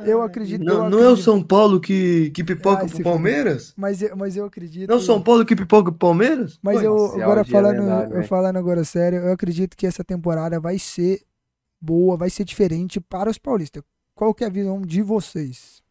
eu 0.05 0.21
acredito. 0.21 0.63
Não, 0.63 0.85
eu 0.85 0.89
não 0.89 1.03
é 1.03 1.09
o 1.09 1.17
São 1.17 1.41
Paulo 1.41 1.79
que, 1.79 2.29
que 2.31 2.43
pipoca 2.43 2.85
ah, 2.85 2.89
pro 2.89 3.03
Palmeiras? 3.03 3.73
Mas, 3.75 4.01
mas 4.15 4.37
eu 4.37 4.45
acredito. 4.45 4.87
Não 4.87 4.95
é 4.95 4.99
o 4.99 5.01
São 5.01 5.21
Paulo 5.21 5.45
que 5.45 5.55
pipoca 5.55 5.91
pro 5.91 5.99
Palmeiras? 5.99 6.59
Mas 6.61 6.81
eu 6.83 7.21
agora 7.21 7.43
falando, 7.43 8.13
eu 8.13 8.23
falando 8.23 8.57
agora 8.57 8.83
sério, 8.83 9.19
eu 9.19 9.33
acredito 9.33 9.75
que 9.75 9.87
essa 9.87 10.03
temporada 10.03 10.59
vai 10.59 10.77
ser 10.77 11.21
boa, 11.83 12.15
vai 12.15 12.29
ser 12.29 12.45
diferente 12.45 13.01
para 13.01 13.29
os 13.29 13.37
paulistas. 13.37 13.83
Qual 14.15 14.33
que 14.33 14.43
é 14.43 14.47
a 14.47 14.49
visão 14.49 14.81
de 14.81 15.01
vocês? 15.01 15.83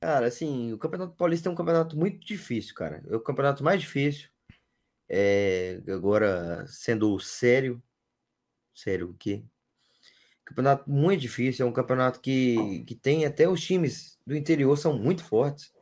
Cara, 0.00 0.26
assim, 0.26 0.72
o 0.72 0.78
Campeonato 0.78 1.16
Paulista 1.16 1.48
é 1.48 1.52
um 1.52 1.54
campeonato 1.54 1.98
muito 1.98 2.24
difícil, 2.24 2.74
cara. 2.74 3.02
É 3.08 3.16
o 3.16 3.20
campeonato 3.20 3.64
mais 3.64 3.80
difícil. 3.80 4.28
É, 5.08 5.80
agora, 5.88 6.64
sendo 6.68 7.18
sério, 7.18 7.82
sério 8.74 9.10
o 9.10 9.14
quê? 9.14 9.42
Campeonato 10.44 10.88
muito 10.88 11.20
difícil, 11.20 11.66
é 11.66 11.68
um 11.68 11.72
campeonato 11.72 12.20
que, 12.20 12.84
que 12.84 12.94
tem 12.94 13.24
até 13.26 13.48
os 13.48 13.60
times 13.60 14.16
do 14.24 14.36
interior 14.36 14.76
são 14.76 14.96
muito 14.96 15.24
fortes 15.24 15.72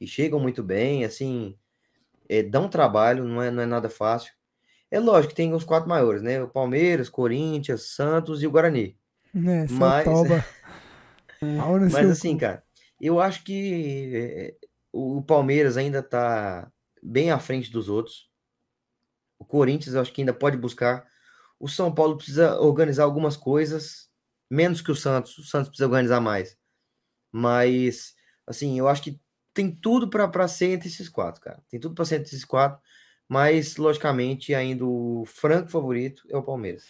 e 0.00 0.06
chegam 0.08 0.40
muito 0.40 0.62
bem, 0.62 1.04
assim, 1.04 1.56
é, 2.28 2.42
dá 2.42 2.60
um 2.60 2.68
trabalho, 2.68 3.24
não 3.24 3.40
é, 3.40 3.50
não 3.50 3.62
é 3.62 3.66
nada 3.66 3.88
fácil. 3.88 4.32
É 4.90 4.98
lógico 4.98 5.30
que 5.30 5.36
tem 5.36 5.52
os 5.52 5.64
quatro 5.64 5.88
maiores, 5.88 6.22
né? 6.22 6.42
O 6.42 6.48
Palmeiras, 6.48 7.08
Corinthians, 7.08 7.94
Santos 7.94 8.42
e 8.42 8.46
o 8.46 8.50
Guarani. 8.50 8.98
É, 9.34 9.66
mas, 9.70 10.04
mas 11.92 12.10
assim, 12.10 12.36
cara, 12.36 12.64
eu 13.00 13.20
acho 13.20 13.44
que 13.44 14.12
é, 14.14 14.54
o 14.92 15.22
Palmeiras 15.22 15.76
ainda 15.76 16.02
tá 16.02 16.70
bem 17.02 17.30
à 17.30 17.38
frente 17.38 17.70
dos 17.70 17.88
outros. 17.88 18.30
O 19.38 19.44
Corinthians, 19.44 19.94
eu 19.94 20.00
acho 20.00 20.12
que 20.12 20.22
ainda 20.22 20.32
pode 20.32 20.56
buscar. 20.56 21.06
O 21.60 21.68
São 21.68 21.94
Paulo 21.94 22.16
precisa 22.16 22.58
organizar 22.60 23.04
algumas 23.04 23.36
coisas, 23.36 24.08
menos 24.50 24.80
que 24.80 24.90
o 24.90 24.96
Santos. 24.96 25.36
O 25.38 25.44
Santos 25.44 25.68
precisa 25.68 25.86
organizar 25.86 26.20
mais. 26.20 26.56
Mas, 27.30 28.14
assim, 28.46 28.78
eu 28.78 28.88
acho 28.88 29.02
que 29.02 29.20
tem 29.52 29.70
tudo 29.70 30.08
para 30.08 30.48
ser 30.48 30.72
entre 30.72 30.88
esses 30.88 31.08
quatro, 31.08 31.40
cara. 31.40 31.62
Tem 31.68 31.78
tudo 31.78 31.94
para 31.94 32.04
ser 32.04 32.16
entre 32.16 32.28
esses 32.28 32.44
quatro 32.44 32.80
mas 33.28 33.76
logicamente 33.76 34.54
ainda 34.54 34.84
o 34.84 35.24
franco 35.26 35.68
favorito 35.70 36.22
é 36.30 36.36
o 36.36 36.42
Palmeiras. 36.42 36.86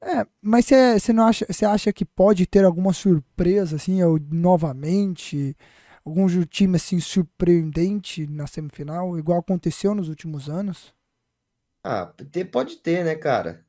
É, 0.00 0.24
mas 0.40 0.66
você 0.66 1.12
não 1.12 1.26
acha, 1.26 1.44
você 1.48 1.64
acha 1.64 1.92
que 1.92 2.04
pode 2.04 2.46
ter 2.46 2.64
alguma 2.64 2.92
surpresa 2.92 3.76
assim, 3.76 4.02
ou, 4.02 4.18
novamente, 4.30 5.56
algum 6.04 6.26
time 6.44 6.76
assim 6.76 7.00
surpreendente 7.00 8.26
na 8.26 8.46
semifinal, 8.46 9.18
igual 9.18 9.40
aconteceu 9.40 9.94
nos 9.94 10.08
últimos 10.08 10.48
anos? 10.48 10.94
Ah, 11.82 12.12
pode 12.52 12.76
ter, 12.76 13.04
né, 13.04 13.14
cara? 13.16 13.64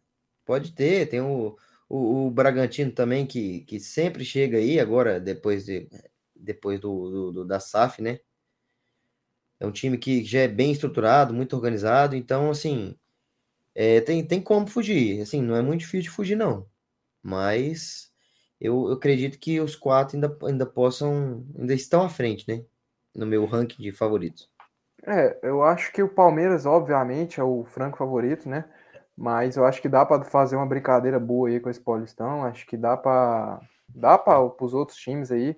Pode 0.45 0.71
ter, 0.73 1.07
tem 1.07 1.21
o, 1.21 1.55
o, 1.87 2.27
o, 2.27 2.31
Bragantino 2.31 2.91
também 2.91 3.25
que, 3.25 3.61
que 3.61 3.79
sempre 3.79 4.25
chega 4.25 4.57
aí 4.57 4.79
agora 4.79 5.19
depois 5.19 5.65
de 5.65 5.87
depois 6.35 6.79
do, 6.79 7.09
do, 7.09 7.31
do 7.31 7.45
da 7.45 7.59
SAF, 7.59 8.01
né? 8.01 8.19
É 9.59 9.65
um 9.67 9.71
time 9.71 9.97
que 9.97 10.23
já 10.23 10.39
é 10.39 10.47
bem 10.47 10.71
estruturado, 10.71 11.33
muito 11.33 11.55
organizado, 11.55 12.15
então, 12.15 12.49
assim, 12.49 12.95
é, 13.75 14.01
tem, 14.01 14.25
tem 14.25 14.41
como 14.41 14.67
fugir. 14.67 15.21
Assim, 15.21 15.41
não 15.41 15.55
é 15.55 15.61
muito 15.61 15.81
difícil 15.81 16.03
de 16.03 16.09
fugir, 16.09 16.35
não. 16.35 16.65
Mas 17.21 18.11
eu, 18.59 18.87
eu 18.87 18.93
acredito 18.93 19.39
que 19.39 19.59
os 19.59 19.75
quatro 19.75 20.15
ainda, 20.15 20.37
ainda 20.43 20.65
possam, 20.65 21.45
ainda 21.57 21.73
estão 21.73 22.03
à 22.03 22.09
frente, 22.09 22.45
né? 22.47 22.63
No 23.13 23.25
meu 23.25 23.45
ranking 23.45 23.81
de 23.81 23.91
favoritos. 23.91 24.49
É, 25.05 25.39
eu 25.43 25.63
acho 25.63 25.91
que 25.91 26.03
o 26.03 26.09
Palmeiras, 26.09 26.65
obviamente, 26.65 27.39
é 27.39 27.43
o 27.43 27.63
franco 27.65 27.97
favorito, 27.97 28.47
né? 28.49 28.65
Mas 29.15 29.57
eu 29.57 29.65
acho 29.65 29.81
que 29.81 29.89
dá 29.89 30.05
para 30.05 30.23
fazer 30.23 30.55
uma 30.55 30.65
brincadeira 30.65 31.19
boa 31.19 31.49
aí 31.49 31.59
com 31.59 31.69
esse 31.69 31.79
Paulistão. 31.79 32.45
Acho 32.45 32.65
que 32.65 32.77
dá 32.77 32.95
para 32.95 33.61
dá 33.87 34.17
para 34.17 34.41
os 34.41 34.73
outros 34.73 34.97
times 34.97 35.31
aí 35.31 35.57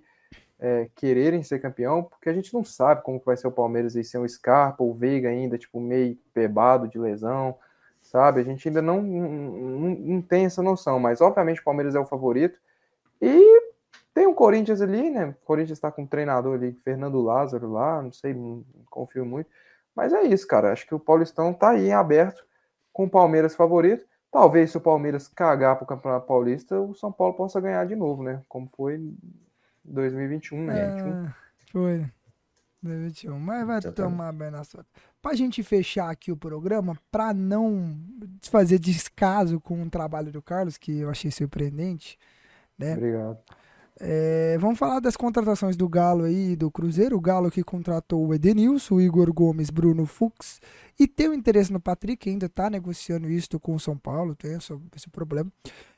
é, 0.61 0.87
quererem 0.95 1.41
ser 1.41 1.59
campeão, 1.59 2.03
porque 2.03 2.29
a 2.29 2.33
gente 2.33 2.53
não 2.53 2.63
sabe 2.63 3.01
como 3.01 3.19
vai 3.25 3.35
ser 3.35 3.47
o 3.47 3.51
Palmeiras 3.51 3.95
aí, 3.95 4.03
ser 4.03 4.19
um 4.19 4.27
Scarpa, 4.27 4.83
o 4.83 4.93
Veiga 4.93 5.27
ainda, 5.27 5.57
tipo, 5.57 5.79
meio 5.79 6.15
pebado 6.31 6.87
de 6.87 6.99
lesão, 6.99 7.57
sabe? 7.99 8.41
A 8.41 8.43
gente 8.43 8.67
ainda 8.67 8.81
não, 8.81 9.01
não, 9.01 9.89
não 9.89 10.21
tem 10.21 10.45
essa 10.45 10.61
noção, 10.61 10.99
mas 10.99 11.19
obviamente 11.19 11.59
o 11.59 11.63
Palmeiras 11.63 11.95
é 11.95 11.99
o 11.99 12.05
favorito. 12.05 12.59
E 13.19 13.61
tem 14.13 14.27
o 14.27 14.35
Corinthians 14.35 14.81
ali, 14.81 15.09
né? 15.09 15.29
O 15.29 15.45
Corinthians 15.45 15.77
está 15.77 15.91
com 15.91 16.03
um 16.03 16.07
treinador 16.07 16.55
ali, 16.55 16.73
Fernando 16.83 17.19
Lázaro 17.21 17.71
lá, 17.71 17.99
não 17.99 18.11
sei, 18.11 18.33
não 18.33 18.63
confio 18.89 19.25
muito. 19.25 19.49
Mas 19.95 20.13
é 20.13 20.21
isso, 20.23 20.47
cara. 20.47 20.71
Acho 20.71 20.85
que 20.85 20.93
o 20.93 20.99
Paulistão 20.99 21.53
tá 21.53 21.71
aí 21.71 21.87
em 21.87 21.93
aberto 21.93 22.45
com 22.93 23.05
o 23.05 23.09
Palmeiras 23.09 23.55
favorito. 23.55 24.05
Talvez 24.31 24.71
se 24.71 24.77
o 24.77 24.81
Palmeiras 24.81 25.27
cagar 25.27 25.75
pro 25.75 25.87
Campeonato 25.87 26.27
Paulista, 26.27 26.79
o 26.79 26.93
São 26.93 27.11
Paulo 27.11 27.33
possa 27.33 27.59
ganhar 27.59 27.85
de 27.85 27.95
novo, 27.95 28.23
né? 28.23 28.41
Como 28.47 28.67
foi 28.67 29.01
2021, 29.83 30.65
né? 30.65 31.01
Ah, 31.01 31.35
foi. 31.71 32.05
2021. 32.81 33.39
Mas 33.39 33.67
vai 33.67 33.77
Exatamente. 33.77 34.11
tomar 34.11 34.31
bem 34.33 34.51
na 34.51 34.63
sua. 34.63 34.85
Pra 35.21 35.33
gente 35.35 35.61
fechar 35.61 36.09
aqui 36.09 36.31
o 36.31 36.37
programa, 36.37 36.97
pra 37.11 37.33
não 37.33 37.95
fazer 38.43 38.79
descaso 38.79 39.59
com 39.59 39.81
o 39.83 39.89
trabalho 39.89 40.31
do 40.31 40.41
Carlos, 40.41 40.77
que 40.77 40.99
eu 40.99 41.09
achei 41.09 41.29
surpreendente, 41.29 42.17
né? 42.77 42.93
Obrigado. 42.93 43.37
É, 44.03 44.57
vamos 44.57 44.79
falar 44.79 44.99
das 44.99 45.15
contratações 45.15 45.77
do 45.77 45.87
Galo 45.87 46.23
aí, 46.23 46.55
do 46.55 46.71
Cruzeiro. 46.71 47.15
O 47.15 47.21
Galo 47.21 47.51
que 47.51 47.63
contratou 47.63 48.25
o 48.25 48.33
Edenilson, 48.33 48.95
o 48.95 49.01
Igor 49.01 49.31
Gomes, 49.31 49.69
Bruno 49.69 50.07
Fux. 50.07 50.59
E 50.99 51.07
tem 51.07 51.29
o 51.29 51.33
interesse 51.35 51.71
no 51.71 51.79
Patrick, 51.79 52.27
ainda 52.27 52.47
está 52.47 52.67
negociando 52.67 53.29
isso 53.29 53.59
com 53.59 53.75
o 53.75 53.79
São 53.79 53.95
Paulo, 53.95 54.35
tem 54.35 54.53
esse, 54.53 54.75
esse 54.95 55.07
problema. 55.07 55.51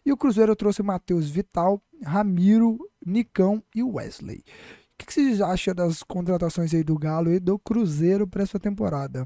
E 0.05 0.11
o 0.11 0.17
Cruzeiro 0.17 0.53
trouxe 0.53 0.81
o 0.81 0.85
Matheus 0.85 1.29
Vital, 1.29 1.81
Ramiro, 2.03 2.77
Nicão 3.05 3.63
e 3.73 3.81
Wesley. 3.81 4.39
O 4.39 4.97
que, 4.97 5.05
que 5.05 5.13
vocês 5.13 5.39
acham 5.39 5.73
das 5.73 6.03
contratações 6.03 6.73
aí 6.73 6.83
do 6.83 6.99
Galo 6.99 7.31
e 7.31 7.39
do 7.39 7.57
Cruzeiro 7.57 8.27
para 8.27 8.43
essa 8.43 8.59
temporada? 8.59 9.25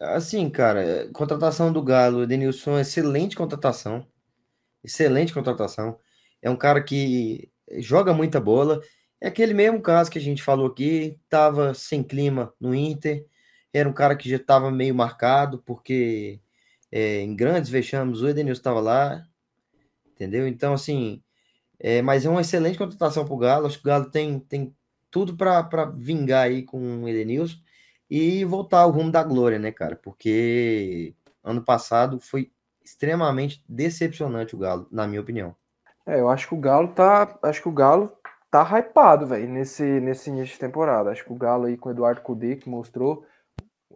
Assim, 0.00 0.48
cara, 0.48 1.10
contratação 1.12 1.70
do 1.70 1.82
Galo, 1.82 2.22
Edenilson, 2.22 2.78
excelente 2.78 3.36
contratação. 3.36 4.06
Excelente 4.82 5.34
contratação 5.34 5.98
é 6.42 6.50
um 6.50 6.56
cara 6.56 6.82
que 6.82 7.50
joga 7.78 8.12
muita 8.12 8.40
bola. 8.40 8.80
É 9.20 9.28
aquele 9.28 9.54
mesmo 9.54 9.80
caso 9.82 10.10
que 10.10 10.18
a 10.18 10.22
gente 10.22 10.42
falou 10.42 10.66
aqui, 10.68 11.18
estava 11.24 11.74
sem 11.74 12.02
clima 12.02 12.52
no 12.58 12.74
Inter, 12.74 13.26
era 13.72 13.88
um 13.88 13.92
cara 13.92 14.16
que 14.16 14.28
já 14.28 14.36
estava 14.36 14.70
meio 14.70 14.94
marcado, 14.94 15.58
porque 15.64 16.40
é, 16.90 17.20
em 17.20 17.36
grandes 17.36 17.70
vexames 17.70 18.20
o 18.20 18.28
Edenilson 18.28 18.60
estava 18.60 18.80
lá, 18.80 19.26
entendeu? 20.12 20.48
Então, 20.48 20.74
assim, 20.74 21.22
é, 21.78 22.02
mas 22.02 22.24
é 22.24 22.30
uma 22.30 22.40
excelente 22.40 22.78
contratação 22.78 23.24
para 23.24 23.34
o 23.34 23.38
Galo, 23.38 23.66
acho 23.66 23.78
que 23.78 23.84
o 23.84 23.88
Galo 23.88 24.10
tem, 24.10 24.40
tem 24.40 24.74
tudo 25.10 25.36
para 25.36 25.84
vingar 25.96 26.46
aí 26.46 26.62
com 26.62 27.04
o 27.04 27.08
Edenilson 27.08 27.58
e 28.08 28.44
voltar 28.44 28.80
ao 28.80 28.90
rumo 28.90 29.10
da 29.10 29.22
glória, 29.22 29.58
né, 29.58 29.70
cara? 29.72 29.96
Porque 29.96 31.14
ano 31.44 31.62
passado 31.62 32.18
foi 32.20 32.50
extremamente 32.84 33.62
decepcionante 33.68 34.54
o 34.54 34.58
Galo, 34.58 34.88
na 34.90 35.06
minha 35.06 35.20
opinião. 35.20 35.54
É, 36.06 36.20
eu 36.20 36.28
acho 36.28 36.48
que 36.48 36.54
o 36.54 36.58
Galo 36.58 36.88
tá. 36.88 37.38
Acho 37.42 37.62
que 37.62 37.68
o 37.68 37.72
Galo 37.72 38.12
tá 38.50 38.62
hypado, 38.78 39.26
velho, 39.26 39.48
nesse, 39.48 39.82
nesse 40.00 40.30
início 40.30 40.54
de 40.54 40.60
temporada. 40.60 41.10
Acho 41.10 41.24
que 41.24 41.32
o 41.32 41.36
Galo 41.36 41.66
aí 41.66 41.76
com 41.76 41.88
o 41.88 41.92
Eduardo 41.92 42.20
Cudê, 42.22 42.56
que 42.56 42.68
mostrou 42.68 43.24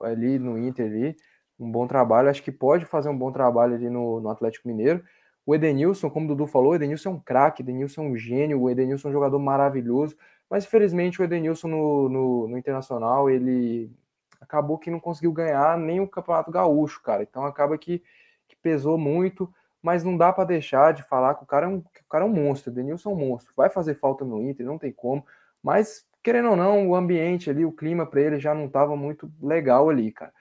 ali 0.01 0.39
no 0.39 0.59
Inter 0.59 0.87
ali, 0.87 1.17
um 1.59 1.71
bom 1.71 1.87
trabalho. 1.87 2.29
Acho 2.29 2.43
que 2.43 2.53
pode 2.53 2.85
fazer 2.85 3.09
um 3.09 3.19
bom 3.19 3.33
trabalho 3.33 3.75
ali 3.75 3.91
no, 3.91 4.21
no 4.21 4.29
Atlético 4.29 4.69
Mineiro. 4.69 5.03
O 5.47 5.55
Edenilson, 5.55 6.09
como 6.09 6.27
o 6.27 6.29
Dudu 6.29 6.47
falou, 6.47 6.73
o 6.73 6.75
Edenilson 6.75 7.11
é 7.11 7.13
um 7.13 7.21
craque, 7.21 7.63
Edenilson 7.63 8.03
é 8.03 8.07
um 8.07 8.17
gênio, 8.17 8.63
o 8.63 8.71
Edenilson 8.71 9.09
é 9.09 9.11
um 9.11 9.13
jogador 9.13 9.39
maravilhoso, 9.39 10.17
mas 10.49 10.65
infelizmente 10.65 11.21
o 11.21 11.25
Edenilson 11.25 11.69
no, 11.69 12.09
no, 12.09 12.49
no 12.49 12.59
Internacional, 12.59 13.29
ele 13.29 13.93
acabou 14.41 14.79
que 14.79 14.91
não 14.91 14.99
conseguiu 14.99 15.33
ganhar 15.33 15.77
nem 15.79 16.01
o 16.01 16.09
Campeonato 16.09 16.51
Gaúcho, 16.51 17.03
cara. 17.03 17.23
Então 17.23 17.45
acaba 17.45 17.77
que, 17.77 18.03
que 18.49 18.57
pesou 18.57 18.97
muito 18.97 19.53
mas 19.85 20.03
não 20.03 20.17
dá 20.17 20.33
para 20.33 20.45
deixar 20.45 20.95
de 20.95 21.03
falar 21.03 21.35
que 21.35 21.45
o 21.45 21.47
cara 21.47 21.67
é 21.67 21.69
um, 21.69 21.77
o 21.77 22.09
cara 22.09 22.25
é 22.25 22.27
um 22.27 22.33
monstro, 22.33 22.73
o 22.73 22.75
Denilson 22.75 23.11
é 23.11 23.13
um 23.13 23.17
monstro. 23.17 23.53
Vai 23.55 23.69
fazer 23.69 23.95
falta 23.95 24.25
no 24.25 24.43
Inter, 24.43 24.65
não 24.65 24.79
tem 24.79 24.91
como, 24.91 25.23
mas 25.63 26.07
querendo 26.23 26.49
ou 26.49 26.57
não, 26.57 26.89
o 26.89 26.97
ambiente 26.97 27.51
ali, 27.51 27.67
o 27.67 27.71
clima 27.71 28.07
para 28.07 28.23
ele 28.23 28.41
já 28.41 28.55
não 28.55 28.65
estava 28.65 28.97
muito 28.97 29.31
legal 29.43 29.91
ali, 29.91 30.11
cara. 30.11 30.33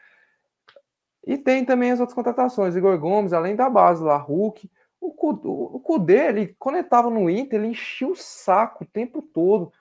E 1.28 1.38
tem 1.38 1.66
também 1.66 1.92
as 1.92 2.00
outras 2.00 2.16
contratações, 2.16 2.78
Igor 2.78 2.98
Gomes, 2.98 3.34
além 3.34 3.54
da 3.54 3.70
base 3.70 4.02
lá, 4.02 4.16
Hulk, 4.16 4.72
o, 5.02 5.80
Kudê, 5.82 6.28
ele, 6.28 6.56
quando 6.58 6.78
ele 6.78 6.88
no 7.12 7.30
Inter, 7.30 7.60
ele 7.60 7.72
enchia 7.72 8.08
o 8.08 8.16
saco 8.16 8.86
o 8.86 8.88
tempo 8.88 9.22
todo. 9.22 9.74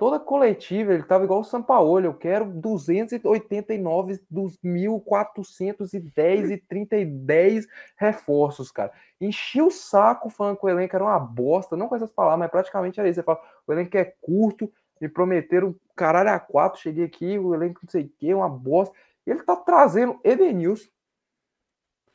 Toda 0.00 0.18
coletiva, 0.18 0.94
ele 0.94 1.02
tava 1.02 1.24
igual 1.24 1.40
o 1.40 1.44
Sampaoli, 1.44 2.06
eu 2.06 2.14
quero 2.14 2.46
289 2.46 4.18
dos 4.30 4.56
1.410 4.64 6.52
e 6.52 6.56
30 6.56 6.96
e 6.96 7.04
10 7.04 7.68
reforços, 7.98 8.72
cara. 8.72 8.90
Enchia 9.20 9.62
o 9.62 9.70
saco 9.70 10.30
falando 10.30 10.56
que 10.56 10.64
o 10.64 10.70
elenco 10.70 10.96
era 10.96 11.04
uma 11.04 11.20
bosta, 11.20 11.76
não 11.76 11.86
com 11.86 11.96
essas 11.96 12.10
palavras, 12.10 12.38
mas 12.38 12.50
praticamente 12.50 12.98
era 12.98 13.10
isso. 13.10 13.20
Você 13.20 13.22
fala, 13.22 13.42
o 13.66 13.72
elenco 13.74 13.94
é 13.98 14.06
curto, 14.22 14.72
me 14.98 15.06
prometeram 15.06 15.76
caralho 15.94 16.30
a 16.30 16.40
quatro, 16.40 16.80
cheguei 16.80 17.04
aqui, 17.04 17.38
o 17.38 17.54
elenco 17.54 17.80
não 17.82 17.90
sei 17.90 18.04
o 18.04 18.08
que, 18.18 18.32
uma 18.32 18.48
bosta. 18.48 18.96
Ele 19.26 19.42
tá 19.42 19.54
trazendo 19.54 20.18
Edenilson, 20.24 20.88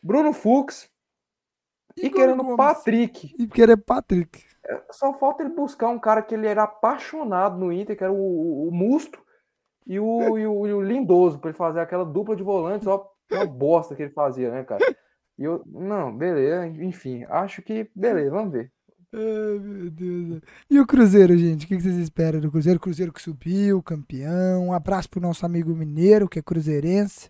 Bruno 0.01 0.33
Fux, 0.33 0.89
e, 1.97 2.09
querendo 2.09 2.43
Gomes. 2.43 2.57
Patrick. 2.57 3.35
E 3.37 3.47
querendo 3.47 3.81
Patrick. 3.81 4.43
É, 4.67 4.81
só 4.91 5.13
falta 5.13 5.43
ele 5.43 5.53
buscar 5.53 5.89
um 5.89 5.99
cara 5.99 6.21
que 6.21 6.33
ele 6.33 6.47
era 6.47 6.63
apaixonado 6.63 7.57
no 7.57 7.71
Inter, 7.71 7.95
que 7.95 8.03
era 8.03 8.11
o, 8.11 8.67
o 8.67 8.71
Musto, 8.71 9.19
e 9.85 9.99
o, 9.99 10.37
e 10.37 10.47
o, 10.47 10.67
e 10.67 10.73
o 10.73 10.81
Lindoso, 10.81 11.39
para 11.39 11.49
ele 11.49 11.57
fazer 11.57 11.79
aquela 11.79 12.05
dupla 12.05 12.35
de 12.35 12.43
volantes, 12.43 12.87
ó, 12.87 13.09
uma 13.31 13.45
bosta 13.45 13.95
que 13.95 14.03
ele 14.03 14.11
fazia, 14.11 14.51
né, 14.51 14.63
cara? 14.63 14.83
E 15.37 15.43
eu, 15.43 15.63
não, 15.65 16.15
beleza, 16.15 16.67
enfim, 16.67 17.25
acho 17.29 17.61
que, 17.61 17.89
beleza, 17.95 18.31
vamos 18.31 18.53
ver. 18.53 18.71
Ai, 19.13 19.59
meu 19.59 19.89
Deus. 19.91 20.41
E 20.69 20.79
o 20.79 20.85
Cruzeiro, 20.85 21.37
gente? 21.37 21.65
O 21.65 21.67
que 21.67 21.79
vocês 21.79 21.95
esperam 21.97 22.41
do 22.41 22.51
Cruzeiro? 22.51 22.79
Cruzeiro 22.79 23.13
que 23.13 23.21
subiu, 23.21 23.81
campeão. 23.81 24.67
Um 24.67 24.73
abraço 24.73 25.09
pro 25.09 25.21
nosso 25.21 25.45
amigo 25.45 25.73
Mineiro, 25.73 26.27
que 26.27 26.39
é 26.39 26.41
cruzeirense, 26.41 27.29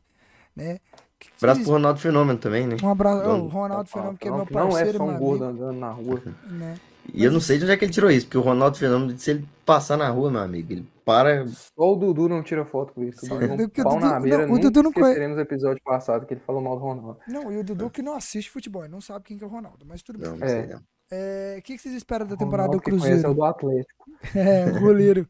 né? 0.56 0.80
Que 1.19 1.30
que 1.30 1.34
abraço 1.38 1.61
pro 1.61 1.72
Ronaldo 1.72 2.00
Fenômeno 2.00 2.40
também, 2.40 2.68
né? 2.68 2.77
Um 2.84 2.90
abraço, 2.90 3.30
o 3.30 3.48
Ronaldo 3.48 3.90
Fenômeno, 3.90 4.18
que 4.18 4.27
é 4.27 4.32
meu 4.32 4.45
parceiro, 4.45 5.00
Não 5.00 5.06
é 5.06 5.11
só 5.11 5.16
um 5.16 5.18
gordo 5.18 5.44
andando 5.45 5.80
na 5.80 5.92
rua. 5.92 6.22
Né? 6.50 6.76
E 7.14 7.24
eu 7.24 7.32
não 7.32 7.40
sei 7.40 7.58
de 7.58 7.64
onde 7.64 7.74
é 7.74 7.77
que 7.77 7.85
ele 7.85 7.94
tirou 7.94 8.10
isso, 8.10 8.26
porque 8.26 8.38
o 8.38 8.42
Ronaldo 8.42 8.77
Fenômeno, 8.77 9.18
se 9.18 9.32
ele 9.32 9.48
passar 9.66 9.98
na 9.98 10.10
rua, 10.10 10.32
meu 10.32 10.42
amigo, 10.42 10.74
ele 10.74 10.88
para. 11.06 11.48
Só 11.48 11.94
o 11.94 11.95
Dudu 11.95 12.27
não 12.27 12.42
tira 12.42 12.66
foto 12.66 12.94
com 12.94 13.03
isso. 13.03 13.26
O 13.34 13.40
Dudu, 13.40 13.64
um 13.64 13.84
pau 13.84 14.00
na 14.00 14.19
beira, 14.19 14.48
não, 14.48 14.56
o 14.56 14.60
Dudu 14.60 14.84
não 14.84 14.92
conhece. 14.92 15.40
episódio 15.40 15.82
passado 15.84 16.26
que 16.26 16.34
ele 16.34 16.42
falou 16.42 16.61
mal 16.61 16.76
do 16.77 16.84
Ronaldo. 16.84 17.19
Não, 17.27 17.52
e 17.52 17.58
o 17.58 17.64
Dudu 17.64 17.90
que 17.90 18.02
não 18.02 18.16
assiste 18.16 18.50
futebol, 18.50 18.84
ele 18.84 18.92
não 18.92 19.02
sabe 19.02 19.24
quem 19.24 19.38
que 19.38 19.44
é 19.44 19.48
o 19.48 19.50
Ronaldo, 19.50 19.85
mas 19.85 20.02
tudo 20.02 20.19
bem. 20.19 20.30
Não, 20.30 20.38
não 20.38 20.48
sei 20.48 20.66
não. 20.66 20.82
É, 21.11 21.58
o 21.60 21.61
que, 21.61 21.76
que 21.76 21.82
vocês 21.82 21.94
esperam 21.94 22.26
da 22.26 22.35
temporada 22.35 22.72
do 22.72 22.82
Cruzeiro? 22.82 23.19
Que 23.19 23.26
é 23.26 23.30
o 23.30 23.34
do 23.34 23.44
Atlético. 23.44 24.06
É, 24.35 24.66
o 24.66 24.80
goleiro. 24.80 25.27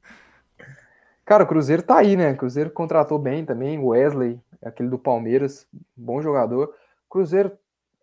Cara, 1.25 1.43
o 1.43 1.47
Cruzeiro 1.47 1.81
tá 1.81 1.97
aí, 1.97 2.15
né? 2.15 2.31
O 2.31 2.37
Cruzeiro 2.37 2.69
contratou 2.69 3.17
bem 3.17 3.43
também, 3.43 3.79
Wesley, 3.79 4.39
aquele 4.61 4.89
do 4.89 4.99
Palmeiras, 4.99 5.67
bom 5.97 6.21
jogador. 6.21 6.73
Cruzeiro, 7.09 7.51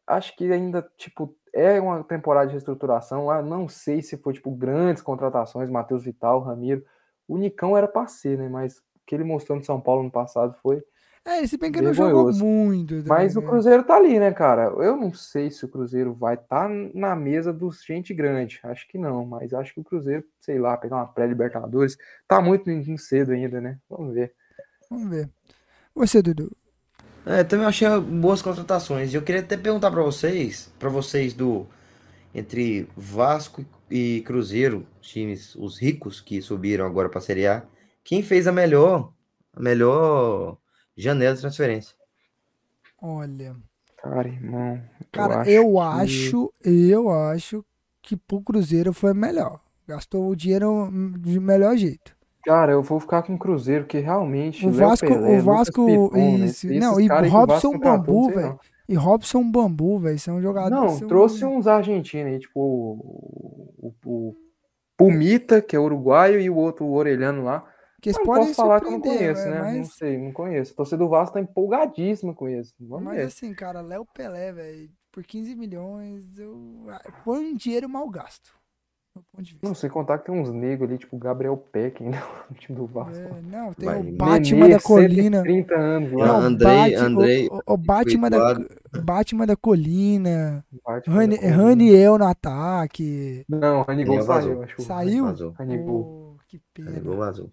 acho 0.07 0.37
que 0.37 0.51
ainda, 0.53 0.83
tipo, 0.97 1.33
é 1.53 1.81
uma 1.81 2.03
temporada 2.03 2.47
de 2.49 2.53
reestruturação. 2.55 3.27
Lá 3.27 3.41
não 3.41 3.69
sei 3.69 4.03
se 4.03 4.17
foi, 4.17 4.33
tipo, 4.33 4.51
grandes 4.51 5.03
contratações, 5.03 5.71
Matheus 5.71 6.03
Vital, 6.03 6.41
Ramiro. 6.41 6.85
O 7.29 7.39
Nicão 7.39 7.77
era 7.77 7.87
pra 7.87 8.09
ser, 8.09 8.37
né? 8.37 8.49
Mas 8.49 8.79
o 8.79 8.83
que 9.07 9.15
ele 9.15 9.25
mostrou 9.25 9.57
no 9.57 9.65
São 9.65 9.81
Paulo 9.81 10.03
no 10.03 10.11
passado 10.11 10.57
foi 10.61 10.83
é, 11.25 11.47
se 11.47 11.57
bem 11.57 11.71
que 11.71 11.79
ele 11.79 11.87
não 11.87 11.95
jogou 11.95 12.33
muito. 12.33 12.97
Também, 12.97 13.09
Mas 13.09 13.37
o 13.37 13.41
né? 13.41 13.47
Cruzeiro 13.47 13.85
tá 13.85 13.97
ali, 13.97 14.19
né, 14.19 14.33
cara? 14.33 14.65
Eu 14.83 14.97
não 14.97 15.15
sei 15.15 15.51
se 15.51 15.65
o 15.65 15.69
Cruzeiro 15.69 16.13
vai 16.13 16.35
estar 16.35 16.69
tá 16.69 16.75
na 16.95 17.15
mesa 17.15 17.53
dos 17.53 17.85
gente 17.85 18.13
grande. 18.13 18.59
Acho 18.65 18.89
que 18.89 18.99
não, 18.99 19.25
mas 19.25 19.55
acho 19.55 19.73
que 19.73 19.81
o 19.81 19.85
Cruzeiro, 19.85 20.25
sei 20.41 20.59
lá, 20.59 20.77
pegar 20.77 20.97
uma 20.97 21.07
pré-Libertadores, 21.07 21.97
tá 22.27 22.41
muito 22.41 22.69
cedo 22.99 23.33
ainda, 23.33 23.61
né? 23.61 23.79
Vamos 23.89 24.15
ver. 24.15 24.35
Vamos 24.91 25.11
ver. 25.11 25.31
Você, 25.95 26.21
Dudu. 26.21 26.51
É, 27.25 27.45
também 27.45 27.67
achei 27.67 27.89
boas 28.01 28.43
contratações. 28.43 29.15
Eu 29.15 29.23
queria 29.23 29.43
até 29.43 29.57
perguntar 29.57 29.93
para 29.93 30.03
vocês, 30.03 30.73
para 30.79 30.89
vocês 30.89 31.35
do 31.35 31.67
entre 32.35 32.89
Vasco 32.97 33.65
e 33.91 34.23
Cruzeiro, 34.23 34.87
times 35.01 35.55
os 35.55 35.79
ricos 35.79 36.21
que 36.21 36.41
subiram 36.41 36.87
agora 36.87 37.09
para 37.09 37.21
Série 37.21 37.47
A, 37.47 37.63
quem 38.03 38.23
fez 38.23 38.47
a 38.47 38.53
melhor, 38.53 39.13
a 39.53 39.61
melhor 39.61 40.57
janela 40.97 41.35
de 41.35 41.41
transferência. 41.41 41.95
Olha. 43.01 43.57
Cara, 44.03 44.29
irmão. 44.29 44.81
Cara, 45.13 45.49
eu 45.49 45.79
acho, 45.79 46.53
eu 46.65 47.09
acho, 47.09 47.09
eu 47.09 47.11
acho 47.11 47.65
que 48.01 48.17
pro 48.17 48.43
Cruzeiro 48.43 48.93
foi 48.93 49.15
melhor. 49.15 49.61
Gastou 49.87 50.29
o 50.29 50.37
dinheiro 50.37 50.91
de 51.21 51.39
melhor 51.39 51.77
jeito. 51.77 52.15
Cara, 52.45 52.73
eu 52.73 52.83
vou 52.83 52.99
ficar 52.99 53.23
com 53.23 53.35
o 53.35 53.39
Cruzeiro, 53.39 53.85
que 53.85 53.99
realmente. 53.99 54.67
O 54.67 54.71
Vasco, 54.71 55.07
Pelé, 55.07 55.39
o 55.39 55.43
Vasco. 55.43 56.11
Né? 56.13 56.31
isso. 56.39 56.67
Né? 56.67 56.81
Não, 56.81 57.01
e 57.01 57.07
Robson 57.07 57.79
Bambu, 57.79 58.31
velho. 58.31 58.61
E 58.89 58.95
Robson 58.95 59.49
Bambu, 59.49 60.01
velho. 60.01 60.19
São 60.19 60.43
jogadores. 60.43 61.01
Não, 61.01 61.09
trouxe 61.09 61.45
uns 61.45 61.69
argentinos 61.69 62.33
aí, 62.33 62.39
tipo 62.41 62.61
o, 62.61 63.95
o, 64.05 64.29
o 64.29 64.35
Pumita, 64.97 65.63
que 65.63 65.77
é 65.77 65.79
uruguaio, 65.79 66.41
e 66.41 66.51
o 66.51 66.57
outro 66.57 66.85
o 66.85 66.95
orelhano 66.95 67.45
lá. 67.45 67.65
Que 68.03 68.09
eles 68.09 68.19
podem 68.19 68.47
posso 68.49 68.55
falar 68.57 68.81
que 68.81 68.89
eu 68.89 68.91
não 68.91 69.01
conheço, 69.01 69.49
né? 69.49 69.61
Mas... 69.61 69.77
Não 69.77 69.85
sei, 69.85 70.19
não 70.19 70.33
conheço. 70.33 70.73
A 70.73 70.77
torcida 70.77 70.97
do 70.99 71.09
Vasco 71.09 71.35
tá 71.35 71.41
empolgadíssimo 71.41 72.35
com 72.35 72.49
isso. 72.49 72.75
Vamos 72.81 73.05
mas 73.05 73.17
ver. 73.17 73.23
assim, 73.23 73.55
cara, 73.55 73.81
Léo 73.81 74.05
Pelé, 74.13 74.53
velho, 74.53 74.91
por 75.13 75.23
15 75.23 75.55
milhões, 75.55 76.37
eu... 76.37 76.85
foi 77.23 77.39
um 77.39 77.55
dinheiro 77.55 77.89
mal 77.89 78.11
gasto. 78.11 78.53
Não 79.63 79.75
sei 79.75 79.91
contar 79.91 80.19
que 80.19 80.27
tem 80.27 80.35
uns 80.35 80.51
negros 80.51 80.89
ali, 80.89 80.99
tipo 80.99 81.17
Gabriel 81.19 81.57
Peck 81.57 82.01
ainda 82.03 82.21
no 82.51 82.57
time 82.57 82.77
do 82.77 82.87
Vasco. 82.87 83.23
É, 83.23 83.43
não, 83.43 83.73
tem 83.73 83.87
Vai. 83.87 84.01
o 84.01 84.17
Batman 84.17 84.61
Nenê, 84.61 84.75
da 84.75 84.81
Colina. 84.81 85.43
30 85.43 85.75
anos 85.75 86.13
lá. 86.13 86.27
Não, 86.27 86.37
Andrei, 86.41 86.95
Andrei. 86.97 87.49
O, 87.49 87.57
o, 87.57 87.75
o 87.75 87.77
Batman, 87.77 88.31
da, 88.31 88.55
Batman 89.05 89.47
da 89.47 89.55
Colina. 89.55 90.65
Batman 90.85 91.15
Rani, 91.15 91.37
da 91.37 91.43
Colina. 91.43 91.63
Raniel 91.63 92.19
no 92.19 92.27
ataque. 92.27 93.45
Não, 93.49 93.83
Raniel 93.83 94.23
saiu, 94.23 94.63
acho. 94.63 94.83
Saiu? 94.83 95.25
Vazou. 95.27 95.55
Oh, 95.87 96.37
que 96.49 96.59
pena. 96.75 97.01
Vazou. 97.01 97.53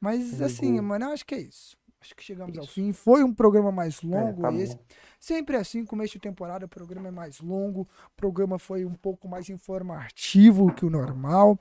Mas 0.00 0.40
assim, 0.40 0.80
mano, 0.80 1.06
eu 1.06 1.10
acho 1.10 1.26
que 1.26 1.34
é 1.34 1.40
isso. 1.40 1.76
Acho 2.00 2.16
que 2.16 2.24
chegamos 2.24 2.52
isso. 2.52 2.60
ao 2.60 2.66
fim. 2.66 2.92
Foi 2.92 3.22
um 3.22 3.32
programa 3.32 3.70
mais 3.70 4.02
é, 4.02 4.06
longo 4.06 4.46
é, 4.46 4.56
esse. 4.56 4.78
Sempre 5.18 5.56
assim, 5.56 5.84
começo 5.84 6.14
de 6.14 6.18
temporada, 6.18 6.64
o 6.64 6.68
programa 6.68 7.08
é 7.08 7.10
mais 7.10 7.40
longo. 7.40 7.82
O 7.82 8.16
programa 8.16 8.58
foi 8.58 8.86
um 8.86 8.94
pouco 8.94 9.28
mais 9.28 9.50
informativo 9.50 10.72
que 10.72 10.86
o 10.86 10.90
normal. 10.90 11.58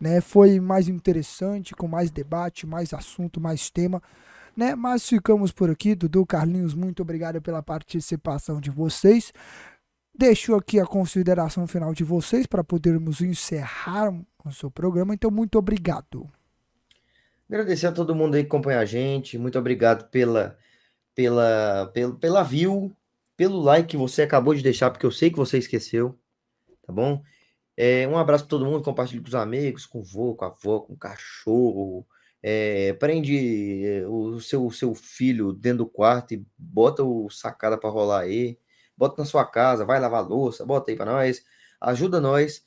Né? 0.00 0.22
Foi 0.22 0.58
mais 0.58 0.88
interessante, 0.88 1.74
com 1.74 1.86
mais 1.86 2.10
debate, 2.10 2.66
mais 2.66 2.94
assunto, 2.94 3.40
mais 3.40 3.68
tema. 3.68 4.02
Né? 4.56 4.74
Mas 4.74 5.06
ficamos 5.06 5.52
por 5.52 5.70
aqui. 5.70 5.94
Dudu, 5.94 6.24
Carlinhos, 6.24 6.74
muito 6.74 7.02
obrigado 7.02 7.42
pela 7.42 7.62
participação 7.62 8.60
de 8.60 8.70
vocês. 8.70 9.32
Deixo 10.16 10.54
aqui 10.54 10.80
a 10.80 10.86
consideração 10.86 11.66
final 11.66 11.92
de 11.92 12.04
vocês 12.04 12.46
para 12.46 12.64
podermos 12.64 13.20
encerrar 13.20 14.14
o 14.44 14.52
seu 14.52 14.70
programa. 14.70 15.12
Então, 15.12 15.30
muito 15.30 15.58
obrigado. 15.58 16.26
Agradecer 17.48 17.86
a 17.86 17.92
todo 17.92 18.14
mundo 18.14 18.34
aí 18.34 18.42
que 18.42 18.48
acompanha 18.48 18.80
a 18.80 18.84
gente. 18.84 19.36
Muito 19.38 19.58
obrigado 19.58 20.08
pela, 20.10 20.58
pela, 21.14 21.90
pela, 21.92 22.16
pela 22.16 22.42
view, 22.42 22.96
pelo 23.36 23.60
like 23.60 23.88
que 23.88 23.96
você 23.96 24.22
acabou 24.22 24.54
de 24.54 24.62
deixar, 24.62 24.90
porque 24.90 25.06
eu 25.06 25.10
sei 25.10 25.30
que 25.30 25.36
você 25.36 25.58
esqueceu. 25.58 26.18
Tá 26.86 26.92
bom? 26.92 27.22
É, 27.76 28.06
um 28.08 28.16
abraço 28.18 28.44
para 28.44 28.50
todo 28.50 28.64
mundo. 28.66 28.82
Compartilhe 28.82 29.20
com 29.20 29.28
os 29.28 29.34
amigos, 29.34 29.86
com 29.86 30.00
o 30.00 30.04
vô, 30.04 30.34
com 30.34 30.44
a 30.44 30.48
avó, 30.48 30.80
com 30.80 30.94
o 30.94 30.98
cachorro. 30.98 32.06
É, 32.42 32.92
prende 32.94 33.86
é, 33.86 34.06
o 34.06 34.38
seu, 34.40 34.66
o 34.66 34.72
seu 34.72 34.94
filho 34.94 35.52
dentro 35.52 35.78
do 35.78 35.86
quarto 35.86 36.34
e 36.34 36.46
bota 36.58 37.02
o 37.02 37.30
sacada 37.30 37.78
para 37.78 37.90
rolar 37.90 38.20
aí. 38.20 38.58
Bota 38.96 39.20
na 39.22 39.26
sua 39.26 39.44
casa, 39.44 39.84
vai 39.84 39.98
lavar 40.00 40.26
louça, 40.26 40.64
bota 40.64 40.90
aí 40.90 40.96
para 40.96 41.12
nós. 41.12 41.44
Ajuda 41.80 42.20
nós. 42.20 42.64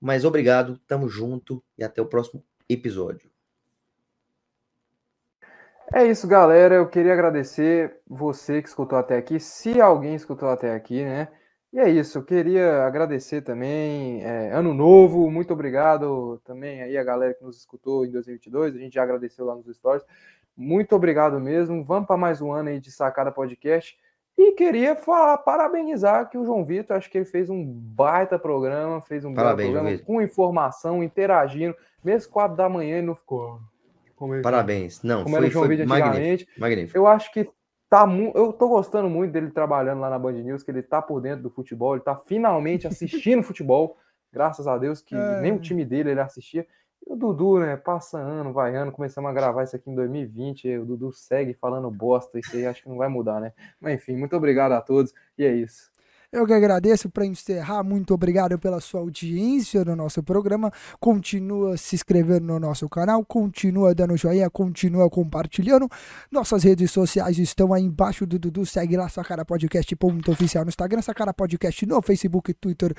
Mas 0.00 0.24
obrigado, 0.24 0.78
tamo 0.86 1.08
junto 1.08 1.62
e 1.76 1.84
até 1.84 2.00
o 2.00 2.06
próximo 2.06 2.44
episódio. 2.68 3.30
É 5.92 6.06
isso, 6.06 6.28
galera. 6.28 6.74
Eu 6.74 6.88
queria 6.88 7.12
agradecer 7.12 7.98
você 8.06 8.60
que 8.60 8.68
escutou 8.68 8.98
até 8.98 9.16
aqui, 9.16 9.40
se 9.40 9.80
alguém 9.80 10.14
escutou 10.14 10.48
até 10.48 10.74
aqui, 10.74 11.04
né? 11.04 11.28
E 11.72 11.78
é 11.78 11.88
isso, 11.88 12.18
eu 12.18 12.24
queria 12.24 12.84
agradecer 12.84 13.42
também. 13.42 14.22
É, 14.22 14.52
ano 14.52 14.72
novo, 14.72 15.30
muito 15.30 15.52
obrigado 15.52 16.40
também 16.44 16.82
aí 16.82 16.96
a 16.96 17.04
galera 17.04 17.34
que 17.34 17.44
nos 17.44 17.58
escutou 17.58 18.06
em 18.06 18.10
2022. 18.10 18.74
A 18.74 18.78
gente 18.78 18.94
já 18.94 19.02
agradeceu 19.02 19.44
lá 19.44 19.54
nos 19.54 19.66
stories. 19.76 20.04
Muito 20.56 20.96
obrigado 20.96 21.38
mesmo. 21.38 21.84
Vamos 21.84 22.06
para 22.06 22.16
mais 22.16 22.40
um 22.40 22.52
ano 22.52 22.70
aí 22.70 22.80
de 22.80 22.90
Sacada 22.90 23.30
Podcast. 23.30 23.96
E 24.36 24.52
queria 24.52 24.96
falar, 24.96 25.36
parabenizar 25.38 26.30
que 26.30 26.38
o 26.38 26.44
João 26.44 26.64
Vitor, 26.64 26.96
acho 26.96 27.10
que 27.10 27.18
ele 27.18 27.24
fez 27.24 27.50
um 27.50 27.64
baita 27.64 28.38
programa, 28.38 29.00
fez 29.00 29.24
um 29.24 29.34
Parabéns, 29.34 29.72
programa 29.72 29.98
com 29.98 30.22
informação, 30.22 31.02
interagindo. 31.02 31.76
Mesmo 32.02 32.32
quatro 32.32 32.56
da 32.56 32.68
manhã 32.68 32.98
ele 32.98 33.06
não 33.06 33.14
ficou 33.14 33.60
como 34.18 34.42
Parabéns. 34.42 35.02
Não, 35.02 35.22
como 35.22 35.36
foi, 35.36 35.38
era 35.38 35.48
o 35.48 35.50
João 35.50 35.66
foi 35.66 35.86
magnífico, 35.86 36.50
magnífico. 36.60 36.98
Eu 36.98 37.06
acho 37.06 37.32
que 37.32 37.48
tá 37.88 38.06
eu 38.34 38.52
tô 38.52 38.68
gostando 38.68 39.08
muito 39.08 39.32
dele 39.32 39.50
trabalhando 39.50 40.00
lá 40.00 40.10
na 40.10 40.18
Band 40.18 40.32
News, 40.32 40.62
que 40.62 40.70
ele 40.70 40.82
tá 40.82 41.00
por 41.00 41.20
dentro 41.20 41.44
do 41.44 41.50
futebol, 41.50 41.94
ele 41.94 42.04
tá 42.04 42.16
finalmente 42.16 42.86
assistindo 42.88 43.42
futebol, 43.42 43.96
graças 44.32 44.66
a 44.66 44.76
Deus 44.76 45.00
que 45.00 45.14
é. 45.14 45.40
nem 45.40 45.52
o 45.52 45.60
time 45.60 45.84
dele 45.84 46.10
ele 46.10 46.20
assistia. 46.20 46.66
E 47.06 47.12
o 47.12 47.16
Dudu, 47.16 47.60
né, 47.60 47.76
passa 47.76 48.18
ano, 48.18 48.52
vai 48.52 48.74
ano, 48.74 48.90
começamos 48.90 49.30
a 49.30 49.32
gravar 49.32 49.62
isso 49.62 49.76
aqui 49.76 49.88
em 49.88 49.94
2020, 49.94 50.78
o 50.78 50.84
Dudu 50.84 51.12
segue 51.12 51.54
falando 51.54 51.88
bosta, 51.90 52.38
isso 52.38 52.56
aí 52.56 52.66
acho 52.66 52.82
que 52.82 52.88
não 52.88 52.96
vai 52.96 53.08
mudar, 53.08 53.40
né? 53.40 53.52
Mas 53.80 53.94
enfim, 53.94 54.16
muito 54.16 54.36
obrigado 54.36 54.72
a 54.72 54.80
todos 54.80 55.14
e 55.38 55.44
é 55.44 55.54
isso. 55.54 55.90
Eu 56.30 56.46
que 56.46 56.52
agradeço 56.52 57.08
para 57.08 57.24
encerrar. 57.24 57.82
Muito 57.82 58.12
obrigado 58.12 58.58
pela 58.58 58.82
sua 58.82 59.00
audiência 59.00 59.82
no 59.82 59.96
nosso 59.96 60.22
programa. 60.22 60.70
Continua 61.00 61.78
se 61.78 61.94
inscrevendo 61.96 62.46
no 62.46 62.60
nosso 62.60 62.86
canal, 62.86 63.24
continua 63.24 63.94
dando 63.94 64.14
joinha, 64.14 64.50
continua 64.50 65.08
compartilhando. 65.08 65.88
Nossas 66.30 66.64
redes 66.64 66.90
sociais 66.90 67.38
estão 67.38 67.72
aí 67.72 67.82
embaixo 67.82 68.26
do 68.26 68.38
Dudu. 68.38 68.66
Segue 68.66 68.94
lá, 68.94 69.08
Sacara 69.08 69.42
Podcast 69.42 69.96
ponto 69.96 70.30
oficial 70.30 70.66
no 70.66 70.68
Instagram, 70.68 71.00
Sacara 71.00 71.32
Podcast 71.32 71.86
no 71.86 72.02
Facebook, 72.02 72.52
Twitter 72.52 72.94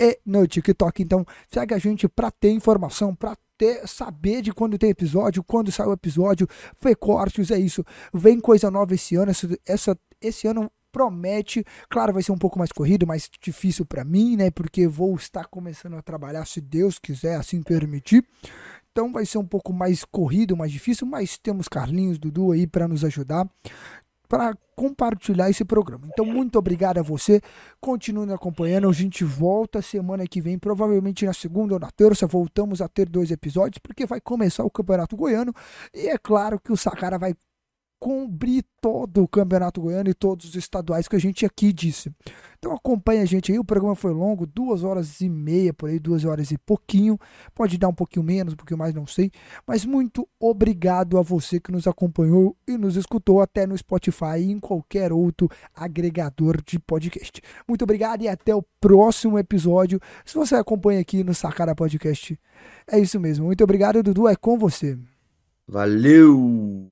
e 0.00 0.18
no 0.26 0.44
TikTok. 0.44 1.04
Então, 1.04 1.24
segue 1.48 1.74
a 1.74 1.78
gente 1.78 2.08
para 2.08 2.32
ter 2.32 2.50
informação, 2.50 3.14
para 3.14 3.36
ter, 3.56 3.86
saber 3.86 4.42
de 4.42 4.52
quando 4.52 4.76
tem 4.76 4.90
episódio, 4.90 5.44
quando 5.44 5.70
sai 5.70 5.86
o 5.86 5.92
episódio, 5.92 6.48
foi 6.80 6.96
cortes, 6.96 7.52
é 7.52 7.60
isso. 7.60 7.84
Vem 8.12 8.40
coisa 8.40 8.72
nova 8.72 8.92
esse 8.92 9.14
ano, 9.14 9.30
essa, 9.30 9.48
essa 9.64 9.98
esse 10.20 10.46
ano 10.46 10.70
promete. 10.92 11.64
Claro, 11.88 12.12
vai 12.12 12.22
ser 12.22 12.32
um 12.32 12.38
pouco 12.38 12.58
mais 12.58 12.70
corrido, 12.70 13.06
mais 13.06 13.28
difícil 13.40 13.86
para 13.86 14.04
mim, 14.04 14.36
né? 14.36 14.50
Porque 14.50 14.86
vou 14.86 15.16
estar 15.16 15.46
começando 15.46 15.96
a 15.96 16.02
trabalhar, 16.02 16.46
se 16.46 16.60
Deus 16.60 16.98
quiser 16.98 17.36
assim 17.36 17.62
permitir. 17.62 18.24
Então 18.92 19.10
vai 19.10 19.24
ser 19.24 19.38
um 19.38 19.46
pouco 19.46 19.72
mais 19.72 20.04
corrido, 20.04 20.54
mais 20.54 20.70
difícil, 20.70 21.06
mas 21.06 21.38
temos 21.38 21.66
Carlinhos, 21.66 22.18
Dudu 22.18 22.52
aí 22.52 22.66
para 22.66 22.86
nos 22.86 23.04
ajudar 23.04 23.48
para 24.32 24.56
compartilhar 24.74 25.50
esse 25.50 25.62
programa. 25.62 26.08
Então, 26.10 26.24
muito 26.24 26.58
obrigado 26.58 26.96
a 26.96 27.02
você. 27.02 27.38
Continue 27.78 28.32
acompanhando. 28.32 28.88
A 28.88 28.92
gente 28.92 29.24
volta 29.24 29.82
semana 29.82 30.26
que 30.26 30.40
vem, 30.40 30.58
provavelmente 30.58 31.26
na 31.26 31.34
segunda 31.34 31.74
ou 31.74 31.78
na 31.78 31.90
terça. 31.90 32.26
Voltamos 32.26 32.80
a 32.80 32.88
ter 32.88 33.06
dois 33.06 33.30
episódios, 33.30 33.76
porque 33.76 34.06
vai 34.06 34.22
começar 34.22 34.64
o 34.64 34.70
Campeonato 34.70 35.18
Goiano. 35.18 35.52
E 35.92 36.08
é 36.08 36.16
claro 36.16 36.58
que 36.58 36.72
o 36.72 36.76
Sacara 36.78 37.18
vai 37.18 37.34
cobrir 38.02 38.64
todo 38.80 39.22
o 39.22 39.28
Campeonato 39.28 39.80
Goiano 39.80 40.10
e 40.10 40.14
todos 40.14 40.44
os 40.46 40.56
estaduais 40.56 41.06
que 41.06 41.14
a 41.14 41.20
gente 41.20 41.46
aqui 41.46 41.72
disse. 41.72 42.12
Então 42.58 42.72
acompanha 42.72 43.22
a 43.22 43.24
gente 43.24 43.52
aí, 43.52 43.60
o 43.60 43.64
programa 43.64 43.94
foi 43.94 44.12
longo, 44.12 44.44
duas 44.44 44.82
horas 44.82 45.20
e 45.20 45.28
meia, 45.28 45.72
por 45.72 45.88
aí, 45.88 46.00
duas 46.00 46.24
horas 46.24 46.50
e 46.50 46.58
pouquinho. 46.58 47.16
Pode 47.54 47.78
dar 47.78 47.86
um 47.86 47.94
pouquinho 47.94 48.24
menos, 48.24 48.54
um 48.54 48.56
pouquinho 48.56 48.78
mais, 48.78 48.92
não 48.92 49.06
sei. 49.06 49.30
Mas 49.64 49.84
muito 49.84 50.28
obrigado 50.40 51.16
a 51.16 51.22
você 51.22 51.60
que 51.60 51.70
nos 51.70 51.86
acompanhou 51.86 52.56
e 52.66 52.76
nos 52.76 52.96
escutou 52.96 53.40
até 53.40 53.68
no 53.68 53.78
Spotify 53.78 54.38
e 54.38 54.50
em 54.50 54.58
qualquer 54.58 55.12
outro 55.12 55.48
agregador 55.72 56.60
de 56.60 56.80
podcast. 56.80 57.40
Muito 57.68 57.82
obrigado 57.82 58.22
e 58.22 58.28
até 58.28 58.52
o 58.52 58.64
próximo 58.80 59.38
episódio. 59.38 60.00
Se 60.24 60.34
você 60.34 60.56
acompanha 60.56 61.00
aqui 61.00 61.22
no 61.22 61.34
Sacara 61.34 61.72
Podcast, 61.72 62.36
é 62.90 62.98
isso 62.98 63.20
mesmo. 63.20 63.46
Muito 63.46 63.62
obrigado, 63.62 64.02
Dudu, 64.02 64.26
é 64.26 64.34
com 64.34 64.58
você. 64.58 64.98
Valeu! 65.68 66.91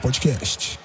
Podcast. 0.00 0.83